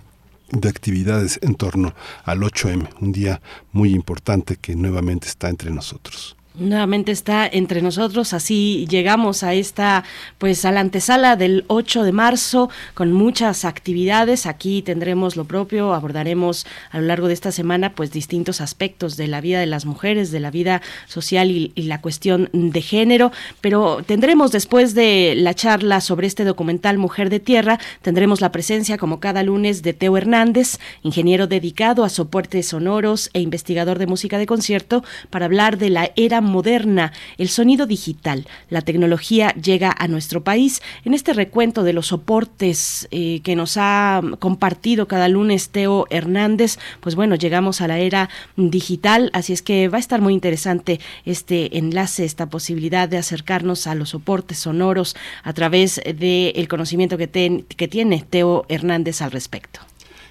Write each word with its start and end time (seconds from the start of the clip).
de 0.51 0.69
actividades 0.69 1.39
en 1.41 1.56
torno 1.56 1.94
al 2.23 2.39
8M, 2.39 2.88
un 3.01 3.11
día 3.11 3.41
muy 3.72 3.94
importante 3.94 4.57
que 4.57 4.75
nuevamente 4.75 5.28
está 5.28 5.50
entre 5.50 5.72
nosotros. 5.72 6.35
Nuevamente 6.58 7.12
está 7.12 7.46
entre 7.46 7.82
nosotros, 7.82 8.34
así 8.34 8.88
llegamos 8.90 9.44
a 9.44 9.54
esta, 9.54 10.06
pues 10.38 10.64
a 10.64 10.72
la 10.72 10.80
antesala 10.80 11.36
del 11.36 11.66
8 11.68 12.04
de 12.04 12.14
marzo 12.14 12.70
con 12.94 13.12
muchas 13.12 13.66
actividades. 13.66 14.46
Aquí 14.46 14.82
tendremos 14.82 15.36
lo 15.36 15.44
propio, 15.44 15.94
abordaremos 15.94 16.66
a 16.92 17.00
lo 17.00 17.08
largo 17.08 17.28
de 17.28 17.34
esta 17.34 17.52
semana 17.52 17.94
pues 17.94 18.12
distintos 18.12 18.62
aspectos 18.62 19.18
de 19.18 19.28
la 19.28 19.42
vida 19.42 19.60
de 19.60 19.66
las 19.66 19.86
mujeres, 19.86 20.32
de 20.32 20.40
la 20.40 20.50
vida 20.50 20.82
social 21.08 21.52
y, 21.52 21.74
la 21.76 22.00
cuestión 22.00 22.50
de 22.54 22.82
género, 22.82 23.32
pero 23.60 24.02
tendremos 24.06 24.52
después 24.52 24.96
de 24.96 25.34
la 25.36 25.54
charla 25.54 26.00
sobre 26.00 26.26
este 26.26 26.46
documental 26.46 26.98
Mujer 26.98 27.30
de 27.30 27.40
Tierra, 27.40 27.80
tendremos 28.02 28.42
la 28.42 28.52
presencia 28.52 28.98
como 28.98 29.20
cada 29.20 29.44
lunes 29.44 29.84
de 29.84 29.94
Teo 29.94 30.18
Hernández, 30.18 30.80
ingeniero 31.04 31.48
dedicado 31.48 32.04
a 32.04 32.10
soportes 32.10 32.70
sonoros 32.70 33.30
e 33.34 33.42
investigador 33.42 34.00
de 34.00 34.08
música 34.08 34.38
de 34.38 34.46
concierto, 34.46 35.04
para 35.30 35.46
hablar 35.46 35.78
de 35.78 35.90
la 35.90 36.12
era 36.16 36.42
moderna, 36.45 37.11
el 37.38 37.50
sonido 37.50 37.85
digital, 37.85 38.47
la 38.69 38.81
tecnología 38.81 39.50
llega 39.61 39.94
a 39.97 40.07
nuestro 40.07 40.44
país. 40.44 40.81
En 41.03 41.13
este 41.13 41.33
recuento 41.33 41.83
de 41.83 41.94
los 41.94 42.07
soportes 42.07 43.07
eh, 43.11 43.41
que 43.44 43.56
nos 43.56 43.75
ha 43.78 44.22
compartido 44.39 45.07
cada 45.07 45.28
lunes 45.28 45.69
Teo 45.69 46.07
Hernández, 46.09 46.79
pues 47.01 47.16
bueno, 47.16 47.35
llegamos 47.35 47.81
a 47.81 47.88
la 47.88 48.00
era 48.00 48.29
digital, 48.56 49.29
así 49.33 49.53
es 49.53 49.61
que 49.61 49.89
va 49.89 49.97
a 49.97 50.00
estar 50.00 50.22
muy 50.22 50.33
interesante 50.33 51.00
este 51.25 51.78
enlace, 51.78 52.25
esta 52.25 52.50
posibilidad 52.50 53.09
de 53.09 53.17
acercarnos 53.17 53.88
a 53.88 53.95
los 53.95 54.09
soportes 54.09 54.59
sonoros 54.59 55.16
a 55.44 55.53
través 55.53 56.01
del 56.06 56.67
conocimiento 56.67 57.17
que, 57.17 57.66
que 57.75 57.88
tiene 57.88 58.25
Teo 58.29 58.66
Hernández 58.69 59.22
al 59.22 59.31
respecto. 59.31 59.81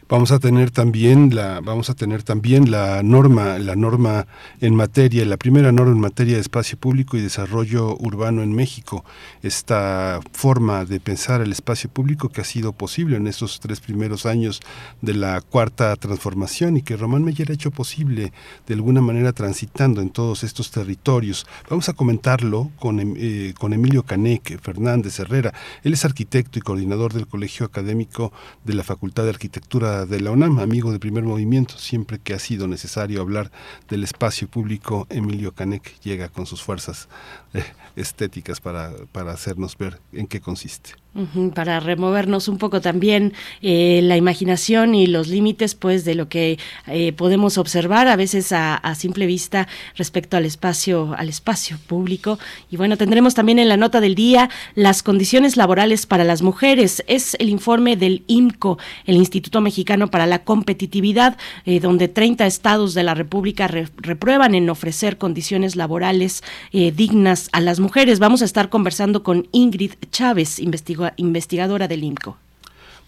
Vamos 0.07 0.33
a 0.33 0.39
tener 0.39 0.71
también 0.71 1.35
la 1.35 1.61
vamos 1.61 1.89
a 1.89 1.95
tener 1.95 2.23
también 2.23 2.71
la 2.71 3.03
norma 3.03 3.59
la 3.59 3.75
norma 3.75 4.27
en 4.61 4.75
materia 4.75 5.25
la 5.25 5.39
primera 5.39 5.73
norma 5.73 5.93
en 5.93 6.01
materia 6.01 6.35
de 6.35 6.43
espacio 6.43 6.77
público 6.77 7.17
y 7.17 7.23
desarrollo 7.23 7.97
urbano 7.97 8.43
en 8.43 8.53
México. 8.53 9.03
Esta 9.43 10.21
forma 10.33 10.85
de 10.85 11.01
pensar 11.01 11.41
el 11.41 11.53
espacio 11.53 11.89
público 11.89 12.29
que 12.29 12.43
ha 12.43 12.45
sido 12.45 12.75
posible 12.75 13.17
en 13.17 13.27
estos 13.27 13.61
tres 13.61 13.81
primeros 13.81 14.27
años 14.27 14.61
de 15.01 15.15
la 15.15 15.41
cuarta 15.41 15.97
transformación 15.97 16.77
y 16.77 16.83
que 16.83 16.99
Román 16.99 17.25
Meyer 17.25 17.51
ha 17.51 17.55
hecho 17.55 17.71
posible 17.71 18.35
de 18.67 18.75
alguna 18.75 19.01
manera 19.01 19.33
transitando 19.33 20.03
en 20.03 20.11
todos 20.11 20.45
estos 20.45 20.71
territorios. 20.71 21.47
Vamos 21.71 21.89
a 21.89 21.95
comentarlo 21.95 22.71
con, 22.79 23.01
em, 23.01 23.15
eh, 23.17 23.55
con 23.59 23.73
Emilio 23.73 24.03
Caneque 24.03 24.59
Fernández 24.59 25.19
Herrera. 25.19 25.55
Él 25.83 25.95
es 25.95 26.05
arquitecto 26.05 26.59
y 26.59 26.63
coordinador 26.63 27.15
del 27.15 27.27
Colegio 27.27 27.65
Académico 27.65 28.33
de 28.65 28.75
la 28.75 28.83
Facultad 28.83 29.25
de 29.25 29.31
Arquitectura 29.31 29.94
de 30.07 30.21
la 30.21 30.31
UNAM, 30.31 30.59
amigo 30.59 30.93
de 30.93 30.99
primer 30.99 31.25
movimiento, 31.25 31.79
siempre 31.79 32.19
que 32.19 32.35
ha 32.35 32.39
sido 32.39 32.67
necesario 32.67 33.21
hablar 33.21 33.51
del 33.89 34.03
espacio 34.03 34.49
público, 34.49 35.07
Emilio 35.11 35.53
Canek 35.53 36.01
llega 36.01 36.29
con 36.29 36.47
sus 36.47 36.63
fuerzas 36.63 37.09
eh, 37.55 37.65
estéticas 37.97 38.61
para, 38.61 38.93
para 39.13 39.33
hacernos 39.33 39.79
ver 39.79 40.01
en 40.13 40.27
qué 40.27 40.41
consiste 40.41 41.04
para 41.55 41.79
removernos 41.79 42.49
un 42.49 42.59
poco 42.59 42.81
también 42.81 43.35
eh, 43.63 44.01
la 44.03 44.17
imaginación 44.17 44.97
y 44.97 45.07
los 45.07 45.29
límites 45.29 45.77
pues 45.77 46.05
de 46.05 46.17
lo 46.17 46.29
que 46.29 46.59
eh, 46.89 47.13
podemos 47.13 47.57
observar 47.57 48.09
a 48.09 48.17
veces 48.17 48.51
a, 48.53 48.81
simple 48.97 49.27
vista 49.27 49.69
respecto 49.97 50.37
al 50.37 50.45
espacio 50.45 51.15
al 51.17 51.29
espacio 51.29 51.79
público. 51.87 52.39
Y 52.71 52.77
bueno 52.77 52.97
tendremos 52.97 53.35
también 53.35 53.59
en 53.59 53.69
la 53.69 53.77
nota 53.77 54.01
del 54.01 54.15
día 54.15 54.51
las 54.75 55.03
condiciones 55.03 55.57
laborales 55.57 56.07
para 56.07 56.25
las 56.25 56.43
mujeres. 56.43 57.05
Es 57.07 57.37
el 57.39 57.49
informe 57.49 57.97
del 57.97 58.25
IMCO 58.27 58.79
el 59.07 59.17
Instituto 59.17 59.61
Mexicano 59.61 60.11
para 60.11 60.27
la 60.27 60.45
Competitividad 60.45 61.37
eh, 61.65 61.79
donde 61.79 62.09
30 62.09 62.47
estados 62.47 62.95
de 62.95 63.05
la 63.05 63.15
República 63.15 63.69
reprueban 63.69 64.55
en 64.55 64.69
ofrecer 64.69 65.19
condiciones 65.19 65.77
laborales 65.77 66.43
dignas 66.73 67.49
a 67.53 67.61
las 67.61 67.79
mujeres. 67.79 68.19
Vamos 68.19 68.43
a 68.43 68.45
estar 68.45 68.69
conversando 68.69 69.23
con 69.23 69.49
Ingrid 69.53 69.93
Chávez 70.11 70.59
investigadora 70.59 71.04
investigadora 71.17 71.89
del 71.89 72.05
INCO. 72.05 72.37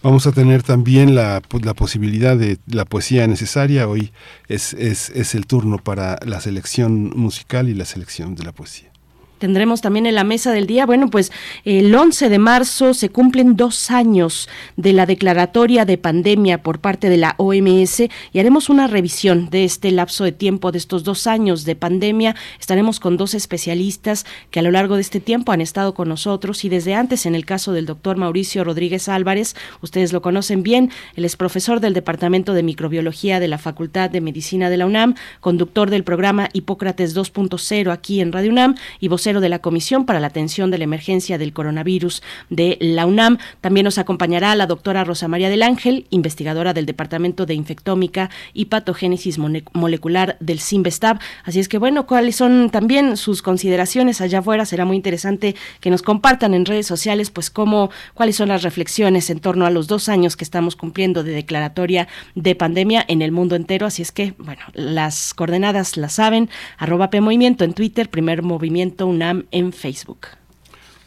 Vamos 0.03 0.27
a 0.27 0.33
tener 0.33 0.63
también 0.63 1.15
la, 1.15 1.41
la, 1.63 1.75
posibilidad 1.75 2.37
de 2.37 2.59
la 2.67 2.85
poesía 2.85 3.27
necesaria. 3.27 3.89
Hoy 3.89 4.13
es 4.47 4.75
el 4.75 5.47
turno 5.47 5.79
para 5.79 6.19
la 6.25 6.41
selección 6.41 7.11
musical 7.17 7.69
y 7.69 7.75
la 7.75 7.87
selección 7.87 8.35
de 8.35 8.45
la 8.45 8.53
poesía. 8.53 8.91
Tendremos 9.39 9.83
también 9.83 10.07
en 10.07 10.15
la 10.15 10.25
mesa 10.25 10.53
del 10.53 10.67
día, 10.67 10.87
bueno, 10.87 11.11
pues 11.11 11.31
el 11.65 11.95
11 11.95 12.31
de 12.31 12.39
marzo 12.39 12.95
se 12.95 13.11
cumplen 13.11 13.57
dos 13.57 13.91
años 13.91 14.49
de 14.77 14.95
la 14.95 15.05
declaratoria 15.05 15.85
de 15.85 15.99
pandemia 15.99 16.63
por 16.63 16.81
parte 16.81 17.11
de 17.11 17.19
la 17.19 17.35
OMS 17.37 18.01
y 18.33 18.39
haremos 18.39 18.71
una 18.71 18.87
revisión 18.87 19.51
de 19.51 19.65
este 19.65 19.91
lapso 19.93 20.25
de 20.25 20.33
tiempo, 20.33 20.73
de 20.73 20.79
estos 20.79 21.05
dos 21.05 21.27
años 21.27 21.65
de 21.65 21.77
pandemia. 21.77 22.35
Estaremos 22.59 22.99
con 22.99 23.19
dos 23.19 23.35
especialistas 23.35 24.25
que 24.51 24.61
a 24.61 24.63
lo 24.63 24.71
largo 24.71 24.95
de 24.95 25.03
este 25.03 25.21
tiempo 25.21 25.53
han 25.53 25.61
estado 25.61 25.93
con 25.93 26.09
nosotros 26.09 26.65
y 26.65 26.71
desde 26.71 26.95
antes, 26.95 27.27
en 27.27 27.35
el 27.35 27.45
caso 27.45 27.73
del 27.73 27.85
doctor 27.85 28.17
Mauricio 28.17 28.65
Rodríguez 28.65 29.09
Álvarez, 29.09 29.55
ustedes 29.83 30.15
lo 30.15 30.23
conocen 30.23 30.63
bien, 30.63 30.91
él 31.15 31.27
es 31.27 31.37
profesor 31.37 31.81
del 31.81 31.93
Departamento 31.93 32.55
de 32.55 32.63
Microbiología 32.63 33.39
de 33.39 33.49
la 33.49 33.59
Facultad 33.59 34.09
de 34.09 34.23
Medicina 34.23 34.71
de 34.71 34.79
la 34.79 34.87
UNAM, 34.87 35.15
conductor 35.41 35.91
del 35.91 36.05
programa 36.05 36.49
Hipócrates 36.55 37.15
2.0 37.15 37.93
aquí 37.93 38.21
en 38.21 38.33
Radio 38.33 38.51
UNAM 38.51 38.77
y 38.99 39.09
vos 39.33 39.43
de 39.43 39.49
la 39.49 39.59
Comisión 39.59 40.07
para 40.07 40.21
la 40.21 40.29
Atención 40.29 40.71
de 40.71 40.79
la 40.79 40.85
Emergencia 40.85 41.37
del 41.37 41.53
Coronavirus 41.53 42.23
de 42.49 42.77
la 42.81 43.07
UNAM. 43.07 43.39
También 43.61 43.85
nos 43.85 43.99
acompañará 43.99 44.55
la 44.55 44.67
doctora 44.67 45.03
Rosa 45.05 45.27
María 45.27 45.49
del 45.49 45.63
Ángel, 45.63 46.07
investigadora 46.11 46.73
del 46.73 46.87
Departamento 46.87 47.45
de 47.45 47.55
Infectómica 47.55 48.31
y 48.55 48.67
Patogénesis 48.67 49.39
Molecular 49.39 50.37
del 50.39 50.61
CIMBESTAB. 50.61 51.19
Así 51.45 51.59
es 51.59 51.69
que, 51.69 51.79
bueno, 51.79 52.07
cuáles 52.07 52.37
son 52.37 52.71
también 52.71 53.17
sus 53.17 53.43
consideraciones 53.43 54.21
allá 54.21 54.39
afuera. 54.39 54.65
Será 54.65 54.85
muy 54.85 54.97
interesante 54.97 55.57
que 55.81 55.91
nos 55.91 56.03
compartan 56.03 56.55
en 56.55 56.65
redes 56.65 56.87
sociales, 56.87 57.31
pues, 57.31 57.51
cómo, 57.51 57.91
cuáles 58.15 58.37
son 58.37 58.49
las 58.49 58.63
reflexiones 58.63 59.29
en 59.31 59.41
torno 59.41 59.67
a 59.67 59.71
los 59.71 59.89
dos 59.89 60.09
años 60.09 60.37
que 60.37 60.45
estamos 60.45 60.77
cumpliendo 60.77 61.25
de 61.25 61.33
declaratoria 61.33 62.07
de 62.35 62.55
pandemia 62.55 63.05
en 63.09 63.23
el 63.23 63.33
mundo 63.33 63.57
entero. 63.57 63.87
Así 63.87 64.03
es 64.03 64.13
que, 64.13 64.35
bueno, 64.39 64.63
las 64.73 65.35
coordenadas 65.35 65.97
las 65.97 66.15
saben. 66.15 66.49
Arroba 66.79 67.11
P 67.11 67.17
en 67.17 67.73
Twitter, 67.75 68.09
primer 68.09 68.43
movimiento 68.43 69.07
UNAM 69.17 69.47
en 69.51 69.73
Facebook. 69.73 70.29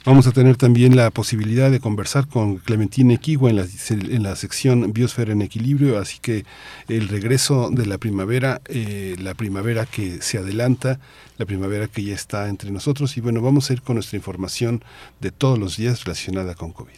Vamos 0.04 0.26
a 0.26 0.32
tener 0.32 0.56
también 0.56 0.96
la 0.96 1.10
posibilidad 1.10 1.70
de 1.70 1.78
conversar 1.78 2.26
con 2.26 2.56
Clementina 2.56 3.12
Equigua 3.12 3.50
en 3.50 3.56
la, 3.56 3.66
en 3.90 4.22
la 4.22 4.34
sección 4.34 4.94
Biosfera 4.94 5.32
en 5.32 5.42
Equilibrio, 5.42 5.98
así 5.98 6.18
que 6.20 6.46
el 6.88 7.08
regreso 7.08 7.68
de 7.70 7.84
la 7.84 7.98
primavera, 7.98 8.62
eh, 8.66 9.14
la 9.18 9.34
primavera 9.34 9.84
que 9.84 10.22
se 10.22 10.38
adelanta, 10.38 11.00
la 11.36 11.44
primavera 11.44 11.86
que 11.86 12.02
ya 12.02 12.14
está 12.14 12.48
entre 12.48 12.70
nosotros 12.70 13.18
y 13.18 13.20
bueno, 13.20 13.42
vamos 13.42 13.68
a 13.68 13.74
ir 13.74 13.82
con 13.82 13.96
nuestra 13.96 14.16
información 14.16 14.82
de 15.20 15.32
todos 15.32 15.58
los 15.58 15.76
días 15.76 16.04
relacionada 16.04 16.54
con 16.54 16.72
COVID. 16.72 16.94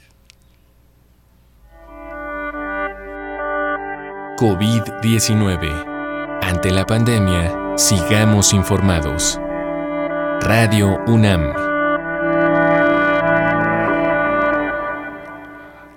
COVID-19. 4.38 6.38
Ante 6.42 6.70
la 6.70 6.86
pandemia, 6.86 7.76
sigamos 7.76 8.52
informados. 8.52 9.40
Radio 10.44 10.98
UNAM. 11.06 11.52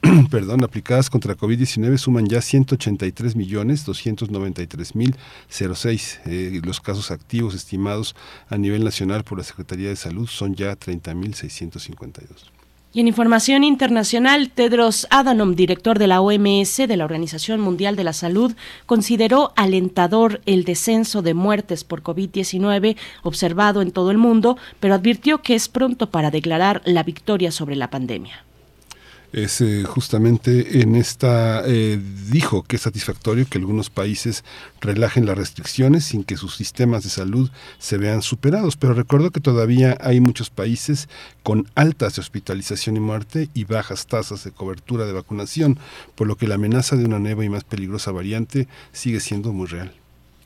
perdón, 0.31 0.63
aplicadas 0.63 1.09
contra 1.09 1.37
COVID-19 1.37 1.97
suman 1.97 2.27
ya 2.27 2.41
183 2.41 3.35
millones 3.35 3.85
293 3.85 4.95
mil 4.95 5.15
06. 5.47 6.21
Eh, 6.25 6.61
los 6.63 6.81
casos 6.81 7.11
activos 7.11 7.53
estimados 7.53 8.15
a 8.49 8.57
nivel 8.57 8.83
nacional 8.83 9.23
por 9.23 9.37
la 9.37 9.43
Secretaría 9.43 9.89
de 9.89 9.95
Salud 9.95 10.27
son 10.27 10.55
ya 10.55 10.75
30 10.75 11.13
mil 11.13 11.35
652. 11.35 12.51
Y 12.93 12.99
en 12.99 13.07
información 13.07 13.63
internacional, 13.63 14.49
Tedros 14.49 15.07
Adhanom, 15.11 15.55
director 15.55 15.97
de 15.97 16.07
la 16.07 16.19
OMS, 16.19 16.75
de 16.75 16.97
la 16.97 17.05
Organización 17.05 17.61
Mundial 17.61 17.95
de 17.95 18.03
la 18.03 18.11
Salud, 18.11 18.53
consideró 18.85 19.53
alentador 19.55 20.41
el 20.45 20.65
descenso 20.65 21.21
de 21.21 21.33
muertes 21.33 21.85
por 21.85 22.03
COVID-19 22.03 22.97
observado 23.23 23.81
en 23.81 23.91
todo 23.91 24.11
el 24.11 24.17
mundo, 24.17 24.57
pero 24.81 24.95
advirtió 24.95 25.41
que 25.41 25.55
es 25.55 25.69
pronto 25.69 26.09
para 26.09 26.31
declarar 26.31 26.81
la 26.83 27.03
victoria 27.03 27.51
sobre 27.51 27.77
la 27.77 27.89
pandemia 27.89 28.43
es 29.33 29.61
eh, 29.61 29.83
justamente 29.83 30.81
en 30.81 30.95
esta 30.95 31.63
eh, 31.65 31.99
dijo 32.29 32.63
que 32.63 32.75
es 32.75 32.81
satisfactorio 32.81 33.47
que 33.47 33.57
algunos 33.57 33.89
países 33.89 34.43
relajen 34.81 35.25
las 35.25 35.37
restricciones 35.37 36.05
sin 36.05 36.23
que 36.23 36.37
sus 36.37 36.55
sistemas 36.55 37.03
de 37.03 37.09
salud 37.09 37.49
se 37.79 37.97
vean 37.97 38.21
superados. 38.21 38.75
Pero 38.77 38.93
recuerdo 38.93 39.31
que 39.31 39.39
todavía 39.39 39.97
hay 40.01 40.19
muchos 40.19 40.49
países 40.49 41.07
con 41.43 41.67
altas 41.75 42.15
de 42.15 42.21
hospitalización 42.21 42.97
y 42.97 42.99
muerte 42.99 43.49
y 43.53 43.63
bajas 43.63 44.07
tasas 44.07 44.43
de 44.43 44.51
cobertura 44.51 45.05
de 45.05 45.13
vacunación 45.13 45.79
por 46.15 46.27
lo 46.27 46.35
que 46.35 46.47
la 46.47 46.55
amenaza 46.55 46.95
de 46.95 47.05
una 47.05 47.19
nueva 47.19 47.45
y 47.45 47.49
más 47.49 47.63
peligrosa 47.63 48.11
variante 48.11 48.67
sigue 48.91 49.19
siendo 49.19 49.53
muy 49.53 49.67
real 49.67 50.00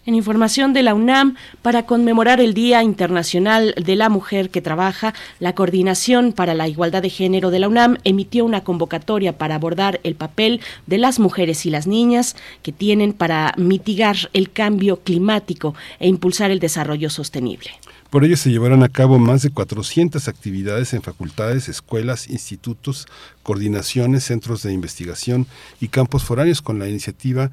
en 0.05 0.15
información 0.15 0.73
de 0.73 0.83
la 0.83 0.93
UNAM, 0.93 1.35
para 1.61 1.85
conmemorar 1.85 2.39
el 2.39 2.53
Día 2.53 2.83
Internacional 2.83 3.73
de 3.75 3.95
la 3.95 4.09
Mujer 4.09 4.49
que 4.49 4.61
Trabaja, 4.61 5.13
la 5.39 5.55
Coordinación 5.55 6.33
para 6.33 6.53
la 6.53 6.67
Igualdad 6.67 7.01
de 7.01 7.09
Género 7.09 7.51
de 7.51 7.59
la 7.59 7.67
UNAM 7.67 7.97
emitió 8.03 8.45
una 8.45 8.63
convocatoria 8.63 9.37
para 9.37 9.55
abordar 9.55 9.99
el 10.03 10.15
papel 10.15 10.61
de 10.85 10.97
las 10.97 11.19
mujeres 11.19 11.65
y 11.65 11.69
las 11.69 11.87
niñas 11.87 12.35
que 12.61 12.71
tienen 12.71 13.13
para 13.13 13.53
mitigar 13.57 14.15
el 14.33 14.51
cambio 14.51 14.97
climático 14.97 15.75
e 15.99 16.07
impulsar 16.07 16.51
el 16.51 16.59
desarrollo 16.59 17.09
sostenible. 17.09 17.71
Por 18.09 18.23
ello 18.23 18.37
se 18.37 18.49
llevarán 18.49 18.83
a 18.83 18.89
cabo 18.89 19.19
más 19.19 19.41
de 19.41 19.49
400 19.49 20.27
actividades 20.27 20.93
en 20.93 21.01
facultades, 21.01 21.67
escuelas, 21.67 22.29
institutos, 22.29 23.07
coordinaciones, 23.43 24.23
centros 24.23 24.63
de 24.63 24.71
investigación 24.71 25.47
y 25.81 25.89
campos 25.89 26.23
foráneos 26.23 26.61
con 26.61 26.79
la 26.79 26.87
iniciativa 26.87 27.51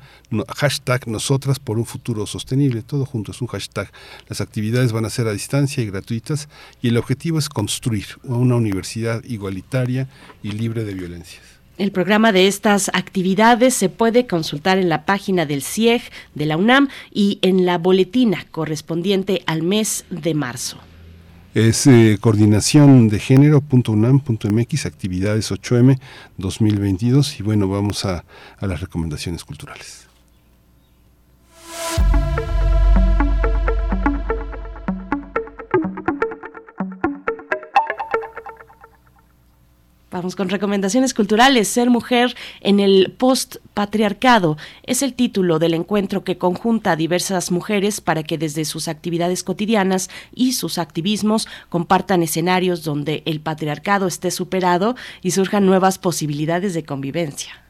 hashtag 0.57 1.09
Nosotras 1.09 1.59
por 1.59 1.79
un 1.79 1.87
futuro 1.87 2.27
sostenible. 2.27 2.83
Todo 2.83 3.07
junto 3.07 3.33
es 3.33 3.41
un 3.41 3.49
hashtag. 3.49 3.91
Las 4.29 4.41
actividades 4.41 4.93
van 4.93 5.05
a 5.05 5.11
ser 5.11 5.27
a 5.27 5.33
distancia 5.33 5.83
y 5.83 5.87
gratuitas 5.87 6.49
y 6.81 6.89
el 6.89 6.97
objetivo 6.97 7.39
es 7.39 7.49
construir 7.49 8.07
una 8.23 8.57
universidad 8.57 9.25
igualitaria 9.25 10.09
y 10.43 10.53
libre 10.53 10.85
de 10.85 10.95
violencias. 10.95 11.52
El 11.79 11.91
programa 11.91 12.33
de 12.33 12.49
estas 12.49 12.91
actividades 12.93 13.75
se 13.75 13.89
puede 13.89 14.27
consultar 14.27 14.79
en 14.79 14.89
la 14.89 15.05
página 15.05 15.47
del 15.47 15.63
CIEG 15.63 16.03
de 16.35 16.47
la 16.47 16.57
UNAM 16.57 16.89
y 17.11 17.39
en 17.43 17.65
la 17.65 17.79
boletina 17.79 18.45
correspondiente 18.51 19.43
al 19.47 19.63
mes 19.63 20.05
de 20.11 20.35
marzo. 20.35 20.79
Es 21.55 21.87
eh, 21.87 22.19
coordinación 22.21 23.09
de 23.09 23.19
género.unam.mx, 23.19 24.87
actividades 24.87 25.51
8M 25.51 25.99
2022 26.39 27.41
y 27.41 27.43
bueno, 27.43 27.69
vamos 27.69 28.05
a, 28.05 28.25
a 28.59 28.67
las 28.67 28.81
recomendaciones 28.81 29.45
culturales. 29.45 30.07
Vamos 40.13 40.37
con 40.37 40.51
recomendaciones 40.51 41.15
culturales. 41.15 41.69
Ser 41.69 41.89
mujer 41.89 42.37
en 42.61 42.81
el 42.81 43.15
post-patriarcado 43.17 44.59
es 44.83 45.01
el 45.01 45.15
título 45.15 45.59
del 45.59 45.73
encuentro 45.73 46.23
que 46.23 46.37
conjunta 46.37 46.93
a 46.93 46.97
diversas 46.97 47.51
mujeres 47.51 48.03
para 48.03 48.23
que 48.23 48.37
desde 48.37 48.67
sus 48.67 48.89
actividades 48.89 49.43
cotidianas 49.43 50.11
y 50.35 50.53
sus 50.53 50.77
activismos 50.77 51.49
compartan 51.71 52.23
escenarios 52.23 52.85
donde 52.85 53.23
el 53.25 53.41
patriarcado 53.41 54.07
esté 54.07 54.31
superado 54.31 54.97
y 55.23 55.31
surjan 55.31 55.65
nuevas 55.65 55.97
posibilidades 55.97 56.75
de 56.75 56.85
convivencia. 56.85 57.62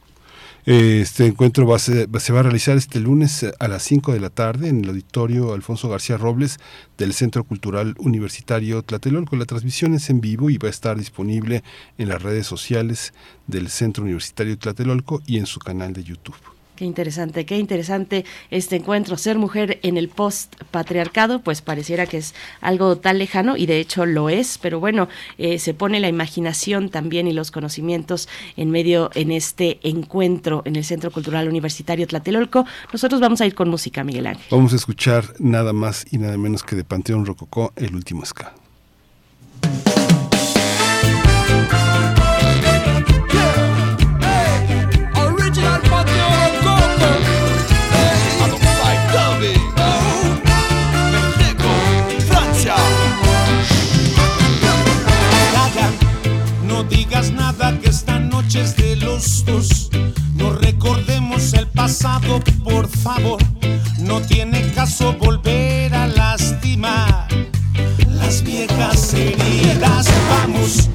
Este 0.64 1.26
encuentro 1.26 1.66
va 1.66 1.80
se 1.80 2.06
va 2.06 2.38
a 2.38 2.42
realizar 2.44 2.76
este 2.76 3.00
lunes 3.00 3.44
a 3.58 3.66
las 3.66 3.82
5 3.82 4.12
de 4.12 4.20
la 4.20 4.30
tarde 4.30 4.68
en 4.68 4.84
el 4.84 4.90
auditorio 4.90 5.54
Alfonso 5.54 5.88
García 5.88 6.16
Robles 6.16 6.60
del 6.96 7.14
Centro 7.14 7.42
Cultural 7.42 7.96
Universitario 7.98 8.80
Tlatelolco. 8.84 9.34
La 9.34 9.44
transmisión 9.44 9.94
es 9.94 10.08
en 10.08 10.20
vivo 10.20 10.50
y 10.50 10.58
va 10.58 10.68
a 10.68 10.70
estar 10.70 10.96
disponible 10.96 11.64
en 11.98 12.08
las 12.10 12.22
redes 12.22 12.46
sociales 12.46 13.12
del 13.48 13.70
Centro 13.70 14.04
Universitario 14.04 14.56
Tlatelolco 14.56 15.20
y 15.26 15.38
en 15.38 15.46
su 15.46 15.58
canal 15.58 15.94
de 15.94 16.04
YouTube. 16.04 16.36
Qué 16.82 16.86
interesante, 16.86 17.46
qué 17.46 17.58
interesante 17.58 18.24
este 18.50 18.74
encuentro. 18.74 19.16
Ser 19.16 19.38
mujer 19.38 19.78
en 19.84 19.96
el 19.96 20.08
post-patriarcado, 20.08 21.40
pues 21.40 21.62
pareciera 21.62 22.06
que 22.06 22.16
es 22.16 22.34
algo 22.60 22.98
tan 22.98 23.18
lejano 23.18 23.56
y 23.56 23.66
de 23.66 23.78
hecho 23.78 24.04
lo 24.04 24.28
es, 24.28 24.58
pero 24.58 24.80
bueno, 24.80 25.08
eh, 25.38 25.60
se 25.60 25.74
pone 25.74 26.00
la 26.00 26.08
imaginación 26.08 26.88
también 26.88 27.28
y 27.28 27.32
los 27.32 27.52
conocimientos 27.52 28.28
en 28.56 28.72
medio 28.72 29.12
en 29.14 29.30
este 29.30 29.78
encuentro 29.84 30.62
en 30.64 30.74
el 30.74 30.84
Centro 30.84 31.12
Cultural 31.12 31.48
Universitario 31.48 32.04
Tlatelolco. 32.08 32.66
Nosotros 32.92 33.20
vamos 33.20 33.40
a 33.40 33.46
ir 33.46 33.54
con 33.54 33.68
música, 33.68 34.02
Miguel 34.02 34.26
Ángel. 34.26 34.46
Vamos 34.50 34.72
a 34.72 34.76
escuchar 34.76 35.34
nada 35.38 35.72
más 35.72 36.04
y 36.10 36.18
nada 36.18 36.36
menos 36.36 36.64
que 36.64 36.74
de 36.74 36.82
Panteón 36.82 37.26
Rococó, 37.26 37.72
el 37.76 37.94
último 37.94 38.26
ska. 38.26 38.54
Que 58.50 58.60
esta 58.60 58.60
noche 58.60 58.60
es 58.62 58.76
de 58.76 58.96
los. 58.96 59.44
No 60.34 60.52
recordemos 60.52 61.52
el 61.54 61.66
pasado, 61.68 62.40
por 62.64 62.88
favor. 62.88 63.38
No 63.98 64.20
tiene 64.20 64.72
caso 64.72 65.14
volver 65.14 65.94
a 65.94 66.06
lastimar 66.06 67.28
las 68.08 68.42
viejas 68.42 69.14
heridas. 69.14 70.06
Vamos, 70.30 70.88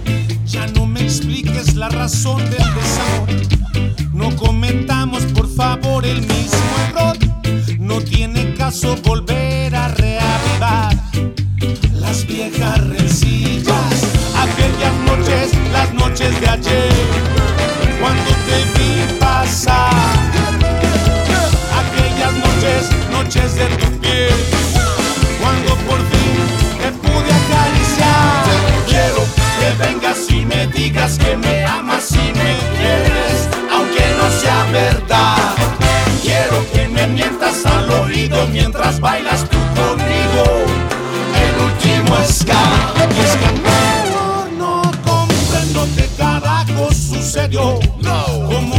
ya 0.46 0.68
no 0.68 0.86
me 0.86 1.02
expliques 1.02 1.76
la 1.76 1.90
razón 1.90 2.44
del 2.50 2.68
desamor. 2.76 4.14
No 4.14 4.36
comentamos, 4.36 5.24
por 5.26 5.48
favor, 5.48 6.06
el 6.06 6.22
mismo 6.22 6.76
error. 6.90 7.18
No 7.80 8.02
tiene 8.02 8.54
caso 8.56 8.96
volver 9.04 9.76
a 9.76 9.90
reavivar 9.90 10.96
las 11.94 12.26
viejas 12.26 12.86
rencillas. 12.88 14.18
Aquellas 14.36 14.94
noches, 15.06 15.52
las 15.72 15.94
noches 15.94 16.40
de 16.42 16.48
ayer, 16.48 17.27
Aquellas 19.66 19.82
noches, 22.46 22.92
noches 23.12 23.56
de 23.56 23.66
tu 23.66 23.88
piel, 24.00 24.36
cuando 25.42 25.76
por 25.88 25.98
fin 25.98 26.38
te 26.80 26.92
pude 26.92 27.32
acariciar. 27.34 28.44
Quiero 28.86 29.26
que 29.60 29.74
vengas 29.84 30.30
y 30.30 30.46
me 30.46 30.68
digas 30.68 31.18
que 31.18 31.36
me 31.36 31.66
amas 31.66 32.12
y 32.12 32.32
me 32.38 32.56
quieres, 32.78 33.50
aunque 33.74 34.06
no 34.20 34.30
sea 34.40 34.64
verdad. 34.72 35.56
Quiero 36.22 36.64
que 36.72 36.88
me 36.90 37.08
mientas 37.08 37.66
al 37.66 37.90
oído 37.90 38.46
mientras 38.52 39.00
bailas 39.00 39.44
tú 39.50 39.58
conmigo. 39.76 40.66
El 41.34 41.58
último 41.64 42.16
ska, 42.30 42.62
no, 44.12 44.46
no 44.56 44.82
comprendo 45.04 45.88
qué 45.96 46.08
carajo 46.16 46.94
sucedió. 46.94 47.80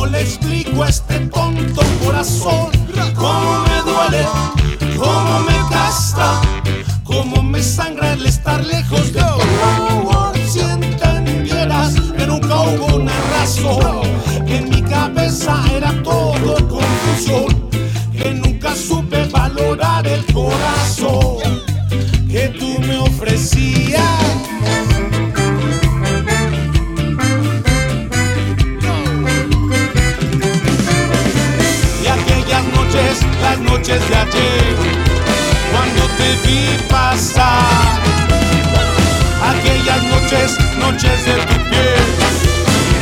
¿Cómo 0.08 0.16
le 0.16 0.24
explico 0.24 0.82
a 0.82 0.88
este 0.88 1.18
tonto 1.26 1.82
corazón? 2.02 2.70
¿Cómo 3.14 3.64
me 3.64 3.82
duele? 3.82 4.26
¿Cómo 4.96 5.40
me 5.40 5.52
gasta? 5.70 6.40
¿Cómo 7.04 7.42
me 7.42 7.62
sangra 7.62 8.14
el 8.14 8.24
estar 8.24 8.64
lejos 8.64 9.12
de 9.12 9.20
ti? 9.20 10.48
Si 10.48 10.60
entendieras 10.60 12.00
que 12.16 12.26
nunca 12.26 12.58
hubo 12.58 12.96
una 12.96 13.12
razón, 13.38 14.00
en 14.46 14.70
mi 14.70 14.80
cabeza 14.80 15.62
era 15.76 15.92
todo 16.02 16.56
confusión, 16.66 17.57
noches 33.78 34.08
de 34.08 34.16
ayer, 34.16 34.76
cuando 35.70 36.02
te 36.16 36.49
vi 36.49 36.76
pasar. 36.88 38.00
Aquellas 39.52 40.02
noches, 40.02 40.58
noches 40.78 41.25
de 41.25 41.35
tu 41.47 41.54
piel, 41.70 42.06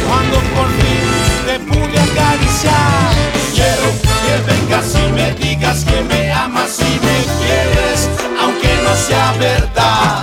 cuando 0.06 0.36
por 0.54 0.68
fin 0.78 1.06
te 1.46 1.58
pude 1.60 1.98
acariciar. 1.98 3.10
Quiero 3.54 3.88
que 4.22 4.52
vengas 4.52 4.94
y 4.94 5.12
me 5.12 5.32
digas 5.34 5.84
que 5.84 6.02
me 6.02 6.30
amas 6.30 6.78
y 6.80 7.00
me 7.06 7.18
quieres, 7.40 8.08
aunque 8.38 8.68
no 8.84 8.94
sea 8.96 9.32
verdad. 9.38 10.22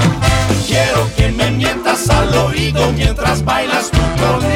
Quiero 0.67 1.09
que 1.15 1.31
me 1.31 1.49
mientas 1.49 2.09
al 2.09 2.31
oído 2.35 2.91
mientras 2.93 3.43
bailas 3.43 3.89
tú 3.89 4.01
conmigo. 4.21 4.52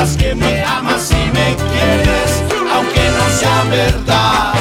digas 0.00 0.16
que 0.16 0.34
me 0.34 0.62
amas 0.62 1.10
y 1.10 1.30
me 1.30 1.56
quieres, 1.56 2.42
aunque 2.72 3.00
no 3.10 3.28
sea 3.38 3.64
verdad. 3.70 4.52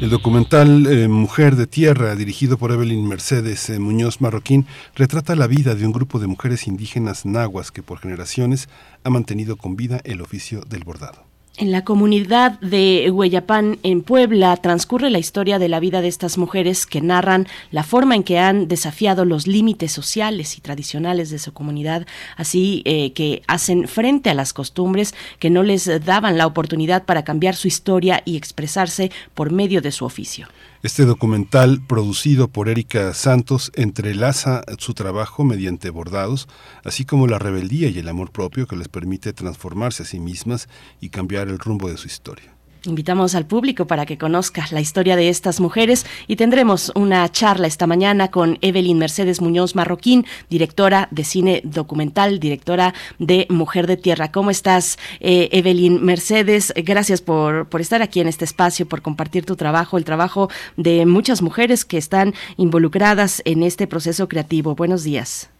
El 0.00 0.10
documental 0.10 0.86
eh, 0.86 1.08
Mujer 1.08 1.56
de 1.56 1.66
Tierra, 1.66 2.14
dirigido 2.14 2.56
por 2.56 2.70
Evelyn 2.70 3.08
Mercedes 3.08 3.68
eh, 3.68 3.80
Muñoz 3.80 4.20
Marroquín, 4.20 4.64
retrata 4.94 5.34
la 5.34 5.48
vida 5.48 5.74
de 5.74 5.84
un 5.84 5.90
grupo 5.90 6.20
de 6.20 6.28
mujeres 6.28 6.68
indígenas 6.68 7.26
nahuas 7.26 7.72
que 7.72 7.82
por 7.82 7.98
generaciones 7.98 8.68
ha 9.02 9.10
mantenido 9.10 9.56
con 9.56 9.74
vida 9.74 10.00
el 10.04 10.20
oficio 10.20 10.60
del 10.60 10.84
bordado. 10.84 11.27
En 11.60 11.72
la 11.72 11.82
comunidad 11.82 12.60
de 12.60 13.10
Hueyapán, 13.10 13.80
en 13.82 14.02
Puebla, 14.02 14.56
transcurre 14.58 15.10
la 15.10 15.18
historia 15.18 15.58
de 15.58 15.68
la 15.68 15.80
vida 15.80 16.00
de 16.00 16.06
estas 16.06 16.38
mujeres 16.38 16.86
que 16.86 17.00
narran 17.00 17.48
la 17.72 17.82
forma 17.82 18.14
en 18.14 18.22
que 18.22 18.38
han 18.38 18.68
desafiado 18.68 19.24
los 19.24 19.48
límites 19.48 19.90
sociales 19.90 20.56
y 20.56 20.60
tradicionales 20.60 21.30
de 21.30 21.40
su 21.40 21.52
comunidad, 21.52 22.06
así 22.36 22.82
eh, 22.84 23.12
que 23.12 23.42
hacen 23.48 23.88
frente 23.88 24.30
a 24.30 24.34
las 24.34 24.52
costumbres 24.52 25.16
que 25.40 25.50
no 25.50 25.64
les 25.64 25.90
daban 26.04 26.38
la 26.38 26.46
oportunidad 26.46 27.02
para 27.04 27.24
cambiar 27.24 27.56
su 27.56 27.66
historia 27.66 28.22
y 28.24 28.36
expresarse 28.36 29.10
por 29.34 29.50
medio 29.50 29.82
de 29.82 29.90
su 29.90 30.04
oficio. 30.04 30.46
Este 30.80 31.04
documental, 31.04 31.80
producido 31.84 32.46
por 32.46 32.68
Erika 32.68 33.12
Santos, 33.12 33.72
entrelaza 33.74 34.62
su 34.78 34.94
trabajo 34.94 35.42
mediante 35.42 35.90
bordados, 35.90 36.46
así 36.84 37.04
como 37.04 37.26
la 37.26 37.40
rebeldía 37.40 37.88
y 37.88 37.98
el 37.98 38.08
amor 38.08 38.30
propio 38.30 38.68
que 38.68 38.76
les 38.76 38.86
permite 38.86 39.32
transformarse 39.32 40.04
a 40.04 40.06
sí 40.06 40.20
mismas 40.20 40.68
y 41.00 41.08
cambiar 41.08 41.48
el 41.48 41.58
rumbo 41.58 41.90
de 41.90 41.96
su 41.96 42.06
historia. 42.06 42.57
Invitamos 42.88 43.34
al 43.34 43.44
público 43.44 43.86
para 43.86 44.06
que 44.06 44.16
conozca 44.16 44.64
la 44.70 44.80
historia 44.80 45.14
de 45.14 45.28
estas 45.28 45.60
mujeres 45.60 46.06
y 46.26 46.36
tendremos 46.36 46.90
una 46.94 47.28
charla 47.28 47.66
esta 47.66 47.86
mañana 47.86 48.30
con 48.30 48.56
Evelyn 48.62 48.98
Mercedes 48.98 49.42
Muñoz 49.42 49.74
Marroquín, 49.74 50.24
directora 50.48 51.06
de 51.10 51.24
cine 51.24 51.60
documental, 51.64 52.40
directora 52.40 52.94
de 53.18 53.46
Mujer 53.50 53.86
de 53.86 53.98
Tierra. 53.98 54.32
¿Cómo 54.32 54.50
estás, 54.50 54.98
eh, 55.20 55.50
Evelyn 55.52 56.02
Mercedes? 56.02 56.72
Gracias 56.76 57.20
por, 57.20 57.68
por 57.68 57.82
estar 57.82 58.00
aquí 58.00 58.20
en 58.20 58.28
este 58.28 58.46
espacio, 58.46 58.88
por 58.88 59.02
compartir 59.02 59.44
tu 59.44 59.54
trabajo, 59.54 59.98
el 59.98 60.04
trabajo 60.04 60.48
de 60.78 61.04
muchas 61.04 61.42
mujeres 61.42 61.84
que 61.84 61.98
están 61.98 62.32
involucradas 62.56 63.42
en 63.44 63.64
este 63.64 63.86
proceso 63.86 64.28
creativo. 64.28 64.74
Buenos 64.74 65.04
días. 65.04 65.50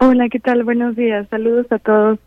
Hola, 0.00 0.28
¿qué 0.28 0.38
tal? 0.38 0.64
Buenos 0.64 0.96
días. 0.96 1.26
Saludos 1.30 1.66
a 1.72 1.78
todos 1.78 2.18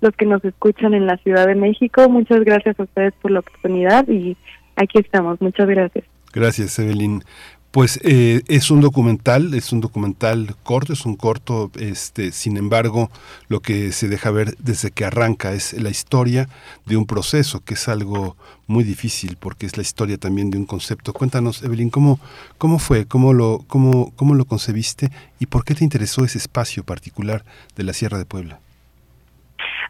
los 0.00 0.14
que 0.16 0.26
nos 0.26 0.44
escuchan 0.44 0.94
en 0.94 1.06
la 1.06 1.16
Ciudad 1.18 1.46
de 1.46 1.54
México. 1.54 2.08
Muchas 2.08 2.40
gracias 2.40 2.78
a 2.78 2.84
ustedes 2.84 3.14
por 3.20 3.30
la 3.30 3.40
oportunidad 3.40 4.08
y 4.08 4.36
aquí 4.76 4.98
estamos. 4.98 5.40
Muchas 5.40 5.68
gracias. 5.68 6.04
Gracias, 6.32 6.78
Evelyn. 6.78 7.22
Pues 7.70 8.00
eh, 8.02 8.42
es 8.48 8.72
un 8.72 8.80
documental, 8.80 9.54
es 9.54 9.72
un 9.72 9.80
documental 9.80 10.56
corto, 10.64 10.92
es 10.92 11.06
un 11.06 11.14
corto, 11.14 11.70
este, 11.78 12.32
sin 12.32 12.56
embargo, 12.56 13.12
lo 13.46 13.60
que 13.60 13.92
se 13.92 14.08
deja 14.08 14.32
ver 14.32 14.56
desde 14.58 14.90
que 14.90 15.04
arranca 15.04 15.52
es 15.52 15.80
la 15.80 15.88
historia 15.88 16.48
de 16.86 16.96
un 16.96 17.06
proceso, 17.06 17.60
que 17.60 17.74
es 17.74 17.88
algo 17.88 18.36
muy 18.66 18.82
difícil, 18.82 19.36
porque 19.38 19.66
es 19.66 19.76
la 19.76 19.82
historia 19.82 20.18
también 20.18 20.50
de 20.50 20.58
un 20.58 20.66
concepto. 20.66 21.12
Cuéntanos, 21.12 21.62
Evelyn, 21.62 21.90
¿cómo, 21.90 22.18
cómo 22.58 22.80
fue, 22.80 23.06
cómo 23.06 23.32
lo, 23.34 23.64
cómo, 23.68 24.12
cómo 24.16 24.34
lo 24.34 24.46
concebiste 24.46 25.10
y 25.38 25.46
por 25.46 25.64
qué 25.64 25.76
te 25.76 25.84
interesó 25.84 26.24
ese 26.24 26.38
espacio 26.38 26.82
particular 26.82 27.44
de 27.76 27.84
la 27.84 27.92
Sierra 27.92 28.18
de 28.18 28.24
Puebla? 28.24 28.58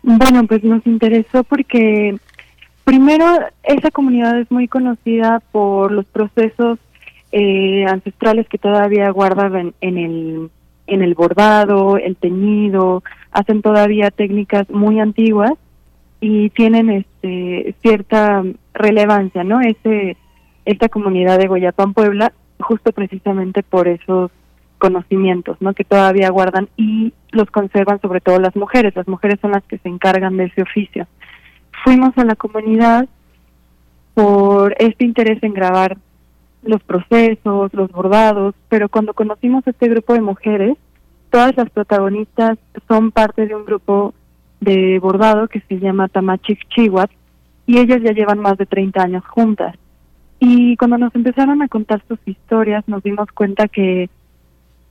Bueno, 0.02 0.46
pues 0.46 0.64
nos 0.64 0.86
interesó 0.86 1.44
porque 1.44 2.16
primero 2.84 3.24
esa 3.62 3.90
comunidad 3.90 4.38
es 4.40 4.50
muy 4.50 4.66
conocida 4.66 5.40
por 5.52 5.92
los 5.92 6.06
procesos 6.06 6.78
eh, 7.32 7.84
ancestrales 7.86 8.48
que 8.48 8.58
todavía 8.58 9.10
guardan 9.10 9.74
en, 9.80 9.98
el 9.98 10.50
en 10.86 11.02
el 11.02 11.14
bordado, 11.14 11.96
el 11.96 12.16
teñido, 12.16 13.04
hacen 13.30 13.62
todavía 13.62 14.10
técnicas 14.10 14.68
muy 14.70 14.98
antiguas 14.98 15.52
y 16.20 16.50
tienen 16.50 16.90
este 16.90 17.74
cierta 17.82 18.42
relevancia, 18.74 19.44
¿no? 19.44 19.60
Ese 19.60 20.16
esta 20.64 20.88
comunidad 20.88 21.38
de 21.38 21.46
Goyapán 21.46 21.94
Puebla 21.94 22.32
justo 22.58 22.92
precisamente 22.92 23.62
por 23.62 23.88
esos 23.88 24.30
conocimientos, 24.80 25.56
¿no? 25.60 25.72
Que 25.74 25.84
todavía 25.84 26.30
guardan 26.30 26.68
y 26.76 27.12
los 27.30 27.48
conservan 27.50 28.00
sobre 28.00 28.20
todo 28.20 28.40
las 28.40 28.56
mujeres. 28.56 28.96
Las 28.96 29.06
mujeres 29.06 29.38
son 29.40 29.52
las 29.52 29.62
que 29.64 29.78
se 29.78 29.88
encargan 29.88 30.36
de 30.36 30.46
ese 30.46 30.62
oficio. 30.62 31.06
Fuimos 31.84 32.10
a 32.18 32.24
la 32.24 32.34
comunidad 32.34 33.08
por 34.14 34.74
este 34.80 35.04
interés 35.04 35.40
en 35.42 35.54
grabar 35.54 35.96
los 36.62 36.82
procesos, 36.82 37.72
los 37.72 37.90
bordados, 37.92 38.54
pero 38.68 38.88
cuando 38.88 39.14
conocimos 39.14 39.64
a 39.66 39.70
este 39.70 39.88
grupo 39.88 40.14
de 40.14 40.20
mujeres, 40.20 40.76
todas 41.30 41.56
las 41.56 41.70
protagonistas 41.70 42.58
son 42.88 43.12
parte 43.12 43.46
de 43.46 43.54
un 43.54 43.64
grupo 43.64 44.12
de 44.60 44.98
bordado 44.98 45.48
que 45.48 45.60
se 45.68 45.78
llama 45.78 46.08
Tamachik 46.08 46.68
Chihuat 46.68 47.10
y 47.66 47.78
ellas 47.78 48.02
ya 48.02 48.12
llevan 48.12 48.40
más 48.40 48.58
de 48.58 48.66
30 48.66 49.00
años 49.00 49.24
juntas. 49.26 49.76
Y 50.38 50.76
cuando 50.76 50.98
nos 50.98 51.14
empezaron 51.14 51.62
a 51.62 51.68
contar 51.68 52.02
sus 52.08 52.18
historias, 52.26 52.86
nos 52.88 53.02
dimos 53.02 53.28
cuenta 53.32 53.68
que 53.68 54.08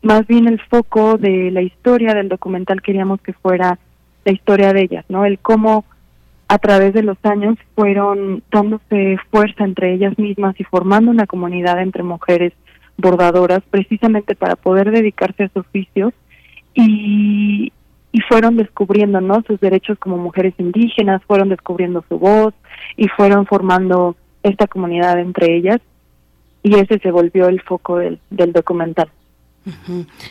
más 0.02 0.26
bien 0.28 0.48
el 0.48 0.60
foco 0.62 1.18
de 1.18 1.52
la 1.52 1.62
historia 1.62 2.14
del 2.14 2.30
documental 2.30 2.82
queríamos 2.82 3.22
que 3.22 3.34
fuera 3.34 3.80
la 4.26 4.32
historia 4.32 4.74
de 4.74 4.84
ellas, 4.84 5.06
¿no? 5.10 5.26
El 5.26 5.40
cómo 5.40 5.86
a 6.48 6.58
través 6.58 6.94
de 6.94 7.04
los 7.04 7.18
años 7.24 7.58
fueron 7.76 8.44
dándose 8.52 9.18
fuerza 9.30 9.64
entre 9.64 9.94
ellas 9.94 10.18
mismas 10.18 10.60
y 10.60 10.64
formando 10.64 11.12
una 11.12 11.28
comunidad 11.28 11.82
entre 11.82 12.04
mujeres 12.04 12.54
bordadoras 12.98 13.62
precisamente 13.70 14.36
para 14.36 14.56
poder 14.56 14.92
dedicarse 14.92 15.44
a 15.44 15.50
su 15.50 15.60
oficios 15.60 16.14
y, 16.74 17.72
y 18.12 18.22
fueron 18.22 18.58
descubriendo 18.58 19.22
¿no? 19.22 19.44
sus 19.46 19.60
derechos 19.60 20.00
como 20.00 20.18
mujeres 20.18 20.54
indígenas, 20.58 21.22
fueron 21.26 21.50
descubriendo 21.50 22.04
su 22.10 22.18
voz 22.18 22.54
y 22.98 23.08
fueron 23.10 23.46
formando 23.46 24.16
esta 24.42 24.68
comunidad 24.68 25.20
entre 25.20 25.56
ellas 25.56 25.80
y 26.64 26.76
ese 26.76 27.00
se 27.00 27.12
volvió 27.12 27.48
el 27.48 27.62
foco 27.62 27.98
del, 27.98 28.20
del 28.30 28.54
documental. 28.54 29.10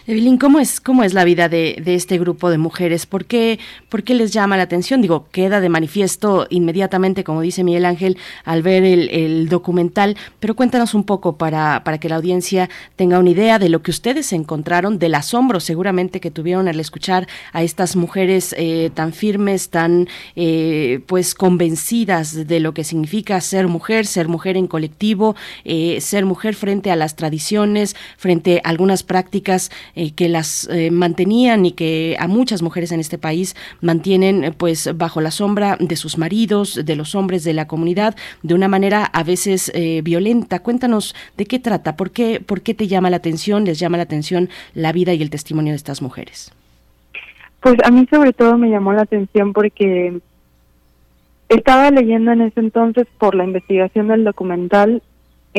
Evelyn, 0.07 0.39
¿cómo 0.39 0.59
es, 0.59 0.81
cómo 0.81 1.05
es 1.05 1.15
la 1.15 1.25
vida 1.25 1.49
de, 1.49 1.83
este 1.87 2.19
grupo 2.19 2.51
de 2.51 2.59
mujeres? 2.59 3.07
¿Por 3.07 3.27
qué, 3.27 3.59
¿Por 3.89 4.03
qué 4.03 4.15
les 4.15 4.33
llama 4.33 4.57
la 4.57 4.63
atención? 4.65 5.03
Digo, 5.03 5.29
queda 5.31 5.61
de 5.61 5.69
manifiesto 5.69 6.47
inmediatamente, 6.51 7.25
como 7.25 7.41
dice 7.41 7.65
Miguel 7.65 7.85
Ángel, 7.85 8.17
al 8.45 8.63
ver 8.63 8.85
el, 8.85 9.49
documental, 9.49 10.17
pero 10.41 10.57
cuéntanos 10.57 10.95
un 10.95 11.05
poco 11.05 11.37
para, 11.37 11.83
para 11.85 11.99
que 11.99 12.09
la 12.09 12.17
audiencia 12.17 12.69
tenga 12.97 13.19
una 13.19 13.31
idea 13.31 13.59
de 13.59 13.69
lo 13.69 13.83
que 13.83 13.91
ustedes 13.91 14.33
encontraron, 14.33 14.99
del 14.99 15.15
asombro 15.15 15.61
seguramente 15.61 16.21
que 16.21 16.31
tuvieron 16.31 16.69
al 16.69 16.81
escuchar 16.81 17.29
a 17.53 17.63
estas 17.63 17.97
mujeres 17.97 18.55
eh, 18.59 18.91
tan 18.95 19.13
firmes, 19.13 19.71
tan 19.71 20.09
eh, 20.37 21.01
pues 21.07 21.35
convencidas 21.35 22.47
de 22.47 22.61
lo 22.61 22.75
que 22.75 22.85
significa 22.85 23.41
ser 23.41 23.69
mujer, 23.69 24.07
ser 24.07 24.29
mujer 24.29 24.57
en 24.57 24.67
colectivo, 24.67 25.37
eh, 25.65 26.01
ser 26.01 26.25
mujer 26.25 26.55
frente 26.55 26.91
a 26.91 26.97
las 26.97 27.17
tradiciones, 27.17 27.97
frente 28.17 28.61
a 28.65 28.69
algunas 28.69 29.03
prácticas 29.03 29.18
prácticas 29.19 29.73
eh, 29.97 30.13
que 30.15 30.29
las 30.29 30.69
eh, 30.71 30.93
mantenían 30.93 31.67
y 31.67 31.73
que 31.73 32.15
a 32.21 32.29
muchas 32.29 32.63
mujeres 32.63 32.93
en 32.93 33.01
este 33.01 33.19
país 33.19 33.57
mantienen 33.81 34.45
eh, 34.45 34.53
pues 34.53 34.97
bajo 34.97 35.21
la 35.21 35.33
sombra 35.33 35.77
de 35.81 35.97
sus 35.97 36.19
maridos, 36.19 36.81
de 36.85 36.95
los 36.95 37.17
hombres 37.17 37.43
de 37.43 37.53
la 37.53 37.67
comunidad, 37.67 38.15
de 38.45 38.55
una 38.55 38.69
manera 38.69 39.05
a 39.05 39.25
veces 39.25 39.73
violenta. 40.05 40.61
Cuéntanos 40.61 41.17
de 41.37 41.47
qué 41.47 41.59
trata, 41.59 41.97
por 41.97 42.13
qué, 42.13 42.41
por 42.41 42.61
qué 42.61 42.75
te 42.75 42.87
llama 42.87 43.11
la 43.11 43.17
atención, 43.17 43.65
les 43.65 43.81
llama 43.81 43.97
la 43.97 44.05
atención 44.05 44.49
la 44.75 44.93
vida 44.93 45.13
y 45.15 45.23
el 45.23 45.31
testimonio 45.31 45.73
de 45.73 45.77
estas 45.77 46.01
mujeres. 46.01 46.53
Pues 47.61 47.77
a 47.85 47.91
mí 47.91 48.07
sobre 48.09 48.33
todo 48.33 48.57
me 48.57 48.71
llamó 48.71 48.93
la 48.93 49.03
atención 49.03 49.53
porque 49.53 50.21
estaba 51.49 51.91
leyendo 51.91 52.31
en 52.31 52.43
ese 52.43 52.61
entonces 52.61 53.07
por 53.19 53.35
la 53.35 53.45
investigación 53.45 54.07
del 54.09 54.23
documental 54.23 55.03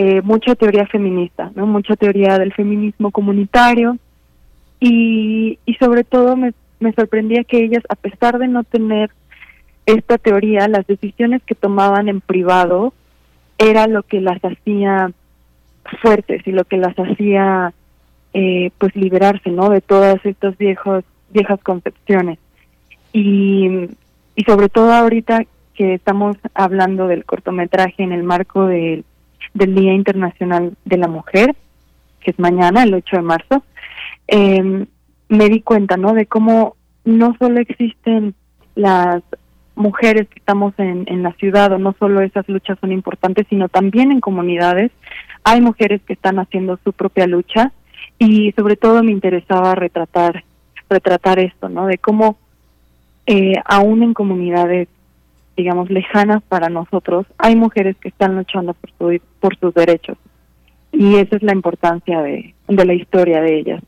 eh, 0.02 0.22
mucha 0.22 0.56
teoría 0.56 0.88
feminista, 0.88 1.52
¿no? 1.56 1.68
mucha 1.68 1.98
teoría 1.98 2.38
del 2.38 2.54
feminismo 2.54 3.12
comunitario. 3.12 3.98
Y, 4.80 5.60
y 5.66 5.74
sobre 5.74 6.06
todo 6.06 6.38
me, 6.38 6.54
me 6.80 6.94
sorprendía 6.94 7.44
que 7.44 7.62
ellas, 7.66 7.84
a 7.90 7.96
pesar 7.96 8.40
de 8.40 8.48
no 8.48 8.64
tener 8.64 9.10
esta 9.86 10.18
teoría, 10.18 10.70
las 10.70 10.88
decisiones 10.88 11.42
que 11.44 11.54
tomaban 11.54 12.08
en 12.08 12.22
privado 12.22 12.94
era 13.58 13.88
lo 13.88 14.04
que 14.04 14.22
las 14.22 14.40
hacía 14.42 15.12
fuertes 16.02 16.48
y 16.48 16.54
lo 16.54 16.64
que 16.64 16.78
las 16.78 16.96
hacía 16.98 17.74
eh, 18.34 18.72
pues 18.78 18.96
liberarse 18.96 19.50
no 19.50 19.70
de 19.70 19.82
todas 19.82 20.26
estas 20.26 20.58
viejos 20.58 21.04
viejas 21.30 21.60
concepciones. 21.62 22.40
Y 23.12 23.90
y 24.40 24.44
sobre 24.46 24.70
todo 24.70 24.94
ahorita 24.94 25.44
que 25.74 25.96
estamos 25.96 26.38
hablando 26.54 27.08
del 27.08 27.26
cortometraje 27.26 28.04
en 28.04 28.14
el 28.14 28.24
marco 28.24 28.68
del 28.68 29.04
del 29.54 29.76
Día 29.76 29.94
Internacional 29.94 30.76
de 30.86 30.98
la 30.98 31.08
Mujer, 31.08 31.56
que 32.22 32.32
es 32.32 32.40
mañana, 32.40 32.84
el 32.84 32.94
8 32.94 33.18
de 33.18 33.22
marzo, 33.22 33.64
eh, 34.28 34.86
me 35.30 35.50
di 35.50 35.62
cuenta, 35.62 35.98
¿no? 35.98 36.14
De 36.14 36.26
cómo 36.26 36.76
no 37.06 37.36
solo 37.40 37.60
existen 37.60 38.36
las 38.76 39.24
mujeres 39.76 40.28
que 40.28 40.40
estamos 40.40 40.74
en, 40.78 41.06
en 41.08 41.24
la 41.24 41.34
ciudad, 41.34 41.72
o 41.72 41.78
no 41.78 41.96
solo 41.98 42.22
esas 42.22 42.48
luchas 42.50 42.78
son 42.80 42.92
importantes, 42.92 43.48
sino 43.50 43.70
también 43.70 44.12
en 44.12 44.20
comunidades 44.20 44.92
hay 45.44 45.62
mujeres 45.62 46.02
que 46.06 46.14
están 46.14 46.38
haciendo 46.40 46.78
su 46.84 46.92
propia 46.94 47.26
lucha 47.26 47.72
y 48.18 48.52
sobre 48.54 48.76
todo 48.76 49.02
me 49.04 49.12
interesaba 49.12 49.76
retratar 49.76 50.44
retratar 50.90 51.40
esto, 51.40 51.70
¿no? 51.70 51.86
De 51.86 51.98
cómo 51.98 52.38
eh, 53.26 53.54
aún 53.66 54.04
en 54.04 54.14
comunidades 54.14 54.88
digamos, 55.60 55.90
lejanas 55.90 56.42
para 56.48 56.70
nosotros, 56.70 57.26
hay 57.38 57.58
mujeres 57.58 57.98
que 57.98 58.08
están 58.08 58.38
luchando 58.38 58.74
por, 58.74 58.90
su, 58.98 59.22
por 59.42 59.58
sus 59.58 59.74
derechos. 59.74 60.18
Y 60.94 61.16
esa 61.16 61.36
es 61.36 61.44
la 61.44 61.52
importancia 61.52 62.22
de, 62.22 62.56
de 62.70 62.86
la 62.86 62.94
historia 62.94 63.42
de 63.42 63.60
ellas. 63.60 63.84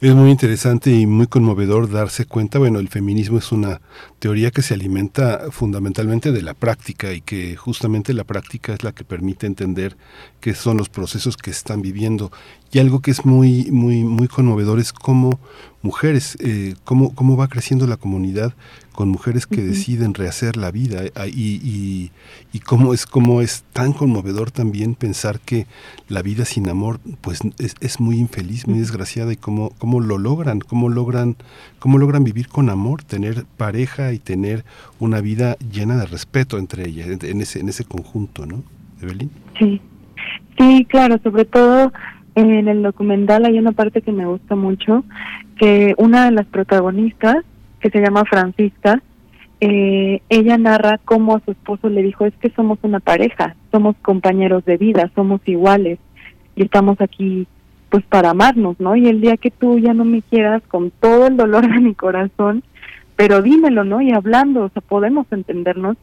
Es 0.00 0.14
muy 0.14 0.30
interesante 0.30 0.90
y 0.90 1.06
muy 1.06 1.28
conmovedor 1.28 1.88
darse 1.88 2.24
cuenta, 2.24 2.58
bueno, 2.58 2.80
el 2.80 2.88
feminismo 2.88 3.38
es 3.38 3.52
una 3.52 3.80
teoría 4.18 4.50
que 4.50 4.62
se 4.62 4.74
alimenta 4.74 5.52
fundamentalmente 5.52 6.32
de 6.32 6.42
la 6.42 6.54
práctica 6.54 7.12
y 7.12 7.20
que 7.20 7.54
justamente 7.54 8.12
la 8.14 8.24
práctica 8.24 8.74
es 8.74 8.82
la 8.82 8.92
que 8.92 9.04
permite 9.04 9.46
entender 9.46 9.96
qué 10.40 10.54
son 10.54 10.76
los 10.76 10.88
procesos 10.88 11.36
que 11.36 11.50
están 11.50 11.82
viviendo. 11.82 12.32
Y 12.72 12.80
algo 12.80 13.00
que 13.00 13.12
es 13.12 13.24
muy, 13.24 13.70
muy, 13.70 14.02
muy 14.02 14.26
conmovedor 14.26 14.80
es 14.80 14.92
cómo 14.92 15.38
mujeres, 15.82 16.36
eh, 16.40 16.74
cómo, 16.82 17.14
cómo 17.14 17.36
va 17.36 17.46
creciendo 17.46 17.86
la 17.86 17.96
comunidad 17.96 18.54
con 18.96 19.10
mujeres 19.10 19.46
que 19.46 19.60
deciden 19.60 20.14
rehacer 20.14 20.56
la 20.56 20.70
vida 20.70 21.04
eh, 21.04 21.10
y, 21.26 21.60
y, 21.62 22.10
y, 22.52 22.60
cómo 22.60 22.94
es 22.94 23.04
cómo 23.04 23.42
es 23.42 23.62
tan 23.74 23.92
conmovedor 23.92 24.50
también 24.50 24.94
pensar 24.94 25.38
que 25.38 25.66
la 26.08 26.22
vida 26.22 26.46
sin 26.46 26.68
amor 26.68 26.98
pues 27.20 27.40
es, 27.58 27.74
es 27.80 28.00
muy 28.00 28.16
infeliz, 28.16 28.66
muy 28.66 28.78
desgraciada 28.78 29.34
y 29.34 29.36
cómo, 29.36 29.70
cómo 29.78 30.00
lo 30.00 30.16
logran, 30.16 30.60
cómo 30.60 30.88
logran, 30.88 31.36
cómo 31.78 31.98
logran 31.98 32.24
vivir 32.24 32.48
con 32.48 32.70
amor, 32.70 33.04
tener 33.04 33.44
pareja 33.58 34.14
y 34.14 34.18
tener 34.18 34.64
una 34.98 35.20
vida 35.20 35.56
llena 35.70 35.96
de 35.96 36.06
respeto 36.06 36.56
entre 36.56 36.88
ellas, 36.88 37.22
en 37.22 37.40
ese, 37.42 37.60
en 37.60 37.68
ese 37.68 37.84
conjunto, 37.84 38.46
¿no? 38.46 38.64
Evelyn. 39.02 39.30
Sí, 39.58 39.80
sí, 40.58 40.86
claro, 40.88 41.20
sobre 41.22 41.44
todo 41.44 41.92
en 42.34 42.66
el 42.66 42.82
documental 42.82 43.44
hay 43.44 43.58
una 43.58 43.72
parte 43.72 44.00
que 44.00 44.12
me 44.12 44.24
gusta 44.24 44.56
mucho, 44.56 45.04
que 45.58 45.94
una 45.98 46.24
de 46.24 46.30
las 46.30 46.46
protagonistas 46.46 47.44
que 47.90 47.98
se 47.98 48.04
llama 48.04 48.24
Francisca, 48.24 49.00
eh, 49.60 50.20
ella 50.28 50.58
narra 50.58 50.98
cómo 51.04 51.36
a 51.36 51.40
su 51.44 51.52
esposo 51.52 51.88
le 51.88 52.02
dijo, 52.02 52.26
es 52.26 52.34
que 52.36 52.50
somos 52.50 52.78
una 52.82 53.00
pareja, 53.00 53.54
somos 53.70 53.96
compañeros 54.02 54.64
de 54.64 54.76
vida, 54.76 55.10
somos 55.14 55.40
iguales 55.46 55.98
y 56.56 56.64
estamos 56.64 57.00
aquí 57.00 57.46
pues 57.88 58.04
para 58.04 58.30
amarnos, 58.30 58.78
¿no? 58.80 58.96
Y 58.96 59.06
el 59.06 59.20
día 59.20 59.36
que 59.36 59.52
tú 59.52 59.78
ya 59.78 59.94
no 59.94 60.04
me 60.04 60.20
quieras 60.22 60.62
con 60.68 60.90
todo 60.90 61.28
el 61.28 61.36
dolor 61.36 61.72
de 61.72 61.80
mi 61.80 61.94
corazón, 61.94 62.64
pero 63.14 63.40
dímelo, 63.40 63.84
¿no? 63.84 64.00
Y 64.00 64.10
hablando, 64.10 64.64
o 64.64 64.68
sea, 64.70 64.82
podemos 64.82 65.26
entendernos. 65.30 65.96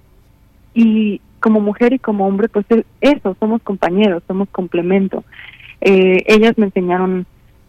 Y 0.73 1.19
como 1.39 1.59
mujer 1.59 1.91
y 1.93 1.99
como 1.99 2.25
hombre, 2.25 2.47
pues 2.47 2.65
es 2.69 2.85
eso, 3.01 3.35
somos 3.39 3.61
compañeros, 3.61 4.23
somos 4.27 4.47
complemento. 4.49 5.25
Eh, 5.81 6.23
ellas 6.27 6.57
me 6.57 6.67
enseñaron 6.67 7.25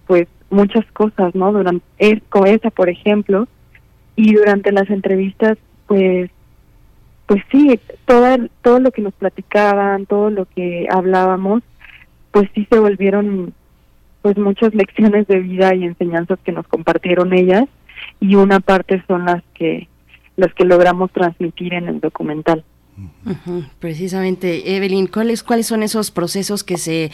pues 0.07 0.29
muchas 0.49 0.87
cosas, 0.93 1.35
¿no? 1.35 1.53
Durante 1.53 1.85
esa, 1.99 2.71
por 2.71 2.89
ejemplo, 2.89 3.49
y 4.17 4.35
durante 4.35 4.73
las 4.73 4.89
entrevistas, 4.91 5.59
pues, 5.87 6.31
pues 7.27 7.43
sí, 7.51 7.79
todo, 8.07 8.27
todo 8.63 8.81
lo 8.81 8.91
que 8.91 9.03
nos 9.03 9.15
platicaban, 9.15 10.07
todo 10.07 10.31
lo 10.31 10.47
que 10.47 10.87
hablábamos, 10.91 11.63
pues 12.31 12.49
sí 12.55 12.67
se 12.71 12.79
volvieron 12.79 13.55
pues 14.23 14.39
muchas 14.39 14.75
lecciones 14.75 15.27
de 15.27 15.41
vida 15.41 15.75
y 15.75 15.85
enseñanzas 15.85 16.39
que 16.45 16.53
nos 16.53 16.67
compartieron 16.67 17.33
ellas 17.35 17.67
y 18.21 18.37
una 18.37 18.61
parte 18.61 19.03
son 19.07 19.27
las 19.27 19.43
que 19.55 19.89
las 20.37 20.53
que 20.55 20.65
logramos 20.65 21.13
transmitir 21.13 21.75
en 21.75 21.89
el 21.89 22.01
documental. 22.01 22.65
Precisamente, 23.81 24.77
Evelyn, 24.77 25.07
¿cuáles 25.07 25.43
cuáles 25.43 25.67
son 25.67 25.83
esos 25.83 26.11
procesos 26.11 26.63
que 26.63 26.79
se 26.79 27.11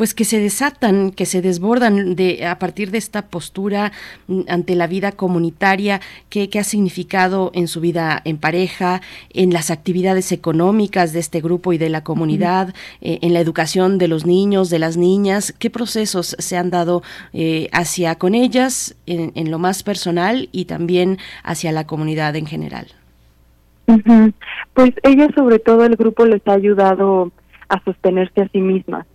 pues 0.00 0.14
que 0.14 0.24
se 0.24 0.40
desatan, 0.40 1.10
que 1.10 1.26
se 1.26 1.42
desbordan 1.42 2.16
de 2.16 2.46
a 2.46 2.58
partir 2.58 2.90
de 2.90 2.96
esta 2.96 3.28
postura 3.28 3.92
mm, 4.28 4.40
ante 4.48 4.74
la 4.74 4.86
vida 4.86 5.12
comunitaria, 5.12 6.00
qué, 6.30 6.48
ha 6.58 6.64
significado 6.64 7.50
en 7.52 7.68
su 7.68 7.82
vida 7.82 8.22
en 8.24 8.38
pareja, 8.38 9.02
en 9.34 9.52
las 9.52 9.70
actividades 9.70 10.32
económicas 10.32 11.12
de 11.12 11.18
este 11.18 11.42
grupo 11.42 11.74
y 11.74 11.78
de 11.78 11.90
la 11.90 12.02
comunidad, 12.02 12.74
eh, 13.02 13.18
en 13.20 13.34
la 13.34 13.40
educación 13.40 13.98
de 13.98 14.08
los 14.08 14.24
niños, 14.24 14.70
de 14.70 14.78
las 14.78 14.96
niñas, 14.96 15.52
qué 15.58 15.68
procesos 15.68 16.34
se 16.38 16.56
han 16.56 16.70
dado 16.70 17.02
eh, 17.34 17.68
hacia 17.72 18.14
con 18.14 18.34
ellas 18.34 18.94
en 19.04 19.50
lo 19.50 19.58
más 19.58 19.82
personal 19.82 20.48
y 20.50 20.64
también 20.64 21.18
hacia 21.42 21.72
la 21.72 21.86
comunidad 21.86 22.36
en 22.36 22.46
general. 22.46 22.86
Pues 24.74 24.92
ella 25.02 25.28
sobre 25.34 25.58
todo 25.58 25.84
el 25.84 25.96
grupo 25.96 26.24
les 26.24 26.46
ha 26.46 26.52
ayudado 26.52 27.32
a 27.68 27.82
sostenerse 27.84 28.42
a 28.42 28.48
sí 28.48 28.60
mismas. 28.60 29.06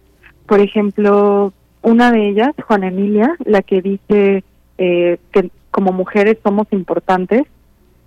Por 0.47 0.59
ejemplo, 0.59 1.53
una 1.81 2.11
de 2.11 2.29
ellas, 2.29 2.51
Juana 2.67 2.87
Emilia, 2.87 3.35
la 3.45 3.61
que 3.61 3.81
dice 3.81 4.43
eh, 4.77 5.17
que 5.31 5.49
como 5.71 5.91
mujeres 5.91 6.37
somos 6.43 6.67
importantes, 6.71 7.43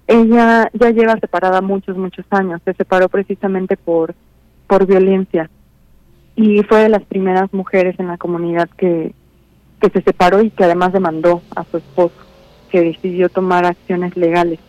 ella 0.07 0.71
ya 0.73 0.91
lleva 0.91 1.19
separada 1.21 1.61
muchos, 1.61 1.97
muchos 1.97 2.25
años. 2.31 2.61
Se 2.65 2.73
separó 2.75 3.09
precisamente 3.09 3.77
por, 3.77 4.15
por 4.67 4.87
violencia 4.87 5.51
y 6.35 6.63
fue 6.63 6.83
de 6.83 6.89
las 6.89 7.03
primeras 7.03 7.53
mujeres 7.53 7.99
en 7.99 8.07
la 8.07 8.17
comunidad 8.17 8.71
que, 8.71 9.13
que 9.81 9.91
se 9.91 10.03
separó 10.03 10.41
y 10.43 10.51
que 10.51 10.65
además 10.65 10.93
demandó 10.93 11.43
a 11.55 11.65
su 11.65 11.79
esposo, 11.79 12.17
que 12.71 12.81
decidió 12.81 13.29
tomar 13.29 13.67
acciones 13.67 14.17
legales. 14.17 14.61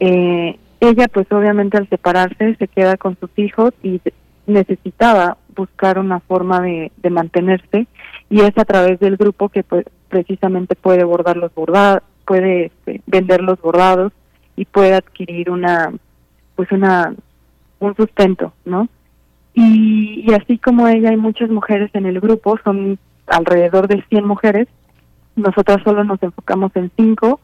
Eh, 0.00 0.58
ella 0.88 1.08
pues 1.08 1.26
obviamente 1.30 1.76
al 1.76 1.88
separarse 1.88 2.56
se 2.56 2.68
queda 2.68 2.96
con 2.96 3.16
sus 3.18 3.30
hijos 3.36 3.72
y 3.82 4.00
necesitaba 4.46 5.36
buscar 5.54 5.98
una 5.98 6.20
forma 6.20 6.60
de, 6.60 6.90
mantenerse 7.10 7.86
y 8.30 8.40
es 8.40 8.56
a 8.56 8.64
través 8.64 8.98
del 9.00 9.16
grupo 9.16 9.48
que 9.48 9.62
pues, 9.62 9.84
precisamente 10.08 10.74
puede 10.74 11.04
bordar 11.04 11.36
los 11.36 11.54
bordados, 11.54 12.02
puede 12.26 12.66
este, 12.66 13.00
vender 13.06 13.40
los 13.40 13.60
bordados 13.60 14.12
y 14.56 14.64
puede 14.64 14.94
adquirir 14.94 15.50
una 15.50 15.92
pues 16.56 16.70
una 16.72 17.14
un 17.80 17.96
sustento, 17.96 18.52
¿no? 18.64 18.88
Y, 19.54 20.32
así 20.34 20.58
como 20.58 20.88
ella 20.88 21.10
hay 21.10 21.16
muchas 21.16 21.48
mujeres 21.48 21.90
en 21.94 22.06
el 22.06 22.20
grupo, 22.20 22.58
son 22.64 22.98
alrededor 23.26 23.86
de 23.86 24.02
100 24.08 24.26
mujeres, 24.26 24.68
nosotras 25.36 25.78
solo 25.84 26.02
nos 26.04 26.22
enfocamos 26.22 26.72
en 26.74 26.90
cinco, 26.96 27.40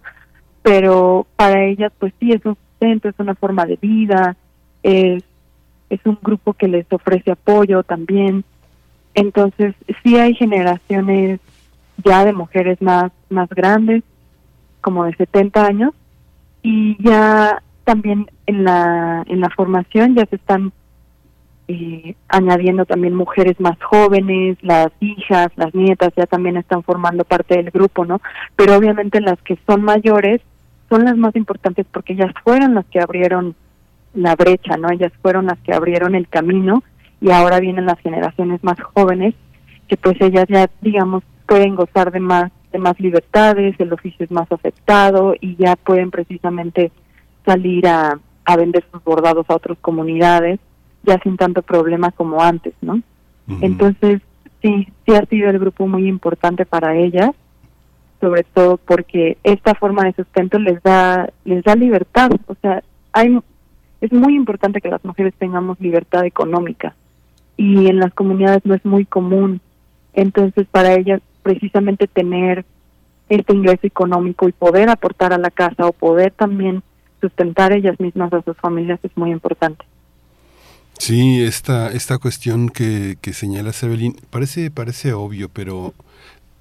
pero 0.62 1.26
para 1.36 1.64
ellas 1.64 1.92
pues 1.98 2.12
sí 2.18 2.32
es 2.32 2.42
es 2.80 3.14
una 3.18 3.34
forma 3.34 3.66
de 3.66 3.76
vida, 3.76 4.36
es, 4.82 5.22
es 5.90 6.00
un 6.04 6.18
grupo 6.22 6.54
que 6.54 6.68
les 6.68 6.86
ofrece 6.90 7.30
apoyo 7.30 7.82
también. 7.82 8.44
Entonces, 9.14 9.74
sí 10.02 10.16
hay 10.16 10.34
generaciones 10.34 11.40
ya 12.04 12.24
de 12.24 12.32
mujeres 12.32 12.80
más, 12.80 13.12
más 13.28 13.48
grandes, 13.50 14.02
como 14.80 15.04
de 15.04 15.14
70 15.16 15.66
años, 15.66 15.92
y 16.62 16.96
ya 17.02 17.62
también 17.84 18.30
en 18.46 18.64
la, 18.64 19.24
en 19.26 19.40
la 19.40 19.50
formación 19.50 20.14
ya 20.14 20.24
se 20.26 20.36
están 20.36 20.72
eh, 21.68 22.14
añadiendo 22.28 22.84
también 22.84 23.14
mujeres 23.14 23.60
más 23.60 23.80
jóvenes, 23.82 24.58
las 24.62 24.88
hijas, 25.00 25.48
las 25.56 25.74
nietas 25.74 26.12
ya 26.16 26.26
también 26.26 26.56
están 26.56 26.82
formando 26.82 27.24
parte 27.24 27.56
del 27.56 27.70
grupo, 27.70 28.04
¿no? 28.04 28.20
Pero 28.56 28.76
obviamente 28.76 29.20
las 29.20 29.40
que 29.42 29.58
son 29.66 29.82
mayores 29.82 30.40
son 30.90 31.04
las 31.04 31.16
más 31.16 31.34
importantes 31.36 31.86
porque 31.90 32.12
ellas 32.12 32.32
fueron 32.44 32.74
las 32.74 32.84
que 32.86 33.00
abrieron 33.00 33.54
la 34.12 34.34
brecha, 34.34 34.76
¿no? 34.76 34.90
Ellas 34.90 35.12
fueron 35.22 35.46
las 35.46 35.58
que 35.60 35.72
abrieron 35.72 36.14
el 36.14 36.28
camino 36.28 36.82
y 37.20 37.30
ahora 37.30 37.60
vienen 37.60 37.86
las 37.86 38.00
generaciones 38.00 38.62
más 38.62 38.78
jóvenes 38.80 39.34
que 39.88 39.96
pues 39.96 40.20
ellas 40.20 40.46
ya 40.48 40.68
digamos 40.80 41.22
pueden 41.46 41.74
gozar 41.74 42.12
de 42.12 42.20
más 42.20 42.52
de 42.72 42.78
más 42.78 42.98
libertades, 43.00 43.74
el 43.78 43.92
oficio 43.92 44.24
es 44.24 44.30
más 44.30 44.50
aceptado 44.52 45.34
y 45.40 45.56
ya 45.56 45.74
pueden 45.74 46.10
precisamente 46.10 46.92
salir 47.44 47.86
a, 47.88 48.20
a 48.44 48.56
vender 48.56 48.84
sus 48.92 49.02
bordados 49.02 49.46
a 49.48 49.56
otras 49.56 49.78
comunidades 49.78 50.60
ya 51.02 51.18
sin 51.22 51.36
tanto 51.36 51.62
problema 51.62 52.10
como 52.12 52.42
antes, 52.42 52.74
¿no? 52.80 53.00
Entonces, 53.60 54.20
sí, 54.62 54.86
sí 55.04 55.14
ha 55.14 55.24
sido 55.26 55.50
el 55.50 55.58
grupo 55.58 55.88
muy 55.88 56.06
importante 56.06 56.64
para 56.64 56.94
ellas 56.94 57.30
sobre 58.20 58.44
todo 58.44 58.76
porque 58.76 59.38
esta 59.44 59.74
forma 59.74 60.04
de 60.04 60.12
sustento 60.12 60.58
les 60.58 60.82
da 60.82 61.30
les 61.44 61.64
da 61.64 61.74
libertad, 61.74 62.30
o 62.46 62.54
sea, 62.60 62.82
hay 63.12 63.38
es 64.00 64.12
muy 64.12 64.34
importante 64.34 64.80
que 64.80 64.88
las 64.88 65.04
mujeres 65.04 65.34
tengamos 65.38 65.78
libertad 65.80 66.24
económica 66.24 66.94
y 67.56 67.88
en 67.88 67.98
las 67.98 68.14
comunidades 68.14 68.64
no 68.64 68.74
es 68.74 68.84
muy 68.84 69.04
común. 69.04 69.60
Entonces, 70.14 70.66
para 70.70 70.94
ellas 70.94 71.20
precisamente 71.42 72.06
tener 72.06 72.64
este 73.28 73.52
ingreso 73.52 73.86
económico 73.86 74.48
y 74.48 74.52
poder 74.52 74.88
aportar 74.88 75.32
a 75.32 75.38
la 75.38 75.50
casa 75.50 75.86
o 75.86 75.92
poder 75.92 76.32
también 76.32 76.82
sustentar 77.20 77.72
ellas 77.72 78.00
mismas 78.00 78.32
a 78.32 78.42
sus 78.42 78.56
familias 78.56 78.98
es 79.02 79.14
muy 79.16 79.30
importante. 79.30 79.84
Sí, 80.98 81.42
esta, 81.42 81.92
esta 81.92 82.18
cuestión 82.18 82.68
que, 82.68 83.16
que 83.20 83.32
señala 83.32 83.72
Evelyn 83.82 84.16
parece, 84.30 84.70
parece 84.70 85.12
obvio, 85.12 85.48
pero 85.48 85.94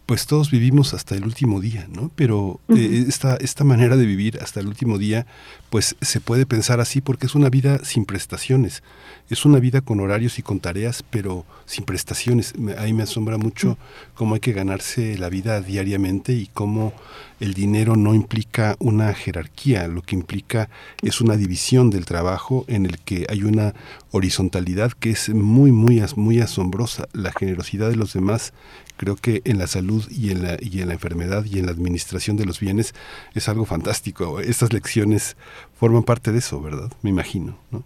pues 0.09 0.25
todos 0.25 0.49
vivimos 0.49 0.95
hasta 0.95 1.13
el 1.13 1.23
último 1.23 1.61
día, 1.61 1.87
¿no? 1.87 2.09
Pero 2.15 2.59
eh, 2.69 3.05
esta, 3.07 3.35
esta 3.35 3.63
manera 3.63 3.95
de 3.95 4.07
vivir 4.07 4.39
hasta 4.41 4.59
el 4.59 4.65
último 4.65 4.97
día, 4.97 5.27
pues 5.69 5.95
se 6.01 6.19
puede 6.19 6.47
pensar 6.47 6.79
así 6.79 6.99
porque 6.99 7.27
es 7.27 7.35
una 7.35 7.51
vida 7.51 7.85
sin 7.85 8.05
prestaciones, 8.05 8.81
es 9.29 9.45
una 9.45 9.59
vida 9.59 9.81
con 9.81 9.99
horarios 9.99 10.39
y 10.39 10.41
con 10.41 10.61
tareas, 10.61 11.03
pero 11.03 11.45
sin 11.67 11.85
prestaciones. 11.85 12.55
Ahí 12.79 12.91
me 12.91 13.03
asombra 13.03 13.37
mucho 13.37 13.77
cómo 14.15 14.33
hay 14.33 14.39
que 14.39 14.51
ganarse 14.51 15.15
la 15.19 15.29
vida 15.29 15.61
diariamente 15.61 16.33
y 16.33 16.47
cómo 16.47 16.91
el 17.39 17.53
dinero 17.53 17.95
no 17.95 18.15
implica 18.15 18.77
una 18.79 19.13
jerarquía, 19.13 19.87
lo 19.87 20.01
que 20.01 20.15
implica 20.15 20.71
es 21.03 21.21
una 21.21 21.37
división 21.37 21.91
del 21.91 22.07
trabajo 22.07 22.65
en 22.67 22.87
el 22.87 22.97
que 22.97 23.27
hay 23.29 23.43
una 23.43 23.75
horizontalidad 24.09 24.91
que 24.93 25.11
es 25.11 25.29
muy, 25.29 25.71
muy, 25.71 26.03
muy 26.15 26.39
asombrosa. 26.39 27.07
La 27.13 27.31
generosidad 27.31 27.91
de 27.91 27.95
los 27.95 28.13
demás 28.13 28.53
creo 28.99 29.15
que 29.15 29.41
en 29.45 29.57
la 29.57 29.67
salud 29.67 30.03
y 30.11 30.31
en 30.31 30.43
la, 30.43 30.57
y 30.59 30.81
en 30.81 30.89
la 30.89 30.93
enfermedad 30.93 31.45
y 31.45 31.57
en 31.57 31.67
la 31.67 31.71
administración 31.71 32.35
de 32.35 32.45
los 32.45 32.59
bienes 32.59 32.93
es 33.33 33.47
algo 33.47 33.63
fantástico. 33.63 34.41
Estas 34.41 34.73
lecciones 34.73 35.37
forman 35.73 36.03
parte 36.03 36.33
de 36.33 36.39
eso, 36.39 36.61
¿verdad? 36.61 36.91
Me 37.01 37.09
imagino, 37.09 37.57
¿no? 37.71 37.83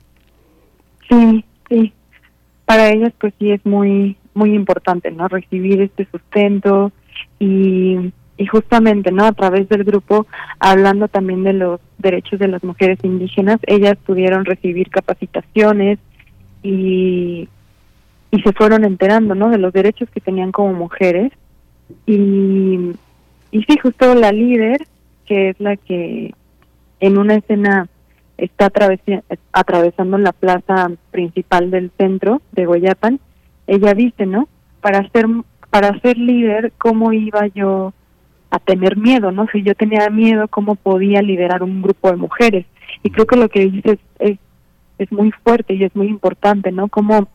Sí, 1.08 1.46
sí. 1.70 1.94
Para 2.66 2.90
ellas 2.90 3.14
pues 3.20 3.32
sí 3.38 3.52
es 3.52 3.64
muy 3.64 4.18
muy 4.34 4.56
importante, 4.56 5.12
¿no? 5.12 5.28
Recibir 5.28 5.82
este 5.82 6.08
sustento 6.12 6.92
y, 7.38 8.12
y 8.38 8.46
justamente, 8.48 9.12
¿no? 9.12 9.26
A 9.26 9.34
través 9.34 9.70
del 9.70 9.84
grupo, 9.84 10.26
hablando 10.58 11.08
también 11.10 11.44
de 11.44 11.54
los 11.54 11.80
derechos 12.00 12.40
de 12.40 12.48
las 12.48 12.64
mujeres 12.64 12.98
indígenas, 13.04 13.60
ellas 13.68 13.98
pudieron 14.04 14.46
recibir 14.46 14.90
capacitaciones 14.90 16.00
y 16.64 17.48
y 18.34 18.42
se 18.42 18.52
fueron 18.52 18.84
enterando, 18.84 19.36
¿no? 19.36 19.52
De 19.52 19.60
los 19.60 19.72
derechos 19.72 20.10
que 20.10 20.20
tenían 20.20 20.52
como 20.52 20.74
mujeres. 20.74 21.32
Y, 22.08 22.94
y 23.52 23.64
sí, 23.64 23.78
justo 23.80 24.16
la 24.16 24.32
líder, 24.32 24.88
que 25.28 25.50
es 25.50 25.60
la 25.60 25.78
que 25.78 26.34
en 27.00 27.18
una 27.20 27.36
escena 27.36 27.88
está 28.38 28.72
atravesando 29.52 30.18
la 30.18 30.32
plaza 30.32 30.90
principal 31.12 31.70
del 31.70 31.92
centro 31.96 32.42
de 32.54 32.66
Guayapan, 32.66 33.20
ella 33.68 33.94
dice, 33.94 34.26
¿no? 34.26 34.48
Para 34.82 35.08
ser, 35.12 35.28
para 35.70 36.00
ser 36.00 36.18
líder, 36.18 36.74
¿cómo 36.80 37.14
iba 37.14 37.46
yo 37.54 37.94
a 38.50 38.58
tener 38.58 38.98
miedo, 38.98 39.32
¿no? 39.32 39.46
Si 39.52 39.62
yo 39.62 39.76
tenía 39.76 40.10
miedo, 40.10 40.48
¿cómo 40.48 40.74
podía 40.74 41.22
liderar 41.22 41.62
un 41.62 41.84
grupo 41.84 42.10
de 42.10 42.18
mujeres? 42.18 42.66
Y 43.04 43.12
creo 43.12 43.28
que 43.28 43.36
lo 43.38 43.48
que 43.48 43.68
dices 43.68 44.00
es, 44.18 44.40
es 44.98 45.12
muy 45.12 45.30
fuerte 45.44 45.76
y 45.76 45.84
es 45.84 45.96
muy 45.96 46.08
importante, 46.08 46.72
¿no? 46.72 46.88
Como 46.88 47.28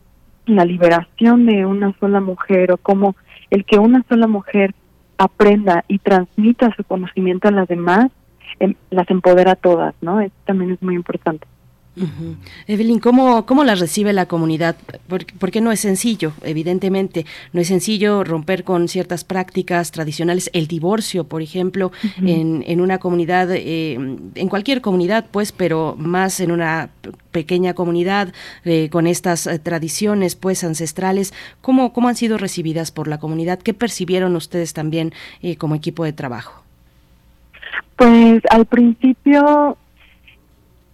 la 0.49 0.65
liberación 0.65 1.47
de 1.47 1.67
una 1.67 1.95
sola 1.99 2.21
mujer 2.21 2.73
o 2.73 2.77
como 2.77 3.17
el 3.51 3.65
que 3.65 3.79
una 3.79 4.05
sola 4.09 4.27
mujer 4.27 4.75
aprenda 5.19 5.85
y 5.89 5.99
transmita 5.99 6.75
su 6.77 6.85
conocimiento 6.85 7.49
a 7.49 7.53
las 7.53 7.69
demás, 7.69 8.11
em, 8.61 8.75
las 8.91 9.11
empodera 9.11 9.53
a 9.53 9.57
todas, 9.57 9.95
¿no? 10.01 10.21
Eso 10.21 10.35
también 10.45 10.73
es 10.73 10.83
muy 10.83 10.95
importante. 10.95 11.47
Evelyn, 12.67 13.01
¿cómo, 13.01 13.47
¿cómo 13.47 13.65
la 13.65 13.75
recibe 13.75 14.13
la 14.13 14.27
comunidad? 14.27 14.77
Porque, 15.09 15.35
porque 15.39 15.61
no 15.61 15.73
es 15.73 15.81
sencillo, 15.81 16.33
evidentemente, 16.43 17.27
no 17.53 17.61
es 17.61 17.69
sencillo 17.69 18.25
romper 18.25 18.65
con 18.65 18.89
ciertas 18.89 19.25
prácticas 19.25 19.91
tradicionales, 19.91 20.51
el 20.53 20.67
divorcio, 20.67 21.25
por 21.25 21.43
ejemplo, 21.43 21.93
en, 22.23 22.65
en 22.67 22.81
una 22.81 22.99
comunidad, 22.99 23.51
eh, 23.53 23.95
en 23.95 24.49
cualquier 24.49 24.81
comunidad, 24.81 25.27
pues, 25.31 25.53
pero 25.53 25.97
más 25.99 26.41
en 26.41 26.53
una 26.53 26.91
pequeña 27.31 27.75
comunidad 27.75 28.33
eh, 28.65 28.89
con 28.91 29.07
estas 29.07 29.47
eh, 29.47 29.59
tradiciones, 29.59 30.35
pues, 30.35 30.65
ancestrales. 30.65 31.33
¿Cómo, 31.61 31.93
¿Cómo 31.93 32.09
han 32.09 32.17
sido 32.17 32.39
recibidas 32.39 32.91
por 32.91 33.09
la 33.09 33.19
comunidad? 33.19 33.59
¿Qué 33.59 33.75
percibieron 33.75 34.37
ustedes 34.37 34.73
también 34.73 35.13
eh, 35.43 35.57
como 35.57 35.75
equipo 35.75 36.05
de 36.05 36.13
trabajo? 36.13 36.63
Pues 37.97 38.43
al 38.51 38.67
principio 38.67 39.77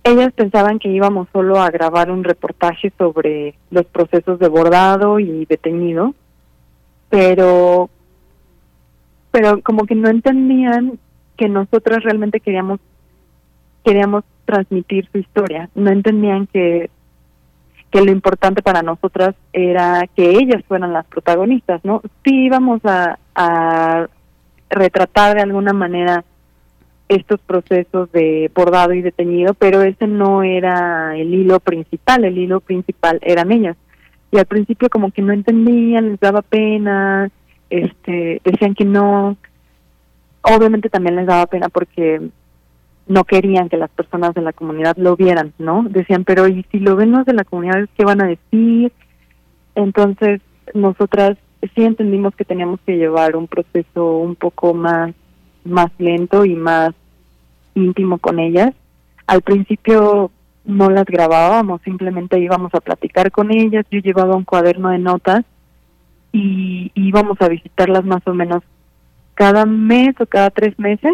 ellas 0.05 0.33
pensaban 0.35 0.79
que 0.79 0.91
íbamos 0.91 1.29
solo 1.33 1.59
a 1.59 1.71
grabar 1.71 2.11
un 2.11 2.25
reportaje 2.25 2.93
sobre 2.99 3.55
los 3.71 3.87
procesos 3.87 4.39
de 4.39 4.49
bordado 4.49 5.19
y 5.19 5.47
de 5.47 5.57
teñido, 5.57 6.15
pero 7.09 7.89
pero 9.31 9.61
como 9.63 9.85
que 9.85 9.95
no 9.95 10.09
entendían 10.09 10.99
que 11.37 11.49
nosotras 11.49 12.05
realmente 12.05 12.41
queríamos 12.41 12.81
queríamos 13.83 14.25
transmitir 14.45 15.09
su 15.11 15.19
historia, 15.19 15.71
no 15.75 15.91
entendían 15.91 16.47
que 16.49 16.91
que 17.91 18.05
lo 18.05 18.11
importante 18.11 18.61
para 18.61 18.83
nosotras 18.83 19.35
era 19.53 20.07
que 20.15 20.31
ellas 20.31 20.63
fueran 20.67 20.93
las 20.93 21.07
protagonistas, 21.07 21.81
¿no? 21.85 22.03
Sí 22.25 22.47
íbamos 22.47 22.81
a, 22.85 23.19
a 23.35 24.09
retratar 24.69 25.37
de 25.37 25.43
alguna 25.43 25.73
manera 25.73 26.25
estos 27.09 27.41
procesos 27.41 28.11
de 28.13 28.51
bordado 28.55 28.95
y 28.95 29.03
de 29.03 29.13
teñido, 29.13 29.55
pero 29.55 29.83
ese 29.83 30.07
no 30.07 30.43
era 30.43 31.17
el 31.17 31.35
hilo 31.35 31.61
principal, 31.61 32.25
el 32.25 32.39
hilo 32.39 32.61
principal 32.61 33.19
eran 33.23 33.53
ellas. 33.53 33.77
Y 34.31 34.39
al 34.39 34.47
principio 34.47 34.89
como 34.89 35.11
que 35.11 35.23
no 35.23 35.33
entendían, 35.33 36.11
les 36.11 36.21
daba 36.21 36.43
pena, 36.43 37.31
este, 37.71 38.41
decían 38.45 38.75
que 38.75 38.85
no. 38.85 39.37
Obviamente 40.43 40.89
también 40.89 41.17
les 41.17 41.27
daba 41.27 41.47
pena 41.47 41.69
porque 41.69 42.21
no 43.07 43.25
querían 43.25 43.69
que 43.69 43.77
las 43.77 43.91
personas 43.91 44.35
de 44.35 44.41
la 44.41 44.53
comunidad 44.53 44.97
lo 44.97 45.15
vieran, 45.17 45.53
¿no? 45.59 45.85
Decían, 45.89 46.25
pero 46.25 46.49
¿y 46.49 46.65
si 46.71 46.79
lo 46.79 46.97
ven 46.97 47.13
los 47.13 47.27
de 47.27 47.35
la 47.35 47.45
comunidad, 47.45 47.87
qué 47.97 48.05
van 48.05 48.23
a 48.23 48.27
decir? 48.27 48.93
Entonces, 49.75 50.41
nosotras 50.73 51.37
sí 51.75 51.85
entendimos 51.85 52.35
que 52.35 52.45
teníamos 52.45 52.81
que 52.85 52.97
llevar 52.97 53.37
un 53.37 53.47
proceso 53.47 54.19
un 54.19 54.37
poco 54.37 54.75
más 54.75 55.15
más 55.65 55.91
lento 55.99 56.45
y 56.45 56.55
más 56.55 56.95
íntimo 57.75 58.19
con 58.19 58.39
ellas. 58.39 58.73
Al 59.27 59.43
principio 59.43 60.31
no 60.65 60.91
las 60.91 61.05
grabábamos, 61.05 61.83
simplemente 61.83 62.39
íbamos 62.39 62.75
a 62.75 62.81
platicar 62.81 63.31
con 63.31 63.51
ellas, 63.51 63.85
yo 63.91 64.01
llevaba 64.01 64.37
un 64.37 64.45
cuaderno 64.45 64.91
de 64.91 64.99
notas 64.99 65.45
y 66.33 66.91
íbamos 66.95 67.41
a 67.41 67.49
visitarlas 67.49 68.05
más 68.05 68.27
o 68.27 68.35
menos 68.35 68.63
cada 69.35 69.67
mes 69.67 70.15
o 70.21 70.27
cada 70.27 70.51
tres 70.51 70.79
meses, 70.79 71.13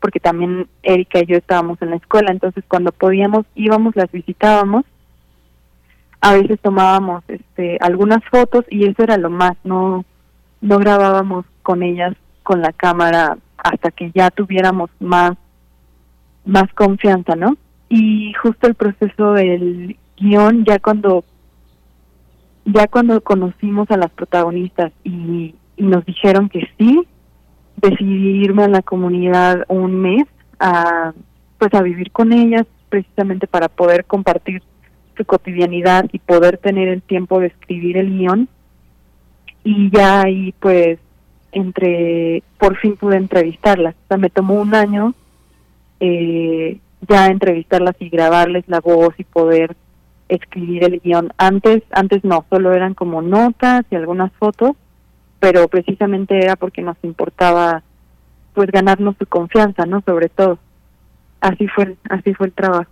porque 0.00 0.20
también 0.20 0.66
Erika 0.82 1.20
y 1.20 1.26
yo 1.26 1.36
estábamos 1.36 1.80
en 1.82 1.90
la 1.90 1.96
escuela, 1.96 2.30
entonces 2.30 2.64
cuando 2.66 2.92
podíamos 2.92 3.46
íbamos, 3.54 3.94
las 3.96 4.10
visitábamos, 4.10 4.84
a 6.20 6.34
veces 6.34 6.58
tomábamos 6.60 7.22
este 7.28 7.78
algunas 7.80 8.24
fotos 8.24 8.64
y 8.68 8.84
eso 8.84 9.02
era 9.02 9.16
lo 9.16 9.30
más, 9.30 9.56
no 9.64 10.04
no 10.60 10.78
grabábamos 10.78 11.44
con 11.62 11.82
ellas 11.84 12.14
con 12.42 12.60
la 12.60 12.72
cámara 12.72 13.38
hasta 13.58 13.90
que 13.90 14.10
ya 14.14 14.30
tuviéramos 14.30 14.90
más 15.00 15.36
más 16.44 16.72
confianza, 16.74 17.36
¿no? 17.36 17.56
Y 17.90 18.32
justo 18.34 18.66
el 18.66 18.74
proceso 18.74 19.32
del 19.34 19.96
guion, 20.16 20.64
ya 20.64 20.78
cuando 20.78 21.24
ya 22.64 22.86
cuando 22.86 23.20
conocimos 23.22 23.90
a 23.90 23.96
las 23.96 24.10
protagonistas 24.10 24.92
y, 25.04 25.54
nos 25.78 26.04
dijeron 26.04 26.48
que 26.48 26.68
sí, 26.76 27.06
decidí 27.76 28.42
irme 28.42 28.64
a 28.64 28.68
la 28.68 28.82
comunidad 28.82 29.64
un 29.68 30.00
mes 30.00 30.24
a 30.58 31.12
pues 31.56 31.72
a 31.72 31.82
vivir 31.82 32.10
con 32.10 32.32
ellas 32.32 32.66
precisamente 32.88 33.46
para 33.46 33.68
poder 33.68 34.04
compartir 34.04 34.60
su 35.16 35.24
cotidianidad 35.24 36.06
y 36.10 36.18
poder 36.18 36.58
tener 36.58 36.88
el 36.88 37.00
tiempo 37.02 37.38
de 37.38 37.46
escribir 37.46 37.96
el 37.96 38.10
guion 38.10 38.48
y 39.62 39.88
ya 39.90 40.22
ahí 40.22 40.52
pues 40.58 40.98
entre 41.52 42.42
por 42.58 42.76
fin 42.76 42.96
pude 42.96 43.16
entrevistarlas. 43.16 43.94
O 43.94 44.08
sea 44.08 44.16
me 44.16 44.30
tomó 44.30 44.54
un 44.54 44.74
año 44.74 45.14
eh, 46.00 46.78
ya 47.08 47.26
entrevistarlas 47.26 47.96
y 48.00 48.08
grabarles 48.08 48.64
la 48.68 48.80
voz 48.80 49.14
y 49.18 49.24
poder 49.24 49.76
escribir 50.28 50.84
el 50.84 51.00
guion. 51.00 51.32
Antes 51.38 51.82
antes 51.90 52.24
no 52.24 52.44
solo 52.50 52.72
eran 52.72 52.94
como 52.94 53.22
notas 53.22 53.84
y 53.90 53.96
algunas 53.96 54.32
fotos 54.32 54.72
pero 55.40 55.68
precisamente 55.68 56.38
era 56.38 56.56
porque 56.56 56.82
nos 56.82 56.96
importaba 57.02 57.82
pues 58.54 58.70
ganarnos 58.70 59.14
su 59.18 59.26
confianza 59.26 59.86
no 59.86 60.02
sobre 60.02 60.28
todo. 60.28 60.58
Así 61.40 61.68
fue 61.68 61.96
así 62.10 62.34
fue 62.34 62.48
el 62.48 62.52
trabajo 62.52 62.90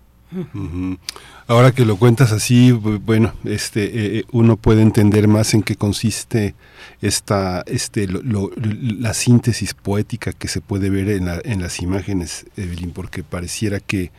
Ahora 1.49 1.73
que 1.73 1.85
lo 1.85 1.97
cuentas 1.97 2.33
así, 2.33 2.73
bu- 2.73 3.01
bueno, 3.05 3.33
este, 3.45 3.85
eh, 3.85 4.19
eh, 4.19 4.25
uno 4.33 4.57
puede 4.57 4.83
entender 4.83 5.29
más 5.29 5.55
en 5.55 5.63
qué 5.63 5.77
consiste 5.77 6.55
esta, 7.01 7.63
este, 7.67 8.09
lo- 8.09 8.23
lo- 8.23 8.51
la 8.57 9.15
síntesis 9.15 9.73
poética 9.75 10.33
que 10.33 10.49
se 10.49 10.61
puede 10.61 10.91
ver 10.91 11.09
en, 11.11 11.27
la- 11.27 11.41
en 11.45 11.63
las 11.63 11.81
imágenes, 11.81 12.47
Evelyn, 12.57 12.91
porque 12.91 13.23
pareciera 13.23 13.79
que 13.81 14.11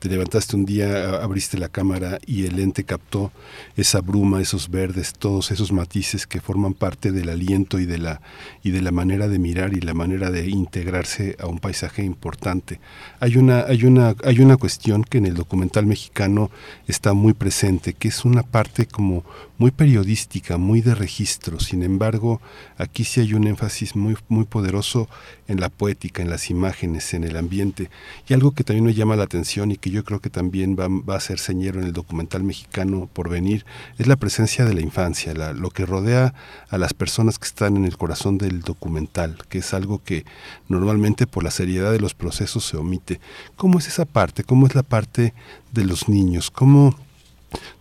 te 0.00 0.08
levantaste 0.08 0.56
un 0.56 0.64
día, 0.64 1.22
abriste 1.22 1.58
la 1.58 1.68
cámara 1.68 2.18
y 2.26 2.46
el 2.46 2.56
lente 2.56 2.84
captó 2.84 3.32
esa 3.76 4.00
bruma, 4.00 4.40
esos 4.40 4.70
verdes, 4.70 5.12
todos 5.12 5.50
esos 5.50 5.72
matices 5.72 6.26
que 6.26 6.40
forman 6.40 6.72
parte 6.72 7.12
del 7.12 7.28
aliento 7.28 7.78
y 7.78 7.84
de 7.84 7.98
la 7.98 8.22
y 8.62 8.70
de 8.70 8.80
la 8.80 8.92
manera 8.92 9.28
de 9.28 9.38
mirar 9.38 9.74
y 9.74 9.80
la 9.80 9.92
manera 9.92 10.30
de 10.30 10.48
integrarse 10.48 11.36
a 11.38 11.46
un 11.46 11.58
paisaje 11.58 12.02
importante. 12.02 12.80
Hay 13.20 13.36
una 13.36 13.60
hay 13.60 13.84
una 13.84 14.16
hay 14.24 14.40
una 14.40 14.56
cuestión 14.56 15.04
que 15.04 15.18
en 15.18 15.26
el 15.26 15.34
documental 15.34 15.84
mexicano 15.84 16.50
está 16.88 17.12
muy 17.12 17.34
presente, 17.34 17.92
que 17.92 18.08
es 18.08 18.24
una 18.24 18.42
parte 18.42 18.86
como 18.86 19.22
muy 19.58 19.70
periodística, 19.70 20.56
muy 20.56 20.80
de 20.80 20.94
registro. 20.94 21.60
Sin 21.60 21.82
embargo, 21.82 22.40
aquí 22.78 23.04
sí 23.04 23.20
hay 23.20 23.34
un 23.34 23.46
énfasis 23.46 23.96
muy 23.96 24.16
muy 24.28 24.46
poderoso 24.46 25.10
en 25.46 25.60
la 25.60 25.68
poética, 25.68 26.22
en 26.22 26.30
las 26.30 26.48
imágenes, 26.48 27.12
en 27.12 27.24
el 27.24 27.36
ambiente. 27.36 27.90
Y 28.26 28.32
algo 28.32 28.52
que 28.52 28.64
también 28.64 28.86
me 28.86 28.94
llama 28.94 29.16
la 29.16 29.24
atención 29.24 29.72
y 29.72 29.76
que 29.76 29.89
yo 29.90 30.04
creo 30.04 30.20
que 30.20 30.30
también 30.30 30.76
va, 30.78 31.16
a 31.16 31.20
ser 31.20 31.38
señero 31.38 31.80
en 31.80 31.86
el 31.86 31.92
documental 31.92 32.42
mexicano 32.42 33.08
por 33.12 33.28
venir, 33.28 33.64
es 33.98 34.06
la 34.06 34.16
presencia 34.16 34.64
de 34.64 34.74
la 34.74 34.80
infancia, 34.80 35.34
la- 35.34 35.52
lo 35.52 35.70
que 35.70 35.86
rodea 35.86 36.34
a 36.68 36.78
las 36.78 36.94
personas 36.94 37.38
que 37.38 37.46
están 37.46 37.76
en 37.76 37.84
el 37.84 37.96
corazón 37.96 38.38
del 38.38 38.60
documental, 38.62 39.38
que 39.48 39.58
es 39.58 39.74
algo 39.74 40.02
que 40.02 40.24
normalmente 40.68 41.26
por 41.26 41.44
la 41.44 41.50
seriedad 41.50 41.92
de 41.92 42.00
los 42.00 42.14
procesos 42.14 42.64
se 42.64 42.76
omite. 42.76 43.20
¿Cómo 43.56 43.78
es 43.78 43.88
esa 43.88 44.04
parte? 44.04 44.44
¿Cómo 44.44 44.66
es 44.66 44.74
la 44.74 44.82
parte 44.82 45.34
de 45.72 45.84
los 45.84 46.08
niños? 46.08 46.50
¿Cómo 46.50 46.94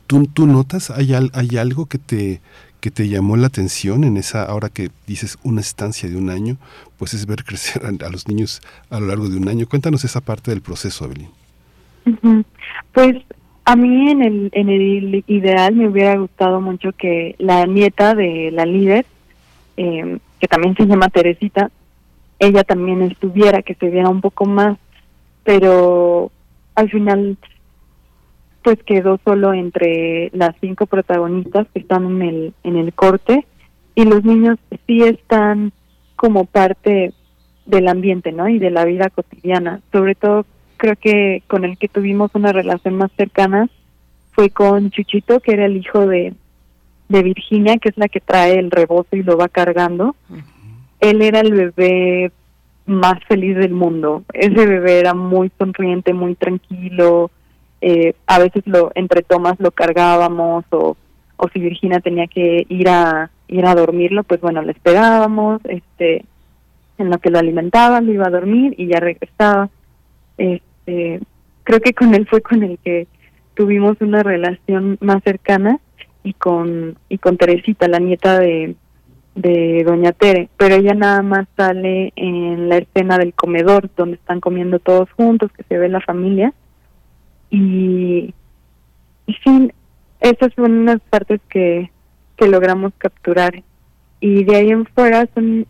tú, 0.08 0.28
tú 0.28 0.48
notas, 0.48 0.89
hay, 0.89 1.13
hay 1.13 1.58
algo 1.58 1.86
que 1.86 1.98
te 1.98 2.41
que 2.80 2.91
te 2.91 3.10
llamó 3.10 3.36
la 3.36 3.48
atención 3.48 4.04
en 4.06 4.15
esa, 4.17 4.43
ahora 4.43 4.69
que 4.69 4.89
dices 5.06 5.38
una 5.43 5.60
estancia 5.62 6.10
de 6.10 6.15
un 6.15 6.30
año, 6.30 6.58
pues 6.98 7.13
es 7.13 7.26
ver 7.26 7.43
crecer 7.50 7.84
a 7.86 8.10
los 8.10 8.28
niños 8.28 8.62
a 8.89 9.00
lo 9.00 9.08
largo 9.08 9.28
de 9.28 9.38
un 9.38 9.50
año. 9.50 9.67
Cuéntanos 9.67 10.06
esa 10.06 10.22
parte 10.22 10.52
del 10.52 10.62
proceso, 10.62 11.06
Evelyn. 11.06 11.30
Pues 12.93 13.17
a 13.65 13.76
mí 13.76 14.10
en 14.10 14.22
el, 14.24 14.50
en 14.54 14.69
el 14.69 15.24
ideal 15.28 15.76
me 15.76 15.88
hubiera 15.88 16.17
gustado 16.17 16.62
mucho 16.62 16.91
que 16.91 17.36
la 17.38 17.65
nieta 17.65 18.15
de 18.15 18.52
la 18.52 18.65
líder, 18.65 19.06
eh, 19.78 20.17
que 20.39 20.48
también 20.48 20.76
se 20.76 20.86
llama 20.86 21.10
Teresita, 21.10 21.69
ella 22.39 22.63
también 22.63 23.02
estuviera, 23.02 23.62
que 23.62 23.76
se 23.76 23.89
viera 23.89 24.10
un 24.10 24.22
poco 24.22 24.45
más, 24.45 24.78
pero 25.43 26.32
al 26.76 26.89
final 26.89 27.38
pues 28.63 28.82
quedó 28.84 29.19
solo 29.24 29.54
entre 29.54 30.32
las 30.34 30.56
cinco 30.60 30.86
protagonistas 30.86 31.67
que 31.74 31.80
están 31.80 32.06
en 32.06 32.22
el, 32.22 32.54
en 32.63 32.76
el 32.76 32.93
corte 32.93 33.45
y 33.95 34.06
los 34.06 34.24
niños 34.24 34.58
sí 34.88 35.04
están 35.04 35.72
como 36.15 36.45
parte 36.45 37.13
del 37.65 37.88
ambiente, 37.88 38.32
¿no? 38.32 38.50
Y 38.50 38.60
de 38.60 38.72
la 38.72 38.86
vida 38.86 39.10
cotidiana. 39.10 39.82
Sobre 39.91 40.15
todo 40.15 40.45
creo 40.80 40.96
que 40.96 41.44
con 41.46 41.63
el 41.63 41.78
que 41.78 41.88
tuvimos 41.88 42.32
una 42.34 42.52
relación 42.52 42.96
más 42.96 43.12
cercana 43.15 43.70
fue 44.32 44.50
con 44.50 44.89
Chuchito, 44.89 45.42
que 45.42 45.52
era 45.52 45.65
el 45.65 45.78
hijo 45.78 46.08
de, 46.08 46.34
de 47.10 47.24
Virginia, 47.24 47.78
que 47.78 47.89
es 47.89 47.98
la 47.98 48.08
que 48.08 48.22
trae 48.22 48.58
el 48.58 48.72
rebozo 48.72 49.15
y 49.15 49.22
lo 49.22 49.38
va 49.38 49.50
cargando. 49.50 50.15
Él 51.00 51.22
era 51.22 51.42
el 51.42 51.54
bebé 51.54 52.32
más 52.86 53.24
feliz 53.26 53.56
del 53.58 53.72
mundo. 53.72 54.24
Ese 54.34 54.65
bebé 54.65 55.00
era 55.00 55.13
muy 55.13 55.52
sonriente, 55.60 56.13
muy 56.13 56.36
tranquilo. 56.36 57.30
Eh, 57.82 58.13
a 58.26 58.39
veces 58.39 58.63
lo 58.65 58.92
entre 58.96 59.22
tomas 59.22 59.60
lo 59.60 59.72
cargábamos 59.72 60.65
o, 60.72 60.98
o 61.38 61.50
si 61.50 61.60
Virginia 61.60 62.00
tenía 62.00 62.28
que 62.28 62.65
ir 62.68 62.89
a 62.89 63.30
ir 63.48 63.65
a 63.65 63.76
dormirlo, 63.76 64.24
pues 64.24 64.42
bueno, 64.42 64.62
le 64.62 64.72
esperábamos, 64.72 65.62
este 65.65 66.26
en 66.98 67.10
lo 67.10 67.18
que 67.18 67.30
lo 67.30 67.39
alimentaba, 67.39 68.02
lo 68.02 68.12
iba 68.12 68.28
a 68.28 68.32
dormir 68.32 68.76
y 68.78 68.88
ya 68.88 69.00
regresaba. 69.00 69.70
Este, 70.89 71.19
creo 71.63 71.80
que 71.82 71.93
con 71.93 72.13
él 72.15 72.28
fue 72.28 72.41
con 72.41 72.63
el 72.63 72.80
que 72.80 73.08
tuvimos 73.54 73.97
una 74.02 74.23
relación 74.23 74.97
más 75.02 75.21
cercana 75.23 75.80
y 76.23 76.34
con 76.34 76.97
y 77.10 77.17
con 77.17 77.38
Teresita, 77.38 77.88
la 77.88 77.99
nieta 77.99 78.39
de 78.39 78.75
Doña 79.86 80.12
Tere, 80.12 80.49
pero 80.58 80.75
ella 80.75 80.93
nada 80.93 81.21
más 81.21 81.47
sale 81.56 82.12
en 82.15 82.69
la 82.69 82.78
escena 82.78 83.17
del 83.17 83.34
comedor 83.34 83.89
donde 83.95 84.15
están 84.15 84.41
comiendo 84.41 84.80
todos 84.80 85.10
juntos, 85.12 85.52
que 85.52 85.63
se 85.63 85.78
ve 85.78 85.88
la 85.89 86.02
familia. 86.02 86.54
Y, 87.49 88.34
y 89.25 89.34
sí, 89.43 89.71
esas 90.19 90.54
son 90.56 90.71
unas 90.71 90.99
partes 91.10 91.39
que 91.49 91.89
que 92.36 92.47
logramos 92.47 92.93
capturar. 92.97 93.63
Y 94.21 94.43
de 94.45 94.56
ahí 94.56 94.69
en 94.69 94.86
fuera 94.86 95.28
son 95.34 95.67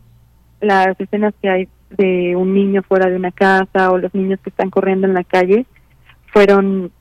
las 0.61 0.99
escenas 0.99 1.33
que 1.41 1.49
hay 1.49 1.67
de 1.89 2.35
un 2.35 2.53
niño 2.53 2.83
fuera 2.83 3.09
de 3.09 3.15
una 3.15 3.31
casa 3.31 3.91
o 3.91 3.97
los 3.97 4.13
niños 4.13 4.39
que 4.41 4.49
están 4.49 4.69
corriendo 4.69 5.07
en 5.07 5.13
la 5.13 5.23
calle 5.23 5.65
fueron 6.27 6.91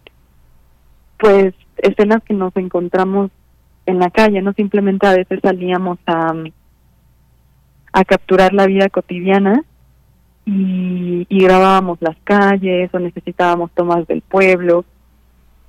pues 1.19 1.55
escenas 1.77 2.23
que 2.25 2.35
nos 2.35 2.57
encontramos 2.57 3.31
en 3.87 3.99
la 3.99 4.11
calle, 4.11 4.43
no 4.43 4.53
simplemente 4.53 5.07
a 5.07 5.15
veces 5.15 5.41
salíamos 5.43 5.99
a, 6.07 6.35
a 7.93 8.05
capturar 8.05 8.53
la 8.53 8.67
vida 8.67 8.89
cotidiana 8.89 9.65
y, 10.45 11.27
y 11.29 11.41
grabábamos 11.43 11.99
las 12.01 12.17
calles 12.25 12.91
o 12.93 12.99
necesitábamos 12.99 13.71
tomas 13.73 14.07
del 14.07 14.23
pueblo. 14.23 14.85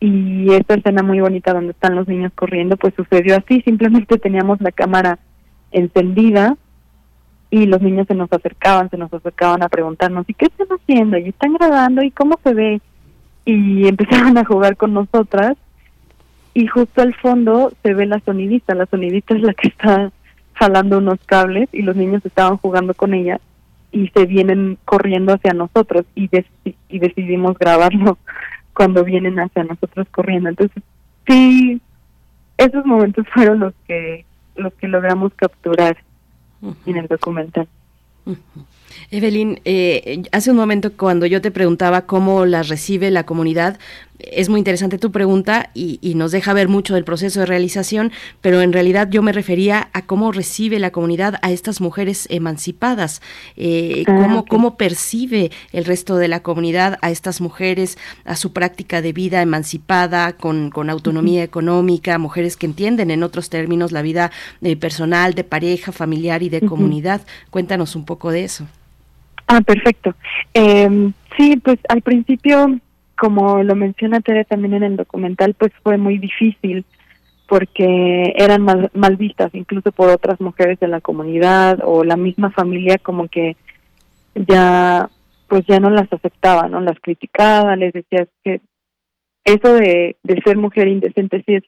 Y 0.02 0.54
esta 0.54 0.76
escena 0.76 1.04
muy 1.04 1.20
bonita 1.20 1.54
donde 1.54 1.72
están 1.72 1.96
los 1.96 2.08
niños 2.08 2.32
corriendo 2.34 2.78
pues 2.78 2.94
sucedió 2.96 3.36
así, 3.36 3.62
simplemente 3.62 4.18
teníamos 4.18 4.62
la 4.62 4.72
cámara 4.72 5.20
encendida 5.72 6.58
y 7.52 7.66
los 7.66 7.82
niños 7.82 8.08
se 8.08 8.16
nos 8.16 8.32
acercaban, 8.32 8.90
se 8.90 8.98
nos 8.98 9.12
acercaban 9.14 9.64
a 9.64 9.70
preguntarnos, 9.70 10.30
¿y 10.30 10.34
qué 10.34 10.46
están 10.46 10.68
haciendo? 10.68 11.18
¿Y 11.18 11.30
están 11.30 11.54
grabando? 11.54 12.04
¿Y 12.04 12.12
cómo 12.12 12.40
se 12.44 12.54
ve? 12.54 12.82
Y 13.46 13.88
empezaban 13.90 14.38
a 14.38 14.46
jugar 14.46 14.78
con 14.78 14.94
nosotras 14.94 15.58
y 16.54 16.68
justo 16.68 17.02
al 17.02 17.14
fondo 17.16 17.72
se 17.84 17.94
ve 17.94 18.06
la 18.06 18.20
sonidista, 18.20 18.76
la 18.76 18.86
sonidista 18.88 19.36
es 19.36 19.42
la 19.42 19.54
que 19.54 19.70
está 19.70 20.12
jalando 20.54 20.98
unos 20.98 21.20
cables 21.26 21.70
y 21.72 21.84
los 21.84 21.96
niños 21.96 22.26
estaban 22.26 22.58
jugando 22.58 22.94
con 22.94 23.14
ella 23.14 23.40
y 23.92 24.10
se 24.10 24.26
vienen 24.26 24.78
corriendo 24.86 25.34
hacia 25.34 25.54
nosotros 25.54 26.06
y, 26.16 26.30
y 26.90 27.00
decidimos 27.00 27.58
grabarlo 27.58 28.18
cuando 28.74 29.04
vienen 29.04 29.40
hacia 29.40 29.64
nosotros 29.64 30.08
corriendo. 30.12 30.50
Entonces, 30.50 30.84
sí, 31.28 31.82
esos 32.58 32.86
momentos 32.86 33.26
fueron 33.34 33.60
los 33.60 33.74
que 33.88 34.26
los 34.56 34.74
que 34.74 34.88
logramos 34.88 35.34
capturar 35.36 35.98
en 36.62 36.98
el 36.98 37.08
documental. 37.08 37.68
Evelyn, 39.12 39.62
eh, 39.66 40.24
hace 40.32 40.52
un 40.52 40.58
momento 40.58 40.92
cuando 40.94 41.26
yo 41.26 41.42
te 41.42 41.52
preguntaba 41.52 42.06
cómo 42.06 42.46
las 42.46 42.68
recibe 42.68 43.12
la 43.12 43.26
comunidad, 43.26 43.80
es 44.20 44.50
muy 44.50 44.60
interesante 44.60 44.98
tu 44.98 45.12
pregunta 45.14 45.70
y, 45.74 45.98
y 46.02 46.16
nos 46.16 46.34
deja 46.34 46.52
ver 46.52 46.68
mucho 46.68 46.94
del 46.94 47.06
proceso 47.06 47.40
de 47.40 47.46
realización, 47.46 48.12
pero 48.42 48.62
en 48.62 48.74
realidad 48.74 49.08
yo 49.10 49.22
me 49.22 49.32
refería 49.32 49.90
a 49.94 50.02
cómo 50.02 50.34
recibe 50.34 50.78
la 50.78 50.92
comunidad 50.92 51.36
a 51.42 51.52
estas 51.52 51.80
mujeres 51.80 52.28
emancipadas, 52.30 53.22
eh, 53.56 54.04
Ah, 54.10 54.22
cómo, 54.22 54.46
cómo 54.46 54.78
percibe 54.78 55.52
el 55.72 55.86
resto 55.86 56.18
de 56.18 56.28
la 56.28 56.42
comunidad 56.42 56.98
a 57.02 57.12
estas 57.12 57.42
mujeres, 57.42 57.98
a 58.26 58.36
su 58.36 58.54
práctica 58.54 59.02
de 59.02 59.14
vida 59.14 59.42
emancipada, 59.42 60.34
con, 60.34 60.70
con 60.70 60.90
autonomía 60.90 61.44
económica, 61.44 62.18
mujeres 62.18 62.58
que 62.58 62.66
entienden 62.66 63.12
en 63.12 63.24
otros 63.24 63.50
términos 63.50 63.92
la 63.92 64.02
vida 64.02 64.32
eh, 64.62 64.76
personal, 64.76 65.34
de 65.34 65.44
pareja, 65.44 65.92
familiar 65.92 66.44
y 66.44 66.50
de 66.50 66.62
comunidad. 66.62 67.22
Cuéntanos 67.50 67.96
un 67.96 68.06
poco 68.06 68.32
de 68.32 68.44
eso. 68.44 68.68
Ah, 69.52 69.62
perfecto. 69.62 70.14
Eh, 70.54 71.12
sí, 71.36 71.58
pues 71.58 71.80
al 71.90 72.04
principio, 72.04 72.80
como 73.18 73.64
lo 73.64 73.76
menciona 73.76 74.22
Tere 74.22 74.46
también 74.46 74.76
en 74.76 74.84
el 74.84 74.96
documental, 74.96 75.56
pues 75.56 75.72
fue 75.82 75.98
muy 75.98 76.20
difícil 76.20 76.86
porque 77.48 78.32
eran 78.36 78.62
mal, 78.62 78.92
mal 78.94 79.16
vistas 79.18 79.50
incluso 79.54 79.92
por 79.92 80.10
otras 80.10 80.40
mujeres 80.40 80.80
de 80.80 80.88
la 80.88 81.02
comunidad 81.02 81.80
o 81.84 82.04
la 82.04 82.16
misma 82.16 82.52
familia 82.52 83.00
como 83.00 83.28
que 83.28 83.58
ya 84.36 85.10
pues 85.48 85.66
ya 85.68 85.80
no 85.80 85.90
las 85.90 86.14
aceptaba, 86.14 86.70
no 86.70 86.80
las 86.80 87.00
criticaba, 87.00 87.76
les 87.76 87.92
decía 87.92 88.28
que 88.44 88.62
eso 89.44 89.74
de, 89.74 90.16
de 90.22 90.42
ser 90.44 90.58
mujer 90.58 90.88
indecente 90.88 91.42
sí 91.44 91.56
es 91.56 91.64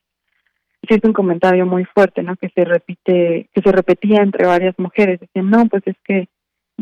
sí 0.87 0.93
es 0.93 1.03
un 1.03 1.13
comentario 1.13 1.65
muy 1.65 1.85
fuerte, 1.85 2.21
¿no? 2.21 2.35
Que 2.35 2.49
se 2.49 2.63
repite, 2.63 3.49
que 3.51 3.61
se 3.63 3.71
repetía 3.71 4.21
entre 4.21 4.45
varias 4.45 4.77
mujeres, 4.77 5.19
decían, 5.19 5.49
no, 5.49 5.65
pues 5.65 5.81
es 5.87 5.95
que 6.03 6.27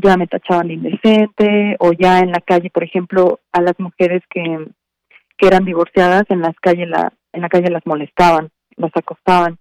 ya 0.02 0.18
me 0.18 0.28
tachaban 0.28 0.68
de 0.68 0.74
indecente, 0.76 1.76
o 1.80 1.94
ya 1.94 2.20
en 2.20 2.32
la 2.32 2.42
calle, 2.42 2.70
por 2.70 2.84
ejemplo, 2.84 3.40
a 3.52 3.62
las 3.62 3.80
mujeres 3.80 4.22
que, 4.30 4.68
que 5.38 5.48
eran 5.48 5.66
divorciadas 5.66 6.26
en 6.30 6.42
las 6.42 6.56
calles 6.60 6.88
la, 6.90 7.14
en 7.34 7.42
la 7.42 7.50
calle 7.50 7.70
las 7.70 7.86
molestaban, 7.86 8.50
las 8.76 8.92
acostaban. 8.96 9.58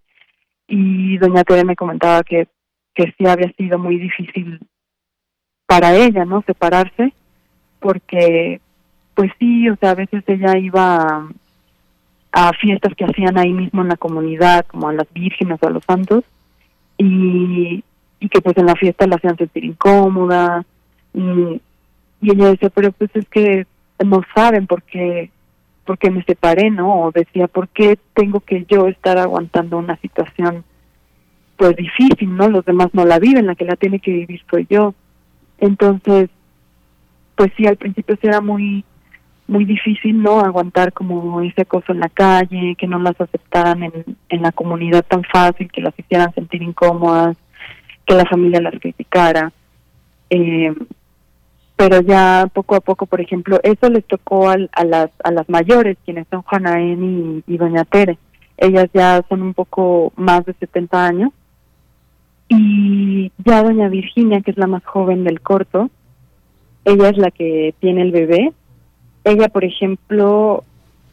Y 0.66 1.16
doña 1.18 1.44
Tere 1.44 1.64
me 1.64 1.76
comentaba 1.76 2.22
que, 2.22 2.48
que 2.94 3.14
sí 3.16 3.26
había 3.26 3.50
sido 3.52 3.78
muy 3.78 3.98
difícil 3.98 4.60
para 5.66 5.94
ella, 5.94 6.24
¿no? 6.24 6.42
Separarse, 6.42 7.12
porque 7.80 8.60
pues 9.14 9.32
sí, 9.38 9.68
o 9.68 9.76
sea, 9.76 9.90
a 9.90 9.94
veces 9.94 10.22
ella 10.28 10.56
iba 10.58 10.96
a, 10.96 11.28
a 12.32 12.52
fiestas 12.52 12.94
que 12.94 13.04
hacían 13.04 13.36
ahí 13.36 13.52
mismo 13.52 13.82
en 13.82 13.88
la 13.88 13.96
comunidad, 13.96 14.66
como 14.66 14.88
a 14.88 14.92
las 14.92 15.12
vírgenes 15.12 15.58
o 15.60 15.66
a 15.66 15.70
los 15.70 15.84
santos, 15.84 16.24
y, 16.98 17.82
y 18.20 18.28
que 18.28 18.40
pues 18.40 18.56
en 18.56 18.66
la 18.66 18.74
fiesta 18.74 19.06
la 19.06 19.16
hacían 19.16 19.36
sentir 19.36 19.64
incómoda, 19.64 20.64
y, 21.14 21.60
ella 22.20 22.50
decía, 22.50 22.70
pero 22.70 22.90
pues 22.92 23.10
es 23.14 23.28
que 23.28 23.66
no 24.04 24.22
saben 24.34 24.66
por 24.66 24.82
qué, 24.82 25.30
por 25.84 25.98
qué 25.98 26.10
me 26.10 26.24
separé, 26.24 26.70
¿no? 26.70 27.02
O 27.02 27.12
decía, 27.12 27.46
¿por 27.46 27.68
qué 27.68 27.98
tengo 28.14 28.40
que 28.40 28.64
yo 28.68 28.88
estar 28.88 29.18
aguantando 29.18 29.78
una 29.78 29.96
situación 29.98 30.64
pues 31.56 31.76
difícil, 31.76 32.36
¿no? 32.36 32.48
Los 32.48 32.64
demás 32.64 32.88
no 32.92 33.04
la 33.04 33.18
viven, 33.18 33.46
la 33.46 33.54
que 33.54 33.64
la 33.64 33.76
tiene 33.76 33.98
que 34.00 34.12
vivir 34.12 34.42
soy 34.50 34.66
yo. 34.68 34.94
Entonces, 35.58 36.30
pues 37.34 37.52
sí, 37.56 37.66
al 37.66 37.76
principio 37.76 38.16
era 38.22 38.40
muy 38.40 38.84
muy 39.48 39.64
difícil 39.64 40.22
no 40.22 40.40
aguantar 40.40 40.92
como 40.92 41.40
ese 41.40 41.62
acoso 41.62 41.92
en 41.92 42.00
la 42.00 42.10
calle, 42.10 42.76
que 42.76 42.86
no 42.86 42.98
las 42.98 43.18
aceptaran 43.18 43.82
en, 43.82 44.04
en 44.28 44.42
la 44.42 44.52
comunidad 44.52 45.04
tan 45.06 45.24
fácil, 45.24 45.72
que 45.72 45.80
las 45.80 45.98
hicieran 45.98 46.34
sentir 46.34 46.62
incómodas, 46.62 47.38
que 48.08 48.14
la 48.14 48.24
familia 48.24 48.60
las 48.60 48.74
criticara. 48.80 49.52
Eh, 50.30 50.74
pero 51.76 52.00
ya 52.00 52.48
poco 52.52 52.74
a 52.74 52.80
poco, 52.80 53.06
por 53.06 53.20
ejemplo, 53.20 53.60
eso 53.62 53.88
les 53.88 54.04
tocó 54.04 54.48
al, 54.48 54.68
a 54.72 54.84
las 54.84 55.10
a 55.22 55.30
las 55.30 55.48
mayores, 55.48 55.96
quienes 56.04 56.26
son 56.28 56.42
Juanaén 56.42 57.42
y, 57.46 57.52
y 57.54 57.56
Doña 57.56 57.84
Tere. 57.84 58.18
Ellas 58.56 58.88
ya 58.92 59.22
son 59.28 59.42
un 59.42 59.54
poco 59.54 60.12
más 60.16 60.44
de 60.44 60.54
70 60.54 61.06
años. 61.06 61.30
Y 62.48 63.30
ya 63.44 63.62
Doña 63.62 63.88
Virginia, 63.88 64.40
que 64.40 64.50
es 64.50 64.56
la 64.56 64.66
más 64.66 64.84
joven 64.84 65.22
del 65.22 65.40
corto, 65.40 65.90
ella 66.84 67.10
es 67.10 67.18
la 67.18 67.30
que 67.30 67.74
tiene 67.78 68.02
el 68.02 68.10
bebé 68.10 68.52
ella, 69.28 69.48
por 69.48 69.64
ejemplo, 69.64 70.64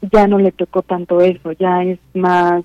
ya 0.01 0.27
no 0.27 0.38
le 0.38 0.51
tocó 0.51 0.81
tanto 0.81 1.21
eso, 1.21 1.51
ya 1.53 1.84
es 1.84 1.99
más 2.13 2.63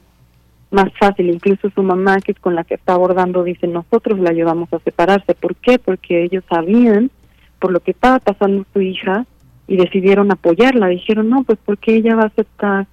más 0.71 0.91
fácil, 0.99 1.31
incluso 1.31 1.71
su 1.71 1.83
mamá, 1.83 2.21
que 2.21 2.33
es 2.33 2.39
con 2.39 2.55
la 2.55 2.65
que 2.65 2.75
está 2.75 2.95
abordando, 2.95 3.43
dice, 3.43 3.67
nosotros 3.67 4.19
la 4.21 4.31
ayudamos 4.31 4.73
a 4.73 4.79
separarse. 4.81 5.35
¿Por 5.35 5.57
qué? 5.57 5.79
Porque 5.79 6.25
ellos 6.25 6.45
sabían 6.49 7.11
por 7.59 7.73
lo 7.73 7.81
que 7.81 7.91
estaba 7.91 8.19
pasando 8.21 8.65
su 8.73 8.81
hija 8.81 9.27
y 9.67 9.77
decidieron 9.77 10.31
apoyarla. 10.31 10.89
Dijeron, 10.89 11.29
no, 11.29 11.43
pues 11.45 11.59
porque 11.65 11.95
ella 11.95 12.17
va 12.17 12.23
a 12.23 12.27
aceptar 12.27 12.87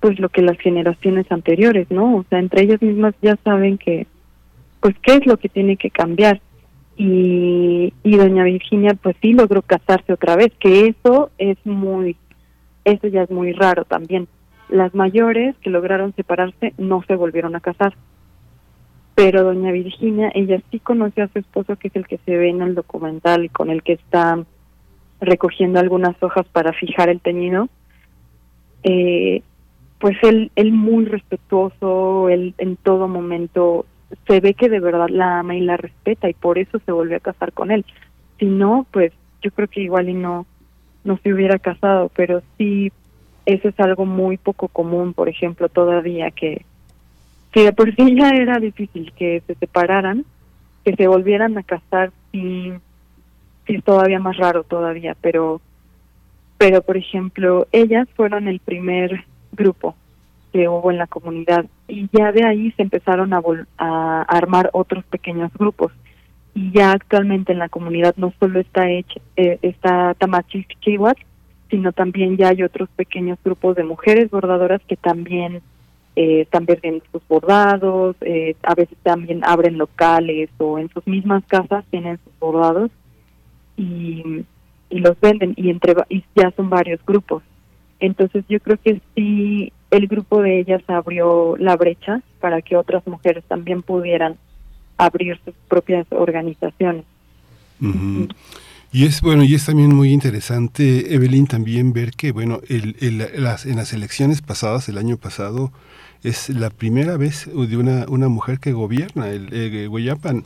pues 0.00 0.18
lo 0.18 0.28
que 0.28 0.42
las 0.42 0.58
generaciones 0.58 1.30
anteriores, 1.30 1.90
¿no? 1.90 2.16
O 2.16 2.24
sea, 2.28 2.38
entre 2.38 2.62
ellas 2.62 2.82
mismas 2.82 3.14
ya 3.22 3.36
saben 3.42 3.78
que, 3.78 4.06
pues, 4.80 4.94
qué 5.02 5.14
es 5.14 5.26
lo 5.26 5.38
que 5.38 5.48
tiene 5.48 5.76
que 5.76 5.90
cambiar 5.90 6.40
y, 6.96 7.92
y 8.02 8.16
doña 8.16 8.44
Virginia 8.44 8.94
pues 8.94 9.16
sí 9.20 9.32
logró 9.32 9.62
casarse 9.62 10.12
otra 10.12 10.36
vez, 10.36 10.52
que 10.58 10.88
eso 10.88 11.30
es 11.38 11.56
muy, 11.64 12.16
eso 12.84 13.08
ya 13.08 13.22
es 13.22 13.30
muy 13.30 13.52
raro 13.52 13.84
también. 13.84 14.28
Las 14.68 14.94
mayores 14.94 15.54
que 15.58 15.70
lograron 15.70 16.14
separarse 16.14 16.74
no 16.78 17.02
se 17.06 17.16
volvieron 17.16 17.54
a 17.54 17.60
casar, 17.60 17.94
pero 19.14 19.44
doña 19.44 19.72
Virginia, 19.72 20.30
ella 20.34 20.60
sí 20.70 20.80
conoció 20.80 21.24
a 21.24 21.28
su 21.28 21.38
esposo, 21.38 21.76
que 21.76 21.88
es 21.88 21.96
el 21.96 22.06
que 22.06 22.18
se 22.18 22.36
ve 22.36 22.48
en 22.48 22.62
el 22.62 22.74
documental 22.74 23.44
y 23.44 23.48
con 23.48 23.70
el 23.70 23.82
que 23.82 23.92
está 23.94 24.42
recogiendo 25.20 25.78
algunas 25.78 26.20
hojas 26.22 26.46
para 26.52 26.72
fijar 26.72 27.08
el 27.08 27.20
teñido. 27.20 27.68
Eh, 28.82 29.42
pues 29.98 30.16
él, 30.22 30.50
él 30.56 30.72
muy 30.72 31.04
respetuoso, 31.04 32.28
él 32.28 32.54
en 32.58 32.76
todo 32.76 33.08
momento 33.08 33.86
se 34.26 34.40
ve 34.40 34.54
que 34.54 34.68
de 34.68 34.80
verdad 34.80 35.08
la 35.08 35.40
ama 35.40 35.54
y 35.54 35.60
la 35.60 35.76
respeta 35.76 36.28
y 36.28 36.34
por 36.34 36.58
eso 36.58 36.78
se 36.84 36.92
volvió 36.92 37.16
a 37.16 37.20
casar 37.20 37.52
con 37.52 37.70
él. 37.70 37.84
Si 38.38 38.46
no, 38.46 38.86
pues 38.90 39.12
yo 39.42 39.50
creo 39.52 39.68
que 39.68 39.82
igual 39.82 40.08
y 40.08 40.14
no 40.14 40.46
no 41.04 41.18
se 41.22 41.32
hubiera 41.32 41.58
casado, 41.58 42.10
pero 42.16 42.42
sí 42.56 42.90
eso 43.46 43.68
es 43.68 43.80
algo 43.80 44.06
muy 44.06 44.36
poco 44.36 44.68
común, 44.68 45.14
por 45.14 45.28
ejemplo, 45.28 45.68
todavía 45.68 46.30
que 46.30 46.64
si 47.52 47.62
de 47.62 47.72
por 47.72 47.94
sí 47.96 48.16
ya 48.16 48.30
era 48.30 48.58
difícil 48.58 49.12
que 49.12 49.42
se 49.46 49.54
separaran, 49.54 50.24
que 50.84 50.94
se 50.96 51.06
volvieran 51.06 51.56
a 51.56 51.62
casar 51.62 52.12
sí, 52.32 52.72
sí 53.66 53.74
es 53.76 53.84
todavía 53.84 54.18
más 54.18 54.36
raro 54.36 54.64
todavía, 54.64 55.16
pero 55.20 55.60
pero 56.58 56.82
por 56.82 56.96
ejemplo, 56.96 57.66
ellas 57.72 58.08
fueron 58.14 58.48
el 58.48 58.60
primer 58.60 59.24
grupo 59.52 59.94
que 60.52 60.68
hubo 60.68 60.90
en 60.90 60.98
la 60.98 61.06
comunidad 61.06 61.66
y 61.88 62.08
ya 62.12 62.32
de 62.32 62.46
ahí 62.46 62.70
se 62.72 62.82
empezaron 62.82 63.34
a, 63.34 63.42
a 63.76 64.22
armar 64.22 64.70
otros 64.72 65.04
pequeños 65.06 65.52
grupos. 65.54 65.92
Y 66.54 66.70
ya 66.70 66.92
actualmente 66.92 67.52
en 67.52 67.58
la 67.58 67.68
comunidad 67.68 68.14
no 68.16 68.32
solo 68.38 68.60
está 68.60 68.88
hecha, 68.88 69.20
eh, 69.36 69.58
está 69.62 70.14
Tamachi 70.14 70.64
sino 71.74 71.90
también 71.90 72.36
ya 72.36 72.50
hay 72.50 72.62
otros 72.62 72.88
pequeños 72.94 73.36
grupos 73.44 73.74
de 73.74 73.82
mujeres 73.82 74.30
bordadoras 74.30 74.80
que 74.86 74.94
también 74.94 75.60
eh, 76.14 76.42
están 76.42 76.66
vendiendo 76.66 77.04
sus 77.10 77.26
bordados, 77.26 78.14
eh, 78.20 78.54
a 78.62 78.76
veces 78.76 78.96
también 79.02 79.40
abren 79.42 79.76
locales 79.76 80.50
o 80.58 80.78
en 80.78 80.88
sus 80.90 81.04
mismas 81.08 81.42
casas 81.48 81.84
tienen 81.90 82.20
sus 82.22 82.32
bordados 82.38 82.92
y, 83.76 84.44
y 84.88 84.98
los 85.00 85.18
venden 85.20 85.54
y 85.56 85.70
entre 85.70 85.96
y 86.08 86.22
ya 86.36 86.52
son 86.52 86.70
varios 86.70 87.04
grupos. 87.04 87.42
Entonces 87.98 88.44
yo 88.48 88.60
creo 88.60 88.76
que 88.76 89.00
sí 89.16 89.72
el 89.90 90.06
grupo 90.06 90.42
de 90.42 90.60
ellas 90.60 90.82
abrió 90.86 91.56
la 91.58 91.76
brecha 91.76 92.22
para 92.38 92.62
que 92.62 92.76
otras 92.76 93.04
mujeres 93.08 93.42
también 93.48 93.82
pudieran 93.82 94.36
abrir 94.96 95.40
sus 95.44 95.54
propias 95.68 96.06
organizaciones. 96.10 97.04
Y 98.94 99.06
es 99.06 99.22
bueno 99.22 99.42
y 99.42 99.56
es 99.56 99.64
también 99.64 99.92
muy 99.92 100.12
interesante, 100.12 101.16
Evelyn, 101.16 101.48
también 101.48 101.92
ver 101.92 102.12
que 102.12 102.30
bueno, 102.30 102.60
el, 102.68 102.94
las, 103.42 103.66
en 103.66 103.74
las 103.74 103.92
elecciones 103.92 104.40
pasadas, 104.40 104.88
el 104.88 104.98
año 104.98 105.16
pasado, 105.16 105.72
es 106.22 106.48
la 106.48 106.70
primera 106.70 107.16
vez 107.16 107.46
de 107.52 107.76
una, 107.76 108.06
una 108.06 108.28
mujer 108.28 108.60
que 108.60 108.70
gobierna 108.70 109.30
el, 109.30 109.52
el 109.52 109.88
Guayapan 109.88 110.44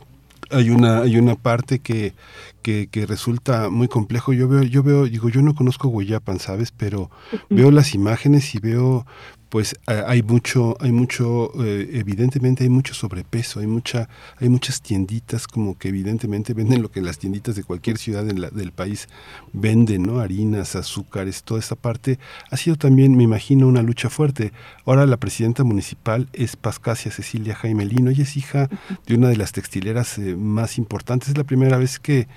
hay 0.49 0.71
una 0.71 1.01
hay 1.01 1.17
una 1.17 1.35
parte 1.35 1.77
que, 1.77 2.15
que, 2.63 2.87
que, 2.87 3.05
resulta 3.05 3.69
muy 3.69 3.87
complejo. 3.87 4.33
Yo 4.33 4.47
veo 4.47 4.63
yo 4.63 4.81
veo 4.81 5.05
digo 5.05 5.29
yo 5.29 5.43
no 5.43 5.53
conozco 5.53 5.89
Guayapan 5.89 6.39
sabes 6.39 6.71
pero 6.71 7.11
veo 7.51 7.69
las 7.69 7.93
imágenes 7.93 8.55
y 8.55 8.59
veo 8.59 9.05
pues 9.49 9.75
hay 9.87 10.21
mucho, 10.21 10.77
hay 10.79 10.91
mucho, 10.91 11.51
eh, 11.63 11.89
evidentemente 11.93 12.63
hay 12.63 12.69
mucho 12.69 12.93
sobrepeso, 12.93 13.59
hay 13.59 13.67
mucha, 13.67 14.07
hay 14.37 14.47
muchas 14.47 14.81
tienditas 14.81 15.47
como 15.47 15.77
que 15.77 15.89
evidentemente 15.89 16.53
venden 16.53 16.83
lo 16.83 16.91
que 16.91 17.01
las 17.01 17.17
tienditas 17.17 17.55
de 17.55 17.63
cualquier 17.63 17.97
ciudad 17.97 18.23
del 18.23 18.71
país 18.71 19.07
venden, 19.51 20.03
¿no? 20.03 20.19
Harinas, 20.19 20.75
azúcares, 20.75 21.43
toda 21.43 21.59
esta 21.59 21.75
parte 21.75 22.19
ha 22.51 22.57
sido 22.57 22.75
también, 22.75 23.17
me 23.17 23.23
imagino, 23.23 23.67
una 23.67 23.81
lucha 23.81 24.09
fuerte. 24.09 24.53
Ahora 24.85 25.07
la 25.07 25.17
presidenta 25.17 25.63
municipal 25.63 26.27
es 26.33 26.55
Pascasia 26.55 27.11
Cecilia 27.11 27.55
Jaime 27.55 27.85
Lino, 27.85 28.11
ella 28.11 28.23
es 28.23 28.37
hija 28.37 28.69
de 29.07 29.15
una 29.15 29.29
de 29.29 29.37
las 29.37 29.51
textileras 29.51 30.17
eh, 30.19 30.35
más 30.35 30.77
importantes, 30.77 31.29
es 31.29 31.37
la 31.37 31.43
primera 31.43 31.77
vez 31.77 31.99
que, 31.99 32.27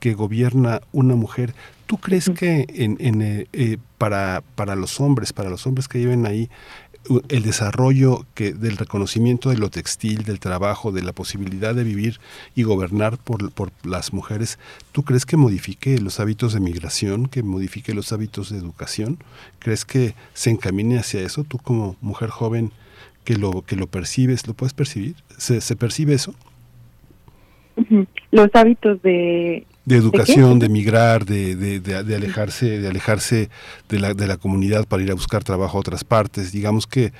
que 0.00 0.14
gobierna 0.14 0.80
una 0.92 1.16
mujer. 1.16 1.54
¿Tú 1.86 1.98
crees 1.98 2.30
que 2.30 2.64
en, 2.68 2.96
en 3.00 3.20
eh, 3.20 3.46
eh, 3.52 3.76
para, 4.02 4.42
para 4.56 4.74
los 4.74 4.98
hombres, 4.98 5.32
para 5.32 5.48
los 5.48 5.64
hombres 5.64 5.86
que 5.86 5.98
viven 5.98 6.26
ahí, 6.26 6.50
el 7.28 7.44
desarrollo 7.44 8.26
que 8.34 8.52
del 8.52 8.76
reconocimiento 8.76 9.50
de 9.50 9.58
lo 9.58 9.70
textil, 9.70 10.24
del 10.24 10.40
trabajo, 10.40 10.90
de 10.90 11.02
la 11.02 11.12
posibilidad 11.12 11.72
de 11.72 11.84
vivir 11.84 12.18
y 12.56 12.64
gobernar 12.64 13.16
por, 13.16 13.52
por 13.52 13.70
las 13.84 14.12
mujeres, 14.12 14.58
¿tú 14.90 15.04
crees 15.04 15.24
que 15.24 15.36
modifique 15.36 16.00
los 16.00 16.18
hábitos 16.18 16.52
de 16.52 16.58
migración, 16.58 17.26
que 17.26 17.44
modifique 17.44 17.94
los 17.94 18.12
hábitos 18.12 18.50
de 18.50 18.58
educación? 18.58 19.18
¿Crees 19.60 19.84
que 19.84 20.16
se 20.34 20.50
encamine 20.50 20.98
hacia 20.98 21.20
eso? 21.20 21.44
Tú 21.44 21.58
como 21.58 21.94
mujer 22.00 22.30
joven 22.30 22.72
que 23.22 23.36
lo 23.36 23.62
que 23.62 23.76
lo 23.76 23.86
percibes, 23.86 24.48
¿lo 24.48 24.54
puedes 24.54 24.74
percibir? 24.74 25.14
¿Se, 25.38 25.60
se 25.60 25.76
percibe 25.76 26.14
eso? 26.14 26.34
Los 28.32 28.50
hábitos 28.54 29.00
de 29.02 29.64
de 29.84 29.96
educación, 29.96 30.58
de, 30.58 30.68
migrar, 30.68 31.24
de, 31.24 31.56
de, 31.56 31.80
de, 31.80 32.14
alejarse, 32.14 32.78
de 32.78 32.88
alejarse 32.88 33.50
de 33.88 33.98
la, 33.98 34.14
de 34.14 34.26
la 34.26 34.36
comunidad 34.36 34.86
para 34.86 35.02
ir 35.02 35.10
a 35.10 35.14
buscar 35.14 35.42
trabajo 35.42 35.76
a 35.76 35.80
otras 35.80 36.04
partes. 36.04 36.52
Digamos 36.52 36.86
que 36.86 37.12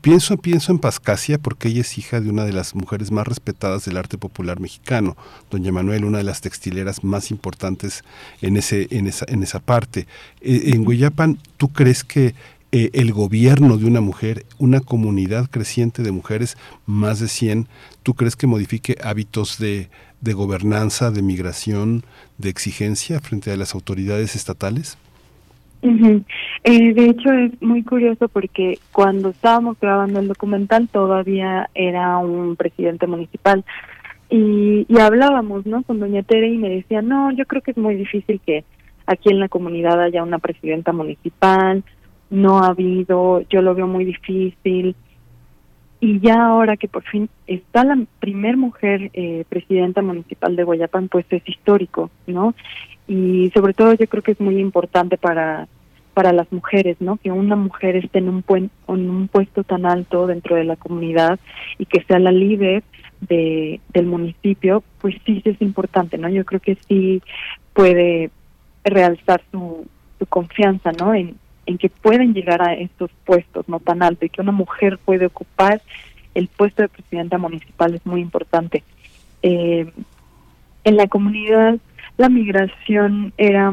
pienso, 0.00 0.36
pienso 0.36 0.72
en 0.72 0.78
Pascasia 0.78 1.38
porque 1.38 1.68
ella 1.68 1.82
es 1.82 1.98
hija 1.98 2.20
de 2.20 2.30
una 2.30 2.44
de 2.44 2.52
las 2.52 2.74
mujeres 2.74 3.10
más 3.10 3.26
respetadas 3.26 3.84
del 3.84 3.96
arte 3.96 4.18
popular 4.18 4.60
mexicano, 4.60 5.16
doña 5.50 5.72
Manuel, 5.72 6.04
una 6.04 6.18
de 6.18 6.24
las 6.24 6.40
textileras 6.40 7.04
más 7.04 7.30
importantes 7.30 8.02
en 8.40 8.56
ese, 8.56 8.88
en 8.90 9.06
esa, 9.06 9.26
en 9.28 9.42
esa 9.42 9.60
parte. 9.60 10.06
Eh, 10.40 10.72
en 10.74 10.84
Guayapan, 10.84 11.38
¿tú 11.56 11.68
crees 11.68 12.02
que 12.02 12.34
eh, 12.72 12.90
el 12.92 13.12
gobierno 13.12 13.78
de 13.78 13.86
una 13.86 14.00
mujer, 14.00 14.46
una 14.58 14.80
comunidad 14.80 15.50
creciente 15.50 16.02
de 16.02 16.12
mujeres, 16.12 16.56
más 16.86 17.18
de 17.18 17.28
100, 17.28 17.68
¿tú 18.02 18.14
crees 18.14 18.36
que 18.36 18.46
modifique 18.46 18.96
hábitos 19.02 19.58
de 19.58 19.90
de 20.20 20.32
gobernanza, 20.32 21.10
de 21.10 21.22
migración, 21.22 22.02
de 22.38 22.50
exigencia 22.50 23.20
frente 23.20 23.50
a 23.52 23.56
las 23.56 23.74
autoridades 23.74 24.36
estatales? 24.36 24.98
Eh, 25.82 26.92
de 26.94 27.06
hecho 27.06 27.32
es 27.32 27.60
muy 27.62 27.82
curioso 27.82 28.28
porque 28.28 28.78
cuando 28.92 29.30
estábamos 29.30 29.80
grabando 29.80 30.20
el 30.20 30.28
documental 30.28 30.88
todavía 30.88 31.70
era 31.74 32.18
un 32.18 32.54
presidente 32.56 33.06
municipal 33.06 33.64
y, 34.28 34.84
y 34.86 35.00
hablábamos 35.00 35.64
no 35.64 35.82
con 35.82 35.98
doña 35.98 36.22
Tere 36.22 36.48
y 36.48 36.58
me 36.58 36.68
decía 36.68 37.00
no 37.00 37.32
yo 37.32 37.46
creo 37.46 37.62
que 37.62 37.70
es 37.70 37.78
muy 37.78 37.94
difícil 37.94 38.42
que 38.44 38.64
aquí 39.06 39.30
en 39.30 39.40
la 39.40 39.48
comunidad 39.48 40.02
haya 40.02 40.22
una 40.22 40.38
presidenta 40.38 40.92
municipal 40.92 41.82
no 42.28 42.58
ha 42.58 42.68
habido 42.68 43.40
yo 43.48 43.62
lo 43.62 43.74
veo 43.74 43.86
muy 43.86 44.04
difícil 44.04 44.94
y 46.00 46.18
ya 46.20 46.46
ahora 46.46 46.76
que 46.76 46.88
por 46.88 47.02
fin 47.04 47.28
está 47.46 47.84
la 47.84 47.98
primer 48.20 48.56
mujer 48.56 49.10
eh, 49.12 49.44
presidenta 49.48 50.00
municipal 50.00 50.56
de 50.56 50.64
Guayapán, 50.64 51.08
pues 51.08 51.26
es 51.30 51.46
histórico, 51.46 52.10
¿no? 52.26 52.54
Y 53.06 53.50
sobre 53.54 53.74
todo 53.74 53.92
yo 53.94 54.06
creo 54.06 54.22
que 54.22 54.32
es 54.32 54.40
muy 54.40 54.58
importante 54.58 55.18
para 55.18 55.68
para 56.14 56.32
las 56.32 56.50
mujeres, 56.52 56.96
¿no? 57.00 57.16
Que 57.16 57.30
una 57.30 57.56
mujer 57.56 57.96
esté 57.96 58.18
en 58.18 58.28
un, 58.28 58.44
en 58.48 59.10
un 59.10 59.28
puesto 59.28 59.62
tan 59.62 59.86
alto 59.86 60.26
dentro 60.26 60.56
de 60.56 60.64
la 60.64 60.76
comunidad 60.76 61.38
y 61.78 61.86
que 61.86 62.02
sea 62.02 62.18
la 62.18 62.32
líder 62.32 62.82
de, 63.20 63.80
del 63.92 64.06
municipio, 64.06 64.82
pues 65.00 65.14
sí, 65.24 65.40
sí 65.42 65.50
es 65.50 65.62
importante, 65.62 66.18
¿no? 66.18 66.28
Yo 66.28 66.44
creo 66.44 66.60
que 66.60 66.76
sí 66.88 67.22
puede 67.74 68.30
realzar 68.84 69.40
su, 69.52 69.86
su 70.18 70.26
confianza, 70.26 70.90
¿no? 70.92 71.14
En, 71.14 71.36
en 71.70 71.78
que 71.78 71.88
pueden 71.88 72.34
llegar 72.34 72.62
a 72.62 72.74
estos 72.74 73.10
puestos 73.24 73.68
no 73.68 73.78
tan 73.78 74.02
altos 74.02 74.24
y 74.24 74.28
que 74.28 74.40
una 74.40 74.52
mujer 74.52 74.98
puede 74.98 75.26
ocupar 75.26 75.80
el 76.34 76.48
puesto 76.48 76.82
de 76.82 76.88
presidenta 76.88 77.38
municipal 77.38 77.94
es 77.94 78.04
muy 78.04 78.20
importante. 78.20 78.82
Eh, 79.42 79.90
en 80.84 80.96
la 80.96 81.06
comunidad 81.06 81.78
la 82.16 82.28
migración 82.28 83.32
era 83.38 83.72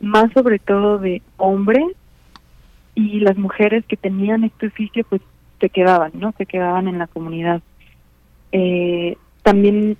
más 0.00 0.32
sobre 0.32 0.58
todo 0.58 0.98
de 0.98 1.22
hombres 1.36 1.84
y 2.94 3.20
las 3.20 3.36
mujeres 3.36 3.84
que 3.86 3.96
tenían 3.96 4.44
este 4.44 4.68
oficio 4.68 5.04
pues 5.08 5.20
se 5.60 5.68
quedaban, 5.68 6.12
¿no? 6.14 6.32
Se 6.38 6.46
quedaban 6.46 6.88
en 6.88 6.98
la 6.98 7.06
comunidad. 7.06 7.60
Eh, 8.52 9.16
también 9.42 9.98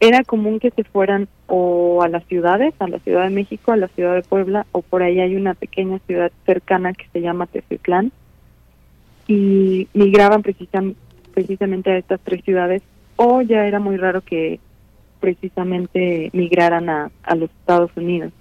era 0.00 0.24
común 0.24 0.58
que 0.58 0.70
se 0.70 0.82
fueran 0.82 1.28
o 1.46 2.02
a 2.02 2.08
las 2.08 2.24
ciudades, 2.24 2.74
a 2.78 2.88
la 2.88 2.98
Ciudad 3.00 3.24
de 3.24 3.30
México, 3.30 3.72
a 3.72 3.76
la 3.76 3.88
Ciudad 3.88 4.14
de 4.14 4.22
Puebla, 4.22 4.66
o 4.72 4.80
por 4.80 5.02
ahí 5.02 5.20
hay 5.20 5.36
una 5.36 5.54
pequeña 5.54 5.98
ciudad 6.06 6.32
cercana 6.46 6.94
que 6.94 7.06
se 7.12 7.20
llama 7.20 7.46
Teciutlán, 7.46 8.10
y 9.28 9.86
migraban 9.92 10.42
precisamente 10.42 11.90
a 11.90 11.98
estas 11.98 12.20
tres 12.20 12.42
ciudades, 12.44 12.82
o 13.16 13.42
ya 13.42 13.66
era 13.66 13.78
muy 13.78 13.98
raro 13.98 14.22
que 14.22 14.58
precisamente 15.20 16.30
migraran 16.32 16.88
a, 16.88 17.10
a 17.22 17.34
los 17.34 17.50
Estados 17.50 17.90
Unidos. 17.94 18.32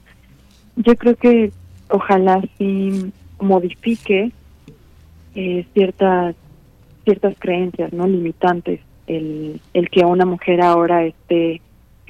Yo 0.77 0.95
creo 0.95 1.15
que 1.15 1.51
ojalá 1.89 2.41
sí 2.57 3.11
modifique 3.39 4.31
eh, 5.35 5.65
ciertas 5.73 6.35
ciertas 7.03 7.35
creencias 7.39 7.91
no 7.93 8.07
limitantes 8.07 8.81
el, 9.09 9.59
el 9.73 9.89
que 9.89 10.05
una 10.05 10.25
mujer 10.25 10.61
ahora 10.61 11.03
esté 11.03 11.61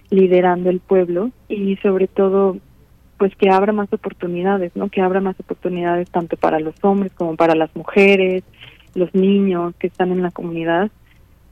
liderando 0.10 0.70
el 0.70 0.80
pueblo 0.80 1.32
y 1.48 1.78
sobre 1.78 2.08
todo 2.08 2.58
pues 3.18 3.36
que 3.36 3.50
abra 3.50 3.74
más 3.74 3.92
oportunidades, 3.92 4.74
¿no? 4.76 4.90
Que 4.90 5.02
abra 5.02 5.20
más 5.20 5.38
oportunidades 5.40 6.10
tanto 6.10 6.38
para 6.38 6.60
los 6.60 6.76
hombres 6.84 7.12
como 7.14 7.36
para 7.36 7.54
las 7.54 7.76
mujeres, 7.76 8.44
los 8.96 9.14
niños 9.14 9.76
que 9.78 9.88
están 9.88 10.12
en 10.12 10.22
la 10.22 10.32
comunidad. 10.32 10.90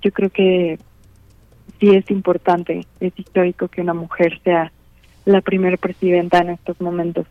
Yo 0.01 0.11
creo 0.11 0.29
que 0.29 0.79
sí 1.79 1.89
es 1.89 2.09
importante, 2.09 2.85
es 2.99 3.13
histórico 3.17 3.67
que 3.67 3.81
una 3.81 3.93
mujer 3.93 4.39
sea 4.43 4.71
la 5.25 5.41
primera 5.41 5.75
presidenta 5.75 6.39
en 6.39 6.51
estos 6.51 6.79
momentos 6.79 7.25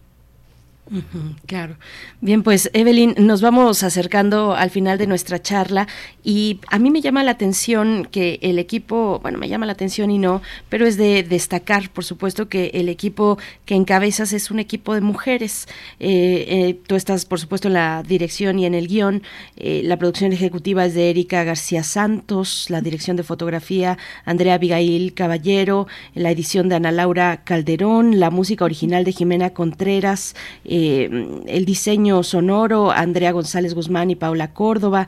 claro. 1.46 1.76
Bien, 2.20 2.42
pues 2.42 2.70
Evelyn, 2.72 3.14
nos 3.18 3.40
vamos 3.40 3.82
acercando 3.82 4.54
al 4.54 4.70
final 4.70 4.98
de 4.98 5.06
nuestra 5.06 5.40
charla 5.42 5.88
y 6.22 6.60
a 6.68 6.78
mí 6.78 6.90
me 6.90 7.00
llama 7.00 7.24
la 7.24 7.32
atención 7.32 8.08
que 8.10 8.38
el 8.42 8.58
equipo, 8.58 9.18
bueno, 9.20 9.38
me 9.38 9.48
llama 9.48 9.66
la 9.66 9.72
atención 9.72 10.10
y 10.10 10.18
no, 10.18 10.42
pero 10.68 10.86
es 10.86 10.96
de 10.96 11.22
destacar, 11.22 11.90
por 11.90 12.04
supuesto, 12.04 12.48
que 12.48 12.70
el 12.74 12.88
equipo 12.88 13.38
que 13.64 13.74
encabezas 13.74 14.32
es 14.32 14.50
un 14.50 14.58
equipo 14.58 14.94
de 14.94 15.00
mujeres. 15.00 15.66
Eh, 16.00 16.46
eh, 16.48 16.80
tú 16.86 16.94
estás, 16.94 17.24
por 17.24 17.40
supuesto, 17.40 17.68
en 17.68 17.74
la 17.74 18.02
dirección 18.06 18.58
y 18.58 18.66
en 18.66 18.74
el 18.74 18.88
guion. 18.88 19.22
Eh, 19.56 19.82
la 19.84 19.96
producción 19.96 20.32
ejecutiva 20.32 20.84
es 20.84 20.94
de 20.94 21.10
Erika 21.10 21.44
García 21.44 21.82
Santos, 21.82 22.66
la 22.70 22.80
dirección 22.80 23.16
de 23.16 23.22
fotografía 23.22 23.98
Andrea 24.24 24.54
Abigail 24.54 25.14
Caballero, 25.14 25.86
la 26.14 26.30
edición 26.30 26.68
de 26.68 26.76
Ana 26.76 26.92
Laura 26.92 27.42
Calderón, 27.44 28.18
la 28.20 28.30
música 28.30 28.64
original 28.64 29.04
de 29.04 29.12
Jimena 29.12 29.50
Contreras. 29.50 30.34
El 30.76 31.64
diseño 31.64 32.22
sonoro, 32.22 32.90
Andrea 32.90 33.32
González 33.32 33.74
Guzmán 33.74 34.10
y 34.10 34.16
Paula 34.16 34.52
Córdoba. 34.52 35.06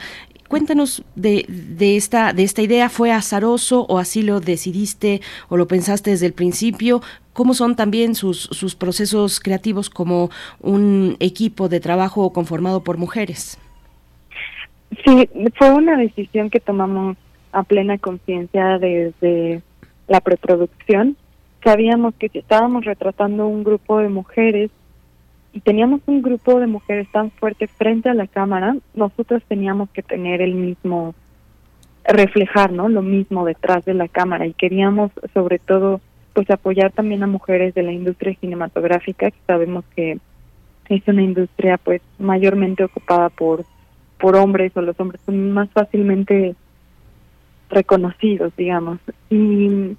Cuéntanos 0.48 1.04
de, 1.14 1.44
de, 1.48 1.96
esta, 1.96 2.32
de 2.32 2.42
esta 2.42 2.62
idea, 2.62 2.88
¿fue 2.88 3.12
azaroso 3.12 3.84
o 3.88 3.98
así 3.98 4.22
lo 4.22 4.40
decidiste 4.40 5.20
o 5.48 5.58
lo 5.58 5.68
pensaste 5.68 6.10
desde 6.10 6.26
el 6.26 6.32
principio? 6.32 7.02
¿Cómo 7.34 7.52
son 7.52 7.76
también 7.76 8.14
sus, 8.14 8.44
sus 8.44 8.74
procesos 8.74 9.40
creativos 9.40 9.90
como 9.90 10.30
un 10.60 11.16
equipo 11.20 11.68
de 11.68 11.80
trabajo 11.80 12.32
conformado 12.32 12.82
por 12.82 12.96
mujeres? 12.96 13.58
Sí, 15.04 15.28
fue 15.56 15.70
una 15.70 15.96
decisión 15.98 16.48
que 16.48 16.60
tomamos 16.60 17.16
a 17.52 17.62
plena 17.62 17.98
conciencia 17.98 18.78
desde 18.78 19.62
la 20.06 20.20
preproducción. 20.20 21.16
Sabíamos 21.62 22.14
que 22.14 22.30
si 22.30 22.38
estábamos 22.38 22.86
retratando 22.86 23.46
un 23.46 23.64
grupo 23.64 23.98
de 23.98 24.08
mujeres 24.08 24.70
y 25.58 25.60
teníamos 25.60 26.02
un 26.06 26.22
grupo 26.22 26.60
de 26.60 26.68
mujeres 26.68 27.10
tan 27.10 27.32
fuerte 27.32 27.66
frente 27.66 28.08
a 28.08 28.14
la 28.14 28.28
cámara, 28.28 28.76
nosotros 28.94 29.42
teníamos 29.48 29.90
que 29.90 30.04
tener 30.04 30.40
el 30.40 30.54
mismo, 30.54 31.16
reflejar, 32.04 32.70
¿no? 32.70 32.88
Lo 32.88 33.02
mismo 33.02 33.44
detrás 33.44 33.84
de 33.84 33.92
la 33.92 34.06
cámara 34.06 34.46
y 34.46 34.52
queríamos 34.52 35.10
sobre 35.34 35.58
todo 35.58 36.00
pues 36.32 36.48
apoyar 36.48 36.92
también 36.92 37.24
a 37.24 37.26
mujeres 37.26 37.74
de 37.74 37.82
la 37.82 37.90
industria 37.90 38.36
cinematográfica, 38.40 39.32
que 39.32 39.38
sabemos 39.48 39.84
que 39.96 40.20
es 40.90 41.08
una 41.08 41.22
industria 41.22 41.76
pues 41.76 42.02
mayormente 42.20 42.84
ocupada 42.84 43.28
por 43.28 43.64
por 44.16 44.36
hombres 44.36 44.70
o 44.76 44.80
los 44.80 44.98
hombres 45.00 45.20
son 45.26 45.50
más 45.50 45.68
fácilmente 45.70 46.54
reconocidos, 47.68 48.52
digamos. 48.56 49.00
Y 49.28 49.96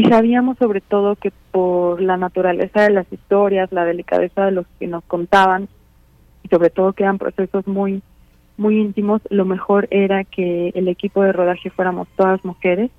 y 0.00 0.04
sabíamos 0.08 0.56
sobre 0.56 0.80
todo 0.80 1.14
que 1.14 1.30
por 1.50 2.00
la 2.00 2.16
naturaleza 2.16 2.82
de 2.82 2.90
las 2.90 3.12
historias, 3.12 3.70
la 3.70 3.84
delicadeza 3.84 4.46
de 4.46 4.52
los 4.52 4.66
que 4.78 4.86
nos 4.86 5.04
contaban, 5.04 5.68
y 6.42 6.48
sobre 6.48 6.70
todo 6.70 6.94
que 6.94 7.02
eran 7.02 7.18
procesos 7.18 7.66
muy, 7.66 8.02
muy 8.56 8.80
íntimos, 8.80 9.20
lo 9.28 9.44
mejor 9.44 9.88
era 9.90 10.24
que 10.24 10.70
el 10.74 10.88
equipo 10.88 11.22
de 11.22 11.32
rodaje 11.32 11.68
fuéramos 11.68 12.08
todas 12.16 12.42
mujeres 12.46 12.90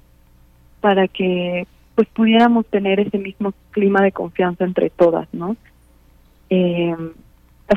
para 0.79 1.07
que 1.07 1.65
pues 1.95 2.07
pudiéramos 2.09 2.67
tener 2.67 2.99
ese 2.99 3.17
mismo 3.17 3.51
clima 3.71 4.01
de 4.03 4.11
confianza 4.11 4.63
entre 4.63 4.91
todas, 4.91 5.27
¿no? 5.33 5.55
Eh, 6.51 6.95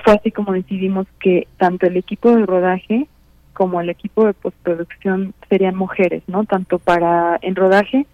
fue 0.04 0.12
así 0.12 0.32
como 0.32 0.52
decidimos 0.52 1.06
que 1.18 1.48
tanto 1.56 1.86
el 1.86 1.96
equipo 1.96 2.30
de 2.36 2.44
rodaje 2.44 3.06
como 3.54 3.80
el 3.80 3.88
equipo 3.88 4.26
de 4.26 4.34
postproducción 4.34 5.32
serían 5.48 5.76
mujeres, 5.76 6.22
¿no? 6.26 6.44
Tanto 6.44 6.78
para 6.78 7.38
en 7.40 7.56
rodaje 7.56 8.06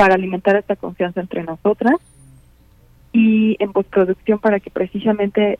para 0.00 0.14
alimentar 0.14 0.56
esta 0.56 0.76
confianza 0.76 1.20
entre 1.20 1.42
nosotras 1.42 1.96
y 3.12 3.54
en 3.58 3.70
postproducción 3.70 4.38
para 4.38 4.58
que 4.58 4.70
precisamente 4.70 5.58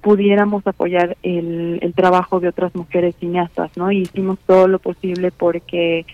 pudiéramos 0.00 0.66
apoyar 0.66 1.18
el, 1.22 1.78
el 1.82 1.92
trabajo 1.92 2.40
de 2.40 2.48
otras 2.48 2.74
mujeres 2.74 3.14
cineastas, 3.16 3.76
¿no? 3.76 3.92
Y 3.92 3.98
hicimos 3.98 4.38
todo 4.46 4.66
lo 4.66 4.78
posible 4.78 5.30
porque 5.30 6.06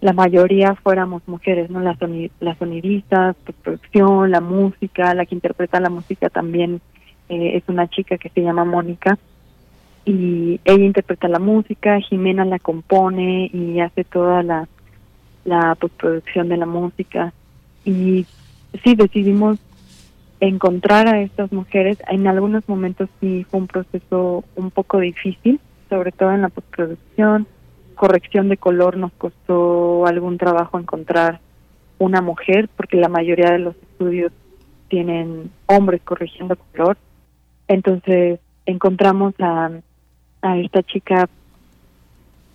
la 0.00 0.14
mayoría 0.14 0.74
fuéramos 0.76 1.20
mujeres, 1.28 1.68
¿no? 1.68 1.80
Las, 1.80 1.98
las 2.40 2.56
sonidistas, 2.56 3.36
postproducción, 3.44 4.30
la 4.30 4.40
música, 4.40 5.12
la 5.12 5.26
que 5.26 5.34
interpreta 5.34 5.78
la 5.78 5.90
música 5.90 6.30
también 6.30 6.80
eh, 7.28 7.58
es 7.58 7.64
una 7.66 7.86
chica 7.86 8.16
que 8.16 8.30
se 8.30 8.40
llama 8.40 8.64
Mónica 8.64 9.18
y 10.06 10.58
ella 10.64 10.84
interpreta 10.86 11.28
la 11.28 11.38
música, 11.38 12.00
Jimena 12.00 12.46
la 12.46 12.58
compone 12.58 13.50
y 13.52 13.78
hace 13.80 14.04
toda 14.04 14.42
la 14.42 14.66
la 15.44 15.74
postproducción 15.74 16.48
de 16.48 16.56
la 16.56 16.66
música 16.66 17.32
y 17.84 18.26
sí 18.84 18.94
decidimos 18.94 19.58
encontrar 20.40 21.06
a 21.06 21.20
estas 21.20 21.52
mujeres. 21.52 21.98
En 22.08 22.26
algunos 22.26 22.68
momentos 22.68 23.08
sí 23.20 23.46
fue 23.50 23.60
un 23.60 23.66
proceso 23.66 24.44
un 24.56 24.70
poco 24.70 24.98
difícil, 24.98 25.60
sobre 25.88 26.12
todo 26.12 26.32
en 26.32 26.42
la 26.42 26.48
postproducción. 26.48 27.46
Corrección 27.94 28.48
de 28.48 28.56
color 28.56 28.96
nos 28.96 29.12
costó 29.12 30.06
algún 30.06 30.38
trabajo 30.38 30.78
encontrar 30.78 31.40
una 31.98 32.20
mujer, 32.20 32.68
porque 32.76 32.96
la 32.96 33.08
mayoría 33.08 33.52
de 33.52 33.60
los 33.60 33.76
estudios 33.76 34.32
tienen 34.88 35.50
hombres 35.66 36.02
corrigiendo 36.02 36.56
color. 36.56 36.96
Entonces 37.68 38.40
encontramos 38.66 39.34
a, 39.40 39.70
a 40.42 40.58
esta 40.58 40.82
chica 40.82 41.28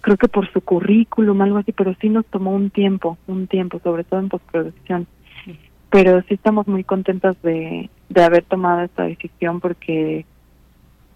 creo 0.08 0.16
que 0.16 0.30
por 0.30 0.50
su 0.54 0.62
currículum, 0.62 1.42
algo 1.42 1.58
así, 1.58 1.74
pero 1.74 1.94
sí 2.00 2.08
nos 2.08 2.26
tomó 2.28 2.52
un 2.52 2.70
tiempo, 2.70 3.18
un 3.28 3.46
tiempo, 3.48 3.82
sobre 3.84 4.06
todo 4.06 4.22
en 4.22 4.30
postproducción. 4.30 5.06
Pero 5.90 6.22
sí 6.22 6.36
estamos 6.36 6.66
muy 6.66 6.86
contentas 6.86 7.36
de, 7.42 7.90
de 8.08 8.24
haber 8.24 8.46
tomado 8.46 8.84
esta 8.84 9.04
decisión 9.04 9.60
porque, 9.60 10.26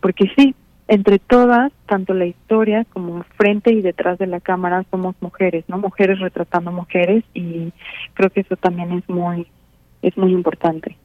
porque 0.01 0.29
sí, 0.35 0.53
entre 0.89 1.19
todas, 1.19 1.71
tanto 1.85 2.13
la 2.13 2.25
historia 2.25 2.83
como 2.91 3.23
frente 3.37 3.71
y 3.71 3.81
detrás 3.81 4.19
de 4.19 4.27
la 4.27 4.41
cámara 4.41 4.83
somos 4.91 5.15
mujeres, 5.21 5.63
¿no? 5.69 5.77
Mujeres 5.77 6.19
retratando 6.19 6.73
mujeres 6.73 7.23
y 7.33 7.71
creo 8.13 8.29
que 8.29 8.41
eso 8.41 8.57
también 8.57 8.91
es 8.91 9.07
muy, 9.07 9.47
es 10.01 10.17
muy 10.17 10.33
importante. 10.33 10.97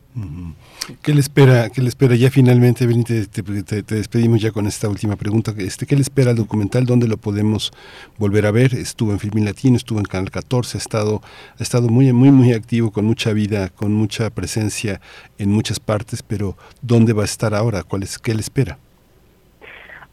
¿Qué 1.03 1.13
le 1.13 1.21
espera? 1.21 1.69
¿Qué 1.69 1.83
le 1.83 1.89
espera? 1.89 2.15
Ya 2.15 2.31
finalmente, 2.31 2.87
Benítez, 2.87 3.29
te, 3.29 3.43
te, 3.43 3.95
despedimos 3.95 4.41
ya 4.41 4.51
con 4.51 4.67
esta 4.67 4.89
última 4.89 5.17
pregunta. 5.17 5.53
Este, 5.59 5.85
¿Qué 5.85 5.95
le 5.95 6.01
espera 6.01 6.31
al 6.31 6.37
documental? 6.37 6.87
¿Dónde 6.87 7.07
lo 7.07 7.19
podemos 7.19 7.71
volver 8.17 8.47
a 8.47 8.51
ver? 8.51 8.73
Estuvo 8.73 9.13
en 9.13 9.19
Filmin 9.19 9.45
Latino, 9.45 9.77
estuvo 9.77 9.99
en 9.99 10.07
Canal 10.07 10.31
14, 10.31 10.79
ha 10.79 10.81
estado, 10.81 11.21
ha 11.59 11.63
estado 11.63 11.89
muy, 11.89 12.13
muy, 12.15 12.31
muy 12.31 12.55
activo, 12.55 12.93
con 12.93 13.05
mucha 13.05 13.35
vida, 13.35 13.69
con 13.69 13.93
mucha 13.93 14.31
presencia 14.31 15.03
en 15.39 15.51
muchas 15.51 15.81
partes, 15.81 16.23
pero 16.23 16.57
¿dónde 16.81 17.13
va 17.13 17.23
a 17.23 17.27
estar 17.27 17.53
ahora? 17.55 17.83
¿Cuál 17.83 18.03
es, 18.03 18.19
¿Qué 18.19 18.33
le 18.33 18.41
espera? 18.41 18.79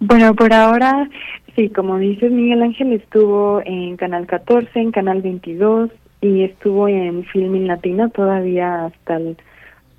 Bueno, 0.01 0.35
por 0.35 0.51
ahora, 0.51 1.09
sí, 1.55 1.69
como 1.69 1.97
dices, 1.97 2.29
Miguel 2.29 2.61
Ángel 2.61 2.91
estuvo 2.91 3.61
en 3.63 3.95
Canal 3.95 4.25
14, 4.27 4.67
en 4.77 4.91
Canal 4.91 5.21
22 5.21 5.91
y 6.19 6.43
estuvo 6.43 6.89
en 6.89 7.23
Filmin 7.23 7.67
Latino 7.67 8.09
todavía 8.09 8.85
hasta 8.87 9.15
el 9.15 9.37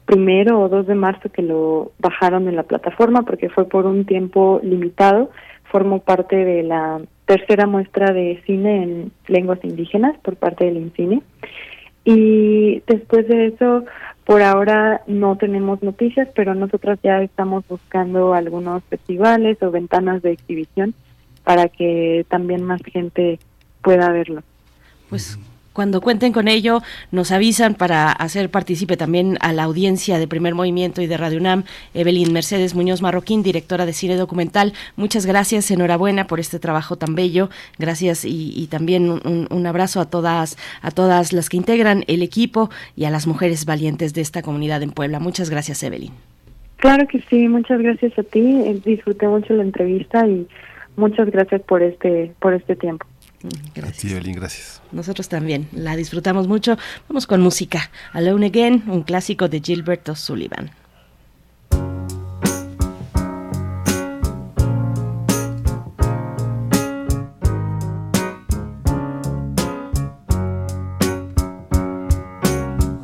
primero 0.07 0.61
o 0.61 0.69
2 0.69 0.87
de 0.87 0.95
marzo 0.95 1.31
que 1.31 1.43
lo 1.43 1.93
bajaron 1.99 2.49
en 2.49 2.57
la 2.57 2.65
plataforma 2.65 3.23
porque 3.23 3.49
fue 3.49 3.67
por 3.67 3.87
un 3.87 4.05
tiempo 4.05 4.61
limitado. 4.63 5.31
Formó 5.65 6.01
parte 6.01 6.37
de 6.37 6.63
la 6.63 7.01
tercera 7.27 7.67
muestra 7.67 8.13
de 8.13 8.43
cine 8.47 8.83
en 8.83 9.13
lenguas 9.27 9.59
indígenas 9.65 10.17
por 10.19 10.37
parte 10.37 10.67
del 10.67 10.77
INCINE. 10.77 11.23
Y 12.05 12.83
después 12.87 13.27
de 13.29 13.47
eso, 13.47 13.85
por 14.25 14.43
ahora 14.43 15.03
no 15.07 15.37
tenemos 15.37 15.83
noticias, 15.83 16.29
pero 16.35 16.55
nosotras 16.55 16.99
ya 17.03 17.23
estamos 17.23 17.67
buscando 17.67 18.35
algunos 18.35 18.83
festivales 18.85 19.63
o 19.63 19.71
ventanas 19.71 20.23
de 20.23 20.33
exhibición 20.33 20.95
para 21.45 21.69
que 21.69 22.27
también 22.29 22.63
más 22.63 22.83
gente 22.85 23.39
pueda 23.83 24.11
verlo. 24.11 24.43
Pues 25.09 25.39
cuando 25.75 26.01
cuenten 26.01 26.33
con 26.33 26.47
ello, 26.47 26.83
nos 27.11 27.33
avisan 27.33 27.75
para 27.75 28.13
hacer 28.13 28.49
partícipe 28.49 28.97
también 28.97 29.37
a 29.41 29.53
la 29.53 29.65
audiencia 29.65 30.21
de 30.21 30.29
Primer 30.29 30.55
Movimiento 30.55 31.03
y 31.03 31.09
de 31.09 31.17
Radio 31.17 31.39
UNAM. 31.39 31.65
Evelyn 31.95 32.33
Mercedes 32.33 32.77
Muñoz 32.77 33.03
Marroquín, 33.03 33.43
directora 33.43 33.85
de 33.85 33.93
cine 33.93 34.15
documental. 34.15 34.73
Muchas 34.97 35.27
gracias, 35.27 35.71
enhorabuena 35.73 36.29
por 36.29 36.39
este 36.39 36.61
trabajo 36.61 36.95
tan 36.95 37.17
bello. 37.17 37.51
Gracias 37.77 38.25
y, 38.25 38.69
también 38.71 39.11
un, 39.11 39.49
un, 39.51 39.67
abrazo 39.67 40.01
a 40.01 40.05
todas, 40.05 40.57
a 40.81 40.93
todas 40.93 41.33
las 41.33 41.49
que 41.49 41.57
integran 41.57 42.05
el 42.07 42.23
equipo 42.23 42.71
y 42.97 43.07
a 43.07 43.11
las 43.11 43.27
mujeres 43.27 43.65
valientes 43.65 44.15
de 44.15 44.21
esta 44.21 44.43
comunidad 44.43 44.81
en 44.83 44.93
Puebla. 44.93 45.19
Muchas 45.19 45.51
gracias, 45.51 45.83
Evelyn. 45.83 46.13
Claro 46.77 47.09
que 47.09 47.21
sí, 47.29 47.49
muchas 47.49 47.81
gracias 47.81 48.17
a 48.17 48.23
ti. 48.23 48.81
Disfruté 48.85 49.27
mucho 49.27 49.55
la 49.55 49.65
entrevista 49.65 50.25
y 50.29 50.47
muchas 50.97 51.31
gracias 51.31 51.63
por 51.63 51.83
este, 51.83 52.33
por 52.39 52.55
este 52.55 52.77
tiempo. 52.77 53.07
Gracias. 53.75 54.15
A 54.15 54.21
ti, 54.21 54.33
gracias. 54.33 54.83
Nosotros 54.93 55.29
también 55.29 55.69
la 55.73 55.97
disfrutamos 55.97 56.49
mucho. 56.49 56.79
Vamos 57.09 57.27
con 57.27 57.43
música. 57.43 57.91
Alone 58.13 58.47
Again, 58.47 58.85
un 58.87 59.03
clásico 59.03 59.49
de 59.49 59.61
Gilbert 59.61 60.09
O'Sullivan. 60.09 60.71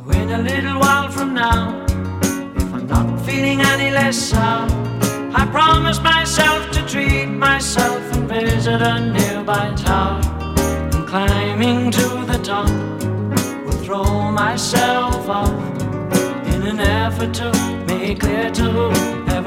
When 0.05 0.31
a 0.31 0.39
little 0.39 0.79
while 0.79 1.09
from 1.11 1.35
now, 1.35 1.85
if 2.55 2.73
I'm 2.73 2.87
not 2.87 3.19
feeling 3.25 3.61
any 3.61 3.91
less 3.91 4.15
sound, 4.15 4.71
I 5.35 5.45
promise 5.51 6.01
myself 6.01 6.71
to 6.71 6.81
treat 6.87 7.27
myself 7.27 8.01
and 8.13 8.27
visit 8.27 8.81
a 8.81 8.99
nearby 8.99 9.73
town. 9.75 9.90
To 11.71 12.25
the 12.25 12.37
top, 12.43 12.69
will 13.65 13.71
throw 13.85 14.29
myself 14.29 15.29
off 15.29 15.49
in 16.53 16.63
an 16.63 16.81
effort 16.81 17.33
to 17.35 17.85
make 17.87 18.19
clear 18.19 18.51
to 18.51 18.91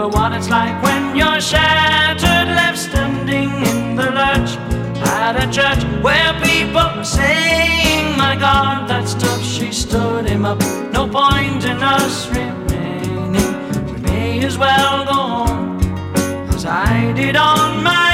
what 0.08 0.32
it's 0.32 0.48
like 0.48 0.82
when 0.82 1.14
you're 1.14 1.40
shattered, 1.40 2.48
left 2.48 2.78
standing 2.78 3.50
in 3.50 3.94
the 3.94 4.10
lurch 4.10 4.56
at 5.20 5.36
a 5.36 5.46
church 5.52 5.84
where 6.02 6.32
people 6.40 6.96
were 6.96 7.04
saying, 7.04 8.16
My 8.16 8.36
God, 8.36 8.88
that's 8.88 9.12
tough. 9.12 9.44
She 9.44 9.70
stood 9.70 10.26
him 10.26 10.46
up. 10.46 10.60
No 10.92 11.06
point 11.06 11.64
in 11.64 11.76
us 11.82 12.28
remaining 12.30 13.34
we 13.92 14.00
may 14.00 14.44
as 14.44 14.56
well 14.56 15.04
go 15.04 15.12
home 15.12 15.78
as 16.54 16.64
I 16.64 17.12
did 17.12 17.36
on 17.36 17.84
my 17.84 18.13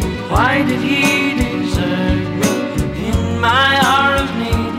Why 0.31 0.63
did 0.63 0.79
He 0.79 1.35
desert 1.35 2.23
me 2.41 2.53
in 3.09 3.39
my 3.41 3.71
hour 3.83 4.15
of 4.23 4.29
need? 4.41 4.73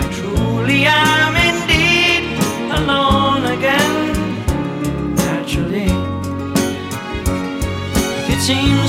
I 0.00 0.04
truly 0.18 0.84
am 0.84 1.34
indeed 1.50 2.24
alone 2.78 3.44
again. 3.56 3.94
Naturally, 5.14 5.90
it 8.32 8.40
seems 8.48 8.85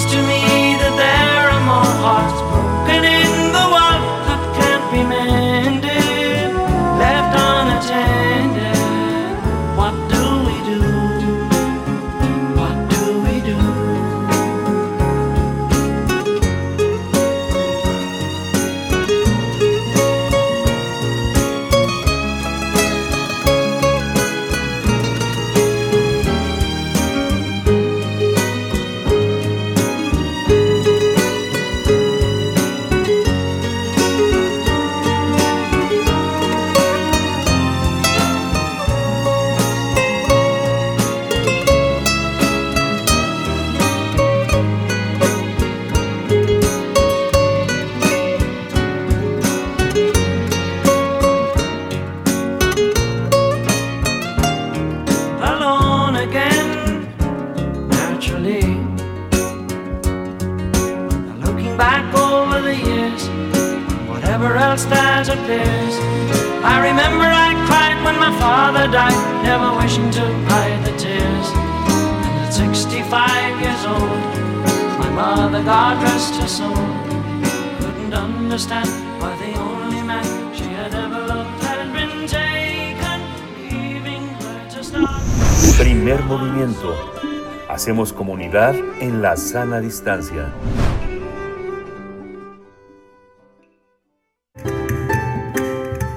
en 88.99 89.21
la 89.21 89.37
sana 89.37 89.79
distancia. 89.79 90.53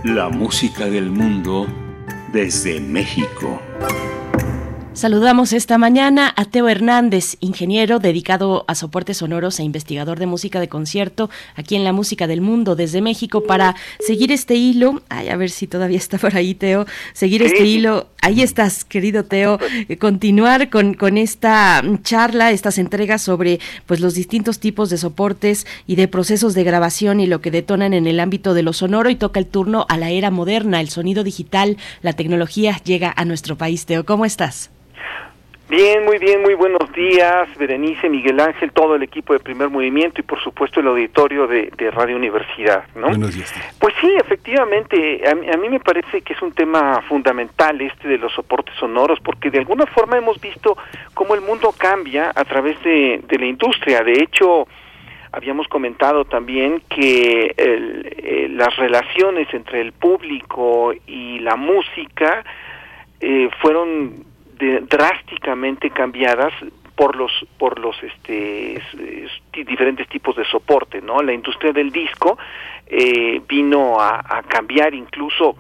La 0.02 0.28
música 0.28 0.86
del 0.86 1.08
mundo 1.08 1.68
desde 2.32 2.80
México. 2.80 3.60
Saludamos 5.00 5.54
esta 5.54 5.78
mañana 5.78 6.30
a 6.36 6.44
Teo 6.44 6.68
Hernández, 6.68 7.38
ingeniero 7.40 8.00
dedicado 8.00 8.66
a 8.68 8.74
soportes 8.74 9.16
sonoros 9.16 9.58
e 9.58 9.62
investigador 9.62 10.18
de 10.18 10.26
música 10.26 10.60
de 10.60 10.68
concierto 10.68 11.30
aquí 11.56 11.74
en 11.74 11.84
la 11.84 11.94
Música 11.94 12.26
del 12.26 12.42
Mundo 12.42 12.76
desde 12.76 13.00
México 13.00 13.44
para 13.44 13.76
seguir 13.98 14.30
este 14.30 14.56
hilo. 14.56 15.00
Ay, 15.08 15.30
a 15.30 15.36
ver 15.38 15.48
si 15.48 15.66
todavía 15.66 15.96
está 15.96 16.18
por 16.18 16.36
ahí, 16.36 16.54
Teo. 16.54 16.84
Seguir 17.14 17.42
este 17.42 17.64
hilo. 17.64 18.08
Ahí 18.20 18.42
estás, 18.42 18.84
querido 18.84 19.24
Teo. 19.24 19.58
Eh, 19.88 19.96
Continuar 19.96 20.68
con, 20.68 20.92
con 20.92 21.16
esta 21.16 21.82
charla, 22.02 22.50
estas 22.50 22.76
entregas 22.76 23.22
sobre 23.22 23.58
pues 23.86 24.00
los 24.00 24.12
distintos 24.12 24.60
tipos 24.60 24.90
de 24.90 24.98
soportes 24.98 25.66
y 25.86 25.96
de 25.96 26.08
procesos 26.08 26.52
de 26.52 26.62
grabación 26.62 27.20
y 27.20 27.26
lo 27.26 27.40
que 27.40 27.50
detonan 27.50 27.94
en 27.94 28.06
el 28.06 28.20
ámbito 28.20 28.52
de 28.52 28.62
lo 28.62 28.74
sonoro 28.74 29.08
y 29.08 29.16
toca 29.16 29.40
el 29.40 29.46
turno 29.46 29.86
a 29.88 29.96
la 29.96 30.10
era 30.10 30.30
moderna, 30.30 30.78
el 30.78 30.90
sonido 30.90 31.24
digital, 31.24 31.78
la 32.02 32.12
tecnología 32.12 32.78
llega 32.84 33.14
a 33.16 33.24
nuestro 33.24 33.56
país. 33.56 33.86
Teo, 33.86 34.04
¿cómo 34.04 34.26
estás? 34.26 34.68
Bien, 35.70 36.04
muy 36.04 36.18
bien, 36.18 36.42
muy 36.42 36.54
buenos 36.54 36.92
días, 36.92 37.48
Berenice, 37.56 38.08
Miguel 38.08 38.40
Ángel, 38.40 38.72
todo 38.72 38.96
el 38.96 39.04
equipo 39.04 39.32
de 39.34 39.38
Primer 39.38 39.68
Movimiento 39.70 40.20
y 40.20 40.24
por 40.24 40.42
supuesto 40.42 40.80
el 40.80 40.88
auditorio 40.88 41.46
de, 41.46 41.70
de 41.76 41.92
Radio 41.92 42.16
Universidad, 42.16 42.84
¿no? 42.96 43.06
Buenos 43.06 43.32
días. 43.36 43.54
Pues 43.78 43.94
sí, 44.00 44.08
efectivamente, 44.18 45.22
a, 45.30 45.34
mí- 45.36 45.48
a 45.48 45.56
mí 45.56 45.68
me 45.68 45.78
parece 45.78 46.22
que 46.22 46.32
es 46.32 46.42
un 46.42 46.50
tema 46.52 47.00
fundamental 47.08 47.80
este 47.80 48.08
de 48.08 48.18
los 48.18 48.32
soportes 48.32 48.74
sonoros, 48.80 49.20
porque 49.20 49.48
de 49.48 49.58
alguna 49.60 49.86
forma 49.86 50.18
hemos 50.18 50.40
visto 50.40 50.76
cómo 51.14 51.36
el 51.36 51.40
mundo 51.40 51.72
cambia 51.78 52.32
a 52.34 52.44
través 52.44 52.82
de, 52.82 53.20
de 53.28 53.38
la 53.38 53.46
industria. 53.46 54.02
De 54.02 54.14
hecho, 54.24 54.66
habíamos 55.30 55.68
comentado 55.68 56.24
también 56.24 56.82
que 56.88 57.54
el- 57.56 58.12
eh, 58.18 58.48
las 58.50 58.74
relaciones 58.76 59.46
entre 59.54 59.82
el 59.82 59.92
público 59.92 60.92
y 61.06 61.38
la 61.38 61.54
música 61.54 62.42
eh, 63.20 63.48
fueron 63.62 64.28
de- 64.60 64.80
drásticamente 64.80 65.90
cambiadas 65.90 66.52
por 66.94 67.16
los 67.16 67.32
por 67.58 67.78
los 67.78 67.96
este 68.02 68.80
diferentes 69.52 70.06
tipos 70.08 70.36
de 70.36 70.44
soporte 70.44 71.00
no 71.00 71.22
la 71.22 71.32
industria 71.32 71.72
del 71.72 71.90
disco 71.90 72.38
eh, 72.86 73.40
vino 73.48 73.98
a, 74.00 74.20
a 74.24 74.42
cambiar 74.42 74.94
incluso 74.94 75.56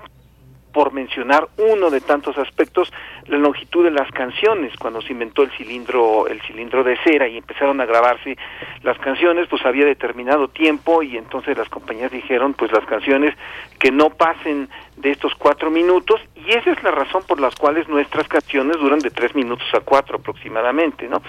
por 0.72 0.92
mencionar 0.92 1.48
uno 1.56 1.90
de 1.90 2.00
tantos 2.00 2.38
aspectos, 2.38 2.92
la 3.26 3.38
longitud 3.38 3.82
de 3.82 3.90
las 3.90 4.08
canciones, 4.12 4.72
cuando 4.78 5.00
se 5.02 5.12
inventó 5.12 5.42
el 5.42 5.50
cilindro, 5.50 6.28
el 6.28 6.40
cilindro 6.42 6.84
de 6.84 6.96
cera 6.98 7.26
y 7.26 7.38
empezaron 7.38 7.80
a 7.80 7.86
grabarse 7.86 8.36
las 8.84 8.96
canciones, 8.98 9.48
pues 9.48 9.66
había 9.66 9.84
determinado 9.84 10.46
tiempo 10.46 11.02
y 11.02 11.16
entonces 11.16 11.58
las 11.58 11.68
compañías 11.68 12.12
dijeron, 12.12 12.54
pues 12.54 12.70
las 12.70 12.84
canciones 12.84 13.34
que 13.80 13.90
no 13.90 14.10
pasen 14.10 14.68
de 15.00 15.10
estos 15.12 15.34
cuatro 15.34 15.70
minutos 15.70 16.20
y 16.34 16.50
esa 16.50 16.70
es 16.72 16.82
la 16.82 16.90
razón 16.90 17.22
por 17.26 17.40
las 17.40 17.54
cuales 17.54 17.88
nuestras 17.88 18.28
canciones 18.28 18.78
duran 18.78 18.98
de 19.00 19.10
tres 19.10 19.34
minutos 19.34 19.66
a 19.74 19.80
cuatro 19.80 20.18
aproximadamente, 20.18 21.08
¿no? 21.08 21.22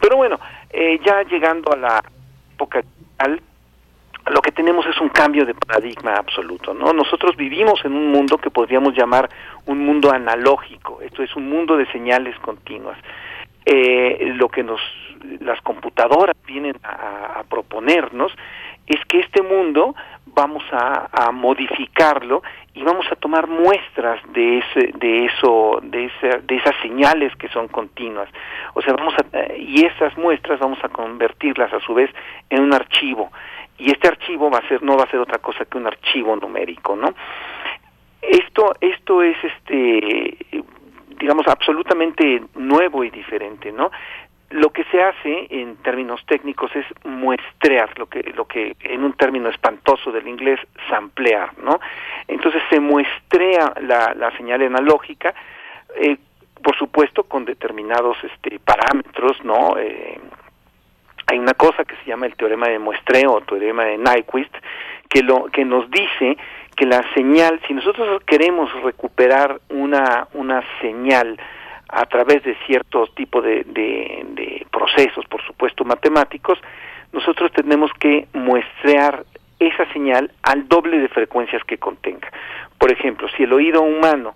Pero 0.00 0.16
bueno, 0.16 0.38
eh, 0.70 0.98
ya 1.04 1.22
llegando 1.22 1.72
a 1.72 1.76
la 1.76 2.02
época 2.54 2.82
digital, 2.82 3.40
lo 4.28 4.40
que 4.40 4.52
tenemos 4.52 4.86
es 4.86 5.00
un 5.00 5.08
cambio 5.08 5.44
de 5.44 5.54
paradigma 5.54 6.14
absoluto, 6.14 6.74
¿no? 6.74 6.92
Nosotros 6.92 7.36
vivimos 7.36 7.84
en 7.84 7.94
un 7.94 8.10
mundo 8.10 8.38
que 8.38 8.50
podríamos 8.50 8.94
llamar 8.94 9.28
un 9.66 9.78
mundo 9.84 10.10
analógico, 10.10 11.00
esto 11.00 11.22
es 11.22 11.34
un 11.36 11.48
mundo 11.48 11.76
de 11.76 11.86
señales 11.92 12.38
continuas. 12.40 12.98
Eh, 13.64 14.32
lo 14.36 14.48
que 14.48 14.62
nos 14.62 14.80
las 15.40 15.60
computadoras 15.60 16.36
vienen 16.46 16.76
a 16.84 17.42
proponernos 17.48 18.32
es 18.86 19.04
que 19.06 19.18
este 19.18 19.42
mundo 19.42 19.94
vamos 20.36 20.62
a, 20.70 21.32
modificarlo 21.32 22.42
y 22.74 22.82
vamos 22.82 23.06
a 23.10 23.16
tomar 23.16 23.48
muestras 23.48 24.20
de 24.32 24.58
ese 24.58 24.92
de 24.98 25.24
eso 25.24 25.80
de 25.82 26.04
esa, 26.04 26.38
de 26.38 26.56
esas 26.56 26.74
señales 26.82 27.34
que 27.36 27.48
son 27.48 27.68
continuas. 27.68 28.28
O 28.74 28.82
sea 28.82 28.92
vamos 28.92 29.14
a 29.14 29.38
eh, 29.38 29.56
y 29.58 29.84
esas 29.84 30.16
muestras 30.18 30.60
vamos 30.60 30.78
a 30.84 30.88
convertirlas 30.88 31.72
a 31.72 31.80
su 31.80 31.94
vez 31.94 32.10
en 32.50 32.62
un 32.62 32.74
archivo. 32.74 33.32
Y 33.78 33.90
este 33.90 34.08
archivo 34.08 34.50
va 34.50 34.58
a 34.58 34.68
ser 34.68 34.82
no 34.82 34.96
va 34.96 35.04
a 35.04 35.10
ser 35.10 35.20
otra 35.20 35.38
cosa 35.38 35.64
que 35.64 35.78
un 35.78 35.86
archivo 35.86 36.36
numérico 36.36 36.94
no 36.94 37.14
esto 38.20 38.74
esto 38.80 39.22
es 39.22 39.36
este 39.42 40.36
digamos 41.18 41.46
absolutamente 41.48 42.42
nuevo 42.54 43.04
y 43.04 43.10
diferente 43.10 43.72
no 43.72 43.90
lo 44.50 44.70
que 44.70 44.84
se 44.84 45.02
hace 45.02 45.46
en 45.50 45.76
términos 45.78 46.24
técnicos 46.26 46.70
es 46.76 46.86
muestrear, 47.04 47.98
lo 47.98 48.06
que, 48.06 48.22
lo 48.36 48.46
que 48.46 48.76
en 48.80 49.02
un 49.02 49.12
término 49.14 49.48
espantoso 49.48 50.12
del 50.12 50.28
inglés, 50.28 50.60
samplear, 50.88 51.50
¿no? 51.58 51.80
Entonces 52.28 52.62
se 52.70 52.78
muestrea 52.78 53.74
la, 53.80 54.14
la 54.14 54.30
señal 54.36 54.62
analógica, 54.62 55.34
eh, 55.96 56.16
por 56.62 56.76
supuesto 56.76 57.24
con 57.24 57.44
determinados 57.44 58.16
este, 58.22 58.58
parámetros, 58.60 59.44
¿no? 59.44 59.76
Eh, 59.78 60.20
hay 61.26 61.38
una 61.38 61.54
cosa 61.54 61.84
que 61.84 61.96
se 61.96 62.04
llama 62.04 62.26
el 62.26 62.36
teorema 62.36 62.68
de 62.68 62.78
muestreo 62.78 63.32
o 63.32 63.40
teorema 63.40 63.84
de 63.84 63.98
Nyquist 63.98 64.54
que 65.08 65.22
lo 65.22 65.46
que 65.46 65.64
nos 65.64 65.90
dice 65.90 66.36
que 66.76 66.86
la 66.86 67.02
señal, 67.14 67.60
si 67.66 67.74
nosotros 67.74 68.22
queremos 68.24 68.70
recuperar 68.82 69.60
una 69.70 70.28
una 70.34 70.62
señal 70.80 71.36
a 71.88 72.06
través 72.06 72.42
de 72.42 72.56
cierto 72.66 73.06
tipo 73.14 73.40
de, 73.40 73.64
de, 73.64 74.66
procesos, 74.70 75.24
por 75.26 75.42
supuesto 75.42 75.84
matemáticos, 75.84 76.58
nosotros 77.12 77.50
tenemos 77.52 77.90
que 77.98 78.26
muestrear 78.34 79.24
esa 79.58 79.90
señal 79.92 80.30
al 80.42 80.68
doble 80.68 80.98
de 80.98 81.08
frecuencias 81.08 81.62
que 81.64 81.78
contenga. 81.78 82.30
Por 82.78 82.92
ejemplo, 82.92 83.26
si 83.36 83.44
el 83.44 83.52
oído 83.52 83.82
humano 83.82 84.34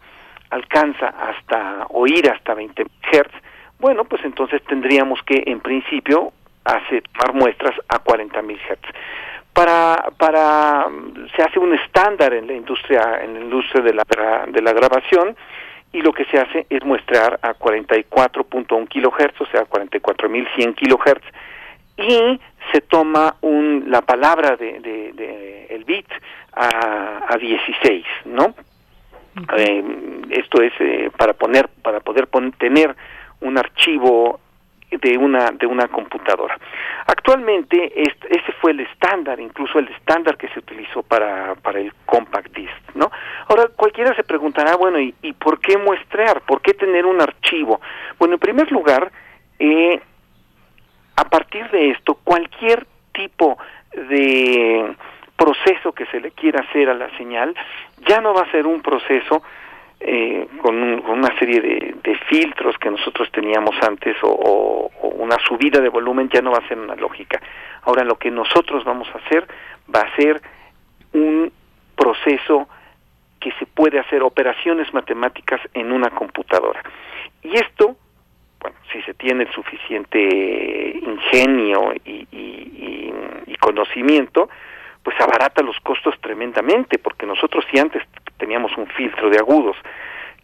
alcanza 0.48 1.08
hasta 1.08 1.86
oír 1.90 2.30
hasta 2.30 2.54
20 2.54 2.84
Hz, 2.84 3.30
bueno, 3.78 4.04
pues 4.04 4.24
entonces 4.24 4.62
tendríamos 4.64 5.22
que 5.22 5.42
en 5.46 5.60
principio 5.60 6.32
hacer 6.64 7.02
tomar 7.12 7.34
muestras 7.34 7.74
a 7.88 8.02
40.000 8.02 8.58
Hz. 8.58 8.78
Para, 9.52 10.10
para 10.16 10.86
se 11.36 11.42
hace 11.42 11.58
un 11.58 11.74
estándar 11.74 12.32
en 12.32 12.46
la 12.46 12.54
industria 12.54 13.20
en 13.22 13.34
la 13.34 13.40
industria 13.40 13.82
de 13.82 13.92
la 13.92 14.04
de 14.46 14.62
la 14.62 14.72
grabación 14.72 15.36
y 15.92 16.00
lo 16.02 16.12
que 16.12 16.24
se 16.26 16.38
hace 16.38 16.66
es 16.70 16.84
muestrar 16.84 17.38
a 17.42 17.54
44.1 17.54 18.88
kilohertz, 18.88 19.40
o 19.40 19.46
sea, 19.46 19.64
44.100 19.64 20.74
kilohertz, 20.74 21.24
y 21.96 22.40
se 22.72 22.80
toma 22.82 23.36
un, 23.40 23.84
la 23.88 24.02
palabra 24.02 24.56
de, 24.56 24.80
de, 24.80 25.66
el 25.70 25.84
bit 25.84 26.06
a, 26.52 27.26
a 27.28 27.36
16, 27.36 28.04
¿no? 28.26 28.54
Eh, 29.56 29.84
esto 30.30 30.62
es 30.62 30.72
eh, 30.80 31.10
para 31.16 31.34
poner, 31.34 31.68
para 31.82 32.00
poder 32.00 32.28
tener 32.58 32.94
un 33.40 33.58
archivo 33.58 34.40
de 34.90 35.16
una 35.16 35.50
de 35.52 35.66
una 35.66 35.88
computadora. 35.88 36.58
Actualmente 37.06 37.92
este, 37.94 38.38
ese 38.38 38.52
fue 38.60 38.72
el 38.72 38.80
estándar, 38.80 39.40
incluso 39.40 39.78
el 39.78 39.88
estándar 39.88 40.36
que 40.36 40.48
se 40.48 40.58
utilizó 40.58 41.02
para, 41.02 41.54
para 41.56 41.80
el 41.80 41.92
compact 42.06 42.52
disc, 42.54 42.94
¿no? 42.94 43.10
Ahora 43.48 43.68
cualquiera 43.74 44.14
se 44.14 44.24
preguntará, 44.24 44.76
bueno, 44.76 45.00
¿y, 45.00 45.14
y 45.22 45.32
por 45.32 45.60
qué 45.60 45.78
muestrear? 45.78 46.40
¿Por 46.42 46.60
qué 46.60 46.74
tener 46.74 47.06
un 47.06 47.20
archivo? 47.20 47.80
Bueno, 48.18 48.34
en 48.34 48.40
primer 48.40 48.70
lugar, 48.72 49.10
eh, 49.58 50.00
a 51.16 51.24
partir 51.24 51.68
de 51.70 51.90
esto, 51.90 52.14
cualquier 52.14 52.86
tipo 53.12 53.58
de 53.92 54.94
proceso 55.36 55.92
que 55.92 56.06
se 56.06 56.20
le 56.20 56.32
quiera 56.32 56.60
hacer 56.60 56.90
a 56.90 56.94
la 56.94 57.08
señal 57.16 57.54
ya 58.06 58.20
no 58.20 58.34
va 58.34 58.42
a 58.42 58.50
ser 58.50 58.66
un 58.66 58.82
proceso 58.82 59.42
eh, 60.02 60.48
con, 60.62 60.76
una 60.82 61.38
serie 61.38 61.60
de, 61.60 62.18
filtros 62.28 62.78
que 62.78 62.90
nosotros 62.90 63.30
teníamos 63.32 63.74
antes 63.82 64.16
o, 64.22 64.90
una 65.02 65.36
subida 65.46 65.80
de 65.80 65.88
volumen 65.88 66.30
ya 66.32 66.40
no 66.40 66.52
va 66.52 66.58
a 66.58 66.68
ser 66.68 66.78
una 66.78 66.94
lógica. 66.94 67.40
Ahora 67.82 68.04
lo 68.04 68.16
que 68.16 68.30
nosotros 68.30 68.84
vamos 68.84 69.08
a 69.14 69.18
hacer 69.18 69.46
va 69.94 70.00
a 70.00 70.16
ser 70.16 70.40
un 71.12 71.52
proceso 71.96 72.68
que 73.40 73.52
se 73.52 73.66
puede 73.66 73.98
hacer 73.98 74.22
operaciones 74.22 74.92
matemáticas 74.94 75.60
en 75.74 75.92
una 75.92 76.10
computadora. 76.10 76.82
Y 77.42 77.56
esto, 77.56 77.96
bueno, 78.60 78.76
si 78.92 79.02
se 79.02 79.14
tiene 79.14 79.44
el 79.44 79.52
suficiente 79.52 80.18
ingenio 81.02 81.92
y, 82.04 82.26
y 83.46 83.56
conocimiento, 83.56 84.48
pues 85.02 85.18
abarata 85.20 85.62
los 85.62 85.78
costos 85.80 86.14
tremendamente, 86.20 86.98
porque 86.98 87.26
nosotros 87.26 87.64
si 87.70 87.78
antes 87.78 88.02
teníamos 88.40 88.76
un 88.76 88.86
filtro 88.88 89.30
de 89.30 89.38
agudos 89.38 89.76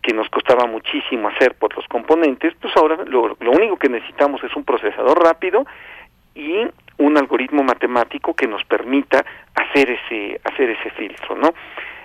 que 0.03 0.13
nos 0.13 0.29
costaba 0.29 0.67
muchísimo 0.67 1.29
hacer 1.29 1.55
por 1.55 1.75
los 1.75 1.85
componentes, 1.89 2.55
pues 2.61 2.77
ahora 2.77 2.99
lo, 3.07 3.37
único 3.41 3.77
que 3.77 3.89
necesitamos 3.89 4.43
es 4.45 4.55
un 4.55 4.63
procesador 4.63 5.19
rápido 5.21 5.67
y 6.35 6.65
un 6.99 7.17
algoritmo 7.17 7.65
matemático 7.65 8.35
que 8.35 8.47
nos 8.47 8.63
permita 8.65 9.25
hacer 9.55 9.91
ese 9.91 10.41
hacer 10.45 10.71
ese 10.71 10.91
filtro, 10.91 11.35
¿no? 11.35 11.53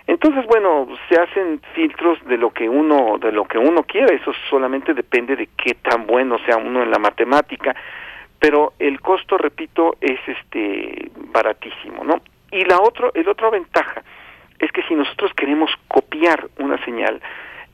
Entonces, 0.08 0.46
bueno, 0.48 0.88
se 1.08 1.20
hacen 1.20 1.62
filtros 1.76 2.18
de 2.26 2.38
lo 2.38 2.50
que 2.50 2.68
uno 2.68 3.18
de 3.20 3.32
lo 3.32 3.46
que 3.46 3.60
uno 3.60 3.84
quiera, 3.84 4.16
eso 4.16 4.34
solamente 4.50 4.94
depende 4.94 5.36
de 5.36 5.50
qué 5.56 5.76
tan 5.76 6.08
bueno 6.08 6.40
sea 6.46 6.58
uno 6.58 6.82
en 6.82 6.90
la 6.90 6.98
matemática, 6.98 7.76
pero 8.40 8.74
el 8.80 9.00
costo, 9.00 9.38
repito, 9.38 9.98
es 10.02 10.20
este 10.26 11.12
baratísimo, 11.32 12.04
¿no? 12.04 12.22
Y 12.52 12.66
la 12.66 12.80
otro, 12.82 13.12
el 13.14 13.30
otra 13.30 13.52
ventaja 13.52 14.02
es 14.62 14.72
que 14.72 14.84
si 14.84 14.96
nosotros 14.96 15.32
queremos 15.36 15.72
copiar 15.88 16.48
una 16.60 16.84
señal, 16.86 17.20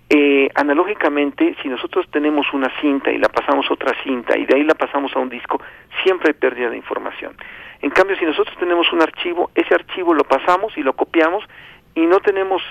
eh, 0.09 0.49
analógicamente, 0.55 1.55
si 1.61 1.67
nosotros 1.67 2.05
tenemos 2.09 2.47
una 2.53 2.71
cinta 2.79 3.11
y 3.11 3.17
la 3.17 3.27
pasamos 3.27 3.69
a 3.69 3.73
otra 3.73 3.93
cinta 4.03 4.38
y 4.38 4.45
de 4.45 4.55
ahí 4.55 4.63
la 4.63 4.73
pasamos 4.73 5.13
a 5.15 5.19
un 5.19 5.27
disco, 5.27 5.61
siempre 6.01 6.29
hay 6.29 6.33
pérdida 6.33 6.69
de 6.69 6.77
información. 6.77 7.35
En 7.81 7.89
cambio, 7.89 8.15
si 8.17 8.25
nosotros 8.25 8.55
tenemos 8.57 8.91
un 8.93 9.01
archivo, 9.01 9.51
ese 9.53 9.75
archivo 9.75 10.13
lo 10.13 10.23
pasamos 10.23 10.77
y 10.77 10.81
lo 10.81 10.93
copiamos 10.93 11.43
y 11.93 12.05
no 12.05 12.19
tenemos 12.21 12.63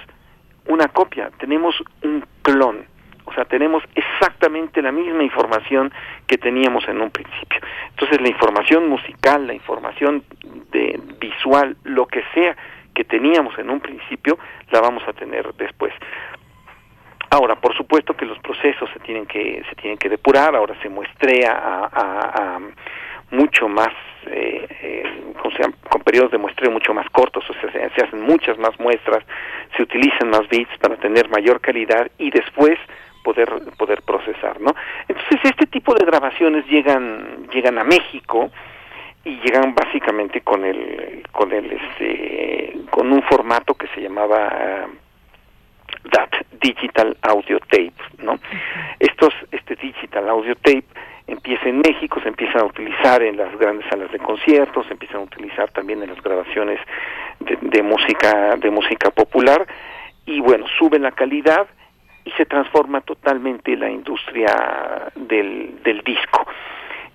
una 0.66 0.88
copia, 0.88 1.30
tenemos 1.38 1.76
un 2.02 2.24
clon. 2.42 2.86
O 3.26 3.32
sea, 3.34 3.44
tenemos 3.44 3.82
exactamente 3.94 4.80
la 4.80 4.92
misma 4.92 5.24
información 5.24 5.92
que 6.26 6.38
teníamos 6.38 6.88
en 6.88 7.00
un 7.00 7.10
principio. 7.10 7.60
Entonces, 7.90 8.20
la 8.20 8.28
información 8.28 8.88
musical, 8.88 9.46
la 9.46 9.52
información 9.52 10.22
de 10.70 10.98
visual, 11.20 11.76
lo 11.82 12.06
que 12.06 12.22
sea 12.32 12.56
que 12.96 13.04
teníamos 13.04 13.56
en 13.58 13.68
un 13.68 13.78
principio, 13.78 14.38
la 14.70 14.80
vamos 14.80 15.02
a 15.06 15.12
tener 15.12 15.52
después. 15.54 15.92
Ahora, 17.28 17.54
por 17.56 17.76
supuesto 17.76 18.16
que 18.16 18.24
los 18.24 18.38
procesos 18.38 18.88
se 18.94 19.00
tienen 19.00 19.26
que 19.26 19.62
se 19.68 19.74
tienen 19.76 19.98
que 19.98 20.08
depurar. 20.08 20.56
Ahora 20.56 20.74
se 20.80 20.88
muestrea 20.88 21.52
a, 21.92 22.58
mucho 23.30 23.68
más 23.68 23.92
eh, 24.26 24.66
eh, 24.80 25.32
con, 25.42 26.00
periodos 26.02 26.30
de 26.30 26.38
muestreo 26.38 26.70
mucho 26.70 26.94
más 26.94 27.08
cortos, 27.10 27.44
o 27.50 27.54
sea, 27.54 27.72
se, 27.72 27.90
se, 27.90 28.04
hacen 28.04 28.22
muchas 28.22 28.56
más 28.56 28.78
muestras, 28.78 29.24
se 29.76 29.82
utilizan 29.82 30.30
más 30.30 30.48
bits 30.48 30.78
para 30.78 30.96
tener 30.96 31.28
mayor 31.28 31.60
calidad 31.60 32.08
y 32.18 32.30
después 32.30 32.78
poder 33.24 33.50
poder 33.76 34.02
procesar, 34.02 34.60
¿no? 34.60 34.72
Entonces 35.08 35.40
este 35.42 35.66
tipo 35.66 35.92
de 35.94 36.06
grabaciones 36.06 36.64
llegan 36.66 37.48
llegan 37.52 37.76
a 37.78 37.84
México 37.84 38.50
y 39.26 39.40
llegan 39.40 39.74
básicamente 39.74 40.40
con 40.42 40.64
el 40.64 41.24
con 41.32 41.52
el 41.52 41.72
este 41.72 42.78
con 42.90 43.12
un 43.12 43.22
formato 43.24 43.74
que 43.74 43.88
se 43.88 44.00
llamaba 44.00 44.86
DAT 46.04 46.30
Digital 46.60 47.16
Audio 47.22 47.58
Tape, 47.58 47.92
¿no? 48.18 48.38
Estos 49.00 49.34
este 49.50 49.74
Digital 49.74 50.28
Audio 50.28 50.54
Tape 50.54 50.84
empieza 51.26 51.68
en 51.68 51.78
México, 51.78 52.20
se 52.22 52.28
empiezan 52.28 52.60
a 52.62 52.64
utilizar 52.66 53.20
en 53.20 53.36
las 53.36 53.58
grandes 53.58 53.84
salas 53.90 54.12
de 54.12 54.20
conciertos, 54.20 54.86
se 54.86 54.92
empiezan 54.92 55.22
a 55.22 55.24
utilizar 55.24 55.72
también 55.72 56.04
en 56.04 56.10
las 56.10 56.22
grabaciones 56.22 56.78
de, 57.40 57.58
de 57.60 57.82
música 57.82 58.54
de 58.54 58.70
música 58.70 59.10
popular 59.10 59.66
y 60.24 60.38
bueno, 60.38 60.66
suben 60.78 61.02
la 61.02 61.10
calidad 61.10 61.66
y 62.24 62.30
se 62.32 62.46
transforma 62.46 63.00
totalmente 63.00 63.76
la 63.76 63.90
industria 63.90 65.10
del, 65.16 65.82
del 65.82 66.02
disco. 66.02 66.46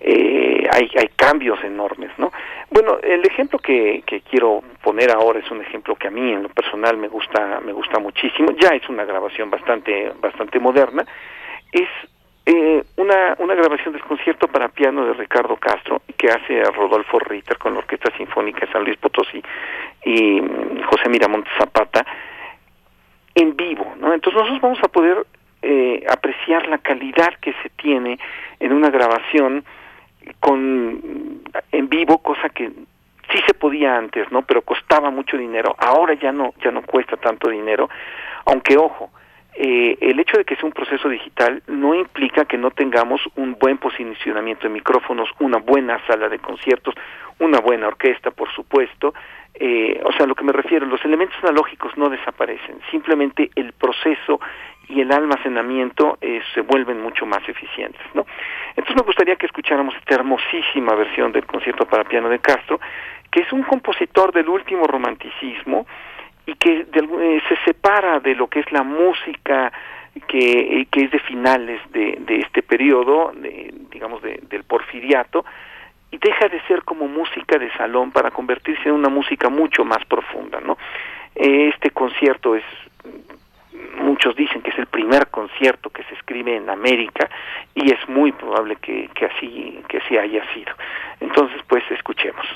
Eh, 0.04 0.68
hay, 0.68 0.90
hay 0.98 1.08
cambios 1.14 1.62
enormes, 1.62 2.10
¿no? 2.18 2.32
Bueno, 2.70 2.98
el 3.00 3.24
ejemplo 3.24 3.60
que, 3.60 4.02
quiero 4.28 4.60
poner 4.82 5.12
ahora 5.12 5.38
es 5.38 5.48
un 5.50 5.60
ejemplo 5.60 5.94
que 5.94 6.08
a 6.08 6.10
mí 6.10 6.32
en 6.32 6.42
lo 6.42 6.48
personal 6.48 6.96
me 6.96 7.06
gusta 7.06 7.60
me 7.60 7.72
gusta 7.72 8.00
muchísimo. 8.00 8.50
Ya 8.58 8.70
es 8.70 8.88
una 8.88 9.04
grabación 9.04 9.48
bastante 9.48 10.12
bastante 10.20 10.58
moderna. 10.58 11.04
Es 11.70 11.88
eh, 12.46 12.82
una, 12.96 13.36
una 13.38 13.54
grabación 13.54 13.92
del 13.92 14.02
concierto 14.02 14.48
para 14.48 14.68
piano 14.68 15.06
de 15.06 15.12
Ricardo 15.12 15.56
Castro 15.56 16.02
que 16.16 16.26
hace 16.26 16.60
a 16.60 16.70
Rodolfo 16.72 17.20
Ritter 17.20 17.56
con 17.58 17.74
la 17.74 17.78
Orquesta 17.78 18.10
Sinfónica 18.16 18.66
de 18.66 18.72
San 18.72 18.82
Luis 18.82 18.96
Potosí 18.96 19.40
y 20.04 20.40
mm, 20.40 20.82
José 20.82 21.08
Miramonte 21.08 21.50
Zapata 21.56 22.04
en 23.36 23.56
vivo, 23.56 23.94
¿no? 24.00 24.12
Entonces 24.12 24.34
nosotros 24.34 24.60
vamos 24.60 24.80
a 24.82 24.88
poder 24.88 25.24
eh, 25.62 26.04
apreciar 26.10 26.66
la 26.66 26.78
calidad 26.78 27.34
que 27.40 27.52
se 27.62 27.68
tiene 27.76 28.18
en 28.58 28.72
una 28.72 28.90
grabación 28.90 29.64
con 30.40 31.42
en 31.70 31.88
vivo, 31.88 32.18
cosa 32.18 32.48
que 32.48 32.68
sí 32.68 33.38
se 33.46 33.54
podía 33.54 33.96
antes, 33.96 34.30
¿no? 34.30 34.42
Pero 34.42 34.62
costaba 34.62 35.10
mucho 35.10 35.36
dinero. 35.36 35.74
Ahora 35.78 36.14
ya 36.14 36.32
no 36.32 36.54
ya 36.62 36.70
no 36.70 36.82
cuesta 36.82 37.16
tanto 37.16 37.48
dinero, 37.48 37.88
aunque 38.44 38.76
ojo, 38.76 39.10
eh, 39.54 39.98
el 40.00 40.18
hecho 40.18 40.38
de 40.38 40.44
que 40.44 40.56
sea 40.56 40.64
un 40.64 40.72
proceso 40.72 41.08
digital 41.08 41.62
no 41.66 41.94
implica 41.94 42.46
que 42.46 42.56
no 42.56 42.70
tengamos 42.70 43.20
un 43.36 43.56
buen 43.58 43.76
posicionamiento 43.78 44.62
de 44.62 44.70
micrófonos, 44.70 45.28
una 45.40 45.58
buena 45.58 46.04
sala 46.06 46.28
de 46.28 46.38
conciertos, 46.38 46.94
una 47.38 47.60
buena 47.60 47.88
orquesta, 47.88 48.30
por 48.30 48.50
supuesto. 48.52 49.12
Eh, 49.54 50.00
o 50.04 50.12
sea, 50.12 50.26
lo 50.26 50.34
que 50.34 50.44
me 50.44 50.52
refiero, 50.52 50.86
los 50.86 51.04
elementos 51.04 51.36
analógicos 51.42 51.96
no 51.96 52.08
desaparecen, 52.08 52.80
simplemente 52.90 53.50
el 53.54 53.72
proceso 53.72 54.40
y 54.88 55.00
el 55.00 55.12
almacenamiento 55.12 56.18
eh, 56.20 56.40
se 56.54 56.62
vuelven 56.62 57.00
mucho 57.02 57.26
más 57.26 57.46
eficientes, 57.48 58.02
¿no? 58.14 58.26
Entonces 58.70 58.96
me 58.96 59.02
gustaría 59.02 59.36
que 59.36 59.46
escucháramos 59.46 59.94
esta 59.96 60.14
hermosísima 60.14 60.94
versión 60.94 61.32
del 61.32 61.44
concierto 61.46 61.86
para 61.86 62.04
piano 62.04 62.28
de 62.28 62.38
Castro, 62.38 62.80
que 63.30 63.40
es 63.40 63.52
un 63.52 63.62
compositor 63.62 64.32
del 64.32 64.48
último 64.48 64.84
romanticismo, 64.84 65.86
y 66.46 66.54
que 66.54 66.86
eh, 66.92 67.42
se 67.48 67.56
separa 67.64 68.20
de 68.20 68.34
lo 68.34 68.48
que 68.48 68.60
es 68.60 68.72
la 68.72 68.82
música 68.82 69.72
que, 70.26 70.80
eh, 70.80 70.86
que 70.90 71.04
es 71.04 71.10
de 71.10 71.18
finales 71.20 71.80
de, 71.92 72.18
de 72.20 72.40
este 72.40 72.62
periodo, 72.62 73.32
de, 73.34 73.72
digamos 73.90 74.22
de, 74.22 74.40
del 74.48 74.64
porfiriato, 74.64 75.44
y 76.12 76.18
deja 76.18 76.46
de 76.48 76.60
ser 76.68 76.84
como 76.84 77.08
música 77.08 77.58
de 77.58 77.72
salón 77.72 78.12
para 78.12 78.30
convertirse 78.30 78.88
en 78.88 78.94
una 78.94 79.08
música 79.08 79.48
mucho 79.48 79.84
más 79.84 80.04
profunda, 80.04 80.60
¿no? 80.60 80.78
Este 81.34 81.90
concierto 81.90 82.54
es 82.54 82.64
muchos 83.96 84.36
dicen 84.36 84.62
que 84.62 84.70
es 84.70 84.78
el 84.78 84.86
primer 84.86 85.28
concierto 85.28 85.90
que 85.90 86.04
se 86.04 86.14
escribe 86.14 86.54
en 86.54 86.68
América 86.68 87.28
y 87.74 87.92
es 87.92 88.08
muy 88.08 88.30
probable 88.32 88.76
que, 88.76 89.08
que 89.14 89.26
así 89.26 89.82
que 89.88 89.98
así 89.98 90.16
haya 90.16 90.44
sido. 90.52 90.72
Entonces, 91.20 91.60
pues 91.66 91.82
escuchemos. 91.90 92.46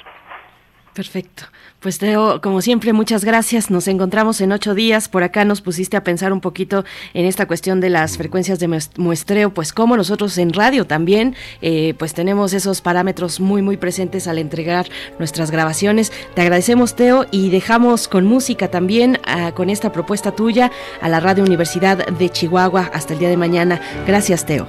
Perfecto. 0.97 1.45
Pues 1.81 1.99
Teo, 1.99 2.41
como 2.41 2.63
siempre, 2.63 2.95
muchas 2.95 3.23
gracias. 3.23 3.71
Nos 3.71 3.87
encontramos 3.87 4.41
en 4.41 4.51
ocho 4.51 4.75
días. 4.75 5.11
Por 5.11 5.25
acá 5.25 5.45
nos 5.45 5.61
pusiste 5.61 5.95
a 5.99 6.03
pensar 6.03 6.33
un 6.33 6.41
poquito 6.41 6.87
en 7.13 7.27
esta 7.27 7.47
cuestión 7.47 7.83
de 7.83 7.91
las 7.91 8.17
frecuencias 8.17 8.59
de 8.59 8.81
muestreo, 8.97 9.51
pues 9.51 9.75
como 9.75 9.99
nosotros 9.99 10.39
en 10.39 10.55
radio 10.55 10.87
también, 10.87 11.37
eh, 11.61 11.93
pues 11.99 12.15
tenemos 12.15 12.55
esos 12.55 12.81
parámetros 12.81 13.41
muy, 13.41 13.61
muy 13.61 13.77
presentes 13.77 14.27
al 14.27 14.39
entregar 14.39 14.87
nuestras 15.19 15.51
grabaciones. 15.51 16.13
Te 16.33 16.41
agradecemos, 16.41 16.97
Teo, 16.97 17.27
y 17.31 17.51
dejamos 17.51 18.09
con 18.09 18.25
música 18.25 18.69
también, 18.69 19.19
uh, 19.29 19.53
con 19.53 19.69
esta 19.69 19.93
propuesta 19.93 20.33
tuya, 20.33 20.73
a 21.03 21.11
la 21.11 21.21
Radio 21.21 21.45
Universidad 21.45 22.07
de 22.07 22.31
Chihuahua. 22.31 22.91
Hasta 22.95 23.13
el 23.13 23.19
día 23.19 23.29
de 23.29 23.37
mañana. 23.37 23.83
Gracias, 24.07 24.47
Teo. 24.47 24.67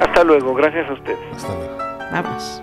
Hasta 0.00 0.24
luego. 0.24 0.54
Gracias 0.54 0.88
a 0.88 0.94
ustedes. 0.94 1.18
Hasta 1.36 1.54
luego. 1.54 1.76
Vamos. 2.10 2.62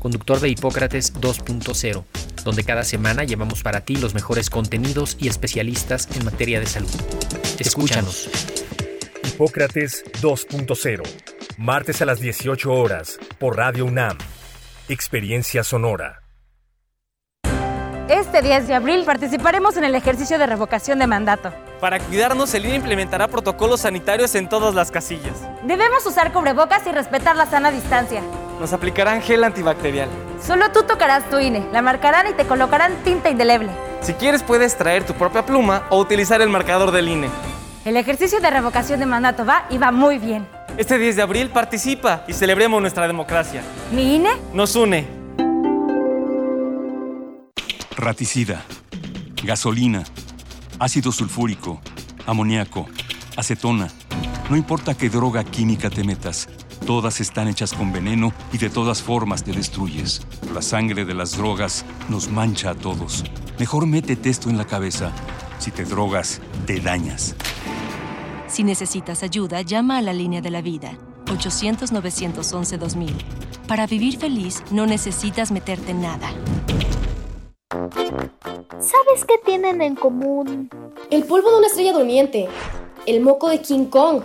conductor 0.00 0.40
de 0.40 0.48
Hipócrates 0.48 1.14
2.0, 1.14 2.04
donde 2.42 2.64
cada 2.64 2.82
semana 2.82 3.22
llevamos 3.22 3.62
para 3.62 3.82
ti 3.82 3.94
los 3.94 4.14
mejores 4.14 4.50
contenidos 4.50 5.16
y 5.20 5.28
especialistas 5.28 6.08
en 6.16 6.24
materia 6.24 6.58
de 6.58 6.66
salud. 6.66 6.90
Escúchanos. 7.60 8.28
Hipócrates 9.22 10.04
2.0, 10.20 11.02
martes 11.58 12.02
a 12.02 12.06
las 12.06 12.18
18 12.18 12.72
horas, 12.72 13.20
por 13.38 13.56
Radio 13.56 13.84
UNAM. 13.84 14.18
Experiencia 14.88 15.62
sonora. 15.62 16.22
Este 18.08 18.42
10 18.42 18.66
de 18.66 18.74
abril 18.74 19.04
participaremos 19.04 19.76
en 19.76 19.84
el 19.84 19.94
ejercicio 19.94 20.36
de 20.36 20.44
revocación 20.44 20.98
de 20.98 21.06
mandato. 21.06 21.54
Para 21.80 22.00
cuidarnos, 22.00 22.52
el 22.54 22.66
INE 22.66 22.74
implementará 22.74 23.28
protocolos 23.28 23.82
sanitarios 23.82 24.34
en 24.34 24.48
todas 24.48 24.74
las 24.74 24.90
casillas. 24.90 25.48
Debemos 25.64 26.04
usar 26.04 26.32
cubrebocas 26.32 26.84
y 26.88 26.90
respetar 26.90 27.36
la 27.36 27.46
sana 27.46 27.70
distancia. 27.70 28.20
Nos 28.60 28.74
aplicarán 28.74 29.22
gel 29.22 29.42
antibacterial. 29.42 30.10
Solo 30.46 30.70
tú 30.70 30.82
tocarás 30.82 31.28
tu 31.30 31.38
INE, 31.38 31.66
la 31.72 31.80
marcarán 31.80 32.26
y 32.28 32.34
te 32.34 32.44
colocarán 32.44 32.92
tinta 33.02 33.30
indeleble. 33.30 33.70
Si 34.02 34.12
quieres 34.12 34.42
puedes 34.42 34.76
traer 34.76 35.02
tu 35.04 35.14
propia 35.14 35.46
pluma 35.46 35.86
o 35.88 35.98
utilizar 35.98 36.42
el 36.42 36.50
marcador 36.50 36.90
del 36.90 37.08
INE. 37.08 37.30
El 37.86 37.96
ejercicio 37.96 38.38
de 38.38 38.50
revocación 38.50 39.00
de 39.00 39.06
mandato 39.06 39.46
va 39.46 39.64
y 39.70 39.78
va 39.78 39.90
muy 39.92 40.18
bien. 40.18 40.46
Este 40.76 40.98
10 40.98 41.16
de 41.16 41.22
abril 41.22 41.48
participa 41.48 42.22
y 42.28 42.34
celebremos 42.34 42.82
nuestra 42.82 43.06
democracia. 43.06 43.62
¿Mi 43.92 44.16
INE? 44.16 44.30
Nos 44.52 44.76
une. 44.76 45.08
Raticida. 47.96 48.62
gasolina, 49.42 50.04
ácido 50.78 51.12
sulfúrico, 51.12 51.80
amoníaco, 52.26 52.86
acetona. 53.38 53.88
No 54.50 54.56
importa 54.56 54.94
qué 54.94 55.08
droga 55.08 55.44
química 55.44 55.88
te 55.88 56.04
metas, 56.04 56.46
todas 56.90 57.20
están 57.20 57.46
hechas 57.46 57.72
con 57.72 57.92
veneno 57.92 58.32
y 58.52 58.58
de 58.58 58.68
todas 58.68 59.00
formas 59.00 59.44
te 59.44 59.52
destruyes. 59.52 60.22
La 60.52 60.60
sangre 60.60 61.04
de 61.04 61.14
las 61.14 61.36
drogas 61.36 61.84
nos 62.08 62.28
mancha 62.28 62.70
a 62.70 62.74
todos. 62.74 63.22
Mejor 63.60 63.86
métete 63.86 64.28
esto 64.28 64.50
en 64.50 64.58
la 64.58 64.64
cabeza. 64.64 65.12
Si 65.60 65.70
te 65.70 65.84
drogas, 65.84 66.40
te 66.66 66.80
dañas. 66.80 67.36
Si 68.48 68.64
necesitas 68.64 69.22
ayuda, 69.22 69.62
llama 69.62 69.98
a 69.98 70.02
la 70.02 70.12
línea 70.12 70.40
de 70.40 70.50
la 70.50 70.62
vida, 70.62 70.98
800-911-2000. 71.26 73.12
Para 73.68 73.86
vivir 73.86 74.18
feliz, 74.18 74.64
no 74.72 74.84
necesitas 74.84 75.52
meterte 75.52 75.92
en 75.92 76.02
nada. 76.02 76.32
¿Sabes 77.70 79.24
qué 79.28 79.34
tienen 79.46 79.80
en 79.80 79.94
común? 79.94 80.68
El 81.08 81.22
polvo 81.22 81.52
de 81.52 81.58
una 81.58 81.68
estrella 81.68 81.92
durmiente, 81.92 82.48
el 83.06 83.20
moco 83.20 83.48
de 83.48 83.60
King 83.60 83.84
Kong 83.84 84.24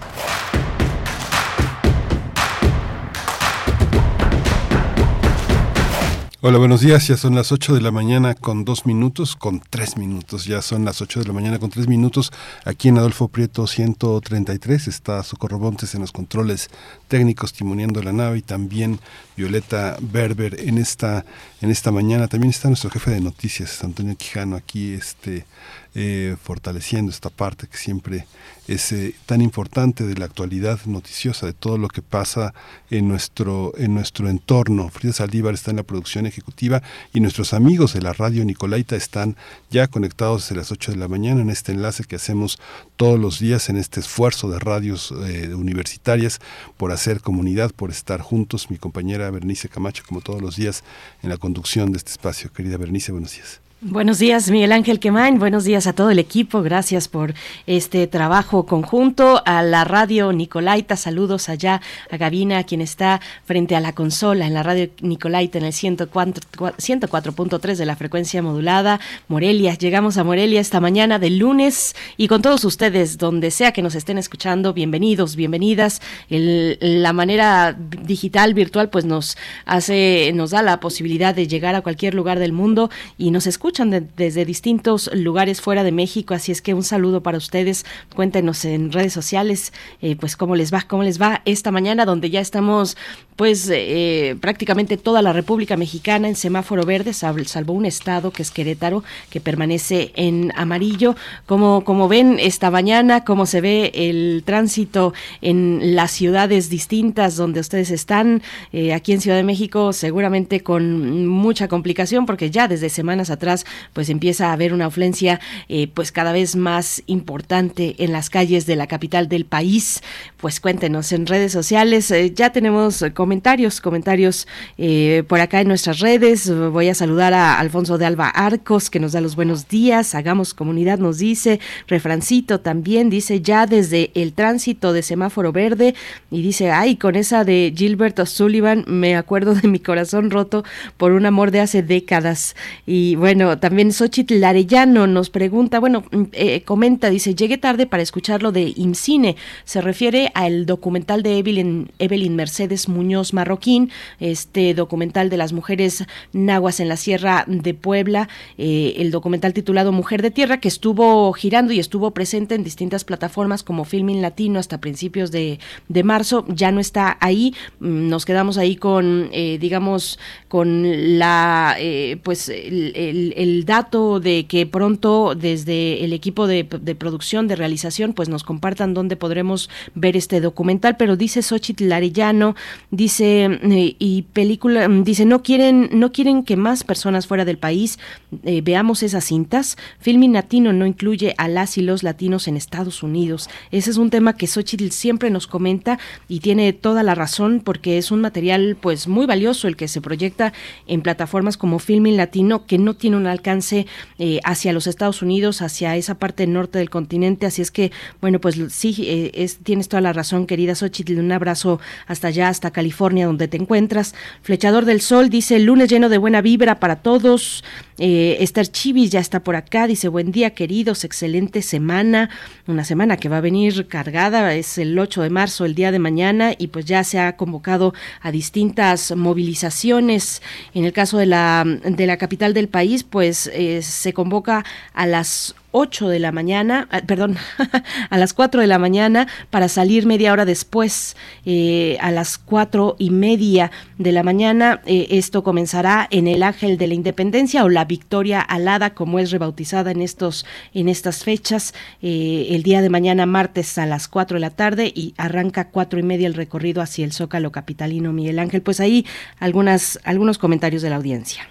Hola, 6.43 6.57
buenos 6.57 6.81
días. 6.81 7.07
Ya 7.07 7.17
son 7.17 7.35
las 7.35 7.51
8 7.51 7.75
de 7.75 7.81
la 7.81 7.91
mañana 7.91 8.33
con 8.33 8.65
dos 8.65 8.87
minutos, 8.87 9.35
con 9.35 9.59
tres 9.59 9.95
minutos. 9.95 10.45
Ya 10.45 10.63
son 10.63 10.83
las 10.83 10.99
8 10.99 11.19
de 11.19 11.27
la 11.27 11.33
mañana 11.33 11.59
con 11.59 11.69
tres 11.69 11.87
minutos. 11.87 12.33
Aquí 12.65 12.87
en 12.87 12.97
Adolfo 12.97 13.27
Prieto 13.27 13.67
133 13.67 14.87
está 14.87 15.21
Socorro 15.21 15.59
Montes 15.59 15.93
en 15.93 16.01
los 16.01 16.11
controles 16.11 16.71
técnicos 17.07 17.53
timoneando 17.53 18.01
la 18.01 18.11
nave 18.11 18.39
y 18.39 18.41
también 18.41 18.99
Violeta 19.37 19.97
Berber 20.01 20.59
en 20.61 20.79
esta, 20.79 21.25
en 21.61 21.69
esta 21.69 21.91
mañana. 21.91 22.27
También 22.27 22.49
está 22.49 22.69
nuestro 22.69 22.89
jefe 22.89 23.11
de 23.11 23.21
noticias, 23.21 23.83
Antonio 23.83 24.15
Quijano, 24.17 24.55
aquí 24.55 24.93
este, 24.93 25.45
eh, 25.93 26.37
fortaleciendo 26.41 27.11
esta 27.11 27.29
parte 27.29 27.67
que 27.67 27.77
siempre 27.77 28.25
es 28.67 28.93
eh, 28.93 29.13
tan 29.25 29.41
importante 29.41 30.05
de 30.05 30.15
la 30.15 30.23
actualidad 30.23 30.79
noticiosa, 30.85 31.45
de 31.45 31.51
todo 31.53 31.77
lo 31.77 31.89
que 31.89 32.01
pasa 32.01 32.53
en 32.89 33.09
nuestro, 33.09 33.73
en 33.75 33.93
nuestro 33.93 34.29
entorno. 34.29 34.89
Frida 34.89 35.11
Saldívar 35.11 35.53
está 35.53 35.71
en 35.71 35.77
la 35.77 35.83
producción 35.83 36.25
ejecutiva 36.25 36.81
y 37.13 37.19
nuestros 37.19 37.53
amigos 37.53 37.93
de 37.93 38.01
la 38.01 38.13
radio 38.13 38.45
Nicolaita 38.45 38.95
están 38.95 39.35
ya 39.69 39.87
conectados 39.87 40.43
desde 40.43 40.55
las 40.55 40.71
8 40.71 40.91
de 40.93 40.97
la 40.97 41.09
mañana 41.09 41.41
en 41.41 41.49
este 41.49 41.73
enlace 41.73 42.05
que 42.05 42.15
hacemos 42.15 42.57
todos 42.95 43.19
los 43.19 43.39
días 43.39 43.67
en 43.69 43.75
este 43.75 43.99
esfuerzo 43.99 44.49
de 44.49 44.59
radios 44.59 45.13
eh, 45.25 45.53
universitarias 45.53 46.39
por 46.77 46.93
hacer 46.93 47.19
comunidad, 47.19 47.71
por 47.71 47.91
estar 47.91 48.21
juntos. 48.21 48.69
Mi 48.69 48.77
compañera 48.77 49.29
Bernice 49.29 49.67
Camacho, 49.67 50.03
como 50.07 50.21
todos 50.21 50.41
los 50.41 50.55
días, 50.55 50.85
en 51.21 51.29
la 51.29 51.37
conducción 51.37 51.91
de 51.91 51.97
este 51.97 52.11
espacio. 52.11 52.51
Querida 52.53 52.77
Bernice, 52.77 53.11
buenos 53.11 53.33
días. 53.33 53.61
Buenos 53.83 54.19
días, 54.19 54.51
Miguel 54.51 54.73
Ángel 54.73 54.99
Quemain. 54.99 55.39
Buenos 55.39 55.63
días 55.63 55.87
a 55.87 55.93
todo 55.93 56.11
el 56.11 56.19
equipo. 56.19 56.61
Gracias 56.61 57.07
por 57.07 57.33
este 57.65 58.05
trabajo 58.05 58.67
conjunto. 58.67 59.41
A 59.43 59.63
la 59.63 59.85
radio 59.85 60.31
Nicolaita, 60.31 60.95
saludos 60.95 61.49
allá 61.49 61.81
a 62.11 62.17
Gavina, 62.17 62.63
quien 62.63 62.81
está 62.81 63.21
frente 63.43 63.75
a 63.75 63.79
la 63.79 63.93
consola 63.93 64.45
en 64.45 64.53
la 64.53 64.61
radio 64.61 64.87
Nicolaita 65.01 65.57
en 65.57 65.65
el 65.65 65.73
104.3 65.73 67.75
de 67.75 67.85
la 67.87 67.95
frecuencia 67.95 68.43
modulada. 68.43 68.99
Morelia, 69.27 69.73
llegamos 69.73 70.19
a 70.19 70.23
Morelia 70.23 70.61
esta 70.61 70.79
mañana 70.79 71.17
del 71.17 71.39
lunes 71.39 71.95
y 72.17 72.27
con 72.27 72.43
todos 72.43 72.63
ustedes, 72.65 73.17
donde 73.17 73.49
sea 73.49 73.71
que 73.71 73.81
nos 73.81 73.95
estén 73.95 74.19
escuchando, 74.19 74.73
bienvenidos, 74.73 75.35
bienvenidas. 75.35 76.03
El, 76.29 76.77
la 76.79 77.13
manera 77.13 77.75
digital, 78.03 78.53
virtual, 78.53 78.91
pues 78.91 79.05
nos 79.05 79.39
hace, 79.65 80.33
nos 80.35 80.51
da 80.51 80.61
la 80.61 80.79
posibilidad 80.79 81.33
de 81.33 81.47
llegar 81.47 81.73
a 81.73 81.81
cualquier 81.81 82.13
lugar 82.13 82.37
del 82.37 82.53
mundo 82.53 82.91
y 83.17 83.31
nos 83.31 83.47
escucha 83.47 83.70
escuchan 83.71 83.89
de, 83.89 84.03
desde 84.17 84.43
distintos 84.43 85.09
lugares 85.13 85.61
fuera 85.61 85.85
de 85.85 85.93
México, 85.93 86.33
así 86.33 86.51
es 86.51 86.61
que 86.61 86.73
un 86.73 86.83
saludo 86.83 87.23
para 87.23 87.37
ustedes. 87.37 87.85
Cuéntenos 88.13 88.65
en 88.65 88.91
redes 88.91 89.13
sociales, 89.13 89.71
eh, 90.01 90.17
pues 90.19 90.35
cómo 90.35 90.57
les 90.57 90.73
va, 90.73 90.81
cómo 90.81 91.03
les 91.03 91.21
va 91.21 91.41
esta 91.45 91.71
mañana, 91.71 92.03
donde 92.03 92.29
ya 92.29 92.41
estamos, 92.41 92.97
pues 93.37 93.69
eh, 93.71 94.35
prácticamente 94.41 94.97
toda 94.97 95.21
la 95.21 95.31
República 95.31 95.77
Mexicana 95.77 96.27
en 96.27 96.35
semáforo 96.35 96.85
verde, 96.85 97.13
salvo 97.13 97.71
un 97.71 97.85
estado 97.85 98.31
que 98.31 98.41
es 98.41 98.51
Querétaro, 98.51 99.05
que 99.29 99.39
permanece 99.39 100.11
en 100.15 100.51
amarillo. 100.57 101.15
Como, 101.45 101.85
como 101.85 102.09
ven 102.09 102.39
esta 102.39 102.71
mañana, 102.71 103.23
cómo 103.23 103.45
se 103.45 103.61
ve 103.61 103.91
el 103.93 104.43
tránsito 104.45 105.13
en 105.41 105.95
las 105.95 106.11
ciudades 106.11 106.69
distintas 106.69 107.37
donde 107.37 107.61
ustedes 107.61 107.89
están, 107.89 108.41
eh, 108.73 108.93
aquí 108.93 109.13
en 109.13 109.21
Ciudad 109.21 109.37
de 109.37 109.43
México, 109.43 109.93
seguramente 109.93 110.59
con 110.61 111.25
mucha 111.25 111.69
complicación, 111.69 112.25
porque 112.25 112.51
ya 112.51 112.67
desde 112.67 112.89
semanas 112.89 113.29
atrás 113.29 113.60
pues 113.93 114.09
empieza 114.09 114.49
a 114.49 114.53
haber 114.53 114.73
una 114.73 114.87
afluencia 114.87 115.39
eh, 115.69 115.87
pues 115.93 116.11
cada 116.11 116.31
vez 116.31 116.55
más 116.55 117.03
importante 117.07 117.95
en 117.99 118.11
las 118.11 118.29
calles 118.29 118.65
de 118.65 118.75
la 118.75 118.87
capital 118.87 119.27
del 119.29 119.45
país. 119.45 120.01
Pues 120.37 120.59
cuéntenos 120.59 121.11
en 121.11 121.25
redes 121.25 121.51
sociales, 121.51 122.09
eh, 122.11 122.33
ya 122.33 122.51
tenemos 122.51 123.03
comentarios, 123.13 123.81
comentarios 123.81 124.47
eh, 124.77 125.23
por 125.27 125.39
acá 125.39 125.61
en 125.61 125.67
nuestras 125.67 125.99
redes. 125.99 126.51
Voy 126.71 126.89
a 126.89 126.95
saludar 126.95 127.33
a 127.33 127.59
Alfonso 127.59 127.97
de 127.97 128.05
Alba 128.05 128.29
Arcos 128.29 128.89
que 128.89 128.99
nos 128.99 129.11
da 129.11 129.21
los 129.21 129.35
buenos 129.35 129.67
días. 129.67 130.15
Hagamos 130.15 130.53
comunidad, 130.53 130.99
nos 130.99 131.19
dice. 131.19 131.59
Refrancito 131.87 132.59
también 132.59 133.09
dice 133.09 133.41
ya 133.41 133.65
desde 133.65 134.11
el 134.15 134.33
tránsito 134.33 134.93
de 134.93 135.03
semáforo 135.03 135.51
verde 135.51 135.95
y 136.29 136.41
dice, 136.41 136.71
ay, 136.71 136.95
con 136.95 137.15
esa 137.15 137.43
de 137.43 137.73
Gilbert 137.75 138.17
O'Sullivan 138.19 138.85
me 138.87 139.15
acuerdo 139.15 139.55
de 139.55 139.67
mi 139.67 139.79
corazón 139.79 140.31
roto 140.31 140.63
por 140.97 141.11
un 141.11 141.25
amor 141.25 141.51
de 141.51 141.61
hace 141.61 141.83
décadas. 141.83 142.55
Y 142.85 143.15
bueno, 143.15 143.50
también 143.59 143.91
Xochitl 143.91 144.43
Arellano 144.43 145.07
nos 145.07 145.29
pregunta, 145.29 145.79
bueno, 145.79 146.03
eh, 146.33 146.61
comenta, 146.63 147.09
dice, 147.09 147.35
llegué 147.35 147.57
tarde 147.57 147.87
para 147.87 148.03
escuchar 148.03 148.43
lo 148.43 148.51
de 148.51 148.73
IMCINE. 148.75 149.35
Se 149.63 149.81
refiere 149.81 150.31
al 150.33 150.65
documental 150.65 151.23
de 151.23 151.37
Evelyn, 151.37 151.91
Evelyn 151.99 152.35
Mercedes 152.35 152.87
Muñoz 152.89 153.33
Marroquín, 153.33 153.91
este 154.19 154.73
documental 154.73 155.29
de 155.29 155.37
las 155.37 155.53
mujeres 155.53 156.05
nahuas 156.33 156.79
en 156.79 156.89
la 156.89 156.97
Sierra 156.97 157.45
de 157.47 157.73
Puebla, 157.73 158.29
eh, 158.57 158.95
el 158.97 159.11
documental 159.11 159.53
titulado 159.53 159.91
Mujer 159.91 160.21
de 160.21 160.31
Tierra, 160.31 160.59
que 160.59 160.67
estuvo 160.67 161.31
girando 161.33 161.73
y 161.73 161.79
estuvo 161.79 162.11
presente 162.11 162.55
en 162.55 162.63
distintas 162.63 163.03
plataformas 163.03 163.63
como 163.63 163.85
Filmin 163.85 164.21
Latino 164.21 164.59
hasta 164.59 164.79
principios 164.79 165.31
de, 165.31 165.59
de 165.87 166.03
marzo, 166.03 166.45
ya 166.47 166.71
no 166.71 166.79
está 166.79 167.17
ahí, 167.19 167.53
mm, 167.79 168.09
nos 168.09 168.25
quedamos 168.25 168.57
ahí 168.57 168.75
con, 168.75 169.29
eh, 169.31 169.57
digamos, 169.59 170.19
con 170.51 171.17
la, 171.17 171.77
pues, 172.23 172.49
el, 172.49 173.33
el 173.37 173.63
dato 173.63 174.19
de 174.19 174.47
que 174.47 174.65
pronto 174.65 175.33
desde 175.33 176.03
el 176.03 176.11
equipo 176.11 176.45
de, 176.45 176.65
producción, 176.65 177.47
de 177.47 177.55
realización, 177.55 178.11
pues 178.11 178.27
nos 178.27 178.43
compartan 178.43 178.93
dónde 178.93 179.15
podremos 179.15 179.69
ver 179.95 180.17
este 180.17 180.41
documental, 180.41 180.97
pero 180.97 181.15
dice 181.15 181.41
Xochitl 181.41 181.89
Arellano, 181.89 182.57
dice, 182.89 183.45
eh, 183.45 183.95
y 183.97 184.23
película, 184.33 184.89
dice, 184.89 185.23
no 185.23 185.41
quieren, 185.41 185.89
no 185.93 186.11
quieren 186.11 186.43
que 186.43 186.57
más 186.57 186.83
personas 186.83 187.27
fuera 187.27 187.45
del 187.45 187.57
país 187.57 187.97
eh, 188.43 188.59
veamos 188.61 189.03
esas 189.03 189.23
cintas. 189.23 189.77
Filming 189.99 190.33
Latino 190.33 190.73
no 190.73 190.85
incluye 190.85 191.33
a 191.37 191.47
las 191.47 191.77
y 191.77 191.81
los 191.81 192.03
latinos 192.03 192.49
en 192.49 192.57
Estados 192.57 193.03
Unidos. 193.03 193.49
Ese 193.71 193.89
es 193.89 193.95
un 193.95 194.09
tema 194.09 194.35
que 194.35 194.47
Xochitl 194.47 194.89
siempre 194.89 195.29
nos 195.29 195.47
comenta 195.47 195.97
y 196.27 196.41
tiene 196.41 196.73
toda 196.73 197.03
la 197.03 197.15
razón 197.15 197.61
porque 197.63 197.97
es 197.97 198.11
un 198.11 198.19
material 198.19 198.75
pues 198.81 199.07
muy 199.07 199.25
valioso 199.25 199.69
el 199.69 199.77
que 199.77 199.87
se 199.87 200.01
proyecta 200.01 200.40
en 200.87 201.01
plataformas 201.01 201.57
como 201.57 201.79
Filming 201.79 202.17
Latino 202.17 202.65
que 202.65 202.77
no 202.77 202.95
tiene 202.95 203.17
un 203.17 203.27
alcance 203.27 203.85
eh, 204.17 204.39
hacia 204.43 204.73
los 204.73 204.87
Estados 204.87 205.21
Unidos, 205.21 205.61
hacia 205.61 205.95
esa 205.95 206.15
parte 206.15 206.47
norte 206.47 206.79
del 206.79 206.89
continente. 206.89 207.45
Así 207.45 207.61
es 207.61 207.71
que, 207.71 207.91
bueno, 208.21 208.39
pues 208.39 208.59
sí, 208.69 208.95
eh, 208.99 209.31
es, 209.33 209.57
tienes 209.57 209.87
toda 209.89 210.01
la 210.01 210.13
razón, 210.13 210.47
querida 210.47 210.75
Xochitl. 210.75 211.19
Un 211.19 211.31
abrazo 211.31 211.79
hasta 212.07 212.29
allá, 212.29 212.47
hasta 212.47 212.71
California, 212.71 213.25
donde 213.25 213.47
te 213.47 213.57
encuentras. 213.57 214.15
Flechador 214.41 214.85
del 214.85 215.01
Sol 215.01 215.29
dice: 215.29 215.59
lunes 215.59 215.89
lleno 215.89 216.09
de 216.09 216.17
buena 216.17 216.41
vibra 216.41 216.79
para 216.79 216.97
todos. 216.97 217.63
Eh, 218.03 218.37
Esther 218.39 218.67
Chivis 218.67 219.11
ya 219.11 219.19
está 219.19 219.41
por 219.41 219.55
acá, 219.55 219.85
dice 219.85 220.07
buen 220.07 220.31
día 220.31 220.55
queridos, 220.55 221.03
excelente 221.03 221.61
semana, 221.61 222.31
una 222.65 222.83
semana 222.83 223.15
que 223.15 223.29
va 223.29 223.37
a 223.37 223.41
venir 223.41 223.87
cargada, 223.87 224.55
es 224.55 224.79
el 224.79 224.97
8 224.97 225.21
de 225.21 225.29
marzo, 225.29 225.65
el 225.65 225.75
día 225.75 225.91
de 225.91 225.99
mañana, 225.99 226.55
y 226.57 226.69
pues 226.69 226.85
ya 226.85 227.03
se 227.03 227.19
ha 227.19 227.37
convocado 227.37 227.93
a 228.21 228.31
distintas 228.31 229.15
movilizaciones. 229.15 230.41
En 230.73 230.85
el 230.85 230.93
caso 230.93 231.19
de 231.19 231.27
la, 231.27 231.63
de 231.63 232.07
la 232.07 232.17
capital 232.17 232.55
del 232.55 232.69
país, 232.69 233.03
pues 233.03 233.45
eh, 233.53 233.83
se 233.83 234.13
convoca 234.13 234.65
a 234.95 235.05
las 235.05 235.53
8 235.71 236.09
de 236.09 236.19
la 236.19 236.31
mañana, 236.31 236.87
ah, 236.91 237.01
perdón, 237.05 237.37
a 238.09 238.17
las 238.17 238.33
4 238.33 238.61
de 238.61 238.67
la 238.67 238.79
mañana 238.79 239.27
para 239.49 239.67
salir 239.67 240.05
media 240.05 240.31
hora 240.33 240.45
después, 240.45 241.15
eh, 241.45 241.97
a 242.01 242.11
las 242.11 242.37
cuatro 242.37 242.95
y 242.99 243.09
media 243.09 243.71
de 243.97 244.11
la 244.11 244.23
mañana. 244.23 244.81
Eh, 244.85 245.07
esto 245.11 245.43
comenzará 245.43 246.07
en 246.11 246.27
el 246.27 246.43
Ángel 246.43 246.77
de 246.77 246.87
la 246.87 246.93
Independencia 246.93 247.63
o 247.63 247.69
la 247.69 247.85
Victoria 247.85 248.41
Alada, 248.41 248.93
como 248.93 249.19
es 249.19 249.31
rebautizada 249.31 249.91
en 249.91 250.01
estos 250.01 250.45
en 250.73 250.89
estas 250.89 251.23
fechas. 251.23 251.73
Eh, 252.01 252.47
el 252.51 252.63
día 252.63 252.81
de 252.81 252.89
mañana, 252.89 253.25
martes 253.25 253.77
a 253.77 253.85
las 253.85 254.07
4 254.07 254.35
de 254.35 254.41
la 254.41 254.49
tarde 254.49 254.91
y 254.93 255.13
arranca 255.17 255.69
cuatro 255.69 255.99
y 255.99 256.03
media 256.03 256.27
el 256.27 256.33
recorrido 256.33 256.81
hacia 256.81 257.05
el 257.05 257.13
Zócalo 257.13 257.51
capitalino 257.51 258.13
Miguel 258.13 258.39
Ángel. 258.39 258.61
Pues 258.61 258.79
ahí 258.79 259.05
algunas 259.39 259.99
algunos 260.03 260.37
comentarios 260.37 260.81
de 260.81 260.89
la 260.89 260.97
audiencia. 260.97 261.47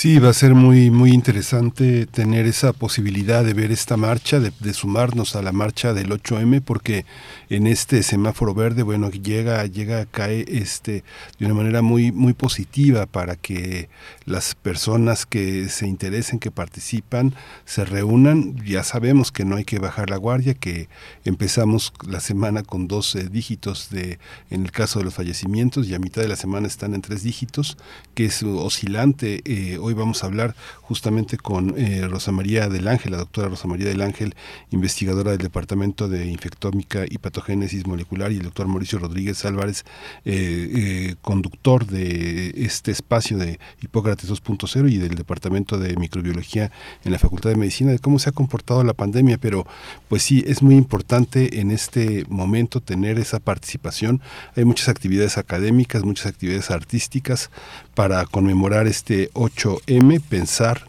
Sí, 0.00 0.20
va 0.20 0.28
a 0.28 0.32
ser 0.32 0.54
muy 0.54 0.92
muy 0.92 1.10
interesante 1.10 2.06
tener 2.06 2.46
esa 2.46 2.72
posibilidad 2.72 3.44
de 3.44 3.52
ver 3.52 3.72
esta 3.72 3.96
marcha, 3.96 4.38
de, 4.38 4.52
sumarnos 4.72 5.34
a 5.34 5.42
la 5.42 5.50
marcha 5.50 5.92
del 5.92 6.10
8M, 6.10 6.62
porque 6.62 7.04
en 7.50 7.66
este 7.66 8.04
semáforo 8.04 8.54
verde, 8.54 8.84
bueno, 8.84 9.10
llega, 9.10 9.66
llega, 9.66 10.06
cae 10.06 10.44
este 10.46 11.02
de 11.40 11.46
una 11.46 11.54
manera 11.54 11.82
muy, 11.82 12.12
muy 12.12 12.32
positiva 12.32 13.06
para 13.06 13.34
que 13.34 13.88
las 14.24 14.54
personas 14.54 15.26
que 15.26 15.68
se 15.68 15.88
interesen, 15.88 16.38
que 16.38 16.52
participan, 16.52 17.34
se 17.64 17.84
reúnan. 17.84 18.54
Ya 18.64 18.84
sabemos 18.84 19.32
que 19.32 19.44
no 19.44 19.56
hay 19.56 19.64
que 19.64 19.80
bajar 19.80 20.10
la 20.10 20.16
guardia, 20.16 20.54
que 20.54 20.88
empezamos 21.24 21.92
la 22.06 22.20
semana 22.20 22.62
con 22.62 22.86
12 22.86 23.30
dígitos 23.30 23.90
de, 23.90 24.20
en 24.50 24.62
el 24.62 24.70
caso 24.70 25.00
de 25.00 25.06
los 25.06 25.14
fallecimientos, 25.14 25.88
y 25.88 25.94
a 25.96 25.98
mitad 25.98 26.22
de 26.22 26.28
la 26.28 26.36
semana 26.36 26.68
están 26.68 26.94
en 26.94 27.02
tres 27.02 27.24
dígitos, 27.24 27.76
que 28.14 28.26
es 28.26 28.44
oscilante. 28.44 29.42
Eh, 29.44 29.87
hoy 29.88 29.94
vamos 29.94 30.22
a 30.22 30.26
hablar 30.26 30.54
justamente 30.82 31.38
con 31.38 31.74
eh, 31.78 32.06
Rosa 32.06 32.30
María 32.30 32.68
del 32.68 32.88
Ángel, 32.88 33.12
la 33.12 33.18
doctora 33.18 33.48
Rosa 33.48 33.66
María 33.68 33.88
del 33.88 34.02
Ángel, 34.02 34.34
investigadora 34.70 35.30
del 35.30 35.40
Departamento 35.40 36.08
de 36.08 36.26
Infectómica 36.26 37.04
y 37.08 37.16
Patogénesis 37.16 37.86
Molecular, 37.86 38.30
y 38.30 38.36
el 38.36 38.42
doctor 38.42 38.68
Mauricio 38.68 38.98
Rodríguez 38.98 39.44
Álvarez, 39.46 39.84
eh, 40.26 40.70
eh, 40.74 41.14
conductor 41.22 41.86
de 41.86 42.52
este 42.56 42.90
espacio 42.90 43.38
de 43.38 43.58
Hipócrates 43.80 44.30
2.0 44.30 44.92
y 44.92 44.98
del 44.98 45.14
Departamento 45.14 45.78
de 45.78 45.96
Microbiología 45.96 46.70
en 47.04 47.12
la 47.12 47.18
Facultad 47.18 47.50
de 47.50 47.56
Medicina, 47.56 47.90
de 47.90 47.98
cómo 47.98 48.18
se 48.18 48.28
ha 48.28 48.32
comportado 48.32 48.84
la 48.84 48.92
pandemia, 48.92 49.38
pero 49.38 49.66
pues 50.08 50.22
sí, 50.22 50.44
es 50.46 50.62
muy 50.62 50.76
importante 50.76 51.60
en 51.60 51.70
este 51.70 52.26
momento 52.28 52.80
tener 52.82 53.18
esa 53.18 53.40
participación. 53.40 54.20
Hay 54.54 54.66
muchas 54.66 54.88
actividades 54.88 55.38
académicas, 55.38 56.04
muchas 56.04 56.26
actividades 56.26 56.70
artísticas 56.70 57.50
para 57.98 58.24
conmemorar 58.26 58.86
este 58.86 59.28
8M, 59.32 60.20
pensar 60.20 60.82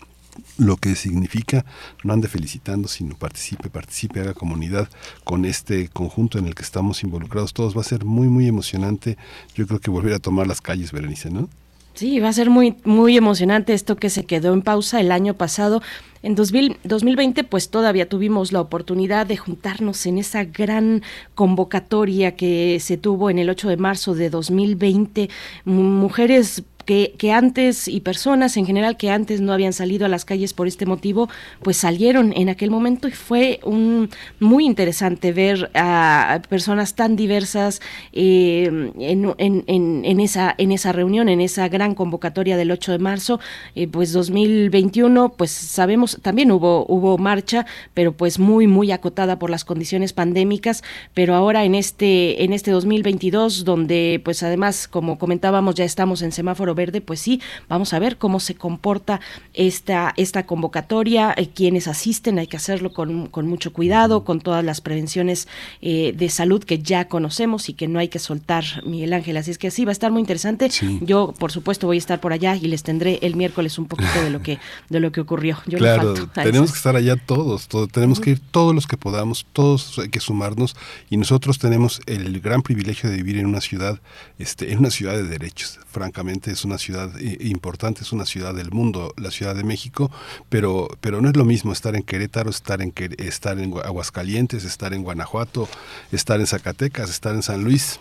lo 0.60 0.78
que 0.78 0.93
significa, 0.93 1.66
no 2.03 2.14
ande 2.14 2.28
felicitando, 2.28 2.88
sino 2.88 3.16
participe, 3.16 3.68
participe, 3.72 4.20
haga 4.20 4.36
comunidad 4.36 4.88
con 5.24 5.45
este 5.45 5.88
conjunto 5.88 6.38
en 6.38 6.45
el 6.45 6.53
que 6.53 6.62
estamos 6.62 7.01
involucrados 7.01 7.53
todos. 7.53 7.76
Va 7.76 7.82
a 7.82 7.84
ser 7.84 8.05
muy, 8.05 8.28
muy 8.28 8.47
emocionante. 8.47 9.18
Yo 9.55 9.66
creo 9.66 9.80
que 9.80 9.89
volver 9.89 10.14
a 10.14 10.20
tomar 10.20 10.45
las 10.45 10.62
calles, 10.62 10.91
Berenice, 10.91 11.32
¿no? 11.32 11.49
Sí, 11.95 12.20
va 12.20 12.30
a 12.30 12.34
ser 12.34 12.51
muy, 12.51 12.76
muy 12.84 13.18
emocionante 13.18 13.74
esto 13.74 13.95
que 13.95 14.12
se 14.12 14.26
quedó 14.26 14.53
en 14.53 14.62
pausa 14.62 15.01
el 15.01 15.12
año 15.12 15.34
pasado. 15.34 15.82
En 16.22 16.36
2000, 16.36 16.78
2020, 16.84 17.43
pues 17.43 17.70
todavía 17.70 18.07
tuvimos 18.07 18.51
la 18.51 18.62
oportunidad 18.62 19.26
de 19.26 19.36
juntarnos 19.36 20.05
en 20.05 20.20
esa 20.20 20.43
gran 20.43 21.01
convocatoria 21.34 22.36
que 22.36 22.78
se 22.80 22.97
tuvo 22.97 23.32
en 23.32 23.39
el 23.39 23.49
8 23.49 23.68
de 23.68 23.78
marzo 23.78 24.14
de 24.14 24.30
2020. 24.30 25.28
Mujeres 25.66 26.64
que, 26.89 27.31
antes 27.31 27.87
y 27.87 27.99
personas 27.99 28.57
en 28.57 28.65
general 28.65 28.97
que 28.97 29.11
antes 29.11 29.41
no 29.41 29.53
habían 29.53 29.73
salido 29.73 30.07
a 30.07 30.09
las 30.09 30.25
calles 30.25 30.53
por 30.53 30.67
este 30.67 30.87
motivo, 30.87 31.29
pues 31.61 31.77
salieron 31.77 32.33
en 32.35 32.49
aquel 32.49 32.71
momento 32.71 33.07
y 33.07 33.11
fue 33.11 33.59
un 33.63 34.09
muy 34.39 34.65
interesante 34.65 35.31
ver 35.31 35.69
a 35.75 36.41
personas 36.49 36.95
tan 36.95 37.15
diversas 37.15 37.79
eh, 38.11 38.91
en, 38.97 39.35
en, 39.37 40.01
en, 40.03 40.19
esa, 40.19 40.55
en 40.57 40.71
esa 40.71 40.91
reunión, 40.91 41.29
en 41.29 41.41
esa 41.41 41.67
gran 41.67 41.93
convocatoria 41.93 42.57
del 42.57 42.71
8 42.71 42.93
de 42.93 42.99
marzo, 42.99 43.39
eh, 43.75 43.87
pues 43.87 44.11
2021, 44.11 45.33
pues 45.37 45.51
sabemos, 45.51 46.17
también 46.23 46.51
hubo, 46.51 46.87
hubo 46.87 47.19
marcha, 47.19 47.67
pero 47.93 48.13
pues 48.13 48.39
muy, 48.39 48.65
muy 48.65 48.91
acotada 48.91 49.37
por 49.37 49.51
las 49.51 49.63
condiciones 49.63 50.13
pandémicas, 50.13 50.83
pero 51.13 51.35
ahora 51.35 51.65
en 51.65 51.75
este, 51.75 52.43
en 52.43 52.51
este 52.51 52.71
2022, 52.71 53.63
donde 53.63 54.19
pues 54.25 54.41
además, 54.41 54.87
como 54.87 55.19
comentábamos, 55.19 55.75
ya 55.75 55.85
estamos 55.85 56.23
en 56.23 56.31
semáforo 56.31 56.78
verde, 56.80 57.01
pues 57.01 57.19
sí, 57.19 57.41
vamos 57.67 57.93
a 57.93 57.99
ver 57.99 58.17
cómo 58.17 58.39
se 58.39 58.55
comporta 58.55 59.19
esta, 59.53 60.13
esta 60.15 60.45
convocatoria, 60.45 61.34
eh, 61.36 61.49
quienes 61.53 61.89
asisten, 61.89 62.39
hay 62.39 62.47
que 62.47 62.55
hacerlo 62.55 62.93
con, 62.93 63.27
con, 63.27 63.47
mucho 63.47 63.73
cuidado, 63.73 64.23
con 64.23 64.39
todas 64.39 64.63
las 64.63 64.80
prevenciones 64.80 65.49
eh, 65.82 66.13
de 66.15 66.30
salud 66.30 66.63
que 66.63 66.80
ya 66.80 67.09
conocemos 67.09 67.67
y 67.67 67.73
que 67.73 67.89
no 67.89 67.99
hay 67.99 68.07
que 68.07 68.19
soltar, 68.19 68.63
Miguel 68.86 69.11
Ángel. 69.11 69.36
Así 69.36 69.51
es 69.51 69.57
que 69.57 69.71
sí, 69.71 69.84
va 69.84 69.91
a 69.91 69.97
estar 69.99 70.11
muy 70.11 70.21
interesante. 70.21 70.69
Sí. 70.69 70.99
Yo, 71.01 71.34
por 71.38 71.51
supuesto, 71.51 71.86
voy 71.88 71.97
a 71.97 71.99
estar 71.99 72.21
por 72.21 72.32
allá 72.32 72.55
y 72.55 72.67
les 72.67 72.84
tendré 72.84 73.19
el 73.21 73.36
miércoles 73.36 73.77
un 73.77 73.88
poquito 73.88 74.21
de 74.23 74.30
lo 74.30 74.41
que, 74.41 74.59
de 74.89 74.99
lo 75.01 75.11
que 75.11 75.19
ocurrió. 75.19 75.57
Yo 75.65 75.77
claro, 75.77 76.13
tenemos 76.34 76.71
que 76.71 76.77
estar 76.77 76.95
allá 76.95 77.17
todos, 77.17 77.67
todos 77.67 77.89
tenemos 77.89 78.21
que 78.21 78.32
ir 78.32 78.39
todos 78.39 78.73
los 78.73 78.88
que 78.88 78.95
podamos, 78.95 79.45
todos 79.51 79.99
hay 79.99 80.09
que 80.09 80.21
sumarnos 80.21 80.77
y 81.09 81.17
nosotros 81.17 81.59
tenemos 81.59 82.01
el 82.05 82.39
gran 82.39 82.61
privilegio 82.61 83.09
de 83.09 83.17
vivir 83.17 83.38
en 83.38 83.45
una 83.45 83.59
ciudad, 83.59 83.99
este, 84.38 84.71
en 84.71 84.80
una 84.80 84.91
ciudad 84.91 85.15
de 85.15 85.23
derechos. 85.23 85.80
Francamente, 85.91 86.51
es 86.51 86.63
una 86.70 86.78
ciudad 86.78 87.11
importante, 87.20 88.03
es 88.03 88.11
una 88.11 88.26
ciudad 88.26 88.53
del 88.53 88.72
mundo, 88.72 89.13
la 89.17 89.32
Ciudad 89.32 89.55
de 89.55 89.63
México, 89.63 90.11
pero, 90.49 90.88
pero 91.01 91.20
no 91.20 91.30
es 91.30 91.36
lo 91.36 91.45
mismo 91.45 91.74
estar 91.74 91.95
en 91.95 92.03
Querétaro, 92.03 92.49
estar 92.49 92.82
en, 92.82 92.93
estar 93.17 93.59
en 93.59 93.74
Aguascalientes, 93.84 94.63
estar 94.63 94.93
en 94.93 95.03
Guanajuato, 95.03 95.67
estar 96.11 96.39
en 96.39 96.47
Zacatecas, 96.47 97.09
estar 97.09 97.34
en 97.34 97.43
San 97.43 97.63
Luis. 97.63 97.99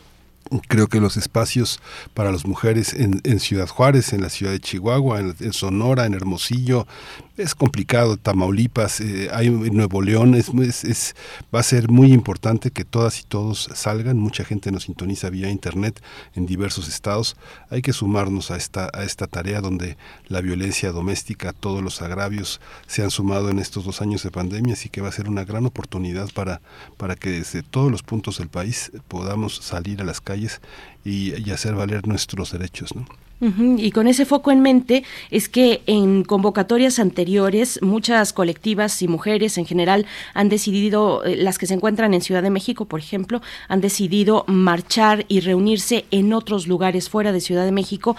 Creo 0.68 0.86
que 0.86 1.00
los 1.00 1.16
espacios 1.16 1.80
para 2.14 2.30
las 2.32 2.46
mujeres 2.46 2.94
en, 2.94 3.20
en, 3.24 3.40
Ciudad 3.40 3.68
Juárez, 3.68 4.12
en 4.12 4.22
la 4.22 4.30
ciudad 4.30 4.52
de 4.52 4.60
Chihuahua, 4.60 5.20
en, 5.20 5.34
en 5.40 5.52
Sonora, 5.52 6.06
en 6.06 6.14
Hermosillo, 6.14 6.86
es 7.38 7.54
complicado, 7.54 8.16
Tamaulipas, 8.16 9.00
eh, 9.00 9.30
hay 9.32 9.48
Nuevo 9.48 10.02
León, 10.02 10.34
es, 10.34 10.48
es, 10.84 11.14
va 11.54 11.60
a 11.60 11.62
ser 11.62 11.88
muy 11.88 12.12
importante 12.12 12.72
que 12.72 12.84
todas 12.84 13.20
y 13.20 13.22
todos 13.22 13.70
salgan, 13.74 14.18
mucha 14.18 14.44
gente 14.44 14.72
nos 14.72 14.84
sintoniza 14.84 15.30
vía 15.30 15.48
internet 15.48 16.02
en 16.34 16.46
diversos 16.46 16.88
estados, 16.88 17.36
hay 17.70 17.80
que 17.80 17.92
sumarnos 17.92 18.50
a 18.50 18.56
esta, 18.56 18.90
a 18.92 19.04
esta 19.04 19.28
tarea 19.28 19.60
donde 19.60 19.96
la 20.26 20.40
violencia 20.40 20.90
doméstica, 20.90 21.52
todos 21.52 21.82
los 21.82 22.02
agravios 22.02 22.60
se 22.86 23.02
han 23.02 23.10
sumado 23.10 23.50
en 23.50 23.60
estos 23.60 23.84
dos 23.84 24.02
años 24.02 24.24
de 24.24 24.32
pandemia, 24.32 24.74
así 24.74 24.88
que 24.88 25.00
va 25.00 25.08
a 25.08 25.12
ser 25.12 25.28
una 25.28 25.44
gran 25.44 25.64
oportunidad 25.64 26.30
para, 26.32 26.60
para 26.96 27.14
que 27.14 27.30
desde 27.30 27.62
todos 27.62 27.90
los 27.90 28.02
puntos 28.02 28.38
del 28.38 28.48
país 28.48 28.90
podamos 29.06 29.56
salir 29.56 30.00
a 30.00 30.04
las 30.04 30.20
calles 30.20 30.60
y, 31.04 31.40
y 31.40 31.52
hacer 31.52 31.74
valer 31.74 32.08
nuestros 32.08 32.50
derechos. 32.50 32.96
¿no? 32.96 33.06
Uh 33.40 33.46
-huh. 33.46 33.76
Y 33.78 33.92
con 33.92 34.08
ese 34.08 34.24
foco 34.24 34.50
en 34.50 34.60
mente 34.60 35.04
es 35.30 35.48
que 35.48 35.82
en 35.86 36.24
convocatorias 36.24 36.98
anteriores 36.98 37.78
muchas 37.82 38.32
colectivas 38.32 39.00
y 39.02 39.08
mujeres 39.08 39.58
en 39.58 39.66
general 39.66 40.06
han 40.34 40.48
decidido, 40.48 41.24
eh, 41.24 41.36
las 41.36 41.56
que 41.58 41.66
se 41.66 41.74
encuentran 41.74 42.14
en 42.14 42.20
Ciudad 42.20 42.42
de 42.42 42.50
México, 42.50 42.86
por 42.86 42.98
ejemplo, 42.98 43.40
han 43.68 43.80
decidido 43.80 44.44
marchar 44.48 45.24
y 45.28 45.40
reunirse 45.40 46.04
en 46.10 46.32
otros 46.32 46.66
lugares 46.66 47.08
fuera 47.08 47.30
de 47.32 47.40
Ciudad 47.40 47.64
de 47.64 47.72
México, 47.72 48.16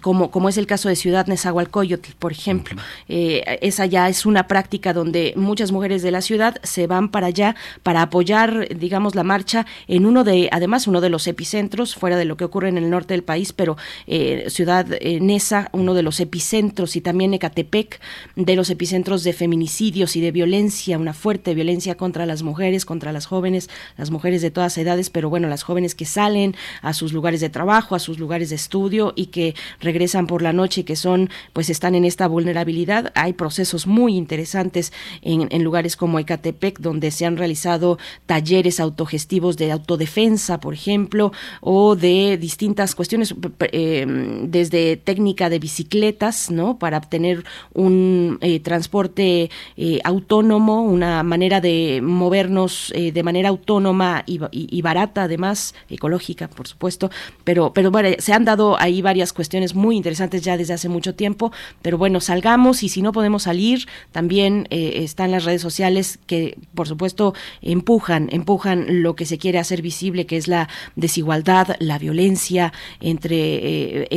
como, 0.00 0.30
como 0.30 0.48
es 0.48 0.56
el 0.58 0.66
caso 0.66 0.88
de 0.88 0.96
Ciudad 0.96 1.26
Nezahualcóyotl, 1.26 2.12
por 2.18 2.30
ejemplo. 2.32 2.76
Uh 2.76 2.78
-huh. 2.78 2.84
eh, 3.08 3.58
esa 3.62 3.86
ya 3.86 4.08
es 4.08 4.26
una 4.26 4.46
práctica 4.46 4.92
donde 4.92 5.34
muchas 5.36 5.72
mujeres 5.72 6.02
de 6.02 6.10
la 6.10 6.20
ciudad 6.20 6.60
se 6.62 6.86
van 6.86 7.08
para 7.08 7.26
allá 7.28 7.56
para 7.82 8.02
apoyar, 8.02 8.68
digamos, 8.76 9.14
la 9.14 9.24
marcha 9.24 9.66
en 9.88 10.06
uno 10.06 10.22
de, 10.22 10.48
además, 10.52 10.86
uno 10.86 11.00
de 11.00 11.08
los 11.10 11.26
epicentros, 11.26 11.96
fuera 11.96 12.16
de 12.16 12.24
lo 12.24 12.36
que 12.36 12.44
ocurre 12.44 12.68
en 12.68 12.78
el 12.78 12.88
norte 12.90 13.14
del 13.14 13.24
país, 13.24 13.52
pero 13.52 13.76
eh, 14.06 14.50
ciudad 14.52 14.86
eh, 15.00 15.18
Nesa, 15.20 15.68
uno 15.72 15.94
de 15.94 16.02
los 16.02 16.20
epicentros, 16.20 16.94
y 16.94 17.00
también 17.00 17.34
Ecatepec, 17.34 18.00
de 18.36 18.54
los 18.54 18.70
epicentros 18.70 19.24
de 19.24 19.32
feminicidios 19.32 20.14
y 20.14 20.20
de 20.20 20.30
violencia, 20.30 20.98
una 20.98 21.14
fuerte 21.14 21.54
violencia 21.54 21.96
contra 21.96 22.24
las 22.24 22.42
mujeres, 22.42 22.84
contra 22.84 23.12
las 23.12 23.26
jóvenes, 23.26 23.68
las 23.96 24.10
mujeres 24.10 24.42
de 24.42 24.50
todas 24.50 24.78
edades, 24.78 25.10
pero 25.10 25.28
bueno, 25.28 25.48
las 25.48 25.64
jóvenes 25.64 25.94
que 25.94 26.04
salen 26.04 26.54
a 26.82 26.92
sus 26.92 27.12
lugares 27.12 27.40
de 27.40 27.50
trabajo, 27.50 27.94
a 27.94 27.98
sus 27.98 28.18
lugares 28.18 28.50
de 28.50 28.56
estudio 28.56 29.12
y 29.16 29.26
que 29.26 29.54
regresan 29.80 30.26
por 30.26 30.42
la 30.42 30.52
noche 30.52 30.82
y 30.82 30.84
que 30.84 30.96
son, 30.96 31.30
pues 31.52 31.70
están 31.70 31.94
en 31.94 32.04
esta 32.04 32.28
vulnerabilidad. 32.28 33.12
Hay 33.14 33.32
procesos 33.32 33.86
muy 33.86 34.16
interesantes 34.16 34.92
en, 35.22 35.48
en 35.50 35.64
lugares 35.64 35.96
como 35.96 36.18
Ecatepec, 36.18 36.78
donde 36.78 37.10
se 37.10 37.26
han 37.26 37.36
realizado 37.36 37.98
talleres 38.26 38.80
autogestivos 38.80 39.56
de 39.56 39.72
autodefensa, 39.72 40.60
por 40.60 40.74
ejemplo, 40.74 41.32
o 41.60 41.96
de 41.96 42.36
distintas 42.36 42.94
cuestiones, 42.94 43.34
eh, 43.72 44.06
desde 44.42 44.96
técnica 44.96 45.48
de 45.48 45.58
bicicletas, 45.58 46.50
¿no? 46.50 46.78
Para 46.78 46.98
obtener 46.98 47.44
un 47.72 48.38
eh, 48.40 48.60
transporte 48.60 49.50
eh, 49.76 50.00
autónomo, 50.04 50.82
una 50.82 51.22
manera 51.22 51.60
de 51.60 52.00
movernos 52.02 52.92
de 52.92 53.22
manera 53.22 53.48
autónoma 53.48 54.22
y, 54.26 54.40
y, 54.50 54.82
barata, 54.82 55.24
además, 55.24 55.74
ecológica, 55.88 56.48
por 56.48 56.68
supuesto. 56.68 57.10
Pero, 57.44 57.72
pero 57.72 57.90
bueno, 57.90 58.08
se 58.18 58.32
han 58.32 58.44
dado 58.44 58.78
ahí 58.78 59.02
varias 59.02 59.32
cuestiones 59.32 59.74
muy 59.74 59.96
interesantes 59.96 60.42
ya 60.42 60.56
desde 60.56 60.74
hace 60.74 60.88
mucho 60.88 61.14
tiempo. 61.14 61.52
Pero 61.80 61.98
bueno, 61.98 62.20
salgamos 62.20 62.82
y 62.82 62.88
si 62.88 63.02
no 63.02 63.12
podemos 63.12 63.44
salir, 63.44 63.86
también 64.12 64.66
están 64.70 65.30
las 65.30 65.44
redes 65.44 65.62
sociales 65.62 66.18
que, 66.26 66.58
por 66.74 66.88
supuesto, 66.88 67.34
empujan, 67.60 68.28
empujan 68.30 69.02
lo 69.02 69.14
que 69.16 69.26
se 69.26 69.38
quiere 69.38 69.58
hacer 69.58 69.82
visible, 69.82 70.26
que 70.26 70.36
es 70.36 70.48
la 70.48 70.68
desigualdad, 70.96 71.76
la 71.78 71.98
violencia 71.98 72.72
entre 73.00 74.08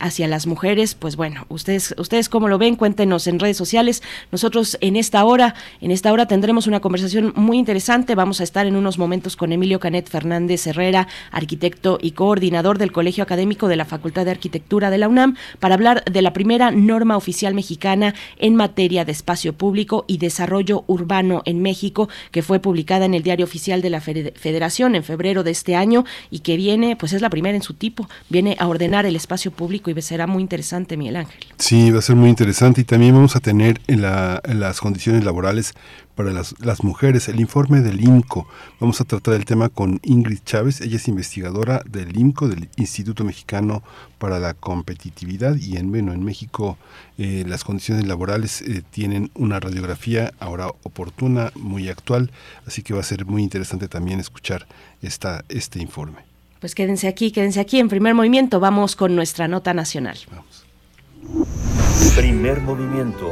hacia 0.00 0.28
las 0.28 0.46
mujeres. 0.46 0.94
Pues 0.94 1.16
bueno, 1.16 1.46
ustedes, 1.48 1.94
ustedes 1.98 2.28
cómo 2.28 2.48
lo 2.48 2.58
ven, 2.58 2.76
cuéntenos 2.76 3.26
en 3.26 3.38
redes 3.38 3.56
sociales. 3.56 4.02
Nosotros 4.30 4.78
en 4.80 4.96
esta 4.96 5.24
hora, 5.24 5.54
en 5.80 5.90
esta 5.90 6.12
hora 6.12 6.26
tendremos 6.26 6.66
una 6.66 6.80
conversación 6.80 7.32
muy 7.36 7.58
interesante. 7.58 8.14
Vamos 8.14 8.40
a 8.40 8.44
estar 8.44 8.66
en 8.66 8.76
unos 8.76 8.98
momentos 8.98 9.36
con 9.36 9.52
Emilio 9.52 9.80
Canet 9.80 10.08
Fernández 10.08 10.66
Herrera, 10.66 11.08
arquitecto 11.30 11.98
y 12.00 12.12
coordinador 12.12 12.78
del 12.78 12.92
Colegio 12.92 13.22
Académico 13.22 13.68
de 13.68 13.76
la 13.76 13.84
Facultad 13.84 14.24
de 14.24 14.32
Arquitectura 14.32 14.90
de 14.90 14.98
la 14.98 15.08
UNAM, 15.08 15.36
para 15.60 15.74
hablar 15.74 16.04
de 16.04 16.22
la 16.22 16.32
primera 16.32 16.70
norma 16.70 17.16
oficial 17.16 17.54
mexicana 17.54 18.14
en 18.38 18.56
materia 18.56 19.04
de 19.04 19.12
espacio 19.12 19.52
público 19.52 20.04
y 20.06 20.18
desarrollo 20.18 20.84
urbano 20.86 21.42
en 21.44 21.62
México, 21.62 22.08
que 22.30 22.42
fue 22.42 22.58
publicada 22.58 23.04
en 23.04 23.14
el 23.14 23.22
Diario 23.22 23.44
Oficial 23.44 23.82
de 23.82 23.90
la 23.90 24.00
Federación 24.00 24.94
en 24.94 25.04
febrero 25.04 25.42
de 25.42 25.52
este 25.52 25.76
año 25.76 26.04
y 26.30 26.40
que 26.40 26.56
viene, 26.56 26.96
pues 26.96 27.12
es 27.12 27.22
la 27.22 27.30
primera 27.30 27.56
en 27.56 27.62
su 27.62 27.74
tipo, 27.74 28.08
viene 28.28 28.56
a 28.58 28.66
ordenar 28.66 29.06
el 29.06 29.16
espacio 29.16 29.51
público 29.52 29.90
y 29.90 30.02
será 30.02 30.26
muy 30.26 30.42
interesante, 30.42 30.96
Miguel 30.96 31.16
Ángel. 31.16 31.44
Sí, 31.58 31.90
va 31.90 32.00
a 32.00 32.02
ser 32.02 32.16
muy 32.16 32.28
interesante 32.28 32.80
y 32.80 32.84
también 32.84 33.14
vamos 33.14 33.36
a 33.36 33.40
tener 33.40 33.80
en, 33.86 34.02
la, 34.02 34.40
las 34.44 34.80
condiciones 34.80 35.24
laborales 35.24 35.74
para 36.14 36.30
las, 36.30 36.54
las, 36.60 36.84
mujeres, 36.84 37.28
el 37.28 37.40
informe 37.40 37.80
del 37.80 38.02
IMCO. 38.02 38.46
Vamos 38.80 39.00
a 39.00 39.04
tratar 39.04 39.34
el 39.34 39.44
tema 39.44 39.68
con 39.68 40.00
Ingrid 40.02 40.40
Chávez, 40.44 40.80
ella 40.80 40.96
es 40.96 41.08
investigadora 41.08 41.82
del 41.88 42.16
IMCO, 42.16 42.48
del 42.48 42.68
Instituto 42.76 43.24
Mexicano 43.24 43.82
para 44.18 44.38
la 44.38 44.54
Competitividad 44.54 45.56
y 45.56 45.76
en, 45.76 45.90
bueno, 45.90 46.12
en 46.12 46.24
México 46.24 46.76
eh, 47.18 47.44
las 47.46 47.64
condiciones 47.64 48.06
laborales 48.06 48.62
eh, 48.62 48.82
tienen 48.90 49.30
una 49.34 49.60
radiografía 49.60 50.32
ahora 50.38 50.68
oportuna, 50.82 51.52
muy 51.54 51.88
actual, 51.88 52.30
así 52.66 52.82
que 52.82 52.94
va 52.94 53.00
a 53.00 53.04
ser 53.04 53.24
muy 53.26 53.42
interesante 53.42 53.88
también 53.88 54.20
escuchar 54.20 54.66
esta, 55.00 55.44
este 55.48 55.80
informe. 55.80 56.31
Pues 56.62 56.74
quédense 56.74 57.08
aquí, 57.08 57.30
quédense 57.32 57.60
aquí 57.60 57.78
en 57.78 57.90
primer 57.90 58.14
movimiento, 58.14 58.58
vamos 58.58 58.96
con 58.96 59.14
nuestra 59.14 59.48
nota 59.48 59.74
nacional. 59.74 60.16
Vamos. 60.30 60.64
Primer 62.16 62.60
movimiento 62.60 63.30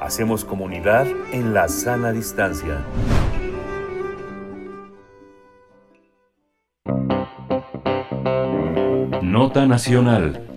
Hacemos 0.00 0.44
comunidad 0.44 1.06
en 1.32 1.52
la 1.52 1.68
sana 1.68 2.12
distancia. 2.12 2.84
Nota 9.20 9.66
Nacional. 9.66 10.55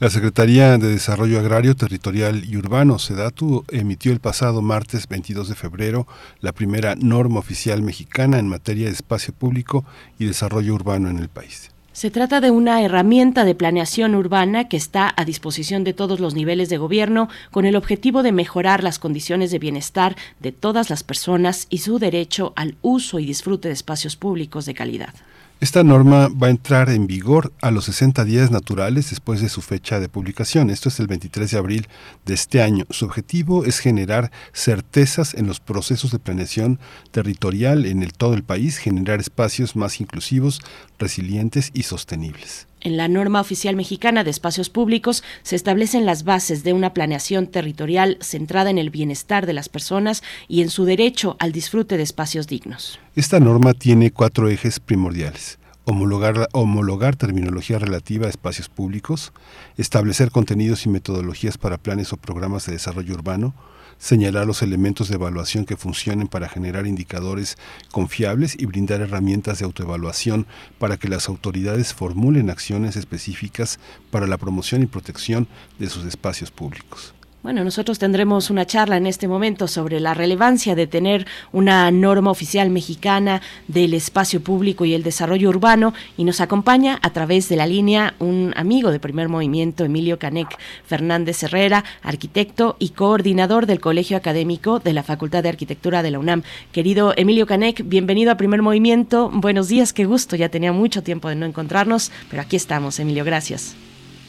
La 0.00 0.10
Secretaría 0.10 0.78
de 0.78 0.90
Desarrollo 0.90 1.40
Agrario, 1.40 1.74
Territorial 1.74 2.44
y 2.44 2.56
Urbano, 2.56 3.00
SEDATU, 3.00 3.64
emitió 3.72 4.12
el 4.12 4.20
pasado 4.20 4.62
martes 4.62 5.08
22 5.08 5.48
de 5.48 5.56
febrero 5.56 6.06
la 6.40 6.52
primera 6.52 6.94
norma 6.94 7.40
oficial 7.40 7.82
mexicana 7.82 8.38
en 8.38 8.46
materia 8.46 8.86
de 8.86 8.92
espacio 8.92 9.34
público 9.34 9.84
y 10.16 10.26
desarrollo 10.26 10.72
urbano 10.72 11.10
en 11.10 11.18
el 11.18 11.28
país. 11.28 11.72
Se 11.92 12.12
trata 12.12 12.40
de 12.40 12.52
una 12.52 12.80
herramienta 12.80 13.44
de 13.44 13.56
planeación 13.56 14.14
urbana 14.14 14.68
que 14.68 14.76
está 14.76 15.12
a 15.16 15.24
disposición 15.24 15.82
de 15.82 15.94
todos 15.94 16.20
los 16.20 16.36
niveles 16.36 16.68
de 16.68 16.78
gobierno 16.78 17.28
con 17.50 17.64
el 17.64 17.74
objetivo 17.74 18.22
de 18.22 18.30
mejorar 18.30 18.84
las 18.84 19.00
condiciones 19.00 19.50
de 19.50 19.58
bienestar 19.58 20.14
de 20.38 20.52
todas 20.52 20.90
las 20.90 21.02
personas 21.02 21.66
y 21.70 21.78
su 21.78 21.98
derecho 21.98 22.52
al 22.54 22.76
uso 22.82 23.18
y 23.18 23.26
disfrute 23.26 23.66
de 23.66 23.74
espacios 23.74 24.14
públicos 24.14 24.64
de 24.64 24.74
calidad. 24.74 25.12
Esta 25.60 25.82
norma 25.82 26.28
va 26.28 26.46
a 26.46 26.50
entrar 26.50 26.88
en 26.88 27.08
vigor 27.08 27.52
a 27.60 27.72
los 27.72 27.86
60 27.86 28.24
días 28.24 28.52
naturales 28.52 29.10
después 29.10 29.40
de 29.40 29.48
su 29.48 29.60
fecha 29.60 29.98
de 29.98 30.08
publicación. 30.08 30.70
Esto 30.70 30.88
es 30.88 31.00
el 31.00 31.08
23 31.08 31.50
de 31.50 31.58
abril 31.58 31.88
de 32.24 32.34
este 32.34 32.62
año. 32.62 32.84
Su 32.90 33.06
objetivo 33.06 33.64
es 33.64 33.80
generar 33.80 34.30
certezas 34.52 35.34
en 35.34 35.48
los 35.48 35.58
procesos 35.58 36.12
de 36.12 36.20
planeación 36.20 36.78
territorial 37.10 37.86
en 37.86 38.04
el, 38.04 38.12
todo 38.12 38.34
el 38.34 38.44
país, 38.44 38.78
generar 38.78 39.18
espacios 39.18 39.74
más 39.74 40.00
inclusivos, 40.00 40.60
resilientes 40.96 41.72
y 41.74 41.82
sostenibles. 41.82 42.68
En 42.88 42.96
la 42.96 43.06
norma 43.06 43.42
oficial 43.42 43.76
mexicana 43.76 44.24
de 44.24 44.30
espacios 44.30 44.70
públicos 44.70 45.22
se 45.42 45.56
establecen 45.56 46.06
las 46.06 46.24
bases 46.24 46.64
de 46.64 46.72
una 46.72 46.94
planeación 46.94 47.46
territorial 47.46 48.16
centrada 48.22 48.70
en 48.70 48.78
el 48.78 48.88
bienestar 48.88 49.44
de 49.44 49.52
las 49.52 49.68
personas 49.68 50.22
y 50.48 50.62
en 50.62 50.70
su 50.70 50.86
derecho 50.86 51.36
al 51.38 51.52
disfrute 51.52 51.98
de 51.98 52.02
espacios 52.02 52.46
dignos. 52.46 52.98
Esta 53.14 53.40
norma 53.40 53.74
tiene 53.74 54.10
cuatro 54.10 54.48
ejes 54.48 54.80
primordiales. 54.80 55.58
Homologar, 55.84 57.16
terminología 57.16 57.78
relativa 57.78 58.26
a 58.26 58.30
espacios 58.30 58.70
públicos, 58.70 59.34
establecer 59.76 60.30
contenidos 60.30 60.86
y 60.86 60.88
metodologías 60.88 61.58
para 61.58 61.76
planes 61.76 62.14
o 62.14 62.16
programas 62.16 62.64
de 62.64 62.72
desarrollo 62.72 63.12
urbano, 63.12 63.52
señalar 63.98 64.46
los 64.46 64.62
elementos 64.62 65.08
de 65.08 65.16
evaluación 65.16 65.64
que 65.64 65.76
funcionen 65.76 66.28
para 66.28 66.48
generar 66.48 66.86
indicadores 66.86 67.58
confiables 67.90 68.56
y 68.58 68.66
brindar 68.66 69.00
herramientas 69.00 69.58
de 69.58 69.64
autoevaluación 69.64 70.46
para 70.78 70.96
que 70.96 71.08
las 71.08 71.28
autoridades 71.28 71.94
formulen 71.94 72.50
acciones 72.50 72.96
específicas 72.96 73.78
para 74.10 74.26
la 74.26 74.38
promoción 74.38 74.82
y 74.82 74.86
protección 74.86 75.48
de 75.78 75.88
sus 75.88 76.04
espacios 76.04 76.50
públicos. 76.50 77.14
Bueno, 77.40 77.62
nosotros 77.62 78.00
tendremos 78.00 78.50
una 78.50 78.66
charla 78.66 78.96
en 78.96 79.06
este 79.06 79.28
momento 79.28 79.68
sobre 79.68 80.00
la 80.00 80.12
relevancia 80.12 80.74
de 80.74 80.88
tener 80.88 81.24
una 81.52 81.88
norma 81.92 82.32
oficial 82.32 82.68
mexicana 82.68 83.40
del 83.68 83.94
espacio 83.94 84.42
público 84.42 84.84
y 84.84 84.92
el 84.92 85.04
desarrollo 85.04 85.48
urbano 85.48 85.94
y 86.16 86.24
nos 86.24 86.40
acompaña 86.40 86.98
a 87.00 87.10
través 87.10 87.48
de 87.48 87.54
la 87.54 87.68
línea 87.68 88.14
un 88.18 88.52
amigo 88.56 88.90
de 88.90 88.98
primer 88.98 89.28
movimiento, 89.28 89.84
Emilio 89.84 90.18
Canec 90.18 90.48
Fernández 90.84 91.40
Herrera, 91.44 91.84
arquitecto 92.02 92.74
y 92.80 92.88
coordinador 92.88 93.66
del 93.66 93.80
Colegio 93.80 94.16
Académico 94.16 94.80
de 94.80 94.92
la 94.92 95.04
Facultad 95.04 95.44
de 95.44 95.50
Arquitectura 95.50 96.02
de 96.02 96.10
la 96.10 96.18
UNAM. 96.18 96.42
Querido 96.72 97.14
Emilio 97.16 97.46
Canec, 97.46 97.82
bienvenido 97.88 98.32
a 98.32 98.36
primer 98.36 98.62
movimiento. 98.62 99.30
Buenos 99.32 99.68
días, 99.68 99.92
qué 99.92 100.06
gusto, 100.06 100.34
ya 100.34 100.48
tenía 100.48 100.72
mucho 100.72 101.04
tiempo 101.04 101.28
de 101.28 101.36
no 101.36 101.46
encontrarnos, 101.46 102.10
pero 102.30 102.42
aquí 102.42 102.56
estamos, 102.56 102.98
Emilio, 102.98 103.24
gracias. 103.24 103.76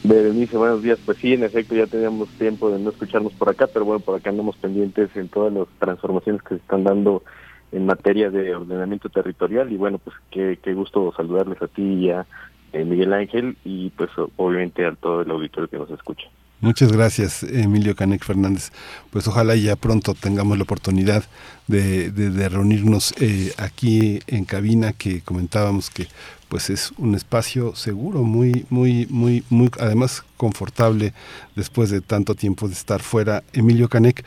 Berenice, 0.02 0.56
buenos 0.56 0.82
días. 0.82 0.98
Pues 1.04 1.18
sí, 1.18 1.32
en 1.34 1.44
efecto, 1.44 1.74
ya 1.74 1.86
teníamos 1.86 2.28
tiempo 2.38 2.70
de 2.70 2.78
no 2.78 2.90
escucharnos 2.90 3.34
por 3.34 3.50
acá, 3.50 3.66
pero 3.72 3.84
bueno, 3.84 4.00
por 4.00 4.16
acá 4.16 4.30
andamos 4.30 4.56
pendientes 4.56 5.14
en 5.14 5.28
todas 5.28 5.52
las 5.52 5.68
transformaciones 5.78 6.42
que 6.42 6.54
se 6.54 6.60
están 6.60 6.84
dando 6.84 7.22
en 7.70 7.86
materia 7.86 8.30
de 8.30 8.54
ordenamiento 8.54 9.10
territorial 9.10 9.70
y 9.70 9.76
bueno, 9.76 9.98
pues 9.98 10.16
qué, 10.30 10.58
qué 10.62 10.72
gusto 10.74 11.12
saludarles 11.16 11.60
a 11.62 11.68
ti 11.68 11.82
y 11.82 12.10
a 12.10 12.26
eh, 12.72 12.84
Miguel 12.84 13.12
Ángel 13.12 13.58
y 13.62 13.90
pues 13.90 14.10
obviamente 14.36 14.86
a 14.86 14.94
todo 14.94 15.22
el 15.22 15.30
auditorio 15.30 15.68
que 15.68 15.78
nos 15.78 15.90
escucha. 15.90 16.28
Muchas 16.60 16.92
gracias, 16.92 17.42
Emilio 17.42 17.96
Canec 17.96 18.22
Fernández. 18.22 18.70
Pues 19.10 19.26
ojalá 19.26 19.56
ya 19.56 19.76
pronto 19.76 20.12
tengamos 20.12 20.58
la 20.58 20.64
oportunidad 20.64 21.24
de, 21.68 22.48
reunirnos 22.50 23.14
eh, 23.18 23.54
aquí 23.56 24.20
en 24.26 24.44
cabina, 24.44 24.92
que 24.92 25.22
comentábamos 25.22 25.88
que 25.88 26.08
pues 26.50 26.68
es 26.68 26.92
un 26.98 27.14
espacio 27.14 27.74
seguro, 27.76 28.24
muy, 28.24 28.66
muy, 28.68 29.06
muy, 29.08 29.42
muy, 29.48 29.70
además 29.78 30.22
confortable 30.36 31.14
después 31.56 31.88
de 31.88 32.02
tanto 32.02 32.34
tiempo 32.34 32.68
de 32.68 32.74
estar 32.74 33.00
fuera. 33.00 33.42
Emilio 33.54 33.88
Canec, 33.88 34.22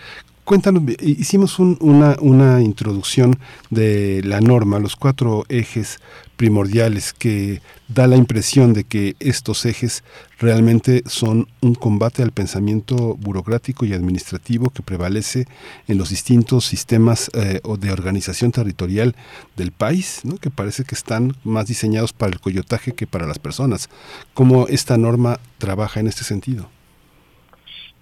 Cuéntanos, 0.45 0.84
hicimos 0.99 1.57
una, 1.57 2.18
una 2.20 2.61
introducción 2.61 3.38
de 3.70 4.22
la 4.26 4.41
norma, 4.41 4.78
los 4.78 4.98
cuatro 4.98 5.45
ejes 5.48 6.02
primordiales 6.36 7.14
que 7.14 7.61
da 7.88 8.07
la 8.07 8.18
impresión 8.18 8.74
de 8.74 8.84
que 8.84 9.15
estos 9.22 9.65
ejes 9.65 10.03
realmente 10.40 11.03
son 11.06 11.48
un 11.61 11.76
combate 11.76 12.24
al 12.24 12.32
pensamiento 12.32 13.15
burocrático 13.15 13.86
y 13.86 13.94
administrativo 13.94 14.70
que 14.70 14.84
prevalece 14.84 15.45
en 15.88 15.98
los 15.98 16.10
distintos 16.10 16.65
sistemas 16.65 17.32
eh, 17.34 17.61
de 17.80 17.91
organización 17.94 18.52
territorial 18.52 19.15
del 19.56 19.72
país, 19.72 20.26
¿no? 20.26 20.36
que 20.36 20.49
parece 20.49 20.84
que 20.84 20.95
están 20.95 21.38
más 21.45 21.68
diseñados 21.68 22.11
para 22.11 22.34
el 22.34 22.41
coyotaje 22.41 22.91
que 22.91 23.07
para 23.07 23.28
las 23.28 23.40
personas. 23.40 23.90
¿Cómo 24.34 24.68
esta 24.68 24.98
norma 24.98 25.40
trabaja 25.57 26.02
en 26.02 26.07
este 26.07 26.26
sentido? 26.26 26.68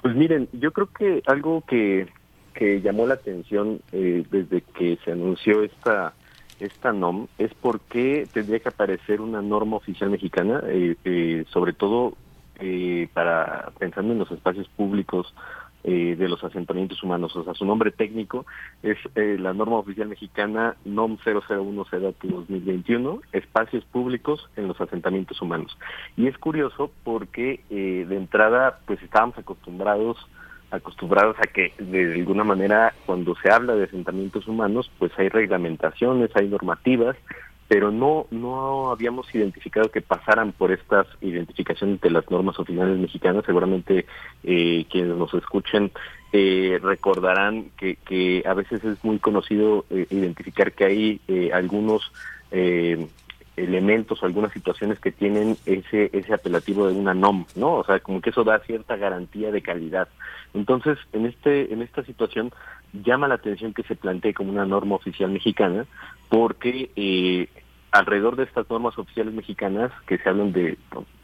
Pues 0.02 0.16
miren, 0.16 0.50
yo 0.54 0.72
creo 0.72 0.90
que 0.92 1.22
algo 1.28 1.64
que, 1.68 2.08
que 2.54 2.82
llamó 2.82 3.08
la 3.08 3.16
atención 3.16 3.82
eh, 3.92 4.24
desde 4.30 4.62
que 4.62 4.98
se 5.04 5.12
anunció 5.12 5.64
esta 5.64 6.14
esta 6.62 6.94
NOM 6.94 7.28
es 7.38 7.54
porque 7.56 8.28
tendría 8.32 8.60
que 8.60 8.70
aparecer 8.70 9.20
una 9.20 9.42
norma 9.42 9.78
oficial 9.78 10.10
mexicana, 10.10 10.62
eh, 10.68 10.96
eh, 11.04 11.46
sobre 11.50 11.74
todo 11.74 12.14
eh, 12.60 13.10
para 13.14 13.72
pensando 13.80 14.14
en 14.14 14.20
los 14.20 14.32
espacios 14.32 14.68
públicos 14.70 15.34
de 15.84 16.30
los 16.30 16.44
asentamientos 16.44 17.02
humanos. 17.02 17.36
O 17.36 17.44
sea, 17.44 17.56
su 17.56 17.66
nombre 17.66 17.90
técnico 17.90 18.46
es 18.84 19.00
la 19.16 19.52
norma 19.52 19.78
oficial 19.78 20.10
mexicana 20.10 20.76
NOM 20.86 21.18
001 21.26 21.86
CEDATU 21.86 22.28
2021, 22.28 23.22
espacios 23.32 23.84
públicos 23.86 24.48
en 24.58 24.68
los 24.68 24.80
asentamientos 24.80 25.42
humanos. 25.42 25.76
Y 26.18 26.28
es 26.28 26.38
curioso 26.38 26.92
porque 27.04 27.62
de 27.72 28.16
entrada, 28.16 28.78
pues 28.86 29.02
estábamos 29.02 29.40
acostumbrados 29.40 30.18
acostumbrados 30.72 31.36
a 31.40 31.48
que 31.48 31.74
de 31.78 32.14
alguna 32.14 32.44
manera 32.44 32.94
cuando 33.06 33.36
se 33.36 33.52
habla 33.52 33.76
de 33.76 33.84
asentamientos 33.84 34.48
humanos 34.48 34.90
pues 34.98 35.12
hay 35.18 35.30
reglamentaciones, 35.30 36.32
hay 36.36 36.48
normativas, 36.48 37.16
pero 37.68 37.92
no 37.92 38.26
no 38.32 38.92
habíamos 38.92 39.34
identificado 39.36 39.90
que 39.92 40.02
pasaran 40.02 40.52
por 40.54 40.72
estas 40.72 41.08
identificaciones 41.22 42.02
de 42.02 42.10
las 42.10 42.30
normas 42.32 42.58
oficiales 42.60 42.98
mexicanas. 42.98 43.46
Seguramente 43.46 44.06
eh, 44.44 44.86
quienes 44.90 45.16
nos 45.18 45.34
escuchen 45.34 45.92
eh, 46.34 46.80
recordarán 46.82 47.72
que, 47.78 47.98
que 47.98 48.44
a 48.46 48.54
veces 48.54 48.84
es 48.84 49.04
muy 49.04 49.20
conocido 49.20 49.86
eh, 49.90 50.08
identificar 50.10 50.72
que 50.72 50.86
hay 50.86 51.22
eh, 51.28 51.52
algunos 51.54 52.12
eh, 52.52 53.08
elementos 53.58 54.22
o 54.22 54.26
algunas 54.26 54.52
situaciones 54.54 55.00
que 55.00 55.12
tienen 55.12 55.58
ese 55.66 56.10
ese 56.14 56.34
apelativo 56.34 56.88
de 56.88 56.94
una 56.94 57.14
NOM, 57.14 57.46
¿no? 57.56 57.76
O 57.76 57.84
sea, 57.84 58.00
como 58.00 58.22
que 58.22 58.30
eso 58.30 58.44
da 58.44 58.60
cierta 58.60 58.96
garantía 58.96 59.52
de 59.52 59.62
calidad. 59.62 60.08
Entonces, 60.54 60.98
en 61.14 61.26
este 61.26 61.74
en 61.74 61.82
esta 61.82 62.04
situación 62.04 62.52
llama 62.94 63.28
la 63.28 63.36
atención 63.36 63.74
que 63.74 63.84
se 63.84 63.96
plantee 63.96 64.34
como 64.34 64.52
una 64.52 64.66
norma 64.66 64.96
oficial 64.96 65.32
mexicana, 65.32 65.86
porque 66.30 66.92
eh, 66.96 67.48
alrededor 67.92 68.38
de 68.38 68.44
estas 68.44 68.70
normas 68.70 68.98
oficiales 68.98 69.34
mexicanas 69.34 69.92
que 70.08 70.18
se 70.18 70.30
hablan 70.30 70.54
de 70.54 70.78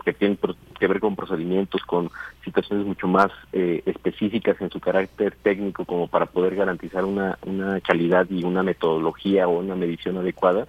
que 0.03 0.13
tienen 0.13 0.37
que 0.79 0.87
ver 0.87 1.01
con 1.01 1.17
procedimientos, 1.17 1.81
con 1.83 2.09
situaciones 2.45 2.85
mucho 2.85 3.07
más 3.07 3.29
eh, 3.51 3.83
específicas 3.85 4.59
en 4.61 4.69
su 4.69 4.79
carácter 4.79 5.35
técnico 5.43 5.83
como 5.83 6.07
para 6.07 6.27
poder 6.27 6.55
garantizar 6.55 7.03
una, 7.03 7.37
una 7.45 7.81
calidad 7.81 8.25
y 8.29 8.43
una 8.45 8.63
metodología 8.63 9.49
o 9.49 9.59
una 9.59 9.75
medición 9.75 10.17
adecuada, 10.17 10.65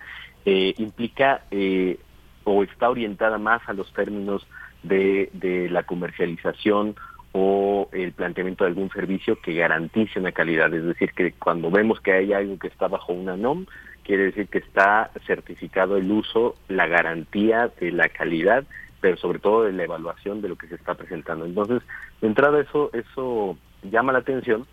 eh, 0.51 0.75
implica 0.79 1.43
eh, 1.51 1.99
o 2.45 2.63
está 2.63 2.89
orientada 2.89 3.37
más 3.37 3.61
a 3.69 3.75
los 3.75 3.93
términos 3.93 4.47
de, 4.83 5.29
de 5.35 5.69
la 5.69 5.83
comercialización 5.83 6.97
o 7.33 7.91
el 7.93 8.13
planteamiento 8.13 8.65
de 8.65 8.69
algún 8.69 8.89
servicio 8.89 9.39
que 9.43 9.53
garantice 9.53 10.19
una 10.19 10.33
calidad. 10.33 10.73
Es 10.73 10.85
decir, 10.85 11.13
que 11.13 11.33
cuando 11.33 11.71
vemos 11.71 12.01
que 12.01 12.13
hay 12.13 12.33
algo 12.33 12.59
que 12.59 12.69
está 12.69 12.89
bajo 12.89 13.13
una 13.13 13.37
NOM, 13.37 13.67
quiere 14.05 14.25
decir 14.25 14.49
que 14.49 14.57
está 14.57 15.11
certificado 15.27 15.99
el 15.99 16.11
uso, 16.11 16.55
la 16.69 16.87
garantía 16.87 17.71
de 17.79 17.93
la 17.93 18.09
calidad, 18.09 18.65
pero 19.03 19.19
sobre 19.19 19.41
todo 19.41 19.65
de 19.65 19.75
la 19.75 19.85
evaluación 19.85 20.41
de 20.41 20.49
lo 20.49 20.57
que 20.57 20.69
se 20.69 20.77
está 20.77 20.95
presentando. 20.95 21.45
Entonces, 21.45 21.83
de 22.23 22.29
entrada 22.29 22.59
eso, 22.63 22.91
eso 22.95 23.59
llama 23.83 24.15
la 24.15 24.21
atención 24.21 24.67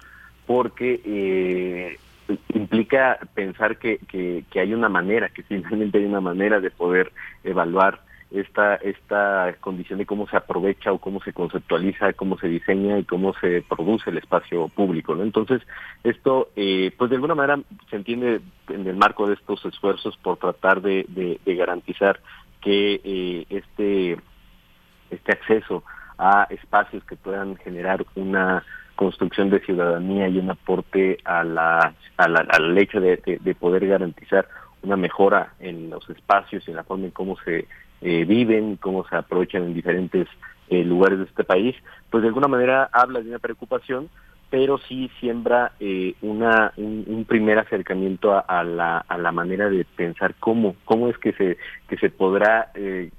porque 0.45 1.01
eh, 1.03 1.97
implica 2.53 3.19
pensar 3.33 3.77
que, 3.77 3.99
que, 3.99 4.59
hay 4.59 4.73
una 4.73 4.89
manera, 4.89 5.29
que 5.29 5.43
finalmente 5.43 5.97
hay 5.97 6.05
una 6.05 6.21
manera 6.21 6.59
de 6.59 6.71
poder 6.71 7.11
evaluar 7.43 8.01
esta 8.31 8.75
esta 8.75 9.55
condición 9.61 9.99
de 9.99 10.05
cómo 10.05 10.27
se 10.27 10.35
aprovecha 10.35 10.91
o 10.91 10.97
cómo 10.97 11.21
se 11.21 11.31
conceptualiza, 11.31 12.13
cómo 12.13 12.37
se 12.37 12.47
diseña 12.47 12.97
y 12.97 13.03
cómo 13.03 13.33
se 13.35 13.61
produce 13.61 14.09
el 14.09 14.17
espacio 14.17 14.67
público, 14.69 15.15
¿no? 15.15 15.23
Entonces, 15.23 15.61
esto, 16.03 16.49
eh, 16.55 16.91
pues 16.97 17.09
de 17.11 17.17
alguna 17.17 17.35
manera 17.35 17.61
se 17.89 17.95
entiende 17.95 18.41
en 18.69 18.87
el 18.87 18.95
marco 18.95 19.27
de 19.27 19.35
estos 19.35 19.63
esfuerzos 19.65 20.17
por 20.17 20.37
tratar 20.37 20.81
de, 20.81 21.05
de, 21.09 21.39
de 21.45 21.55
garantizar 21.55 22.19
que 22.61 22.99
eh, 23.03 23.45
este 23.49 24.17
este 25.11 25.31
acceso 25.31 25.83
a 26.17 26.47
espacios 26.49 27.03
que 27.05 27.15
puedan 27.15 27.55
generar 27.57 28.05
una 28.15 28.63
construcción 28.95 29.49
de 29.49 29.59
ciudadanía 29.59 30.27
y 30.27 30.39
un 30.39 30.49
aporte 30.49 31.17
a 31.25 31.43
la, 31.43 31.93
a 32.17 32.27
la, 32.27 32.45
al 32.49 32.77
hecho 32.77 32.99
de, 32.99 33.17
de, 33.17 33.37
de 33.37 33.55
poder 33.55 33.87
garantizar 33.87 34.47
una 34.83 34.95
mejora 34.95 35.53
en 35.59 35.89
los 35.89 36.09
espacios 36.09 36.67
y 36.67 36.71
en 36.71 36.77
la 36.77 36.83
forma 36.83 37.05
en 37.05 37.11
cómo 37.11 37.37
se 37.43 37.67
eh, 38.01 38.25
viven, 38.25 38.77
cómo 38.77 39.05
se 39.07 39.15
aprovechan 39.15 39.63
en 39.63 39.73
diferentes 39.73 40.27
eh, 40.69 40.83
lugares 40.83 41.19
de 41.19 41.25
este 41.25 41.43
país, 41.43 41.75
pues 42.09 42.21
de 42.21 42.27
alguna 42.27 42.47
manera 42.47 42.89
habla 42.91 43.21
de 43.21 43.29
una 43.29 43.39
preocupación, 43.39 44.09
pero 44.49 44.77
sí 44.77 45.09
siembra 45.19 45.73
eh, 45.79 46.15
una 46.21 46.71
un, 46.77 47.03
un, 47.07 47.25
primer 47.25 47.57
acercamiento 47.57 48.33
a, 48.33 48.39
a, 48.39 48.63
la, 48.63 48.99
a 48.99 49.17
la 49.17 49.31
manera 49.31 49.69
de 49.69 49.85
pensar 49.85 50.35
cómo 50.39 50.75
cómo 50.85 51.09
es 51.09 51.17
que 51.17 51.33
se 51.33 51.57
que 51.87 51.97
se 51.97 52.09
podrá 52.09 52.71
eh, 52.75 53.09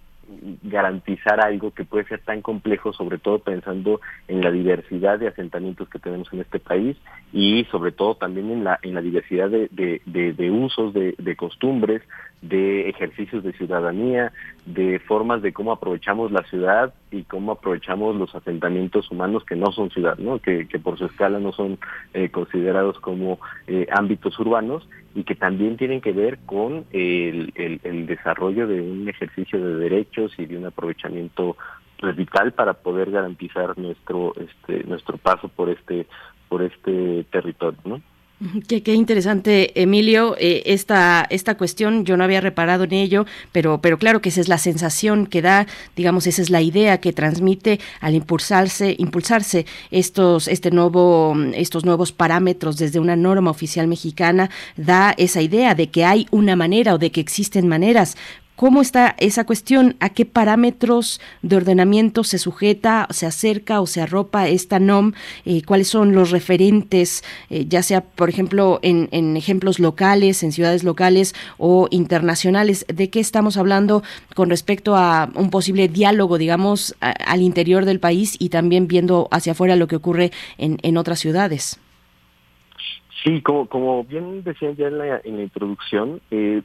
garantizar 0.63 1.41
algo 1.41 1.71
que 1.73 1.85
puede 1.85 2.05
ser 2.07 2.21
tan 2.21 2.43
complejo, 2.43 2.93
sobre 2.93 3.19
todo 3.19 3.39
pensando 3.39 4.01
en 4.29 4.43
la 4.43 4.51
diversidad 4.51 5.19
de 5.19 5.29
asentamientos 5.29 5.89
que 5.89 5.99
tenemos 5.99 6.33
en 6.33 6.41
este 6.41 6.59
país 6.59 6.97
y 7.33 7.65
sobre 7.71 7.93
todo 7.93 8.17
también 8.17 8.51
en 8.51 8.65
la 8.65 8.79
en 8.83 8.95
la 8.95 9.03
diversidad 9.03 9.51
de, 9.51 9.69
de, 9.71 10.03
de, 10.07 10.33
de 10.33 10.51
usos, 10.51 10.93
de, 10.95 11.15
de 11.19 11.37
costumbres, 11.37 12.03
de 12.49 12.89
ejercicios 12.89 13.43
de 13.45 13.53
ciudadanía, 13.53 14.33
de 14.65 14.99
formas 15.01 15.43
de 15.43 15.53
cómo 15.53 15.73
aprovechamos 15.73 16.33
la 16.33 16.43
ciudad 16.45 16.95
y 17.11 17.23
cómo 17.25 17.53
aprovechamos 17.53 18.17
los 18.17 18.35
asentamientos 18.35 19.11
humanos 19.11 19.45
que 19.45 19.57
no 19.57 19.73
son 19.73 19.91
ciudad, 19.91 20.19
¿no? 20.19 20.39
Que, 20.39 20.67
por 20.83 20.99
su 20.99 21.07
escala 21.07 21.39
no 21.39 21.53
son 21.53 21.79
eh, 22.15 22.29
considerados 22.31 22.99
como 23.01 23.39
eh, 23.67 23.87
ámbitos 23.91 24.39
urbanos 24.39 24.89
y 25.15 25.25
que 25.25 25.35
también 25.35 25.77
tienen 25.77 26.01
que 26.01 26.13
ver 26.13 26.39
con 26.47 26.85
el, 26.93 27.53
el, 27.55 27.81
el 27.83 28.07
desarrollo 28.07 28.67
de 28.67 28.81
un 28.81 29.09
ejercicio 29.09 29.59
de 29.63 29.77
derechos 29.77 30.33
y 30.39 30.47
de 30.47 30.59
un 30.59 30.67
aprovechamiento 30.67 31.57
vital 32.17 32.53
para 32.53 32.75
poder 32.75 33.11
garantizar 33.11 33.79
nuestro 33.79 34.35
este 34.37 34.85
nuestro 34.85 35.17
paso 35.17 35.49
por 35.49 35.71
este 35.71 36.07
por 36.49 36.63
este 36.63 37.25
territorio, 37.31 37.79
¿no? 37.85 38.03
Qué, 38.69 38.93
interesante, 38.93 39.81
Emilio, 39.81 40.37
eh, 40.39 40.63
esta, 40.67 41.27
esta 41.31 41.57
cuestión, 41.57 42.05
yo 42.05 42.19
no 42.19 42.25
había 42.25 42.43
reparado 42.43 42.85
en 42.85 42.93
ello, 42.93 43.25
pero, 43.51 43.81
pero 43.81 43.99
claro 43.99 44.21
que 44.21 44.29
esa 44.29 44.43
es 44.43 44.49
la 44.49 44.59
sensación 44.59 45.27
que 45.27 45.41
da, 45.41 45.67
digamos, 45.97 46.27
esa 46.27 46.43
es 46.43 46.51
la 46.51 46.61
idea 46.61 47.01
que 47.01 47.15
transmite 47.15 47.81
al 47.99 48.15
impulsarse, 48.15 48.95
impulsarse 48.99 49.65
estos, 49.91 50.49
este 50.49 50.71
nuevo, 50.71 51.35
estos 51.55 51.87
nuevos 51.87 52.13
parámetros 52.13 52.77
desde 52.77 53.01
una 53.01 53.17
norma 53.17 53.51
oficial 53.51 53.87
mexicana, 53.87 54.51
da 54.77 55.15
esa 55.17 55.41
idea 55.41 55.75
de 55.75 55.89
que 55.89 56.05
hay 56.05 56.27
una 56.31 56.57
manera 56.57 56.93
o 56.93 56.99
de 56.99 57.11
que 57.11 57.23
existen 57.23 57.67
maneras 57.67 58.19
¿Cómo 58.57 58.81
está 58.81 59.15
esa 59.19 59.45
cuestión? 59.45 59.97
¿A 60.01 60.09
qué 60.09 60.25
parámetros 60.25 61.21
de 61.43 61.57
ordenamiento 61.57 62.25
se 62.25 62.39
sujeta, 62.39 63.07
se 63.11 63.27
acerca 63.27 63.83
o 63.83 63.87
se 63.87 64.01
arropa 64.01 64.49
esta 64.49 64.79
NOM? 64.79 65.13
Eh, 65.45 65.61
¿Cuáles 65.63 65.89
son 65.89 66.15
los 66.15 66.31
referentes, 66.31 67.23
eh, 67.51 67.67
ya 67.69 67.83
sea, 67.83 68.01
por 68.01 68.31
ejemplo, 68.31 68.81
en, 68.81 69.37
ejemplos 69.37 69.79
locales, 69.79 70.43
en 70.43 70.53
ciudades 70.53 70.85
locales 70.85 71.35
o 71.59 71.87
internacionales? 71.91 72.87
¿De 72.89 73.11
qué 73.11 73.21
estamos 73.21 73.59
hablando 73.59 74.03
con 74.35 74.49
respecto 74.49 74.97
a 74.97 75.29
un 75.35 75.51
posible 75.51 75.89
diálogo, 75.89 76.39
digamos, 76.39 76.97
al 77.01 77.43
interior 77.43 77.85
del 77.85 78.01
país 78.01 78.37
y 78.39 78.49
también 78.49 78.89
viendo 78.89 79.29
hacia 79.33 79.53
afuera 79.53 79.77
lo 79.77 79.87
que 79.87 79.97
ocurre 79.97 80.33
en, 80.57 80.79
en 80.83 80.97
otras 80.97 81.19
ciudades? 81.19 81.79
Sí, 83.23 83.43
como, 83.43 84.05
bien 84.05 84.45
decían 84.45 84.77
ya 84.77 84.87
en 84.87 84.99
la, 84.99 85.21
en 85.25 85.37
la 85.37 85.43
introducción, 85.43 86.21
eh, 86.31 86.63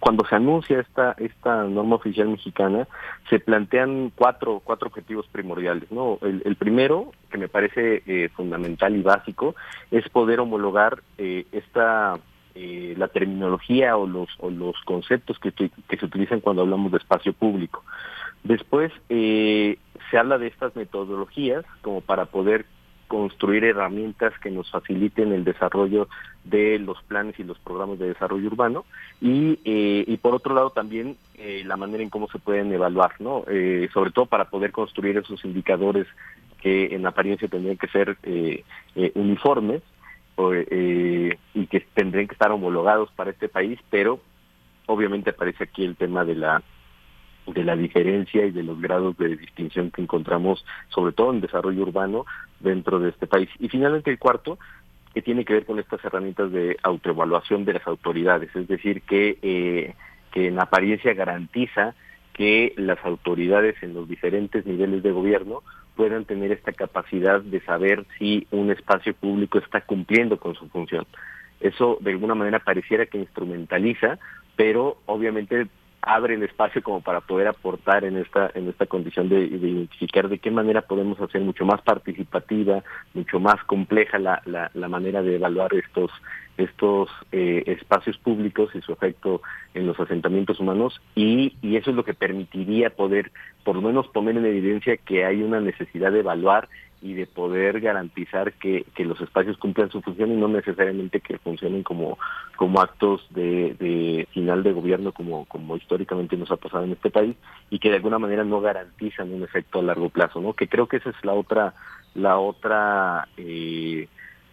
cuando 0.00 0.26
se 0.26 0.36
anuncia 0.36 0.80
esta 0.80 1.12
esta 1.18 1.64
norma 1.64 1.96
oficial 1.96 2.28
mexicana 2.28 2.86
se 3.30 3.38
plantean 3.40 4.12
cuatro 4.14 4.60
cuatro 4.64 4.88
objetivos 4.88 5.26
primordiales 5.28 5.90
no 5.90 6.18
el, 6.22 6.42
el 6.44 6.56
primero 6.56 7.12
que 7.30 7.38
me 7.38 7.48
parece 7.48 8.02
eh, 8.06 8.28
fundamental 8.34 8.94
y 8.96 9.02
básico 9.02 9.54
es 9.90 10.08
poder 10.08 10.40
homologar 10.40 11.02
eh, 11.18 11.46
esta 11.52 12.18
eh, 12.54 12.94
la 12.98 13.08
terminología 13.08 13.96
o 13.96 14.06
los 14.06 14.28
o 14.38 14.50
los 14.50 14.76
conceptos 14.84 15.38
que, 15.38 15.52
que 15.52 15.96
se 15.96 16.04
utilizan 16.04 16.40
cuando 16.40 16.62
hablamos 16.62 16.92
de 16.92 16.98
espacio 16.98 17.32
público. 17.32 17.82
Después 18.44 18.92
eh, 19.08 19.78
se 20.10 20.18
habla 20.18 20.36
de 20.36 20.48
estas 20.48 20.74
metodologías 20.76 21.64
como 21.80 22.00
para 22.00 22.26
poder 22.26 22.66
construir 23.12 23.62
herramientas 23.64 24.32
que 24.38 24.50
nos 24.50 24.70
faciliten 24.70 25.32
el 25.32 25.44
desarrollo 25.44 26.08
de 26.44 26.78
los 26.78 27.02
planes 27.02 27.38
y 27.38 27.44
los 27.44 27.58
programas 27.58 27.98
de 27.98 28.08
desarrollo 28.08 28.46
urbano 28.46 28.86
y, 29.20 29.58
eh, 29.66 30.02
y 30.06 30.16
por 30.16 30.34
otro 30.34 30.54
lado 30.54 30.70
también 30.70 31.18
eh, 31.34 31.62
la 31.66 31.76
manera 31.76 32.02
en 32.02 32.08
cómo 32.08 32.26
se 32.28 32.38
pueden 32.38 32.72
evaluar, 32.72 33.12
¿no? 33.18 33.44
Eh, 33.48 33.90
sobre 33.92 34.12
todo 34.12 34.24
para 34.24 34.46
poder 34.46 34.72
construir 34.72 35.18
esos 35.18 35.44
indicadores 35.44 36.06
que 36.62 36.94
en 36.94 37.04
apariencia 37.04 37.48
tendrían 37.48 37.76
que 37.76 37.88
ser 37.88 38.16
eh, 38.22 38.64
eh, 38.94 39.12
uniformes 39.14 39.82
o, 40.36 40.54
y 40.54 41.66
que 41.66 41.80
tendrían 41.92 42.28
que 42.28 42.32
estar 42.32 42.50
homologados 42.50 43.10
para 43.10 43.32
este 43.32 43.50
país, 43.50 43.78
pero 43.90 44.20
obviamente 44.86 45.28
aparece 45.28 45.64
aquí 45.64 45.84
el 45.84 45.96
tema 45.96 46.24
de 46.24 46.36
la 46.36 46.62
de 47.46 47.64
la 47.64 47.76
diferencia 47.76 48.46
y 48.46 48.52
de 48.52 48.62
los 48.62 48.80
grados 48.80 49.16
de 49.16 49.36
distinción 49.36 49.90
que 49.90 50.02
encontramos, 50.02 50.64
sobre 50.88 51.12
todo 51.12 51.32
en 51.32 51.40
desarrollo 51.40 51.82
urbano, 51.82 52.24
dentro 52.62 52.98
de 52.98 53.10
este 53.10 53.26
país. 53.26 53.48
Y 53.58 53.68
finalmente 53.68 54.10
el 54.10 54.18
cuarto, 54.18 54.58
que 55.14 55.22
tiene 55.22 55.44
que 55.44 55.54
ver 55.54 55.66
con 55.66 55.78
estas 55.78 56.04
herramientas 56.04 56.50
de 56.52 56.76
autoevaluación 56.82 57.64
de 57.64 57.74
las 57.74 57.86
autoridades, 57.86 58.54
es 58.54 58.66
decir, 58.66 59.02
que, 59.02 59.38
eh, 59.42 59.94
que 60.32 60.48
en 60.48 60.58
apariencia 60.58 61.12
garantiza 61.14 61.94
que 62.32 62.72
las 62.76 62.98
autoridades 63.04 63.76
en 63.82 63.94
los 63.94 64.08
diferentes 64.08 64.64
niveles 64.64 65.02
de 65.02 65.12
gobierno 65.12 65.62
puedan 65.96 66.24
tener 66.24 66.50
esta 66.52 66.72
capacidad 66.72 67.42
de 67.42 67.60
saber 67.60 68.06
si 68.18 68.46
un 68.50 68.70
espacio 68.70 69.14
público 69.14 69.58
está 69.58 69.82
cumpliendo 69.82 70.38
con 70.38 70.54
su 70.54 70.68
función. 70.68 71.06
Eso 71.60 71.98
de 72.00 72.12
alguna 72.12 72.34
manera 72.34 72.58
pareciera 72.58 73.06
que 73.06 73.18
instrumentaliza, 73.18 74.18
pero 74.56 74.96
obviamente 75.06 75.66
abre 76.02 76.34
el 76.34 76.42
espacio 76.42 76.82
como 76.82 77.00
para 77.00 77.20
poder 77.20 77.46
aportar 77.46 78.04
en 78.04 78.16
esta 78.16 78.50
en 78.54 78.68
esta 78.68 78.86
condición 78.86 79.28
de, 79.28 79.48
de 79.48 79.68
identificar 79.68 80.28
de 80.28 80.38
qué 80.38 80.50
manera 80.50 80.82
podemos 80.82 81.20
hacer 81.20 81.40
mucho 81.40 81.64
más 81.64 81.80
participativa, 81.82 82.82
mucho 83.14 83.38
más 83.38 83.62
compleja 83.64 84.18
la, 84.18 84.42
la, 84.44 84.70
la 84.74 84.88
manera 84.88 85.22
de 85.22 85.36
evaluar 85.36 85.72
estos 85.74 86.10
estos 86.58 87.08
eh, 87.30 87.62
espacios 87.66 88.18
públicos 88.18 88.70
y 88.74 88.80
su 88.82 88.92
efecto 88.92 89.42
en 89.74 89.86
los 89.86 89.98
asentamientos 89.98 90.60
humanos. 90.60 91.00
Y, 91.14 91.56
y 91.62 91.76
eso 91.76 91.90
es 91.90 91.96
lo 91.96 92.04
que 92.04 92.14
permitiría 92.14 92.90
poder 92.90 93.32
por 93.64 93.76
lo 93.76 93.82
menos 93.82 94.08
poner 94.08 94.36
en 94.36 94.44
evidencia 94.44 94.96
que 94.96 95.24
hay 95.24 95.42
una 95.42 95.60
necesidad 95.60 96.12
de 96.12 96.20
evaluar 96.20 96.68
y 97.02 97.14
de 97.14 97.26
poder 97.26 97.80
garantizar 97.80 98.52
que, 98.54 98.86
que 98.94 99.04
los 99.04 99.20
espacios 99.20 99.58
cumplan 99.58 99.90
su 99.90 100.00
función 100.00 100.30
y 100.30 100.36
no 100.36 100.48
necesariamente 100.48 101.20
que 101.20 101.38
funcionen 101.38 101.82
como, 101.82 102.16
como 102.56 102.80
actos 102.80 103.26
de, 103.30 103.74
de 103.78 104.28
final 104.32 104.62
de 104.62 104.72
gobierno 104.72 105.12
como, 105.12 105.44
como 105.46 105.76
históricamente 105.76 106.36
nos 106.36 106.50
ha 106.52 106.56
pasado 106.56 106.84
en 106.84 106.92
este 106.92 107.10
país 107.10 107.36
y 107.70 107.80
que 107.80 107.90
de 107.90 107.96
alguna 107.96 108.20
manera 108.20 108.44
no 108.44 108.60
garantizan 108.60 109.32
un 109.32 109.42
efecto 109.42 109.80
a 109.80 109.82
largo 109.82 110.10
plazo, 110.10 110.40
¿no? 110.40 110.52
Que 110.52 110.68
creo 110.68 110.86
que 110.86 110.98
esa 110.98 111.10
es 111.10 111.24
la 111.24 111.32
otra, 111.32 111.74
la 112.14 112.38
otra 112.38 113.26
eh, 113.36 114.06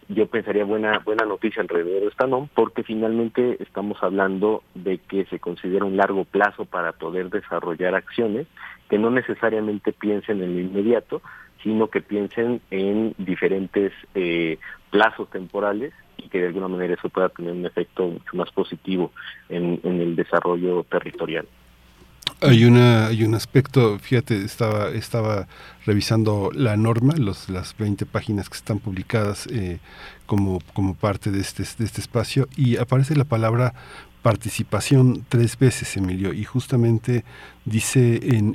yo 0.08 0.26
pensaría 0.26 0.64
buena 0.64 0.98
buena 0.98 1.24
noticia 1.24 1.62
alrededor 1.62 2.00
de 2.00 2.08
esta 2.08 2.26
NOM 2.26 2.48
porque 2.52 2.82
finalmente 2.82 3.62
estamos 3.62 4.02
hablando 4.02 4.64
de 4.74 4.98
que 4.98 5.24
se 5.26 5.38
considera 5.38 5.84
un 5.84 5.96
largo 5.96 6.24
plazo 6.24 6.64
para 6.64 6.92
poder 6.92 7.30
desarrollar 7.30 7.94
acciones 7.94 8.48
que 8.88 8.98
no 8.98 9.10
necesariamente 9.10 9.92
piensen 9.92 10.42
en 10.42 10.54
lo 10.54 10.60
inmediato, 10.60 11.22
sino 11.62 11.88
que 11.88 12.00
piensen 12.00 12.60
en 12.70 13.14
diferentes 13.18 13.92
eh, 14.14 14.58
plazos 14.90 15.30
temporales 15.30 15.92
y 16.16 16.28
que 16.28 16.40
de 16.40 16.48
alguna 16.48 16.68
manera 16.68 16.94
eso 16.94 17.08
pueda 17.08 17.28
tener 17.28 17.52
un 17.52 17.66
efecto 17.66 18.06
mucho 18.06 18.36
más 18.36 18.50
positivo 18.52 19.12
en, 19.48 19.80
en 19.84 20.00
el 20.00 20.16
desarrollo 20.16 20.84
territorial. 20.84 21.46
Hay 22.42 22.64
una 22.64 23.08
hay 23.08 23.24
un 23.24 23.34
aspecto, 23.34 23.98
fíjate, 23.98 24.44
estaba 24.44 24.88
estaba 24.90 25.46
revisando 25.84 26.50
la 26.54 26.76
norma, 26.78 27.14
los 27.16 27.50
las 27.50 27.76
20 27.76 28.06
páginas 28.06 28.48
que 28.48 28.56
están 28.56 28.78
publicadas 28.78 29.46
eh, 29.48 29.78
como 30.24 30.60
como 30.72 30.94
parte 30.94 31.30
de 31.30 31.40
este 31.40 31.64
de 31.64 31.84
este 31.84 32.00
espacio 32.00 32.48
y 32.56 32.78
aparece 32.78 33.14
la 33.14 33.24
palabra 33.24 33.74
participación 34.22 35.24
tres 35.28 35.58
veces, 35.58 35.96
Emilio, 35.96 36.32
y 36.32 36.44
justamente 36.44 37.24
dice 37.64 38.20
en, 38.22 38.54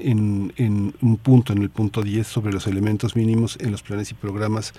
en, 0.58 0.94
un 1.02 1.18
punto, 1.18 1.54
en 1.54 1.62
el 1.62 1.70
punto 1.70 2.04
10, 2.04 2.28
sobre 2.28 2.54
los 2.54 2.68
elementos 2.68 3.16
mínimos 3.16 3.58
en 3.60 3.72
los 3.72 3.82
planes 3.82 4.12
y 4.12 4.14
programas, 4.14 4.74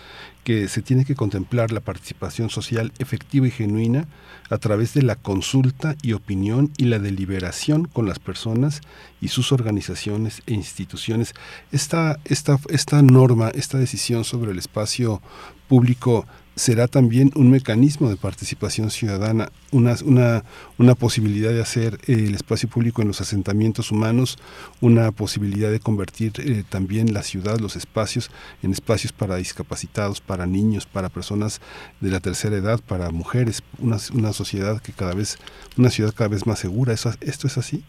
que 0.44 0.68
se 0.68 0.82
tiene 0.82 1.04
que 1.04 1.16
contemplar 1.16 1.72
la 1.72 1.80
participación 1.80 2.50
social 2.50 2.92
efectiva 2.98 3.48
y 3.48 3.50
genuina 3.50 4.06
a 4.48 4.58
través 4.58 4.94
de 4.94 5.02
la 5.02 5.16
consulta 5.16 5.96
y 6.02 6.12
opinión 6.12 6.70
y 6.76 6.84
la 6.84 7.00
deliberación 7.00 7.86
con 7.86 8.06
las 8.06 8.20
personas 8.20 8.80
y 9.20 9.28
sus 9.28 9.50
organizaciones 9.50 10.42
e 10.46 10.54
instituciones. 10.54 11.34
Esta, 11.72 12.20
esta, 12.24 12.58
esta 12.68 13.02
norma, 13.02 13.48
esta 13.50 13.78
decisión 13.78 14.24
sobre 14.24 14.52
el 14.52 14.58
espacio 14.58 15.20
público 15.68 16.26
será 16.57 16.89
también 16.89 17.31
un 17.37 17.51
mecanismo 17.51 18.09
de 18.09 18.16
participación 18.16 18.91
ciudadana, 18.91 19.51
una, 19.73 19.95
una, 20.05 20.43
una 20.78 20.95
posibilidad 20.95 21.51
de 21.51 21.61
hacer 21.61 21.99
eh, 22.07 22.15
el 22.15 22.35
espacio 22.35 22.69
público 22.69 23.03
en 23.03 23.09
los 23.09 23.20
asentamientos 23.20 23.93
humanos, 23.93 24.39
una 24.81 25.12
posibilidad 25.12 25.70
de 25.70 25.81
convertir 25.81 26.33
eh, 26.39 26.65
también 26.69 27.12
la 27.12 27.23
ciudad, 27.23 27.61
los 27.61 27.77
espacios, 27.77 28.31
en 28.62 28.73
espacios 28.73 29.12
para 29.12 29.37
discapacitados, 29.37 30.23
para 30.23 30.47
niños, 30.47 30.87
para 30.87 31.11
personas 31.11 31.61
de 32.01 32.11
la 32.11 32.20
tercera 32.20 32.57
edad, 32.57 32.81
para 32.81 33.11
mujeres, 33.11 33.62
una, 33.78 33.99
una 34.15 34.33
sociedad 34.33 34.81
que 34.81 34.93
cada 34.93 35.15
vez, 35.15 35.39
una 35.77 35.91
ciudad 35.91 36.15
cada 36.15 36.28
vez 36.28 36.47
más 36.47 36.59
segura. 36.59 36.95
¿Eso, 36.95 37.12
¿Esto 37.20 37.47
es 37.47 37.59
así? 37.59 37.85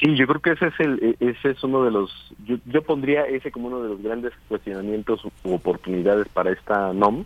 Sí, 0.00 0.14
yo 0.14 0.26
creo 0.26 0.40
que 0.42 0.50
ese 0.50 0.66
es 0.66 0.80
el, 0.80 1.16
ese 1.20 1.50
es 1.50 1.64
uno 1.64 1.82
de 1.82 1.90
los, 1.90 2.34
yo, 2.44 2.56
yo 2.66 2.82
pondría 2.82 3.22
ese 3.22 3.50
como 3.50 3.68
uno 3.68 3.82
de 3.82 3.88
los 3.88 4.02
grandes 4.02 4.32
cuestionamientos 4.46 5.24
u 5.42 5.54
oportunidades 5.54 6.28
para 6.28 6.52
esta 6.52 6.92
NOM, 6.92 7.24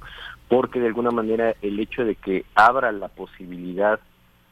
porque 0.51 0.81
de 0.81 0.89
alguna 0.89 1.13
manera 1.13 1.55
el 1.63 1.79
hecho 1.79 2.05
de 2.05 2.17
que 2.17 2.45
abra 2.57 2.91
la 2.91 3.07
posibilidad 3.07 4.01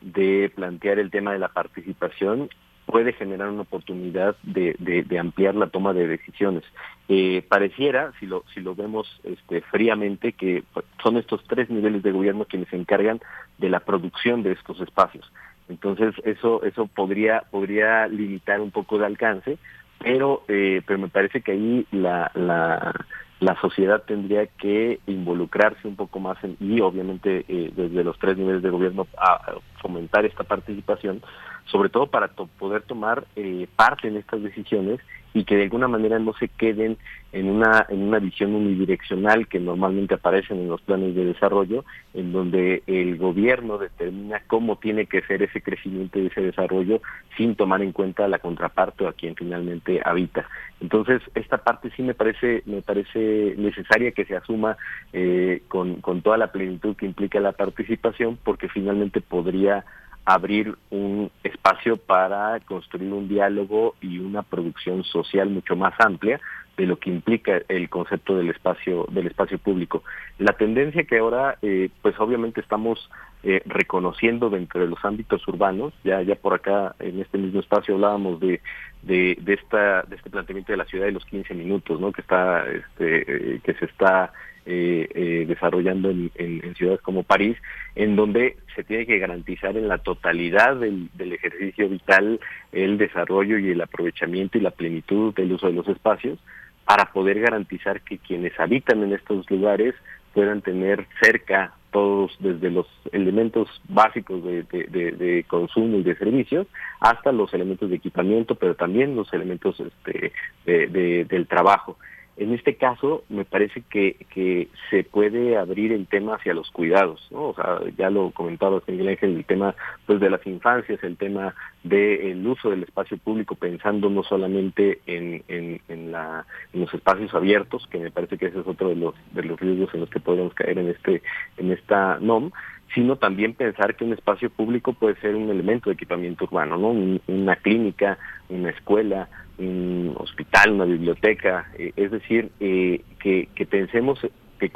de 0.01 0.51
plantear 0.55 1.01
el 1.01 1.11
tema 1.11 1.33
de 1.33 1.41
la 1.41 1.49
participación 1.49 2.49
puede 2.87 3.13
generar 3.13 3.49
una 3.49 3.63
oportunidad 3.63 4.37
de, 4.45 4.77
de, 4.79 5.03
de 5.03 5.19
ampliar 5.19 5.57
la 5.57 5.67
toma 5.67 5.93
de 5.93 6.07
decisiones. 6.07 6.63
Eh, 7.09 7.45
pareciera, 7.49 8.13
si 8.21 8.27
lo, 8.27 8.45
si 8.55 8.61
lo 8.61 8.77
vemos 8.77 9.07
este, 9.25 9.61
fríamente, 9.61 10.33
que 10.33 10.63
son 11.03 11.17
estos 11.17 11.43
tres 11.49 11.69
niveles 11.69 12.05
de 12.05 12.13
gobierno 12.13 12.45
quienes 12.45 12.69
se 12.69 12.77
encargan 12.77 13.21
de 13.59 13.69
la 13.69 13.81
producción 13.81 14.45
de 14.45 14.53
estos 14.53 14.81
espacios. 14.81 15.31
Entonces 15.69 16.15
eso 16.25 16.63
eso 16.63 16.87
podría 16.87 17.43
podría 17.51 18.07
limitar 18.07 18.61
un 18.61 18.71
poco 18.71 18.99
de 18.99 19.07
alcance, 19.07 19.59
pero 19.99 20.45
eh, 20.47 20.81
pero 20.87 21.01
me 21.01 21.09
parece 21.09 21.41
que 21.43 21.53
ahí 21.53 21.87
la, 21.91 22.31
la 22.35 22.95
la 23.41 23.61
sociedad 23.61 24.03
tendría 24.05 24.47
que 24.47 25.01
involucrarse 25.07 25.87
un 25.87 25.97
poco 25.97 26.19
más 26.19 26.43
en, 26.43 26.57
y 26.61 26.81
obviamente 26.81 27.45
eh, 27.49 27.73
desde 27.75 28.03
los 28.05 28.19
tres 28.19 28.37
niveles 28.37 28.63
de 28.63 28.71
gobierno 28.71 29.07
a, 29.17 29.55
fomentar 29.81 30.27
esta 30.27 30.43
participación, 30.43 31.23
sobre 31.67 31.89
todo 31.89 32.09
para 32.09 32.29
poder 32.29 32.83
tomar 32.83 33.25
eh, 33.37 33.69
parte 33.77 34.09
en 34.09 34.17
estas 34.17 34.43
decisiones 34.43 34.99
y 35.35 35.45
que 35.45 35.57
de 35.57 35.65
alguna 35.65 35.89
manera 35.89 36.19
no 36.19 36.33
se 36.35 36.49
queden 36.49 36.97
en 37.33 37.49
una 37.49 37.85
en 37.91 38.03
una 38.03 38.19
visión 38.19 38.55
unidireccional 38.55 39.49
que 39.49 39.61
normalmente 39.61 40.15
aparecen 40.15 40.59
en 40.59 40.69
los 40.69 40.81
planes 40.81 41.15
de 41.15 41.27
desarrollo 41.27 41.85
en 42.15 42.33
donde 42.33 42.83
el 42.87 43.19
gobierno 43.19 43.77
determina 43.77 44.43
cómo 44.47 44.77
tiene 44.77 45.07
que 45.07 45.21
ser 45.23 45.43
ese 45.43 45.61
crecimiento 45.61 46.19
y 46.19 46.27
ese 46.27 46.41
desarrollo 46.41 47.03
sin 47.37 47.55
tomar 47.55 47.83
en 47.83 47.93
cuenta 47.93 48.29
la 48.29 48.39
contraparte 48.39 49.05
o 49.05 49.09
a 49.09 49.13
quien 49.13 49.35
finalmente 49.37 50.01
habita. 50.05 50.49
Entonces 50.81 51.21
esta 51.35 51.59
parte 51.59 51.91
sí 51.95 52.03
me 52.03 52.15
parece 52.15 52.63
me 52.65 52.81
parece 52.81 53.55
necesaria 53.59 54.13
que 54.13 54.25
se 54.25 54.37
asuma 54.37 54.79
eh, 55.13 55.63
con 55.69 55.97
con 56.01 56.23
toda 56.23 56.39
la 56.39 56.51
plenitud 56.51 56.97
que 56.97 57.07
implica 57.07 57.41
la 57.41 57.53
participación 57.53 58.39
porque 58.43 58.69
finalmente 58.69 59.21
podría 59.21 59.85
abrir 60.29 60.77
un 60.91 61.31
espacio 61.43 61.97
para 61.97 62.61
construir 62.61 63.11
un 63.15 63.29
diálogo 63.29 63.95
y 64.03 64.19
una 64.19 64.43
producción 64.43 65.03
social 65.05 65.49
mucho 65.49 65.75
más 65.75 65.95
amplia 65.99 66.39
de 66.77 66.85
lo 66.85 66.99
que 66.99 67.09
implica 67.09 67.63
el 67.67 67.89
concepto 67.89 68.37
del 68.37 68.51
espacio 68.51 69.07
del 69.11 69.29
espacio 69.29 69.59
público. 69.59 70.05
La 70.39 70.53
tendencia 70.53 71.05
que 71.05 71.17
ahora, 71.17 71.57
eh, 71.63 71.89
pues 72.03 72.15
obviamente 72.21 72.61
estamos 72.61 73.09
eh, 73.43 73.63
reconociendo 73.65 74.51
dentro 74.51 74.83
de 74.83 74.89
los 74.89 75.03
ámbitos 75.03 75.49
urbanos, 75.49 75.95
ya 76.05 76.21
ya 76.21 76.35
por 76.35 76.53
acá 76.53 76.95
en 76.99 77.21
este 77.21 77.39
mismo 77.39 77.61
espacio 77.61 77.95
hablábamos 77.95 78.39
de 78.39 78.61
de, 79.09 79.39
de 79.41 79.55
esta 79.55 80.03
de 80.03 80.17
este 80.17 80.31
planteamiento 80.31 80.73
de 80.73 80.77
la 80.77 80.85
ciudad 80.85 81.07
de 81.07 81.13
los 81.13 81.25
15 81.25 81.55
minutos, 81.55 81.99
¿no? 81.99 82.13
Que 82.13 82.21
está 82.21 82.65
este 82.69 83.55
eh, 83.55 83.61
que 83.65 83.73
se 83.75 83.87
está 83.87 84.33
eh, 84.67 85.09
eh, 85.15 85.45
desarrollando 85.49 86.11
en, 86.11 86.31
en, 86.35 86.75
ciudades 86.75 87.01
como 87.01 87.23
París, 87.23 87.57
en 87.95 88.17
donde 88.17 88.59
se 88.77 88.85
tiene 88.85 89.07
que 89.07 89.19
garantizar 89.19 89.79
en 89.79 89.89
la 89.89 89.97
totalidad 89.97 90.77
del, 90.77 91.09
ejercicio 91.19 91.89
vital 91.89 92.39
el 92.73 92.99
desarrollo 92.99 93.59
y 93.59 93.71
el 93.71 93.81
aprovechamiento 93.81 94.59
y 94.59 94.61
la 94.61 94.71
plenitud 94.71 95.35
del 95.35 95.53
uso 95.53 95.69
de 95.69 95.73
los 95.73 95.89
espacios 95.89 96.39
para 96.85 97.07
poder 97.07 97.41
garantizar 97.41 98.03
que 98.03 98.19
quienes 98.19 98.61
habitan 98.61 99.03
en 99.03 99.15
estos 99.15 99.51
lugares 99.51 99.95
puedan 100.35 100.61
tener 100.61 101.07
cerca 101.23 101.73
todos 101.91 102.37
desde 102.39 102.71
los 102.71 102.87
elementos 103.13 103.69
básicos 103.89 104.45
de, 104.45 104.63
de, 104.65 104.85
de, 104.85 105.13
de, 105.13 105.45
consumo 105.45 105.99
y 105.99 106.03
de 106.03 106.17
servicios 106.17 106.67
hasta 107.01 107.33
los 107.33 107.53
elementos 107.55 107.91
de 107.91 107.97
equipamiento, 107.97 108.55
pero 108.55 108.75
también 108.75 109.17
los 109.17 109.33
elementos 109.33 109.81
este, 109.81 110.33
del 110.67 111.47
trabajo. 111.47 111.97
En 112.39 112.55
este 112.55 112.77
caso, 112.77 113.25
me 113.29 113.45
parece 113.45 113.83
que, 113.91 114.15
que 114.31 114.69
se 114.91 115.03
puede 115.03 115.57
abrir 115.57 115.93
el 115.93 116.07
tema 116.07 116.37
hacia 116.37 116.55
los 116.55 116.71
cuidados, 116.71 117.27
¿no? 117.33 117.49
O 117.49 117.55
sea, 117.55 117.81
ya 117.97 118.11
lo 118.11 118.31
comentaba 118.31 118.81
Miguel 118.87 119.09
Ángel, 119.09 119.37
el 119.37 119.45
tema 119.45 119.75
pues 120.07 120.21
de 120.21 120.31
las 120.31 120.47
infancias, 120.47 121.03
el 121.03 121.17
tema 121.17 121.55
del 121.83 122.47
uso 122.47 122.71
del 122.71 122.85
espacio 122.85 123.19
público, 123.19 123.57
pensando 123.57 124.09
no 124.09 124.23
solamente 124.23 125.01
en, 125.07 125.43
en, 125.49 126.13
la, 126.13 126.47
en 126.73 126.81
los 126.83 126.95
espacios 126.95 127.35
abiertos, 127.35 127.89
que 127.91 127.99
me 127.99 128.13
parece 128.13 128.39
que 128.39 128.47
ese 128.47 128.61
es 128.61 128.67
otro 128.69 128.91
de 128.91 128.97
los, 128.97 129.15
de 129.33 129.43
los 129.43 129.59
riesgos 129.59 129.93
en 129.95 130.01
los 130.01 130.11
que 130.11 130.21
podemos 130.21 130.55
caer 130.55 130.79
en, 130.79 130.91
este, 130.91 131.23
en 131.57 131.73
esta 131.73 132.19
NOM, 132.21 132.53
sino 132.95 133.17
también 133.17 133.55
pensar 133.55 133.97
que 133.97 134.05
un 134.05 134.13
espacio 134.13 134.49
público 134.49 134.93
puede 134.93 135.17
ser 135.17 135.35
un 135.35 135.51
elemento 135.51 135.91
de 135.91 135.95
equipamiento 135.95 136.45
urbano, 136.45 136.79
¿no? 136.79 136.91
una 137.27 137.57
clínica, 137.57 138.17
una 138.49 138.71
escuela, 138.71 139.29
un 139.59 140.15
hospital, 140.19 140.73
una 140.73 140.85
biblioteca, 140.85 141.71
eh, 141.79 141.93
es 141.97 142.11
decir, 142.11 142.51
eh, 142.61 143.03
que, 143.19 143.49
que, 143.55 143.67
pensemos 143.67 144.21
que, 144.59 144.71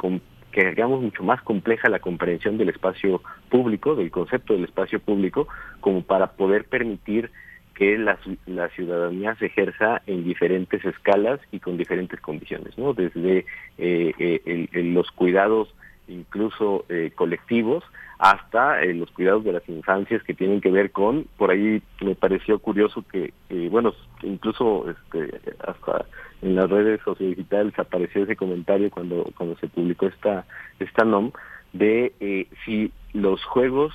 que 0.51 0.67
hagamos 0.67 1.01
mucho 1.01 1.23
más 1.23 1.41
compleja 1.41 1.89
la 1.89 1.99
comprensión 1.99 2.57
del 2.57 2.69
espacio 2.69 3.21
público, 3.49 3.95
del 3.95 4.11
concepto 4.11 4.53
del 4.53 4.65
espacio 4.65 4.99
público, 4.99 5.47
como 5.79 6.03
para 6.03 6.33
poder 6.33 6.65
permitir 6.65 7.31
que 7.73 7.97
la, 7.97 8.19
la 8.45 8.69
ciudadanía 8.69 9.35
se 9.35 9.47
ejerza 9.47 10.01
en 10.05 10.23
diferentes 10.23 10.83
escalas 10.85 11.39
y 11.51 11.59
con 11.59 11.77
diferentes 11.77 12.19
condiciones, 12.19 12.77
¿no? 12.77 12.93
Desde 12.93 13.45
eh, 13.77 14.69
el, 14.71 14.93
los 14.93 15.09
cuidados 15.11 15.73
incluso 16.07 16.85
colectivos 17.15 17.83
hasta 18.23 18.81
eh, 18.81 18.93
los 18.93 19.11
cuidados 19.11 19.43
de 19.43 19.51
las 19.51 19.67
infancias 19.67 20.23
que 20.23 20.33
tienen 20.33 20.61
que 20.61 20.71
ver 20.71 20.91
con, 20.91 21.25
por 21.37 21.51
ahí 21.51 21.81
me 21.99 22.15
pareció 22.15 22.57
curioso 22.57 23.03
que, 23.11 23.33
bueno, 23.69 23.93
incluso 24.21 24.89
este, 24.89 25.41
hasta 25.59 26.05
en 26.41 26.55
las 26.55 26.69
redes 26.69 27.01
sociodigitales 27.03 27.77
apareció 27.77 28.23
ese 28.23 28.37
comentario 28.37 28.89
cuando, 28.91 29.29
cuando 29.35 29.57
se 29.57 29.67
publicó 29.67 30.07
esta, 30.07 30.45
esta 30.79 31.03
NOM, 31.03 31.31
de 31.73 32.13
eh, 32.21 32.47
si 32.63 32.93
los 33.11 33.43
juegos 33.43 33.93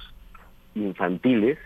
infantiles 0.75 1.57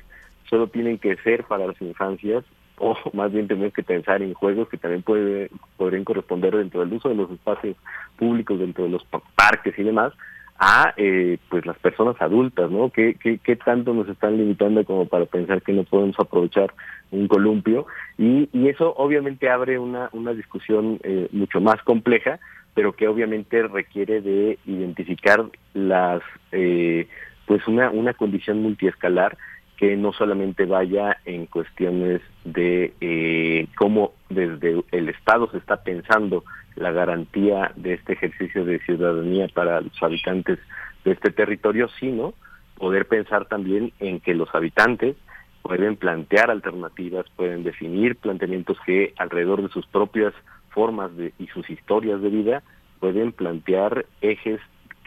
solo 0.49 0.69
tienen 0.69 0.99
que 0.99 1.17
ser 1.17 1.43
para 1.43 1.67
las 1.67 1.83
infancias 1.83 2.45
o 2.83 2.97
más 3.13 3.33
bien 3.33 3.47
tenemos 3.47 3.73
que 3.73 3.85
pensar 3.85 4.23
en 4.23 4.35
juegos 4.35 4.69
que 4.69 4.77
también 4.77 5.03
puede, 5.03 5.51
podrían 5.77 6.05
corresponder 6.05 6.57
dentro 6.57 6.81
del 6.81 6.93
uso 6.93 7.09
de 7.09 7.15
los 7.15 7.31
espacios 7.31 7.77
públicos, 8.17 8.59
dentro 8.59 8.85
de 8.85 8.91
los 8.91 9.05
parques 9.37 9.79
y 9.79 9.85
demás, 9.85 10.13
a 10.59 10.93
eh, 10.97 11.39
pues 11.49 11.65
las 11.65 11.79
personas 11.79 12.21
adultas, 12.21 12.71
¿no? 12.71 12.91
¿Qué, 12.91 13.15
¿Qué, 13.15 13.39
qué, 13.39 13.57
tanto 13.57 13.95
nos 13.95 14.09
están 14.09 14.37
limitando 14.37 14.85
como 14.85 15.07
para 15.07 15.27
pensar 15.27 15.63
que 15.63 15.73
no 15.73 15.85
podemos 15.85 16.19
aprovechar 16.19 16.75
un 17.13 17.29
columpio? 17.29 17.87
Y, 18.19 18.49
y 18.53 18.69
eso 18.69 18.93
obviamente 18.97 19.49
abre 19.49 19.79
una, 19.79 20.09
una 20.13 20.33
discusión 20.33 20.99
eh, 21.05 21.29
mucho 21.33 21.61
más 21.61 21.81
compleja, 21.83 22.41
pero 22.75 22.93
que 22.93 23.07
obviamente 23.07 23.63
requiere 23.63 24.21
de 24.21 24.59
identificar 24.67 25.45
las 25.75 26.23
eh, 26.51 27.07
pues 27.47 27.67
una, 27.69 27.91
una 27.91 28.15
condición 28.15 28.63
multiescalar 28.63 29.37
que 29.83 29.97
no 29.97 30.13
solamente 30.13 30.65
vaya 30.65 31.19
en 31.25 31.47
cuestiones 31.47 32.21
de 32.45 32.95
eh, 33.01 33.67
cómo 33.77 34.13
desde 34.31 34.81
el 34.93 35.09
Estado 35.09 35.51
se 35.51 35.59
está 35.59 35.83
pensando 35.83 36.45
la 36.77 36.93
garantía 36.93 37.73
de 37.75 37.95
este 37.95 38.13
ejercicio 38.13 38.65
de 38.65 38.79
ciudadanía 38.79 39.49
para 39.53 39.81
los 39.81 40.01
habitantes 40.01 40.61
de 41.05 41.11
este 41.11 41.33
territorio, 41.33 41.89
sino 41.99 42.33
poder 42.79 43.09
pensar 43.09 43.47
también 43.47 43.93
en 43.99 44.21
que 44.21 44.37
los 44.37 44.55
habitantes 44.55 45.17
pueden 45.63 45.97
plantear 45.97 46.53
alternativas, 46.53 47.27
pueden 47.35 47.65
definir 47.65 48.15
planteamientos 48.15 48.79
que 48.87 49.15
alrededor 49.19 49.63
de 49.63 49.69
sus 49.71 49.85
propias 49.89 50.33
formas 50.71 51.17
de, 51.17 51.33
y 51.41 51.49
sus 51.49 51.69
historias 51.69 52.23
de 52.23 52.29
vida 52.29 52.63
pueden 53.01 53.33
plantear 53.33 54.07
ejes 54.21 54.61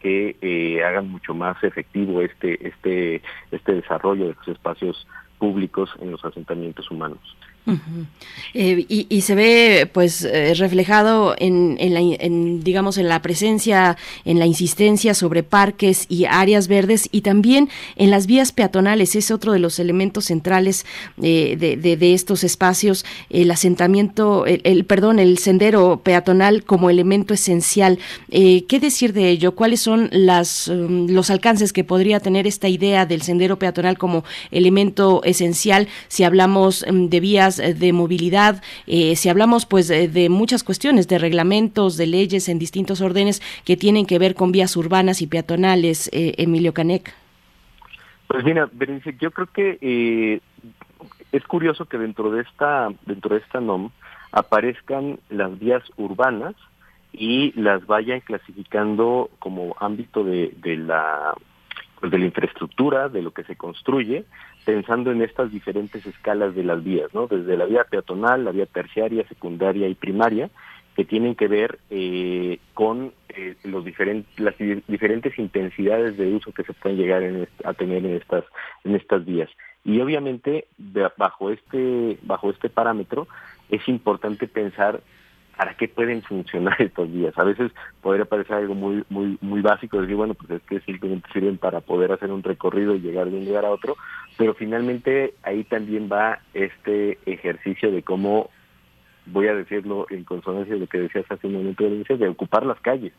que 0.06 0.36
eh, 0.40 0.84
hagan 0.84 1.10
mucho 1.10 1.34
más 1.34 1.57
efectivo 1.64 2.22
este 2.22 2.68
este 2.68 3.23
este 3.49 3.73
desarrollo 3.73 4.27
de 4.27 4.36
los 4.36 4.48
espacios 4.48 5.07
públicos 5.40 5.90
en 5.99 6.11
los 6.11 6.23
asentamientos 6.23 6.91
humanos. 6.91 7.36
Eh, 8.54 8.86
y, 8.88 9.22
se 9.22 9.36
ve 9.36 9.90
pues 9.92 10.24
eh, 10.24 10.54
reflejado 10.54 11.36
en, 11.38 11.78
la, 11.94 12.00
en, 12.00 12.64
digamos 12.64 12.98
en 12.98 13.10
la 13.10 13.22
presencia 13.22 13.98
en 14.24 14.40
la 14.40 14.46
insistencia 14.46 15.14
sobre 15.14 15.44
parques 15.44 16.06
y 16.08 16.26
áreas 16.26 16.68
verdes 16.68 17.10
y 17.12 17.22
también 17.22 17.70
en 17.96 18.12
las 18.12 18.28
vías 18.28 18.52
peatonales. 18.52 19.16
Es 19.16 19.32
otro 19.32 19.52
de 19.52 19.60
los 19.60 19.80
elementos 19.80 20.26
centrales 20.26 20.86
eh, 21.22 21.58
de, 21.60 21.98
de, 21.98 22.14
estos 22.14 22.44
espacios. 22.44 23.04
El 23.30 23.50
asentamiento 23.50 24.46
el, 24.46 24.86
perdón 24.86 25.20
el 25.20 25.38
sendero 25.40 26.02
peatonal 26.04 26.64
como 26.64 26.90
elemento 26.90 27.34
esencial. 27.34 27.98
Qué 28.30 28.80
decir 28.80 29.14
de 29.14 29.30
ello 29.30 29.56
cuáles 29.56 29.82
son 29.82 30.10
las 30.12 30.68
um, 30.68 31.08
los 31.08 31.30
alcances 31.30 31.74
que 31.74 31.84
podría 31.84 32.20
tener 32.20 32.48
esta 32.48 32.68
idea 32.68 33.06
del 33.06 33.22
sendero 33.22 33.58
peatonal 33.58 33.98
como 33.98 34.24
elemento 34.52 35.22
esencial 35.24 35.88
si 36.08 36.24
hablamos 36.24 36.84
um, 36.88 37.10
de 37.10 37.20
vías 37.20 37.55
eh, 37.60 37.73
de 37.73 37.94
movilidad, 37.94 38.61
eh, 38.88 39.15
si 39.15 39.30
hablamos 39.30 39.65
pues 39.65 39.88
de, 39.88 40.30
muchas 40.30 40.64
cuestiones, 40.64 41.07
de 41.07 41.18
reglamentos, 41.18 41.98
de 41.98 42.07
leyes 42.07 42.49
en 42.49 42.60
distintos 42.60 43.02
órdenes 43.02 43.41
que 43.65 43.77
tienen 43.77 44.06
que 44.06 44.19
ver 44.19 44.36
con 44.36 44.52
vías 44.52 44.76
urbanas 44.76 45.22
y 45.22 45.27
peatonales, 45.27 46.10
eh, 46.14 46.34
Emilio 46.38 46.73
Canec. 46.73 47.14
Pues 48.27 48.44
mira, 48.44 48.69
Berenice, 48.72 49.15
yo 49.19 49.32
creo 49.32 49.48
que 49.48 50.41
es 51.32 51.44
curioso 51.44 51.86
que 51.86 51.98
dentro 51.98 52.32
de 52.32 52.41
esta 52.41 52.90
dentro 53.06 53.36
de 53.36 53.41
esta 53.41 53.60
NOM 53.60 53.91
aparezcan 54.32 55.19
las 55.30 55.57
vías 55.60 55.84
urbanas 55.98 56.56
y 57.14 57.53
las 57.60 57.86
vayan 57.86 58.19
clasificando 58.22 59.30
como 59.40 59.76
ámbito 59.80 60.23
de, 60.23 60.53
de 60.57 60.77
la 60.77 61.34
pues 61.99 62.11
de 62.11 62.19
la 62.19 62.26
infraestructura, 62.26 63.10
de 63.10 63.22
lo 63.22 63.32
que 63.32 63.44
se 63.44 63.56
construye, 63.56 64.26
pensando 64.66 65.12
en 65.12 65.22
estas 65.22 65.52
diferentes 65.52 66.06
escalas 66.06 66.56
de 66.56 66.64
las 66.64 66.84
vías, 66.84 67.14
¿no? 67.14 67.28
Desde 67.28 67.56
la 67.56 67.66
vía 67.66 67.86
peatonal, 67.86 68.44
la 68.44 68.52
vía 68.52 68.66
terciaria, 68.66 69.28
secundaria 69.28 69.88
y 69.88 69.96
primaria, 69.96 70.50
que 70.96 71.06
tienen 71.06 71.36
que 71.36 71.48
ver 71.48 71.80
eh, 71.90 72.60
con 72.74 73.14
eh, 73.30 73.56
los 73.64 73.84
diferentes 73.84 74.40
las 74.40 74.56
diferentes 74.58 75.38
intensidades 75.38 76.18
de 76.18 76.34
uso 76.34 76.52
que 76.52 76.64
se 76.64 76.74
pueden 76.74 76.98
llegar 76.98 77.22
a 77.64 77.74
tener 77.74 78.06
en 78.06 78.16
estas 78.16 78.46
en 78.86 78.96
estas 78.96 79.26
vías 79.26 79.50
y 79.84 80.00
obviamente 80.00 80.68
bajo 81.18 81.52
este 81.52 82.18
bajo 82.24 82.50
este 82.50 82.70
parámetro 82.70 83.28
es 83.70 83.88
importante 83.88 84.48
pensar 84.48 85.02
para 85.58 85.76
qué 85.76 85.88
pueden 85.88 86.22
funcionar 86.22 86.76
estos 86.82 87.12
días. 87.12 87.38
A 87.38 87.44
veces 87.44 87.72
podría 88.02 88.26
parecer 88.26 88.56
algo 88.56 88.74
muy 88.74 89.04
muy 89.10 89.38
muy 89.42 89.62
básico, 89.62 90.02
decir, 90.02 90.16
bueno, 90.16 90.34
pues 90.34 90.50
es 90.52 90.62
que 90.64 90.80
simplemente 90.82 91.30
sirven 91.32 91.58
para 91.58 91.82
poder 91.82 92.12
hacer 92.12 92.32
un 92.32 92.44
recorrido 92.44 92.96
y 92.96 93.00
llegar 93.00 93.30
de 93.30 93.38
un 93.38 93.46
lugar 93.46 93.66
a 93.66 93.72
otro, 93.72 93.96
pero 94.38 94.53
finalmente 94.53 95.34
ahí 95.44 95.64
también 95.64 96.10
va 96.12 96.40
este 96.53 97.18
ejercicio 97.26 97.91
de 97.91 98.03
cómo, 98.03 98.49
voy 99.26 99.48
a 99.48 99.56
decirlo 99.56 100.07
en 100.10 100.24
consonancia 100.24 100.74
de 100.74 100.82
lo 100.82 100.88
que 100.88 100.99
decías 100.99 101.26
hace 101.30 101.48
un 101.48 101.53
momento, 101.53 101.84
de 101.84 102.28
ocupar 102.28 102.66
las 102.66 102.80
calles. 102.82 103.14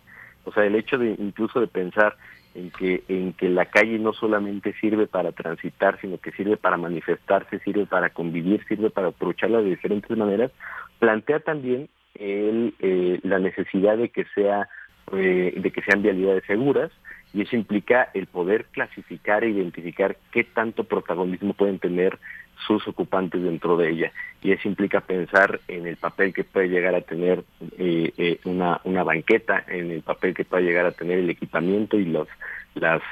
O 0.45 0.53
sea, 0.53 0.65
el 0.65 0.77
hecho 0.77 0.99
de 0.99 1.17
incluso 1.19 1.61
de 1.61 1.67
pensar 1.67 2.17
en 2.55 2.71
que 2.71 3.03
en 3.09 3.33
que 3.33 3.49
la 3.49 3.67
calle 3.67 3.99
no 3.99 4.13
solamente 4.13 4.73
sirve 4.81 5.07
para 5.07 5.33
transitar, 5.33 6.01
sino 6.01 6.19
que 6.19 6.33
sirve 6.33 6.57
para 6.57 6.77
manifestarse, 6.77 7.59
sirve 7.61 7.87
para 7.87 8.11
convivir, 8.11 8.65
sirve 8.67 8.91
para 8.91 9.09
aprovecharla 9.09 9.59
de 9.59 9.71
diferentes 9.71 10.17
maneras, 10.17 10.53
plantea 10.99 11.41
también 11.41 11.89
el, 12.15 12.75
eh, 12.79 13.21
la 13.25 13.39
necesidad 13.39 13.99
de 13.99 14.11
que 14.11 14.25
sea 14.35 14.69
eh, 15.13 15.55
de 15.57 15.71
que 15.71 15.83
sean 15.83 16.03
vialidades 16.03 16.45
seguras 16.47 16.91
y 17.35 17.43
eso 17.43 17.57
implica 17.57 18.11
el 18.15 18.27
poder 18.27 18.67
clasificar 18.67 19.45
e 19.45 19.51
identificar 19.51 20.17
qué 20.33 20.45
tanto 20.45 20.85
protagonismo 20.85 21.55
pueden 21.55 21.79
tener 21.79 22.19
sus 22.67 22.87
ocupantes 22.89 23.43
dentro 23.43 23.77
de 23.77 23.91
ella 23.91 24.13
y 24.43 24.53
eso 24.53 24.69
implica 24.69 25.01
pensar 25.01 25.61
en 25.69 25.87
el 25.87 25.97
papel 25.97 26.33
que 26.33 26.45
puede 26.45 26.69
llegar 26.69 26.95
a 26.95 27.03
tener 27.03 27.45
eh, 27.79 28.39
una, 28.45 28.81
una 28.85 29.05
banqueta, 29.05 29.65
en 29.69 29.91
el 29.91 30.03
papel 30.03 30.35
que 30.35 30.45
puede 30.45 30.65
llegar 30.65 30.87
a 30.87 30.93
tener 30.93 31.19
el 31.19 31.31
equipamiento 31.31 31.99
y 31.99 32.07
los 32.07 32.29
las 32.75 33.03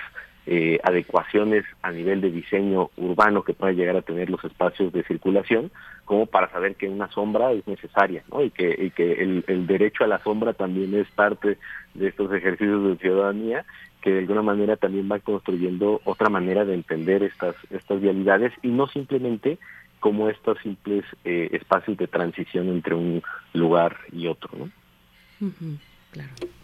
eh, 0.46 0.78
adecuaciones 0.82 1.64
a 1.80 1.90
nivel 1.90 2.20
de 2.20 2.30
diseño 2.30 2.90
urbano 2.96 3.44
que 3.44 3.54
pueda 3.54 3.72
llegar 3.72 3.96
a 3.96 4.02
tener 4.02 4.28
los 4.28 4.44
espacios 4.44 4.92
de 4.92 5.02
circulación, 5.04 5.70
como 6.04 6.26
para 6.26 6.50
saber 6.50 6.76
que 6.76 6.86
una 6.86 7.10
sombra 7.10 7.50
es 7.52 7.66
necesaria, 7.66 8.22
¿no? 8.30 8.42
Y 8.42 8.50
que, 8.50 8.76
y 8.78 8.90
que 8.90 9.22
el 9.46 9.66
derecho 9.66 10.04
a 10.04 10.06
la 10.06 10.22
sombra 10.22 10.52
también 10.52 10.94
es 10.94 11.10
parte 11.12 11.56
de 11.94 12.08
estos 12.08 12.30
ejercicios 12.30 12.84
de 12.84 12.96
ciudadanía 12.96 13.64
que 14.04 14.10
de 14.10 14.18
alguna 14.18 14.42
manera 14.42 14.76
también 14.76 15.08
van 15.08 15.20
construyendo 15.20 16.02
otra 16.04 16.28
manera 16.28 16.66
de 16.66 16.74
entender 16.74 17.22
estas 17.22 17.56
estas 17.70 18.02
vialidades 18.02 18.52
y 18.62 18.68
no 18.68 18.86
simplemente 18.86 19.58
como 19.98 20.28
estos 20.28 20.58
simples 20.62 21.06
eh, 21.24 21.48
espacios 21.52 21.96
de 21.96 22.06
transición 22.06 22.68
entre 22.68 22.94
un 22.94 23.22
lugar 23.54 23.96
y 24.12 24.26
otro, 24.26 24.50
¿no? 24.58 24.70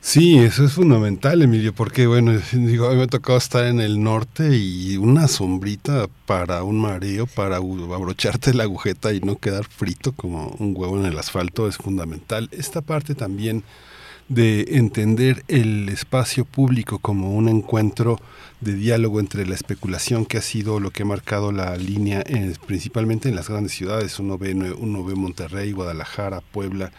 Sí, 0.01 0.39
eso 0.39 0.65
es 0.65 0.75
fundamental, 0.75 1.41
Emilio, 1.41 1.73
porque 1.73 2.07
bueno, 2.07 2.33
digo, 2.53 2.87
a 2.87 2.91
mí 2.91 2.97
me 2.97 3.05
ha 3.05 3.07
tocado 3.07 3.39
estar 3.39 3.65
en 3.65 3.81
el 3.81 4.03
norte 4.03 4.51
y 4.55 4.99
una 4.99 5.27
sombrita 5.27 6.09
para 6.27 6.63
un 6.63 6.79
mareo, 6.79 7.27
para 7.27 7.57
abrocharte 7.57 8.53
la 8.53 8.65
agujeta 8.65 9.15
y 9.15 9.21
no 9.21 9.37
quedar 9.37 9.65
frito 9.65 10.13
como 10.13 10.49
un 10.59 10.75
huevo 10.77 10.99
en 10.99 11.07
el 11.07 11.19
asfalto 11.19 11.67
es 11.67 11.79
fundamental. 11.79 12.51
Esta 12.53 12.83
parte 12.83 13.15
también 13.15 13.65
de 14.31 14.77
entender 14.77 15.43
el 15.49 15.89
espacio 15.89 16.45
público 16.45 17.01
como 17.01 17.35
un 17.35 17.49
encuentro 17.49 18.21
de 18.61 18.75
diálogo 18.75 19.19
entre 19.19 19.45
la 19.45 19.57
especulación 19.57 20.25
que 20.25 20.39
ha 20.39 20.41
sido 20.41 20.79
lo 20.79 20.93
que 20.93 21.03
ha 21.03 21.07
marcado 21.07 21.51
la 21.51 21.77
línea 21.77 22.23
principalmente 22.65 23.29
en 23.29 23.35
las 23.35 23.49
grandes 23.49 23.73
ciudades. 23.73 24.21
Uno 24.21 24.39
ve 24.39 24.55
uno 24.55 25.05
ve 25.05 25.17
Monterrey 25.17 25.73
Guadalajara 25.73 26.43
Puebla 26.43 26.93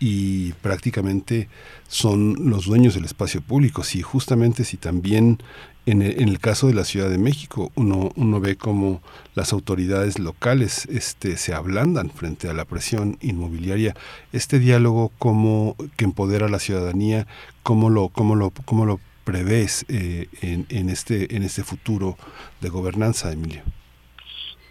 y 0.00 0.54
prácticamente 0.54 1.48
son 1.86 2.50
los 2.50 2.66
dueños 2.66 2.94
del 2.94 3.04
espacio 3.04 3.42
público. 3.42 3.84
Si 3.84 4.02
justamente 4.02 4.64
si 4.64 4.76
también 4.76 5.38
en 5.84 6.02
el, 6.02 6.38
caso 6.38 6.68
de 6.68 6.74
la 6.74 6.84
Ciudad 6.84 7.10
de 7.10 7.18
México, 7.18 7.72
uno, 7.74 8.10
uno 8.14 8.40
ve 8.40 8.56
como 8.56 9.02
las 9.34 9.52
autoridades 9.52 10.18
locales 10.18 10.86
este, 10.86 11.36
se 11.36 11.54
ablandan 11.54 12.10
frente 12.10 12.48
a 12.48 12.54
la 12.54 12.64
presión 12.64 13.16
inmobiliaria. 13.20 13.94
Este 14.32 14.58
diálogo 14.58 15.10
como 15.18 15.76
que 15.96 16.04
empodera 16.04 16.46
a 16.46 16.50
la 16.50 16.60
ciudadanía, 16.60 17.26
¿cómo 17.62 17.90
lo, 17.90 18.10
cómo 18.10 18.36
lo, 18.36 18.52
cómo 18.64 18.86
lo 18.86 19.00
prevés 19.24 19.84
eh, 19.88 20.28
en, 20.40 20.66
en, 20.68 20.88
este, 20.88 21.34
en 21.34 21.42
este 21.42 21.64
futuro 21.64 22.16
de 22.60 22.68
gobernanza, 22.68 23.32
Emilio? 23.32 23.62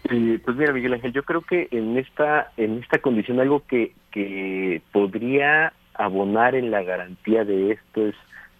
pues 0.02 0.56
mira, 0.56 0.72
Miguel 0.72 0.94
Ángel, 0.94 1.12
yo 1.12 1.22
creo 1.22 1.42
que 1.42 1.68
en 1.70 1.96
esta, 1.96 2.52
en 2.56 2.78
esta 2.78 2.98
condición 2.98 3.38
algo 3.40 3.64
que, 3.66 3.92
que 4.10 4.82
podría 4.92 5.72
abonar 5.94 6.54
en 6.54 6.70
la 6.70 6.82
garantía 6.82 7.44
de 7.44 7.72
esto 7.72 8.08
es 8.08 8.14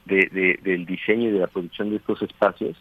de, 0.05 0.59
del 0.63 0.87
diseño 0.87 1.29
y 1.29 1.33
de 1.33 1.41
la 1.41 1.47
producción 1.47 1.91
de 1.91 1.97
estos 1.97 2.23
espacios 2.23 2.77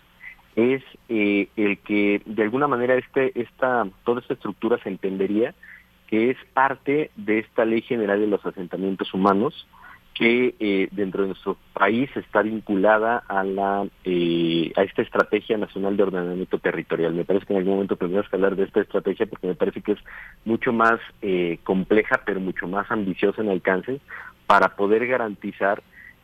es 0.56 0.84
eh, 1.10 1.48
el 1.56 1.78
que 1.80 2.22
de 2.26 2.44
alguna 2.44 2.68
manera 2.68 2.96
este 2.96 3.40
esta 3.40 3.88
toda 4.04 4.22
esta 4.22 4.34
estructura 4.34 4.78
se 4.84 4.90
entendería 4.90 5.54
que 6.08 6.32
es 6.32 6.38
parte 6.54 7.10
de 7.16 7.40
esta 7.40 7.64
ley 7.64 7.82
general 7.82 8.20
de 8.20 8.28
los 8.28 8.46
asentamientos 8.46 9.14
humanos 9.14 9.68
que 10.14 10.56
eh, 10.60 10.90
dentro 10.92 11.22
de 11.22 11.30
nuestro 11.30 11.56
país 11.72 12.10
está 12.18 12.42
vinculada 12.42 13.24
a 13.30 13.46
la 13.46 13.88
eh, 14.04 14.74
a 14.76 14.84
esta 14.84 15.04
estrategia 15.04 15.58
nacional 15.58 15.96
de 15.96 16.04
ordenamiento 16.04 16.60
territorial. 16.60 17.14
Me 17.14 17.24
parece 17.24 17.46
que 17.46 17.54
en 17.54 17.60
algún 17.60 17.76
momento 17.76 17.96
tendríamos 17.96 18.30
que 18.30 18.36
hablar 18.36 18.58
de 18.58 18.66
esta 18.66 18.82
estrategia 18.82 19.26
porque 19.26 19.48
me 19.48 19.56
parece 19.56 19.82
que 19.82 19.94
es 19.94 20.00
mucho 20.44 20.74
más 20.74 21.00
compleja, 21.64 22.22
pero 22.26 22.42
mucho 22.42 22.68
más 22.68 22.92
ambiciosa 22.92 23.42
en 23.42 23.50
alcance 23.50 24.02
para 24.48 24.76
poder 24.76 25.08
garantizar 25.08 25.82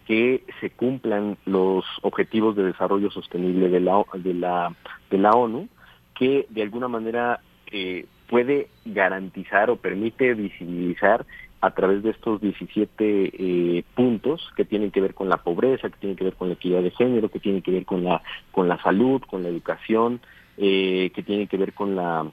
que 0.07 0.45
se 0.61 0.69
cumplan 0.69 1.37
los 1.45 1.83
objetivos 2.01 2.55
de 2.55 2.63
desarrollo 2.63 3.11
sostenible 3.11 3.67
de 3.67 3.81
la, 3.81 4.03
de 4.13 4.33
la, 4.33 4.73
de 5.11 5.17
la 5.17 5.31
ONU, 5.31 5.67
que 6.15 6.45
de 6.49 6.61
alguna 6.61 6.87
manera 6.87 7.41
eh, 7.71 8.05
puede 8.29 8.69
garantizar 8.85 9.69
o 9.69 9.75
permite 9.75 10.33
visibilizar 10.33 11.25
a 11.59 11.71
través 11.71 12.03
de 12.03 12.11
estos 12.11 12.39
17 12.39 12.93
eh, 12.99 13.83
puntos 13.95 14.49
que 14.55 14.63
tienen 14.63 14.91
que 14.91 15.01
ver 15.01 15.13
con 15.13 15.27
la 15.27 15.37
pobreza, 15.37 15.89
que 15.89 15.97
tienen 15.97 16.15
que 16.15 16.23
ver 16.23 16.35
con 16.35 16.47
la 16.47 16.53
equidad 16.53 16.81
de 16.81 16.91
género, 16.91 17.29
que 17.29 17.41
tienen 17.41 17.61
que 17.61 17.71
ver 17.71 17.83
con 17.83 18.05
la 18.05 18.21
con 18.51 18.69
la 18.69 18.81
salud, 18.81 19.21
con 19.29 19.43
la 19.43 19.49
educación, 19.49 20.21
eh, 20.57 21.11
que 21.13 21.23
tienen 21.23 21.47
que 21.47 21.57
ver 21.57 21.73
con 21.73 21.95
la 21.95 22.25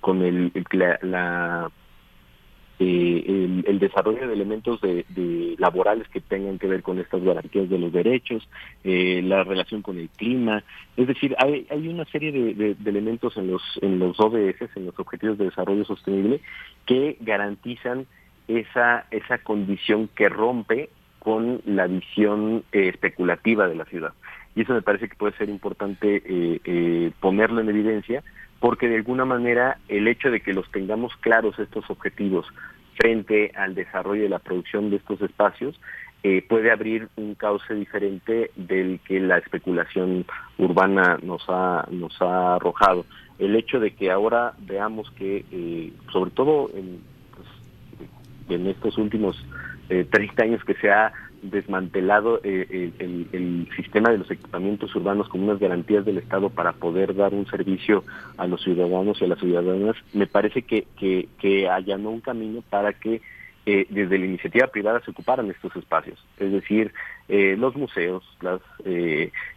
con 0.00 0.22
el, 0.22 0.52
la 1.02 1.70
eh, 2.82 3.62
el, 3.66 3.78
desarrollo 3.78 4.26
de 4.26 4.32
elementos 4.32 4.80
de, 4.80 5.54
laborales 5.58 6.08
que 6.08 6.20
tengan 6.20 6.58
que 6.58 6.66
ver 6.66 6.82
con 6.82 6.98
estas 6.98 7.22
garantías 7.22 7.68
de 7.68 7.78
los 7.78 7.92
derechos, 7.92 8.48
eh, 8.84 9.20
la 9.22 9.44
relación 9.44 9.82
con 9.82 9.98
el 9.98 10.08
clima, 10.08 10.64
es 10.96 11.06
decir, 11.06 11.36
hay, 11.38 11.66
hay 11.70 11.88
una 11.88 12.04
serie 12.06 12.32
de, 12.32 12.76
elementos 12.84 13.36
en 13.36 13.50
los 13.50 13.62
en 13.80 13.98
los 13.98 14.18
ODS, 14.18 14.76
en 14.76 14.86
los 14.86 14.98
Objetivos 14.98 15.38
de 15.38 15.46
Desarrollo 15.46 15.84
Sostenible, 15.84 16.40
que 16.86 17.16
garantizan 17.20 18.06
esa 18.48 19.06
esa 19.10 19.38
condición 19.38 20.08
que 20.14 20.28
rompe 20.28 20.90
con 21.18 21.60
la 21.64 21.86
visión 21.86 22.64
eh, 22.72 22.88
especulativa 22.88 23.68
de 23.68 23.76
la 23.76 23.84
ciudad. 23.84 24.12
Y 24.54 24.62
eso 24.62 24.74
me 24.74 24.82
parece 24.82 25.08
que 25.08 25.16
puede 25.16 25.36
ser 25.36 25.48
importante 25.48 26.22
ponerlo 27.20 27.62
en 27.62 27.70
evidencia 27.70 28.22
porque 28.62 28.88
de 28.88 28.94
alguna 28.94 29.24
manera 29.24 29.78
el 29.88 30.06
hecho 30.06 30.30
de 30.30 30.40
que 30.40 30.54
los 30.54 30.70
tengamos 30.70 31.12
claros 31.16 31.58
estos 31.58 31.90
objetivos 31.90 32.46
frente 32.94 33.50
al 33.56 33.74
desarrollo 33.74 34.24
y 34.24 34.28
la 34.28 34.38
producción 34.38 34.88
de 34.88 34.96
estos 34.96 35.20
espacios 35.20 35.78
eh, 36.22 36.46
puede 36.48 36.70
abrir 36.70 37.08
un 37.16 37.34
cauce 37.34 37.74
diferente 37.74 38.52
del 38.54 39.00
que 39.00 39.18
la 39.18 39.38
especulación 39.38 40.24
urbana 40.58 41.18
nos 41.24 41.42
ha 41.48 41.88
nos 41.90 42.14
ha 42.22 42.54
arrojado. 42.54 43.04
El 43.40 43.56
hecho 43.56 43.80
de 43.80 43.96
que 43.96 44.12
ahora 44.12 44.52
veamos 44.60 45.10
que, 45.18 45.44
eh, 45.50 45.92
sobre 46.12 46.30
todo 46.30 46.70
en, 46.72 47.00
pues, 47.34 48.60
en 48.60 48.68
estos 48.68 48.96
últimos 48.96 49.44
eh, 49.88 50.06
30 50.08 50.44
años 50.44 50.64
que 50.64 50.74
se 50.74 50.88
ha 50.88 51.12
desmantelado 51.42 52.40
eh, 52.44 52.92
el, 52.98 53.68
sistema 53.76 54.10
de 54.10 54.18
los 54.18 54.30
equipamientos 54.30 54.94
urbanos 54.94 55.28
como 55.28 55.44
unas 55.44 55.58
garantías 55.58 56.04
del 56.04 56.18
Estado 56.18 56.50
para 56.50 56.72
poder 56.72 57.14
dar 57.14 57.34
un 57.34 57.46
servicio 57.46 58.04
a 58.36 58.46
los 58.46 58.62
ciudadanos 58.62 59.20
y 59.20 59.24
a 59.24 59.28
las 59.28 59.40
ciudadanas, 59.40 59.96
me 60.12 60.26
parece 60.26 60.62
que, 60.62 60.86
que, 60.98 61.28
que 61.38 61.68
allanó 61.68 62.10
un 62.10 62.20
camino 62.20 62.62
para 62.70 62.92
que 62.92 63.20
eh, 63.66 63.86
desde 63.90 64.18
la 64.18 64.26
iniciativa 64.26 64.66
privada 64.68 65.00
se 65.04 65.10
ocuparan 65.10 65.50
estos 65.50 65.74
espacios, 65.76 66.24
es 66.38 66.50
decir, 66.50 66.92
eh, 67.28 67.56
los 67.56 67.76
museos, 67.76 68.24
las, 68.40 68.60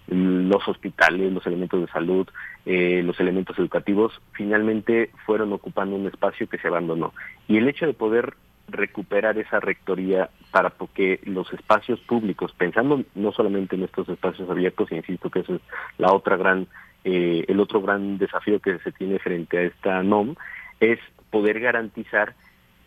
los 0.08 0.68
hospitales, 0.68 1.32
los 1.34 1.46
elementos 1.48 1.82
de 1.82 1.88
salud, 1.88 2.28
los 2.66 3.20
elementos 3.20 3.58
educativos, 3.60 4.14
finalmente 4.34 5.12
fueron 5.26 5.54
ocupando 5.54 5.96
un 5.96 6.08
espacio 6.08 6.48
que 6.48 6.58
se 6.58 6.68
abandonó. 6.68 7.14
Y 7.48 7.58
el 7.58 7.68
hecho 7.68 7.86
de 7.86 7.94
poder 7.94 8.36
recuperar 8.68 9.38
esa 9.38 9.60
rectoría 9.60 10.30
para 10.52 10.74
que 10.94 11.20
los 11.26 11.52
espacios 11.54 12.00
públicos, 12.02 12.54
pensando 12.58 13.04
no 13.14 13.32
solamente 13.32 13.76
en 13.76 13.84
estos 13.84 14.10
espacios 14.10 14.50
abiertos, 14.50 14.92
insisto 14.92 15.30
que 15.30 15.40
eso 15.40 15.56
es 15.56 15.62
la 15.98 16.14
otra 16.14 16.38
gran, 16.38 16.68
eh, 17.04 17.46
el 17.48 17.60
otro 17.60 17.82
gran 17.82 18.18
desafío 18.18 18.60
que 18.60 18.80
se 18.80 18.92
tiene 18.92 19.20
frente 19.20 19.58
a 19.58 19.62
esta 19.64 20.04
NOM, 20.04 20.36
es 20.80 21.00
poder 21.30 21.60
garantizar 21.60 22.36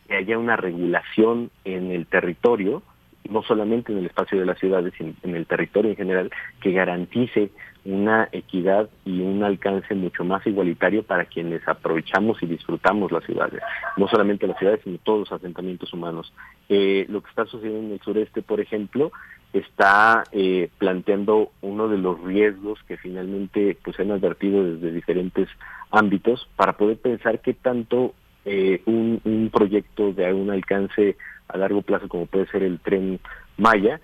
que 0.06 0.16
haya 0.16 0.38
una 0.38 0.56
regulación 0.56 1.50
en 1.64 1.90
el 1.90 2.06
territorio, 2.06 2.82
no 3.28 3.42
solamente 3.42 3.92
en 3.92 3.98
el 3.98 4.06
espacio 4.06 4.38
de 4.38 4.46
las 4.46 4.58
ciudades, 4.58 4.94
sino 4.96 5.12
en 5.22 5.36
el 5.36 5.46
territorio 5.46 5.90
en 5.90 5.96
general, 5.96 6.30
que 6.60 6.72
garantice 6.72 7.50
una 7.88 8.28
equidad 8.32 8.90
y 9.06 9.22
un 9.22 9.42
alcance 9.42 9.94
mucho 9.94 10.22
más 10.22 10.46
igualitario 10.46 11.02
para 11.02 11.24
quienes 11.24 11.66
aprovechamos 11.66 12.42
y 12.42 12.46
disfrutamos 12.46 13.10
las 13.10 13.24
ciudades, 13.24 13.62
no 13.96 14.06
solamente 14.08 14.46
las 14.46 14.58
ciudades, 14.58 14.80
sino 14.84 14.98
todos 14.98 15.20
los 15.20 15.32
asentamientos 15.32 15.90
humanos. 15.94 16.30
Eh, 16.68 17.06
lo 17.08 17.22
que 17.22 17.30
está 17.30 17.46
sucediendo 17.46 17.86
en 17.86 17.92
el 17.92 18.00
sureste, 18.00 18.42
por 18.42 18.60
ejemplo, 18.60 19.10
está 19.54 20.24
eh, 20.32 20.68
planteando 20.76 21.50
uno 21.62 21.88
de 21.88 21.96
los 21.96 22.22
riesgos 22.22 22.78
que 22.86 22.98
finalmente 22.98 23.78
pues 23.82 23.98
han 23.98 24.10
advertido 24.10 24.62
desde 24.62 24.92
diferentes 24.92 25.48
ámbitos 25.90 26.46
para 26.56 26.74
poder 26.74 26.98
pensar 26.98 27.40
qué 27.40 27.54
tanto 27.54 28.12
eh, 28.44 28.82
un, 28.84 29.22
un 29.24 29.48
proyecto 29.50 30.12
de 30.12 30.30
un 30.34 30.50
alcance 30.50 31.16
a 31.48 31.56
largo 31.56 31.80
plazo 31.80 32.06
como 32.08 32.26
puede 32.26 32.46
ser 32.48 32.62
el 32.62 32.80
tren 32.80 33.18
Maya 33.56 33.98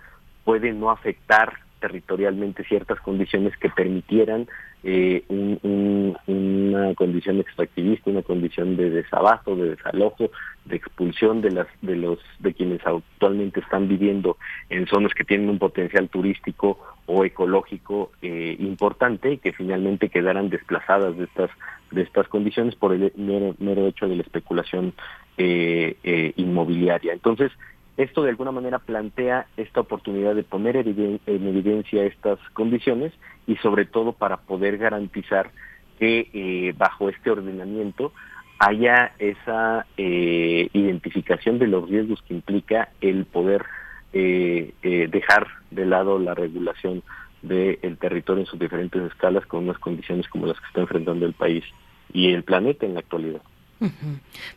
puede 0.44 0.73
no 0.73 0.90
afectar 0.90 1.63
territorialmente 1.85 2.65
ciertas 2.65 2.98
condiciones 3.01 3.55
que 3.59 3.69
permitieran 3.69 4.48
eh, 4.85 5.23
una 5.28 6.94
condición 6.94 7.40
extractivista, 7.40 8.09
una 8.09 8.23
condición 8.23 8.74
de 8.78 8.89
desabasto, 8.89 9.55
de 9.55 9.77
desalojo, 9.77 10.31
de 10.65 10.77
expulsión 10.77 11.43
de 11.43 11.51
las 11.51 11.66
de 11.82 11.97
los 11.97 12.19
de 12.39 12.55
quienes 12.55 12.81
actualmente 12.86 13.61
están 13.61 13.86
viviendo 13.86 14.39
en 14.70 14.86
zonas 14.86 15.12
que 15.12 15.24
tienen 15.24 15.51
un 15.51 15.59
potencial 15.59 16.09
turístico 16.09 16.78
o 17.05 17.23
ecológico 17.27 18.12
eh, 18.23 18.56
importante 18.59 19.32
y 19.32 19.39
que 19.39 19.52
finalmente 19.52 20.09
quedaran 20.09 20.48
desplazadas 20.48 21.19
de 21.19 21.24
estas 21.24 21.51
de 21.90 22.01
estas 22.01 22.28
condiciones 22.28 22.74
por 22.77 22.94
el 22.94 23.12
mero, 23.59 23.86
hecho 23.86 24.09
de 24.09 24.16
la 24.16 24.23
especulación 24.23 24.94
eh, 25.36 26.32
inmobiliaria. 26.36 27.12
Entonces, 27.12 27.52
esto 27.96 28.22
de 28.22 28.30
alguna 28.30 28.50
manera 28.50 28.78
plantea 28.80 29.46
esta 29.56 29.80
oportunidad 29.80 30.34
de 30.34 30.42
poner 30.42 30.76
en 30.76 31.20
evidencia 31.26 32.04
estas 32.04 32.38
condiciones 32.52 33.12
y 33.46 33.56
sobre 33.56 33.84
todo 33.84 34.12
para 34.12 34.38
poder 34.38 34.78
garantizar 34.78 35.50
que 35.98 36.28
eh, 36.32 36.74
bajo 36.76 37.08
este 37.08 37.30
ordenamiento 37.30 38.12
haya 38.58 39.12
esa 39.18 39.86
eh, 39.96 40.68
identificación 40.72 41.58
de 41.58 41.68
los 41.68 41.88
riesgos 41.88 42.22
que 42.22 42.34
implica 42.34 42.88
el 43.00 43.26
poder 43.26 43.64
eh, 44.12 44.72
dejar 44.82 45.48
de 45.70 45.86
lado 45.86 46.18
la 46.18 46.34
regulación 46.34 47.02
del 47.42 47.98
territorio 47.98 48.42
en 48.42 48.46
sus 48.46 48.58
diferentes 48.58 49.02
escalas 49.02 49.44
con 49.46 49.64
unas 49.64 49.78
condiciones 49.78 50.26
como 50.28 50.46
las 50.46 50.58
que 50.58 50.66
está 50.66 50.80
enfrentando 50.80 51.26
el 51.26 51.34
país 51.34 51.64
y 52.12 52.32
el 52.32 52.42
planeta 52.42 52.86
en 52.86 52.94
la 52.94 53.00
actualidad. 53.00 53.42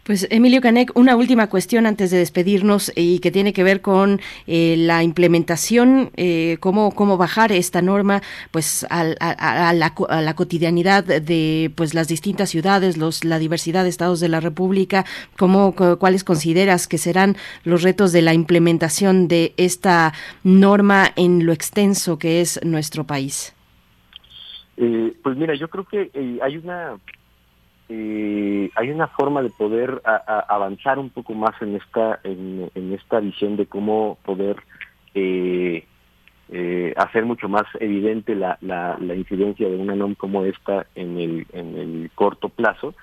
Pues 0.03 0.27
Emilio 0.29 0.61
Canek, 0.61 0.91
una 0.95 1.15
última 1.15 1.47
cuestión 1.47 1.85
antes 1.85 2.11
de 2.11 2.17
despedirnos 2.17 2.91
y 2.95 3.19
que 3.19 3.31
tiene 3.31 3.53
que 3.53 3.63
ver 3.63 3.81
con 3.81 4.19
eh, 4.47 4.75
la 4.77 5.03
implementación, 5.03 6.11
eh, 6.15 6.57
cómo, 6.59 6.91
cómo 6.91 7.17
bajar 7.17 7.51
esta 7.51 7.81
norma 7.81 8.21
pues 8.51 8.85
a, 8.89 9.03
la, 9.73 10.35
cotidianidad 10.35 11.03
de 11.03 11.71
pues 11.75 11.93
las 11.93 12.07
distintas 12.07 12.49
ciudades, 12.49 12.97
los, 12.97 13.23
la 13.23 13.39
diversidad 13.39 13.83
de 13.83 13.89
estados 13.89 14.19
de 14.19 14.29
la 14.29 14.39
República, 14.39 15.05
cómo, 15.37 15.73
cuáles 15.73 16.23
consideras 16.23 16.87
que 16.87 16.97
serán 16.97 17.35
los 17.63 17.83
retos 17.83 18.11
de 18.11 18.21
la 18.21 18.33
implementación 18.33 19.27
de 19.27 19.53
esta 19.57 20.13
norma 20.43 21.11
en 21.15 21.45
lo 21.45 21.53
extenso 21.53 22.17
que 22.17 22.41
es 22.41 22.59
nuestro 22.63 23.05
país. 23.05 23.53
Eh, 24.77 25.13
pues 25.23 25.35
mira, 25.35 25.55
yo 25.55 25.69
creo 25.69 25.85
que 25.85 26.11
hay 26.41 26.57
una 26.57 26.97
eh, 27.89 28.69
hay 28.75 28.89
una 28.89 29.07
forma 29.07 29.41
de 29.41 29.49
poder 29.49 30.01
avanzar 30.03 30.99
un 30.99 31.09
poco 31.09 31.33
más 31.33 31.53
en 31.61 31.75
esta 31.77 32.19
en, 32.23 32.69
esta 32.93 33.21
visión 33.21 33.55
de 33.55 33.65
cómo 33.65 34.17
poder 34.25 34.57
eh, 35.15 35.85
eh, 36.49 36.93
hacer 36.97 37.25
mucho 37.25 37.47
más 37.47 37.63
evidente 37.79 38.35
la, 38.35 38.57
la, 38.59 39.15
incidencia 39.15 39.69
de 39.69 39.77
una 39.77 39.95
NOM 39.95 40.15
como 40.15 40.43
esta 40.43 40.85
en 40.95 41.17
el, 41.17 41.47
en 41.53 41.77
el 41.77 42.11
corto 42.13 42.49
plazo 42.49 42.93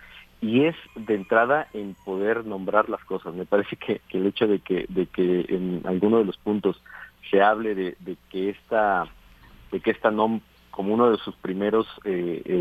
y 0.42 0.64
es 0.64 0.76
de 0.96 1.14
entrada 1.14 1.66
en 1.72 1.96
poder 2.04 2.44
nombrar 2.44 2.90
las 2.90 3.02
cosas. 3.04 3.34
Me 3.34 3.46
parece 3.46 3.76
que, 3.76 4.02
el 4.10 4.26
hecho 4.26 4.46
de 4.46 4.58
que, 4.58 4.84
de 4.90 5.06
que 5.06 5.46
en 5.48 5.80
alguno 5.84 6.18
de 6.18 6.26
los 6.26 6.36
puntos 6.36 6.82
se 7.30 7.40
hable 7.40 7.74
de, 7.74 7.96
que 8.30 8.50
esta 8.50 9.06
de 9.72 9.80
que 9.80 9.92
esta 9.92 10.10
NOM 10.10 10.40
como 10.70 10.92
uno 10.92 11.10
de 11.10 11.16
sus 11.18 11.34
primeros 11.36 11.86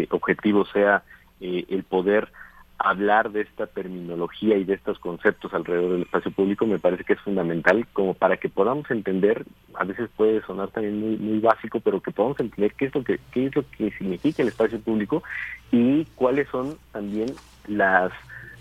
objetivos 0.10 0.70
sea 0.72 1.04
eh, 1.42 1.66
el 1.70 1.84
poder 1.84 2.32
hablar 2.78 3.32
de 3.32 3.42
esta 3.42 3.68
terminología 3.68 4.58
y 4.58 4.66
de 4.66 4.74
estos 4.74 5.00
conceptos 5.00 5.54
alrededor 5.54 5.94
del 5.94 6.02
espacio 6.02 6.32
público 6.32 6.66
me 6.66 6.80
parece 6.80 7.04
que 7.04 7.14
es 7.14 7.20
fundamental 7.22 7.88
como 7.94 8.14
para 8.14 8.38
que 8.38 8.50
podamos 8.50 8.90
entender, 8.92 9.46
a 9.76 9.86
veces 9.86 10.10
puede 10.18 10.42
sonar 10.42 10.70
también 10.70 11.00
muy, 11.00 11.18
muy 11.18 11.40
básico, 11.40 11.80
pero 11.80 12.02
que 12.02 12.12
podamos 12.12 12.40
entender 12.40 12.74
qué 12.74 12.86
es 12.86 12.96
lo 12.96 13.04
que 13.04 13.20
qué 13.32 13.46
es 13.46 13.56
lo 13.56 13.64
que 13.70 13.92
significa 13.92 14.42
el 14.42 14.50
espacio 14.50 14.80
público 14.82 15.24
y 15.72 16.06
cuáles 16.16 16.50
son 16.50 16.78
también 16.92 17.28
las 17.68 18.12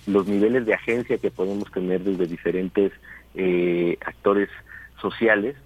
los 0.07 0.27
niveles 0.27 0.66
de 0.66 0.74
agencia 0.74 1.19
que 1.19 1.31
podemos 1.31 1.70
tener 1.73 2.03
desde 2.03 2.27
diferentes 2.27 2.93
eh, 3.35 3.99
actores 4.05 4.49
sociales 5.01 5.57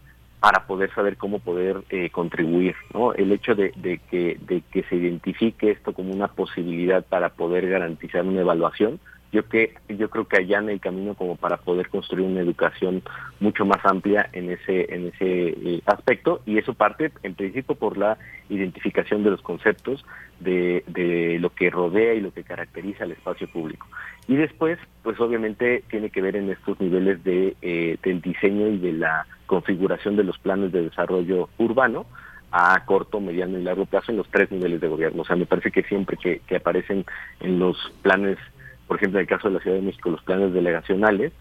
para 0.41 0.67
poder 0.67 0.93
saber 0.95 1.17
cómo 1.17 1.39
poder 1.39 1.83
eh, 1.91 2.11
contribuir. 2.11 2.75
¿no? 2.93 3.15
El 3.15 3.33
hecho 3.33 3.55
de, 3.55 3.73
que, 4.11 4.39
de 4.41 4.63
que 4.71 4.83
se 4.85 4.97
identifique 4.97 5.71
esto 5.71 5.93
como 5.93 6.13
una 6.13 6.29
posibilidad 6.29 7.05
para 7.05 7.31
poder 7.31 7.69
garantizar 7.69 8.25
una 8.25 8.43
evaluación, 8.43 9.01
yo 9.33 9.49
que 9.49 9.75
yo 9.89 10.09
creo 10.09 10.27
que 10.27 10.39
allá 10.39 10.59
en 10.59 10.71
el 10.71 10.81
camino 10.81 11.15
como 11.15 11.37
para 11.37 11.57
poder 11.59 11.89
construir 11.89 12.27
una 12.27 12.41
educación 12.41 13.03
mucho 13.41 13.67
más 13.67 13.85
amplia 13.85 14.29
en 14.33 14.51
ese 14.51 14.95
en 14.95 15.09
ese 15.09 15.49
eh, 15.49 15.83
aspecto 15.87 16.43
y 16.47 16.59
eso 16.59 16.75
parte 16.75 17.11
en 17.23 17.35
principio 17.35 17.75
por 17.75 17.99
la 17.99 18.19
identificación 18.49 19.25
de 19.25 19.31
los 19.31 19.43
conceptos 19.43 20.05
de, 20.41 20.85
de 20.87 21.39
lo 21.41 21.51
que 21.51 21.71
rodea 21.71 22.15
y 22.15 22.21
lo 22.21 22.33
que 22.33 22.45
caracteriza 22.45 23.05
el 23.05 23.13
espacio 23.13 23.49
público 23.49 23.87
y 24.29 24.37
después 24.37 24.79
pues 25.03 25.19
obviamente 25.21 25.83
tiene 25.91 26.11
que 26.11 26.23
ver 26.23 26.37
en 26.37 26.51
estos 26.51 26.81
niveles 26.81 27.23
de 27.25 27.57
eh, 27.63 27.99
del 28.03 28.21
diseño 28.21 28.69
y 28.69 28.79
de 28.79 28.93
la 28.93 29.27
configuración 29.47 30.17
de 30.17 30.25
los 30.25 30.39
planes 30.39 30.73
de 30.73 30.83
desarrollo 30.83 31.49
urbano 31.59 32.07
a 32.53 32.85
corto, 32.85 33.21
mediano 33.21 33.59
y 33.59 33.63
largo 33.63 33.87
plazo 33.87 34.13
en 34.13 34.19
los 34.19 34.29
tres 34.29 34.51
niveles 34.51 34.81
de 34.81 34.89
gobierno. 34.89 35.23
O 35.23 35.25
sea, 35.25 35.37
me 35.37 35.47
parece 35.47 35.71
que 35.71 35.83
siempre 35.83 36.17
que, 36.17 36.57
aparecen 36.57 37.05
en 37.41 37.59
los 37.59 37.77
planes 38.03 38.39
por 38.87 38.99
ejemplo, 38.99 39.19
en 39.19 39.23
el 39.23 39.29
caso 39.29 39.49
de 39.49 39.55
la 39.55 39.61
Ciudad 39.61 39.79
de 39.79 39.83
México, 39.83 40.11
los 40.11 40.23
planes 40.23 40.53
delegacionales 40.53 41.33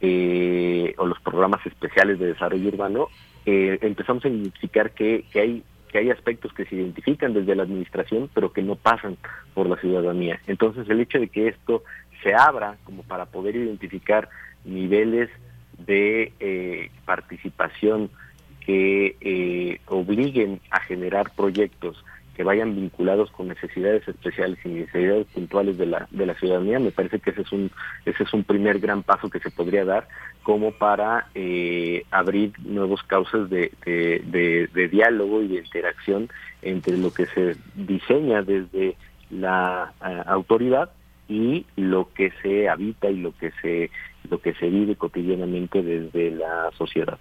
eh, 0.00 0.94
o 0.98 1.06
los 1.06 1.18
programas 1.20 1.66
especiales 1.66 2.20
de 2.20 2.28
desarrollo 2.28 2.68
urbano, 2.68 3.08
eh, 3.44 3.76
empezamos 3.82 4.24
a 4.24 4.28
identificar 4.28 4.92
que, 4.92 5.24
que 5.32 5.40
hay 5.40 5.64
que 5.92 5.98
hay 5.98 6.10
aspectos 6.10 6.52
que 6.54 6.64
se 6.64 6.74
identifican 6.74 7.34
desde 7.34 7.54
la 7.54 7.64
administración, 7.64 8.30
pero 8.32 8.52
que 8.52 8.62
no 8.62 8.76
pasan 8.76 9.18
por 9.52 9.68
la 9.68 9.76
ciudadanía. 9.76 10.40
Entonces, 10.46 10.88
el 10.88 11.00
hecho 11.00 11.20
de 11.20 11.28
que 11.28 11.48
esto 11.48 11.84
se 12.22 12.34
abra 12.34 12.76
como 12.84 13.02
para 13.02 13.26
poder 13.26 13.56
identificar 13.56 14.30
niveles 14.64 15.28
de 15.86 16.32
eh, 16.40 16.90
participación 17.04 18.10
que 18.64 19.80
obliguen 19.86 20.60
a 20.70 20.80
generar 20.80 21.32
proyectos 21.34 22.04
que 22.34 22.44
vayan 22.44 22.74
vinculados 22.74 23.30
con 23.30 23.48
necesidades 23.48 24.06
especiales 24.08 24.58
y 24.64 24.68
necesidades 24.68 25.26
puntuales 25.26 25.76
de 25.76 25.86
la 25.86 26.08
de 26.10 26.26
la 26.26 26.34
ciudadanía 26.34 26.78
me 26.78 26.90
parece 26.90 27.18
que 27.18 27.30
ese 27.30 27.42
es 27.42 27.52
un 27.52 27.70
ese 28.06 28.22
es 28.22 28.32
un 28.32 28.44
primer 28.44 28.78
gran 28.78 29.02
paso 29.02 29.28
que 29.28 29.40
se 29.40 29.50
podría 29.50 29.84
dar 29.84 30.08
como 30.42 30.72
para 30.72 31.28
eh, 31.34 32.04
abrir 32.10 32.52
nuevos 32.60 33.02
causas 33.02 33.48
de, 33.50 33.70
de, 33.84 34.88
diálogo 34.88 35.42
y 35.42 35.48
de 35.48 35.58
interacción 35.58 36.28
entre 36.62 36.96
lo 36.96 37.12
que 37.12 37.26
se 37.26 37.56
diseña 37.74 38.42
desde 38.42 38.96
la 39.30 39.92
eh, 40.04 40.22
autoridad 40.26 40.90
y 41.32 41.66
lo 41.76 42.12
que 42.12 42.30
se 42.42 42.68
habita 42.68 43.10
y 43.10 43.16
lo 43.16 43.32
que 43.36 43.50
se 43.62 43.90
lo 44.30 44.40
que 44.40 44.54
se 44.54 44.68
vive 44.68 44.94
cotidianamente 44.96 45.82
desde 45.82 46.30
la 46.30 46.70
sociedad 46.76 47.18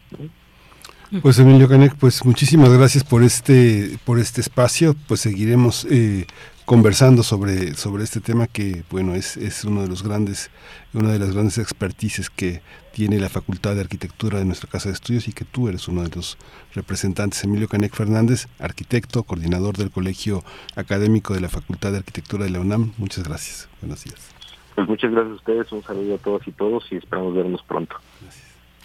pues 1.21 1.37
Emilio 1.39 1.67
Canek, 1.67 1.95
pues 1.95 2.23
muchísimas 2.23 2.71
gracias 2.71 3.03
por 3.03 3.21
este, 3.21 3.97
por 4.05 4.17
este 4.17 4.39
espacio. 4.39 4.95
Pues 5.09 5.19
seguiremos 5.19 5.85
eh, 5.91 6.25
conversando 6.65 7.23
sobre, 7.23 7.73
sobre 7.75 8.03
este 8.03 8.21
tema 8.21 8.47
que, 8.47 8.83
bueno, 8.89 9.15
es, 9.15 9.37
es 9.37 9.63
uno 9.63 9.81
de 9.81 9.87
los 9.87 10.03
grandes, 10.03 10.51
una 10.93 11.11
de 11.11 11.19
las 11.19 11.31
grandes 11.31 11.57
expertices 11.57 12.29
que 12.29 12.61
tiene 12.93 13.19
la 13.19 13.29
Facultad 13.29 13.75
de 13.75 13.81
Arquitectura 13.81 14.39
de 14.39 14.45
nuestra 14.45 14.69
Casa 14.69 14.89
de 14.89 14.93
Estudios 14.95 15.27
y 15.27 15.33
que 15.33 15.45
tú 15.45 15.69
eres 15.69 15.87
uno 15.87 16.03
de 16.03 16.15
los 16.15 16.37
representantes. 16.73 17.43
Emilio 17.43 17.67
Canek 17.67 17.93
Fernández, 17.93 18.47
arquitecto, 18.59 19.23
coordinador 19.23 19.77
del 19.77 19.91
Colegio 19.91 20.43
Académico 20.75 21.33
de 21.33 21.41
la 21.41 21.49
Facultad 21.49 21.91
de 21.91 21.99
Arquitectura 21.99 22.45
de 22.45 22.51
la 22.51 22.59
UNAM. 22.59 22.93
Muchas 22.97 23.23
gracias. 23.23 23.69
Buenos 23.81 24.03
días. 24.03 24.31
Pues 24.75 24.87
muchas 24.87 25.11
gracias 25.11 25.31
a 25.31 25.35
ustedes, 25.35 25.71
un 25.71 25.83
saludo 25.83 26.15
a 26.15 26.17
todos 26.17 26.47
y 26.47 26.51
todos 26.51 26.85
y 26.91 26.95
esperamos 26.95 27.35
vernos 27.35 27.61
pronto. 27.63 27.97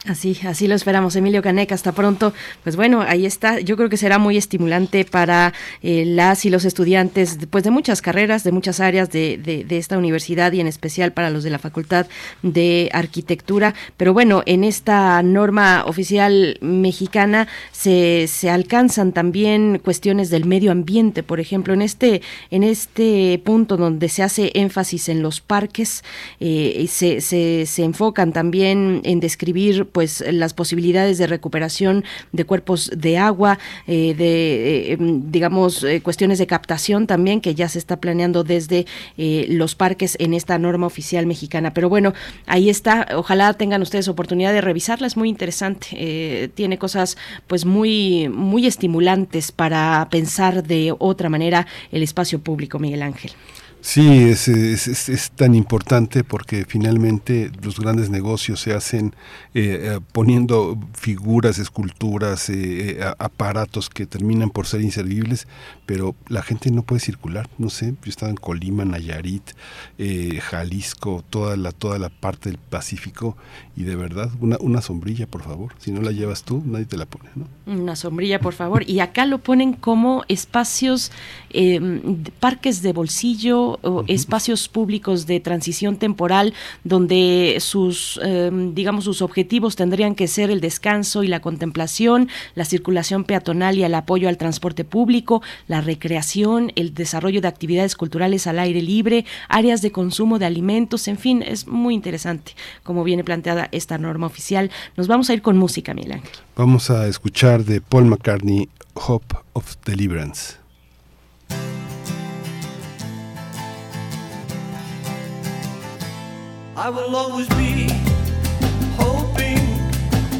Así, 0.04 0.38
así 0.46 0.68
lo 0.68 0.76
esperamos, 0.76 1.16
Emilio 1.16 1.42
Caneca. 1.42 1.74
Hasta 1.74 1.92
pronto. 1.92 2.32
Pues 2.62 2.76
bueno, 2.76 3.02
ahí 3.02 3.26
está. 3.26 3.58
Yo 3.60 3.76
creo 3.76 3.88
que 3.88 3.96
será 3.96 4.18
muy 4.18 4.36
estimulante 4.36 5.04
para 5.04 5.52
eh, 5.82 6.04
las 6.06 6.44
y 6.44 6.50
los 6.50 6.64
estudiantes, 6.64 7.40
después 7.40 7.64
de 7.64 7.70
muchas 7.70 8.02
carreras, 8.02 8.44
de 8.44 8.52
muchas 8.52 8.78
áreas 8.78 9.10
de, 9.10 9.36
de, 9.36 9.76
esta 9.76 9.98
universidad 9.98 10.52
y 10.52 10.60
en 10.60 10.68
especial 10.68 11.12
para 11.12 11.30
los 11.30 11.42
de 11.42 11.50
la 11.50 11.58
Facultad 11.58 12.06
de 12.42 12.88
Arquitectura. 12.92 13.74
Pero 13.96 14.12
bueno, 14.12 14.42
en 14.46 14.62
esta 14.62 15.22
norma 15.22 15.84
oficial 15.86 16.58
mexicana 16.60 17.48
se, 17.72 18.26
se 18.28 18.48
alcanzan 18.48 19.12
también 19.12 19.80
cuestiones 19.82 20.30
del 20.30 20.44
medio 20.44 20.70
ambiente. 20.70 21.24
Por 21.24 21.40
ejemplo, 21.40 21.74
en 21.74 21.82
este, 21.82 22.22
en 22.50 22.62
este 22.62 23.40
punto 23.44 23.76
donde 23.76 24.08
se 24.08 24.22
hace 24.22 24.52
énfasis 24.54 25.08
en 25.08 25.22
los 25.22 25.40
parques, 25.40 26.04
eh, 26.38 26.86
se, 26.88 27.20
se, 27.20 27.66
se 27.66 27.82
enfocan 27.82 28.32
también 28.32 29.00
en 29.02 29.18
describir 29.18 29.85
pues 29.86 30.24
las 30.30 30.54
posibilidades 30.54 31.18
de 31.18 31.26
recuperación 31.26 32.04
de 32.32 32.44
cuerpos 32.44 32.90
de 32.94 33.18
agua, 33.18 33.58
eh, 33.86 34.14
de 34.14 34.90
eh, 34.90 34.92
em, 34.92 35.30
digamos 35.30 35.82
eh, 35.84 36.00
cuestiones 36.00 36.38
de 36.38 36.46
captación 36.46 37.06
también 37.06 37.40
que 37.40 37.54
ya 37.54 37.68
se 37.68 37.78
está 37.78 37.98
planeando 37.98 38.44
desde 38.44 38.86
los 39.16 39.74
parques 39.74 40.16
en 40.20 40.34
esta 40.34 40.58
norma 40.58 40.86
oficial 40.86 41.26
mexicana. 41.26 41.72
Pero 41.72 41.88
bueno, 41.88 42.12
ahí 42.46 42.68
está. 42.68 43.06
Ojalá 43.14 43.52
tengan 43.54 43.82
ustedes 43.82 44.08
oportunidad 44.08 44.52
de 44.52 44.60
revisarla. 44.60 45.06
Es 45.06 45.16
muy 45.16 45.28
interesante. 45.28 46.50
tiene 46.54 46.78
cosas 46.78 47.16
pues 47.46 47.64
muy 47.64 48.28
muy 48.28 48.66
estimulantes 48.66 49.52
para 49.52 50.08
pensar 50.10 50.64
de 50.64 50.94
otra 50.98 51.28
manera 51.28 51.66
el 51.92 52.02
espacio 52.02 52.40
público, 52.40 52.78
Miguel 52.78 53.02
Ángel. 53.02 53.32
Sí, 53.86 54.24
es, 54.24 54.48
es, 54.48 55.08
es, 55.08 55.30
tan 55.30 55.54
importante 55.54 56.24
porque 56.24 56.64
finalmente 56.66 57.52
los 57.62 57.78
grandes 57.78 58.10
negocios 58.10 58.58
se 58.58 58.74
hacen 58.74 59.14
eh, 59.54 59.94
eh, 59.94 60.00
poniendo 60.10 60.76
figuras, 60.92 61.60
esculturas, 61.60 62.50
eh, 62.50 62.98
aparatos 63.20 63.88
que 63.88 64.04
terminan 64.04 64.50
por 64.50 64.66
ser 64.66 64.80
inservibles, 64.80 65.46
pero 65.86 66.16
la 66.26 66.42
gente 66.42 66.72
no 66.72 66.82
puede 66.82 66.98
circular. 66.98 67.48
No 67.58 67.70
sé, 67.70 67.94
yo 68.02 68.10
estaba 68.10 68.28
en 68.28 68.36
Colima, 68.36 68.84
Nayarit, 68.84 69.52
Jalisco, 70.50 71.24
toda 71.30 71.56
la, 71.56 71.70
toda 71.70 72.00
la 72.00 72.08
parte 72.08 72.50
del 72.50 72.58
Pacífico 72.58 73.36
y 73.76 73.84
de 73.84 73.94
verdad, 73.94 74.30
una, 74.40 74.56
una 74.58 74.82
sombrilla, 74.82 75.28
por 75.28 75.44
favor. 75.44 75.74
Si 75.78 75.92
no 75.92 76.02
la 76.02 76.10
llevas 76.10 76.42
tú, 76.42 76.60
nadie 76.66 76.86
te 76.86 76.96
la 76.96 77.06
pone, 77.06 77.30
¿no? 77.36 77.46
Una 77.72 77.94
sombrilla, 77.94 78.40
por 78.40 78.52
favor. 78.52 78.82
Y 78.90 78.98
acá 78.98 79.26
lo 79.26 79.38
ponen 79.38 79.74
como 79.74 80.24
espacios, 80.26 81.12
parques 82.40 82.82
de 82.82 82.92
bolsillo, 82.92 83.75
o, 83.82 83.90
o 83.90 84.04
espacios 84.08 84.68
públicos 84.68 85.26
de 85.26 85.40
transición 85.40 85.96
temporal 85.96 86.54
donde 86.84 87.56
sus, 87.60 88.20
eh, 88.22 88.50
digamos, 88.72 89.04
sus 89.04 89.22
objetivos 89.22 89.76
tendrían 89.76 90.14
que 90.14 90.28
ser 90.28 90.50
el 90.50 90.60
descanso 90.60 91.22
y 91.22 91.28
la 91.28 91.40
contemplación, 91.40 92.28
la 92.54 92.64
circulación 92.64 93.24
peatonal 93.24 93.78
y 93.78 93.84
el 93.84 93.94
apoyo 93.94 94.28
al 94.28 94.36
transporte 94.36 94.84
público, 94.84 95.42
la 95.68 95.80
recreación, 95.80 96.72
el 96.76 96.94
desarrollo 96.94 97.40
de 97.40 97.48
actividades 97.48 97.96
culturales 97.96 98.46
al 98.46 98.58
aire 98.58 98.82
libre, 98.82 99.24
áreas 99.48 99.82
de 99.82 99.92
consumo 99.92 100.38
de 100.38 100.46
alimentos, 100.46 101.08
en 101.08 101.18
fin, 101.18 101.42
es 101.42 101.66
muy 101.66 101.94
interesante 101.94 102.54
como 102.82 103.04
viene 103.04 103.24
planteada 103.24 103.68
esta 103.72 103.98
norma 103.98 104.26
oficial. 104.26 104.70
Nos 104.96 105.08
vamos 105.08 105.30
a 105.30 105.34
ir 105.34 105.42
con 105.42 105.56
música, 105.56 105.92
Ángel. 105.92 106.22
Vamos 106.56 106.90
a 106.90 107.06
escuchar 107.06 107.64
de 107.64 107.80
Paul 107.80 108.06
McCartney 108.06 108.68
Hope 108.94 109.36
of 109.52 109.76
Deliverance. 109.84 110.65
I 116.78 116.90
will 116.90 117.16
always 117.16 117.48
be 117.48 117.88
hoping, 118.98 119.58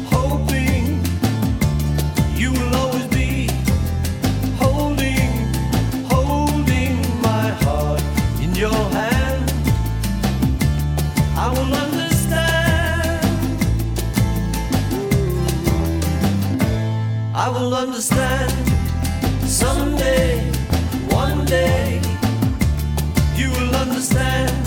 hoping. 0.05 1.03
You 2.35 2.51
will 2.51 2.75
always 2.75 3.07
be 3.07 3.49
holding, 4.59 5.31
holding 6.05 7.01
my 7.23 7.49
heart 7.63 8.03
in 8.39 8.53
your 8.53 8.71
hand. 8.71 9.51
I 11.35 11.49
will 11.49 11.73
understand. 11.73 13.27
I 17.33 17.49
will 17.49 17.73
understand 17.73 18.51
someday, 19.43 20.51
one 21.09 21.45
day. 21.45 21.99
You 23.35 23.49
will 23.49 23.75
understand 23.75 24.66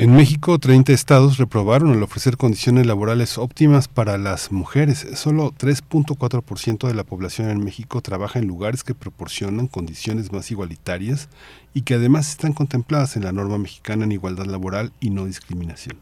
En 0.00 0.14
México, 0.14 0.60
30 0.60 0.92
estados 0.92 1.38
reprobaron 1.38 1.90
al 1.90 2.04
ofrecer 2.04 2.36
condiciones 2.36 2.86
laborales 2.86 3.36
óptimas 3.36 3.88
para 3.88 4.16
las 4.16 4.52
mujeres. 4.52 5.04
Solo 5.14 5.50
3.4% 5.50 6.86
de 6.86 6.94
la 6.94 7.02
población 7.02 7.50
en 7.50 7.64
México 7.64 8.00
trabaja 8.00 8.38
en 8.38 8.46
lugares 8.46 8.84
que 8.84 8.94
proporcionan 8.94 9.66
condiciones 9.66 10.30
más 10.30 10.52
igualitarias 10.52 11.28
y 11.74 11.82
que 11.82 11.94
además 11.94 12.30
están 12.30 12.52
contempladas 12.52 13.16
en 13.16 13.24
la 13.24 13.32
norma 13.32 13.58
mexicana 13.58 14.04
en 14.04 14.12
igualdad 14.12 14.46
laboral 14.46 14.92
y 15.00 15.10
no 15.10 15.24
discriminación. 15.24 15.96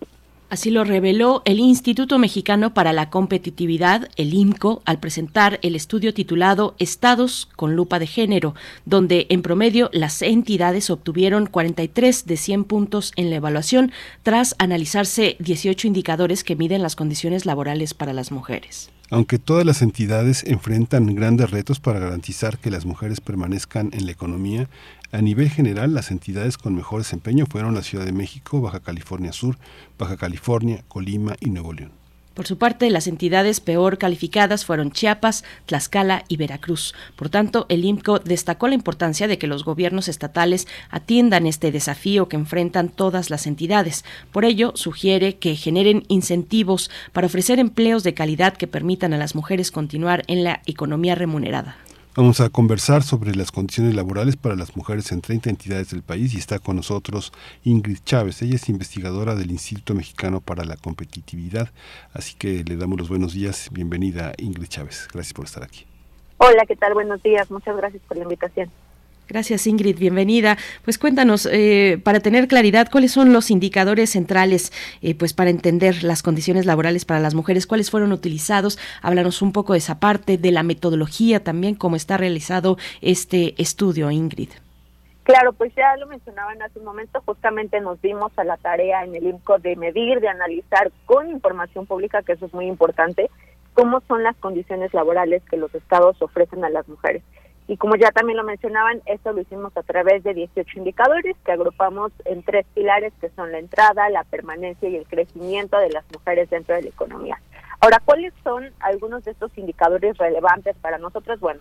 Así 0.48 0.70
lo 0.70 0.84
reveló 0.84 1.42
el 1.44 1.58
Instituto 1.58 2.20
Mexicano 2.20 2.72
para 2.72 2.92
la 2.92 3.10
Competitividad, 3.10 4.08
el 4.16 4.32
IMCO, 4.32 4.80
al 4.84 5.00
presentar 5.00 5.58
el 5.62 5.74
estudio 5.74 6.14
titulado 6.14 6.76
Estados 6.78 7.48
con 7.56 7.74
lupa 7.74 7.98
de 7.98 8.06
género, 8.06 8.54
donde 8.84 9.26
en 9.28 9.42
promedio 9.42 9.90
las 9.92 10.22
entidades 10.22 10.88
obtuvieron 10.88 11.46
43 11.46 12.26
de 12.26 12.36
100 12.36 12.64
puntos 12.64 13.12
en 13.16 13.30
la 13.30 13.36
evaluación 13.36 13.90
tras 14.22 14.54
analizarse 14.58 15.36
18 15.40 15.88
indicadores 15.88 16.44
que 16.44 16.54
miden 16.54 16.80
las 16.80 16.94
condiciones 16.94 17.44
laborales 17.44 17.92
para 17.94 18.12
las 18.12 18.30
mujeres. 18.30 18.90
Aunque 19.10 19.38
todas 19.38 19.64
las 19.64 19.82
entidades 19.82 20.42
enfrentan 20.44 21.14
grandes 21.14 21.50
retos 21.50 21.78
para 21.78 22.00
garantizar 22.00 22.58
que 22.58 22.70
las 22.70 22.86
mujeres 22.86 23.20
permanezcan 23.20 23.90
en 23.92 24.04
la 24.06 24.12
economía, 24.12 24.68
a 25.12 25.20
nivel 25.20 25.50
general 25.50 25.94
las 25.94 26.10
entidades 26.10 26.58
con 26.58 26.74
mejor 26.74 27.00
desempeño 27.00 27.46
fueron 27.46 27.74
la 27.74 27.82
Ciudad 27.82 28.04
de 28.04 28.12
México, 28.12 28.60
Baja 28.60 28.80
California 28.80 29.32
Sur, 29.32 29.58
Baja 29.98 30.16
California, 30.16 30.82
Colima 30.88 31.36
y 31.40 31.50
Nuevo 31.50 31.72
León. 31.72 31.92
Por 32.36 32.46
su 32.46 32.58
parte, 32.58 32.90
las 32.90 33.06
entidades 33.06 33.60
peor 33.60 33.96
calificadas 33.96 34.66
fueron 34.66 34.92
Chiapas, 34.92 35.42
Tlaxcala 35.64 36.26
y 36.28 36.36
Veracruz. 36.36 36.94
Por 37.16 37.30
tanto, 37.30 37.64
el 37.70 37.82
IMCO 37.82 38.18
destacó 38.18 38.68
la 38.68 38.74
importancia 38.74 39.26
de 39.26 39.38
que 39.38 39.46
los 39.46 39.64
gobiernos 39.64 40.06
estatales 40.06 40.68
atiendan 40.90 41.46
este 41.46 41.72
desafío 41.72 42.28
que 42.28 42.36
enfrentan 42.36 42.90
todas 42.90 43.30
las 43.30 43.46
entidades. 43.46 44.04
Por 44.32 44.44
ello, 44.44 44.72
sugiere 44.74 45.36
que 45.36 45.56
generen 45.56 46.04
incentivos 46.08 46.90
para 47.14 47.26
ofrecer 47.26 47.58
empleos 47.58 48.02
de 48.02 48.12
calidad 48.12 48.54
que 48.54 48.66
permitan 48.66 49.14
a 49.14 49.18
las 49.18 49.34
mujeres 49.34 49.70
continuar 49.70 50.22
en 50.26 50.44
la 50.44 50.60
economía 50.66 51.14
remunerada. 51.14 51.78
Vamos 52.16 52.40
a 52.40 52.48
conversar 52.48 53.02
sobre 53.02 53.34
las 53.34 53.52
condiciones 53.52 53.94
laborales 53.94 54.38
para 54.38 54.56
las 54.56 54.74
mujeres 54.74 55.12
en 55.12 55.20
30 55.20 55.50
entidades 55.50 55.90
del 55.90 56.02
país 56.02 56.32
y 56.32 56.38
está 56.38 56.58
con 56.58 56.76
nosotros 56.76 57.30
Ingrid 57.62 57.98
Chávez. 58.06 58.40
Ella 58.40 58.54
es 58.54 58.70
investigadora 58.70 59.34
del 59.34 59.50
Instituto 59.50 59.94
Mexicano 59.94 60.40
para 60.40 60.64
la 60.64 60.78
Competitividad, 60.78 61.68
así 62.14 62.34
que 62.34 62.64
le 62.64 62.78
damos 62.78 62.98
los 62.98 63.10
buenos 63.10 63.34
días. 63.34 63.68
Bienvenida 63.70 64.32
Ingrid 64.38 64.68
Chávez. 64.68 65.08
Gracias 65.12 65.34
por 65.34 65.44
estar 65.44 65.62
aquí. 65.62 65.84
Hola, 66.38 66.64
¿qué 66.66 66.74
tal? 66.74 66.94
Buenos 66.94 67.22
días. 67.22 67.50
Muchas 67.50 67.76
gracias 67.76 68.02
por 68.08 68.16
la 68.16 68.22
invitación. 68.22 68.70
Gracias 69.28 69.66
Ingrid, 69.66 69.98
bienvenida. 69.98 70.56
Pues 70.84 70.98
cuéntanos, 70.98 71.48
eh, 71.50 72.00
para 72.04 72.20
tener 72.20 72.46
claridad, 72.46 72.88
cuáles 72.90 73.10
son 73.10 73.32
los 73.32 73.50
indicadores 73.50 74.10
centrales 74.10 74.72
eh, 75.02 75.16
pues 75.16 75.32
para 75.34 75.50
entender 75.50 76.04
las 76.04 76.22
condiciones 76.22 76.64
laborales 76.64 77.04
para 77.04 77.18
las 77.18 77.34
mujeres, 77.34 77.66
cuáles 77.66 77.90
fueron 77.90 78.12
utilizados. 78.12 78.78
Háblanos 79.02 79.42
un 79.42 79.52
poco 79.52 79.72
de 79.72 79.80
esa 79.80 79.98
parte, 79.98 80.38
de 80.38 80.52
la 80.52 80.62
metodología 80.62 81.42
también, 81.42 81.74
cómo 81.74 81.96
está 81.96 82.16
realizado 82.16 82.76
este 83.00 83.60
estudio, 83.60 84.12
Ingrid. 84.12 84.50
Claro, 85.24 85.52
pues 85.54 85.74
ya 85.74 85.96
lo 85.96 86.06
mencionaban 86.06 86.62
hace 86.62 86.78
un 86.78 86.84
momento, 86.84 87.20
justamente 87.26 87.80
nos 87.80 88.00
dimos 88.00 88.30
a 88.36 88.44
la 88.44 88.56
tarea 88.58 89.02
en 89.02 89.16
el 89.16 89.26
INCO 89.26 89.58
de 89.58 89.74
medir, 89.74 90.20
de 90.20 90.28
analizar 90.28 90.92
con 91.04 91.28
información 91.28 91.84
pública, 91.84 92.22
que 92.22 92.34
eso 92.34 92.46
es 92.46 92.54
muy 92.54 92.66
importante, 92.66 93.28
cómo 93.74 94.00
son 94.06 94.22
las 94.22 94.36
condiciones 94.36 94.94
laborales 94.94 95.42
que 95.50 95.56
los 95.56 95.74
estados 95.74 96.22
ofrecen 96.22 96.64
a 96.64 96.70
las 96.70 96.86
mujeres. 96.86 97.24
Y 97.68 97.76
como 97.76 97.96
ya 97.96 98.12
también 98.12 98.36
lo 98.36 98.44
mencionaban, 98.44 99.02
esto 99.06 99.32
lo 99.32 99.40
hicimos 99.40 99.76
a 99.76 99.82
través 99.82 100.22
de 100.22 100.34
18 100.34 100.78
indicadores 100.78 101.36
que 101.44 101.52
agrupamos 101.52 102.12
en 102.24 102.42
tres 102.44 102.64
pilares 102.74 103.12
que 103.20 103.30
son 103.30 103.50
la 103.50 103.58
entrada, 103.58 104.08
la 104.08 104.22
permanencia 104.24 104.88
y 104.88 104.96
el 104.96 105.06
crecimiento 105.06 105.76
de 105.78 105.90
las 105.90 106.04
mujeres 106.12 106.48
dentro 106.48 106.76
de 106.76 106.82
la 106.82 106.88
economía. 106.88 107.40
Ahora, 107.80 108.00
¿cuáles 108.04 108.32
son 108.44 108.70
algunos 108.80 109.24
de 109.24 109.32
estos 109.32 109.56
indicadores 109.58 110.16
relevantes 110.16 110.76
para 110.76 110.98
nosotros? 110.98 111.40
Bueno, 111.40 111.60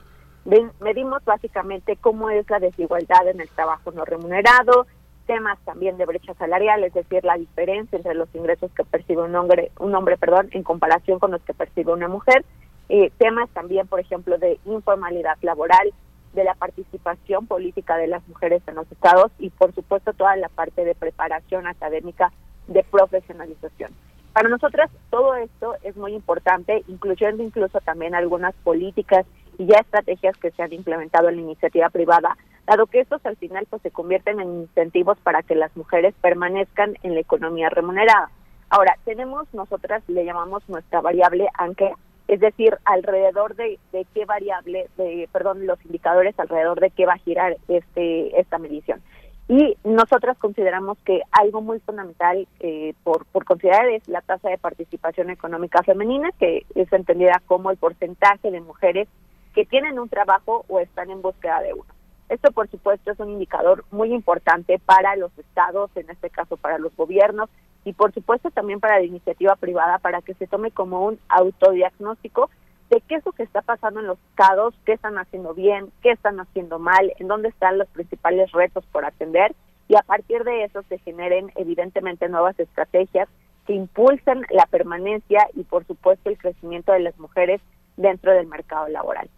medimos 0.79 1.25
básicamente 1.25 1.97
cómo 1.97 2.29
es 2.29 2.47
la 2.49 2.59
desigualdad 2.59 3.27
en 3.27 3.41
el 3.41 3.49
trabajo 3.49 3.91
no 3.91 4.05
remunerado, 4.05 4.85
temas 5.25 5.57
también 5.65 5.97
de 5.97 6.05
brecha 6.05 6.33
salarial, 6.35 6.83
es 6.83 6.93
decir, 6.93 7.23
la 7.25 7.35
diferencia 7.35 7.97
entre 7.97 8.13
los 8.13 8.33
ingresos 8.35 8.71
que 8.73 8.83
percibe 8.83 9.23
un 9.23 9.35
hombre, 9.35 9.71
un 9.79 9.93
hombre, 9.95 10.17
perdón, 10.17 10.49
en 10.51 10.61
comparación 10.61 11.19
con 11.19 11.31
los 11.31 11.41
que 11.41 11.53
percibe 11.53 11.93
una 11.93 12.07
mujer, 12.07 12.45
eh, 12.89 13.11
temas 13.17 13.49
también, 13.49 13.87
por 13.87 13.99
ejemplo, 13.99 14.37
de 14.37 14.59
informalidad 14.65 15.37
laboral, 15.41 15.93
de 16.33 16.43
la 16.43 16.53
participación 16.53 17.47
política 17.47 17.97
de 17.97 18.07
las 18.07 18.27
mujeres 18.27 18.61
en 18.67 18.75
los 18.75 18.91
estados 18.91 19.31
y, 19.39 19.49
por 19.49 19.73
supuesto, 19.73 20.13
toda 20.13 20.35
la 20.35 20.49
parte 20.49 20.83
de 20.83 20.93
preparación 20.93 21.65
académica, 21.65 22.31
de 22.67 22.83
profesionalización. 22.83 23.91
Para 24.33 24.49
nosotras 24.49 24.91
todo 25.09 25.33
esto 25.35 25.75
es 25.81 25.95
muy 25.95 26.13
importante, 26.13 26.83
incluyendo 26.89 27.41
incluso 27.41 27.79
también 27.79 28.13
algunas 28.15 28.53
políticas 28.65 29.25
y 29.57 29.65
ya 29.65 29.77
estrategias 29.77 30.35
que 30.37 30.51
se 30.51 30.61
han 30.61 30.73
implementado 30.73 31.29
en 31.29 31.37
la 31.37 31.41
iniciativa 31.41 31.89
privada, 31.89 32.35
dado 32.67 32.85
que 32.87 32.99
estos 32.99 33.25
al 33.25 33.37
final 33.37 33.65
pues 33.69 33.81
se 33.81 33.91
convierten 33.91 34.41
en 34.41 34.63
incentivos 34.63 35.17
para 35.19 35.41
que 35.41 35.55
las 35.55 35.73
mujeres 35.77 36.13
permanezcan 36.19 36.97
en 37.03 37.13
la 37.13 37.21
economía 37.21 37.69
remunerada. 37.69 38.29
Ahora, 38.69 38.97
tenemos 39.05 39.47
nosotras, 39.53 40.03
le 40.07 40.25
llamamos 40.25 40.67
nuestra 40.67 40.99
variable 40.99 41.47
ancla, 41.53 41.95
es 42.27 42.39
decir, 42.39 42.77
alrededor 42.85 43.55
de, 43.55 43.79
de 43.91 44.05
qué 44.13 44.25
variable, 44.25 44.87
de, 44.97 45.29
perdón, 45.31 45.65
los 45.65 45.83
indicadores 45.85 46.37
alrededor 46.39 46.79
de 46.79 46.91
qué 46.91 47.05
va 47.05 47.13
a 47.13 47.19
girar 47.19 47.57
este 47.67 48.39
esta 48.39 48.57
medición. 48.57 49.01
Y 49.47 49.77
nosotras 49.83 50.37
consideramos 50.39 50.97
que 51.05 51.21
algo 51.31 51.61
muy 51.61 51.79
fundamental 51.79 52.47
eh, 52.59 52.95
por, 53.03 53.25
por 53.27 53.45
considerar 53.45 53.87
es 53.89 54.07
la 54.07 54.21
tasa 54.21 54.49
de 54.49 54.57
participación 54.57 55.29
económica 55.29 55.83
femenina, 55.83 56.31
que 56.39 56.65
es 56.73 56.91
entendida 56.91 57.39
como 57.45 57.69
el 57.69 57.77
porcentaje 57.77 58.49
de 58.49 58.59
mujeres 58.61 59.07
que 59.53 59.65
tienen 59.65 59.99
un 59.99 60.09
trabajo 60.09 60.65
o 60.67 60.79
están 60.79 61.11
en 61.11 61.21
búsqueda 61.21 61.61
de 61.61 61.73
uno. 61.73 61.85
Esto, 62.27 62.51
por 62.51 62.67
supuesto, 62.69 63.11
es 63.11 63.19
un 63.19 63.29
indicador 63.29 63.85
muy 63.91 64.13
importante 64.13 64.79
para 64.79 65.15
los 65.15 65.31
estados, 65.37 65.91
en 65.95 66.09
este 66.09 66.31
caso 66.31 66.57
para 66.57 66.79
los 66.79 66.95
gobiernos, 66.95 67.49
y 67.85 67.93
por 67.93 68.13
supuesto 68.13 68.49
también 68.51 68.79
para 68.79 68.99
la 68.99 69.05
iniciativa 69.05 69.55
privada, 69.55 69.99
para 69.99 70.21
que 70.21 70.33
se 70.33 70.47
tome 70.47 70.71
como 70.71 71.05
un 71.05 71.19
autodiagnóstico 71.29 72.49
de 72.89 73.01
qué 73.01 73.15
es 73.15 73.25
lo 73.25 73.31
que 73.31 73.43
está 73.43 73.61
pasando 73.61 73.99
en 73.99 74.07
los 74.07 74.17
estados, 74.31 74.73
qué 74.85 74.93
están 74.93 75.17
haciendo 75.17 75.53
bien, 75.53 75.91
qué 76.01 76.11
están 76.11 76.39
haciendo 76.39 76.79
mal, 76.79 77.13
en 77.17 77.27
dónde 77.27 77.49
están 77.49 77.77
los 77.77 77.87
principales 77.89 78.51
retos 78.51 78.85
por 78.91 79.05
atender, 79.05 79.55
y 79.87 79.95
a 79.95 80.01
partir 80.01 80.43
de 80.43 80.63
eso 80.63 80.81
se 80.89 80.97
generen 80.99 81.51
evidentemente 81.55 82.27
nuevas 82.27 82.59
estrategias 82.59 83.29
que 83.67 83.73
impulsen 83.73 84.45
la 84.49 84.65
permanencia 84.65 85.47
y 85.53 85.63
por 85.63 85.85
supuesto 85.85 86.29
el 86.29 86.37
crecimiento 86.37 86.91
de 86.91 86.99
las 86.99 87.17
mujeres 87.19 87.61
dentro 87.97 88.31
del 88.33 88.47
mercado 88.47 88.87
laboral. 88.89 89.29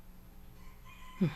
Eh, 1.22 1.28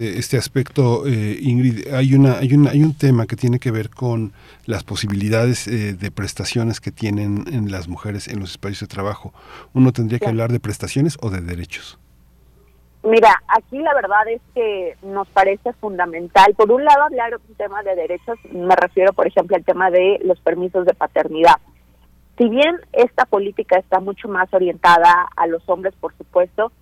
este 0.00 0.38
aspecto, 0.38 1.06
eh, 1.06 1.38
Ingrid, 1.40 1.92
hay, 1.92 2.14
una, 2.14 2.38
hay, 2.38 2.54
una, 2.54 2.70
hay 2.70 2.82
un 2.82 2.96
tema 2.96 3.26
que 3.26 3.36
tiene 3.36 3.58
que 3.58 3.70
ver 3.70 3.90
con 3.90 4.32
las 4.64 4.82
posibilidades 4.82 5.68
eh, 5.68 5.92
de 5.92 6.10
prestaciones 6.10 6.80
que 6.80 6.90
tienen 6.90 7.44
en 7.52 7.70
las 7.70 7.86
mujeres 7.86 8.26
en 8.26 8.40
los 8.40 8.52
espacios 8.52 8.80
de 8.80 8.86
trabajo. 8.86 9.34
¿Uno 9.74 9.92
tendría 9.92 10.18
que 10.18 10.28
hablar 10.28 10.52
de 10.52 10.58
prestaciones 10.58 11.18
o 11.20 11.28
de 11.28 11.42
derechos? 11.42 11.98
Mira, 13.02 13.42
aquí 13.48 13.78
la 13.78 13.94
verdad 13.94 14.28
es 14.28 14.40
que 14.54 14.96
nos 15.02 15.28
parece 15.28 15.72
fundamental, 15.74 16.54
por 16.54 16.70
un 16.70 16.84
lado, 16.84 17.02
hablar 17.04 17.30
de 17.30 17.36
un 17.36 17.54
tema 17.54 17.82
de 17.82 17.94
derechos, 17.94 18.38
me 18.52 18.76
refiero, 18.76 19.12
por 19.12 19.26
ejemplo, 19.26 19.56
al 19.56 19.64
tema 19.64 19.90
de 19.90 20.18
los 20.24 20.40
permisos 20.40 20.86
de 20.86 20.94
paternidad. 20.94 21.56
Si 22.38 22.48
bien 22.48 22.76
esta 22.92 23.26
política 23.26 23.78
está 23.78 24.00
mucho 24.00 24.28
más 24.28 24.52
orientada 24.52 25.28
a 25.36 25.46
los 25.46 25.62
hombres, 25.68 25.94
por 26.00 26.16
supuesto, 26.16 26.72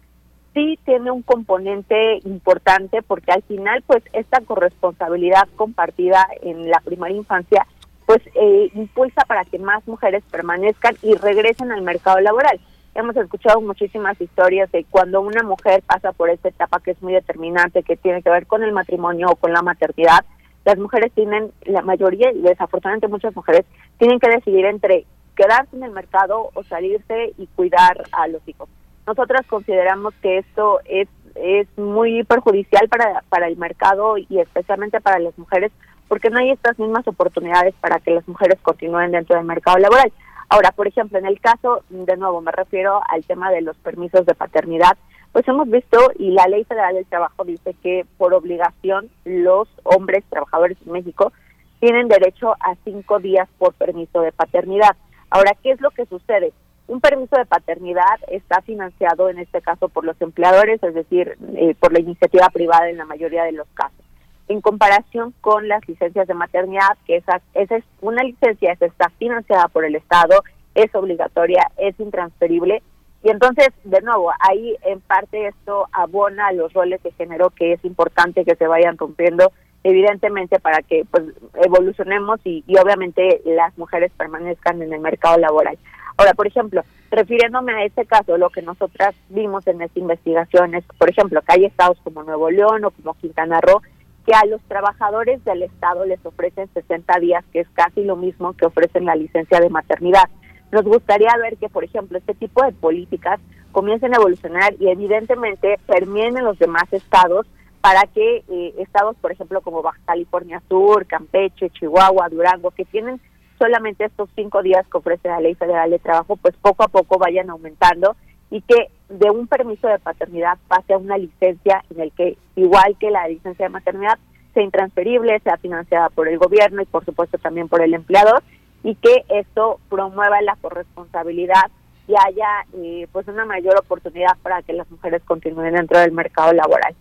sí 0.58 0.78
tiene 0.84 1.12
un 1.12 1.22
componente 1.22 2.18
importante 2.24 3.00
porque 3.02 3.30
al 3.30 3.42
final 3.42 3.82
pues 3.86 4.02
esta 4.12 4.40
corresponsabilidad 4.40 5.48
compartida 5.54 6.26
en 6.42 6.68
la 6.68 6.80
primera 6.80 7.14
infancia 7.14 7.64
pues 8.06 8.20
eh, 8.34 8.70
impulsa 8.74 9.22
para 9.28 9.44
que 9.44 9.60
más 9.60 9.86
mujeres 9.86 10.24
permanezcan 10.30 10.96
y 11.02 11.14
regresen 11.14 11.70
al 11.70 11.82
mercado 11.82 12.18
laboral. 12.20 12.58
Hemos 12.94 13.16
escuchado 13.16 13.60
muchísimas 13.60 14.20
historias 14.20 14.72
de 14.72 14.84
cuando 14.90 15.20
una 15.20 15.44
mujer 15.44 15.82
pasa 15.86 16.12
por 16.12 16.30
esta 16.30 16.48
etapa 16.48 16.80
que 16.80 16.92
es 16.92 17.02
muy 17.02 17.12
determinante, 17.12 17.84
que 17.84 17.96
tiene 17.96 18.22
que 18.22 18.30
ver 18.30 18.46
con 18.46 18.64
el 18.64 18.72
matrimonio 18.72 19.28
o 19.30 19.36
con 19.36 19.52
la 19.52 19.62
maternidad, 19.62 20.24
las 20.64 20.78
mujeres 20.78 21.12
tienen, 21.12 21.52
la 21.66 21.82
mayoría, 21.82 22.32
y 22.32 22.40
desafortunadamente 22.40 23.06
muchas 23.06 23.36
mujeres, 23.36 23.64
tienen 23.98 24.18
que 24.18 24.30
decidir 24.30 24.64
entre 24.64 25.04
quedarse 25.36 25.76
en 25.76 25.84
el 25.84 25.92
mercado 25.92 26.50
o 26.52 26.62
salirse 26.64 27.34
y 27.36 27.46
cuidar 27.48 28.04
a 28.10 28.26
los 28.26 28.40
hijos. 28.48 28.68
Nosotras 29.08 29.46
consideramos 29.46 30.12
que 30.20 30.36
esto 30.36 30.80
es, 30.84 31.08
es 31.34 31.66
muy 31.78 32.24
perjudicial 32.24 32.90
para, 32.90 33.22
para 33.30 33.48
el 33.48 33.56
mercado 33.56 34.18
y 34.18 34.38
especialmente 34.38 35.00
para 35.00 35.18
las 35.18 35.36
mujeres 35.38 35.72
porque 36.08 36.28
no 36.28 36.38
hay 36.38 36.50
estas 36.50 36.78
mismas 36.78 37.08
oportunidades 37.08 37.74
para 37.80 38.00
que 38.00 38.10
las 38.10 38.28
mujeres 38.28 38.58
continúen 38.60 39.12
dentro 39.12 39.36
del 39.36 39.46
mercado 39.46 39.78
laboral. 39.78 40.12
Ahora, 40.50 40.72
por 40.72 40.86
ejemplo, 40.86 41.18
en 41.18 41.24
el 41.24 41.40
caso, 41.40 41.84
de 41.88 42.16
nuevo, 42.18 42.42
me 42.42 42.52
refiero 42.52 43.00
al 43.08 43.24
tema 43.24 43.50
de 43.50 43.62
los 43.62 43.78
permisos 43.78 44.26
de 44.26 44.34
paternidad, 44.34 44.98
pues 45.32 45.48
hemos 45.48 45.70
visto 45.70 45.98
y 46.18 46.32
la 46.32 46.46
Ley 46.46 46.64
Federal 46.64 46.94
del 46.94 47.06
Trabajo 47.06 47.44
dice 47.44 47.74
que 47.82 48.04
por 48.18 48.34
obligación 48.34 49.08
los 49.24 49.68
hombres 49.84 50.22
trabajadores 50.28 50.76
en 50.84 50.92
México 50.92 51.32
tienen 51.80 52.08
derecho 52.08 52.52
a 52.60 52.74
cinco 52.84 53.20
días 53.20 53.48
por 53.56 53.72
permiso 53.72 54.20
de 54.20 54.32
paternidad. 54.32 54.96
Ahora, 55.30 55.52
¿qué 55.62 55.70
es 55.70 55.80
lo 55.80 55.92
que 55.92 56.04
sucede? 56.04 56.52
Un 56.88 57.02
permiso 57.02 57.36
de 57.36 57.44
paternidad 57.44 58.18
está 58.28 58.62
financiado 58.62 59.28
en 59.28 59.38
este 59.38 59.60
caso 59.60 59.90
por 59.90 60.06
los 60.06 60.18
empleadores, 60.22 60.82
es 60.82 60.94
decir, 60.94 61.36
eh, 61.54 61.74
por 61.78 61.92
la 61.92 62.00
iniciativa 62.00 62.48
privada 62.48 62.88
en 62.88 62.96
la 62.96 63.04
mayoría 63.04 63.44
de 63.44 63.52
los 63.52 63.68
casos. 63.74 64.00
En 64.48 64.62
comparación 64.62 65.34
con 65.42 65.68
las 65.68 65.86
licencias 65.86 66.26
de 66.26 66.32
maternidad, 66.32 66.96
que 67.06 67.16
esa, 67.16 67.42
esa 67.52 67.76
es 67.76 67.84
una 68.00 68.22
licencia, 68.22 68.72
está 68.72 69.10
financiada 69.18 69.68
por 69.68 69.84
el 69.84 69.96
Estado, 69.96 70.42
es 70.74 70.94
obligatoria, 70.94 71.70
es 71.76 71.98
intransferible. 72.00 72.82
Y 73.22 73.28
entonces, 73.28 73.68
de 73.84 74.00
nuevo, 74.00 74.32
ahí 74.40 74.74
en 74.82 75.00
parte 75.00 75.48
esto 75.48 75.88
abona 75.92 76.52
los 76.52 76.72
roles 76.72 77.02
de 77.02 77.12
género 77.12 77.50
que 77.50 77.74
es 77.74 77.84
importante 77.84 78.46
que 78.46 78.56
se 78.56 78.66
vayan 78.66 78.96
rompiendo, 78.96 79.52
evidentemente, 79.84 80.58
para 80.58 80.80
que 80.80 81.04
pues 81.10 81.24
evolucionemos 81.62 82.40
y, 82.44 82.64
y 82.66 82.78
obviamente 82.78 83.42
las 83.44 83.76
mujeres 83.76 84.10
permanezcan 84.16 84.80
en 84.80 84.94
el 84.94 85.00
mercado 85.00 85.36
laboral. 85.36 85.76
Ahora, 86.18 86.34
por 86.34 86.48
ejemplo, 86.48 86.82
refiriéndome 87.12 87.72
a 87.72 87.84
este 87.84 88.04
caso, 88.04 88.36
lo 88.36 88.50
que 88.50 88.60
nosotras 88.60 89.14
vimos 89.28 89.64
en 89.68 89.80
esta 89.80 90.00
investigación 90.00 90.74
es, 90.74 90.84
por 90.98 91.08
ejemplo, 91.08 91.40
que 91.42 91.52
hay 91.52 91.64
estados 91.64 91.96
como 92.02 92.24
Nuevo 92.24 92.50
León 92.50 92.84
o 92.84 92.90
como 92.90 93.14
Quintana 93.14 93.60
Roo 93.60 93.80
que 94.26 94.34
a 94.34 94.44
los 94.44 94.60
trabajadores 94.62 95.42
del 95.44 95.62
Estado 95.62 96.04
les 96.04 96.18
ofrecen 96.26 96.68
60 96.74 97.20
días, 97.20 97.44
que 97.52 97.60
es 97.60 97.68
casi 97.72 98.02
lo 98.02 98.16
mismo 98.16 98.52
que 98.54 98.66
ofrecen 98.66 99.04
la 99.06 99.14
licencia 99.14 99.60
de 99.60 99.70
maternidad. 99.70 100.28
nos 100.72 100.82
gustaría 100.82 101.34
ver 101.40 101.56
que, 101.56 101.68
por 101.68 101.84
ejemplo, 101.84 102.18
este 102.18 102.34
tipo 102.34 102.64
de 102.64 102.72
políticas 102.72 103.40
comiencen 103.70 104.12
a 104.12 104.16
evolucionar 104.16 104.74
y 104.80 104.88
evidentemente 104.88 105.78
permeen 105.86 106.36
en 106.36 106.44
los 106.44 106.58
demás 106.58 106.92
estados 106.92 107.46
para 107.80 108.02
que 108.02 108.44
eh, 108.48 108.74
estados, 108.78 109.16
por 109.16 109.30
ejemplo, 109.30 109.60
como 109.60 109.82
Baja 109.82 110.00
California 110.04 110.60
Sur, 110.68 111.06
Campeche, 111.06 111.70
Chihuahua, 111.70 112.28
Durango, 112.28 112.72
que 112.72 112.84
tienen 112.84 113.20
solamente 113.58 114.04
estos 114.04 114.28
cinco 114.34 114.62
días 114.62 114.86
que 114.88 114.98
ofrece 114.98 115.28
la 115.28 115.40
Ley 115.40 115.54
Federal 115.54 115.90
de 115.90 115.98
Trabajo, 115.98 116.36
pues 116.36 116.54
poco 116.56 116.84
a 116.84 116.88
poco 116.88 117.18
vayan 117.18 117.50
aumentando 117.50 118.16
y 118.50 118.62
que 118.62 118.90
de 119.08 119.30
un 119.30 119.46
permiso 119.46 119.88
de 119.88 119.98
paternidad 119.98 120.58
pase 120.68 120.94
a 120.94 120.98
una 120.98 121.18
licencia 121.18 121.84
en 121.90 122.00
el 122.00 122.12
que, 122.12 122.38
igual 122.56 122.96
que 122.98 123.10
la 123.10 123.28
licencia 123.28 123.66
de 123.66 123.70
maternidad, 123.70 124.18
sea 124.54 124.62
intransferible, 124.62 125.40
sea 125.40 125.56
financiada 125.58 126.08
por 126.10 126.28
el 126.28 126.38
gobierno 126.38 126.82
y 126.82 126.86
por 126.86 127.04
supuesto 127.04 127.38
también 127.38 127.68
por 127.68 127.82
el 127.82 127.94
empleador 127.94 128.42
y 128.82 128.94
que 128.94 129.24
esto 129.28 129.80
promueva 129.88 130.40
la 130.40 130.56
corresponsabilidad 130.56 131.70
y 132.06 132.14
haya 132.14 132.48
eh, 132.74 133.06
pues 133.12 133.28
una 133.28 133.44
mayor 133.44 133.78
oportunidad 133.78 134.36
para 134.42 134.62
que 134.62 134.72
las 134.72 134.90
mujeres 134.90 135.22
continúen 135.24 135.74
dentro 135.74 135.98
del 135.98 136.12
mercado 136.12 136.52
laboral. 136.52 136.94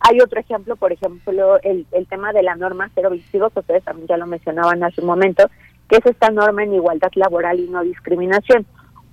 Hay 0.00 0.20
otro 0.20 0.40
ejemplo, 0.40 0.76
por 0.76 0.92
ejemplo, 0.92 1.60
el, 1.62 1.86
el 1.92 2.06
tema 2.06 2.32
de 2.32 2.42
la 2.42 2.56
norma 2.56 2.90
cero 2.94 3.10
visivos, 3.10 3.52
ustedes 3.54 3.84
también 3.84 4.08
ya 4.08 4.16
lo 4.16 4.26
mencionaban 4.26 4.82
hace 4.82 5.00
un 5.00 5.06
momento, 5.06 5.48
es 5.96 6.06
esta 6.06 6.30
norma 6.30 6.62
en 6.62 6.74
igualdad 6.74 7.10
laboral 7.14 7.60
y 7.60 7.68
no 7.68 7.82
discriminación. 7.82 8.66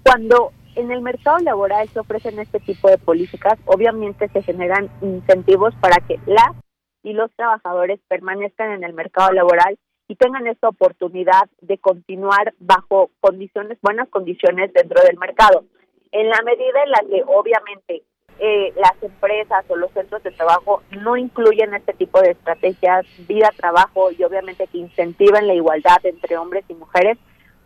Cuando 0.04 0.52
en 0.76 0.92
el 0.92 1.02
mercado 1.02 1.40
laboral 1.40 1.88
se 1.90 2.00
ofrecen 2.00 2.40
este 2.40 2.60
tipo 2.60 2.90
de 2.90 2.98
políticas, 2.98 3.60
obviamente 3.66 4.30
se 4.30 4.42
generan 4.42 4.90
incentivos 5.02 5.74
para 5.82 5.98
que 6.08 6.20
las 6.26 6.56
y 7.04 7.14
los 7.14 7.32
trabajadores 7.36 8.00
permanezcan 8.08 8.72
en 8.72 8.84
el 8.84 8.94
mercado 8.94 9.32
laboral 9.32 9.78
y 10.08 10.16
tengan 10.16 10.48
esta 10.48 10.70
oportunidad 10.70 11.50
de 11.62 11.78
continuar 11.78 12.54
bajo 12.60 13.12
condiciones, 13.22 13.78
buenas 13.82 14.10
condiciones 14.10 14.74
dentro 14.74 15.02
del 15.04 15.18
mercado. 15.18 15.66
En 16.12 16.30
la 16.30 16.42
medida 16.44 16.84
en 16.84 16.92
la 16.92 17.00
que 17.10 17.24
obviamente 17.28 18.04
eh, 18.40 18.74
las 18.76 19.02
empresas 19.02 19.66
o 19.68 19.76
los 19.76 19.92
centros 19.92 20.24
de 20.24 20.32
trabajo 20.32 20.82
no 21.02 21.18
incluyen 21.18 21.74
este 21.74 21.94
tipo 21.94 22.22
de 22.22 22.32
estrategias, 22.32 23.06
vida, 23.28 23.50
trabajo 23.56 24.12
y 24.12 24.24
obviamente 24.24 24.68
que 24.68 24.78
incentiven 24.78 25.48
la 25.48 25.54
igualdad 25.54 25.98
entre 26.04 26.38
hombres 26.38 26.64
y 26.70 26.74
mujeres, 26.74 27.18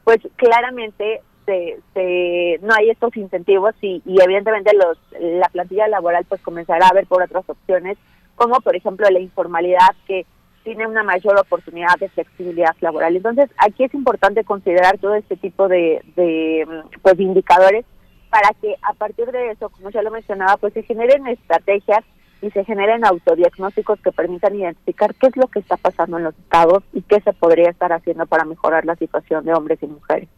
pues 0.04 0.20
claramente 0.36 1.22
se, 1.46 2.60
no 2.62 2.74
hay 2.74 2.90
estos 2.90 3.16
incentivos 3.18 3.76
y, 3.82 4.02
y 4.06 4.22
evidentemente 4.22 4.72
los, 4.76 4.98
la 5.20 5.50
plantilla 5.50 5.88
laboral 5.88 6.26
pues 6.28 6.42
comenzará 6.42 6.88
a 6.88 6.94
ver 6.94 7.06
por 7.06 7.22
otras 7.22 7.44
opciones 7.48 7.98
como 8.36 8.60
por 8.62 8.76
ejemplo 8.76 9.10
la 9.10 9.20
informalidad 9.20 9.96
que 10.08 10.26
tiene 10.64 10.88
una 10.88 11.04
mayor 11.04 11.38
oportunidad 11.38 11.96
de 12.00 12.10
flexibilidad 12.10 12.76
laboral. 12.80 13.16
Entonces, 13.16 13.50
aquí 13.58 13.84
es 13.84 13.94
importante 13.94 14.46
considerar 14.46 14.98
todo 14.98 15.14
este 15.16 15.36
tipo 15.36 15.68
de, 15.68 16.02
de 16.16 16.66
pues, 17.02 17.20
indicadores 17.20 17.86
para 18.34 18.50
que 18.60 18.76
a 18.82 18.94
partir 18.94 19.32
de 19.32 19.52
eso, 19.52 19.70
como 19.70 19.92
ya 19.92 20.02
lo 20.02 20.10
mencionaba, 20.10 20.58
pues 20.58 20.74
se 20.74 20.82
generen 20.82 21.28
estrategias 21.28 22.04
y 22.42 22.50
se 22.50 22.66
generen 22.66 23.06
autodiagnósticos 23.06 24.02
que 24.02 24.12
permitan 24.12 24.56
identificar 24.56 25.14
qué 25.14 25.28
es 25.28 25.38
lo 25.38 25.48
que 25.50 25.60
está 25.60 25.78
pasando 25.78 26.18
en 26.18 26.24
los 26.24 26.34
estados 26.40 26.84
y 26.94 27.04
qué 27.04 27.22
se 27.22 27.32
podría 27.34 27.70
estar 27.70 27.94
haciendo 27.94 28.26
para 28.26 28.44
mejorar 28.44 28.86
la 28.86 28.96
situación 28.96 29.46
de 29.46 29.54
hombres 29.54 29.78
y 29.84 29.86
mujeres. 29.86 30.30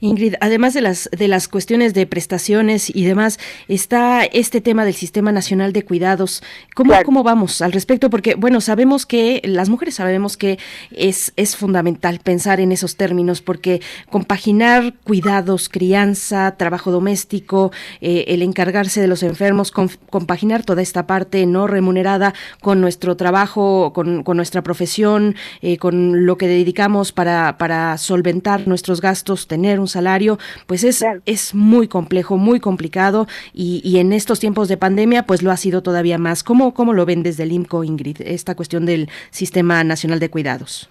Ingrid, 0.00 0.34
además 0.40 0.72
de 0.74 0.80
las 0.80 1.08
de 1.12 1.28
las 1.28 1.48
cuestiones 1.48 1.92
de 1.92 2.06
prestaciones 2.06 2.94
y 2.94 3.04
demás, 3.04 3.38
está 3.68 4.24
este 4.24 4.60
tema 4.60 4.84
del 4.84 4.94
Sistema 4.94 5.32
Nacional 5.32 5.72
de 5.72 5.84
Cuidados. 5.84 6.42
¿Cómo, 6.74 6.94
cómo 7.04 7.22
vamos 7.22 7.60
al 7.60 7.72
respecto? 7.72 8.08
Porque, 8.08 8.34
bueno, 8.36 8.60
sabemos 8.60 9.04
que 9.04 9.42
las 9.44 9.68
mujeres 9.68 9.96
sabemos 9.96 10.36
que 10.36 10.58
es, 10.90 11.32
es 11.36 11.56
fundamental 11.56 12.20
pensar 12.20 12.60
en 12.60 12.72
esos 12.72 12.96
términos, 12.96 13.42
porque 13.42 13.82
compaginar 14.08 14.94
cuidados, 15.04 15.68
crianza, 15.68 16.56
trabajo 16.56 16.90
doméstico, 16.90 17.70
eh, 18.00 18.24
el 18.28 18.42
encargarse 18.42 19.00
de 19.00 19.08
los 19.08 19.22
enfermos, 19.22 19.72
compaginar 19.72 20.64
toda 20.64 20.80
esta 20.80 21.06
parte 21.06 21.44
no 21.44 21.66
remunerada 21.66 22.32
con 22.60 22.80
nuestro 22.80 23.16
trabajo, 23.16 23.92
con, 23.92 24.22
con 24.22 24.36
nuestra 24.36 24.62
profesión, 24.62 25.34
eh, 25.60 25.76
con 25.76 26.24
lo 26.24 26.38
que 26.38 26.48
dedicamos 26.48 27.12
para, 27.12 27.58
para 27.58 27.98
solventar 27.98 28.66
nuestros 28.66 29.00
gastos 29.00 29.17
tener 29.46 29.80
un 29.80 29.88
salario, 29.88 30.38
pues 30.66 30.84
es, 30.84 31.04
es 31.26 31.54
muy 31.54 31.88
complejo, 31.88 32.36
muy 32.36 32.60
complicado 32.60 33.26
y, 33.52 33.80
y, 33.84 33.98
en 33.98 34.12
estos 34.12 34.40
tiempos 34.40 34.68
de 34.68 34.76
pandemia 34.76 35.24
pues 35.24 35.42
lo 35.42 35.50
ha 35.50 35.56
sido 35.56 35.82
todavía 35.82 36.18
más. 36.18 36.42
¿Cómo, 36.42 36.74
cómo 36.74 36.92
lo 36.92 37.06
ven 37.06 37.22
desde 37.22 37.44
el 37.44 37.52
IMCO, 37.52 37.84
Ingrid, 37.84 38.20
esta 38.22 38.54
cuestión 38.54 38.86
del 38.86 39.08
Sistema 39.30 39.84
Nacional 39.84 40.18
de 40.20 40.30
Cuidados? 40.30 40.88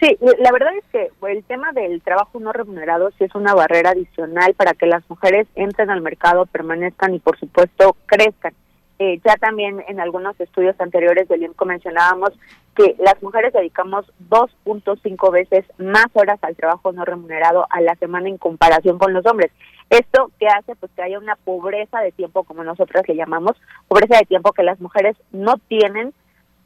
Sí, 0.00 0.16
la 0.38 0.50
verdad 0.50 0.72
es 0.78 0.84
que 0.90 1.10
el 1.28 1.44
tema 1.44 1.72
del 1.72 2.00
trabajo 2.00 2.40
no 2.40 2.52
remunerado 2.52 3.10
sí 3.18 3.24
es 3.24 3.34
una 3.34 3.54
barrera 3.54 3.90
adicional 3.90 4.54
para 4.54 4.72
que 4.72 4.86
las 4.86 5.02
mujeres 5.10 5.46
entren 5.56 5.90
al 5.90 6.00
mercado, 6.00 6.46
permanezcan 6.46 7.14
y 7.14 7.18
por 7.18 7.38
supuesto 7.38 7.94
crezcan. 8.06 8.54
Eh, 8.98 9.20
ya 9.24 9.34
también 9.36 9.82
en 9.88 10.00
algunos 10.00 10.38
estudios 10.40 10.78
anteriores 10.78 11.28
del 11.28 11.42
IMCO 11.42 11.66
mencionábamos 11.66 12.30
que 12.76 12.96
las 12.98 13.20
mujeres 13.22 13.52
dedicamos 13.52 14.06
2.5 14.28 15.32
veces 15.32 15.64
más 15.78 16.06
horas 16.14 16.38
al 16.42 16.56
trabajo 16.56 16.92
no 16.92 17.04
remunerado 17.04 17.66
a 17.70 17.80
la 17.80 17.94
semana 17.96 18.28
en 18.28 18.38
comparación 18.38 18.98
con 18.98 19.12
los 19.12 19.26
hombres. 19.26 19.50
Esto 19.90 20.30
que 20.38 20.46
hace 20.46 20.76
pues 20.76 20.92
que 20.94 21.02
haya 21.02 21.18
una 21.18 21.36
pobreza 21.36 22.00
de 22.00 22.12
tiempo, 22.12 22.44
como 22.44 22.62
nosotras 22.62 23.02
le 23.08 23.16
llamamos, 23.16 23.56
pobreza 23.88 24.18
de 24.18 24.26
tiempo 24.26 24.52
que 24.52 24.62
las 24.62 24.80
mujeres 24.80 25.16
no 25.32 25.56
tienen 25.68 26.14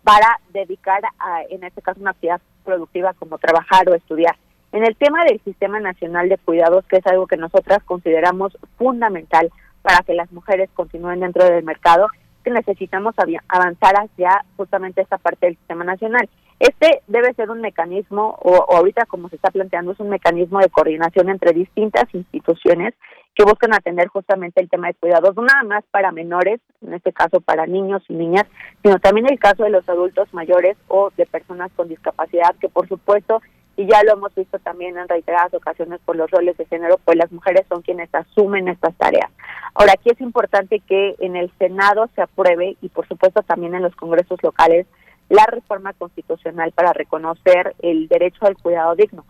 para 0.03 0.39
dedicar 0.53 1.03
a, 1.19 1.43
en 1.49 1.65
este 1.65 1.81
caso, 1.81 2.01
una 2.01 2.11
actividad 2.11 2.41
productiva 2.65 3.15
como 3.15 3.39
trabajar 3.39 3.89
o 3.89 3.95
estudiar. 3.95 4.37
En 4.73 4.85
el 4.85 4.97
tema 4.97 5.25
del 5.25 5.41
Sistema 5.43 5.81
Nacional 5.81 6.29
de 6.29 6.37
Cuidados, 6.37 6.85
que 6.87 6.97
es 6.97 7.07
algo 7.07 7.27
que 7.27 7.37
nosotras 7.37 7.83
consideramos 7.85 8.59
fundamental 8.77 9.51
para 9.83 10.01
que 10.01 10.15
las 10.15 10.31
mujeres 10.33 10.69
continúen 10.75 11.21
dentro 11.21 11.45
del 11.45 11.65
mercado, 11.65 12.09
que 12.45 12.51
necesitamos 12.51 13.15
avanzar 13.49 13.95
hacia 13.97 14.45
justamente 14.57 15.01
esta 15.01 15.19
parte 15.19 15.47
del 15.47 15.57
sistema 15.57 15.85
nacional. 15.85 16.29
Este 16.61 17.03
debe 17.09 17.35
ser 17.35 17.51
un 17.51 17.61
mecanismo, 17.61 18.39
o, 18.41 18.73
ahorita 18.77 19.07
como 19.07 19.29
se 19.29 19.37
está 19.37 19.51
planteando, 19.51 19.93
es 19.93 20.01
un 20.01 20.09
mecanismo 20.09 20.61
de 20.61 20.69
coordinación 20.69 21.29
entre 21.29 21.53
distintas 21.53 22.05
instituciones 22.13 22.95
que 23.35 23.45
buscan 23.45 23.75
atender 23.75 24.07
justamente 24.09 24.61
el 24.61 24.71
tema 24.71 24.87
de 24.87 24.95
cuidados, 24.95 25.35
nada 25.35 25.65
más 25.65 25.85
para 25.91 26.13
menores, 26.13 26.61
en 26.83 26.95
este 26.95 27.13
caso 27.13 27.41
para 27.41 27.67
niños 27.67 28.03
y 28.09 28.15
niñas, 28.15 28.45
sino 28.83 29.01
también 29.01 29.27
el 29.29 29.41
caso 29.41 29.65
de 29.65 29.71
los 29.71 29.89
adultos 29.89 30.33
mayores 30.33 30.77
o 30.87 31.11
de 31.17 31.27
personas 31.27 31.73
con 31.75 31.89
discapacidad, 31.89 32.55
que 32.61 32.69
por 32.69 32.87
supuesto 32.87 33.43
y 33.77 33.87
ya 33.87 34.03
lo 34.05 34.13
hemos 34.13 34.35
visto 34.35 34.59
también 34.59 34.97
en 34.97 35.09
reiteradas 35.09 35.53
ocasiones 35.55 36.01
por 36.05 36.17
los 36.17 36.31
roles 36.31 36.57
de 36.57 36.67
género, 36.67 36.99
pues 37.05 37.17
las 37.17 37.33
mujeres 37.33 37.65
son 37.69 37.83
quienes 37.83 38.15
asumen 38.15 38.69
estas 38.69 38.95
tareas. 38.97 39.31
Ahora, 39.75 39.95
aquí 39.95 40.11
es 40.11 40.21
importante 40.21 40.81
que 40.81 41.17
en 41.19 41.37
el 41.37 41.51
Senado 41.59 42.09
se 42.15 42.23
apruebe 42.23 42.77
y 42.81 42.89
por 42.89 43.09
supuesto 43.09 43.43
también 43.43 43.75
en 43.75 43.83
los 43.83 43.97
congresos 43.97 44.43
locales 44.43 44.87
la 45.29 45.47
reforma 45.47 45.93
constitucional 45.95 46.73
para 46.73 46.93
reconocer 46.93 47.75
el 47.81 48.09
derecho 48.09 48.47
al 48.47 48.57
cuidado 48.57 48.95
digno. 48.95 49.25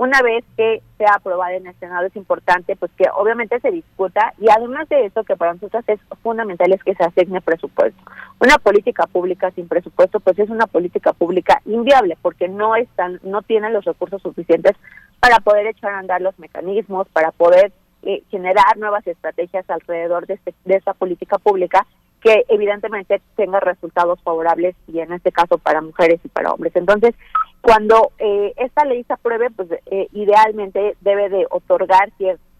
Una 0.00 0.22
vez 0.22 0.46
que 0.56 0.80
sea 0.96 1.16
aprobada 1.16 1.52
en 1.52 1.66
el 1.66 1.74
Senado 1.74 2.06
es 2.06 2.16
importante 2.16 2.74
pues 2.74 2.90
que 2.96 3.04
obviamente 3.14 3.60
se 3.60 3.70
discuta 3.70 4.32
y 4.38 4.46
además 4.48 4.88
de 4.88 5.04
eso 5.04 5.24
que 5.24 5.36
para 5.36 5.52
nosotros 5.52 5.84
es 5.88 6.00
fundamental 6.22 6.72
es 6.72 6.82
que 6.82 6.94
se 6.94 7.04
asigne 7.04 7.42
presupuesto. 7.42 8.00
Una 8.40 8.56
política 8.56 9.06
pública 9.06 9.50
sin 9.50 9.68
presupuesto 9.68 10.18
pues 10.18 10.38
es 10.38 10.48
una 10.48 10.66
política 10.66 11.12
pública 11.12 11.60
inviable 11.66 12.16
porque 12.22 12.48
no 12.48 12.76
están 12.76 13.20
no 13.24 13.42
tienen 13.42 13.74
los 13.74 13.84
recursos 13.84 14.22
suficientes 14.22 14.74
para 15.20 15.38
poder 15.40 15.66
echar 15.66 15.92
a 15.92 15.98
andar 15.98 16.22
los 16.22 16.38
mecanismos, 16.38 17.06
para 17.08 17.30
poder 17.30 17.70
eh, 18.02 18.22
generar 18.30 18.78
nuevas 18.78 19.06
estrategias 19.06 19.68
alrededor 19.68 20.26
de, 20.26 20.32
este, 20.32 20.54
de 20.64 20.76
esta 20.76 20.94
política 20.94 21.36
pública 21.36 21.86
que 22.22 22.44
evidentemente 22.48 23.20
tenga 23.36 23.60
resultados 23.60 24.18
favorables 24.22 24.74
y 24.88 25.00
en 25.00 25.12
este 25.12 25.30
caso 25.30 25.58
para 25.58 25.82
mujeres 25.82 26.20
y 26.24 26.28
para 26.28 26.52
hombres. 26.52 26.74
Entonces, 26.74 27.14
cuando 27.60 28.12
eh, 28.18 28.54
esta 28.56 28.84
ley 28.84 29.04
se 29.04 29.12
apruebe, 29.12 29.50
pues 29.50 29.68
eh, 29.86 30.08
idealmente 30.12 30.96
debe 31.00 31.28
de 31.28 31.46
otorgar 31.50 32.10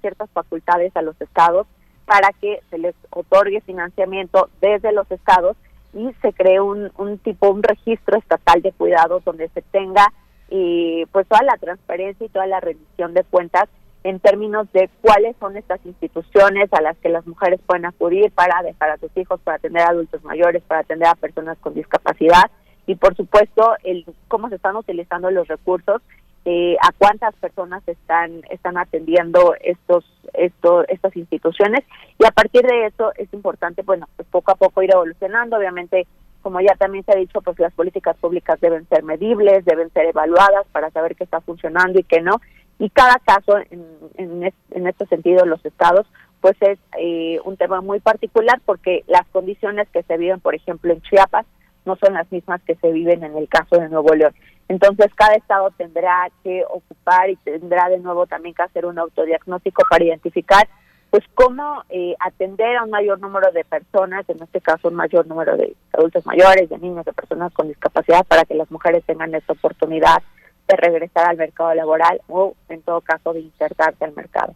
ciertas 0.01 0.31
facultades 0.31 0.95
a 0.97 1.03
los 1.03 1.19
estados 1.21 1.67
para 2.05 2.33
que 2.41 2.61
se 2.71 2.79
les 2.79 2.95
otorgue 3.11 3.61
financiamiento 3.61 4.51
desde 4.61 4.93
los 4.93 5.11
estados 5.11 5.57
y 5.95 6.13
se 6.23 6.33
cree 6.33 6.61
un, 6.61 6.91
un 6.99 7.19
tipo, 7.19 7.51
un 7.51 7.63
registro 7.63 8.19
estatal 8.19 8.63
de 8.63 8.73
cuidados 8.73 9.25
donde 9.25 9.49
se 9.49 9.63
tenga 9.63 10.13
y 10.49 11.07
pues 11.13 11.27
toda 11.29 11.43
la 11.43 11.57
transparencia 11.57 12.27
y 12.27 12.31
toda 12.31 12.47
la 12.47 12.61
rendición 12.61 13.15
de 13.15 13.25
cuentas 13.25 13.69
en 14.03 14.19
términos 14.19 14.71
de 14.73 14.89
cuáles 15.03 15.37
son 15.39 15.57
estas 15.57 15.85
instituciones 15.85 16.73
a 16.73 16.81
las 16.81 16.97
que 16.99 17.11
las 17.11 17.27
mujeres 17.27 17.61
pueden 17.67 17.87
acudir 17.87 18.33
para 18.33 18.63
dejar 18.63 18.91
a 18.91 18.99
sus 18.99 19.15
hijos, 19.17 19.41
para 19.43 19.59
atender 19.59 19.83
a 19.83 19.91
adultos 19.91 20.25
mayores, 20.25 20.63
para 20.63 20.81
atender 20.81 21.09
a 21.09 21.15
personas 21.15 21.59
con 21.59 21.75
discapacidad 21.75 22.51
y 22.87 22.95
por 22.97 23.17
supuesto 23.17 23.75
el 23.85 24.05
cómo 24.29 24.49
se 24.49 24.57
están 24.57 24.77
utilizando 24.77 25.31
los 25.31 25.49
recursos, 25.49 26.03
eh, 26.47 26.77
a 26.81 26.91
cuántas 26.97 27.35
personas 27.37 27.87
están 27.87 28.43
están 28.49 28.79
atendiendo 28.79 29.55
estos 29.61 30.05
estos 30.33 30.87
estas 30.89 31.15
instituciones. 31.17 31.85
Y 32.19 32.25
a 32.25 32.31
partir 32.31 32.63
de 32.63 32.87
eso 32.87 33.13
es 33.17 33.33
importante 33.35 33.83
bueno 33.83 34.09
pues 34.17 34.27
poco 34.29 34.53
a 34.53 34.55
poco 34.55 34.83
ir 34.83 34.91
evolucionando. 34.93 35.59
Obviamente 35.59 36.07
como 36.41 36.61
ya 36.61 36.75
también 36.77 37.05
se 37.05 37.13
ha 37.13 37.17
dicho 37.17 37.43
pues 37.43 37.59
las 37.59 37.75
políticas 37.75 38.17
públicas 38.17 38.59
deben 38.61 38.89
ser 38.89 39.03
medibles 39.03 39.65
deben 39.67 39.91
ser 39.91 40.07
evaluadas 40.07 40.67
para 40.73 40.91
saber 40.91 41.15
qué 41.15 41.25
está 41.25 41.41
funcionando 41.43 42.01
y 42.01 42.05
qué 42.05 42.23
no. 42.23 42.41
Y 42.79 42.89
cada 42.89 43.17
caso 43.19 43.59
en, 43.71 43.85
en, 44.17 44.53
en 44.71 44.87
este 44.87 45.05
sentido 45.07 45.45
los 45.45 45.63
estados 45.67 46.07
pues 46.41 46.57
es 46.61 46.79
eh, 46.99 47.39
un 47.45 47.59
tema 47.59 47.83
muy 47.83 48.01
particular 48.01 48.63
porque 48.65 49.05
las 49.07 49.27
condiciones 49.29 49.89
que 49.91 50.03
se 50.05 50.17
viven 50.17 50.41
por 50.41 50.55
ejemplo 50.55 50.91
en 50.91 51.03
Chiapas 51.03 51.45
no 51.85 51.97
son 51.97 52.15
las 52.15 52.31
mismas 52.31 52.63
que 52.63 52.75
se 52.77 52.93
viven 52.93 53.25
en 53.25 53.37
el 53.37 53.49
caso 53.49 53.77
de 53.77 53.89
Nuevo 53.89 54.15
León 54.15 54.35
entonces 54.71 55.13
cada 55.17 55.35
estado 55.35 55.71
tendrá 55.77 56.31
que 56.45 56.63
ocupar 56.71 57.29
y 57.29 57.35
tendrá 57.37 57.89
de 57.89 57.99
nuevo 57.99 58.27
también 58.27 58.55
que 58.55 58.63
hacer 58.63 58.87
un 58.87 59.01
autodiagnóstico 59.01 59.83
para 59.91 60.05
identificar 60.05 60.69
pues 61.11 61.25
cómo 61.35 61.83
eh, 61.89 62.15
atender 62.21 62.77
a 62.77 62.85
un 62.85 62.91
mayor 62.91 63.19
número 63.19 63.51
de 63.51 63.65
personas, 63.65 64.25
en 64.29 64.41
este 64.41 64.61
caso 64.61 64.87
un 64.87 64.95
mayor 64.95 65.27
número 65.27 65.57
de 65.57 65.75
adultos 65.93 66.25
mayores, 66.25 66.69
de 66.69 66.79
niños, 66.79 67.05
de 67.05 67.13
personas 67.13 67.53
con 67.53 67.67
discapacidad, 67.67 68.25
para 68.25 68.45
que 68.45 68.55
las 68.55 68.71
mujeres 68.71 69.03
tengan 69.05 69.35
esa 69.35 69.55
oportunidad 69.55 70.23
de 70.69 70.77
regresar 70.77 71.29
al 71.29 71.37
mercado 71.37 71.75
laboral 71.75 72.21
o 72.29 72.55
en 72.69 72.81
todo 72.83 73.01
caso 73.01 73.33
de 73.33 73.41
insertarse 73.41 74.05
al 74.05 74.15
mercado. 74.15 74.55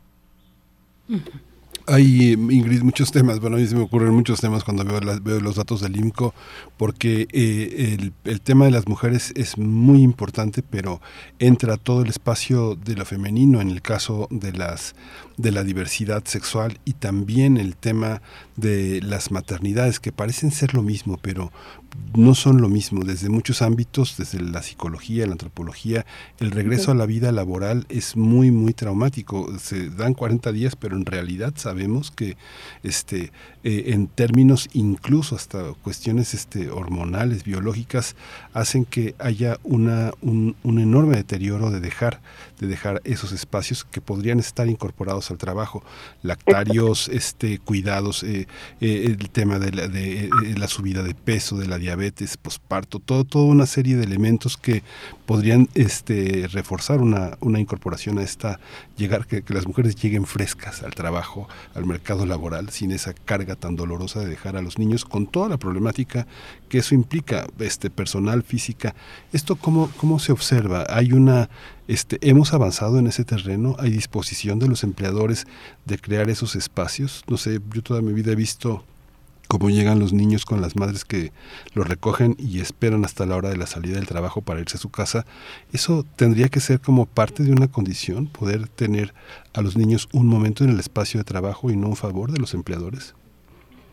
Hay, 1.87 2.31
eh, 2.31 2.33
Ingrid, 2.33 2.83
muchos 2.83 3.13
temas. 3.13 3.41
Bueno, 3.41 3.57
a 3.57 3.61
mí 3.61 3.67
se 3.67 3.75
me 3.75 3.83
ocurren 3.83 4.15
muchos 4.15 4.41
temas 4.41 4.65
cuando 4.65 4.85
veo, 4.85 5.01
las- 5.01 5.23
veo 5.23 5.39
los 5.41 5.57
datos 5.57 5.83
del 5.83 5.97
IMCO, 5.97 6.33
porque 6.79 7.29
eh, 7.33 7.97
el, 8.01 8.15
el 8.25 8.41
tema 8.41 8.65
de 8.65 8.71
las 8.71 8.89
mujeres 8.89 9.33
es 9.37 9.59
muy 9.59 10.01
importante, 10.03 10.63
pero 10.63 11.03
entra 11.39 11.77
todo 11.77 12.01
el 12.03 12.09
espacio 12.09 12.75
de 12.75 12.95
lo 12.95 13.05
femenino 13.05 13.61
en 13.61 13.69
el 13.71 13.83
caso 13.83 14.29
de 14.31 14.53
las 14.53 14.95
de 15.37 15.51
la 15.51 15.65
diversidad 15.65 16.23
sexual 16.25 16.79
y 16.85 16.93
también 16.93 17.57
el 17.57 17.75
tema 17.77 18.23
de 18.57 19.01
las 19.03 19.33
maternidades 19.33 19.99
que 19.99 20.13
parecen 20.13 20.53
ser 20.53 20.75
lo 20.75 20.83
mismo, 20.83 21.19
pero 21.21 21.51
no 22.17 22.35
son 22.35 22.61
lo 22.61 22.69
mismo 22.69 23.05
desde 23.05 23.29
muchos 23.29 23.61
ámbitos, 23.61 24.17
desde 24.17 24.41
la 24.41 24.63
psicología, 24.63 25.27
la 25.27 25.33
antropología, 25.33 26.07
el 26.39 26.53
regreso 26.53 26.93
a 26.93 26.95
la 26.95 27.07
vida 27.07 27.33
laboral 27.33 27.87
es 27.89 28.17
muy 28.17 28.51
muy 28.51 28.73
traumático. 28.73 29.59
Se 29.59 29.91
dan 29.91 30.15
40 30.15 30.53
días, 30.53 30.77
pero 30.77 30.97
en 30.97 31.07
realidad 31.07 31.55
sabemos 31.57 32.11
que 32.11 32.37
este 32.83 33.33
eh, 33.65 33.85
en 33.89 34.07
términos 34.07 34.69
incluso 34.73 35.35
hasta 35.35 35.73
cuestiones 35.83 36.35
este 36.35 36.71
hormonales, 36.71 37.43
biológicas 37.45 38.15
hacen 38.53 38.85
que 38.85 39.15
haya 39.19 39.59
una 39.65 40.13
un, 40.21 40.55
un 40.63 40.79
enorme 40.79 41.17
deterioro 41.17 41.71
de 41.71 41.81
dejar 41.81 42.21
de 42.61 42.67
dejar 42.67 43.01
esos 43.05 43.33
espacios 43.33 43.85
que 43.85 44.01
podrían 44.01 44.39
estar 44.39 44.69
incorporados 44.69 45.31
al 45.31 45.39
trabajo, 45.39 45.83
lactarios, 46.23 47.09
este 47.09 47.59
cuidados, 47.59 48.23
eh, 48.23 48.47
eh, 48.81 49.05
el 49.07 49.31
tema 49.31 49.59
de 49.59 49.73
la, 49.73 49.89
de, 49.89 50.27
eh, 50.27 50.31
la 50.57 50.69
subida 50.69 51.03
de 51.03 51.15
peso, 51.15 51.57
de 51.57 51.67
la 51.67 51.79
diabetes, 51.79 52.37
posparto, 52.37 52.99
todo, 52.99 53.25
toda 53.25 53.45
una 53.45 53.67
serie 53.67 53.97
de 53.97 54.05
elementos 54.05 54.57
que 54.57 54.83
podrían 55.27 55.69
este, 55.75 56.49
reforzar 56.53 57.01
una, 57.01 57.37
una 57.41 57.61
incorporación 57.61 58.19
a 58.19 58.23
esta, 58.23 58.61
llegar, 58.97 59.27
que, 59.27 59.43
que 59.43 59.55
las 59.55 59.67
mujeres 59.67 59.97
lleguen 59.97 60.27
frescas 60.27 60.83
al 60.83 60.95
trabajo, 60.95 61.49
al 61.75 61.87
mercado 61.87 62.27
laboral, 62.27 62.71
sin 62.71 62.93
esa 62.93 63.15
carga 63.15 63.57
tan 63.57 63.77
dolorosa 63.77 64.21
de 64.21 64.29
dejar 64.29 64.57
a 64.57 64.63
los 64.63 64.79
niños, 64.79 65.05
con 65.05 65.27
toda 65.27 65.49
la 65.49 65.57
problemática 65.57 66.27
que 66.69 66.79
eso 66.79 66.95
implica, 66.95 67.47
este, 67.59 67.91
personal, 67.91 68.43
física. 68.43 68.95
¿Esto 69.33 69.57
cómo, 69.57 69.91
cómo 69.97 70.19
se 70.19 70.33
observa? 70.33 70.85
Hay 70.89 71.13
una, 71.13 71.49
este, 71.87 72.19
hemos 72.23 72.55
avanzado 72.55 72.99
en 72.99 73.07
ese 73.07 73.25
terreno, 73.25 73.77
hay 73.79 73.91
disposición 73.91 74.59
de 74.59 74.69
los 74.69 74.85
empleadores 74.85 75.47
de 75.85 75.99
crear 75.99 76.31
esos 76.31 76.57
espacios. 76.57 77.23
No 77.29 77.37
sé, 77.37 77.61
yo 77.73 77.83
toda 77.83 78.01
mi 78.01 78.13
vida 78.13 78.33
he 78.33 78.37
visto 78.37 78.85
cómo 79.49 79.69
llegan 79.69 79.99
los 79.99 80.13
niños 80.13 80.47
con 80.47 80.61
las 80.61 80.77
madres 80.77 81.05
que 81.05 81.33
los 81.75 81.87
recogen 81.87 82.37
y 82.39 82.61
esperan 82.61 83.05
hasta 83.05 83.27
la 83.27 83.37
hora 83.37 83.51
de 83.51 83.57
la 83.57 83.67
salida 83.67 83.97
del 83.97 84.07
trabajo 84.07 84.41
para 84.41 84.61
irse 84.61 84.77
a 84.79 84.81
su 84.81 84.91
casa. 84.91 85.27
Eso 85.73 86.05
tendría 86.17 86.49
que 86.49 86.61
ser 86.61 86.81
como 86.81 87.07
parte 87.07 87.43
de 87.43 87.53
una 87.53 87.69
condición, 87.69 88.27
poder 88.27 88.69
tener 88.69 89.13
a 89.53 89.61
los 89.61 89.77
niños 89.77 90.09
un 90.13 90.27
momento 90.27 90.65
en 90.65 90.71
el 90.71 90.81
espacio 90.81 91.19
de 91.21 91.25
trabajo 91.25 91.71
y 91.71 91.77
no 91.77 91.89
un 91.89 91.97
favor 91.97 92.33
de 92.33 92.41
los 92.41 92.55
empleadores. 92.55 93.15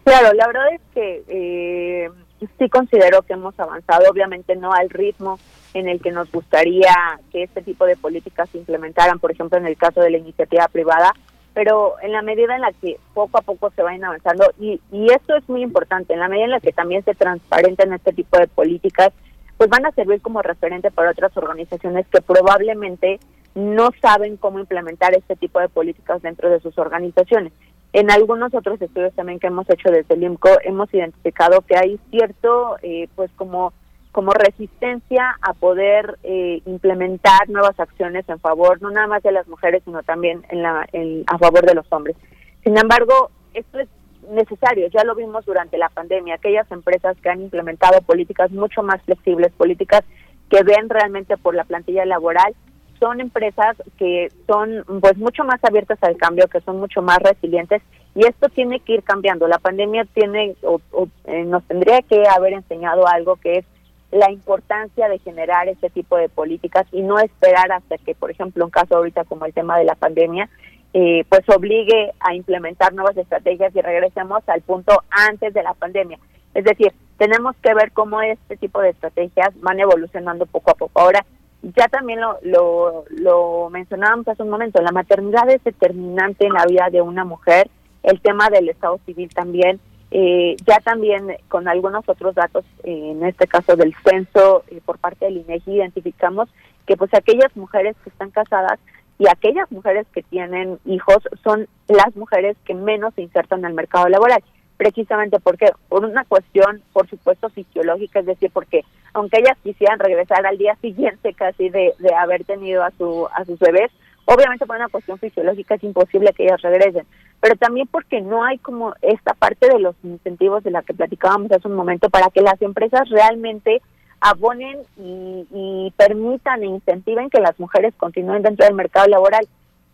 Claro, 0.05 0.33
la 0.33 0.47
verdad 0.47 0.73
es 0.73 0.81
que 0.93 1.23
eh, 1.27 2.09
sí 2.57 2.69
considero 2.69 3.21
que 3.21 3.33
hemos 3.33 3.59
avanzado, 3.59 4.09
obviamente 4.09 4.55
no 4.55 4.73
al 4.73 4.89
ritmo 4.89 5.39
en 5.73 5.87
el 5.87 6.01
que 6.01 6.11
nos 6.11 6.31
gustaría 6.31 6.93
que 7.31 7.43
este 7.43 7.61
tipo 7.61 7.85
de 7.85 7.95
políticas 7.95 8.49
se 8.49 8.57
implementaran, 8.57 9.19
por 9.19 9.31
ejemplo, 9.31 9.57
en 9.57 9.65
el 9.65 9.77
caso 9.77 10.01
de 10.01 10.11
la 10.11 10.17
iniciativa 10.17 10.67
privada, 10.67 11.13
pero 11.53 11.95
en 12.01 12.11
la 12.11 12.21
medida 12.21 12.55
en 12.55 12.61
la 12.61 12.71
que 12.71 12.97
poco 13.13 13.37
a 13.37 13.41
poco 13.41 13.71
se 13.71 13.81
vayan 13.81 14.05
avanzando, 14.05 14.51
y, 14.59 14.79
y 14.91 15.11
esto 15.11 15.35
es 15.35 15.47
muy 15.49 15.61
importante, 15.61 16.13
en 16.13 16.19
la 16.19 16.27
medida 16.27 16.45
en 16.45 16.51
la 16.51 16.59
que 16.59 16.71
también 16.71 17.03
se 17.03 17.15
transparenten 17.15 17.93
este 17.93 18.13
tipo 18.13 18.37
de 18.37 18.47
políticas, 18.47 19.11
pues 19.57 19.69
van 19.69 19.85
a 19.85 19.91
servir 19.91 20.21
como 20.21 20.41
referente 20.41 20.91
para 20.91 21.11
otras 21.11 21.35
organizaciones 21.37 22.07
que 22.07 22.21
probablemente 22.21 23.19
no 23.53 23.91
saben 24.01 24.37
cómo 24.37 24.59
implementar 24.59 25.13
este 25.13 25.35
tipo 25.35 25.59
de 25.59 25.69
políticas 25.69 26.21
dentro 26.21 26.49
de 26.49 26.59
sus 26.61 26.77
organizaciones. 26.77 27.53
En 27.93 28.09
algunos 28.09 28.53
otros 28.53 28.81
estudios 28.81 29.13
también 29.13 29.39
que 29.39 29.47
hemos 29.47 29.69
hecho 29.69 29.91
desde 29.91 30.15
el 30.15 30.23
IMCO 30.23 30.49
hemos 30.63 30.93
identificado 30.93 31.61
que 31.61 31.75
hay 31.75 31.99
cierto, 32.09 32.77
eh, 32.81 33.09
pues 33.15 33.29
como 33.35 33.73
como 34.11 34.31
resistencia 34.33 35.37
a 35.41 35.53
poder 35.53 36.17
eh, 36.23 36.61
implementar 36.65 37.49
nuevas 37.49 37.79
acciones 37.79 38.27
en 38.27 38.39
favor 38.39 38.81
no 38.81 38.91
nada 38.91 39.07
más 39.07 39.23
de 39.23 39.31
las 39.31 39.47
mujeres 39.47 39.81
sino 39.85 40.03
también 40.03 40.43
en 40.49 40.63
la 40.63 40.87
en, 40.91 41.23
a 41.27 41.37
favor 41.37 41.65
de 41.65 41.75
los 41.75 41.85
hombres. 41.91 42.15
Sin 42.63 42.77
embargo, 42.77 43.31
esto 43.53 43.79
es 43.79 43.87
necesario, 44.29 44.87
ya 44.87 45.03
lo 45.03 45.15
vimos 45.15 45.45
durante 45.45 45.77
la 45.77 45.89
pandemia, 45.89 46.35
aquellas 46.35 46.71
empresas 46.71 47.17
que 47.21 47.29
han 47.29 47.41
implementado 47.41 48.01
políticas 48.01 48.51
mucho 48.51 48.83
más 48.83 49.01
flexibles, 49.03 49.51
políticas 49.53 50.03
que 50.49 50.63
ven 50.63 50.89
realmente 50.89 51.37
por 51.37 51.55
la 51.55 51.63
plantilla 51.63 52.05
laboral, 52.05 52.53
son 52.99 53.19
empresas 53.19 53.75
que 53.97 54.31
son 54.45 54.85
pues 55.01 55.17
mucho 55.17 55.43
más 55.43 55.63
abiertas 55.63 55.97
al 56.01 56.17
cambio, 56.17 56.47
que 56.47 56.61
son 56.61 56.79
mucho 56.79 57.01
más 57.01 57.17
resilientes 57.17 57.81
y 58.13 58.27
esto 58.27 58.47
tiene 58.49 58.79
que 58.79 58.93
ir 58.93 59.03
cambiando. 59.03 59.47
La 59.47 59.57
pandemia 59.57 60.05
tiene 60.13 60.55
o, 60.61 60.79
o, 60.91 61.07
eh, 61.25 61.43
nos 61.43 61.63
tendría 61.63 62.01
que 62.03 62.23
haber 62.27 62.53
enseñado 62.53 63.07
algo 63.07 63.37
que 63.37 63.59
es 63.59 63.65
la 64.11 64.29
importancia 64.29 65.07
de 65.07 65.19
generar 65.19 65.67
este 65.69 65.89
tipo 65.89 66.17
de 66.17 66.29
políticas 66.29 66.85
y 66.91 67.01
no 67.01 67.19
esperar 67.19 67.71
hasta 67.71 67.97
que, 67.97 68.13
por 68.13 68.29
ejemplo, 68.29 68.65
un 68.65 68.71
caso 68.71 68.97
ahorita 68.97 69.23
como 69.23 69.45
el 69.45 69.53
tema 69.53 69.77
de 69.77 69.85
la 69.85 69.95
pandemia, 69.95 70.49
eh, 70.93 71.23
pues 71.29 71.41
obligue 71.49 72.11
a 72.19 72.35
implementar 72.35 72.93
nuevas 72.93 73.15
estrategias 73.15 73.73
y 73.73 73.81
regresemos 73.81 74.47
al 74.47 74.61
punto 74.61 75.03
antes 75.09 75.53
de 75.53 75.63
la 75.63 75.73
pandemia. 75.73 76.19
Es 76.53 76.65
decir, 76.65 76.91
tenemos 77.17 77.55
que 77.63 77.73
ver 77.73 77.93
cómo 77.93 78.21
este 78.21 78.57
tipo 78.57 78.81
de 78.81 78.89
estrategias 78.89 79.49
van 79.61 79.79
evolucionando 79.79 80.45
poco 80.45 80.71
a 80.71 80.75
poco. 80.75 80.99
Ahora, 80.99 81.25
ya 81.61 81.87
también 81.87 82.19
lo, 82.19 82.37
lo, 82.41 83.05
lo 83.09 83.69
mencionábamos 83.69 84.27
hace 84.27 84.43
un 84.43 84.49
momento, 84.49 84.81
la 84.81 84.91
maternidad 84.91 85.49
es 85.49 85.63
determinante 85.63 86.47
en 86.47 86.53
la 86.53 86.65
vida 86.65 86.89
de 86.91 87.01
una 87.01 87.23
mujer, 87.23 87.69
el 88.03 88.19
tema 88.19 88.49
del 88.49 88.67
estado 88.67 88.99
civil 89.05 89.29
también, 89.33 89.79
eh, 90.13 90.57
ya 90.67 90.77
también 90.81 91.37
con 91.47 91.69
algunos 91.69 92.07
otros 92.07 92.35
datos, 92.35 92.65
eh, 92.83 93.11
en 93.11 93.23
este 93.23 93.47
caso 93.47 93.77
del 93.77 93.95
censo 94.03 94.65
eh, 94.69 94.81
por 94.85 94.97
parte 94.97 95.25
del 95.25 95.37
INEGI, 95.37 95.77
identificamos 95.77 96.49
que 96.85 96.97
pues 96.97 97.13
aquellas 97.13 97.55
mujeres 97.55 97.95
que 98.03 98.09
están 98.09 98.29
casadas 98.29 98.77
y 99.17 99.29
aquellas 99.29 99.71
mujeres 99.71 100.05
que 100.13 100.21
tienen 100.23 100.79
hijos 100.85 101.19
son 101.43 101.67
las 101.87 102.13
mujeres 102.17 102.57
que 102.65 102.73
menos 102.73 103.13
se 103.13 103.21
insertan 103.21 103.63
el 103.63 103.73
mercado 103.73 104.09
laboral. 104.09 104.43
Precisamente 104.75 105.39
porque 105.39 105.67
por 105.87 106.03
una 106.03 106.25
cuestión, 106.25 106.81
por 106.91 107.07
supuesto, 107.07 107.49
fisiológica, 107.49 108.19
es 108.19 108.25
decir, 108.25 108.49
porque 108.51 108.83
aunque 109.13 109.39
ellas 109.39 109.57
quisieran 109.63 109.99
regresar 109.99 110.45
al 110.45 110.57
día 110.57 110.75
siguiente 110.81 111.33
casi 111.33 111.69
de, 111.69 111.93
de 111.99 112.13
haber 112.15 112.43
tenido 112.43 112.83
a, 112.83 112.91
su, 112.97 113.27
a 113.33 113.45
sus 113.45 113.59
bebés, 113.59 113.91
obviamente 114.25 114.65
por 114.65 114.75
una 114.75 114.89
cuestión 114.89 115.19
fisiológica 115.19 115.75
es 115.75 115.83
imposible 115.83 116.33
que 116.33 116.43
ellas 116.43 116.61
regresen 116.61 117.05
pero 117.41 117.55
también 117.55 117.87
porque 117.87 118.21
no 118.21 118.43
hay 118.43 118.59
como 118.59 118.93
esta 119.01 119.33
parte 119.33 119.67
de 119.67 119.79
los 119.79 119.95
incentivos 120.03 120.63
de 120.63 120.71
la 120.71 120.83
que 120.83 120.93
platicábamos 120.93 121.51
hace 121.51 121.67
un 121.67 121.75
momento 121.75 122.09
para 122.09 122.29
que 122.29 122.41
las 122.41 122.61
empresas 122.61 123.09
realmente 123.09 123.81
abonen 124.21 124.77
y, 124.97 125.47
y 125.51 125.93
permitan 125.97 126.61
e 126.61 126.67
incentiven 126.67 127.31
que 127.31 127.41
las 127.41 127.59
mujeres 127.59 127.95
continúen 127.97 128.43
dentro 128.43 128.65
del 128.65 128.75
mercado 128.75 129.07
laboral. 129.07 129.47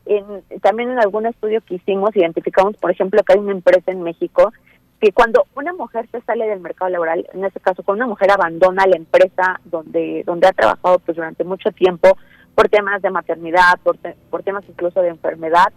En, 0.06 0.24
también 0.61 0.91
en 0.91 0.99
algún 0.99 1.26
estudio 1.26 1.61
que 1.61 1.76
hicimos 1.76 2.15
identificamos, 2.15 2.76
por 2.78 2.91
ejemplo, 2.91 3.24
que 3.24 3.34
hay 3.34 3.40
una 3.40 3.53
empresa 3.53 3.91
en 3.91 4.03
México 4.03 4.52
que 4.99 5.11
cuando 5.11 5.45
una 5.56 5.74
mujer 5.74 6.07
se 6.11 6.22
sale 6.22 6.48
del 6.48 6.60
mercado 6.60 6.90
laboral, 6.90 7.26
en 7.34 7.45
este 7.45 7.60
caso 7.60 7.84
cuando 7.84 8.03
una 8.03 8.10
mujer 8.10 8.32
abandona 8.32 8.88
la 8.88 8.98
empresa 8.98 9.61
donde 9.64 10.24
donde 10.26 10.48
ha 10.48 10.52
trabajado 10.52 10.99
pues 10.99 11.15
durante 11.15 11.44
mucho 11.44 11.72
tiempo 11.72 12.18
por 12.56 12.68
temas 12.68 13.02
de 13.02 13.11
maternidad, 13.11 13.80
por, 13.84 13.98
por 14.30 14.41
temas 14.44 14.65
incluso 14.68 15.02
de 15.02 15.10
enfermedad, 15.10 15.72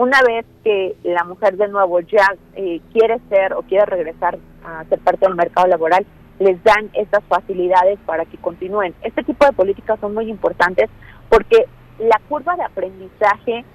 una 0.00 0.18
vez 0.26 0.46
que 0.64 0.96
la 1.02 1.24
mujer 1.24 1.58
de 1.58 1.68
nuevo 1.68 2.00
ya 2.00 2.26
eh, 2.54 2.80
quiere 2.90 3.20
ser 3.28 3.52
o 3.52 3.60
quiere 3.60 3.84
regresar 3.84 4.38
a 4.64 4.82
ser 4.86 4.98
parte 5.00 5.26
del 5.26 5.34
mercado 5.34 5.66
laboral, 5.66 6.06
les 6.38 6.62
dan 6.64 6.88
estas 6.94 7.22
facilidades 7.24 7.98
para 8.06 8.24
que 8.24 8.38
continúen. 8.38 8.94
Este 9.02 9.22
tipo 9.22 9.44
de 9.44 9.52
políticas 9.52 10.00
son 10.00 10.14
muy 10.14 10.30
importantes 10.30 10.88
porque 11.28 11.66
la 11.98 12.18
curva 12.30 12.56
de 12.56 12.62
aprendizaje 12.62 13.66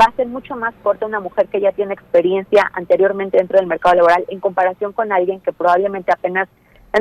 va 0.00 0.06
a 0.06 0.16
ser 0.16 0.26
mucho 0.26 0.56
más 0.56 0.72
corta 0.82 1.04
una 1.04 1.20
mujer 1.20 1.48
que 1.48 1.60
ya 1.60 1.72
tiene 1.72 1.92
experiencia 1.92 2.70
anteriormente 2.72 3.36
dentro 3.36 3.58
del 3.58 3.66
mercado 3.66 3.96
laboral 3.96 4.24
en 4.28 4.40
comparación 4.40 4.94
con 4.94 5.12
alguien 5.12 5.40
que 5.40 5.52
probablemente 5.52 6.12
apenas 6.12 6.48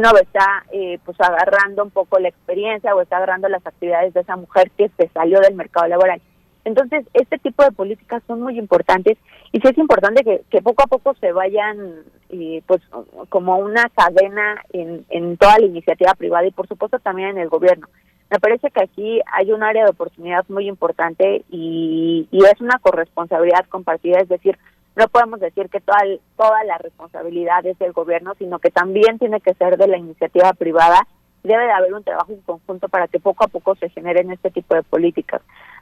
nuevo 0.02 0.18
está 0.18 0.66
eh, 0.74 1.00
pues 1.06 1.18
agarrando 1.22 1.84
un 1.84 1.92
poco 1.92 2.20
la 2.20 2.28
experiencia 2.28 2.94
o 2.94 3.02
está 3.02 3.16
agarrando 3.16 3.48
las 3.48 3.66
actividades 3.66 4.14
de 4.14 4.20
esa 4.20 4.36
mujer 4.36 4.72
que 4.72 4.90
se 4.98 5.08
salió 5.14 5.40
del 5.40 5.56
mercado 5.56 5.88
laboral. 5.88 6.22
Entonces, 6.65 7.06
este 7.14 7.38
tipo 7.40 7.64
de 7.64 7.72
políticas 7.72 8.23
son 8.26 8.41
muy 8.41 8.57
importantes 8.57 9.18
y 9.52 9.60
sí 9.60 9.68
es 9.68 9.77
importante 9.77 10.23
que, 10.49 10.61
poco 10.61 10.84
a 10.84 10.88
poco 10.88 11.14
se 11.19 11.31
vayan, 11.31 12.03
eh, 12.30 12.61
pues, 12.65 12.81
como 13.30 13.57
una 13.57 13.90
cadena 13.90 14.64
en, 14.72 15.38
toda 15.38 15.60
la 15.60 15.65
iniciativa 15.65 16.14
privada 16.14 16.48
y, 16.48 16.52
por 16.52 16.68
supuesto, 16.68 16.99
también 16.99 17.30
en 17.30 17.38
el 17.40 17.49
gobierno. 17.49 17.88
Me 18.30 18.40
parece 18.40 18.72
que 18.72 18.84
aquí 18.84 19.22
hay 19.31 19.52
un 19.52 19.61
área 19.61 19.84
de 19.84 19.91
oportunidad 19.91 20.45
muy 20.48 20.68
importante 20.68 21.44
y, 21.49 22.27
es 22.31 22.61
una 22.61 22.80
corresponsabilidad 22.80 23.65
compartida, 23.68 24.19
es 24.19 24.30
decir, 24.30 24.57
no 24.95 25.07
podemos 25.07 25.40
decir 25.40 25.69
que 25.69 25.81
toda 25.81 26.64
la 26.64 26.77
responsabilidad 26.77 27.65
es 27.65 27.77
del 27.80 27.94
gobierno, 27.94 28.34
sino 28.38 28.60
que 28.60 28.69
también 28.69 29.18
tiene 29.19 29.41
que 29.41 29.53
ser 29.56 29.77
de 29.77 29.88
la 29.88 29.98
iniciativa 29.98 30.53
privada. 30.53 31.07
Debe 31.44 31.65
de 31.65 31.72
haber 31.72 31.94
un 31.94 32.03
trabajo 32.03 32.32
en 32.32 32.41
conjunto 32.41 32.88
para 32.88 33.07
que 33.07 33.20
poco 33.20 33.44
a 33.44 33.48
poco 33.48 33.76
se 33.76 33.90
generen 33.90 34.32
este 34.32 34.49
tipo 34.49 34.76
de 34.76 34.84
políticas. 34.84 35.41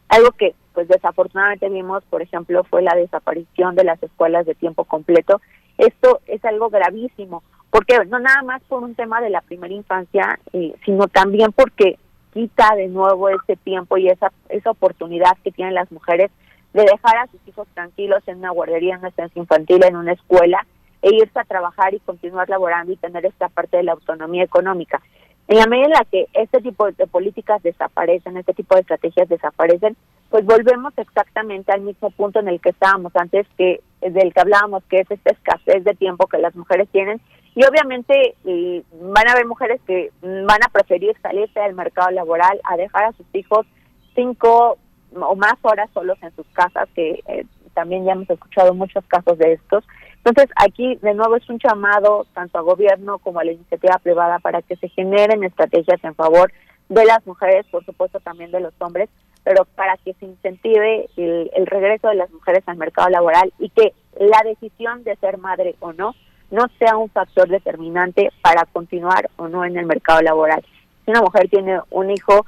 Algo 0.10 0.32
que, 0.32 0.56
pues 0.74 0.88
desafortunadamente 0.88 1.70
vimos, 1.70 2.04
por 2.10 2.22
ejemplo, 2.22 2.64
fue 2.64 2.82
la 2.82 2.96
desaparición 2.96 3.76
de 3.76 3.84
las 3.84 4.02
escuelas 4.02 4.46
de 4.46 4.56
tiempo 4.56 4.84
completo. 4.86 5.40
Esto 5.78 6.20
es 6.28 6.44
algo 6.46 6.70
gravísimo, 6.70 7.44
porque 7.70 7.98
no 8.06 8.20
nada 8.20 8.42
más 8.44 8.62
por 8.64 8.84
un 8.84 8.96
tema 8.96 9.22
de 9.22 9.30
la 9.30 9.42
primera 9.42 9.74
infancia, 9.74 10.40
eh, 10.52 10.74
sino 10.84 11.08
también 11.08 11.52
porque 11.52 11.98
quita 12.34 12.76
de 12.76 12.88
nuevo 12.88 13.30
ese 13.30 13.56
tiempo 13.56 13.98
y 13.98 14.10
esa, 14.10 14.32
esa 14.50 14.72
oportunidad 14.72 15.38
que 15.44 15.52
tienen 15.52 15.76
las 15.76 15.92
mujeres 15.92 16.32
de 16.74 16.84
dejar 16.84 17.18
a 17.18 17.28
sus 17.28 17.40
hijos 17.48 17.68
tranquilos 17.74 18.22
en 18.28 18.40
una 18.40 18.52
guardería, 18.52 18.94
en 18.94 19.00
una 19.00 19.10
estancia 19.10 19.40
infantil, 19.40 19.84
en 19.84 19.96
una 19.96 20.14
escuela, 20.14 20.66
e 21.02 21.14
irse 21.16 21.40
a 21.40 21.44
trabajar 21.44 21.94
y 21.94 22.00
continuar 22.00 22.50
laborando 22.50 22.94
y 22.94 22.98
tener 22.98 23.26
esta 23.26 23.50
parte 23.50 23.78
de 23.78 23.84
la 23.84 23.94
autonomía 23.94 24.44
económica. 24.44 25.02
En 25.48 25.58
la 25.58 25.68
medida 25.68 25.86
en 25.86 25.92
la 25.92 26.06
que 26.06 26.28
este 26.34 26.62
tipo 26.62 26.92
de 26.92 27.08
políticas 27.08 27.62
desaparecen, 27.62 28.38
este 28.38 28.54
tipo 28.54 28.76
de 28.76 28.82
estrategias 28.82 29.28
desaparecen, 29.28 29.98
pues 30.30 30.46
volvemos 30.46 30.94
exactamente 30.98 31.74
al 31.74 31.82
mismo 31.82 32.10
punto 32.12 32.40
en 32.40 32.48
el 32.48 32.62
que 32.62 32.70
estábamos 32.70 33.14
antes, 33.16 33.46
que 33.58 33.82
del 34.00 34.34
que 34.34 34.40
hablábamos, 34.40 34.84
que 34.86 35.02
es 35.02 35.12
esta 35.12 35.32
escasez 35.32 35.84
de 35.84 35.94
tiempo 35.94 36.28
que 36.28 36.38
las 36.38 36.56
mujeres 36.56 36.88
tienen. 36.90 37.20
Y 37.54 37.66
obviamente 37.66 38.36
eh, 38.46 38.84
van 39.02 39.28
a 39.28 39.34
haber 39.34 39.46
mujeres 39.46 39.82
que 39.86 40.12
van 40.22 40.64
a 40.64 40.70
preferir 40.72 41.18
salirse 41.22 41.60
del 41.60 41.76
mercado 41.76 42.12
laboral 42.12 42.62
a 42.64 42.78
dejar 42.78 43.06
a 43.06 43.12
sus 43.12 43.26
hijos 43.34 43.68
cinco 44.16 44.78
o 45.14 45.36
más 45.36 45.56
horas 45.64 45.90
solos 45.94 46.18
en 46.22 46.34
sus 46.36 46.48
casas, 46.54 46.88
que 46.96 47.22
eh, 47.28 47.46
también 47.74 48.06
ya 48.06 48.14
hemos 48.14 48.30
escuchado 48.30 48.74
muchos 48.74 49.06
casos 49.08 49.38
de 49.38 49.54
estos. 49.54 49.84
Entonces, 50.24 50.50
aquí 50.56 50.96
de 51.02 51.14
nuevo 51.14 51.36
es 51.36 51.50
un 51.50 51.60
llamado 51.60 52.26
tanto 52.34 52.58
a 52.58 52.62
gobierno 52.62 53.20
como 53.20 53.40
a 53.40 53.44
la 53.44 53.54
iniciativa 53.54 53.98
privada 54.00 54.40
para 54.40 54.62
que 54.62 54.76
se 54.76 54.90
generen 54.90 55.44
estrategias 55.44 56.04
en 56.04 56.16
favor 56.16 56.52
de 56.90 57.06
las 57.06 57.26
mujeres, 57.26 57.66
por 57.72 57.84
supuesto 57.86 58.20
también 58.20 58.52
de 58.52 58.60
los 58.60 58.74
hombres, 58.80 59.10
pero 59.44 59.66
para 59.76 59.98
que 59.98 60.14
se 60.14 60.26
incentive 60.26 61.10
el, 61.18 61.50
el 61.56 61.66
regreso 61.66 62.10
de 62.10 62.16
las 62.16 62.30
mujeres 62.32 62.64
al 62.68 62.78
mercado 62.78 63.10
laboral 63.10 63.52
y 63.60 63.70
que 63.70 63.94
la 64.20 64.42
decisión 64.44 65.04
de 65.04 65.16
ser 65.16 65.38
madre 65.38 65.76
o 65.80 65.94
no 65.94 66.16
no 66.52 66.68
sea 66.78 66.98
un 66.98 67.10
factor 67.10 67.48
determinante 67.48 68.30
para 68.42 68.66
continuar 68.66 69.30
o 69.38 69.48
no 69.48 69.66
en 69.66 69.78
el 69.78 69.86
mercado 69.86 70.22
laboral. 70.22 70.64
Si 71.06 71.12
una 71.12 71.22
mujer 71.22 71.50
tiene 71.50 71.80
un 71.90 72.12
hijo, 72.12 72.46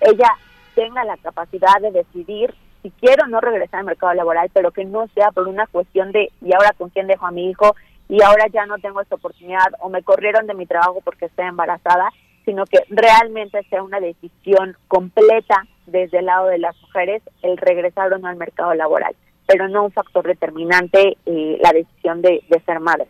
ella 0.00 0.30
tenga 0.74 1.04
la 1.04 1.16
capacidad 1.16 1.80
de 1.80 1.90
decidir 1.90 2.54
si 2.82 2.90
quiero 2.90 3.26
no 3.26 3.40
regresar 3.40 3.80
al 3.80 3.86
mercado 3.86 4.14
laboral, 4.14 4.50
pero 4.52 4.70
que 4.70 4.84
no 4.84 5.06
sea 5.14 5.30
por 5.32 5.48
una 5.48 5.66
cuestión 5.66 6.12
de, 6.12 6.30
¿y 6.40 6.52
ahora 6.54 6.72
con 6.76 6.90
quién 6.90 7.06
dejo 7.06 7.26
a 7.26 7.30
mi 7.30 7.50
hijo? 7.50 7.74
Y 8.08 8.22
ahora 8.22 8.46
ya 8.48 8.66
no 8.66 8.78
tengo 8.78 9.00
esta 9.00 9.14
oportunidad, 9.14 9.72
o 9.80 9.88
me 9.88 10.02
corrieron 10.02 10.46
de 10.46 10.54
mi 10.54 10.66
trabajo 10.66 11.00
porque 11.04 11.26
estoy 11.26 11.46
embarazada, 11.46 12.10
sino 12.44 12.64
que 12.64 12.78
realmente 12.88 13.62
sea 13.68 13.82
una 13.82 14.00
decisión 14.00 14.76
completa 14.88 15.66
desde 15.86 16.18
el 16.18 16.26
lado 16.26 16.48
de 16.48 16.58
las 16.58 16.76
mujeres 16.82 17.22
el 17.42 17.56
regresar 17.56 18.12
o 18.12 18.18
no 18.18 18.28
al 18.28 18.36
mercado 18.36 18.74
laboral, 18.74 19.14
pero 19.46 19.68
no 19.68 19.84
un 19.84 19.92
factor 19.92 20.26
determinante 20.26 21.16
eh, 21.26 21.58
la 21.62 21.72
decisión 21.72 22.22
de, 22.22 22.42
de 22.48 22.60
ser 22.60 22.80
madre. 22.80 23.06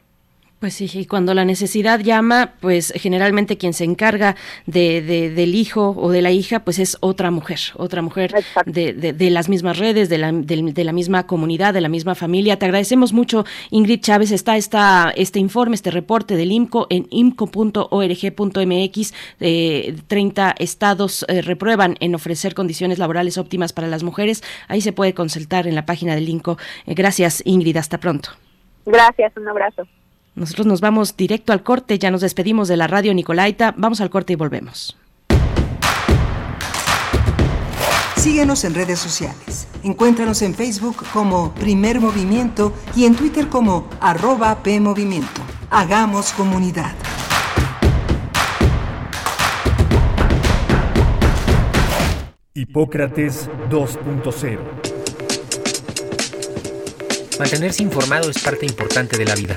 Pues 0.60 0.74
sí, 0.74 0.88
y 0.92 1.06
cuando 1.06 1.32
la 1.32 1.46
necesidad 1.46 2.00
llama, 2.00 2.52
pues 2.60 2.92
generalmente 2.94 3.56
quien 3.56 3.72
se 3.72 3.84
encarga 3.84 4.36
de, 4.66 5.00
de, 5.00 5.30
del 5.30 5.54
hijo 5.54 5.94
o 5.96 6.10
de 6.10 6.20
la 6.20 6.32
hija, 6.32 6.64
pues 6.64 6.78
es 6.78 6.98
otra 7.00 7.30
mujer, 7.30 7.58
otra 7.76 8.02
mujer 8.02 8.34
de, 8.66 8.92
de, 8.92 9.30
las 9.30 9.48
mismas 9.48 9.78
redes, 9.78 10.10
de 10.10 10.18
la, 10.18 10.30
de, 10.32 10.84
la 10.84 10.92
misma 10.92 11.26
comunidad, 11.26 11.72
de 11.72 11.80
la 11.80 11.88
misma 11.88 12.14
familia. 12.14 12.58
Te 12.58 12.66
agradecemos 12.66 13.14
mucho, 13.14 13.46
Ingrid 13.70 14.02
Chávez. 14.02 14.32
Está 14.32 14.58
esta, 14.58 15.10
este 15.16 15.38
informe, 15.38 15.76
este 15.76 15.90
reporte 15.90 16.36
del 16.36 16.52
IMCO 16.52 16.88
en 16.90 17.06
imco.org.mx. 17.08 19.14
Eh, 19.40 19.96
30 20.08 20.54
estados 20.58 21.24
eh, 21.28 21.40
reprueban 21.40 21.96
en 22.00 22.14
ofrecer 22.14 22.52
condiciones 22.52 22.98
laborales 22.98 23.38
óptimas 23.38 23.72
para 23.72 23.88
las 23.88 24.02
mujeres. 24.02 24.42
Ahí 24.68 24.82
se 24.82 24.92
puede 24.92 25.14
consultar 25.14 25.66
en 25.66 25.74
la 25.74 25.86
página 25.86 26.14
del 26.14 26.28
IMCO. 26.28 26.58
Eh, 26.84 26.92
gracias, 26.92 27.40
Ingrid. 27.46 27.78
Hasta 27.78 27.96
pronto. 27.96 28.28
Gracias, 28.84 29.34
un 29.38 29.48
abrazo. 29.48 29.86
Nosotros 30.34 30.66
nos 30.66 30.80
vamos 30.80 31.16
directo 31.16 31.52
al 31.52 31.62
corte, 31.62 31.98
ya 31.98 32.10
nos 32.10 32.20
despedimos 32.20 32.68
de 32.68 32.76
la 32.76 32.86
radio 32.86 33.12
Nicolaita, 33.12 33.74
vamos 33.76 34.00
al 34.00 34.10
corte 34.10 34.32
y 34.32 34.36
volvemos. 34.36 34.96
Síguenos 38.16 38.64
en 38.64 38.74
redes 38.74 38.98
sociales. 38.98 39.66
Encuéntranos 39.82 40.42
en 40.42 40.54
Facebook 40.54 41.04
como 41.12 41.54
Primer 41.54 42.00
Movimiento 42.00 42.74
y 42.94 43.06
en 43.06 43.16
Twitter 43.16 43.48
como 43.48 43.88
arroba 43.98 44.62
PMovimiento. 44.62 45.40
Hagamos 45.70 46.32
comunidad. 46.32 46.94
Hipócrates 52.52 53.48
2.0 53.70 54.58
Mantenerse 57.38 57.82
informado 57.82 58.28
es 58.28 58.38
parte 58.42 58.66
importante 58.66 59.16
de 59.16 59.24
la 59.24 59.34
vida. 59.34 59.56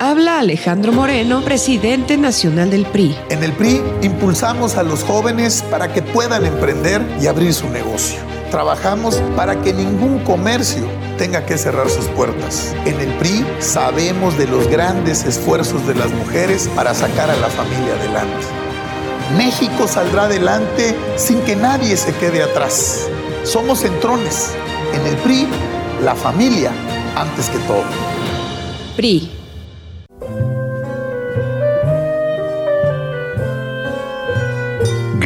Habla 0.00 0.38
Alejandro 0.38 0.92
Moreno, 0.92 1.42
presidente 1.42 2.16
nacional 2.16 2.70
del 2.70 2.86
PRI. 2.86 3.16
En 3.30 3.42
el 3.42 3.52
PRI 3.52 3.82
impulsamos 4.02 4.76
a 4.76 4.84
los 4.84 5.02
jóvenes 5.02 5.64
para 5.72 5.92
que 5.92 6.02
puedan 6.02 6.46
emprender 6.46 7.04
y 7.20 7.26
abrir 7.26 7.52
su 7.52 7.68
negocio. 7.68 8.20
Trabajamos 8.52 9.16
para 9.34 9.60
que 9.60 9.72
ningún 9.72 10.20
comercio 10.20 10.86
tenga 11.18 11.44
que 11.44 11.58
cerrar 11.58 11.90
sus 11.90 12.04
puertas. 12.10 12.76
En 12.84 13.00
el 13.00 13.12
PRI 13.14 13.44
sabemos 13.58 14.38
de 14.38 14.46
los 14.46 14.68
grandes 14.68 15.24
esfuerzos 15.24 15.84
de 15.88 15.96
las 15.96 16.12
mujeres 16.12 16.70
para 16.76 16.94
sacar 16.94 17.28
a 17.28 17.36
la 17.36 17.48
familia 17.48 17.94
adelante. 17.94 18.46
México 19.36 19.88
saldrá 19.88 20.26
adelante 20.26 20.94
sin 21.16 21.40
que 21.40 21.56
nadie 21.56 21.96
se 21.96 22.14
quede 22.14 22.44
atrás. 22.44 23.08
Somos 23.42 23.80
centrones. 23.80 24.54
En 24.94 25.04
el 25.08 25.16
PRI, 25.16 25.48
la 26.04 26.14
familia 26.14 26.70
antes 27.16 27.48
que 27.48 27.58
todo. 27.66 27.82
PRI. 28.94 29.37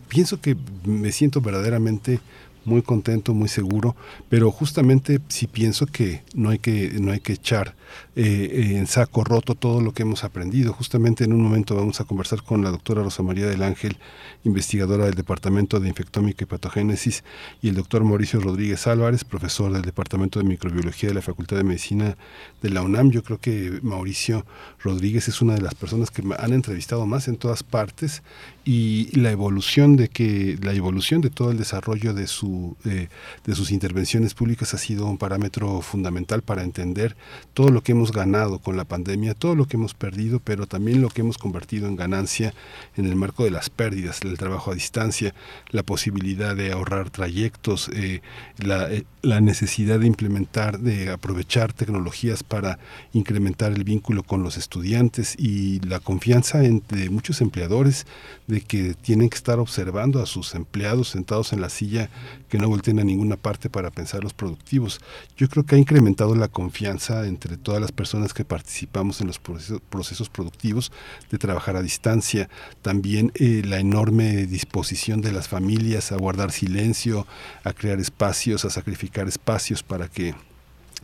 pienso 0.08 0.40
que 0.40 0.56
me 0.84 1.12
siento 1.12 1.40
verdaderamente 1.40 2.18
muy 2.64 2.82
contento, 2.82 3.34
muy 3.34 3.48
seguro, 3.48 3.94
pero 4.28 4.50
justamente 4.50 5.20
sí 5.28 5.46
pienso 5.46 5.86
que 5.86 6.22
no 6.34 6.50
hay 6.50 6.58
que, 6.58 6.90
no 7.00 7.12
hay 7.12 7.20
que 7.20 7.34
echar 7.34 7.74
eh, 8.16 8.74
en 8.76 8.86
saco 8.86 9.22
roto 9.22 9.54
todo 9.54 9.80
lo 9.80 9.92
que 9.92 10.02
hemos 10.02 10.24
aprendido. 10.24 10.72
Justamente 10.72 11.24
en 11.24 11.32
un 11.32 11.42
momento 11.42 11.76
vamos 11.76 12.00
a 12.00 12.04
conversar 12.04 12.42
con 12.42 12.62
la 12.64 12.70
doctora 12.70 13.02
Rosa 13.02 13.22
María 13.22 13.46
del 13.46 13.62
Ángel, 13.62 13.98
investigadora 14.44 15.04
del 15.04 15.14
Departamento 15.14 15.78
de 15.78 15.88
Infectómica 15.88 16.44
y 16.44 16.46
Patogénesis, 16.46 17.24
y 17.62 17.68
el 17.68 17.76
doctor 17.76 18.02
Mauricio 18.04 18.40
Rodríguez 18.40 18.86
Álvarez, 18.86 19.24
profesor 19.24 19.72
del 19.72 19.82
Departamento 19.82 20.40
de 20.40 20.44
Microbiología 20.44 21.08
de 21.10 21.14
la 21.14 21.22
Facultad 21.22 21.56
de 21.56 21.64
Medicina 21.64 22.16
de 22.62 22.70
la 22.70 22.82
UNAM. 22.82 23.10
Yo 23.10 23.22
creo 23.22 23.38
que 23.38 23.78
Mauricio 23.82 24.44
Rodríguez 24.80 25.28
es 25.28 25.40
una 25.40 25.54
de 25.54 25.62
las 25.62 25.74
personas 25.74 26.10
que 26.10 26.22
han 26.38 26.52
entrevistado 26.52 27.06
más 27.06 27.28
en 27.28 27.36
todas 27.36 27.62
partes 27.62 28.22
y 28.64 29.08
la 29.18 29.30
evolución 29.30 29.96
de 29.96 30.08
que 30.08 30.58
la 30.62 30.72
evolución 30.72 31.20
de 31.20 31.30
todo 31.30 31.50
el 31.50 31.56
desarrollo 31.56 32.12
de 32.12 32.26
su 32.26 32.76
eh, 32.84 33.08
de 33.44 33.54
sus 33.54 33.70
intervenciones 33.70 34.34
públicas 34.34 34.74
ha 34.74 34.78
sido 34.78 35.06
un 35.06 35.16
parámetro 35.16 35.80
fundamental 35.80 36.42
para 36.42 36.62
entender 36.62 37.16
todo 37.54 37.70
lo 37.70 37.82
que 37.82 37.92
hemos 37.92 38.09
ganado 38.10 38.58
con 38.58 38.76
la 38.76 38.84
pandemia, 38.84 39.34
todo 39.34 39.54
lo 39.54 39.66
que 39.66 39.76
hemos 39.76 39.94
perdido, 39.94 40.40
pero 40.40 40.66
también 40.66 41.00
lo 41.00 41.08
que 41.08 41.20
hemos 41.22 41.38
convertido 41.38 41.88
en 41.88 41.96
ganancia 41.96 42.54
en 42.96 43.06
el 43.06 43.16
marco 43.16 43.44
de 43.44 43.50
las 43.50 43.70
pérdidas, 43.70 44.20
el 44.22 44.38
trabajo 44.38 44.70
a 44.70 44.74
distancia, 44.74 45.34
la 45.70 45.82
posibilidad 45.82 46.54
de 46.56 46.72
ahorrar 46.72 47.10
trayectos, 47.10 47.90
eh, 47.94 48.20
la, 48.58 48.90
eh, 48.90 49.04
la 49.22 49.40
necesidad 49.40 50.00
de 50.00 50.06
implementar, 50.06 50.80
de 50.80 51.10
aprovechar 51.10 51.72
tecnologías 51.72 52.42
para 52.42 52.78
incrementar 53.12 53.72
el 53.72 53.84
vínculo 53.84 54.22
con 54.22 54.42
los 54.42 54.56
estudiantes 54.56 55.34
y 55.38 55.80
la 55.80 56.00
confianza 56.00 56.64
entre 56.64 57.10
muchos 57.10 57.40
empleadores 57.40 58.06
de 58.46 58.60
que 58.60 58.94
tienen 58.94 59.28
que 59.28 59.36
estar 59.36 59.58
observando 59.58 60.22
a 60.22 60.26
sus 60.26 60.54
empleados 60.54 61.08
sentados 61.08 61.52
en 61.52 61.60
la 61.60 61.68
silla 61.68 62.10
que 62.48 62.58
no 62.58 62.68
volteen 62.68 62.98
a 62.98 63.04
ninguna 63.04 63.36
parte 63.36 63.70
para 63.70 63.90
pensar 63.90 64.22
los 64.22 64.34
productivos. 64.34 65.00
Yo 65.36 65.48
creo 65.48 65.64
que 65.64 65.76
ha 65.76 65.78
incrementado 65.78 66.34
la 66.34 66.48
confianza 66.48 67.26
entre 67.26 67.56
todas 67.56 67.80
las 67.80 67.89
personas 67.92 68.34
que 68.34 68.44
participamos 68.44 69.20
en 69.20 69.26
los 69.26 69.38
procesos, 69.38 70.28
productivos 70.28 70.92
de 71.30 71.38
trabajar 71.38 71.76
a 71.76 71.82
distancia. 71.82 72.48
También 72.82 73.32
eh, 73.34 73.62
la 73.64 73.78
enorme 73.78 74.46
disposición 74.46 75.20
de 75.20 75.32
las 75.32 75.48
familias 75.48 76.12
a 76.12 76.16
guardar 76.16 76.52
silencio, 76.52 77.26
a 77.64 77.72
crear 77.72 78.00
espacios, 78.00 78.64
a 78.64 78.70
sacrificar 78.70 79.28
espacios 79.28 79.82
para 79.82 80.08
que 80.08 80.34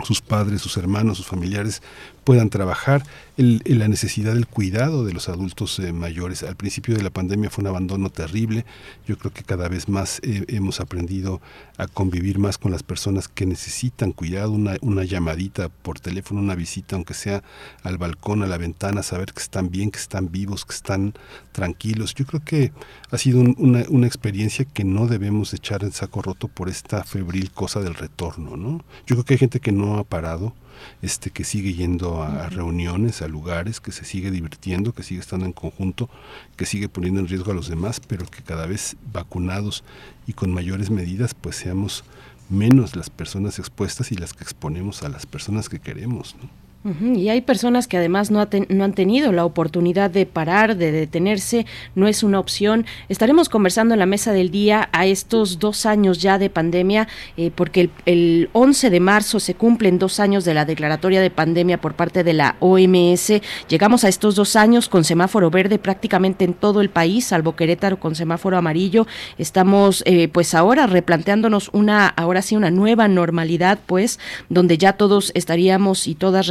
sus 0.05 0.21
padres, 0.21 0.61
sus 0.61 0.77
hermanos, 0.77 1.17
sus 1.17 1.27
familiares 1.27 1.83
puedan 2.27 2.51
trabajar, 2.51 3.05
el, 3.37 3.63
la 3.65 3.87
necesidad 3.87 4.35
del 4.35 4.49
cuidado 4.49 5.05
de 5.05 5.13
los 5.13 5.29
adultos 5.29 5.79
eh, 5.79 5.93
mayores. 5.93 6.43
Al 6.43 6.57
principio 6.57 6.97
de 6.97 7.05
la 7.05 7.11
pandemia 7.11 7.51
fue 7.51 7.63
un 7.63 7.69
abandono 7.69 8.11
terrible. 8.11 8.67
Yo 9.07 9.17
creo 9.17 9.33
que 9.33 9.45
cada 9.45 9.69
vez 9.69 9.89
más 9.89 10.19
eh, 10.25 10.45
hemos 10.49 10.81
aprendido 10.81 11.41
a 11.79 11.87
convivir 11.87 12.41
más 12.41 12.59
con 12.59 12.73
las 12.73 12.83
personas 12.83 13.29
que 13.29 13.47
necesitan 13.47 14.11
cuidado, 14.11 14.51
una, 14.51 15.05
llamadita 15.05 15.69
por 15.69 16.01
teléfono, 16.01 16.41
una 16.41 16.57
visita, 16.57 16.97
aunque 16.97 17.15
sea 17.15 17.45
al 17.85 17.97
balcón, 17.97 18.43
a 18.43 18.49
la 18.49 18.59
ventana, 18.59 19.05
saber 19.05 19.33
que 19.33 19.43
están 19.43 19.71
bien, 19.71 19.93
que 19.93 20.01
están 20.01 20.33
vivos, 20.33 20.65
que 20.65 20.75
están 20.75 21.15
tranquilos. 21.53 22.13
Yo 22.17 22.27
creo 22.27 22.43
que 22.45 22.73
ha 23.13 23.19
sido 23.19 23.39
una, 23.39 23.85
una, 23.89 24.09
experiencia 24.09 24.65
que 24.65 24.83
no 24.83 25.07
debemos 25.07 25.55
echar 25.55 25.85
en 25.85 25.93
saco 25.93 26.23
roto 26.23 26.49
por 26.49 26.69
esta 26.69 27.05
febril 27.05 27.53
cosa 27.53 27.79
del 27.79 27.95
retorno. 27.95 28.57
¿no? 28.57 28.85
Yo 29.07 29.15
creo 29.15 29.25
que 29.25 29.35
hay 29.35 29.39
gente 29.39 29.61
que 29.61 29.71
no 29.71 29.99
ha 29.99 30.03
parado 30.03 30.55
este, 31.03 31.31
que 31.31 31.45
sigue 31.45 31.75
yendo 31.75 32.23
a 32.23 32.49
reuniones, 32.49 33.23
a 33.23 33.29
lugares, 33.29 33.81
que 33.81 33.93
se 33.93 34.05
sigue 34.05 34.31
divirtiendo, 34.31 34.93
que 34.93 35.03
sigue 35.03 35.21
estando 35.21 35.47
en 35.47 35.53
conjunto, 35.53 36.09
que 36.57 36.67
sigue 36.67 36.89
poniendo 36.89 37.21
en 37.21 37.29
riesgo 37.29 37.53
a 37.53 37.55
los 37.55 37.69
demás, 37.69 38.01
pero 38.01 38.27
que 38.27 38.43
cada 38.43 38.67
vez 38.67 38.97
vacunados 39.13 39.85
y 40.27 40.33
con 40.33 40.53
mayores 40.53 40.91
medidas, 40.91 41.35
pues 41.35 41.57
seamos 41.57 42.05
menos 42.49 42.97
las 42.97 43.11
personas 43.11 43.59
expuestas 43.59 44.13
y 44.13 44.17
las 44.17 44.33
que 44.33 44.45
exponemos 44.45 45.03
a 45.03 45.09
las 45.09 45.27
personas 45.27 45.69
que 45.69 45.81
queremos. 45.81 46.37
¿no? 46.41 46.66
Y 47.15 47.31
hay 47.31 47.41
personas 47.41 47.89
que 47.89 47.97
además 47.97 48.31
no, 48.31 48.47
no, 48.69 48.85
han 48.85 48.93
tenido 48.93 49.33
la 49.33 49.45
oportunidad 49.45 50.09
de 50.09 50.25
parar, 50.25 50.77
de 50.77 50.93
detenerse, 50.93 51.67
no 51.97 52.07
es 52.07 52.23
una 52.23 52.39
opción. 52.39 52.87
Estaremos 53.09 53.49
conversando 53.49 53.95
en 53.95 53.99
la 53.99 54.07
mesa 54.07 54.33
del 54.33 54.53
día 54.53 54.89
a 54.93 55.05
estos 55.07 55.59
dos 55.59 55.85
años 55.85 56.23
ya 56.23 56.39
de 56.39 56.49
pandemia, 56.49 57.09
eh, 57.37 57.51
porque 57.53 57.81
el, 57.81 57.91
el, 58.07 58.51
11 58.53 58.91
de 58.91 59.01
marzo 59.01 59.41
se 59.41 59.55
cumplen 59.55 59.99
dos 59.99 60.21
años 60.21 60.45
de 60.45 60.55
la 60.55 60.65
declaratoria 60.65 61.21
de 61.21 61.31
pandemia 61.31 61.81
por 61.81 61.95
parte 61.95 62.23
de 62.23 62.35
la 62.35 62.55
OMS. 62.61 63.33
Llegamos 63.69 64.05
a 64.05 64.09
estos 64.09 64.37
dos 64.37 64.55
años 64.55 64.89
con 64.89 65.03
semáforo 65.03 65.51
verde 65.51 65.79
prácticamente 65.79 66.45
en 66.45 66.55
todo 66.55 66.81
el 66.81 66.91
país, 66.91 67.27
salvo 67.27 67.57
Querétaro 67.57 67.99
con 67.99 68.15
semáforo 68.15 68.57
amarillo. 68.57 69.09
Estamos 69.39 70.05
eh, 70.07 70.29
pues 70.29 70.55
ahora 70.55 70.87
replanteándonos 70.87 71.71
una, 71.73 72.07
ahora 72.07 72.43
sí, 72.43 72.55
una 72.55 72.71
nueva 72.71 73.09
normalidad, 73.09 73.81
pues, 73.87 74.21
donde 74.49 74.79
ya 74.79 74.93
todos 74.93 75.33
estaríamos 75.35 76.07
y 76.07 76.15
todas 76.15 76.47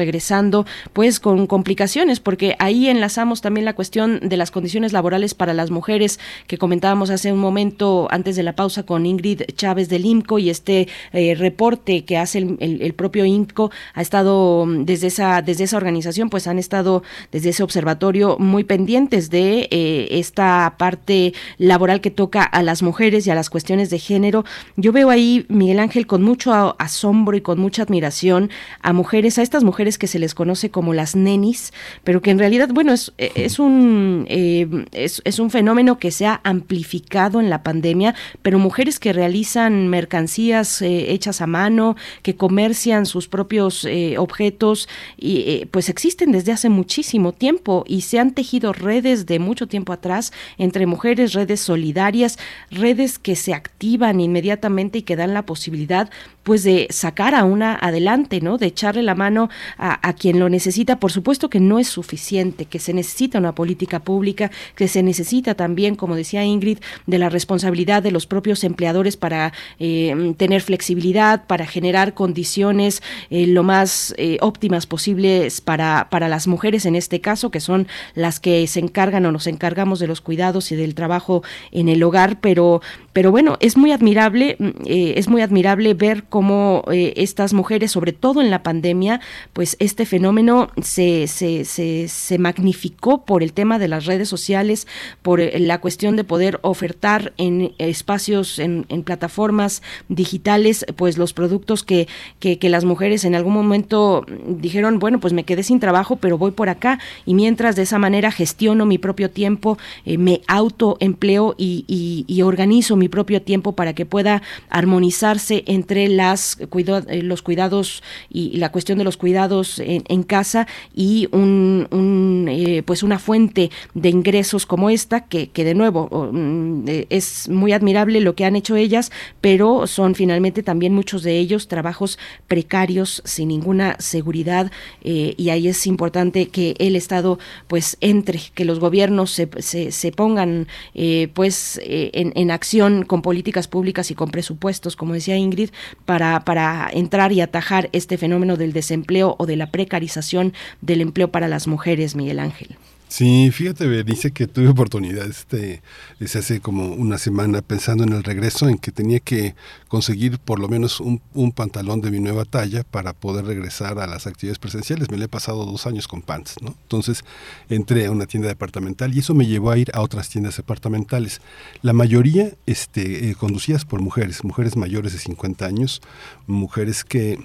pues 0.94 1.20
con 1.20 1.48
complicaciones, 1.48 2.20
porque 2.20 2.56
ahí 2.60 2.88
enlazamos 2.90 3.42
también 3.42 3.66
la 3.66 3.74
cuestión 3.74 4.20
de 4.22 4.38
las 4.38 4.52
condiciones 4.52 4.94
laborales 4.94 5.34
para 5.34 5.54
las 5.54 5.72
mujeres 5.72 6.20
que 6.48 6.58
comentábamos 6.58 7.10
hace 7.10 7.32
un 7.32 7.40
momento 7.40 8.08
antes 8.12 8.36
de 8.36 8.44
la 8.44 8.56
pausa 8.56 8.84
con 8.84 9.06
Ingrid 9.06 9.44
Chávez 9.56 9.90
del 9.90 10.06
IMCO 10.06 10.40
y 10.40 10.50
este 10.50 10.88
eh, 11.14 11.36
reporte 11.36 12.06
que 12.06 12.18
hace 12.18 12.40
el, 12.60 12.94
propio 12.94 13.26
IMCO 13.26 13.72
ha 13.94 14.02
estado 14.02 14.66
mm, 14.66 14.86
desde 14.86 15.08
esa, 15.08 15.42
desde 15.42 15.66
esa 15.66 15.78
organización, 15.78 16.30
pues 16.30 16.48
han 16.48 16.60
estado 16.60 17.04
desde 17.32 17.50
ese 17.50 17.64
observatorio 17.64 18.38
muy 18.40 18.64
pendientes 18.64 19.30
de 19.30 19.68
eh, 19.72 20.08
esta 20.12 20.76
parte 20.78 21.34
laboral 21.58 22.02
que 22.02 22.12
toca 22.12 22.44
a 22.44 22.64
las 22.64 22.82
mujeres 22.82 23.28
y 23.28 23.32
a 23.32 23.36
las 23.36 23.50
cuestiones 23.50 23.90
de 23.90 24.00
género. 24.00 24.46
Yo 24.76 24.92
veo 24.92 25.10
ahí, 25.10 25.46
Miguel 25.50 25.80
Ángel, 25.80 26.08
con 26.08 26.24
mucho 26.24 26.76
asombro 26.80 27.38
y 27.38 27.42
con 27.42 27.60
mucha 27.60 27.84
admiración 27.84 28.50
a 28.82 28.94
mujeres, 28.94 29.38
a 29.38 29.42
estas 29.42 29.64
mujeres 29.64 29.98
que 29.98 30.08
se 30.08 30.15
les 30.20 30.34
conoce 30.34 30.70
como 30.70 30.94
las 30.94 31.16
nenis, 31.16 31.74
pero 32.04 32.22
que 32.22 32.32
en 32.32 32.40
realidad, 32.40 32.70
bueno, 32.74 32.94
es, 32.94 33.14
eh, 33.18 33.32
es 33.36 33.60
un, 33.60 34.26
eh, 34.30 34.86
es, 34.92 35.40
un 35.40 35.50
fenómeno 35.50 36.00
que 36.00 36.12
se 36.12 36.26
ha 36.26 36.42
amplificado 36.44 37.40
en 37.40 37.50
la 37.50 37.64
pandemia, 37.64 38.16
pero 38.42 38.60
mujeres 38.60 39.00
que 39.00 39.14
realizan 39.14 39.88
mercancías 39.88 40.82
eh, 40.82 41.12
hechas 41.12 41.42
a 41.42 41.48
mano, 41.48 41.96
que 42.22 42.36
comercian 42.36 43.06
sus 43.06 43.28
propios 43.28 43.88
objetos, 44.18 44.88
y 45.18 45.66
pues 45.72 45.90
existen 45.90 46.32
desde 46.32 46.52
hace 46.52 46.70
muchísimo 46.70 47.32
tiempo 47.32 47.84
y 47.88 48.02
se 48.02 48.20
han 48.20 48.32
tejido 48.32 48.74
redes 48.74 49.26
de 49.26 49.40
mucho 49.40 49.68
tiempo 49.68 49.94
atrás 49.94 50.32
entre 50.58 50.86
mujeres, 50.86 51.34
redes 51.34 51.60
solidarias, 51.60 52.38
redes 52.72 53.20
que 53.20 53.36
se 53.36 53.54
activan 53.54 54.20
inmediatamente 54.20 55.00
y 55.00 55.02
que 55.04 55.16
dan 55.16 55.34
la 55.34 55.46
posibilidad 55.46 56.10
pues 56.46 56.64
de 56.64 56.86
sacar 56.92 57.34
a 57.34 57.44
una 57.44 57.76
adelante, 57.82 58.40
¿no? 58.40 58.60
De 58.60 58.68
echarle 58.68 59.02
la 59.02 59.16
mano 59.16 59.50
a, 59.80 60.14
quien 60.14 60.40
lo 60.40 60.48
necesita. 60.48 61.00
Por 61.00 61.12
supuesto 61.12 61.50
que 61.50 61.60
no 61.60 61.80
es 61.80 61.88
suficiente, 61.88 62.66
que 62.66 62.78
se 62.78 62.94
necesita 62.94 63.40
una 63.40 63.56
política 63.56 64.00
pública, 64.00 64.52
que 64.76 64.88
se 64.88 65.02
necesita 65.02 65.56
también, 65.56 65.96
como 65.96 66.16
decía 66.16 66.46
Ingrid, 66.46 66.78
de 67.08 67.18
la 67.18 67.30
responsabilidad 67.30 68.04
de 68.04 68.12
los 68.12 68.28
propios 68.28 68.64
empleadores 68.64 69.18
para 69.18 69.54
eh, 69.80 70.36
tener 70.38 70.62
flexibilidad, 70.62 71.48
para 71.48 71.66
generar 71.66 72.14
condiciones 72.14 73.02
eh, 73.32 73.48
lo 73.48 73.64
más 73.64 74.14
eh, 74.20 74.38
óptimas 74.42 74.86
posibles 74.86 75.62
para, 75.62 76.10
para 76.12 76.30
las 76.30 76.46
mujeres 76.46 76.86
en 76.86 76.96
este 76.96 77.22
caso, 77.22 77.50
que 77.50 77.60
son 77.60 77.88
las 78.14 78.40
que 78.40 78.68
se 78.68 78.80
encargan 78.80 79.26
o 79.26 79.32
nos 79.32 79.48
encargamos 79.48 79.98
de 79.98 80.06
los 80.06 80.22
cuidados 80.22 80.72
y 80.72 80.76
del 80.76 80.94
trabajo 80.94 81.42
en 81.72 81.90
el 81.90 82.04
hogar, 82.04 82.40
pero, 82.40 82.82
pero 83.16 83.32
bueno, 83.32 83.56
es 83.62 83.78
muy 83.78 83.94
admirable, 83.94 84.58
mm, 84.60 84.68
eh, 84.88 85.14
es 85.16 85.30
muy 85.30 85.42
admirable 85.42 85.94
ver 85.94 86.26
cómo 86.26 86.84
eh, 86.92 87.14
estas 87.16 87.54
mujeres, 87.54 87.94
sobre 87.94 88.12
todo 88.12 88.42
en 88.42 88.52
la 88.52 88.62
pandemia, 88.62 89.22
pues 89.54 89.78
este 89.80 90.06
fenómeno 90.06 90.70
se, 90.82 91.28
se, 91.28 91.64
se, 91.64 92.10
se 92.10 92.38
magnificó 92.38 93.24
por 93.24 93.42
el 93.42 93.54
tema 93.54 93.80
de 93.80 93.88
las 93.88 94.06
redes 94.06 94.28
sociales, 94.28 94.86
por 95.22 95.40
eh, 95.40 95.58
la 95.62 95.80
cuestión 95.80 96.18
de 96.18 96.26
poder 96.26 96.60
ofertar 96.62 97.32
en 97.38 97.72
espacios, 97.78 98.60
en, 98.60 98.84
plataformas 99.06 99.82
digitales, 100.10 100.86
pues 100.98 101.18
los 101.18 101.32
productos 101.32 101.84
que, 101.84 102.10
que, 102.40 102.58
las 102.70 102.84
mujeres 102.84 103.24
en 103.24 103.36
algún 103.36 103.54
momento 103.54 104.26
dijeron, 104.46 105.00
bueno, 105.00 105.22
pues 105.22 105.32
me 105.32 105.46
quedé 105.46 105.64
sin 105.64 105.80
trabajo, 105.80 106.18
pero 106.18 106.38
voy 106.38 106.52
por 106.52 106.68
acá 106.68 107.00
y 107.26 107.34
mientras 107.34 107.78
de 107.78 107.84
esa 107.84 107.98
manera 107.98 108.32
gestiono 108.32 108.86
mi 108.86 108.98
propio 108.98 109.30
tiempo, 109.30 109.78
me 110.06 110.42
autoempleo 110.48 111.56
y, 111.58 111.86
y, 111.88 112.26
y 112.28 112.42
organizo 112.42 112.96
mi 112.96 113.05
propio 113.10 113.42
tiempo 113.42 113.74
para 113.74 113.94
que 113.94 114.06
pueda 114.06 114.42
armonizarse 114.70 115.64
entre 115.68 116.08
las 116.08 116.58
eh, 116.60 117.22
los 117.24 117.42
cuidados 117.42 118.04
y, 118.30 118.58
la 118.58 118.72
cuestión 118.72 118.98
de 118.98 119.04
los 119.04 119.18
cuidados 119.18 119.80
en, 119.80 120.04
en 120.08 120.24
casa 120.24 120.68
y 120.94 121.28
un, 121.32 121.88
un, 121.92 122.48
eh, 122.50 122.84
pues 122.86 123.04
una 123.04 123.20
fuente 123.20 123.72
de 123.94 124.10
ingresos 124.10 124.66
como 124.66 124.90
esta 124.90 125.26
que, 125.26 125.50
que 125.50 125.64
de 125.64 125.76
nuevo 125.76 126.30
mm, 126.32 126.88
eh, 126.88 127.08
es 127.10 127.50
muy 127.50 127.74
admirable 127.74 128.20
lo 128.22 128.36
que 128.36 128.46
han 128.46 128.56
hecho 128.56 128.76
ellas 128.76 129.12
pero 129.42 129.88
son 129.88 130.16
finalmente 130.16 130.64
también 130.64 130.94
muchos 130.94 131.24
de 131.24 131.38
ellos 131.38 131.68
trabajos 131.68 132.18
precarios 132.48 133.22
sin 133.26 133.50
ninguna 133.50 133.96
seguridad 134.00 134.72
y 135.04 135.50
ahí 135.50 135.68
es 135.68 135.88
importante 135.88 136.48
que 136.48 136.76
el 136.80 136.96
Estado 136.96 137.40
pues 137.68 137.98
entre 138.02 138.40
que 138.54 138.66
los 138.66 138.80
gobiernos 138.80 139.32
se, 139.32 139.50
se, 139.60 139.92
se 139.92 140.12
pongan 140.12 140.68
eh, 140.94 141.30
pues 141.34 141.80
en, 141.84 142.32
en 142.36 142.52
acción 142.52 142.95
con 143.04 143.22
políticas 143.22 143.68
públicas 143.68 144.12
y 144.12 144.16
con 144.16 144.32
presupuestos 144.32 144.96
como 144.96 145.14
decía 145.14 145.38
Ingrid 145.38 145.70
para, 146.06 146.46
para 146.46 146.90
entrar 146.92 147.32
y 147.32 147.42
atajar 147.42 147.90
este 147.92 148.18
fenómeno 148.18 148.58
del 148.58 148.74
desempleo 148.74 149.36
o 149.38 149.46
de 149.46 149.56
la 149.56 149.72
precarización 149.72 150.54
del 150.82 151.02
empleo 151.02 151.32
para 151.32 151.48
las 151.48 151.68
mujeres 151.68 152.16
Miguel 152.16 152.40
Ángel 152.40 152.78
Sí, 153.08 153.52
fíjate, 153.52 153.88
Berenice, 153.88 154.32
que 154.32 154.48
tuve 154.48 154.68
oportunidad 154.68 155.28
este, 155.28 155.82
desde 156.20 156.40
hace 156.40 156.60
como 156.60 156.88
una 156.88 157.18
semana 157.18 157.62
pensando 157.62 158.04
en 158.04 158.12
el 158.12 158.24
regreso, 158.24 158.68
en 158.68 158.78
que 158.78 158.92
tenía 158.92 159.20
que 159.20 159.56
conseguir 159.88 160.40
por 160.40 160.60
lo 160.60 160.68
menos 160.68 161.00
un, 161.00 161.22
pantalón 161.54 162.02
de 162.02 162.12
mi 162.12 162.20
nueva 162.20 162.46
talla 162.46 162.84
para 162.84 163.14
poder 163.14 163.46
regresar 163.46 164.00
a 164.00 164.08
las 164.08 164.28
actividades 164.28 164.60
presenciales. 164.60 165.12
Me 165.12 165.18
lo 165.18 165.26
he 165.26 165.30
pasado 165.30 165.66
dos 165.66 165.86
años 165.86 166.08
con 166.08 166.22
pants, 166.22 166.56
¿no? 166.62 166.76
Entonces 166.82 167.24
entré 167.70 168.08
a 168.08 168.12
una 168.12 168.26
tienda 168.26 168.50
departamental 168.50 169.16
y 169.16 169.20
eso 169.20 169.34
me 169.36 169.46
llevó 169.46 169.72
a 169.72 169.78
ir 169.78 169.92
a 169.94 170.02
otras 170.02 170.28
tiendas 170.28 170.58
departamentales. 170.58 171.42
La 171.84 171.94
mayoría 171.94 172.52
este, 172.66 173.30
eh, 173.30 173.36
conducidas 173.36 173.86
por 173.86 174.02
mujeres, 174.02 174.44
mujeres 174.44 174.76
mayores 174.76 175.14
de 175.14 175.20
50 175.20 175.66
años, 175.66 176.02
mujeres 176.48 177.06
que 177.06 177.40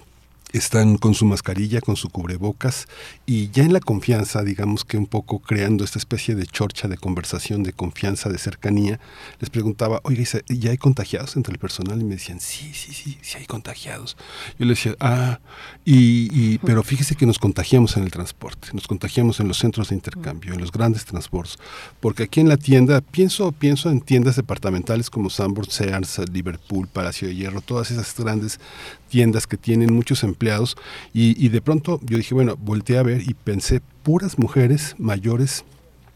están 0.53 0.97
con 0.99 1.15
su 1.15 1.25
mascarilla, 1.27 1.81
con 1.81 1.97
su 1.97 2.09
cubrebocas 2.11 2.87
y 3.27 3.51
ya 3.51 3.63
en 3.65 3.73
la 3.73 3.81
confianza, 3.81 4.43
digamos 4.43 4.85
que 4.85 4.97
un 4.97 5.07
poco 5.07 5.39
creando 5.41 5.85
esta 5.85 5.99
especie 5.99 6.35
de 6.35 6.47
chorcha 6.47 6.89
de 6.89 6.97
conversación, 6.97 7.63
de 7.63 7.73
confianza, 7.73 8.29
de 8.29 8.39
cercanía, 8.39 9.01
les 9.39 9.51
preguntaba, 9.51 10.01
oiga, 10.05 10.25
¿y 10.49 10.59
¿ya 10.59 10.71
hay 10.71 10.79
contagiados 10.79 11.37
entre 11.37 11.53
el 11.53 11.59
personal? 11.59 12.01
Y 12.01 12.05
me 12.05 12.15
decían, 12.17 12.41
sí, 12.41 12.73
sí, 12.75 12.93
sí, 12.93 13.19
sí 13.23 13.39
hay 13.39 13.47
contagiados. 13.47 14.17
Yo 14.59 14.67
les 14.67 14.77
decía, 14.79 14.97
ah, 15.01 15.41
y, 15.85 16.29
y- 16.33 16.59
pero 16.59 16.83
fíjese 16.83 17.15
que 17.17 17.27
nos 17.27 17.39
contagiamos 17.39 17.97
en 17.97 18.05
el 18.05 18.11
transporte, 18.11 18.69
nos 18.73 18.87
contagiamos 18.87 19.41
en 19.41 19.49
los 19.49 19.59
centros 19.59 19.89
de 19.91 19.95
intercambio, 19.95 20.55
en 20.55 20.61
los 20.61 20.73
grandes 20.73 21.05
transportes, 21.05 21.57
porque 22.01 22.25
aquí 22.25 22.41
en 22.41 22.49
la 22.49 22.57
tienda, 22.57 23.01
pienso, 23.01 23.53
pienso 23.53 23.91
en 23.91 24.01
tiendas 24.01 24.37
departamentales 24.37 25.11
como 25.11 25.31
Sanborn, 25.31 25.71
Sears, 25.71 26.19
Liverpool, 26.33 26.89
Palacio 26.89 27.29
de 27.29 27.35
Hierro, 27.37 27.61
todas 27.61 27.91
esas 27.91 28.15
grandes 28.17 28.61
tiendas 29.11 29.47
que 29.47 29.59
tienen 29.59 29.93
muchos 29.93 30.23
empleados 30.23 30.77
y, 31.12 31.45
y 31.45 31.51
de 31.51 31.61
pronto 31.61 32.01
yo 32.03 32.16
dije, 32.16 32.35
bueno, 32.35 32.57
volteé 32.57 32.97
a 32.97 33.03
ver 33.03 33.23
y 33.23 33.35
pensé, 33.35 33.82
puras 34.03 34.39
mujeres 34.39 34.95
mayores 34.99 35.65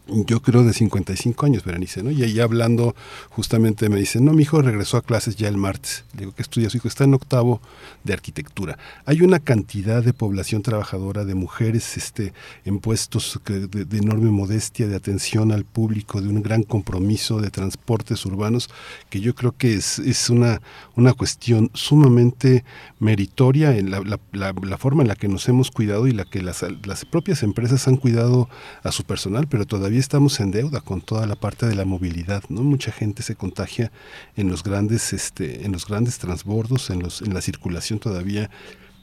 yo 0.06 0.40
creo 0.43 0.64
de 0.64 0.72
55 0.74 1.47
años, 1.47 1.64
Berenice, 1.64 2.02
¿no? 2.02 2.10
Y 2.10 2.22
ahí 2.22 2.39
hablando, 2.39 2.94
justamente 3.31 3.89
me 3.89 3.97
dicen, 3.98 4.24
no, 4.24 4.32
mi 4.35 4.43
hijo 4.43 4.60
regresó 4.60 4.98
a 4.98 5.02
clases 5.02 5.36
ya 5.36 5.48
el 5.48 5.56
martes. 5.56 6.05
Le 6.12 6.20
digo, 6.20 6.32
¿qué 6.35 6.43
estudia 6.43 6.68
su 6.68 6.76
hijo? 6.76 6.89
Está 6.89 7.05
en 7.05 7.14
octavo 7.14 7.60
de 8.05 8.12
arquitectura. 8.12 8.78
Hay 9.06 9.22
una 9.22 9.39
cantidad 9.39 10.02
de 10.02 10.12
población 10.12 10.62
trabajadora, 10.62 11.24
de 11.24 11.35
mujeres 11.35 11.97
este, 11.97 12.35
en 12.66 12.81
puestos 12.81 13.40
que- 13.44 13.60
de, 13.66 13.85
de 13.86 13.98
enorme 13.98 14.31
modestia, 14.31 14.86
de 14.89 14.97
atención 14.97 15.52
al 15.52 15.64
público, 15.64 16.20
de 16.20 16.28
un 16.28 16.43
gran 16.43 16.64
compromiso 16.64 17.40
de 17.40 17.51
transportes 17.51 18.26
urbanos, 18.26 18.68
que 19.09 19.20
yo 19.20 19.35
creo 19.35 19.52
que 19.56 19.74
es, 19.74 19.98
es 20.01 20.28
una, 20.28 20.60
una 20.97 21.14
cuestión 21.14 21.70
sumamente 21.72 22.64
meritoria 22.98 23.76
en 23.76 23.90
la, 23.90 24.01
la- 24.01 24.20
la- 24.32 24.52
la 24.62 24.78
forma 24.78 25.02
en 25.02 25.09
la 25.09 25.16
que 25.16 25.28
nos 25.28 25.48
hemos 25.48 25.70
cuidado 25.70 26.06
y 26.06 26.12
la 26.12 26.24
que 26.24 26.43
las, 26.43 26.62
las 26.85 27.05
propias 27.06 27.43
empresas 27.43 27.89
han 27.89 27.97
cuidado 27.97 28.48
a 28.82 28.93
su 28.93 29.05
personal, 29.05 29.47
pero 29.48 29.64
todavía 29.64 29.93
estamos 29.98 30.40
en 30.40 30.50
deuda 30.50 30.80
con 30.80 31.00
toda 31.00 31.26
la 31.26 31.36
parte 31.36 31.66
de 31.66 31.74
la 31.74 31.84
movilidad, 31.84 32.42
¿no? 32.48 32.62
Mucha 32.62 32.92
gente 32.92 33.22
se 33.22 33.36
contagia 33.36 33.92
en 34.36 34.48
los 34.48 34.62
grandes, 34.62 35.12
este, 35.12 35.64
en 35.64 35.72
los 35.72 35.86
grandes 35.86 36.18
transbordos, 36.18 36.90
en 36.90 37.02
los, 37.02 37.22
en 37.22 37.34
la 37.34 37.40
circulación 37.40 37.98
todavía 37.98 38.50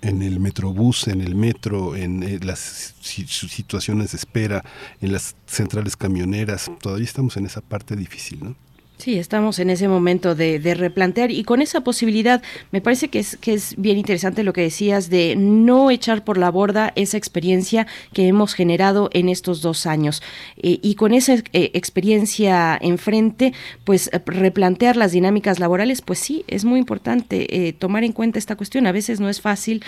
en 0.01 0.21
el 0.21 0.39
metrobús, 0.39 1.07
en 1.07 1.21
el 1.21 1.35
metro, 1.35 1.95
en 1.95 2.23
eh, 2.23 2.39
las 2.41 2.95
situaciones 3.01 4.11
de 4.11 4.17
espera, 4.17 4.63
en 4.99 5.11
las 5.11 5.35
centrales 5.45 5.95
camioneras, 5.95 6.71
todavía 6.81 7.05
estamos 7.05 7.37
en 7.37 7.45
esa 7.45 7.61
parte 7.61 7.95
difícil, 7.95 8.39
¿no? 8.43 8.55
Sí, 9.01 9.17
estamos 9.17 9.57
en 9.57 9.71
ese 9.71 9.87
momento 9.87 10.35
de, 10.35 10.59
replantear 10.75 11.31
y 11.31 11.43
con 11.43 11.63
esa 11.63 11.81
posibilidad 11.81 12.43
me 12.69 12.81
parece 12.81 13.07
que 13.07 13.17
es, 13.17 13.35
que 13.35 13.55
es 13.55 13.73
bien 13.77 13.97
interesante 13.97 14.43
lo 14.43 14.53
que 14.53 14.61
decías 14.61 15.09
de 15.09 15.35
no 15.35 15.89
echar 15.89 16.23
por 16.23 16.37
la 16.37 16.51
borda 16.51 16.93
esa 16.95 17.17
experiencia 17.17 17.87
que 18.13 18.27
hemos 18.27 18.53
generado 18.53 19.09
en 19.13 19.27
estos 19.27 19.63
dos 19.63 19.87
años 19.87 20.21
Eh, 20.57 20.77
y 20.83 20.93
con 20.93 21.13
esa 21.15 21.33
eh, 21.33 21.71
experiencia 21.73 22.77
enfrente, 22.79 23.53
pues 23.85 24.07
eh, 24.13 24.21
replantear 24.23 24.97
las 24.97 25.13
dinámicas 25.13 25.57
laborales, 25.57 26.03
pues 26.03 26.19
sí, 26.19 26.43
es 26.47 26.63
muy 26.63 26.77
importante 26.77 27.75
tomar 27.79 28.03
en 28.03 28.11
cuenta 28.11 28.37
esta 28.37 28.55
cuestión. 28.55 28.85
A 28.85 28.91
veces 28.91 29.19
no 29.19 29.29
es 29.29 29.41
fácil, 29.41 29.83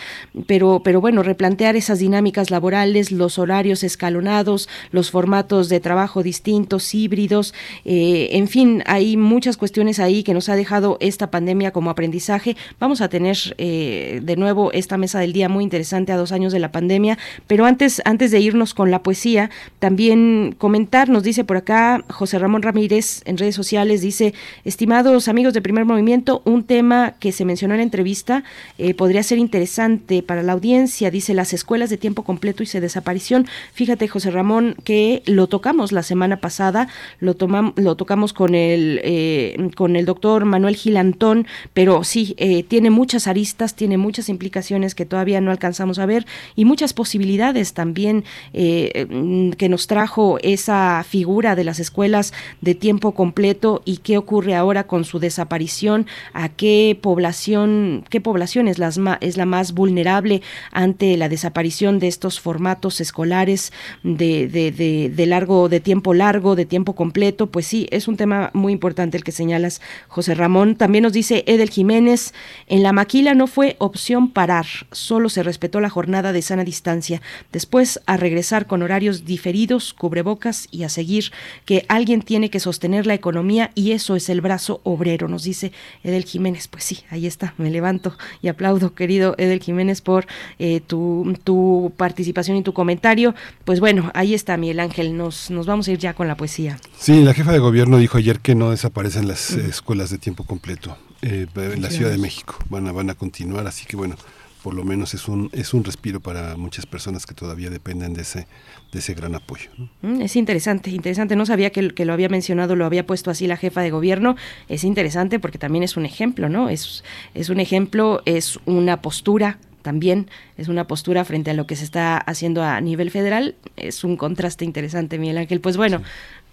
pero, 0.48 0.82
pero 0.84 1.02
bueno, 1.02 1.22
replantear 1.22 1.76
esas 1.76 2.00
dinámicas 2.00 2.50
laborales, 2.50 3.12
los 3.12 3.38
horarios 3.38 3.84
escalonados, 3.84 4.70
los 4.92 5.12
formatos 5.12 5.70
de 5.70 5.80
trabajo 5.80 6.24
distintos, 6.24 6.96
híbridos, 6.96 7.54
en 7.86 8.48
fin, 8.48 8.82
hay 8.88 9.03
muchas 9.18 9.58
cuestiones 9.58 10.00
ahí 10.00 10.24
que 10.24 10.34
nos 10.34 10.50
ha 10.50 10.56
dejado 10.56 10.98
esta 11.00 11.30
pandemia 11.30 11.72
como 11.72 11.90
aprendizaje. 11.90 12.56
Vamos 12.80 13.02
a 13.02 13.10
tener 13.10 13.38
eh, 13.58 14.20
de 14.24 14.36
nuevo 14.36 14.72
esta 14.72 14.98
mesa 14.98 15.20
del 15.20 15.34
día 15.34 15.50
muy 15.50 15.64
interesante 15.64 16.12
a 16.12 16.18
dos 16.18 16.32
años 16.32 16.54
de 16.54 16.60
la 16.60 16.72
pandemia, 16.72 17.18
pero 17.48 17.66
antes, 17.66 18.02
antes 18.06 18.32
de 18.32 18.40
irnos 18.40 18.74
con 18.74 18.92
la 18.92 19.04
poesía, 19.04 19.50
también 19.80 20.56
comentar, 20.58 21.10
nos 21.10 21.24
dice 21.24 21.44
por 21.44 21.58
acá 21.58 22.04
José 22.10 22.40
Ramón 22.40 22.62
Ramírez 22.62 23.22
en 23.26 23.38
redes 23.38 23.56
sociales, 23.56 24.02
dice, 24.02 24.34
estimados 24.66 25.28
amigos 25.28 25.54
de 25.54 25.62
primer 25.62 25.86
movimiento, 25.86 26.42
un 26.46 26.64
tema 26.64 27.16
que 27.20 27.32
se 27.32 27.46
mencionó 27.46 27.74
en 27.74 27.80
la 27.80 27.84
entrevista 27.84 28.44
eh, 28.78 28.94
podría 28.94 29.24
ser 29.24 29.38
interesante 29.38 30.24
para 30.24 30.44
la 30.44 30.54
audiencia, 30.54 31.12
dice 31.12 31.34
las 31.34 31.54
escuelas 31.54 31.90
de 31.90 31.98
tiempo 31.98 32.24
completo 32.24 32.64
y 32.64 32.66
se 32.66 32.82
desaparición. 32.82 33.48
Fíjate, 33.74 34.08
José 34.08 34.32
Ramón, 34.32 34.76
que 34.84 35.24
lo 35.26 35.48
tocamos 35.48 35.92
la 35.92 36.04
semana 36.04 36.38
pasada, 36.38 36.88
lo, 37.20 37.36
tomam- 37.36 37.74
lo 37.76 37.96
tocamos 37.96 38.34
con 38.34 38.56
el, 38.56 38.83
eh, 39.04 39.70
con 39.76 39.96
el 39.96 40.06
doctor 40.06 40.46
Manuel 40.46 40.76
Gilantón, 40.76 41.48
pero 41.74 42.04
sí, 42.04 42.36
eh, 42.38 42.64
tiene 42.64 42.90
muchas 42.90 43.28
aristas, 43.28 43.76
tiene 43.76 43.98
muchas 43.98 44.30
implicaciones 44.30 44.96
que 44.96 45.06
todavía 45.06 45.42
no 45.42 45.52
alcanzamos 45.52 46.00
a 46.00 46.06
ver 46.06 46.26
y 46.56 46.66
muchas 46.66 46.94
posibilidades 46.94 47.74
también 47.74 48.24
eh, 48.54 49.08
mm, 49.10 49.52
que 49.52 49.70
nos 49.70 49.88
trajo 49.88 50.38
esa 50.42 51.04
figura 51.08 51.56
de 51.56 51.64
las 51.64 51.80
escuelas 51.80 52.34
de 52.62 52.76
tiempo 52.76 53.14
completo 53.14 53.82
y 53.86 53.98
qué 53.98 54.18
ocurre 54.18 54.56
ahora 54.56 54.86
con 54.86 55.06
su 55.06 55.20
desaparición, 55.20 56.08
a 56.34 56.50
qué 56.50 56.98
población, 57.02 58.06
qué 58.10 58.22
población 58.22 58.68
es, 58.68 58.80
las 58.80 59.00
es 59.22 59.38
la 59.38 59.46
más 59.46 59.74
vulnerable 59.74 60.42
ante 60.72 61.18
la 61.18 61.30
desaparición 61.30 62.00
de 62.00 62.08
estos 62.08 62.40
formatos 62.40 63.02
escolares 63.02 63.72
de, 64.04 64.48
de, 64.48 64.72
de, 64.72 65.10
de 65.10 65.26
largo, 65.26 65.70
de 65.70 65.80
tiempo 65.80 66.14
largo, 66.14 66.56
de 66.56 66.66
tiempo 66.66 66.94
completo, 66.96 67.48
pues 67.48 67.68
sí, 67.68 67.88
es 67.92 68.08
un 68.08 68.18
tema 68.18 68.52
muy 68.54 68.73
importante 68.74 69.18
el 69.18 69.24
que 69.24 69.32
señalas, 69.32 69.82
José 70.08 70.36
Ramón. 70.36 70.76
También 70.76 71.04
nos 71.04 71.14
dice 71.14 71.44
Edel 71.48 71.70
Jiménez, 71.70 72.34
en 72.68 72.84
la 72.84 72.92
maquila 72.92 73.34
no 73.34 73.48
fue 73.48 73.76
opción 73.80 74.30
parar, 74.30 74.66
solo 74.92 75.30
se 75.30 75.44
respetó 75.44 75.80
la 75.80 75.90
jornada 75.90 76.34
de 76.34 76.42
sana 76.42 76.64
distancia. 76.64 77.22
Después, 77.52 78.02
a 78.06 78.18
regresar 78.18 78.68
con 78.68 78.82
horarios 78.82 79.26
diferidos, 79.26 79.94
cubrebocas 79.94 80.68
y 80.72 80.84
a 80.84 80.90
seguir, 80.90 81.32
que 81.66 81.86
alguien 81.88 82.22
tiene 82.22 82.50
que 82.50 82.60
sostener 82.60 83.08
la 83.08 83.14
economía 83.14 83.72
y 83.76 83.92
eso 83.92 84.16
es 84.16 84.30
el 84.30 84.42
brazo 84.42 84.82
obrero, 84.84 85.28
nos 85.28 85.44
dice 85.44 85.72
Edel 86.04 86.26
Jiménez. 86.26 86.68
Pues 86.68 86.84
sí, 86.84 87.00
ahí 87.10 87.28
está, 87.28 87.54
me 87.58 87.70
levanto 87.70 88.16
y 88.42 88.48
aplaudo, 88.48 88.94
querido 88.94 89.36
Edel 89.38 89.60
Jiménez, 89.60 90.02
por 90.02 90.26
eh, 90.60 90.82
tu, 90.86 91.36
tu 91.44 91.94
participación 91.98 92.58
y 92.58 92.64
tu 92.64 92.74
comentario. 92.74 93.36
Pues 93.66 93.80
bueno, 93.80 94.12
ahí 94.14 94.34
está, 94.34 94.58
Miguel 94.58 94.80
Ángel, 94.80 95.16
nos, 95.16 95.50
nos 95.52 95.66
vamos 95.66 95.88
a 95.88 95.92
ir 95.92 96.00
ya 96.00 96.14
con 96.14 96.28
la 96.28 96.36
poesía. 96.36 96.80
Sí, 96.98 97.24
la 97.24 97.34
jefa 97.34 97.52
de 97.52 97.60
gobierno 97.60 97.98
dijo 97.98 98.18
ayer 98.18 98.40
que 98.40 98.56
no 98.56 98.63
desaparecen 98.72 99.28
las 99.28 99.52
escuelas 99.52 100.10
de 100.10 100.18
tiempo 100.18 100.44
completo 100.44 100.98
eh, 101.22 101.48
en 101.56 101.82
la 101.82 101.90
Ciudad 101.90 102.12
de 102.12 102.18
México. 102.18 102.56
Van 102.70 102.88
a, 102.88 102.92
van 102.92 103.10
a 103.10 103.16
continuar, 103.16 103.68
así 103.68 103.86
que 103.86 103.96
bueno, 103.96 104.16
por 104.64 104.74
lo 104.74 104.86
menos 104.86 105.14
es 105.14 105.28
un, 105.28 105.50
es 105.52 105.74
un 105.74 105.84
respiro 105.84 106.22
para 106.22 106.56
muchas 106.56 106.86
personas 106.86 107.26
que 107.26 107.34
todavía 107.34 107.70
dependen 107.70 108.14
de 108.14 108.22
ese, 108.22 108.48
de 108.94 109.00
ese 109.00 109.14
gran 109.14 109.36
apoyo. 109.36 109.70
¿no? 109.78 109.90
Mm, 110.02 110.22
Es 110.22 110.36
interesante, 110.38 110.90
interesante. 110.90 111.36
No 111.36 111.46
sabía 111.46 111.70
que, 111.72 111.90
que 111.94 112.06
lo 112.06 112.14
había 112.14 112.30
mencionado, 112.30 112.76
lo 112.76 112.86
había 112.86 113.06
puesto 113.06 113.30
así 113.30 113.46
la 113.46 113.58
jefa 113.58 113.82
de 113.82 113.92
gobierno. 113.92 114.38
Es 114.70 114.86
interesante 114.86 115.40
porque 115.40 115.58
también 115.58 115.84
es 115.84 115.98
un 115.98 116.06
ejemplo, 116.06 116.48
¿no? 116.48 116.70
Es, 116.70 117.04
es 117.34 117.50
un 117.50 117.60
ejemplo, 117.60 118.22
es 118.26 118.58
una 118.66 119.02
postura 119.02 119.60
también, 119.82 120.30
es 120.58 120.70
una 120.70 120.88
postura 120.88 121.26
frente 121.26 121.52
a 121.52 121.54
lo 121.54 121.68
que 121.68 121.76
se 121.76 121.84
está 121.84 122.18
haciendo 122.18 122.64
a 122.64 122.80
nivel 122.80 123.12
federal. 123.12 123.56
Es 123.76 124.06
un 124.06 124.16
contraste 124.16 124.64
interesante, 124.64 125.18
Miguel 125.18 125.40
Ángel. 125.40 125.60
Pues 125.60 125.76
bueno, 125.76 126.02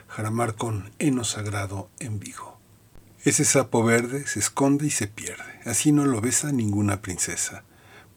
Jaramar 0.08 0.56
con 0.56 0.90
heno 0.98 1.22
sagrado 1.22 1.88
en 2.00 2.18
Vigo. 2.18 2.58
Ese 3.22 3.44
sapo 3.44 3.84
verde 3.84 4.26
se 4.26 4.40
esconde 4.40 4.88
y 4.88 4.90
se 4.90 5.06
pierde, 5.06 5.60
así 5.66 5.92
no 5.92 6.04
lo 6.04 6.20
besa 6.20 6.50
ninguna 6.50 7.00
princesa, 7.00 7.62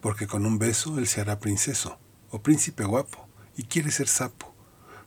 porque 0.02 0.26
con 0.26 0.48
un 0.48 0.58
beso 0.58 0.98
él 0.98 1.06
se 1.06 1.22
hará 1.22 1.40
princeso, 1.40 2.00
o 2.32 2.42
príncipe 2.42 2.84
guapo, 2.84 3.28
y 3.56 3.66
quiere 3.66 3.92
ser 3.92 4.08
sapo. 4.08 4.52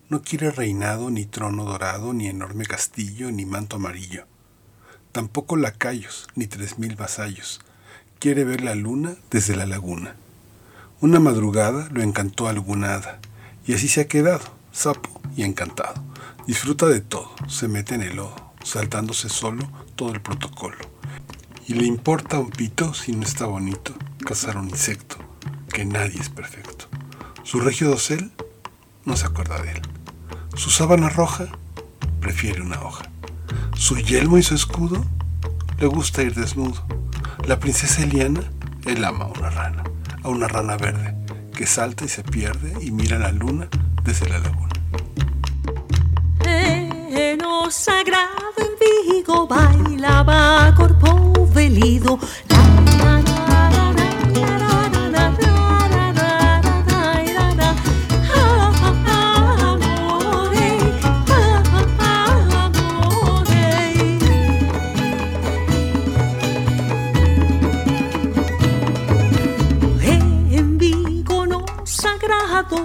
No 0.09 0.23
quiere 0.23 0.53
reinado, 0.53 1.11
ni 1.11 1.27
trono 1.27 1.65
dorado, 1.65 2.13
ni 2.13 2.29
enorme 2.29 2.67
castillo, 2.67 3.33
ni 3.33 3.47
manto 3.47 3.77
amarillo. 3.77 4.27
Tampoco 5.11 5.57
lacayos, 5.57 6.29
ni 6.37 6.47
tres 6.47 6.79
mil 6.79 6.95
vasallos. 6.95 7.61
Quiere 8.21 8.45
ver 8.45 8.61
la 8.61 8.77
luna 8.77 9.17
desde 9.33 9.57
la 9.57 9.67
laguna. 9.67 10.15
Una 11.01 11.19
madrugada 11.19 11.89
lo 11.91 12.01
encantó 12.01 12.47
alguna 12.47 12.95
hada, 12.95 13.19
y 13.67 13.75
así 13.75 13.89
se 13.89 14.03
ha 14.03 14.09
quedado, 14.09 14.45
sapo 14.73 15.21
y 15.37 15.43
encantado. 15.43 15.95
Disfruta 16.47 16.87
de 16.87 17.01
todo, 17.01 17.31
se 17.49 17.69
mete 17.69 17.95
en 17.95 18.03
el 18.03 18.17
lodo, 18.17 18.35
saltándose 18.65 19.29
solo 19.29 19.71
todo 19.97 20.13
el 20.13 20.21
protocolo. 20.21 20.77
Y 21.67 21.75
le 21.75 21.87
importa 21.87 22.39
un 22.39 22.51
pito 22.51 22.95
si 22.95 23.13
no 23.13 23.23
está 23.23 23.47
bonito, 23.47 23.95
cazar 24.27 24.57
un 24.57 24.69
insecto, 24.69 25.17
que 25.73 25.85
nadie 25.85 26.21
es 26.21 26.29
perfecto. 26.29 26.87
Su 27.45 27.61
regio 27.61 27.89
dosel 27.89 28.33
no 29.05 29.17
se 29.17 29.27
acuerda 29.27 29.61
de 29.63 29.73
él. 29.73 29.83
Su 30.55 30.71
sábana 30.71 31.09
roja 31.09 31.47
prefiere 32.21 32.63
una 32.63 32.83
hoja. 32.83 33.09
Su 33.75 33.97
yelmo 33.99 34.39
y 34.39 34.43
su 34.43 34.55
escudo 34.55 35.05
le 35.79 35.87
gusta 35.87 36.23
ir 36.23 36.35
desnudo. 36.35 36.85
La 37.47 37.59
princesa 37.59 38.03
Eliana, 38.03 38.43
él 38.85 39.05
ama 39.05 39.25
a 39.25 39.29
una 39.29 39.51
rana, 39.51 39.85
a 40.23 40.29
una 40.29 40.49
rana 40.49 40.77
verde, 40.77 41.15
que 41.61 41.67
salta 41.67 42.07
y 42.07 42.09
se 42.09 42.23
pierde 42.23 42.73
y 42.81 42.91
mira 42.91 43.19
la 43.19 43.33
luna 43.33 43.69
desde 44.03 44.27
la 44.31 44.39
laguna. 44.39 44.71
Eno 46.43 47.71
sagrado 47.71 48.57
en 48.57 49.13
Vigo 49.13 49.47
bailaba 49.47 50.75
corpo 50.75 51.47
velido. 51.53 52.19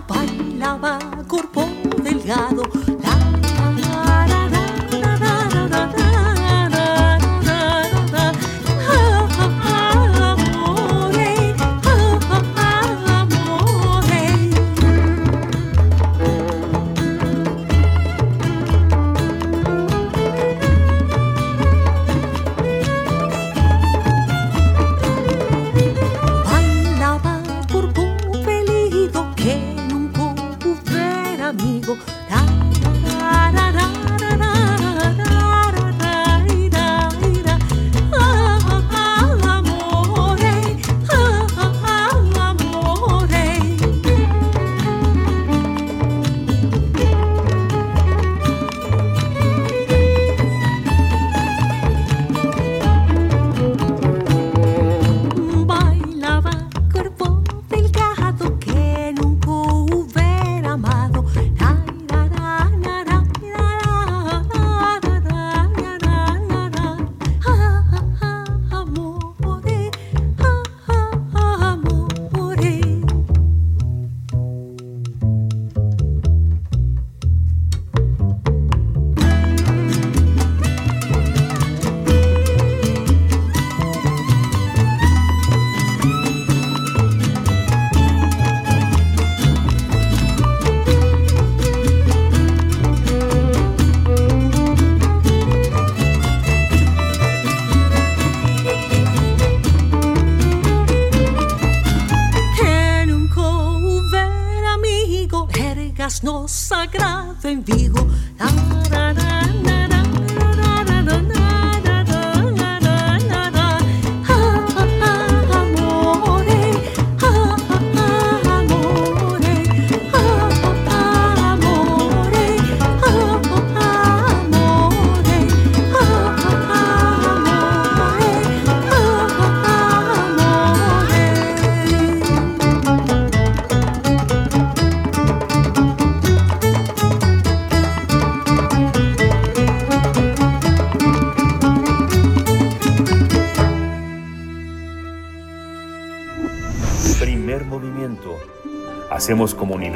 Bailaba 0.07 0.99
corpo 1.27 1.67
delgado. 2.03 2.84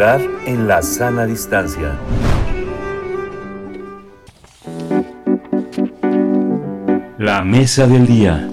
En 0.01 0.65
la 0.65 0.81
sana 0.81 1.25
distancia. 1.25 1.99
La 7.17 7.43
mesa 7.43 7.85
del 7.85 8.07
día. 8.07 8.49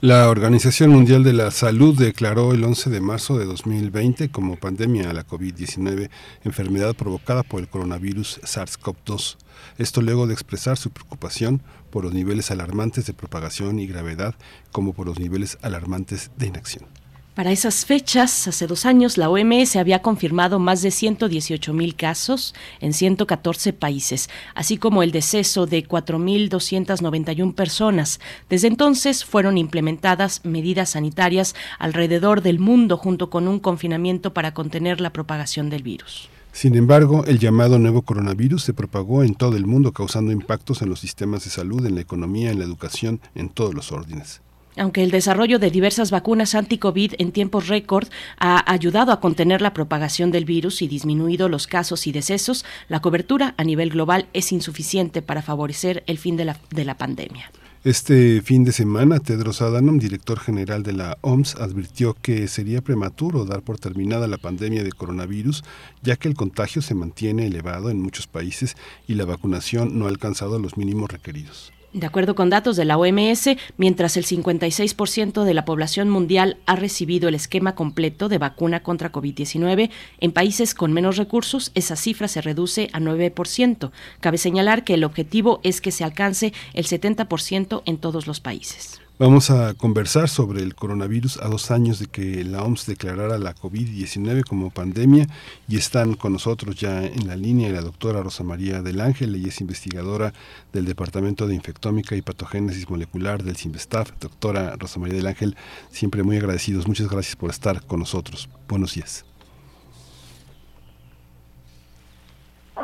La 0.00 0.30
Organización 0.30 0.92
Mundial 0.92 1.24
de 1.24 1.34
la 1.34 1.50
Salud 1.50 1.98
declaró 1.98 2.54
el 2.54 2.64
11 2.64 2.88
de 2.88 3.02
marzo 3.02 3.36
de 3.36 3.44
2020 3.44 4.30
como 4.30 4.56
pandemia 4.56 5.10
a 5.10 5.12
la 5.12 5.26
COVID-19, 5.26 6.08
enfermedad 6.44 6.94
provocada 6.94 7.42
por 7.42 7.60
el 7.60 7.68
coronavirus 7.68 8.40
SARS-CoV-2. 8.44 9.36
Esto 9.76 10.00
luego 10.00 10.26
de 10.26 10.32
expresar 10.32 10.78
su 10.78 10.88
preocupación 10.88 11.60
por 11.90 12.04
los 12.04 12.14
niveles 12.14 12.50
alarmantes 12.50 13.04
de 13.04 13.12
propagación 13.12 13.78
y 13.78 13.86
gravedad, 13.86 14.34
como 14.72 14.94
por 14.94 15.06
los 15.06 15.18
niveles 15.18 15.58
alarmantes 15.60 16.30
de 16.38 16.46
inacción. 16.46 16.95
Para 17.36 17.52
esas 17.52 17.84
fechas, 17.84 18.48
hace 18.48 18.66
dos 18.66 18.86
años, 18.86 19.18
la 19.18 19.28
OMS 19.28 19.76
había 19.76 20.00
confirmado 20.00 20.58
más 20.58 20.80
de 20.80 20.90
118 20.90 21.74
mil 21.74 21.94
casos 21.94 22.54
en 22.80 22.94
114 22.94 23.74
países, 23.74 24.30
así 24.54 24.78
como 24.78 25.02
el 25.02 25.12
deceso 25.12 25.66
de 25.66 25.86
4.291 25.86 27.54
personas. 27.54 28.20
Desde 28.48 28.68
entonces 28.68 29.22
fueron 29.26 29.58
implementadas 29.58 30.46
medidas 30.46 30.88
sanitarias 30.88 31.54
alrededor 31.78 32.40
del 32.40 32.58
mundo 32.58 32.96
junto 32.96 33.28
con 33.28 33.48
un 33.48 33.60
confinamiento 33.60 34.32
para 34.32 34.54
contener 34.54 35.02
la 35.02 35.12
propagación 35.12 35.68
del 35.68 35.82
virus. 35.82 36.30
Sin 36.52 36.74
embargo, 36.74 37.26
el 37.26 37.38
llamado 37.38 37.78
nuevo 37.78 38.00
coronavirus 38.00 38.62
se 38.62 38.72
propagó 38.72 39.22
en 39.22 39.34
todo 39.34 39.58
el 39.58 39.66
mundo, 39.66 39.92
causando 39.92 40.32
impactos 40.32 40.80
en 40.80 40.88
los 40.88 41.00
sistemas 41.00 41.44
de 41.44 41.50
salud, 41.50 41.84
en 41.84 41.96
la 41.96 42.00
economía, 42.00 42.50
en 42.50 42.60
la 42.60 42.64
educación, 42.64 43.20
en 43.34 43.50
todos 43.50 43.74
los 43.74 43.92
órdenes. 43.92 44.40
Aunque 44.76 45.02
el 45.02 45.10
desarrollo 45.10 45.58
de 45.58 45.70
diversas 45.70 46.10
vacunas 46.10 46.54
anti-COVID 46.54 47.14
en 47.18 47.32
tiempos 47.32 47.68
récord 47.68 48.08
ha 48.38 48.70
ayudado 48.70 49.12
a 49.12 49.20
contener 49.20 49.62
la 49.62 49.72
propagación 49.72 50.30
del 50.30 50.44
virus 50.44 50.82
y 50.82 50.88
disminuido 50.88 51.48
los 51.48 51.66
casos 51.66 52.06
y 52.06 52.12
decesos, 52.12 52.64
la 52.88 53.00
cobertura 53.00 53.54
a 53.56 53.64
nivel 53.64 53.90
global 53.90 54.28
es 54.32 54.52
insuficiente 54.52 55.22
para 55.22 55.42
favorecer 55.42 56.04
el 56.06 56.18
fin 56.18 56.36
de 56.36 56.44
la, 56.44 56.58
de 56.70 56.84
la 56.84 56.96
pandemia. 56.96 57.50
Este 57.86 58.42
fin 58.42 58.64
de 58.64 58.72
semana, 58.72 59.20
Tedros 59.20 59.62
Adhanom, 59.62 59.98
director 59.98 60.40
general 60.40 60.82
de 60.82 60.92
la 60.92 61.18
OMS, 61.20 61.54
advirtió 61.54 62.14
que 62.14 62.48
sería 62.48 62.82
prematuro 62.82 63.44
dar 63.44 63.62
por 63.62 63.78
terminada 63.78 64.26
la 64.26 64.38
pandemia 64.38 64.82
de 64.82 64.90
coronavirus, 64.90 65.62
ya 66.02 66.16
que 66.16 66.26
el 66.26 66.34
contagio 66.34 66.82
se 66.82 66.96
mantiene 66.96 67.46
elevado 67.46 67.88
en 67.90 68.02
muchos 68.02 68.26
países 68.26 68.76
y 69.06 69.14
la 69.14 69.24
vacunación 69.24 70.00
no 70.00 70.06
ha 70.06 70.08
alcanzado 70.08 70.58
los 70.58 70.76
mínimos 70.76 71.12
requeridos. 71.12 71.72
De 71.96 72.06
acuerdo 72.06 72.34
con 72.34 72.50
datos 72.50 72.76
de 72.76 72.84
la 72.84 72.98
OMS, 72.98 73.56
mientras 73.78 74.18
el 74.18 74.26
56% 74.26 75.44
de 75.44 75.54
la 75.54 75.64
población 75.64 76.10
mundial 76.10 76.58
ha 76.66 76.76
recibido 76.76 77.26
el 77.26 77.34
esquema 77.34 77.74
completo 77.74 78.28
de 78.28 78.36
vacuna 78.36 78.82
contra 78.82 79.10
COVID-19, 79.10 79.88
en 80.20 80.32
países 80.32 80.74
con 80.74 80.92
menos 80.92 81.16
recursos 81.16 81.72
esa 81.74 81.96
cifra 81.96 82.28
se 82.28 82.42
reduce 82.42 82.90
a 82.92 83.00
9%. 83.00 83.92
Cabe 84.20 84.36
señalar 84.36 84.84
que 84.84 84.92
el 84.92 85.04
objetivo 85.04 85.60
es 85.62 85.80
que 85.80 85.90
se 85.90 86.04
alcance 86.04 86.52
el 86.74 86.84
70% 86.84 87.80
en 87.86 87.96
todos 87.96 88.26
los 88.26 88.40
países. 88.40 89.00
Vamos 89.18 89.50
a 89.50 89.72
conversar 89.72 90.28
sobre 90.28 90.62
el 90.62 90.74
coronavirus 90.74 91.38
a 91.38 91.48
dos 91.48 91.70
años 91.70 91.98
de 91.98 92.06
que 92.06 92.44
la 92.44 92.62
OMS 92.62 92.84
declarara 92.84 93.38
la 93.38 93.54
COVID-19 93.54 94.44
como 94.44 94.68
pandemia 94.68 95.26
y 95.66 95.78
están 95.78 96.12
con 96.12 96.34
nosotros 96.34 96.76
ya 96.76 97.02
en 97.02 97.26
la 97.26 97.34
línea 97.34 97.72
la 97.72 97.80
doctora 97.80 98.22
Rosa 98.22 98.44
María 98.44 98.82
del 98.82 99.00
Ángel, 99.00 99.34
ella 99.34 99.48
es 99.48 99.62
investigadora 99.62 100.34
del 100.74 100.84
Departamento 100.84 101.46
de 101.46 101.54
Infectómica 101.54 102.14
y 102.14 102.20
Patogénesis 102.20 102.90
Molecular 102.90 103.42
del 103.42 103.56
CIMBESTAF. 103.56 104.10
Doctora 104.20 104.76
Rosa 104.76 105.00
María 105.00 105.16
del 105.16 105.26
Ángel, 105.28 105.56
siempre 105.88 106.22
muy 106.22 106.36
agradecidos. 106.36 106.86
Muchas 106.86 107.08
gracias 107.08 107.36
por 107.36 107.48
estar 107.48 107.86
con 107.86 108.00
nosotros. 108.00 108.50
Buenos 108.68 108.96
días. 108.96 109.24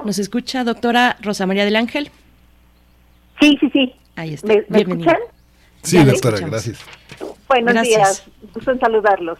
¿Nos 0.03 0.19
escucha, 0.19 0.65
doctora 0.65 1.19
Rosa 1.21 1.45
María 1.45 1.67
del 1.67 1.77
Ángel? 1.77 2.11
Sí, 3.39 3.59
sí, 3.61 3.69
sí. 3.71 3.93
Ahí 4.17 4.33
está. 4.33 4.49
¿Me, 4.49 4.55
me 4.69 4.79
Bienvenida. 4.79 5.13
escuchan? 5.13 5.32
Sí, 5.83 5.97
doctora, 5.99 6.37
escuchamos. 6.37 6.51
gracias. 6.51 6.79
Buenos 7.49 7.75
Gracias. 7.75 7.97
días. 7.97 8.25
Gusto 8.55 8.71
en 8.71 8.81
saludarlos. 8.81 9.39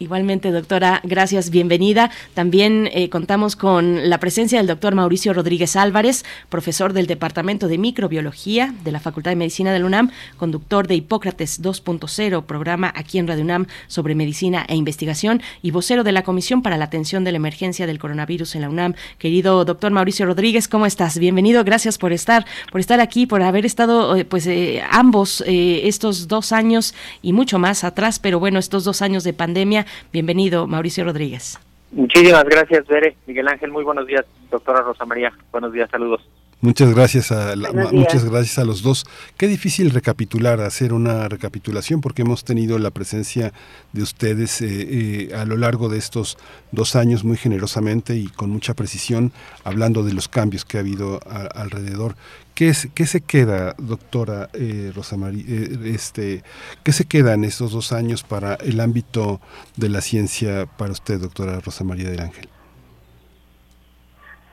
Igualmente, 0.00 0.50
doctora, 0.50 1.02
gracias, 1.04 1.50
bienvenida. 1.50 2.10
También 2.32 2.88
eh, 2.94 3.10
contamos 3.10 3.54
con 3.54 4.08
la 4.08 4.18
presencia 4.18 4.56
del 4.56 4.66
doctor 4.66 4.94
Mauricio 4.94 5.34
Rodríguez 5.34 5.76
Álvarez, 5.76 6.24
profesor 6.48 6.94
del 6.94 7.06
Departamento 7.06 7.68
de 7.68 7.76
Microbiología 7.76 8.74
de 8.82 8.92
la 8.92 9.00
Facultad 9.00 9.32
de 9.32 9.36
Medicina 9.36 9.74
de 9.74 9.78
la 9.78 9.84
UNAM, 9.84 10.10
conductor 10.38 10.88
de 10.88 10.94
Hipócrates 10.94 11.62
2.0, 11.62 12.44
programa 12.44 12.90
aquí 12.96 13.18
en 13.18 13.28
Radio 13.28 13.44
UNAM 13.44 13.66
sobre 13.88 14.14
medicina 14.14 14.64
e 14.70 14.74
investigación, 14.74 15.42
y 15.60 15.70
vocero 15.70 16.02
de 16.02 16.12
la 16.12 16.22
Comisión 16.22 16.62
para 16.62 16.78
la 16.78 16.86
Atención 16.86 17.22
de 17.22 17.32
la 17.32 17.36
Emergencia 17.36 17.86
del 17.86 17.98
Coronavirus 17.98 18.54
en 18.54 18.62
la 18.62 18.70
UNAM. 18.70 18.94
Querido 19.18 19.66
doctor 19.66 19.92
Mauricio 19.92 20.24
Rodríguez, 20.24 20.66
¿cómo 20.66 20.86
estás? 20.86 21.18
Bienvenido, 21.18 21.62
gracias 21.62 21.98
por 21.98 22.14
estar, 22.14 22.46
por 22.72 22.80
estar 22.80 23.00
aquí, 23.00 23.26
por 23.26 23.42
haber 23.42 23.66
estado, 23.66 24.16
eh, 24.16 24.24
pues, 24.24 24.46
eh, 24.46 24.82
ambos 24.90 25.44
estos 25.46 26.26
dos 26.26 26.52
años 26.52 26.94
y 27.20 27.34
mucho 27.34 27.58
más 27.58 27.84
atrás, 27.84 28.18
pero 28.18 28.40
bueno, 28.40 28.58
estos 28.58 28.84
dos 28.84 29.02
años 29.02 29.24
de 29.24 29.34
pandemia. 29.34 29.84
Bienvenido, 30.12 30.66
Mauricio 30.66 31.04
Rodríguez. 31.04 31.58
Muchísimas 31.92 32.44
gracias, 32.44 32.86
Bere. 32.86 33.16
Miguel 33.26 33.48
Ángel, 33.48 33.70
muy 33.70 33.82
buenos 33.84 34.06
días. 34.06 34.24
Doctora 34.50 34.82
Rosa 34.82 35.04
María, 35.04 35.32
buenos 35.52 35.72
días, 35.72 35.88
saludos. 35.90 36.20
Muchas 36.62 36.94
gracias 36.94 37.32
a 37.32 37.56
la- 37.56 37.72
muchas 37.72 38.22
gracias 38.26 38.58
a 38.58 38.66
los 38.66 38.82
dos. 38.82 39.06
Qué 39.38 39.46
difícil 39.46 39.90
recapitular, 39.90 40.60
hacer 40.60 40.92
una 40.92 41.26
recapitulación 41.26 42.02
porque 42.02 42.20
hemos 42.20 42.44
tenido 42.44 42.78
la 42.78 42.90
presencia 42.90 43.54
de 43.94 44.02
ustedes 44.02 44.60
eh, 44.60 44.66
eh, 44.68 45.34
a 45.34 45.46
lo 45.46 45.56
largo 45.56 45.88
de 45.88 45.96
estos 45.96 46.36
dos 46.70 46.96
años 46.96 47.24
muy 47.24 47.38
generosamente 47.38 48.14
y 48.16 48.26
con 48.26 48.50
mucha 48.50 48.74
precisión 48.74 49.32
hablando 49.64 50.02
de 50.04 50.12
los 50.12 50.28
cambios 50.28 50.66
que 50.66 50.76
ha 50.76 50.80
habido 50.80 51.18
a- 51.28 51.46
alrededor. 51.60 52.14
¿Qué, 52.60 52.68
es, 52.68 52.90
¿Qué 52.94 53.06
se 53.06 53.22
queda, 53.22 53.74
doctora 53.78 54.50
eh, 54.52 54.92
Rosa 54.94 55.16
María, 55.16 55.42
eh, 55.48 55.94
este, 55.94 56.42
qué 56.84 56.92
se 56.92 57.08
queda 57.08 57.32
en 57.32 57.44
estos 57.44 57.72
dos 57.72 57.90
años 57.90 58.22
para 58.22 58.56
el 58.56 58.80
ámbito 58.80 59.40
de 59.78 59.88
la 59.88 60.02
ciencia 60.02 60.66
para 60.76 60.92
usted, 60.92 61.18
doctora 61.18 61.58
Rosa 61.60 61.84
María 61.84 62.10
del 62.10 62.20
Ángel? 62.20 62.50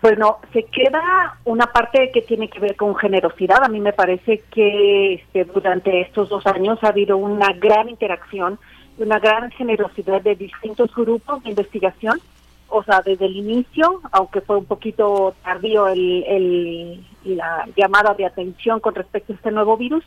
Bueno, 0.02 0.38
se 0.54 0.64
queda 0.64 1.38
una 1.44 1.66
parte 1.66 2.10
que 2.14 2.22
tiene 2.22 2.48
que 2.48 2.62
ver 2.62 2.78
con 2.78 2.96
generosidad. 2.96 3.62
A 3.62 3.68
mí 3.68 3.82
me 3.82 3.92
parece 3.92 4.42
que 4.52 5.16
este, 5.16 5.44
durante 5.44 6.00
estos 6.00 6.30
dos 6.30 6.48
años 6.48 6.80
ha 6.84 6.88
habido 6.88 7.18
una 7.18 7.52
gran 7.60 7.90
interacción, 7.90 8.58
una 9.00 9.20
gran 9.20 9.52
generosidad 9.52 10.22
de 10.22 10.36
distintos 10.36 10.96
grupos 10.96 11.44
de 11.44 11.50
investigación. 11.50 12.22
O 12.70 12.84
sea, 12.84 13.02
desde 13.02 13.26
el 13.26 13.36
inicio, 13.38 14.02
aunque 14.12 14.42
fue 14.42 14.58
un 14.58 14.66
poquito 14.66 15.34
tardío 15.44 15.88
el, 15.88 16.24
el- 16.28 17.06
la 17.38 17.68
llamada 17.76 18.14
de 18.14 18.26
atención 18.26 18.80
con 18.80 18.96
respecto 18.96 19.34
a 19.34 19.36
este 19.36 19.52
nuevo 19.52 19.76
virus, 19.78 20.04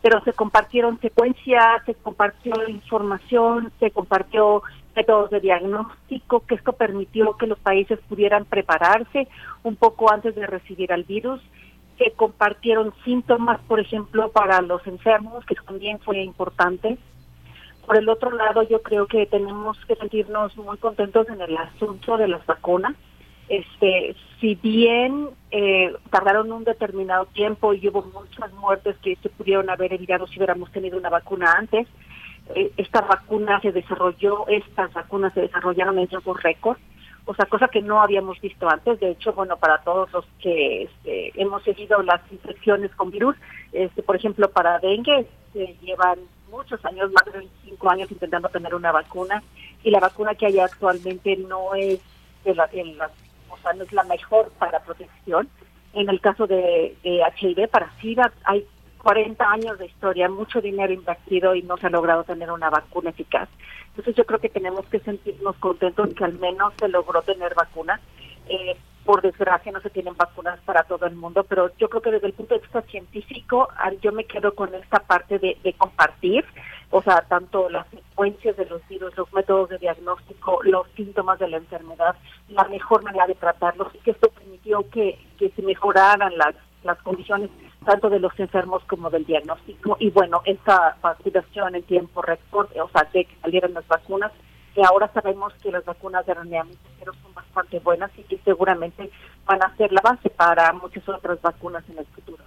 pero 0.00 0.20
se 0.24 0.32
compartieron 0.32 0.98
secuencias, 1.00 1.84
se 1.86 1.94
compartió 1.94 2.52
información, 2.68 3.70
se 3.78 3.90
compartió 3.90 4.62
métodos 4.96 5.30
de 5.30 5.40
diagnóstico, 5.40 6.40
que 6.46 6.54
esto 6.56 6.72
permitió 6.72 7.36
que 7.36 7.46
los 7.46 7.58
países 7.58 7.98
pudieran 8.08 8.44
prepararse 8.44 9.28
un 9.62 9.76
poco 9.76 10.10
antes 10.12 10.34
de 10.34 10.46
recibir 10.46 10.92
al 10.92 11.04
virus. 11.04 11.40
Se 11.98 12.10
compartieron 12.12 12.92
síntomas, 13.04 13.60
por 13.68 13.80
ejemplo, 13.80 14.30
para 14.32 14.60
los 14.60 14.84
enfermos, 14.86 15.44
que 15.46 15.54
también 15.54 15.98
fue 16.00 16.20
importante. 16.22 16.98
Por 17.92 18.00
el 18.00 18.08
otro 18.08 18.30
lado, 18.30 18.62
yo 18.62 18.80
creo 18.80 19.06
que 19.06 19.26
tenemos 19.26 19.76
que 19.84 19.96
sentirnos 19.96 20.56
muy 20.56 20.78
contentos 20.78 21.28
en 21.28 21.42
el 21.42 21.54
asunto 21.58 22.16
de 22.16 22.26
las 22.26 22.46
vacunas. 22.46 22.94
Este, 23.50 24.16
si 24.40 24.54
bien 24.54 25.28
eh, 25.50 25.92
tardaron 26.08 26.50
un 26.52 26.64
determinado 26.64 27.26
tiempo 27.26 27.74
y 27.74 27.86
hubo 27.86 28.02
muchas 28.02 28.50
muertes 28.54 28.96
que 29.02 29.16
se 29.16 29.28
pudieron 29.28 29.68
haber 29.68 29.92
evitado 29.92 30.26
si 30.26 30.38
hubiéramos 30.38 30.72
tenido 30.72 30.96
una 30.96 31.10
vacuna 31.10 31.52
antes, 31.52 31.86
eh, 32.54 32.72
esta 32.78 33.02
vacuna 33.02 33.60
se 33.60 33.72
desarrolló, 33.72 34.48
estas 34.48 34.90
vacunas 34.94 35.34
se 35.34 35.42
desarrollaron 35.42 35.98
en 35.98 36.08
tiempo 36.08 36.32
récord, 36.32 36.78
o 37.26 37.34
sea, 37.34 37.44
cosa 37.44 37.68
que 37.68 37.82
no 37.82 38.00
habíamos 38.00 38.40
visto 38.40 38.70
antes. 38.70 39.00
De 39.00 39.10
hecho, 39.10 39.34
bueno, 39.34 39.58
para 39.58 39.82
todos 39.82 40.10
los 40.12 40.24
que 40.38 40.84
este, 40.84 41.38
hemos 41.38 41.62
seguido 41.62 42.02
las 42.02 42.22
infecciones 42.32 42.90
con 42.94 43.10
virus, 43.10 43.36
este, 43.72 44.02
por 44.02 44.16
ejemplo, 44.16 44.50
para 44.50 44.78
dengue, 44.78 45.26
se 45.52 45.76
llevan 45.82 46.20
muchos 46.52 46.84
años, 46.84 47.10
más 47.12 47.24
de 47.24 47.38
25 47.38 47.90
años 47.90 48.12
intentando 48.12 48.48
tener 48.48 48.74
una 48.74 48.92
vacuna, 48.92 49.42
y 49.82 49.90
la 49.90 49.98
vacuna 49.98 50.34
que 50.34 50.46
hay 50.46 50.60
actualmente 50.60 51.36
no 51.36 51.74
es 51.74 52.00
de 52.44 52.54
la, 52.54 52.70
o 53.50 53.58
sea, 53.58 53.72
no 53.72 53.82
es 53.82 53.92
la 53.92 54.04
mejor 54.04 54.52
para 54.58 54.80
protección. 54.80 55.48
En 55.94 56.08
el 56.08 56.20
caso 56.20 56.46
de, 56.46 56.96
de 57.02 57.22
HIV, 57.40 57.68
para 57.68 57.92
SIDA, 58.00 58.32
hay 58.44 58.66
40 59.02 59.44
años 59.50 59.78
de 59.78 59.86
historia, 59.86 60.28
mucho 60.28 60.60
dinero 60.60 60.92
invertido 60.92 61.54
y 61.54 61.62
no 61.62 61.76
se 61.76 61.88
ha 61.88 61.90
logrado 61.90 62.22
tener 62.24 62.50
una 62.50 62.70
vacuna 62.70 63.10
eficaz. 63.10 63.48
Entonces 63.88 64.14
yo 64.14 64.24
creo 64.24 64.38
que 64.38 64.48
tenemos 64.48 64.86
que 64.86 65.00
sentirnos 65.00 65.56
contentos 65.56 66.14
que 66.14 66.24
al 66.24 66.38
menos 66.38 66.72
se 66.78 66.88
logró 66.88 67.20
tener 67.22 67.54
vacunas. 67.54 68.00
Eh, 68.48 68.76
por 69.12 69.20
desgracia 69.20 69.70
no 69.70 69.80
se 69.82 69.90
tienen 69.90 70.16
vacunas 70.16 70.58
para 70.60 70.84
todo 70.84 71.04
el 71.04 71.14
mundo, 71.14 71.44
pero 71.44 71.70
yo 71.76 71.90
creo 71.90 72.00
que 72.00 72.12
desde 72.12 72.28
el 72.28 72.32
punto 72.32 72.54
de 72.54 72.62
vista 72.62 72.80
científico 72.80 73.68
ah, 73.76 73.90
yo 74.00 74.10
me 74.10 74.24
quedo 74.24 74.54
con 74.54 74.74
esta 74.74 75.00
parte 75.00 75.38
de, 75.38 75.74
compartir, 75.76 76.46
o 76.88 77.02
sea, 77.02 77.20
tanto 77.28 77.68
las 77.68 77.86
secuencias 77.90 78.56
de 78.56 78.64
los 78.64 78.80
virus, 78.88 79.14
los 79.14 79.30
métodos 79.34 79.68
de 79.68 79.76
diagnóstico, 79.76 80.60
los 80.62 80.86
síntomas 80.96 81.38
de 81.38 81.48
la 81.48 81.58
enfermedad, 81.58 82.16
la 82.48 82.64
mejor 82.68 83.02
manera 83.02 83.26
de 83.26 83.34
tratarlos 83.34 83.94
y 83.94 83.98
que 83.98 84.12
esto 84.12 84.30
permitió 84.30 84.88
que, 84.88 85.18
que 85.38 85.50
se 85.50 85.60
mejoraran 85.60 86.38
las, 86.38 86.54
las 86.82 86.96
condiciones 87.02 87.50
tanto 87.84 88.08
de 88.08 88.18
los 88.18 88.32
enfermos 88.40 88.82
como 88.84 89.10
del 89.10 89.26
diagnóstico. 89.26 89.98
Y 90.00 90.08
bueno, 90.08 90.40
esta 90.46 90.96
vacunación 91.02 91.74
en 91.74 91.82
tiempo 91.82 92.22
récord, 92.22 92.70
o 92.82 92.88
sea, 92.88 93.06
que 93.12 93.28
salieran 93.42 93.74
las 93.74 93.86
vacunas, 93.86 94.32
que 94.74 94.82
ahora 94.82 95.10
sabemos 95.12 95.52
que 95.62 95.70
las 95.70 95.84
vacunas 95.84 96.24
de 96.26 96.34
RNA 96.34 96.64
mensajero 96.64 97.12
son 97.22 97.34
bastante 97.34 97.78
buenas 97.80 98.10
y 98.16 98.22
que 98.22 98.38
seguramente 98.44 99.10
van 99.44 99.62
a 99.62 99.76
ser 99.76 99.92
la 99.92 100.00
base 100.02 100.30
para 100.30 100.72
muchas 100.72 101.06
otras 101.08 101.40
vacunas 101.42 101.84
en 101.88 101.98
el 101.98 102.06
futuro. 102.06 102.42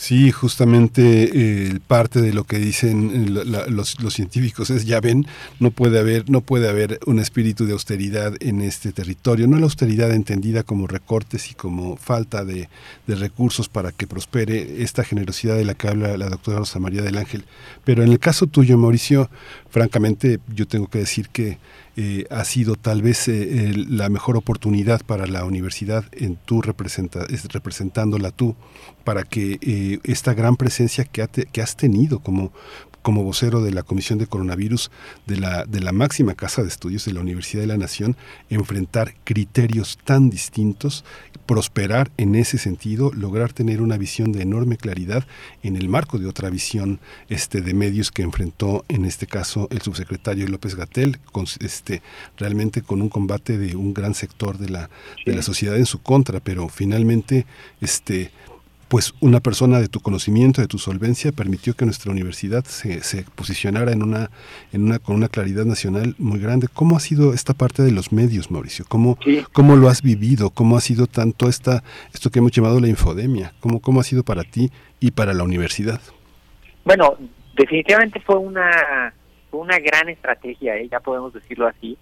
Sí, 0.00 0.32
justamente 0.32 1.30
eh, 1.34 1.78
parte 1.86 2.22
de 2.22 2.32
lo 2.32 2.44
que 2.44 2.58
dicen 2.58 3.36
eh, 3.36 3.66
los, 3.68 3.98
científicos 4.08 4.70
es 4.70 4.86
ya 4.86 4.98
ven, 4.98 5.26
no 5.58 5.72
puede 5.72 5.98
haber 5.98 6.30
no 6.30 6.40
puede 6.40 6.70
haber 6.70 6.98
un 7.04 7.18
espíritu 7.18 7.66
de 7.66 7.74
austeridad 7.74 8.32
en 8.40 8.62
este 8.62 8.92
territorio, 8.92 9.46
no 9.46 9.58
la 9.58 9.64
austeridad 9.64 10.10
entendida 10.12 10.62
como 10.62 10.86
recortes 10.86 11.50
y 11.50 11.54
como 11.54 11.98
falta 11.98 12.46
de 12.46 12.70
recursos 13.08 13.68
para 13.68 13.92
que 13.92 14.06
prospere 14.06 14.82
esta 14.82 15.04
generosidad 15.04 15.56
de 15.56 15.66
la 15.66 15.74
que 15.74 15.88
habla 15.88 16.16
la 16.16 16.30
doctora 16.30 16.60
Rosa 16.60 16.78
María 16.78 17.02
del 17.02 17.18
Ángel. 17.18 17.44
Pero 17.84 18.02
en 18.02 18.10
el 18.10 18.18
caso 18.18 18.46
tuyo, 18.46 18.78
Mauricio, 18.78 19.28
francamente 19.68 20.40
yo 20.48 20.66
tengo 20.66 20.86
que 20.88 21.00
decir 21.00 21.28
que 21.28 21.58
eh, 22.02 22.24
ha 22.30 22.44
sido 22.44 22.72
tal 22.76 23.02
vez 23.02 23.28
eh, 23.28 23.72
la 24.00 24.08
mejor 24.08 24.34
oportunidad 24.36 25.00
para 25.10 25.26
la 25.26 25.44
universidad 25.44 26.04
en 26.12 26.36
es- 27.34 27.44
representándola 27.52 28.30
tú 28.30 28.54
para 29.04 29.22
que 29.24 29.58
eh, 29.60 29.98
esta 30.04 30.32
gran 30.34 30.56
presencia 30.56 31.04
que 31.52 31.60
has 31.62 31.76
tenido 31.76 32.18
como 32.20 32.52
como 33.02 33.22
vocero 33.22 33.62
de 33.62 33.72
la 33.72 33.82
Comisión 33.82 34.18
de 34.18 34.26
Coronavirus 34.26 34.90
de 35.26 35.36
la, 35.38 35.64
de 35.64 35.80
la 35.80 35.92
máxima 35.92 36.34
casa 36.34 36.62
de 36.62 36.68
estudios 36.68 37.04
de 37.04 37.12
la 37.12 37.20
Universidad 37.20 37.62
de 37.62 37.68
la 37.68 37.76
Nación, 37.76 38.16
enfrentar 38.48 39.14
criterios 39.24 39.98
tan 40.04 40.30
distintos, 40.30 41.04
prosperar 41.46 42.10
en 42.16 42.34
ese 42.34 42.58
sentido, 42.58 43.12
lograr 43.12 43.52
tener 43.52 43.82
una 43.82 43.96
visión 43.96 44.32
de 44.32 44.42
enorme 44.42 44.76
claridad 44.76 45.24
en 45.62 45.76
el 45.76 45.88
marco 45.88 46.18
de 46.18 46.26
otra 46.26 46.50
visión 46.50 47.00
este, 47.28 47.60
de 47.60 47.74
medios 47.74 48.10
que 48.10 48.22
enfrentó 48.22 48.84
en 48.88 49.04
este 49.04 49.26
caso 49.26 49.66
el 49.70 49.82
subsecretario 49.82 50.46
López 50.46 50.74
Gatel, 50.74 51.18
este, 51.60 52.02
realmente 52.36 52.82
con 52.82 53.02
un 53.02 53.08
combate 53.08 53.58
de 53.58 53.76
un 53.76 53.94
gran 53.94 54.14
sector 54.14 54.58
de 54.58 54.68
la, 54.68 54.90
de 55.26 55.34
la 55.34 55.42
sociedad 55.42 55.76
en 55.76 55.86
su 55.86 56.00
contra, 56.02 56.40
pero 56.40 56.68
finalmente 56.68 57.46
este, 57.80 58.30
pues 58.90 59.14
una 59.20 59.38
persona 59.38 59.78
de 59.78 59.86
tu 59.86 60.00
conocimiento, 60.00 60.60
de 60.60 60.66
tu 60.66 60.78
solvencia, 60.78 61.30
permitió 61.30 61.74
que 61.74 61.84
nuestra 61.84 62.10
universidad 62.10 62.64
se, 62.64 63.04
se 63.04 63.24
posicionara 63.36 63.92
en 63.92 64.02
una, 64.02 64.30
en 64.72 64.82
una, 64.82 64.98
con 64.98 65.14
una 65.14 65.28
claridad 65.28 65.64
nacional 65.64 66.16
muy 66.18 66.40
grande. 66.40 66.66
¿Cómo 66.66 66.96
ha 66.96 67.00
sido 67.00 67.32
esta 67.32 67.54
parte 67.54 67.84
de 67.84 67.92
los 67.92 68.10
medios, 68.10 68.50
Mauricio? 68.50 68.84
¿Cómo, 68.88 69.16
cómo 69.52 69.76
lo 69.76 69.88
has 69.88 70.02
vivido? 70.02 70.50
¿Cómo 70.50 70.76
ha 70.76 70.80
sido 70.80 71.06
tanto 71.06 71.48
esta, 71.48 71.84
esto 72.12 72.30
que 72.30 72.40
hemos 72.40 72.50
llamado 72.50 72.80
la 72.80 72.88
infodemia? 72.88 73.52
¿Cómo, 73.60 73.78
¿Cómo 73.80 74.00
ha 74.00 74.02
sido 74.02 74.24
para 74.24 74.42
ti 74.42 74.72
y 74.98 75.12
para 75.12 75.34
la 75.34 75.44
universidad? 75.44 76.00
Bueno, 76.84 77.16
definitivamente 77.54 78.18
fue 78.18 78.38
una 78.38 79.14
fue 79.52 79.60
una 79.60 79.78
gran 79.78 80.08
estrategia, 80.08 80.76
¿eh? 80.76 80.88
ya 80.90 80.98
podemos 80.98 81.32
decirlo 81.32 81.68
así, 81.68 81.96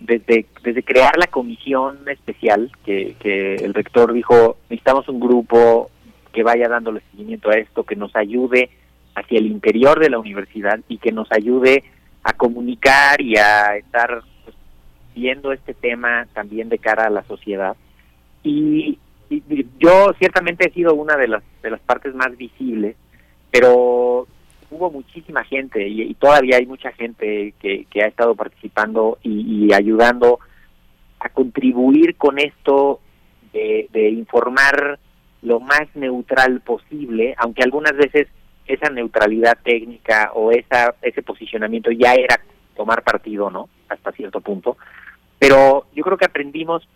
desde 0.00 0.46
desde 0.64 0.82
crear 0.82 1.16
la 1.16 1.28
comisión 1.28 2.08
especial 2.08 2.72
que, 2.84 3.14
que 3.20 3.54
el 3.54 3.72
rector 3.72 4.12
dijo 4.12 4.56
necesitamos 4.68 5.08
un 5.08 5.20
grupo 5.20 5.92
que 6.34 6.42
vaya 6.42 6.68
dándole 6.68 7.00
seguimiento 7.10 7.48
a 7.48 7.54
esto, 7.54 7.84
que 7.84 7.96
nos 7.96 8.14
ayude 8.14 8.68
hacia 9.14 9.38
el 9.38 9.46
interior 9.46 10.00
de 10.00 10.10
la 10.10 10.18
universidad 10.18 10.80
y 10.88 10.98
que 10.98 11.12
nos 11.12 11.30
ayude 11.32 11.84
a 12.24 12.32
comunicar 12.32 13.20
y 13.20 13.36
a 13.36 13.76
estar 13.76 14.22
pues, 14.44 14.56
viendo 15.14 15.52
este 15.52 15.72
tema 15.72 16.26
también 16.34 16.68
de 16.68 16.78
cara 16.78 17.06
a 17.06 17.10
la 17.10 17.22
sociedad. 17.24 17.76
Y, 18.42 18.98
yo 19.80 20.12
ciertamente 20.18 20.68
he 20.68 20.72
sido 20.72 20.94
una 20.94 21.16
de 21.16 21.26
las 21.26 21.42
de 21.62 21.70
las 21.70 21.80
partes 21.80 22.14
más 22.14 22.36
visibles, 22.36 22.94
pero 23.50 24.28
hubo 24.70 24.90
muchísima 24.90 25.42
gente 25.44 25.88
y, 25.88 26.02
y 26.02 26.14
todavía 26.14 26.58
hay 26.58 26.66
mucha 26.66 26.92
gente 26.92 27.54
que, 27.58 27.86
que 27.90 28.02
ha 28.02 28.06
estado 28.06 28.34
participando 28.34 29.18
y, 29.22 29.66
y 29.66 29.72
ayudando 29.72 30.40
a 31.18 31.30
contribuir 31.30 32.16
con 32.16 32.38
esto 32.38 33.00
de 33.52 34.10
informar 34.10 34.98
lo 35.44 35.60
más 35.60 35.86
neutral 35.94 36.60
posible, 36.60 37.34
aunque 37.38 37.62
algunas 37.62 37.96
veces 37.96 38.28
esa 38.66 38.88
neutralidad 38.90 39.58
técnica 39.62 40.32
o 40.34 40.50
esa 40.50 40.94
ese 41.02 41.22
posicionamiento 41.22 41.90
ya 41.90 42.14
era 42.14 42.40
tomar 42.74 43.02
partido, 43.02 43.50
¿no? 43.50 43.68
Hasta 43.88 44.12
cierto 44.12 44.40
punto. 44.40 44.76
Pero 45.38 45.86
yo 45.94 46.02
creo 46.02 46.16
que 46.16 46.24
aprendimos 46.24 46.88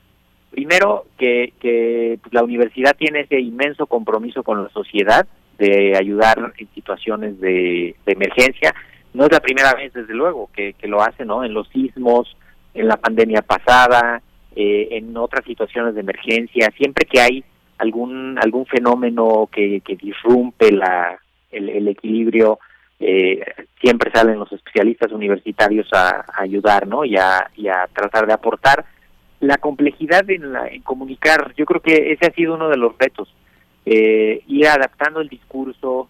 primero 0.51 1.07
que, 1.19 1.53
que 1.61 2.19
pues, 2.23 2.33
la 2.33 2.43
universidad 2.43 2.97
tiene 2.97 3.21
ese 3.21 3.39
inmenso 3.39 3.87
compromiso 3.87 4.43
con 4.43 4.65
la 4.65 4.71
sociedad 4.71 5.27
de 5.59 5.97
ayudar 5.97 6.39
en 6.57 6.69
situaciones 6.71 7.39
de, 7.41 7.97
emergencia. 8.07 8.75
No 9.13 9.25
es 9.25 9.33
la 9.33 9.41
primera 9.41 9.75
vez, 9.75 9.93
desde 9.93 10.15
luego, 10.15 10.49
que, 10.55 10.75
que 10.75 10.89
lo 10.89 11.03
hace, 11.03 11.25
¿no? 11.25 11.45
En 11.45 11.53
los 11.53 11.69
sismos, 11.69 12.37
en 12.75 12.89
la 12.89 12.97
pandemia 12.97 13.43
pasada, 13.43 14.23
eh, 14.55 14.89
en 14.93 15.17
otras 15.17 15.45
situaciones 15.45 15.95
de 15.95 16.01
emergencia, 16.01 16.73
siempre 16.77 17.07
que 17.07 17.21
hay 17.21 17.45
algún 17.79 18.39
algún 18.39 18.67
fenómeno 18.67 19.49
que, 19.51 19.81
que 19.81 19.97
disrumpe 19.97 20.73
la, 20.73 21.19
el, 21.51 21.69
el 21.69 21.89
equilibrio, 21.89 22.59
eh, 23.01 23.45
siempre 23.81 24.11
salen 24.13 24.39
los 24.39 24.51
especialistas 24.53 25.13
universitarios 25.13 25.89
a, 25.93 26.25
ayudar, 26.35 26.87
¿no? 26.87 27.05
Y 27.05 27.17
a, 27.17 27.51
y 27.57 27.69
a 27.69 27.89
tratar 27.93 28.27
de 28.27 28.33
aportar 28.33 28.85
la 29.41 29.59
complejidad 29.59 30.29
en, 30.31 30.53
la, 30.53 30.67
en 30.67 30.83
comunicar. 30.83 31.55
Yo 31.57 31.65
creo 31.65 31.81
que 31.81 32.13
ese 32.13 32.27
ha 32.27 32.35
sido 32.35 32.55
uno 32.55 32.69
de 32.69 32.77
los 32.77 32.97
retos, 32.99 33.33
eh, 33.87 34.43
ir 34.49 34.67
adaptando 34.67 35.21
el 35.21 35.29
discurso 35.29 36.09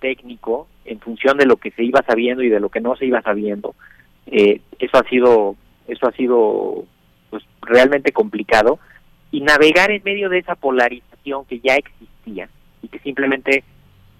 técnico 0.00 0.66
en 0.84 0.98
función 0.98 1.38
de 1.38 1.46
lo 1.46 1.56
que 1.56 1.70
se 1.70 1.84
iba 1.84 2.02
sabiendo 2.02 2.42
y 2.42 2.48
de 2.48 2.58
lo 2.58 2.68
que 2.68 2.80
no 2.80 2.96
se 2.96 3.06
iba 3.06 3.22
sabiendo. 3.22 3.74
Eh, 4.26 4.60
eso 4.78 4.98
ha 4.98 5.08
sido 5.08 5.56
eso 5.88 6.06
ha 6.06 6.12
sido 6.12 6.84
pues 7.30 7.42
realmente 7.62 8.12
complicado 8.12 8.78
y 9.32 9.40
navegar 9.40 9.90
en 9.90 10.02
medio 10.04 10.28
de 10.28 10.38
esa 10.38 10.54
polarización 10.54 11.44
que 11.46 11.58
ya 11.58 11.74
existía 11.74 12.48
y 12.82 12.88
que 12.88 13.00
simplemente 13.00 13.64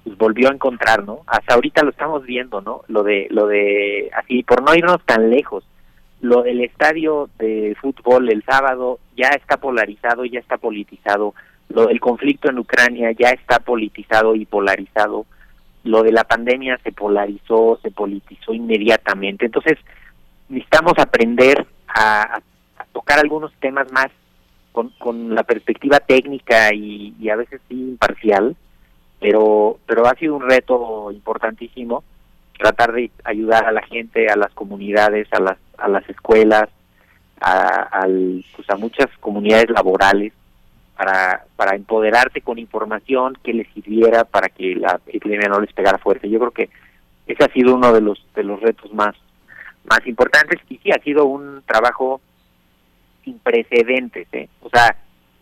pues, 0.02 0.18
volvió 0.18 0.48
a 0.48 0.54
encontrar, 0.54 1.04
¿no? 1.04 1.20
Hasta 1.26 1.54
ahorita 1.54 1.84
lo 1.84 1.90
estamos 1.90 2.24
viendo, 2.24 2.60
¿no? 2.60 2.82
Lo 2.88 3.04
de 3.04 3.28
lo 3.30 3.46
de 3.46 4.10
así 4.16 4.42
por 4.42 4.62
no 4.62 4.74
irnos 4.74 5.00
tan 5.04 5.30
lejos, 5.30 5.64
lo 6.20 6.42
del 6.42 6.60
estadio 6.62 7.28
de 7.38 7.76
fútbol 7.80 8.30
el 8.30 8.42
sábado 8.44 8.98
ya 9.16 9.28
está 9.28 9.58
polarizado, 9.58 10.24
ya 10.24 10.40
está 10.40 10.56
politizado, 10.56 11.34
lo 11.68 11.86
del 11.86 12.00
conflicto 12.00 12.48
en 12.48 12.58
Ucrania 12.58 13.12
ya 13.12 13.30
está 13.30 13.58
politizado 13.58 14.34
y 14.34 14.46
polarizado, 14.46 15.26
lo 15.84 16.02
de 16.02 16.12
la 16.12 16.24
pandemia 16.24 16.78
se 16.84 16.92
polarizó, 16.92 17.78
se 17.82 17.90
politizó 17.90 18.54
inmediatamente. 18.54 19.46
Entonces, 19.46 19.78
necesitamos 20.48 20.94
aprender 20.98 21.66
a, 21.88 22.40
tocar 22.92 23.18
algunos 23.18 23.52
temas 23.54 23.90
más 23.90 24.08
con, 24.72 24.88
con 24.98 25.34
la 25.34 25.42
perspectiva 25.42 26.00
técnica 26.00 26.72
y, 26.74 27.14
y 27.20 27.28
a 27.28 27.36
veces 27.36 27.60
sí 27.68 27.74
imparcial, 27.74 28.56
pero, 29.20 29.78
pero 29.86 30.06
ha 30.06 30.14
sido 30.14 30.34
un 30.36 30.48
reto 30.48 31.10
importantísimo 31.12 32.02
tratar 32.58 32.92
de 32.92 33.10
ayudar 33.24 33.64
a 33.66 33.72
la 33.72 33.82
gente, 33.82 34.28
a 34.28 34.36
las 34.36 34.52
comunidades, 34.52 35.28
a 35.32 35.40
las, 35.40 35.58
a 35.78 35.88
las 35.88 36.08
escuelas, 36.08 36.68
a, 37.40 37.82
al- 37.90 38.44
pues 38.54 38.68
a 38.70 38.76
muchas 38.76 39.08
comunidades 39.20 39.68
laborales 39.70 40.32
para, 40.96 41.44
para 41.56 41.74
empoderarte 41.74 42.40
con 42.40 42.58
información 42.58 43.36
que 43.42 43.52
les 43.52 43.66
sirviera 43.72 44.24
para 44.24 44.48
que 44.48 44.76
la 44.76 45.00
epidemia 45.06 45.48
no 45.48 45.60
les 45.60 45.72
pegara 45.72 45.98
fuerte. 45.98 46.30
Yo 46.30 46.38
creo 46.38 46.50
que 46.52 46.70
ese 47.26 47.44
ha 47.44 47.52
sido 47.52 47.74
uno 47.74 47.92
de 47.92 48.00
los 48.00 48.24
de 48.34 48.44
los 48.44 48.60
retos 48.60 48.92
más 48.92 49.14
más 49.84 50.06
importantes 50.06 50.60
y 50.68 50.78
sí 50.78 50.92
ha 50.92 51.02
sido 51.02 51.24
un 51.24 51.62
trabajo 51.66 52.20
sin 53.24 53.38
precedentes, 53.38 54.28
¿eh? 54.32 54.48
O 54.60 54.68
sea, 54.70 54.96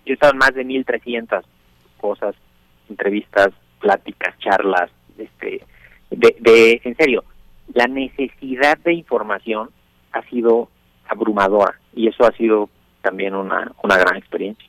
yo 0.04 0.12
he 0.12 0.14
estado 0.14 0.32
en 0.32 0.38
más 0.38 0.54
de 0.54 0.64
1300 0.64 1.44
cosas, 1.98 2.34
entrevistas, 2.88 3.48
pláticas, 3.80 4.38
charlas, 4.38 4.90
este 5.18 5.64
de, 6.10 6.36
de 6.40 6.80
en 6.84 6.96
serio, 6.96 7.24
la 7.72 7.86
necesidad 7.86 8.78
de 8.78 8.94
información 8.94 9.70
ha 10.12 10.22
sido 10.22 10.68
abrumadora 11.08 11.78
y 11.94 12.08
eso 12.08 12.24
ha 12.24 12.32
sido 12.32 12.68
también 13.02 13.34
una 13.34 13.72
una 13.82 13.96
gran 13.96 14.16
experiencia. 14.16 14.68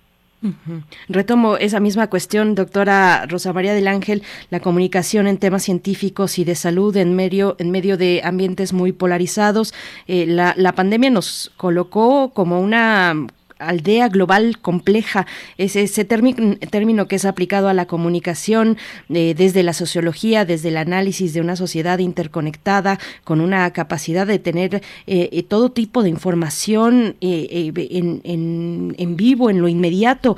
Retomo 1.08 1.58
esa 1.58 1.80
misma 1.80 2.08
cuestión, 2.08 2.56
doctora 2.56 3.26
Rosa 3.28 3.53
María 3.53 3.74
del 3.74 3.88
Ángel, 3.88 4.24
la 4.50 4.60
comunicación 4.60 5.28
en 5.28 5.38
temas 5.38 5.64
científicos 5.64 6.40
y 6.40 6.44
de 6.44 6.56
salud 6.56 6.95
en 6.98 7.16
medio, 7.16 7.56
en 7.60 7.72
medio 7.72 7.98
de 7.98 8.22
ambientes 8.24 8.74
muy 8.74 8.92
polarizados. 8.92 9.74
Eh, 10.08 10.26
la, 10.26 10.53
la 10.58 10.74
pandemia 10.74 11.10
nos 11.10 11.52
colocó 11.58 12.32
como 12.34 12.60
una 12.60 13.28
aldea 13.61 14.09
global 14.09 14.59
compleja, 14.59 15.25
es 15.57 15.75
ese 15.75 16.06
término, 16.06 17.07
que 17.07 17.15
es 17.15 17.25
aplicado 17.25 17.69
a 17.69 17.73
la 17.73 17.85
comunicación 17.85 18.77
eh, 19.09 19.33
desde 19.38 19.64
la 19.64 19.73
sociología, 19.73 20.45
desde 20.45 20.69
el 20.69 20.77
análisis 20.77 21.33
de 21.33 21.41
una 21.41 21.56
sociedad 21.56 21.99
interconectada, 21.99 22.99
con 23.23 23.41
una 23.41 23.72
capacidad 23.72 24.27
de 24.27 24.40
tener 24.40 24.75
eh, 24.75 25.30
eh, 25.31 25.43
todo 25.43 25.72
tipo 25.72 26.03
de 26.03 26.09
información 26.09 27.15
en, 27.22 28.22
en, 28.23 28.95
en, 28.98 29.15
vivo, 29.15 29.49
en 29.49 29.61
lo 29.61 29.67
inmediato. 29.67 30.38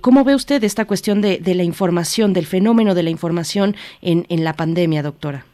¿Cómo 0.00 0.24
ve 0.24 0.34
usted 0.34 0.62
esta 0.64 0.84
cuestión 0.84 1.20
de, 1.20 1.38
de, 1.38 1.54
la 1.54 1.62
información, 1.62 2.32
del 2.32 2.46
fenómeno 2.46 2.94
de 2.94 3.02
la 3.02 3.10
información 3.10 3.76
en, 4.00 4.26
en 4.28 4.44
la 4.44 4.54
pandemia, 4.54 5.02
doctora? 5.02 5.51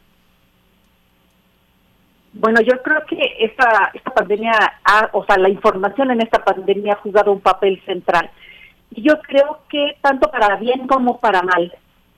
Bueno, 2.33 2.61
yo 2.61 2.81
creo 2.83 3.05
que 3.05 3.17
esta, 3.39 3.91
esta 3.93 4.11
pandemia, 4.11 4.51
ha, 4.83 5.09
o 5.13 5.25
sea, 5.25 5.37
la 5.37 5.49
información 5.49 6.11
en 6.11 6.21
esta 6.21 6.43
pandemia 6.43 6.93
ha 6.93 7.01
jugado 7.01 7.31
un 7.31 7.41
papel 7.41 7.81
central. 7.85 8.29
Y 8.91 9.01
yo 9.01 9.19
creo 9.21 9.61
que 9.69 9.97
tanto 10.01 10.29
para 10.29 10.55
bien 10.57 10.87
como 10.87 11.19
para 11.19 11.41
mal. 11.41 11.73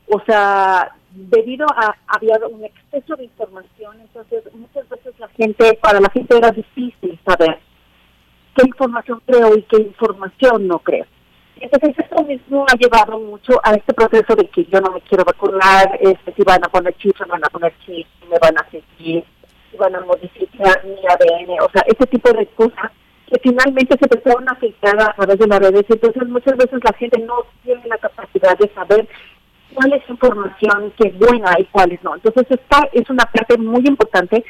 O 0.07 0.22
sea, 0.25 0.91
debido 1.11 1.65
a 1.69 1.95
había 2.07 2.35
un 2.49 2.64
exceso 2.64 3.15
de 3.15 3.25
información, 3.25 3.99
entonces 4.01 4.43
muchas 4.53 4.88
veces 4.90 5.17
la 5.19 5.27
gente, 5.30 5.77
para 5.81 5.99
la 5.99 6.09
gente 6.09 6.38
era 6.38 6.51
difícil 6.51 7.19
saber 7.25 7.59
qué 8.56 8.67
información 8.67 9.22
creo 9.25 9.57
y 9.57 9.64
qué 9.64 9.77
información 9.77 10.67
no 10.67 10.80
creo. 10.80 11.06
Entonces 11.59 11.95
eso 11.98 12.23
mismo 12.23 12.65
ha 12.67 12.75
llevado 12.75 13.19
mucho 13.19 13.53
a 13.64 13.73
este 13.73 13.93
proceso 13.93 14.35
de 14.35 14.48
que 14.49 14.65
yo 14.65 14.81
no 14.81 14.91
me 14.91 15.01
quiero 15.01 15.23
vacunar, 15.23 15.98
este, 16.01 16.33
si 16.33 16.43
van 16.43 16.64
a 16.64 16.69
poner 16.69 16.95
chips, 16.98 17.19
van 17.27 17.43
a 17.43 17.49
poner 17.49 17.73
chips, 17.85 18.09
me 18.30 18.38
van 18.40 18.57
a 18.57 18.67
seguir, 18.72 19.23
van 19.77 19.95
a 19.95 20.01
modificar 20.01 20.83
mi 20.85 20.98
ADN, 21.08 21.59
o 21.61 21.69
sea, 21.72 21.83
ese 21.88 22.06
tipo 22.08 22.32
de 22.33 22.45
cosas 22.48 22.91
que 23.32 23.40
finalmente 23.41 23.98
se 23.98 24.06
empezaron 24.06 24.48
a 24.50 24.56
filtrar 24.56 25.01
a 25.01 25.14
través 25.14 25.40
de 25.40 25.48
las 25.48 25.59
redes. 25.59 25.85
Entonces 25.88 26.27
muchas 26.27 26.58
veces 26.58 26.80
la 26.83 26.93
gente 26.93 27.19
no 27.22 27.45
tiene 27.64 27.88
la 27.88 27.98
capacidad 27.98 28.58
de 28.58 28.69
saber 28.74 29.08
cuál 29.74 29.93
es 29.93 30.09
información 30.09 30.93
que 30.98 31.08
es 31.08 31.17
buena 31.17 31.56
y 31.58 31.66
cuál 31.66 31.93
es 31.93 32.03
no. 32.03 32.16
Entonces 32.16 32.45
esta 32.50 32.90
es 32.91 33.09
una 33.09 33.25
parte 33.25 33.58
muy 33.58 33.83
importante 33.85 34.43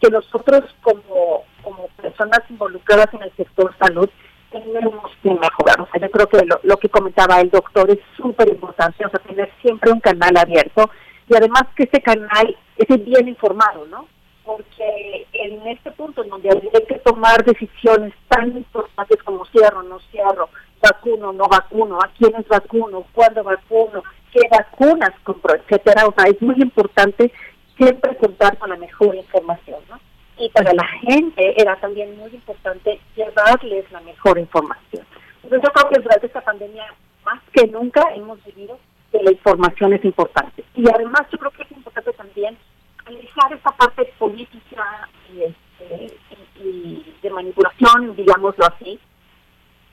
que 0.00 0.10
nosotros 0.10 0.64
como, 0.82 1.44
como 1.62 1.88
personas 1.96 2.40
involucradas 2.50 3.12
en 3.14 3.22
el 3.22 3.32
sector 3.36 3.74
salud 3.80 4.10
tenemos 4.50 5.10
que 5.22 5.30
mejorar. 5.30 5.80
O 5.80 5.88
sea, 5.90 6.00
yo 6.00 6.10
creo 6.10 6.28
que 6.28 6.44
lo, 6.44 6.60
lo 6.62 6.76
que 6.76 6.90
comentaba 6.90 7.40
el 7.40 7.50
doctor 7.50 7.90
es 7.90 7.98
súper 8.16 8.48
importante, 8.48 9.04
o 9.06 9.08
sea, 9.08 9.20
tener 9.20 9.50
siempre 9.62 9.90
un 9.90 10.00
canal 10.00 10.36
abierto 10.36 10.90
y 11.28 11.34
además 11.34 11.64
que 11.74 11.84
ese 11.84 12.02
canal 12.02 12.56
esté 12.76 12.98
bien 12.98 13.28
informado, 13.28 13.86
¿no? 13.86 14.06
Porque 14.46 15.26
en 15.32 15.66
este 15.66 15.90
punto 15.90 16.22
en 16.22 16.30
donde 16.30 16.48
hay 16.50 16.86
que 16.86 16.98
tomar 17.00 17.44
decisiones 17.44 18.14
tan 18.28 18.56
importantes 18.56 19.22
como 19.24 19.44
cierro, 19.46 19.82
no 19.82 19.98
cierro, 20.10 20.48
vacuno, 20.80 21.32
no 21.32 21.44
vacuno, 21.48 21.98
a 21.98 22.10
quiénes 22.16 22.48
vacuno, 22.48 23.04
cuándo 23.12 23.44
vacuno, 23.44 24.02
qué 24.32 24.40
vacunas 24.50 25.12
compro, 25.24 25.56
etcétera, 25.56 26.06
o 26.06 26.14
sea, 26.14 26.30
es 26.30 26.40
muy 26.40 26.54
importante 26.58 27.32
siempre 27.76 28.16
contar 28.16 28.56
con 28.56 28.70
la 28.70 28.76
mejor 28.76 29.14
información, 29.14 29.80
¿no? 29.90 29.98
y 30.38 30.48
para 30.50 30.72
la 30.72 30.86
gente 30.86 31.60
era 31.60 31.76
también 31.76 32.16
muy 32.18 32.30
importante 32.30 33.00
llevarles 33.14 33.90
la 33.90 34.00
mejor 34.00 34.38
información. 34.38 35.04
Entonces 35.42 35.60
yo 35.62 35.72
creo 35.72 35.90
que 35.90 36.00
durante 36.00 36.26
esta 36.26 36.40
pandemia, 36.42 36.84
más 37.24 37.40
que 37.52 37.66
nunca, 37.68 38.02
hemos 38.14 38.42
vivido 38.44 38.78
que 39.12 39.22
la 39.22 39.32
información 39.32 39.92
es 39.94 40.04
importante. 40.04 40.64
Y 40.74 40.84
además 40.92 41.22
yo 41.32 41.38
creo 41.38 41.50
que 41.52 41.62
es 41.62 41.72
importante 41.72 42.12
también 42.12 42.58
alejar 43.06 43.52
esta 43.52 43.70
parte 43.72 44.12
política 44.18 45.08
y, 45.32 45.42
este, 45.42 46.16
y, 46.62 47.14
de 47.22 47.30
manipulación, 47.30 48.14
digámoslo 48.16 48.66
así, 48.66 48.98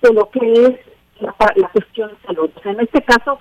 de 0.02 0.14
lo 0.14 0.30
que 0.30 0.54
es 0.54 0.80
la, 1.20 1.36
la 1.56 1.68
cuestión 1.70 2.10
de 2.10 2.28
salud. 2.28 2.50
O 2.56 2.62
sea, 2.62 2.72
en 2.72 2.82
este 2.82 3.02
caso, 3.04 3.40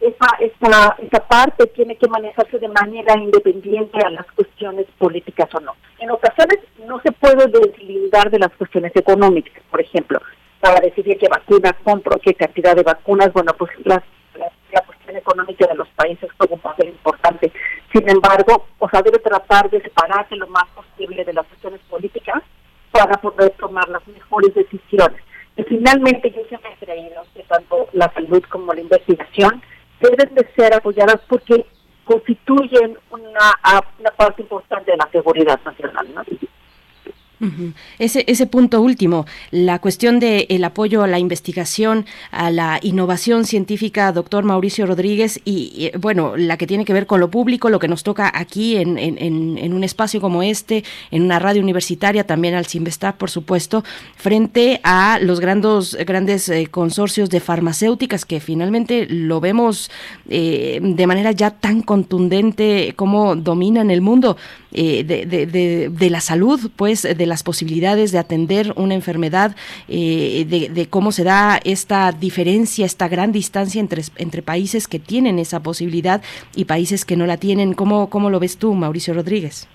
esa, 0.00 0.26
esa, 0.40 0.96
esa 0.98 1.26
parte 1.26 1.66
tiene 1.68 1.96
que 1.96 2.08
manejarse 2.08 2.58
de 2.58 2.68
manera 2.68 3.16
independiente 3.18 3.98
a 4.04 4.10
las 4.10 4.26
cuestiones 4.32 4.86
políticas 4.98 5.48
o 5.54 5.60
no. 5.60 5.74
En 5.98 6.10
ocasiones 6.10 6.58
no 6.86 7.00
se 7.00 7.12
puede 7.12 7.46
deslindar 7.46 8.30
de 8.30 8.38
las 8.38 8.52
cuestiones 8.52 8.92
económicas, 8.94 9.62
por 9.70 9.80
ejemplo, 9.80 10.20
para 10.60 10.80
decidir 10.80 11.18
qué 11.18 11.28
vacunas 11.28 11.74
compro, 11.82 12.18
qué 12.20 12.34
cantidad 12.34 12.76
de 12.76 12.82
vacunas, 12.82 13.32
bueno, 13.32 13.52
pues 13.56 13.70
la, 13.84 14.02
cuestión 15.14 15.16
económica 15.16 15.66
de 15.66 15.74
los 15.74 15.88
países 15.90 16.30
juega 16.36 16.54
un 16.54 16.60
papel 16.60 16.88
importante. 16.88 17.52
Sin 17.92 18.08
embargo, 18.08 18.66
o 18.78 18.88
sea, 18.88 19.02
debe 19.02 19.18
tratar 19.18 19.70
de 19.70 19.80
separarse 19.80 20.36
lo 20.36 20.46
más 20.48 20.64
posible 20.74 21.24
de 21.24 21.32
las 21.32 21.46
cuestiones 21.46 21.80
políticas 21.88 22.42
para 22.90 23.16
poder 23.20 23.50
tomar 23.52 23.88
las 23.88 24.06
mejores 24.06 24.54
decisiones. 24.54 25.20
Y 25.56 25.62
finalmente 25.64 26.30
yo 26.30 26.42
siempre 26.48 26.72
he 26.72 26.84
creído 26.84 27.22
que 27.34 27.42
tanto 27.44 27.88
la 27.92 28.12
salud 28.12 28.42
como 28.50 28.72
la 28.72 28.80
investigación 28.80 29.62
deben 30.00 30.34
de 30.34 30.48
ser 30.56 30.74
apoyadas 30.74 31.20
porque 31.28 31.66
constituyen 32.04 32.98
una, 33.10 33.54
una 33.98 34.10
parte 34.10 34.42
importante 34.42 34.90
de 34.90 34.96
la 34.96 35.08
seguridad 35.10 35.58
nacional. 35.64 36.06
Ese, 37.98 38.24
ese 38.26 38.46
punto 38.46 38.80
último, 38.80 39.26
la 39.50 39.78
cuestión 39.78 40.20
del 40.20 40.46
el 40.48 40.64
apoyo 40.64 41.02
a 41.02 41.06
la 41.06 41.18
investigación, 41.18 42.06
a 42.30 42.50
la 42.50 42.78
innovación 42.82 43.44
científica, 43.44 44.12
doctor 44.12 44.44
Mauricio 44.44 44.86
Rodríguez, 44.86 45.40
y, 45.44 45.90
bueno, 45.98 46.36
la 46.36 46.56
que 46.56 46.66
tiene 46.66 46.84
que 46.84 46.92
ver 46.92 47.06
con 47.06 47.20
lo 47.20 47.30
público, 47.30 47.70
lo 47.70 47.78
que 47.78 47.88
nos 47.88 48.02
toca 48.02 48.30
aquí 48.34 48.76
en, 48.76 48.98
en, 48.98 49.72
un 49.74 49.84
espacio 49.84 50.20
como 50.20 50.42
este, 50.42 50.84
en 51.10 51.22
una 51.22 51.38
radio 51.38 51.62
universitaria, 51.62 52.24
también 52.24 52.54
al 52.54 52.66
CIMBESTAP, 52.66 53.16
por 53.16 53.30
supuesto, 53.30 53.84
frente 54.16 54.80
a 54.82 55.18
los 55.20 55.40
grandes, 55.40 55.96
grandes 56.06 56.48
eh, 56.48 56.68
consorcios 56.70 57.30
de 57.30 57.40
farmacéuticas 57.40 58.24
que 58.24 58.40
finalmente 58.40 59.06
lo 59.08 59.40
vemos 59.40 59.90
eh, 60.28 60.80
de 60.82 61.06
manera 61.06 61.32
ya 61.32 61.50
tan 61.50 61.82
contundente 61.82 62.94
como 62.96 63.36
dominan 63.36 63.90
el 63.90 64.00
mundo 64.00 64.36
eh, 64.72 65.04
de, 65.04 65.26
de, 65.26 65.46
de, 65.46 65.88
de 65.88 66.10
la 66.10 66.20
salud, 66.20 66.70
pues, 66.76 67.02
de 67.02 67.26
la 67.26 67.33
las 67.34 67.42
posibilidades 67.42 68.12
de 68.12 68.20
atender 68.20 68.72
una 68.76 68.94
enfermedad, 68.94 69.56
eh, 69.88 70.46
de, 70.48 70.68
de, 70.68 70.88
cómo 70.88 71.10
se 71.10 71.24
da 71.24 71.60
esta 71.64 72.12
diferencia, 72.12 72.86
esta 72.86 73.08
gran 73.08 73.32
distancia 73.32 73.80
entre, 73.80 74.02
entre 74.18 74.40
países 74.40 74.86
que 74.86 75.00
tienen 75.00 75.40
esa 75.40 75.60
posibilidad 75.60 76.22
y 76.54 76.66
países 76.66 77.04
que 77.04 77.16
no 77.16 77.26
la 77.26 77.36
tienen. 77.36 77.74
¿Cómo, 77.74 78.08
cómo 78.08 78.30
lo 78.30 78.38
ves 78.38 78.56
tú, 78.56 78.72
Mauricio 78.74 79.14
Rodríguez? 79.14 79.66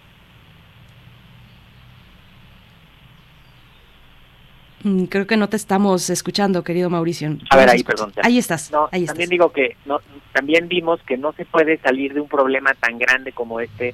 Mm, 4.85 5.03
creo 5.11 5.27
que 5.27 5.35
no 5.35 5.49
te 5.49 5.57
estamos 5.57 6.09
escuchando, 6.09 6.63
querido 6.63 6.89
Mauricio. 6.89 7.35
A 7.49 7.57
ver, 7.57 7.69
ahí, 7.71 7.83
perdón. 7.83 8.13
Ahí 8.23 8.37
estás. 8.37 8.71
No, 8.71 8.87
ahí 8.93 9.05
también 9.05 9.23
estás. 9.23 9.29
digo 9.31 9.51
que 9.51 9.75
no, 9.85 9.99
también 10.31 10.69
vimos 10.69 11.01
que 11.05 11.17
no 11.17 11.33
se 11.33 11.43
puede 11.43 11.77
salir 11.79 12.13
de 12.13 12.21
un 12.21 12.29
problema 12.29 12.73
tan 12.75 12.97
grande 12.97 13.33
como 13.33 13.59
este 13.59 13.93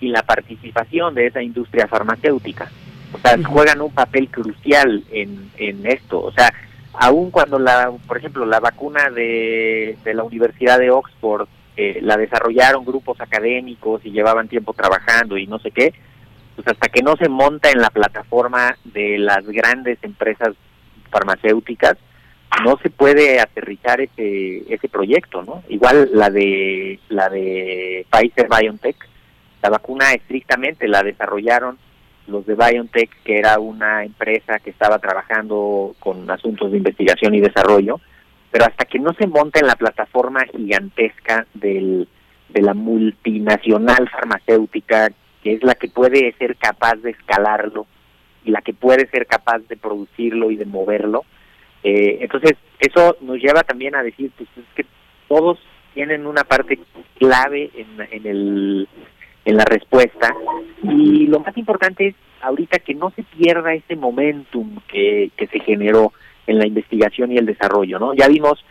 sin 0.00 0.10
la 0.10 0.22
participación 0.22 1.14
de 1.14 1.26
esa 1.26 1.42
industria 1.42 1.86
farmacéutica. 1.86 2.70
O 3.14 3.18
sea, 3.18 3.38
juegan 3.44 3.80
un 3.80 3.92
papel 3.92 4.28
crucial 4.28 5.04
en, 5.12 5.50
en 5.56 5.86
esto. 5.86 6.20
O 6.20 6.32
sea, 6.32 6.52
aun 6.94 7.30
cuando 7.30 7.58
la, 7.58 7.92
por 8.06 8.18
ejemplo, 8.18 8.44
la 8.44 8.60
vacuna 8.60 9.08
de, 9.10 9.96
de 10.04 10.14
la 10.14 10.24
Universidad 10.24 10.78
de 10.78 10.90
Oxford 10.90 11.46
eh, 11.76 12.00
la 12.02 12.16
desarrollaron 12.16 12.84
grupos 12.84 13.20
académicos 13.20 14.04
y 14.04 14.10
llevaban 14.10 14.48
tiempo 14.48 14.74
trabajando 14.74 15.36
y 15.36 15.46
no 15.46 15.58
sé 15.60 15.70
qué, 15.70 15.94
pues 16.56 16.66
hasta 16.68 16.88
que 16.88 17.02
no 17.02 17.16
se 17.16 17.28
monta 17.28 17.70
en 17.70 17.80
la 17.80 17.90
plataforma 17.90 18.76
de 18.84 19.18
las 19.18 19.44
grandes 19.46 19.98
empresas 20.02 20.54
farmacéuticas, 21.10 21.96
no 22.64 22.78
se 22.78 22.90
puede 22.90 23.40
aterrizar 23.40 24.00
ese 24.00 24.72
ese 24.72 24.88
proyecto, 24.88 25.42
¿no? 25.42 25.64
Igual 25.68 26.10
la 26.12 26.30
de 26.30 27.00
la 27.08 27.28
de 27.28 28.06
Pfizer 28.10 28.48
BioNTech, 28.48 28.96
la 29.62 29.70
vacuna 29.70 30.12
estrictamente 30.12 30.86
la 30.86 31.02
desarrollaron 31.02 31.78
los 32.26 32.46
de 32.46 32.54
BioNTech, 32.54 33.10
que 33.22 33.38
era 33.38 33.58
una 33.58 34.04
empresa 34.04 34.58
que 34.58 34.70
estaba 34.70 34.98
trabajando 34.98 35.94
con 35.98 36.30
asuntos 36.30 36.70
de 36.70 36.78
investigación 36.78 37.34
y 37.34 37.40
desarrollo, 37.40 38.00
pero 38.50 38.66
hasta 38.66 38.84
que 38.84 38.98
no 38.98 39.12
se 39.14 39.26
monta 39.26 39.60
en 39.60 39.66
la 39.66 39.76
plataforma 39.76 40.44
gigantesca 40.46 41.46
del, 41.54 42.08
de 42.48 42.62
la 42.62 42.74
multinacional 42.74 44.08
farmacéutica, 44.08 45.10
que 45.42 45.54
es 45.54 45.62
la 45.62 45.74
que 45.74 45.88
puede 45.88 46.32
ser 46.38 46.56
capaz 46.56 46.96
de 46.96 47.10
escalarlo 47.10 47.86
y 48.44 48.50
la 48.50 48.62
que 48.62 48.72
puede 48.72 49.08
ser 49.08 49.26
capaz 49.26 49.58
de 49.68 49.76
producirlo 49.76 50.50
y 50.50 50.56
de 50.56 50.66
moverlo, 50.66 51.24
eh, 51.82 52.18
entonces 52.22 52.54
eso 52.78 53.16
nos 53.20 53.38
lleva 53.38 53.62
también 53.62 53.94
a 53.94 54.02
decir 54.02 54.30
pues, 54.36 54.48
es 54.56 54.64
que 54.74 54.86
todos 55.28 55.58
tienen 55.92 56.26
una 56.26 56.44
parte 56.44 56.78
clave 57.18 57.70
en, 57.74 58.08
en 58.10 58.26
el 58.26 58.88
en 59.44 59.56
la 59.56 59.64
respuesta 59.64 60.34
y 60.82 61.26
lo 61.26 61.40
más 61.40 61.56
importante 61.56 62.08
es 62.08 62.14
ahorita 62.40 62.78
que 62.78 62.94
no 62.94 63.10
se 63.10 63.22
pierda 63.22 63.74
ese 63.74 63.96
momentum 63.96 64.80
que, 64.88 65.30
que 65.36 65.46
se 65.46 65.60
generó 65.60 66.12
en 66.46 66.58
la 66.58 66.66
investigación 66.66 67.32
y 67.32 67.38
el 67.38 67.46
desarrollo, 67.46 67.98
¿no? 67.98 68.14
Ya 68.14 68.28
vimos 68.28 68.64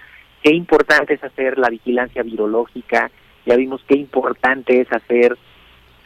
qué 0.44 0.54
importante 0.54 1.16
es 1.16 1.24
hacer 1.24 1.58
la 1.58 1.70
vigilancia 1.70 2.22
virológica, 2.22 3.10
ya 3.46 3.56
vimos 3.56 3.84
qué 3.88 3.98
importante 3.98 4.82
es 4.82 4.92
hacer 4.92 5.38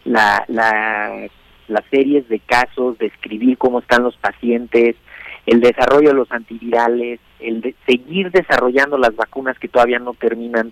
la, 0.05 0.45
la, 0.47 1.27
las 1.67 1.83
series 1.91 2.27
de 2.29 2.39
casos, 2.39 2.97
describir 2.97 3.57
cómo 3.57 3.79
están 3.79 4.03
los 4.03 4.15
pacientes, 4.17 4.95
el 5.45 5.61
desarrollo 5.61 6.09
de 6.09 6.15
los 6.15 6.31
antivirales, 6.31 7.19
el 7.39 7.61
de 7.61 7.75
seguir 7.85 8.31
desarrollando 8.31 8.97
las 8.97 9.15
vacunas 9.15 9.57
que 9.59 9.67
todavía 9.67 9.99
no 9.99 10.13
terminan 10.13 10.71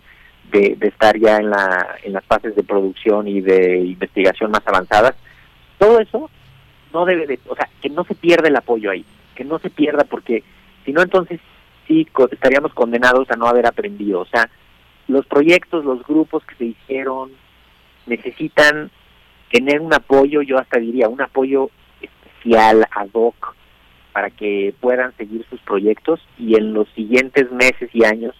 de, 0.51 0.75
de 0.75 0.87
estar 0.87 1.17
ya 1.17 1.37
en, 1.37 1.49
la, 1.49 1.95
en 2.03 2.13
las 2.13 2.23
fases 2.25 2.55
de 2.55 2.63
producción 2.63 3.27
y 3.27 3.41
de 3.41 3.79
investigación 3.79 4.51
más 4.51 4.61
avanzadas, 4.65 5.15
todo 5.77 5.99
eso 5.99 6.29
no 6.93 7.05
debe 7.05 7.27
de, 7.27 7.39
o 7.47 7.55
sea, 7.55 7.69
que 7.81 7.89
no 7.89 8.03
se 8.05 8.15
pierda 8.15 8.47
el 8.47 8.55
apoyo 8.55 8.91
ahí, 8.91 9.05
que 9.35 9.43
no 9.43 9.59
se 9.59 9.69
pierda 9.69 10.03
porque 10.05 10.43
si 10.85 10.93
no 10.93 11.01
entonces 11.01 11.39
sí 11.87 12.07
estaríamos 12.31 12.73
condenados 12.73 13.29
a 13.29 13.35
no 13.35 13.47
haber 13.47 13.67
aprendido, 13.67 14.21
o 14.21 14.25
sea, 14.25 14.49
los 15.07 15.25
proyectos, 15.25 15.85
los 15.85 16.03
grupos 16.05 16.43
que 16.45 16.55
se 16.55 16.65
hicieron 16.65 17.31
necesitan 18.07 18.89
tener 19.51 19.81
un 19.81 19.93
apoyo, 19.93 20.41
yo 20.41 20.57
hasta 20.57 20.79
diría, 20.79 21.09
un 21.09 21.21
apoyo 21.21 21.69
especial 22.01 22.87
ad 22.91 23.09
hoc 23.13 23.55
para 24.13 24.29
que 24.29 24.73
puedan 24.79 25.15
seguir 25.17 25.45
sus 25.49 25.59
proyectos 25.61 26.25
y 26.37 26.55
en 26.55 26.73
los 26.73 26.87
siguientes 26.89 27.51
meses 27.51 27.89
y 27.93 28.05
años 28.05 28.35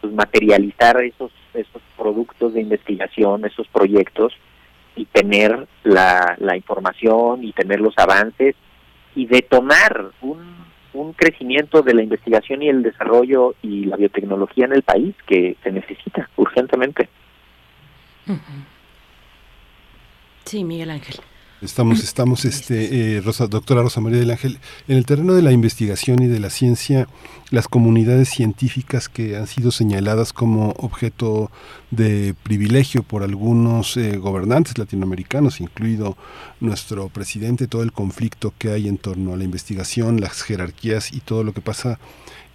pues 0.00 0.12
materializar 0.12 1.02
esos 1.02 1.30
esos 1.54 1.82
productos 1.96 2.54
de 2.54 2.60
investigación, 2.60 3.44
esos 3.44 3.66
proyectos 3.68 4.32
y 4.96 5.04
tener 5.06 5.66
la, 5.82 6.36
la 6.38 6.56
información 6.56 7.44
y 7.44 7.52
tener 7.52 7.80
los 7.80 7.96
avances 7.98 8.54
y 9.14 9.26
detonar 9.26 10.10
un, 10.20 10.56
un 10.92 11.12
crecimiento 11.12 11.82
de 11.82 11.94
la 11.94 12.02
investigación 12.02 12.62
y 12.62 12.68
el 12.68 12.82
desarrollo 12.82 13.54
y 13.62 13.84
la 13.84 13.96
biotecnología 13.96 14.66
en 14.66 14.72
el 14.72 14.82
país 14.82 15.14
que 15.26 15.56
se 15.62 15.72
necesita 15.72 16.28
urgentemente. 16.36 17.08
Sí, 20.44 20.64
Miguel 20.64 20.90
Ángel. 20.90 21.16
Estamos, 21.62 22.00
estamos, 22.04 22.44
este, 22.44 23.16
eh, 23.16 23.20
Rosa, 23.20 23.46
doctora 23.46 23.82
Rosa 23.82 24.00
María 24.00 24.18
del 24.18 24.30
Ángel, 24.30 24.58
en 24.88 24.96
el 24.96 25.04
terreno 25.06 25.34
de 25.34 25.42
la 25.42 25.52
investigación 25.52 26.22
y 26.22 26.26
de 26.26 26.40
la 26.40 26.50
ciencia, 26.50 27.06
las 27.50 27.68
comunidades 27.68 28.28
científicas 28.28 29.08
que 29.08 29.36
han 29.36 29.46
sido 29.46 29.70
señaladas 29.70 30.32
como 30.32 30.70
objeto 30.78 31.50
de 31.90 32.34
privilegio 32.42 33.02
por 33.02 33.22
algunos 33.22 33.96
eh, 33.96 34.16
gobernantes 34.16 34.78
latinoamericanos, 34.78 35.60
incluido 35.60 36.16
nuestro 36.60 37.08
presidente, 37.08 37.66
todo 37.66 37.82
el 37.82 37.92
conflicto 37.92 38.54
que 38.56 38.70
hay 38.70 38.88
en 38.88 38.98
torno 38.98 39.34
a 39.34 39.36
la 39.36 39.44
investigación, 39.44 40.20
las 40.20 40.42
jerarquías 40.42 41.12
y 41.12 41.20
todo 41.20 41.44
lo 41.44 41.52
que 41.52 41.60
pasa 41.60 41.98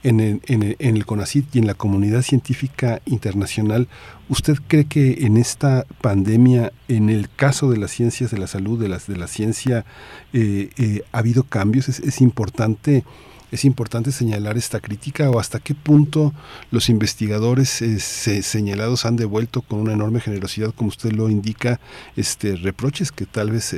en 0.09 0.19
el, 0.19 0.75
en 0.80 1.01
CONACYT 1.01 1.56
y 1.56 1.59
en 1.59 1.67
la 1.67 1.74
comunidad 1.74 2.22
científica 2.22 3.01
internacional, 3.06 3.88
¿usted 4.30 4.56
cree 4.67 4.85
que 4.85 5.25
en 5.25 5.38
esta 5.38 5.85
pandemia, 6.01 6.72
en 6.88 7.09
el 7.09 7.30
caso 7.30 7.69
de 7.72 7.77
las 7.77 7.92
ciencias 7.92 8.32
de 8.32 8.38
la 8.38 8.48
salud, 8.48 8.80
de, 8.80 8.90
las, 8.90 9.08
de 9.08 9.16
la 9.17 9.27
ciencia, 9.27 9.85
eh, 10.34 10.69
eh, 10.77 11.01
ha 11.11 11.19
habido 11.19 11.43
cambios? 11.43 11.90
¿Es, 11.90 12.00
es 12.00 12.22
importante 12.22 13.03
es 13.51 13.64
importante 13.64 14.11
señalar 14.11 14.58
esta 14.58 14.82
crítica 14.82 15.30
o 15.30 15.40
hasta 15.40 15.59
qué 15.59 15.75
punto 15.75 16.34
los 16.72 16.90
investigadores 16.90 17.82
eh, 17.82 18.00
se- 18.00 18.42
señalados 18.42 19.06
han 19.06 19.16
devuelto 19.16 19.61
con 19.61 19.80
una 19.80 19.93
enorme 19.93 20.19
generosidad, 20.19 20.74
como 20.74 20.90
usted 20.90 21.11
lo 21.14 21.30
indica, 21.30 21.80
este 22.17 22.56
reproches 22.58 23.11
que 23.14 23.25
tal 23.25 23.51
vez 23.51 23.74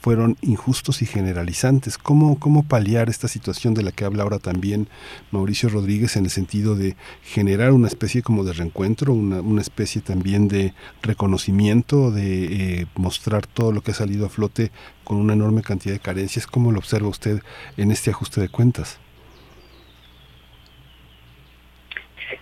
fueron 0.00 0.36
injustos 0.42 1.02
y 1.02 1.06
generalizantes. 1.06 1.98
¿Cómo, 1.98 2.38
¿Cómo 2.38 2.62
paliar 2.62 3.08
esta 3.08 3.28
situación 3.28 3.74
de 3.74 3.82
la 3.82 3.92
que 3.92 4.04
habla 4.04 4.22
ahora 4.22 4.38
también 4.38 4.88
Mauricio 5.30 5.68
Rodríguez 5.68 6.16
en 6.16 6.24
el 6.24 6.30
sentido 6.30 6.74
de 6.74 6.96
generar 7.22 7.72
una 7.72 7.88
especie 7.88 8.22
como 8.22 8.44
de 8.44 8.52
reencuentro, 8.52 9.12
una, 9.12 9.40
una 9.40 9.60
especie 9.60 10.00
también 10.00 10.48
de 10.48 10.74
reconocimiento, 11.02 12.10
de 12.10 12.44
eh, 12.80 12.86
mostrar 12.96 13.46
todo 13.46 13.72
lo 13.72 13.80
que 13.80 13.90
ha 13.90 13.94
salido 13.94 14.26
a 14.26 14.28
flote 14.28 14.70
con 15.04 15.18
una 15.18 15.32
enorme 15.32 15.62
cantidad 15.62 15.94
de 15.94 16.00
carencias? 16.00 16.46
¿Cómo 16.46 16.72
lo 16.72 16.78
observa 16.78 17.08
usted 17.08 17.40
en 17.76 17.90
este 17.90 18.10
ajuste 18.10 18.40
de 18.40 18.48
cuentas? 18.48 18.98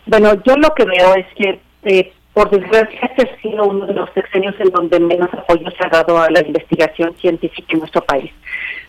Bueno, 0.07 0.35
yo 0.45 0.57
lo 0.57 0.73
que 0.75 0.85
veo 0.85 1.15
es 1.17 1.27
que, 1.37 1.61
eh, 1.83 2.13
por 2.37 2.51
desgracia, 2.51 3.01
este 3.01 3.23
ha 3.23 3.41
sido 3.41 3.65
uno 3.65 3.87
de 3.87 3.95
los 3.95 4.11
sexenios 4.13 4.55
en 4.59 4.69
donde 4.69 5.01
menos 5.01 5.33
apoyo 5.33 5.71
se 5.71 5.87
ha 5.87 5.89
dado 5.89 6.19
a 6.21 6.29
la 6.29 6.47
investigación 6.47 7.17
científica 7.17 7.69
en 7.71 7.79
nuestro 7.79 8.05
país. 8.05 8.31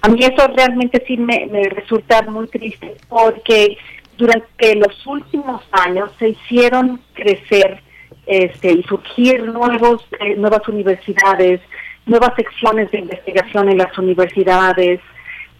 A 0.02 0.10
mí 0.10 0.20
eso 0.20 0.46
realmente 0.54 1.02
sí 1.08 1.16
me, 1.16 1.48
me 1.50 1.64
resulta 1.70 2.24
muy 2.24 2.48
triste, 2.50 2.98
porque 3.08 3.78
durante 4.18 4.76
los 4.76 5.08
últimos 5.08 5.64
años 5.72 6.12
se 6.20 6.28
hicieron 6.32 7.00
crecer 7.14 7.82
este, 8.26 8.74
y 8.74 8.84
surgir 8.84 9.42
nuevos, 9.46 10.06
eh, 10.20 10.36
nuevas 10.36 10.68
universidades, 10.68 11.62
nuevas 12.06 12.34
secciones 12.36 12.92
de 12.92 13.00
investigación 13.00 13.70
en 13.70 13.78
las 13.78 13.98
universidades, 13.98 15.00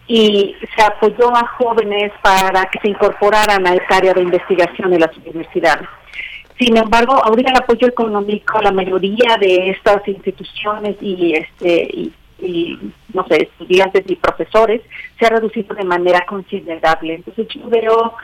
y 0.06 0.54
se 0.76 0.82
apoyó 0.82 1.34
a 1.34 1.46
jóvenes 1.56 2.12
para 2.20 2.66
que 2.66 2.80
se 2.80 2.88
incorporaran 2.88 3.66
a 3.66 3.72
esa 3.72 3.96
área 3.96 4.12
de 4.12 4.20
investigación 4.20 4.92
en 4.92 5.00
las 5.00 5.16
universidades. 5.16 5.88
Sin 6.58 6.76
embargo, 6.76 7.14
ahorita 7.14 7.50
el 7.50 7.58
apoyo 7.58 7.86
económico, 7.86 8.60
la 8.60 8.72
mayoría 8.72 9.36
de 9.40 9.70
estas 9.70 10.06
instituciones 10.08 10.96
y 11.00 11.34
este 11.34 12.10
y, 12.40 12.78
no 13.12 13.26
sé, 13.26 13.42
estudiantes 13.42 14.04
y 14.08 14.16
profesores 14.16 14.82
se 15.18 15.26
ha 15.26 15.30
reducido 15.30 15.74
de 15.74 15.84
manera 15.84 16.24
considerable. 16.26 17.14
Entonces 17.14 17.48
yo 17.48 17.68
veo 17.68 18.14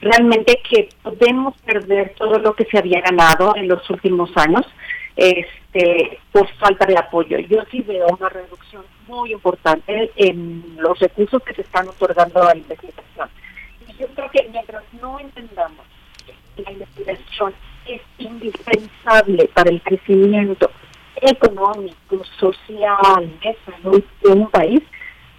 realmente 0.00 0.60
que 0.68 0.88
podemos 1.02 1.56
perder 1.62 2.14
todo 2.16 2.38
lo 2.38 2.54
que 2.54 2.64
se 2.66 2.78
había 2.78 3.00
ganado 3.00 3.56
en 3.56 3.68
los 3.68 3.88
últimos 3.90 4.30
años 4.36 4.66
este 5.16 6.18
por 6.30 6.46
falta 6.58 6.86
de 6.86 6.98
apoyo. 6.98 7.38
Yo 7.38 7.62
sí 7.70 7.80
veo 7.80 8.06
una 8.08 8.28
reducción 8.28 8.84
muy 9.08 9.32
importante 9.32 10.10
en 10.16 10.76
los 10.78 10.98
recursos 10.98 11.42
que 11.42 11.54
se 11.54 11.62
están 11.62 11.88
otorgando 11.88 12.42
a 12.42 12.46
la 12.46 12.56
investigación. 12.56 13.28
Y 13.88 13.96
yo 13.98 14.06
creo 14.08 14.30
que 14.30 14.48
mientras 14.52 14.84
no 15.00 15.18
entendamos 15.18 15.86
la 16.56 16.70
investigación 16.70 17.54
es 17.88 18.02
indispensable 18.18 19.48
para 19.54 19.70
el 19.70 19.80
crecimiento 19.82 20.70
económico, 21.20 22.22
social, 22.38 23.38
de 23.42 23.56
salud 23.64 24.04
de 24.22 24.30
un 24.30 24.50
país, 24.50 24.82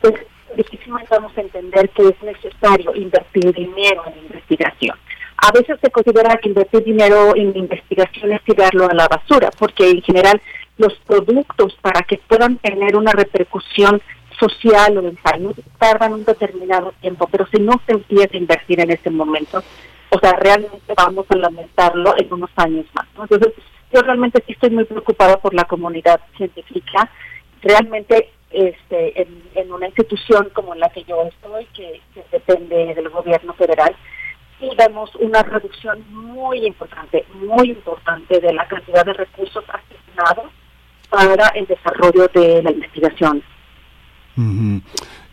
pues 0.01 0.15
difícilmente 0.55 1.07
vamos 1.11 1.37
a 1.37 1.41
entender 1.41 1.89
que 1.89 2.03
es 2.03 2.23
necesario 2.23 2.95
invertir 2.95 3.53
dinero 3.53 4.03
en 4.07 4.25
investigación. 4.25 4.97
A 5.37 5.51
veces 5.51 5.77
se 5.81 5.91
considera 5.91 6.37
que 6.37 6.49
invertir 6.49 6.83
dinero 6.83 7.35
en 7.35 7.55
investigación 7.55 8.31
es 8.31 8.43
tirarlo 8.43 8.89
a 8.89 8.93
la 8.93 9.07
basura, 9.07 9.51
porque 9.57 9.89
en 9.89 10.01
general 10.01 10.41
los 10.77 10.93
productos 11.05 11.77
para 11.81 12.01
que 12.01 12.19
puedan 12.27 12.57
tener 12.57 12.95
una 12.95 13.11
repercusión 13.11 14.01
social 14.39 14.97
o 14.97 15.07
en 15.07 15.17
salud 15.23 15.55
tardan 15.79 16.13
un 16.13 16.25
determinado 16.25 16.93
tiempo, 17.01 17.27
pero 17.31 17.47
si 17.47 17.61
no 17.61 17.73
se 17.85 17.93
empieza 17.93 18.33
a 18.33 18.37
invertir 18.37 18.79
en 18.79 18.91
este 18.91 19.09
momento, 19.09 19.63
o 20.09 20.19
sea, 20.19 20.33
realmente 20.33 20.93
vamos 20.95 21.25
a 21.29 21.37
lamentarlo 21.37 22.13
en 22.17 22.33
unos 22.33 22.49
años 22.55 22.85
más. 22.93 23.05
¿no? 23.15 23.23
Entonces, 23.23 23.53
yo 23.93 24.01
realmente 24.01 24.43
sí 24.45 24.53
estoy 24.53 24.69
muy 24.69 24.85
preocupada 24.85 25.37
por 25.37 25.53
la 25.53 25.65
comunidad 25.65 26.19
científica. 26.35 27.09
Realmente, 27.61 28.31
este, 28.51 29.21
en, 29.55 29.71
una 29.71 29.87
institución 29.87 30.49
como 30.53 30.75
la 30.75 30.89
que 30.89 31.03
yo 31.03 31.23
estoy, 31.23 31.65
que, 31.67 32.01
que 32.13 32.23
depende 32.31 32.93
del 32.95 33.09
gobierno 33.09 33.53
federal, 33.53 33.95
sí 34.59 34.69
vemos 34.77 35.13
una 35.15 35.43
reducción 35.43 36.03
muy 36.11 36.65
importante, 36.65 37.25
muy 37.35 37.71
importante 37.71 38.39
de 38.39 38.53
la 38.53 38.67
cantidad 38.67 39.05
de 39.05 39.13
recursos 39.13 39.63
asignados 39.67 40.51
para 41.09 41.47
el 41.49 41.65
desarrollo 41.67 42.27
de 42.33 42.61
la 42.63 42.71
investigación. 42.71 43.43
Ujú. 44.35 44.81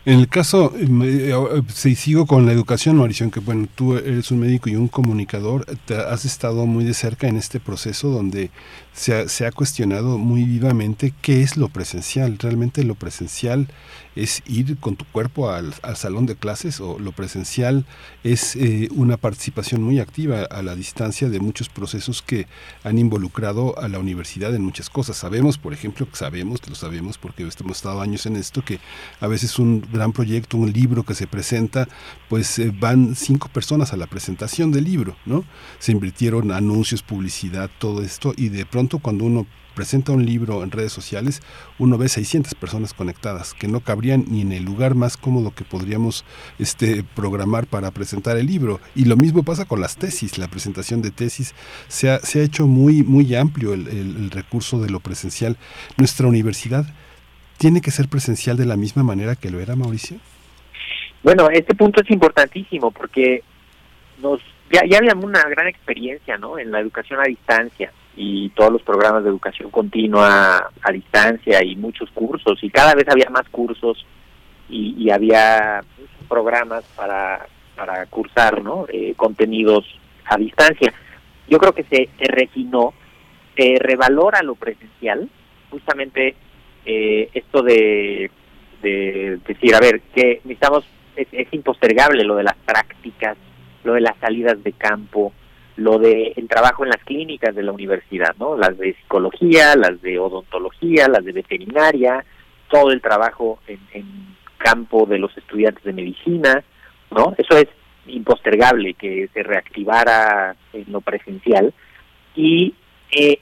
En 0.05 0.19
el 0.19 0.27
caso, 0.27 0.71
eh, 0.77 0.85
eh, 1.33 1.61
si 1.73 1.95
sigo 1.95 2.27
con 2.27 2.45
la 2.45 2.51
educación, 2.51 2.95
Mauricio, 2.97 3.31
que 3.31 3.39
bueno, 3.39 3.67
tú 3.73 3.95
eres 3.95 4.29
un 4.29 4.39
médico 4.39 4.69
y 4.69 4.75
un 4.75 4.87
comunicador, 4.87 5.65
te 5.85 5.95
has 5.95 6.25
estado 6.25 6.67
muy 6.67 6.85
de 6.85 6.93
cerca 6.93 7.27
en 7.27 7.37
este 7.37 7.59
proceso 7.59 8.09
donde 8.09 8.51
se 8.93 9.45
ha 9.47 9.51
cuestionado 9.51 10.19
muy 10.19 10.43
vivamente 10.43 11.11
qué 11.23 11.41
es 11.41 11.57
lo 11.57 11.69
presencial. 11.69 12.37
Realmente 12.37 12.83
lo 12.83 12.93
presencial 12.93 13.67
es 14.15 14.41
ir 14.45 14.77
con 14.77 14.95
tu 14.95 15.05
cuerpo 15.05 15.49
al, 15.49 15.73
al 15.81 15.97
salón 15.97 16.25
de 16.25 16.35
clases 16.35 16.79
o 16.79 16.99
lo 16.99 17.11
presencial 17.11 17.85
es 18.23 18.55
eh, 18.55 18.89
una 18.91 19.17
participación 19.17 19.83
muy 19.83 19.99
activa 19.99 20.43
a 20.43 20.61
la 20.61 20.75
distancia 20.75 21.29
de 21.29 21.39
muchos 21.39 21.69
procesos 21.69 22.21
que 22.21 22.47
han 22.83 22.97
involucrado 22.97 23.77
a 23.79 23.87
la 23.87 23.99
universidad 23.99 24.53
en 24.55 24.63
muchas 24.63 24.89
cosas. 24.89 25.17
Sabemos, 25.17 25.57
por 25.57 25.73
ejemplo, 25.73 26.09
que 26.09 26.15
sabemos, 26.15 26.61
lo 26.67 26.75
sabemos 26.75 27.17
porque 27.17 27.43
hemos 27.43 27.77
estado 27.77 28.01
años 28.01 28.25
en 28.25 28.35
esto, 28.35 28.63
que 28.63 28.79
a 29.19 29.27
veces 29.27 29.59
un 29.59 29.85
gran 29.91 30.11
proyecto, 30.11 30.57
un 30.57 30.71
libro 30.71 31.03
que 31.03 31.15
se 31.15 31.27
presenta, 31.27 31.87
pues 32.29 32.59
eh, 32.59 32.73
van 32.77 33.15
cinco 33.15 33.49
personas 33.49 33.93
a 33.93 33.97
la 33.97 34.07
presentación 34.07 34.71
del 34.71 34.85
libro, 34.85 35.15
¿no? 35.25 35.43
Se 35.79 35.91
invirtieron 35.91 36.51
anuncios, 36.51 37.03
publicidad, 37.03 37.69
todo 37.79 38.01
esto, 38.01 38.33
y 38.35 38.49
de 38.49 38.65
pronto 38.65 38.99
cuando 38.99 39.25
uno 39.25 39.45
presenta 39.75 40.11
un 40.13 40.25
libro 40.25 40.63
en 40.63 40.71
redes 40.71 40.91
sociales, 40.93 41.41
uno 41.77 41.97
ve 41.97 42.07
600 42.09 42.55
personas 42.55 42.93
conectadas 42.93 43.53
que 43.53 43.67
no 43.67 43.81
cabrían 43.81 44.25
ni 44.27 44.41
en 44.41 44.51
el 44.53 44.63
lugar 44.63 44.95
más 44.95 45.17
cómodo 45.17 45.53
que 45.53 45.63
podríamos 45.65 46.25
este, 46.57 47.03
programar 47.15 47.67
para 47.67 47.91
presentar 47.91 48.37
el 48.37 48.47
libro. 48.47 48.79
Y 48.95 49.05
lo 49.05 49.17
mismo 49.17 49.43
pasa 49.43 49.65
con 49.65 49.81
las 49.81 49.97
tesis, 49.97 50.37
la 50.37 50.47
presentación 50.47 51.01
de 51.01 51.11
tesis 51.11 51.53
se 51.87 52.09
ha, 52.09 52.19
se 52.19 52.39
ha 52.39 52.43
hecho 52.43 52.65
muy, 52.65 53.03
muy 53.03 53.35
amplio 53.35 53.73
el, 53.73 53.87
el- 53.89 54.31
recurso 54.31 54.79
de 54.81 54.89
lo 54.89 54.99
presencial. 54.99 55.57
Nuestra 55.97 56.27
universidad 56.27 56.85
tiene 57.57 57.81
que 57.81 57.91
ser 57.91 58.07
presencial 58.07 58.57
de 58.57 58.65
la 58.65 58.77
misma 58.77 59.03
manera 59.03 59.35
que 59.35 59.49
lo 59.51 59.59
era 59.59 59.75
Mauricio. 59.75 60.17
Bueno, 61.23 61.49
este 61.49 61.75
punto 61.75 62.01
es 62.01 62.09
importantísimo 62.09 62.91
porque 62.91 63.43
nos 64.21 64.39
ya, 64.71 64.81
ya 64.89 64.97
había 64.97 65.13
una 65.15 65.43
gran 65.43 65.67
experiencia 65.67 66.37
¿no? 66.37 66.57
en 66.57 66.71
la 66.71 66.79
educación 66.79 67.19
a 67.19 67.23
distancia 67.23 67.91
y 68.15 68.49
todos 68.49 68.71
los 68.71 68.81
programas 68.81 69.23
de 69.23 69.29
educación 69.29 69.69
continua 69.71 70.71
a 70.81 70.91
distancia 70.91 71.63
y 71.63 71.75
muchos 71.75 72.09
cursos 72.11 72.63
y 72.63 72.69
cada 72.69 72.95
vez 72.95 73.07
había 73.09 73.29
más 73.29 73.47
cursos 73.49 74.05
y, 74.69 74.95
y 74.97 75.09
había 75.09 75.83
programas 76.29 76.83
para, 76.95 77.45
para 77.75 78.05
cursar 78.07 78.63
¿no? 78.63 78.85
Eh, 78.89 79.13
contenidos 79.15 79.85
a 80.25 80.37
distancia. 80.37 80.93
Yo 81.47 81.59
creo 81.59 81.73
que 81.73 81.83
se, 81.83 82.09
se 82.17 82.25
refinó, 82.25 82.93
se 83.55 83.75
revalora 83.79 84.41
lo 84.41 84.55
presencial, 84.55 85.29
justamente 85.69 86.35
eh, 86.85 87.29
esto 87.33 87.61
de, 87.61 88.31
de 88.81 89.39
decir, 89.47 89.75
a 89.75 89.79
ver, 89.79 90.01
que 90.13 90.41
necesitamos, 90.43 90.85
es, 91.15 91.27
es 91.31 91.47
impostergable 91.51 92.23
lo 92.23 92.35
de 92.35 92.43
las 92.43 92.55
prácticas, 92.65 93.37
lo 93.83 93.93
de 93.93 94.01
las 94.01 94.17
salidas 94.17 94.63
de 94.63 94.71
campo, 94.71 95.33
lo 95.77 95.99
de 95.99 96.33
el 96.35 96.47
trabajo 96.47 96.83
en 96.83 96.89
las 96.89 97.03
clínicas 97.03 97.53
de 97.53 97.63
la 97.63 97.71
universidad, 97.71 98.35
¿no? 98.39 98.57
Las 98.57 98.77
de 98.77 98.93
psicología, 98.93 99.75
las 99.75 100.01
de 100.01 100.19
odontología, 100.19 101.07
las 101.07 101.25
de 101.25 101.33
veterinaria, 101.33 102.23
todo 102.69 102.91
el 102.91 103.01
trabajo 103.01 103.59
en, 103.67 104.35
campo 104.57 105.05
de 105.05 105.19
los 105.19 105.37
estudiantes 105.37 105.83
de 105.83 105.93
medicina, 105.93 106.63
¿no? 107.11 107.35
Eso 107.37 107.57
es 107.57 107.67
impostergable 108.07 108.95
que 108.95 109.29
se 109.31 109.43
reactivara 109.43 110.55
en 110.73 110.91
lo 110.91 111.01
presencial 111.01 111.71
y 112.35 112.73
eh, 113.11 113.39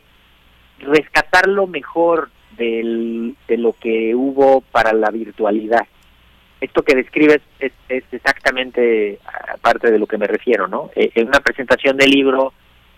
rescatar 0.80 1.48
lo 1.48 1.68
mejor 1.68 2.30
del, 2.58 3.36
de 3.48 3.58
lo 3.58 3.74
que 3.74 4.16
hubo 4.16 4.62
para 4.62 4.92
la 4.92 5.12
virtualidad. 5.12 5.88
Esto 6.64 6.82
que 6.82 6.96
describes 6.96 7.42
es, 7.60 7.74
es 7.90 8.06
exactamente 8.14 9.20
parte 9.62 9.92
de 9.92 10.00
lo 10.00 10.08
que 10.08 10.18
me 10.18 10.28
refiero, 10.28 10.66
¿no? 10.70 10.92
Eh, 10.96 11.12
en 11.14 11.28
una 11.28 11.42
presentación 11.42 11.98
de 11.98 12.08
libro 12.08 12.54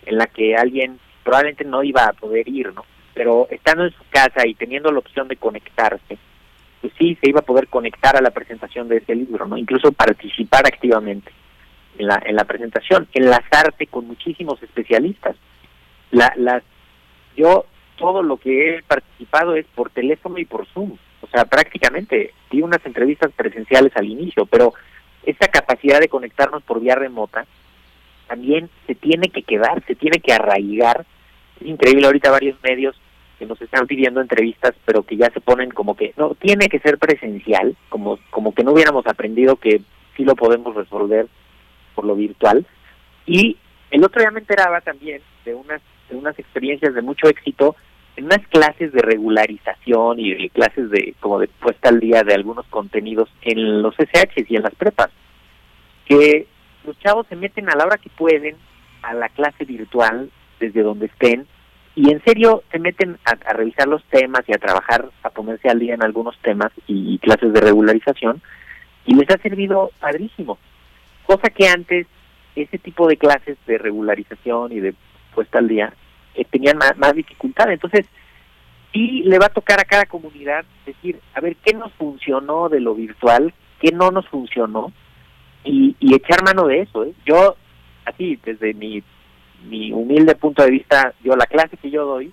en 0.06 0.20
la 0.20 0.28
que 0.28 0.56
alguien 0.56 1.00
probablemente 1.24 1.66
no 1.66 1.82
iba 1.82 2.06
a 2.06 2.14
poder 2.14 2.48
ir, 2.48 2.72
¿no? 2.76 2.86
Pero 3.16 3.48
estando 3.50 3.86
en 3.86 3.92
su 3.92 4.04
casa 4.12 4.46
y 4.46 4.54
teniendo 4.54 4.92
la 4.92 5.00
opción 5.00 5.28
de 5.28 5.38
conectarse, 5.38 6.20
pues 6.80 6.94
sí, 7.00 7.18
se 7.20 7.28
iba 7.28 7.40
a 7.40 7.46
poder 7.46 7.68
conectar 7.68 8.16
a 8.16 8.22
la 8.22 8.30
presentación 8.30 8.88
de 8.88 8.98
ese 8.98 9.16
libro, 9.16 9.48
¿no? 9.48 9.58
Incluso 9.58 9.92
participar 9.92 10.68
activamente 10.68 11.32
en 11.98 12.06
la, 12.06 12.22
en 12.24 12.36
la 12.36 12.44
presentación, 12.44 13.08
enlazarte 13.14 13.88
con 13.88 14.06
muchísimos 14.06 14.62
especialistas. 14.62 15.36
La, 16.12 16.32
las, 16.38 16.62
yo 17.36 17.66
todo 17.98 18.22
lo 18.22 18.38
que 18.38 18.76
he 18.76 18.84
participado 18.84 19.56
es 19.56 19.66
por 19.74 19.90
teléfono 19.90 20.38
y 20.38 20.46
por 20.46 20.68
Zoom. 20.68 20.98
O 21.26 21.28
sea, 21.28 21.46
prácticamente 21.46 22.34
di 22.52 22.62
unas 22.62 22.86
entrevistas 22.86 23.32
presenciales 23.36 23.92
al 23.96 24.06
inicio, 24.06 24.46
pero 24.46 24.74
esa 25.26 25.48
capacidad 25.48 26.00
de 26.00 26.08
conectarnos 26.08 26.62
por 26.62 26.80
vía 26.80 26.94
remota 26.94 27.48
también 28.28 28.70
se 28.86 28.94
tiene 28.94 29.30
que 29.30 29.42
quedar, 29.42 29.84
se 29.88 29.96
tiene 29.96 30.20
que 30.20 30.34
arraigar. 30.34 31.04
Es 31.60 31.68
increíble 31.68 32.06
ahorita 32.06 32.30
varios 32.30 32.62
medios 32.62 32.96
que 33.40 33.48
nos 33.48 33.60
están 33.60 33.88
pidiendo 33.88 34.22
entrevistas, 34.22 34.76
pero 34.86 35.02
que 35.02 35.18
ya 35.18 35.32
se 35.32 35.42
ponen 35.42 35.72
como 35.72 35.96
que 35.96 36.14
no 36.16 36.36
tiene 36.36 36.68
que 36.70 36.80
ser 36.80 37.00
presencial, 37.00 37.76
como 37.90 38.20
como 38.30 38.54
que 38.54 38.64
no 38.64 38.72
hubiéramos 38.74 39.08
aprendido 39.08 39.56
que 39.56 39.82
sí 40.16 40.24
lo 40.24 40.36
podemos 40.36 40.76
resolver 40.76 41.28
por 41.96 42.06
lo 42.06 42.16
virtual. 42.16 42.68
Y 43.26 43.58
el 43.90 44.04
otro 44.04 44.22
día 44.22 44.32
me 44.32 44.42
enteraba 44.42 44.82
también 44.82 45.22
de 45.44 45.56
unas 45.56 45.82
de 46.08 46.16
unas 46.16 46.38
experiencias 46.38 46.94
de 46.94 47.02
mucho 47.02 47.28
éxito 47.28 47.76
en 48.16 48.26
unas 48.26 48.46
clases 48.48 48.92
de 48.94 49.02
regularización 49.02 50.20
y 50.20 50.34
de 50.34 50.50
clases 50.50 50.90
de 50.90 51.16
como 51.20 51.40
de 51.40 51.48
puesta 51.48 51.90
al 51.90 52.00
día 52.00 52.24
de 52.24 52.34
algunos 52.34 52.66
contenidos 52.68 53.30
en 53.42 53.82
los 53.82 53.96
SHs 53.96 54.50
y 54.50 54.56
en 54.56 54.64
las 54.64 54.76
prepas, 54.76 55.10
que 56.06 56.48
los 56.86 56.98
chavos 57.00 57.26
se 57.28 57.36
meten 57.36 57.70
a 57.70 57.76
la 57.76 57.86
hora 57.86 57.98
que 57.98 58.10
pueden 58.10 58.56
a 59.02 59.14
la 59.14 59.30
clase 59.30 59.66
virtual 59.66 60.30
desde 60.60 60.82
donde 60.82 61.08
estén 61.08 61.46
y 61.96 62.12
en 62.12 62.24
serio 62.24 62.64
se 62.72 62.80
meten 62.80 63.18
a, 63.26 63.32
a 63.32 63.54
revisar 63.54 63.88
los 63.88 64.04
temas 64.06 64.42
y 64.48 64.54
a 64.54 64.58
trabajar, 64.58 65.10
a 65.24 65.30
ponerse 65.30 65.70
al 65.70 65.80
día 65.80 65.94
en 65.94 66.04
algunos 66.04 66.38
temas 66.40 66.72
y, 66.88 67.18
clases 67.20 67.54
de 67.54 67.62
regularización 67.62 68.42
y 69.06 69.16
les 69.16 69.30
ha 69.30 69.38
servido 69.38 69.92
padrísimo, 70.00 70.58
cosa 71.26 71.50
que 71.50 71.68
antes 71.68 72.08
ese 72.56 72.78
tipo 72.78 73.08
de 73.08 73.18
clases 73.18 73.58
de 73.66 73.78
regularización 73.78 74.72
y 74.72 74.80
de 74.80 74.94
puesta 75.34 75.60
al 75.60 75.68
día 75.68 75.94
eh, 76.36 76.46
tenían 76.46 76.78
más, 76.78 77.16
dificultad. 77.16 77.72
Entonces, 77.72 78.06
sí 78.94 79.24
le 79.24 79.40
va 79.40 79.48
a 79.48 79.54
tocar 79.54 79.80
a 79.80 79.86
cada 79.86 80.06
comunidad 80.06 80.66
decir, 80.86 81.20
a 81.34 81.42
ver, 81.42 81.56
¿qué 81.58 81.74
nos 81.74 81.92
funcionó 81.94 82.70
de 82.70 82.80
lo 82.80 82.96
virtual? 82.96 83.54
¿Qué 83.80 83.92
no 83.92 84.12
nos 84.12 84.28
funcionó? 84.28 84.92
Y, 85.64 85.96
y 86.00 86.16
echar 86.16 86.44
mano 86.44 86.68
de 86.68 86.82
eso. 86.82 87.04
¿eh? 87.04 87.14
Yo, 87.26 87.56
así, 88.06 88.40
desde 88.44 88.74
mi, 88.74 89.04
mi 89.68 89.92
humilde 89.92 90.36
punto 90.36 90.64
de 90.64 90.72
vista, 90.72 91.14
yo 91.24 91.36
la 91.36 91.46
clase 91.46 91.78
que 91.78 91.90
yo 91.90 92.06
doy 92.06 92.32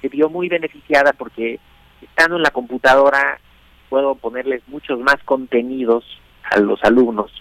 se 0.00 0.08
vio 0.08 0.28
muy 0.28 0.48
beneficiada 0.48 1.12
porque 1.12 1.58
estando 2.00 2.36
en 2.36 2.42
la 2.42 2.50
computadora 2.50 3.40
puedo 3.88 4.14
ponerles 4.14 4.62
muchos 4.68 4.98
más 5.00 5.16
contenidos 5.24 6.04
a 6.50 6.58
los 6.58 6.82
alumnos 6.84 7.32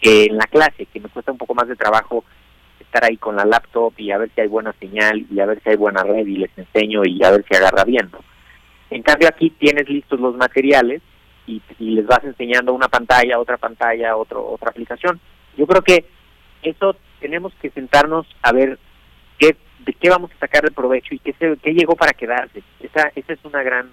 que 0.00 0.24
en 0.24 0.36
la 0.36 0.46
clase, 0.46 0.86
que 0.86 1.00
me 1.00 1.08
cuesta 1.08 1.32
un 1.32 1.38
poco 1.38 1.54
más 1.54 1.68
de 1.68 1.76
trabajo 1.76 2.24
estar 2.94 3.10
ahí 3.10 3.16
con 3.16 3.36
la 3.36 3.44
laptop 3.44 3.92
y 3.98 4.12
a 4.12 4.18
ver 4.18 4.30
si 4.34 4.40
hay 4.40 4.48
buena 4.48 4.72
señal 4.78 5.26
y 5.28 5.40
a 5.40 5.46
ver 5.46 5.60
si 5.62 5.70
hay 5.70 5.76
buena 5.76 6.04
red 6.04 6.26
y 6.26 6.36
les 6.36 6.56
enseño 6.56 7.02
y 7.04 7.22
a 7.24 7.30
ver 7.30 7.44
si 7.48 7.56
agarra 7.56 7.84
bien. 7.84 8.08
¿no? 8.12 8.20
En 8.90 9.02
cambio 9.02 9.28
aquí 9.28 9.50
tienes 9.50 9.88
listos 9.88 10.20
los 10.20 10.36
materiales 10.36 11.02
y, 11.46 11.60
y 11.80 11.90
les 11.96 12.06
vas 12.06 12.22
enseñando 12.22 12.72
una 12.72 12.88
pantalla, 12.88 13.40
otra 13.40 13.56
pantalla, 13.56 14.16
otro, 14.16 14.46
otra 14.46 14.70
aplicación. 14.70 15.20
Yo 15.56 15.66
creo 15.66 15.82
que 15.82 16.04
eso 16.62 16.96
tenemos 17.18 17.52
que 17.60 17.70
sentarnos 17.70 18.26
a 18.42 18.52
ver 18.52 18.78
qué, 19.38 19.56
de 19.80 19.92
qué 19.94 20.08
vamos 20.08 20.30
a 20.32 20.38
sacar 20.38 20.62
de 20.62 20.70
provecho 20.70 21.14
y 21.14 21.18
qué, 21.18 21.32
se, 21.34 21.56
qué 21.62 21.74
llegó 21.74 21.96
para 21.96 22.12
quedarse. 22.12 22.62
Esa, 22.80 23.10
esa 23.16 23.32
es 23.32 23.40
una 23.44 23.62
gran 23.62 23.90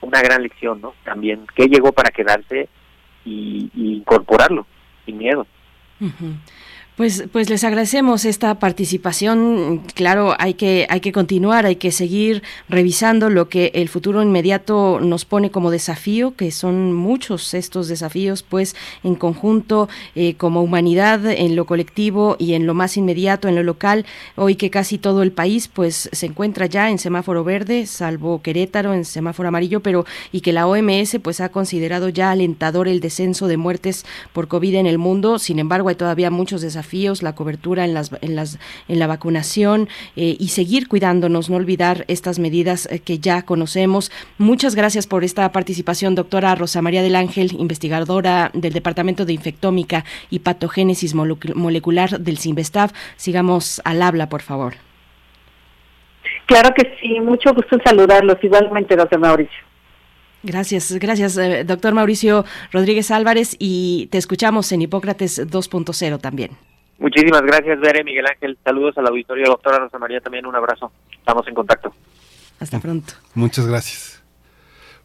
una 0.00 0.20
gran 0.20 0.42
lección, 0.42 0.80
¿no? 0.80 0.94
También 1.04 1.46
qué 1.54 1.66
llegó 1.66 1.92
para 1.92 2.10
quedarse 2.10 2.68
y, 3.24 3.70
incorporarlo 3.74 4.66
sin 5.06 5.18
miedo. 5.18 5.46
Ujú. 6.00 6.34
Pues, 6.94 7.24
pues 7.32 7.48
les 7.48 7.64
agradecemos 7.64 8.26
esta 8.26 8.58
participación. 8.58 9.80
Claro, 9.94 10.34
hay 10.38 10.52
que, 10.52 10.86
hay 10.90 11.00
que 11.00 11.10
continuar, 11.10 11.64
hay 11.64 11.76
que 11.76 11.90
seguir 11.90 12.42
revisando 12.68 13.30
lo 13.30 13.48
que 13.48 13.72
el 13.74 13.88
futuro 13.88 14.22
inmediato 14.22 15.00
nos 15.00 15.24
pone 15.24 15.50
como 15.50 15.70
desafío, 15.70 16.36
que 16.36 16.50
son 16.50 16.92
muchos 16.92 17.54
estos 17.54 17.88
desafíos, 17.88 18.42
pues 18.42 18.76
en 19.04 19.14
conjunto, 19.14 19.88
eh, 20.14 20.34
como 20.34 20.62
humanidad, 20.62 21.24
en 21.24 21.56
lo 21.56 21.64
colectivo 21.64 22.36
y 22.38 22.52
en 22.52 22.66
lo 22.66 22.74
más 22.74 22.98
inmediato, 22.98 23.48
en 23.48 23.54
lo 23.54 23.62
local. 23.62 24.04
Hoy 24.36 24.56
que 24.56 24.68
casi 24.68 24.98
todo 24.98 25.22
el 25.22 25.32
país, 25.32 25.68
pues 25.68 26.10
se 26.12 26.26
encuentra 26.26 26.66
ya 26.66 26.90
en 26.90 26.98
semáforo 26.98 27.42
verde, 27.42 27.86
salvo 27.86 28.42
Querétaro 28.42 28.92
en 28.92 29.06
semáforo 29.06 29.48
amarillo, 29.48 29.80
pero 29.80 30.04
y 30.30 30.42
que 30.42 30.52
la 30.52 30.66
OMS, 30.66 31.20
pues 31.22 31.40
ha 31.40 31.48
considerado 31.48 32.10
ya 32.10 32.30
alentador 32.30 32.86
el 32.86 33.00
descenso 33.00 33.48
de 33.48 33.56
muertes 33.56 34.04
por 34.34 34.46
COVID 34.46 34.74
en 34.74 34.86
el 34.86 34.98
mundo. 34.98 35.38
Sin 35.38 35.58
embargo, 35.58 35.88
hay 35.88 35.94
todavía 35.94 36.30
muchos 36.30 36.60
desafíos 36.60 36.81
desafíos, 36.82 37.22
la 37.22 37.34
cobertura 37.34 37.84
en, 37.84 37.94
las, 37.94 38.10
en, 38.20 38.34
las, 38.34 38.58
en 38.88 38.98
la 38.98 39.06
vacunación 39.06 39.88
eh, 40.16 40.36
y 40.38 40.48
seguir 40.48 40.88
cuidándonos, 40.88 41.48
no 41.48 41.56
olvidar 41.56 42.04
estas 42.08 42.38
medidas 42.38 42.88
eh, 42.90 42.98
que 42.98 43.18
ya 43.18 43.42
conocemos. 43.42 44.10
Muchas 44.38 44.74
gracias 44.74 45.06
por 45.06 45.22
esta 45.22 45.50
participación, 45.52 46.14
doctora 46.14 46.54
Rosa 46.54 46.82
María 46.82 47.02
del 47.02 47.14
Ángel, 47.14 47.52
investigadora 47.58 48.50
del 48.52 48.72
Departamento 48.72 49.24
de 49.24 49.32
Infectómica 49.32 50.04
y 50.28 50.40
Patogénesis 50.40 51.14
Molecular 51.14 52.18
del 52.18 52.38
CIMBESTAF. 52.38 52.92
Sigamos 53.16 53.80
al 53.84 54.02
habla, 54.02 54.28
por 54.28 54.42
favor. 54.42 54.74
Claro 56.46 56.74
que 56.74 56.96
sí, 57.00 57.20
mucho 57.20 57.54
gusto 57.54 57.76
en 57.76 57.82
saludarlos, 57.84 58.36
igualmente, 58.42 58.96
doctor 58.96 59.20
Mauricio. 59.20 59.72
Gracias, 60.42 60.92
gracias, 60.98 61.38
eh, 61.38 61.62
doctor 61.64 61.94
Mauricio 61.94 62.44
Rodríguez 62.72 63.12
Álvarez, 63.12 63.54
y 63.60 64.08
te 64.10 64.18
escuchamos 64.18 64.72
en 64.72 64.82
Hipócrates 64.82 65.48
2.0 65.48 66.20
también. 66.20 66.50
Muchísimas 67.02 67.42
gracias, 67.42 67.80
Bere, 67.80 68.04
Miguel 68.04 68.26
Ángel. 68.26 68.56
Saludos 68.62 68.96
al 68.96 69.08
auditorio, 69.08 69.46
doctora 69.46 69.80
Rosa 69.80 69.98
María, 69.98 70.20
también 70.20 70.46
un 70.46 70.54
abrazo. 70.54 70.92
Estamos 71.10 71.46
en 71.48 71.54
contacto. 71.54 71.92
Hasta 72.60 72.78
pronto. 72.78 73.14
Muchas 73.34 73.66
gracias. 73.66 74.22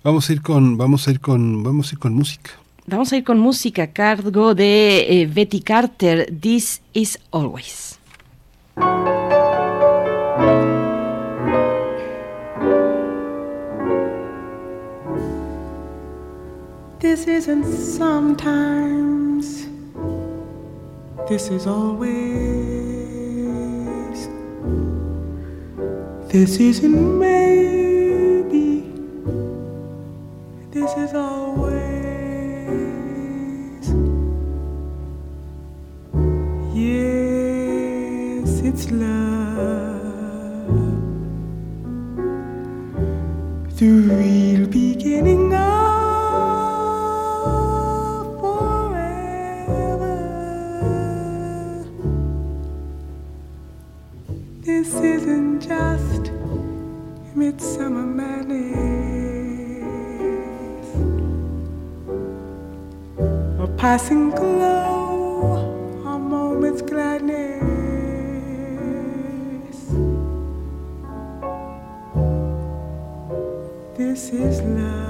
Vamos 0.03 0.30
a 0.30 0.34
ir 0.34 0.43
con, 0.43 0.77
vamos 0.77 1.08
a 1.08 1.11
ir 1.11 1.19
con, 1.19 1.64
vamos 1.64 1.90
a 1.90 1.95
ir 1.95 2.00
con 2.00 2.14
música. 2.14 2.51
Vamos 2.85 3.11
a 3.11 3.17
ir 3.17 3.24
con 3.24 3.40
música 3.40 3.82
a 3.82 3.88
cargo 3.88 4.53
de 4.53 5.22
eh, 5.22 5.26
Betty 5.26 5.61
Carter, 5.61 6.27
This 6.40 6.84
is 6.93 7.19
Always. 7.32 8.00
This 17.00 17.27
isn't 17.27 17.66
sometimes, 17.66 19.17
This 21.28 21.50
is 21.50 21.68
always. 21.68 22.18
This 26.32 26.58
isn't 26.58 27.20
maybe. 27.20 28.94
This 30.72 30.90
is 30.96 31.14
always. 31.14 31.78
Yes, 36.74 38.62
it's 38.62 38.90
love. 38.90 40.28
Three. 43.76 44.47
Passing 63.88 64.32
glow, 64.32 65.56
a 66.06 66.20
moment's 66.20 66.82
gladness. 66.82 67.64
This 73.96 74.30
is 74.32 74.62
love. 74.62 75.07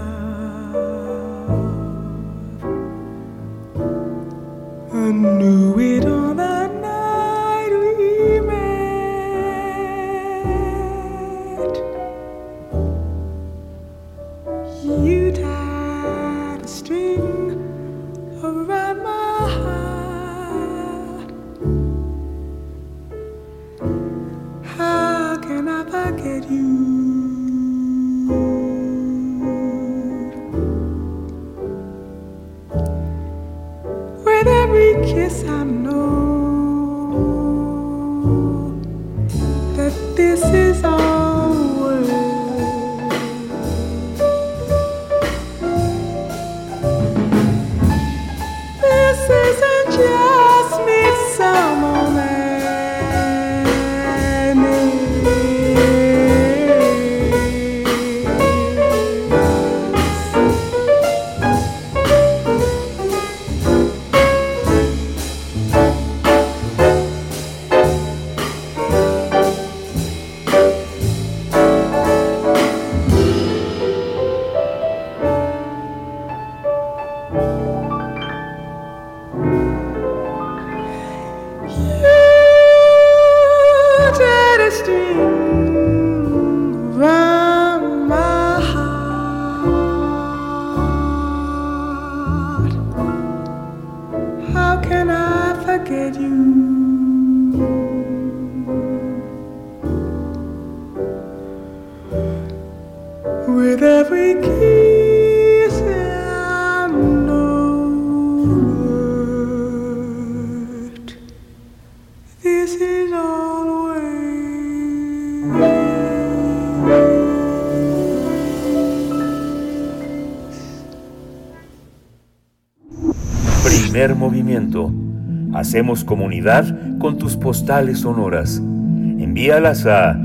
Hacemos 125.68 126.06
comunidad 126.06 126.64
con 126.98 127.18
tus 127.18 127.36
postales 127.36 128.00
sonoras. 128.00 128.56
Envíalas 128.56 129.86
a 129.86 130.18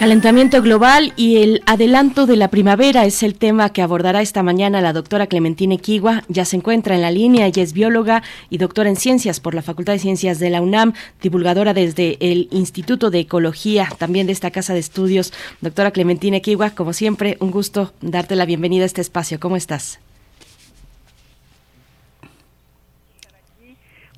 Calentamiento 0.00 0.62
global 0.62 1.12
y 1.14 1.42
el 1.42 1.60
adelanto 1.66 2.24
de 2.24 2.36
la 2.36 2.48
primavera 2.48 3.04
es 3.04 3.22
el 3.22 3.38
tema 3.38 3.70
que 3.70 3.82
abordará 3.82 4.22
esta 4.22 4.42
mañana 4.42 4.80
la 4.80 4.94
doctora 4.94 5.26
Clementina 5.26 5.74
Equigua. 5.74 6.22
Ya 6.28 6.46
se 6.46 6.56
encuentra 6.56 6.94
en 6.94 7.02
la 7.02 7.10
línea, 7.10 7.44
ella 7.44 7.62
es 7.62 7.74
bióloga 7.74 8.22
y 8.48 8.56
doctora 8.56 8.88
en 8.88 8.96
ciencias 8.96 9.40
por 9.40 9.54
la 9.54 9.60
Facultad 9.60 9.92
de 9.92 9.98
Ciencias 9.98 10.38
de 10.38 10.48
la 10.48 10.62
UNAM, 10.62 10.94
divulgadora 11.20 11.74
desde 11.74 12.16
el 12.20 12.48
Instituto 12.50 13.10
de 13.10 13.18
Ecología, 13.18 13.88
también 13.98 14.26
de 14.26 14.32
esta 14.32 14.50
casa 14.50 14.72
de 14.72 14.78
estudios. 14.78 15.34
Doctora 15.60 15.90
Clementina 15.90 16.38
Equigua, 16.38 16.70
como 16.70 16.94
siempre, 16.94 17.36
un 17.40 17.50
gusto 17.50 17.92
darte 18.00 18.36
la 18.36 18.46
bienvenida 18.46 18.84
a 18.84 18.86
este 18.86 19.02
espacio. 19.02 19.38
¿Cómo 19.38 19.56
estás? 19.56 20.00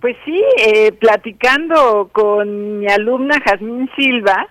Pues 0.01 0.17
sí, 0.25 0.45
eh, 0.59 0.93
platicando 0.93 2.09
con 2.13 2.79
mi 2.79 2.87
alumna 2.87 3.41
Jazmín 3.45 3.91
Silva, 3.97 4.47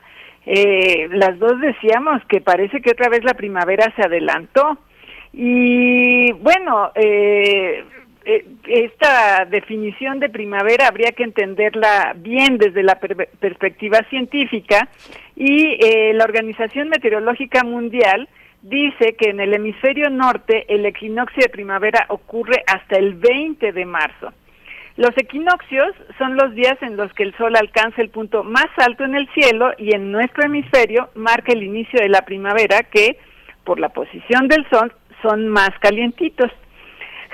eh, 0.53 1.07
las 1.11 1.39
dos 1.39 1.59
decíamos 1.61 2.21
que 2.27 2.41
parece 2.41 2.81
que 2.81 2.91
otra 2.91 3.07
vez 3.07 3.23
la 3.23 3.35
primavera 3.35 3.93
se 3.95 4.01
adelantó. 4.01 4.77
Y 5.31 6.31
bueno, 6.33 6.91
eh, 6.93 7.85
eh, 8.25 8.45
esta 8.67 9.45
definición 9.45 10.19
de 10.19 10.27
primavera 10.29 10.87
habría 10.87 11.13
que 11.13 11.23
entenderla 11.23 12.13
bien 12.17 12.57
desde 12.57 12.83
la 12.83 12.95
per- 12.95 13.29
perspectiva 13.39 13.99
científica 14.09 14.89
y 15.37 15.77
eh, 15.79 16.11
la 16.13 16.25
Organización 16.25 16.89
Meteorológica 16.89 17.63
Mundial 17.63 18.27
dice 18.61 19.15
que 19.17 19.29
en 19.29 19.39
el 19.39 19.53
hemisferio 19.53 20.09
norte 20.09 20.65
el 20.67 20.85
equinoccio 20.85 21.43
de 21.43 21.49
primavera 21.49 22.05
ocurre 22.09 22.61
hasta 22.67 22.97
el 22.97 23.13
20 23.13 23.71
de 23.71 23.85
marzo. 23.85 24.33
Los 25.01 25.17
equinoccios 25.17 25.95
son 26.19 26.35
los 26.35 26.53
días 26.53 26.77
en 26.81 26.95
los 26.95 27.11
que 27.13 27.23
el 27.23 27.35
Sol 27.35 27.55
alcanza 27.55 28.03
el 28.03 28.11
punto 28.11 28.43
más 28.43 28.67
alto 28.77 29.03
en 29.03 29.15
el 29.15 29.27
cielo 29.29 29.71
y 29.79 29.95
en 29.95 30.11
nuestro 30.11 30.43
hemisferio 30.45 31.09
marca 31.15 31.53
el 31.53 31.63
inicio 31.63 31.99
de 31.99 32.07
la 32.07 32.21
primavera 32.21 32.83
que, 32.83 33.17
por 33.63 33.79
la 33.79 33.89
posición 33.89 34.47
del 34.47 34.63
Sol, 34.69 34.93
son 35.23 35.47
más 35.47 35.71
calientitos. 35.79 36.51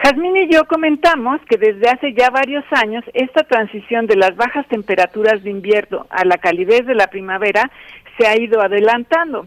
Jazmín 0.01 0.37
y 0.37 0.47
yo 0.49 0.63
comentamos 0.63 1.41
que 1.49 1.57
desde 1.57 1.89
hace 1.89 2.13
ya 2.13 2.29
varios 2.29 2.63
años 2.71 3.03
esta 3.13 3.43
transición 3.43 4.07
de 4.07 4.15
las 4.15 4.33
bajas 4.37 4.65
temperaturas 4.69 5.43
de 5.43 5.49
invierno 5.49 6.07
a 6.09 6.23
la 6.23 6.37
calidez 6.37 6.85
de 6.85 6.95
la 6.95 7.07
primavera 7.07 7.69
se 8.17 8.27
ha 8.27 8.39
ido 8.39 8.61
adelantando, 8.61 9.45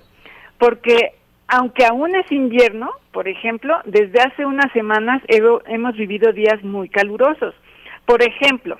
porque 0.58 1.14
aunque 1.48 1.86
aún 1.86 2.14
es 2.14 2.30
invierno, 2.30 2.90
por 3.12 3.28
ejemplo, 3.28 3.80
desde 3.86 4.20
hace 4.20 4.44
unas 4.44 4.70
semanas 4.72 5.22
hemos 5.26 5.96
vivido 5.96 6.34
días 6.34 6.62
muy 6.62 6.90
calurosos. 6.90 7.54
Por 8.10 8.24
ejemplo, 8.24 8.76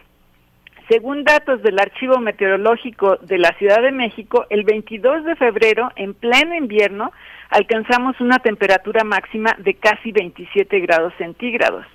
según 0.89 1.23
datos 1.23 1.63
del 1.63 1.79
Archivo 1.79 2.19
Meteorológico 2.19 3.15
de 3.19 3.39
la 3.39 3.57
Ciudad 3.59 3.81
de 3.81 3.93
México, 3.93 4.45
el 4.51 4.65
22 4.65 5.25
de 5.25 5.37
febrero, 5.37 5.89
en 5.95 6.15
pleno 6.15 6.57
invierno, 6.57 7.13
alcanzamos 7.49 8.21
una 8.21 8.41
temperatura 8.41 9.05
máxima 9.05 9.55
de 9.59 9.75
casi 9.75 10.11
27 10.11 10.81
grados 10.81 11.13
centígrados. 11.17 11.87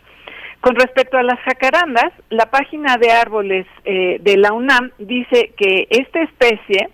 Con 0.62 0.76
respecto 0.76 1.18
a 1.18 1.24
las 1.24 1.38
jacarandas, 1.42 2.14
la 2.30 2.46
página 2.46 2.96
de 2.96 3.12
árboles 3.12 3.68
eh, 3.84 4.18
de 4.22 4.38
la 4.38 4.54
UNAM 4.54 4.92
dice 4.98 5.52
que 5.58 5.88
esta 5.90 6.22
especie, 6.22 6.88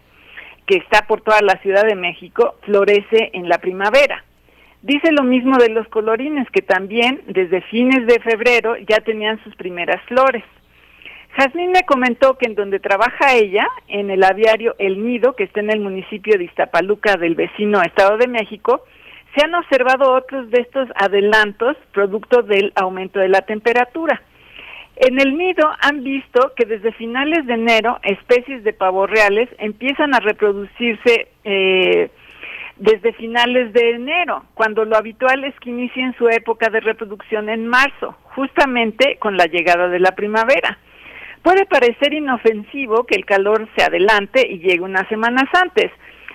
que 0.66 0.78
está 0.78 1.06
por 1.06 1.22
toda 1.22 1.42
la 1.44 1.62
Ciudad 1.62 1.86
de 1.86 1.94
México, 1.96 2.56
florece 2.66 3.30
en 3.34 3.48
la 3.48 3.60
primavera. 3.60 4.26
Dice 4.82 5.12
lo 5.12 5.24
mismo 5.24 5.58
de 5.58 5.70
los 5.70 5.88
colorines, 5.90 6.50
que 6.50 6.62
también 6.62 7.22
desde 7.28 7.62
fines 7.62 8.08
de 8.08 8.20
febrero 8.20 8.76
ya 8.78 9.00
tenían 9.02 9.42
sus 9.44 9.56
primeras 9.56 10.02
flores. 10.08 10.44
Jazmín 11.38 11.72
me 11.72 11.84
comentó 11.84 12.38
que 12.38 12.48
en 12.48 12.56
donde 12.56 12.80
trabaja 12.80 13.36
ella, 13.36 13.68
en 13.88 14.10
el 14.10 14.24
aviario 14.24 14.76
El 14.80 15.06
Nido, 15.06 15.34
que 15.36 15.44
está 15.44 15.62
en 15.62 15.70
el 15.70 15.80
municipio 15.80 16.38
de 16.38 16.46
Iztapaluca 16.46 17.16
del 17.16 17.36
vecino 17.36 17.82
Estado 17.82 18.18
de 18.18 18.28
México, 18.28 18.84
se 19.36 19.46
han 19.46 19.56
observado 19.56 20.14
otros 20.14 20.50
de 20.50 20.62
estos 20.62 20.90
adelantos 20.96 21.78
producto 21.94 22.42
del 22.42 22.74
aumento 22.76 23.20
de 23.20 23.30
la 23.30 23.42
temperatura. 23.42 24.22
En 24.98 25.20
el 25.20 25.38
nido 25.38 25.72
han 25.80 26.04
visto 26.04 26.52
que 26.56 26.66
desde 26.66 26.92
finales 26.92 27.46
de 27.48 27.54
enero 27.54 27.98
especies 28.04 28.64
de 28.64 28.74
pavos 28.74 29.10
reales 29.10 29.48
empiezan 29.58 30.14
a 30.14 30.20
reproducirse 30.20 31.30
eh, 31.46 32.10
desde 32.82 33.14
finales 33.14 33.72
de 33.74 33.92
enero, 33.92 34.44
cuando 34.56 34.86
lo 34.86 34.98
habitual 34.98 35.44
es 35.44 35.54
que 35.60 35.70
inicien 35.70 36.16
su 36.18 36.28
época 36.30 36.72
de 36.72 36.80
reproducción 36.80 37.48
en 37.48 37.68
marzo, 37.68 38.18
justamente 38.36 39.18
con 39.20 39.38
la 39.38 39.46
llegada 39.46 39.88
de 39.88 40.00
la 40.00 40.14
primavera. 40.14 40.80
Puede 41.44 41.68
parecer 41.68 42.12
inofensivo 42.12 43.06
que 43.06 43.16
el 43.16 43.26
calor 43.26 43.70
se 43.76 43.84
adelante 43.84 44.48
y 44.50 44.58
llegue 44.58 44.82
unas 44.82 45.08
semanas 45.10 45.46
antes, 45.54 45.92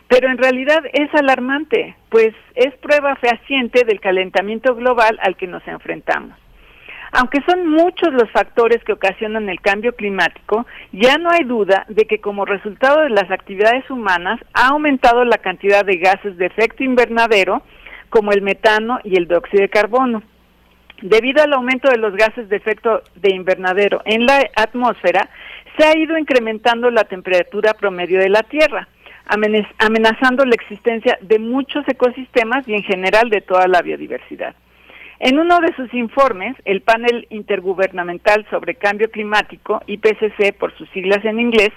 pero 0.07 0.28
en 0.28 0.39
realidad 0.39 0.84
es 0.92 1.12
alarmante, 1.15 1.97
pues 2.10 2.33
es 2.55 2.73
prueba 2.76 3.16
fehaciente 3.16 3.84
del 3.84 3.99
calentamiento 3.99 4.76
global 4.76 5.18
al 5.23 5.36
que 5.36 5.49
nos 5.49 5.66
enfrentamos. 5.66 6.39
Aunque 7.12 7.41
son 7.49 7.68
muchos 7.68 8.12
los 8.12 8.31
factores 8.31 8.83
que 8.85 8.93
ocasionan 8.93 9.49
el 9.49 9.60
cambio 9.60 9.94
climático, 9.94 10.67
ya 10.93 11.18
no 11.18 11.31
hay 11.31 11.44
duda 11.44 11.86
de 11.89 12.05
que 12.07 12.20
como 12.20 12.44
resultado 12.44 13.02
de 13.02 13.10
las 13.10 13.31
actividades 13.31 13.89
humanas 13.91 14.41
ha 14.52 14.68
aumentado 14.68 15.25
la 15.25 15.39
cantidad 15.39 15.85
de 15.85 15.97
gases 15.99 16.36
de 16.36 16.47
efecto 16.47 16.85
invernadero, 16.85 17.62
como 18.10 18.33
el 18.33 18.43
metano 18.43 18.99
y 19.05 19.17
el 19.17 19.28
dióxido 19.28 19.62
de 19.62 19.68
carbono. 19.68 20.23
Debido 21.02 21.43
al 21.43 21.52
aumento 21.52 21.91
de 21.91 21.99
los 21.99 22.15
gases 22.17 22.49
de 22.49 22.57
efecto 22.57 23.02
de 23.17 23.35
invernadero 23.35 24.01
en 24.05 24.25
la 24.25 24.49
atmósfera, 24.57 25.28
se 25.76 25.85
ha 25.85 25.97
ido 25.97 26.17
incrementando 26.17 26.91
la 26.91 27.05
temperatura 27.05 27.75
promedio 27.75 28.18
de 28.18 28.31
la 28.31 28.43
Tierra, 28.43 28.89
amenazando 29.78 30.44
la 30.44 30.55
existencia 30.55 31.18
de 31.20 31.39
muchos 31.39 31.86
ecosistemas 31.86 32.67
y 32.67 32.75
en 32.75 32.83
general 32.83 33.28
de 33.28 33.43
toda 33.43 33.68
la 33.68 33.83
biodiversidad. 33.83 34.55
En 35.18 35.38
uno 35.38 35.60
de 35.60 35.74
sus 35.74 35.92
informes, 35.94 36.54
el 36.64 36.82
Panel 36.82 37.26
Intergubernamental 37.30 38.46
sobre 38.50 38.74
Cambio 38.74 39.10
Climático, 39.10 39.80
IPCC 39.86 40.54
por 40.58 40.76
sus 40.76 40.88
siglas 40.90 41.24
en 41.24 41.40
inglés, 41.40 41.70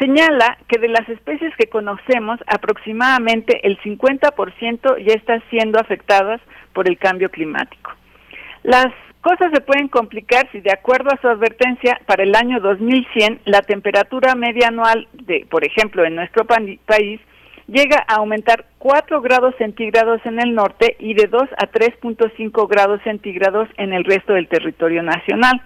señala 0.00 0.58
que 0.66 0.80
de 0.80 0.88
las 0.88 1.08
especies 1.08 1.54
que 1.56 1.68
conocemos, 1.68 2.40
aproximadamente 2.46 3.64
el 3.66 3.78
50% 3.80 4.98
ya 4.98 5.14
están 5.14 5.42
siendo 5.48 5.78
afectadas 5.78 6.40
por 6.72 6.88
el 6.88 6.98
cambio 6.98 7.30
climático. 7.30 7.92
Las 8.64 8.88
cosas 9.20 9.52
se 9.52 9.60
pueden 9.60 9.86
complicar 9.86 10.48
si, 10.50 10.60
de 10.60 10.72
acuerdo 10.72 11.10
a 11.12 11.20
su 11.20 11.28
advertencia, 11.28 12.00
para 12.06 12.24
el 12.24 12.34
año 12.34 12.58
2100 12.58 13.42
la 13.44 13.62
temperatura 13.62 14.34
media 14.34 14.68
anual, 14.68 15.06
de, 15.12 15.46
por 15.48 15.64
ejemplo, 15.64 16.04
en 16.04 16.16
nuestro 16.16 16.44
país, 16.46 17.20
llega 17.66 18.04
a 18.06 18.16
aumentar 18.16 18.66
4 18.78 19.20
grados 19.20 19.54
centígrados 19.58 20.20
en 20.24 20.40
el 20.40 20.54
norte 20.54 20.96
y 20.98 21.14
de 21.14 21.26
2 21.26 21.42
a 21.56 21.70
3.5 21.70 22.68
grados 22.68 23.00
centígrados 23.04 23.68
en 23.76 23.92
el 23.92 24.04
resto 24.04 24.32
del 24.34 24.48
territorio 24.48 25.02
nacional. 25.02 25.62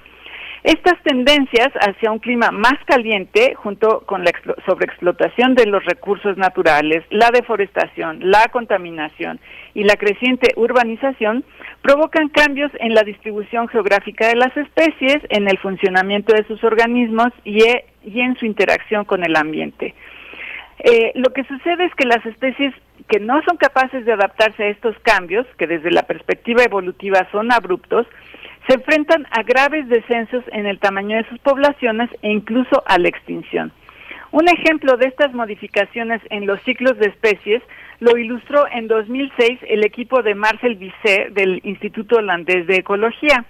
Estas 0.66 1.00
tendencias 1.05 1.68
hacia 1.75 2.10
un 2.10 2.18
clima 2.18 2.50
más 2.50 2.75
caliente, 2.86 3.55
junto 3.55 4.00
con 4.00 4.25
la 4.25 4.33
sobreexplotación 4.66 5.55
de 5.55 5.66
los 5.66 5.84
recursos 5.84 6.36
naturales, 6.36 7.05
la 7.10 7.31
deforestación, 7.31 8.18
la 8.33 8.49
contaminación 8.50 9.39
y 9.75 9.84
la 9.84 9.94
creciente 9.94 10.55
urbanización, 10.57 11.44
provocan 11.83 12.31
cambios 12.31 12.73
en 12.81 12.94
la 12.94 13.02
distribución 13.02 13.68
geográfica 13.68 14.26
de 14.26 14.34
las 14.34 14.57
especies, 14.57 15.18
en 15.28 15.49
el 15.49 15.57
funcionamiento 15.58 16.34
de 16.34 16.42
sus 16.49 16.65
organismos 16.65 17.28
y, 17.44 17.62
e, 17.62 17.84
en 18.02 18.36
su 18.36 18.44
interacción 18.44 19.05
con 19.05 19.23
el 19.25 19.36
ambiente. 19.36 19.94
Eh, 20.78 21.12
lo 21.14 21.32
que 21.32 21.44
sucede 21.44 21.84
es 21.84 21.94
que 21.94 22.06
las 22.06 22.24
especies 22.26 22.74
que 23.08 23.20
no 23.20 23.40
son 23.42 23.56
capaces 23.56 24.05
de 24.05 24.12
adaptarse 24.12 24.64
a 24.64 24.68
estos 24.68 24.96
cambios, 25.00 25.46
que 25.58 25.66
desde 25.66 25.90
la 25.90 26.02
perspectiva 26.02 26.64
evolutiva 26.64 27.26
son 27.30 27.52
abruptos, 27.52 28.06
se 28.68 28.74
enfrentan 28.74 29.26
a 29.30 29.42
graves 29.42 29.88
descensos 29.88 30.44
en 30.52 30.66
el 30.66 30.78
tamaño 30.78 31.16
de 31.16 31.28
sus 31.28 31.38
poblaciones 31.38 32.10
e 32.22 32.30
incluso 32.30 32.82
a 32.86 32.98
la 32.98 33.08
extinción. 33.08 33.72
Un 34.32 34.48
ejemplo 34.48 34.96
de 34.96 35.06
estas 35.06 35.32
modificaciones 35.32 36.20
en 36.30 36.46
los 36.46 36.60
ciclos 36.62 36.98
de 36.98 37.06
especies 37.06 37.62
lo 38.00 38.18
ilustró 38.18 38.66
en 38.70 38.88
2006 38.88 39.60
el 39.68 39.84
equipo 39.84 40.22
de 40.22 40.34
Marcel 40.34 40.74
Bisset 40.74 41.32
del 41.32 41.60
Instituto 41.64 42.16
Holandés 42.16 42.66
de 42.66 42.76
Ecología. 42.76 43.44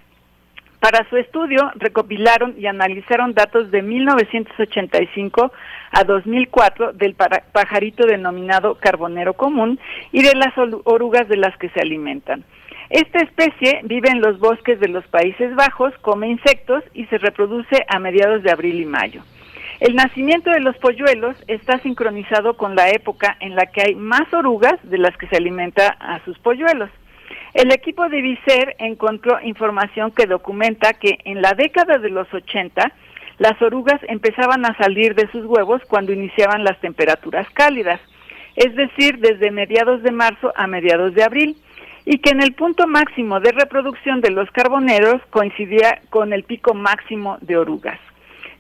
Para 0.87 1.05
su 1.11 1.17
estudio 1.17 1.73
recopilaron 1.75 2.55
y 2.57 2.67
analizaron 2.67 3.35
datos 3.35 3.73
de 3.73 3.83
1985 3.83 5.53
a 5.91 6.05
2004 6.05 6.93
del 6.93 7.17
pajarito 7.17 8.07
denominado 8.07 8.77
carbonero 8.77 9.35
común 9.35 9.81
y 10.13 10.23
de 10.23 10.37
las 10.37 10.57
orugas 10.85 11.27
de 11.27 11.39
las 11.39 11.57
que 11.57 11.71
se 11.71 11.81
alimentan. 11.81 12.45
Esta 12.89 13.19
especie 13.19 13.81
vive 13.83 14.11
en 14.11 14.21
los 14.21 14.39
bosques 14.39 14.79
de 14.79 14.87
los 14.87 15.05
Países 15.09 15.57
Bajos, 15.57 15.93
come 16.03 16.29
insectos 16.29 16.85
y 16.95 17.07
se 17.07 17.19
reproduce 17.19 17.85
a 17.89 17.99
mediados 17.99 18.45
de 18.45 18.53
abril 18.53 18.81
y 18.81 18.87
mayo. 18.87 19.23
El 19.81 19.97
nacimiento 19.97 20.51
de 20.51 20.61
los 20.61 20.77
polluelos 20.79 21.37
está 21.49 21.81
sincronizado 21.81 22.57
con 22.57 22.77
la 22.77 22.91
época 22.91 23.37
en 23.41 23.57
la 23.57 23.67
que 23.67 23.83
hay 23.83 23.97
más 23.97 24.33
orugas 24.33 24.77
de 24.85 24.99
las 24.99 25.17
que 25.17 25.27
se 25.27 25.37
alimenta 25.37 25.89
a 25.99 26.25
sus 26.25 26.39
polluelos. 26.39 26.91
El 27.57 27.73
equipo 27.73 28.07
de 28.11 28.21
Vicer 28.21 28.77
encontró 28.79 29.41
información 29.43 30.11
que 30.11 30.27
documenta 30.27 30.93
que 30.93 31.21
en 31.25 31.41
la 31.41 31.55
década 31.55 31.97
de 31.97 32.11
los 32.11 32.29
80 32.35 32.93
las 33.39 33.63
orugas 33.63 33.99
empezaban 34.09 34.67
a 34.67 34.77
salir 34.77 35.15
de 35.15 35.27
sus 35.29 35.47
huevos 35.47 35.81
cuando 35.89 36.13
iniciaban 36.13 36.65
las 36.65 36.79
temperaturas 36.83 37.49
cálidas, 37.55 37.99
es 38.57 38.77
decir, 38.77 39.21
desde 39.21 39.51
mediados 39.51 40.03
de 40.03 40.13
marzo 40.13 40.53
a 40.55 40.67
mediados 40.67 41.15
de 41.15 41.25
abril, 41.25 41.57
y 42.05 42.19
que 42.19 42.29
en 42.29 42.43
el 42.43 42.53
punto 42.53 42.87
máximo 42.87 43.41
de 43.41 43.53
reproducción 43.53 44.21
de 44.21 44.33
los 44.33 44.51
carboneros 44.51 45.23
coincidía 45.31 46.03
con 46.11 46.35
el 46.35 46.45
pico 46.45 46.75
máximo 46.75 47.39
de 47.41 47.57
orugas. 47.57 47.99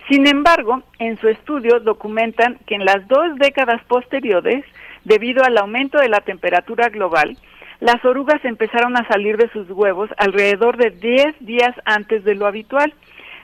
Sin 0.09 0.27
embargo, 0.27 0.83
en 0.99 1.19
su 1.19 1.29
estudio 1.29 1.81
documentan 1.81 2.57
que 2.67 2.77
en 2.77 2.87
las 2.87 3.07
dos 3.09 3.37
décadas 3.37 3.85
posteriores, 3.89 4.65
debido 5.05 5.45
al 5.45 5.59
aumento 5.59 5.99
de 5.99 6.09
la 6.09 6.23
temperatura 6.23 6.89
global, 6.89 7.37
las 7.81 8.05
orugas 8.05 8.45
empezaron 8.45 8.97
a 8.97 9.07
salir 9.09 9.37
de 9.37 9.51
sus 9.51 9.71
huevos 9.71 10.11
alrededor 10.17 10.77
de 10.77 10.91
10 10.91 11.37
días 11.41 11.75
antes 11.85 12.25
de 12.25 12.35
lo 12.35 12.47
habitual, 12.47 12.93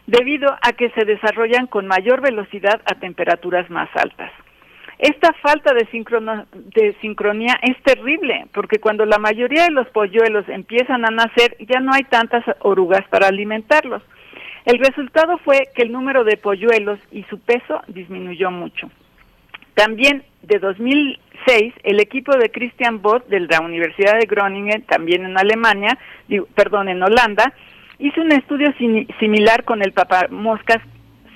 debido 0.06 0.56
a 0.62 0.72
que 0.72 0.90
se 0.90 1.04
desarrollan 1.04 1.66
con 1.66 1.86
mayor 1.86 2.20
velocidad 2.20 2.80
a 2.86 2.94
temperaturas 2.94 3.68
más 3.70 3.88
altas. 3.94 4.32
Esta 4.98 5.32
falta 5.42 5.74
de, 5.74 5.86
de, 6.74 6.96
sincronía 7.00 7.58
es 7.62 7.80
terrible, 7.82 8.46
porque 8.54 8.78
cuando 8.78 9.04
la 9.04 9.18
mayoría 9.18 9.64
de 9.64 9.72
los 9.72 9.88
polluelos 9.88 10.48
empiezan 10.48 11.04
a 11.04 11.10
nacer, 11.10 11.56
ya 11.58 11.80
no 11.80 11.92
hay 11.92 12.04
tantas 12.04 12.44
orugas 12.60 13.02
para 13.08 13.26
alimentarlos. 13.26 14.02
El 14.64 14.78
resultado 14.78 15.38
fue 15.38 15.68
que 15.74 15.82
el 15.82 15.90
número 15.90 16.22
de 16.22 16.36
polluelos 16.36 17.00
y 17.10 17.24
su 17.24 17.40
peso 17.40 17.82
disminuyó 17.88 18.50
mucho. 18.52 18.90
También 19.74 20.22
de 20.42 20.58
2006, 20.58 21.74
el 21.82 22.00
equipo 22.00 22.36
de 22.36 22.50
Christian 22.50 23.00
Bott 23.00 23.26
de 23.28 23.40
la 23.40 23.60
Universidad 23.60 24.18
de 24.18 24.26
Groningen, 24.26 24.82
también 24.82 25.24
en 25.24 25.38
Alemania, 25.38 25.98
perdón, 26.54 26.88
en 26.88 27.02
Holanda, 27.02 27.52
hizo 27.98 28.20
un 28.20 28.32
estudio 28.32 28.72
similar 29.18 29.64
con 29.64 29.82
el 29.82 29.92
papamoscas 29.92 30.80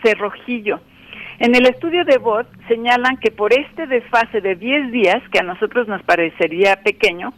cerrojillo. 0.02 0.81
En 1.39 1.55
el 1.55 1.66
estudio 1.66 2.05
de 2.05 2.18
Bott 2.18 2.47
señalan 2.66 3.18
que 3.18 3.31
por 3.31 3.52
este 3.52 3.86
desfase 3.86 4.40
de 4.40 4.55
10 4.55 4.90
días, 4.90 5.23
que 5.31 5.39
a 5.39 5.42
nosotros 5.42 5.86
nos 5.86 6.02
parecería 6.02 6.76
pequeño, 6.76 7.32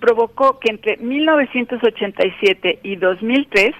provocó 0.00 0.58
que 0.58 0.70
entre 0.70 0.96
1987 0.98 2.80
y 2.82 2.96
2003 2.96 3.74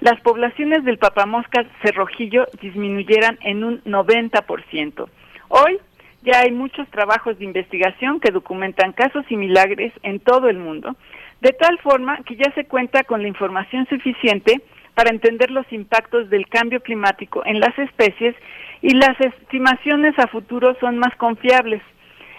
las 0.00 0.20
poblaciones 0.20 0.84
del 0.84 0.98
papamoscas 0.98 1.66
cerrojillo 1.82 2.46
disminuyeran 2.60 3.38
en 3.42 3.64
un 3.64 3.82
90%. 3.84 5.08
Hoy 5.48 5.78
ya 6.24 6.40
hay 6.40 6.52
muchos 6.52 6.88
trabajos 6.88 7.38
de 7.38 7.44
investigación 7.44 8.18
que 8.18 8.32
documentan 8.32 8.92
casos 8.92 9.24
similares 9.26 9.92
en 10.02 10.20
todo 10.20 10.48
el 10.48 10.58
mundo, 10.58 10.96
de 11.40 11.52
tal 11.52 11.78
forma 11.78 12.18
que 12.24 12.36
ya 12.36 12.52
se 12.54 12.64
cuenta 12.64 13.04
con 13.04 13.22
la 13.22 13.28
información 13.28 13.86
suficiente 13.86 14.62
para 14.94 15.10
entender 15.10 15.50
los 15.50 15.70
impactos 15.70 16.30
del 16.30 16.48
cambio 16.48 16.80
climático 16.80 17.42
en 17.44 17.60
las 17.60 17.78
especies 17.78 18.34
y 18.80 18.94
las 18.94 19.20
estimaciones 19.20 20.18
a 20.18 20.26
futuro 20.28 20.76
son 20.80 20.98
más 20.98 21.14
confiables. 21.16 21.82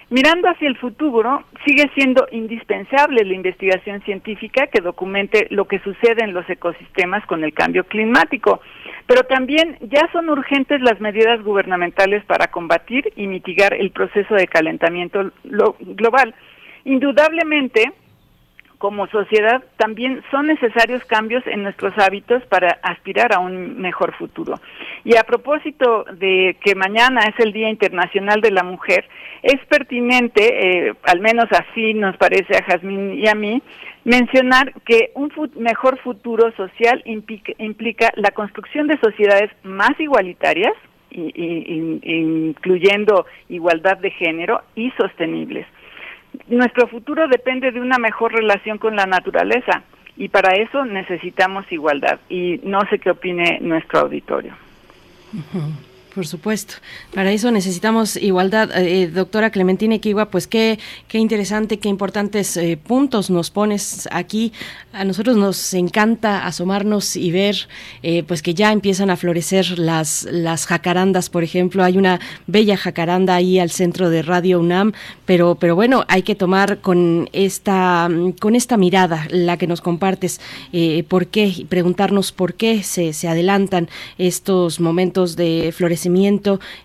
Mirando 0.09 0.47
hacia 0.47 0.67
el 0.67 0.77
futuro, 0.77 1.43
sigue 1.65 1.89
siendo 1.95 2.27
indispensable 2.31 3.25
la 3.25 3.33
investigación 3.33 4.01
científica 4.01 4.67
que 4.67 4.81
documente 4.81 5.47
lo 5.49 5.65
que 5.65 5.80
sucede 5.80 6.23
en 6.23 6.33
los 6.33 6.47
ecosistemas 6.47 7.25
con 7.25 7.43
el 7.43 7.53
cambio 7.53 7.83
climático, 7.85 8.61
pero 9.08 9.24
también 9.24 9.77
ya 9.82 10.09
son 10.11 10.30
urgentes 10.30 10.82
las 10.82 11.00
medidas 11.00 11.43
gubernamentales 11.43 12.24
para 12.25 12.48
combatir 12.48 13.11
y 13.16 13.27
mitigar 13.27 13.74
el 13.74 13.92
proceso 13.92 14.35
de 14.35 14.48
calentamiento 14.48 15.32
global. 15.43 16.34
Indudablemente, 16.85 17.92
como 18.77 19.08
sociedad 19.08 19.64
también 19.77 20.24
son 20.32 20.48
necesarios 20.48 21.03
cambios 21.06 21.45
en 21.48 21.64
nuestros 21.64 21.98
hábitos 21.98 22.43
para 22.48 22.80
aspirar 22.84 23.34
a 23.34 23.40
un 23.40 23.80
mejor 23.80 24.14
futuro. 24.14 24.59
Y 25.03 25.16
a 25.16 25.24
propósito 25.24 26.06
de 26.14 26.58
que 26.64 26.75
mañana 26.75 27.22
es 27.22 27.40
el 27.40 27.53
Día 27.53 27.69
Internacional 27.69 28.42
de 28.42 28.51
la 28.51 28.64
Mujer, 28.64 29.06
es 29.42 29.64
pertinente, 29.67 30.88
eh, 30.88 30.93
al 31.03 31.19
menos 31.19 31.45
así 31.51 31.93
nos 31.93 32.17
parece 32.17 32.58
a 32.58 32.64
Jazmín 32.64 33.14
y 33.14 33.27
a 33.27 33.35
mí, 33.35 33.61
mencionar 34.06 34.72
que 34.85 35.11
un 35.16 35.30
fu- 35.32 35.50
mejor 35.58 36.00
futuro 36.00 36.51
social 36.56 37.01
implica, 37.06 37.51
implica 37.58 38.11
la 38.16 38.32
construcción 38.32 38.88
de 38.88 38.98
sociedades 39.00 39.51
más 39.64 40.00
igualitarias, 40.00 40.74
incluyendo 41.11 43.25
igualdad 43.50 43.98
de 43.98 44.11
género, 44.11 44.61
y 44.75 44.92
sostenibles. 44.92 45.66
Nuestro 46.48 46.88
futuro 46.88 47.27
depende 47.27 47.72
de 47.72 47.80
una 47.80 47.98
mejor 47.98 48.34
relación 48.34 48.77
con 48.77 48.95
la 48.95 49.06
naturaleza 49.06 49.84
y 50.17 50.30
para 50.30 50.56
eso 50.56 50.85
necesitamos 50.85 51.69
igualdad 51.72 52.19
y 52.30 52.59
no 52.64 52.82
sé 52.90 53.00
qué 53.00 53.11
opine 53.11 53.59
nuestro 53.61 54.01
auditorio. 54.01 54.53
Ujú, 55.34 55.72
Por 56.16 56.26
supuesto. 56.26 56.76
Para 57.14 57.30
eso 57.34 57.52
necesitamos 57.52 58.16
igualdad. 58.16 58.72
Eh, 58.77 59.08
doctora 59.08 59.50
Clementina 59.50 59.95
Equigua, 59.95 60.30
pues 60.30 60.48
qué, 60.48 60.80
qué 61.10 61.18
interesante, 61.18 61.77
qué 61.77 61.90
importantes 61.90 62.56
eh, 62.56 62.80
puntos 62.82 63.30
nos 63.30 63.52
pones 63.52 64.08
aquí. 64.10 64.53
A 64.94 65.03
nosotros 65.03 65.35
nos 65.35 65.74
encanta 65.74 66.45
asomarnos 66.48 67.18
y 67.18 67.32
ver 67.32 67.68
eh, 68.02 68.24
pues 68.24 68.42
que 68.42 68.53
ya 68.53 68.72
empiezan 68.72 69.10
a 69.10 69.18
florecer 69.18 69.77
las, 69.77 70.26
las 70.32 70.68
jacarandas, 70.68 71.30
por 71.30 71.44
ejemplo. 71.44 71.84
Hay 71.84 71.98
una 71.98 72.22
bella 72.48 72.77
jacaranda 72.77 73.35
ahí 73.35 73.60
al 73.60 73.69
centro 73.69 74.10
de 74.10 74.22
Radio 74.22 74.61
UNAM, 74.61 74.94
pero, 75.26 75.56
pero 75.56 75.76
bueno, 75.76 76.06
hay 76.08 76.24
que 76.24 76.35
tomar 76.35 76.80
con 76.80 77.30
esta, 77.34 78.10
con 78.40 78.56
esta 78.56 78.77
mirada 78.77 79.27
la 79.32 79.58
que 79.58 79.68
nos 79.68 79.82
compartes, 79.82 80.40
eh, 80.72 81.03
por 81.10 81.27
qué, 81.27 81.48
y 81.48 81.66
preguntarnos 81.66 82.32
por 82.32 82.53
qué 82.53 82.84
se, 82.84 83.11
se 83.11 83.27
adelantan 83.27 83.90
estos 84.18 84.80
momentos 84.80 85.35
de 85.35 85.74
florecimiento, 85.76 86.05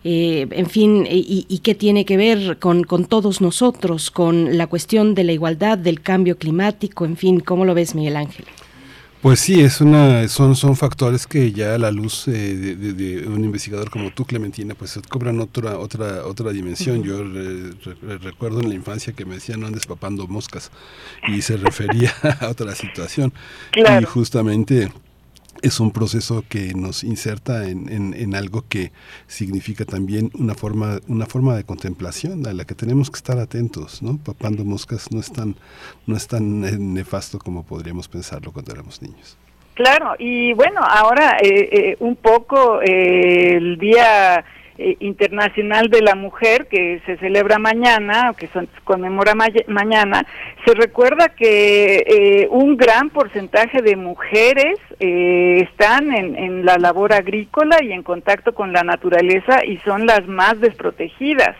eh, 0.04 0.46
en 0.50 0.66
fin, 0.68 1.06
y, 1.10 1.46
y 1.48 1.58
qué 1.58 1.74
tiene 1.74 2.04
que 2.04 2.16
ver 2.16 2.58
con, 2.58 2.84
con 2.84 3.04
todos 3.04 3.40
nosotros, 3.40 4.10
con 4.10 4.56
la 4.58 4.66
cuestión 4.66 5.14
de 5.14 5.24
la 5.24 5.32
igualdad, 5.32 5.78
del 5.78 6.00
cambio 6.00 6.36
climático, 6.38 7.04
en 7.04 7.16
fin, 7.16 7.40
¿cómo 7.40 7.64
lo 7.64 7.74
ves, 7.74 7.94
Miguel 7.94 8.16
Ángel? 8.16 8.46
Pues 9.22 9.38
sí, 9.40 9.60
es 9.60 9.82
una, 9.82 10.26
son, 10.28 10.56
son 10.56 10.76
factores 10.76 11.26
que 11.26 11.52
ya 11.52 11.74
a 11.74 11.78
la 11.78 11.90
luz 11.90 12.26
eh, 12.26 12.30
de, 12.56 12.74
de- 12.74 12.92
de 12.94 13.28
un 13.28 13.44
investigador 13.44 13.90
como 13.90 14.10
tú, 14.12 14.24
Clementina, 14.24 14.74
pues 14.74 14.98
cobran 15.10 15.38
otra, 15.40 15.78
otra, 15.78 16.24
otra 16.24 16.52
dimensión. 16.52 17.02
Yo 17.02 17.22
re- 17.22 17.70
re- 18.02 18.16
recuerdo 18.16 18.60
en 18.62 18.70
la 18.70 18.74
infancia 18.74 19.12
que 19.12 19.26
me 19.26 19.34
decían 19.34 19.60
no 19.60 19.66
andes 19.66 19.84
papando 19.84 20.26
moscas 20.26 20.70
y 21.28 21.42
se 21.42 21.58
refería 21.58 22.14
a 22.40 22.48
otra 22.48 22.74
situación. 22.74 23.30
Claro. 23.72 24.00
Y 24.00 24.04
justamente 24.06 24.90
es 25.62 25.80
un 25.80 25.90
proceso 25.90 26.44
que 26.48 26.72
nos 26.74 27.04
inserta 27.04 27.68
en, 27.68 27.88
en- 27.92 28.14
en 28.14 28.34
algo 28.34 28.64
que 28.68 28.92
significa 29.26 29.84
también 29.84 30.30
una 30.34 30.54
forma, 30.54 30.98
una 31.08 31.26
forma 31.26 31.56
de 31.56 31.64
contemplación 31.64 32.46
a 32.46 32.52
la 32.52 32.64
que 32.64 32.74
tenemos 32.74 33.10
que 33.10 33.16
estar 33.16 33.38
atentos, 33.38 34.02
¿no? 34.02 34.18
Papando 34.18 34.64
moscas 34.64 35.10
no 35.12 35.20
es 35.20 35.32
tan, 35.32 35.56
no 36.06 36.16
es 36.16 36.26
tan 36.26 36.64
eh, 36.64 36.76
nefasto 36.78 37.38
como 37.38 37.64
podríamos 37.64 38.08
pensarlo 38.08 38.52
cuando 38.52 38.72
éramos 38.72 39.02
niños. 39.02 39.36
Claro, 39.74 40.14
y 40.18 40.52
bueno, 40.52 40.80
ahora 40.82 41.38
eh, 41.42 41.68
eh, 41.72 41.96
un 42.00 42.16
poco 42.16 42.82
eh, 42.82 43.56
el 43.56 43.78
Día 43.78 44.44
eh, 44.80 44.96
Internacional 45.00 45.88
de 45.90 46.00
la 46.02 46.14
Mujer 46.14 46.66
que 46.68 47.00
se 47.06 47.16
celebra 47.18 47.58
mañana, 47.58 48.32
que 48.36 48.46
se 48.48 48.66
conmemora 48.84 49.34
ma- 49.34 49.46
mañana, 49.68 50.24
se 50.64 50.72
recuerda 50.74 51.28
que 51.28 52.04
eh, 52.06 52.48
un 52.50 52.76
gran 52.76 53.10
porcentaje 53.10 53.82
de 53.82 53.94
mujeres 53.96 54.78
eh, 54.98 55.66
están 55.68 56.12
en, 56.12 56.36
en 56.36 56.64
la 56.64 56.76
labor 56.78 57.12
agrícola 57.12 57.76
y 57.82 57.92
en 57.92 58.02
contacto 58.02 58.52
con 58.54 58.72
la 58.72 58.82
naturaleza 58.82 59.64
y 59.64 59.76
son 59.88 60.06
las 60.06 60.26
más 60.26 60.58
desprotegidas. 60.60 61.54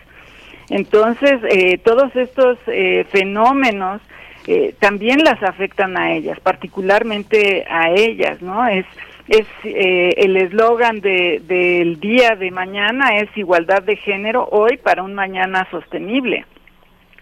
Entonces, 0.69 1.39
eh, 1.49 1.77
todos 1.79 2.15
estos 2.15 2.57
eh, 2.67 3.05
fenómenos 3.11 4.01
eh, 4.47 4.73
también 4.79 5.19
las 5.23 5.41
afectan 5.43 5.97
a 5.97 6.13
ellas, 6.13 6.39
particularmente 6.39 7.65
a 7.69 7.91
ellas, 7.91 8.41
¿no? 8.41 8.65
Es, 8.67 8.85
es 9.31 9.47
eh, 9.63 10.13
el 10.17 10.35
eslogan 10.35 10.99
de, 10.99 11.41
del 11.47 12.01
día 12.01 12.35
de 12.35 12.51
mañana 12.51 13.15
es 13.15 13.29
igualdad 13.37 13.81
de 13.81 13.95
género 13.95 14.45
hoy 14.51 14.75
para 14.75 15.03
un 15.03 15.13
mañana 15.13 15.65
sostenible. 15.71 16.45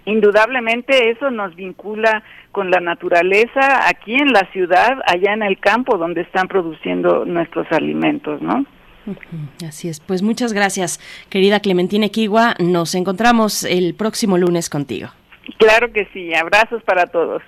Indudablemente 0.06 1.12
eso 1.12 1.30
nos 1.30 1.56
vincula 1.56 2.24
con 2.52 2.72
la 2.72 2.80
naturaleza 2.80 3.88
aquí 3.88 4.16
en 4.16 4.34
la 4.34 4.50
ciudad, 4.52 4.98
allá 5.06 5.34
en 5.34 5.44
el 5.44 5.60
campo 5.60 6.00
donde 6.00 6.22
están 6.22 6.48
produciendo 6.48 7.26
nuestros 7.26 7.72
alimentos, 7.72 8.42
¿no? 8.42 8.66
Así 9.68 9.88
es. 9.88 10.00
Pues 10.00 10.24
muchas 10.24 10.52
gracias, 10.52 11.00
querida 11.30 11.60
Clementina 11.60 12.08
Equigua. 12.08 12.56
Nos 12.58 12.96
encontramos 12.96 13.64
el 13.64 13.94
próximo 13.94 14.40
lunes 14.40 14.68
contigo. 14.68 15.10
Claro 15.58 15.94
que 15.94 16.08
sí, 16.12 16.34
abrazos 16.34 16.82
para 16.82 17.06
todos. 17.06 17.44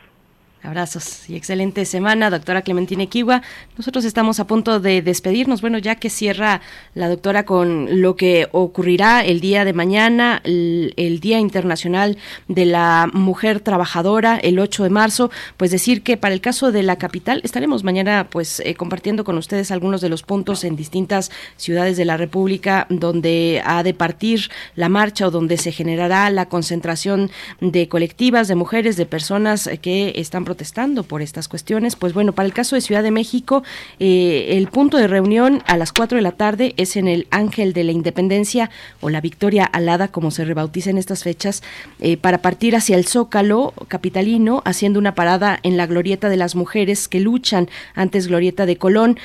Abrazos 0.63 1.27
y 1.27 1.35
excelente 1.35 1.85
semana, 1.85 2.29
doctora 2.29 2.61
Clementina 2.61 3.01
Equigua. 3.01 3.41
Nosotros 3.77 4.05
estamos 4.05 4.39
a 4.39 4.45
punto 4.45 4.79
de 4.79 5.01
despedirnos, 5.01 5.59
bueno, 5.61 5.79
ya 5.79 5.95
que 5.95 6.11
cierra 6.11 6.61
la 6.93 7.09
doctora 7.09 7.45
con 7.45 8.01
lo 8.01 8.15
que 8.15 8.47
ocurrirá 8.51 9.25
el 9.25 9.39
día 9.39 9.65
de 9.65 9.73
mañana, 9.73 10.39
el, 10.43 11.19
Día 11.19 11.39
Internacional 11.39 12.17
de 12.47 12.65
la 12.65 13.09
Mujer 13.11 13.59
Trabajadora, 13.59 14.37
el 14.37 14.59
8 14.59 14.83
de 14.83 14.89
marzo, 14.91 15.31
pues 15.57 15.71
decir 15.71 16.03
que 16.03 16.15
para 16.15 16.33
el 16.33 16.41
caso 16.41 16.71
de 16.71 16.83
la 16.83 16.95
capital 16.97 17.41
estaremos 17.43 17.83
mañana 17.83 18.27
pues 18.29 18.59
eh, 18.59 18.75
compartiendo 18.75 19.23
con 19.23 19.37
ustedes 19.37 19.71
algunos 19.71 19.99
de 20.01 20.09
los 20.09 20.21
puntos 20.21 20.63
en 20.63 20.75
distintas 20.75 21.31
ciudades 21.57 21.97
de 21.97 22.05
la 22.05 22.17
República 22.17 22.85
donde 22.89 23.61
ha 23.65 23.81
de 23.81 23.95
partir 23.95 24.51
la 24.75 24.89
marcha 24.89 25.27
o 25.27 25.31
donde 25.31 25.57
se 25.57 25.71
generará 25.71 26.29
la 26.29 26.47
concentración 26.47 27.31
de 27.59 27.87
colectivas, 27.87 28.47
de 28.47 28.55
mujeres, 28.55 28.95
de 28.95 29.05
personas 29.07 29.69
que 29.81 30.13
están 30.15 30.45
protestando 30.51 31.03
por 31.03 31.21
estas 31.21 31.47
cuestiones. 31.47 31.95
Pues 31.95 32.13
bueno, 32.13 32.33
para 32.33 32.45
el 32.45 32.53
caso 32.53 32.75
de 32.75 32.81
Ciudad 32.81 33.03
de 33.03 33.11
México, 33.11 33.63
eh, 33.99 34.57
el 34.57 34.67
punto 34.67 34.97
de 34.97 35.07
reunión 35.07 35.63
a 35.65 35.77
las 35.77 35.93
4 35.93 36.17
de 36.17 36.21
la 36.21 36.33
tarde 36.33 36.73
es 36.75 36.97
en 36.97 37.07
el 37.07 37.25
Ángel 37.31 37.71
de 37.71 37.85
la 37.85 37.93
Independencia 37.93 38.69
o 38.99 39.09
la 39.09 39.21
Victoria 39.21 39.63
Alada, 39.63 40.09
como 40.09 40.29
se 40.29 40.43
rebautiza 40.43 40.89
en 40.89 40.97
estas 40.97 41.23
fechas, 41.23 41.63
eh, 42.01 42.17
para 42.17 42.39
partir 42.39 42.75
hacia 42.75 42.97
el 42.97 43.07
Zócalo 43.07 43.73
capitalino, 43.87 44.61
haciendo 44.65 44.99
una 44.99 45.15
parada 45.15 45.57
en 45.63 45.77
la 45.77 45.87
Glorieta 45.87 46.27
de 46.27 46.35
las 46.35 46.53
Mujeres 46.53 47.07
que 47.07 47.21
luchan 47.21 47.69
antes 47.95 48.27
Glorieta 48.27 48.65
de 48.65 48.75
Colón. 48.75 49.17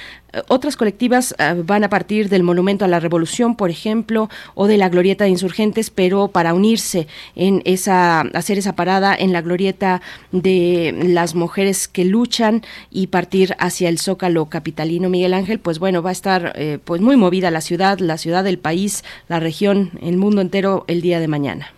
Otras 0.49 0.77
colectivas 0.77 1.35
eh, 1.39 1.63
van 1.65 1.85
a 1.85 1.89
partir 1.89 2.29
del 2.29 2.43
Monumento 2.43 2.85
a 2.85 2.89
la 2.89 3.01
Revolución, 3.01 3.57
por 3.57 3.71
ejemplo, 3.71 4.29
o 4.55 4.67
de 4.67 4.77
la 4.77 4.89
Glorieta 4.89 5.25
de 5.25 5.31
Insurgentes, 5.31 5.91
pero 5.91 6.29
para 6.29 6.55
unirse 6.55 7.07
en 7.35 7.63
esa, 7.65 8.21
hacer 8.21 8.59
esa 8.59 8.75
parada 8.75 9.15
en 9.15 9.33
la 9.33 9.43
Glorieta 9.43 10.03
de 10.33 10.95
las 11.07 11.35
mujeres 11.35 11.89
que 11.89 12.05
luchan 12.05 12.63
y 12.91 13.09
partir 13.09 13.55
hacia 13.59 13.89
el 13.89 13.99
Zócalo 13.99 14.47
capitalino, 14.47 15.09
Miguel 15.09 15.35
Ángel, 15.35 15.59
pues 15.59 15.79
bueno, 15.79 16.03
va 16.03 16.11
a 16.11 16.13
estar 16.13 16.53
eh, 16.57 16.79
pues 16.85 17.01
muy 17.01 17.17
movida 17.17 17.51
la 17.51 17.61
ciudad, 17.61 17.99
la 17.99 18.19
ciudad 18.19 18.45
del 18.45 18.59
país, 18.59 19.05
la 19.29 19.41
región, 19.41 19.93
el 20.03 20.17
mundo 20.17 20.41
entero 20.41 20.85
el 20.89 21.01
día 21.01 21.21
de 21.21 21.29
mañana. 21.29 21.73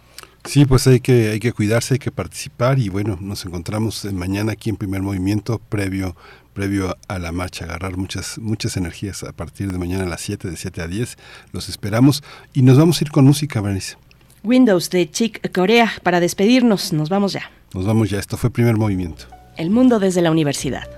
Sí, 0.44 0.64
pues 0.64 0.86
hay 0.86 1.00
que, 1.00 1.28
hay 1.28 1.40
que 1.40 1.52
cuidarse, 1.52 1.94
hay 1.94 1.98
que 1.98 2.10
participar 2.10 2.78
y 2.78 2.88
bueno, 2.88 3.18
nos 3.20 3.44
encontramos 3.44 4.06
mañana 4.12 4.52
aquí 4.52 4.70
en 4.70 4.76
primer 4.76 5.02
movimiento 5.02 5.58
previo 5.68 6.16
previo 6.58 6.96
a 7.06 7.20
la 7.20 7.30
marcha, 7.30 7.66
agarrar 7.66 7.96
muchas, 7.96 8.36
muchas 8.36 8.76
energías 8.76 9.22
a 9.22 9.30
partir 9.30 9.70
de 9.70 9.78
mañana 9.78 10.02
a 10.02 10.08
las 10.08 10.20
7, 10.22 10.50
de 10.50 10.56
7 10.56 10.82
a 10.82 10.88
10. 10.88 11.16
Los 11.52 11.68
esperamos 11.68 12.24
y 12.52 12.62
nos 12.62 12.76
vamos 12.76 13.00
a 13.00 13.04
ir 13.04 13.12
con 13.12 13.24
música, 13.24 13.60
Berenice. 13.60 13.96
Windows 14.42 14.90
de 14.90 15.08
Chick 15.08 15.52
Corea 15.54 15.92
para 16.02 16.18
despedirnos, 16.18 16.92
nos 16.92 17.10
vamos 17.10 17.32
ya. 17.32 17.48
Nos 17.74 17.86
vamos 17.86 18.10
ya, 18.10 18.18
esto 18.18 18.36
fue 18.36 18.50
primer 18.50 18.76
movimiento. 18.76 19.26
El 19.56 19.70
mundo 19.70 20.00
desde 20.00 20.20
la 20.20 20.32
universidad. 20.32 20.97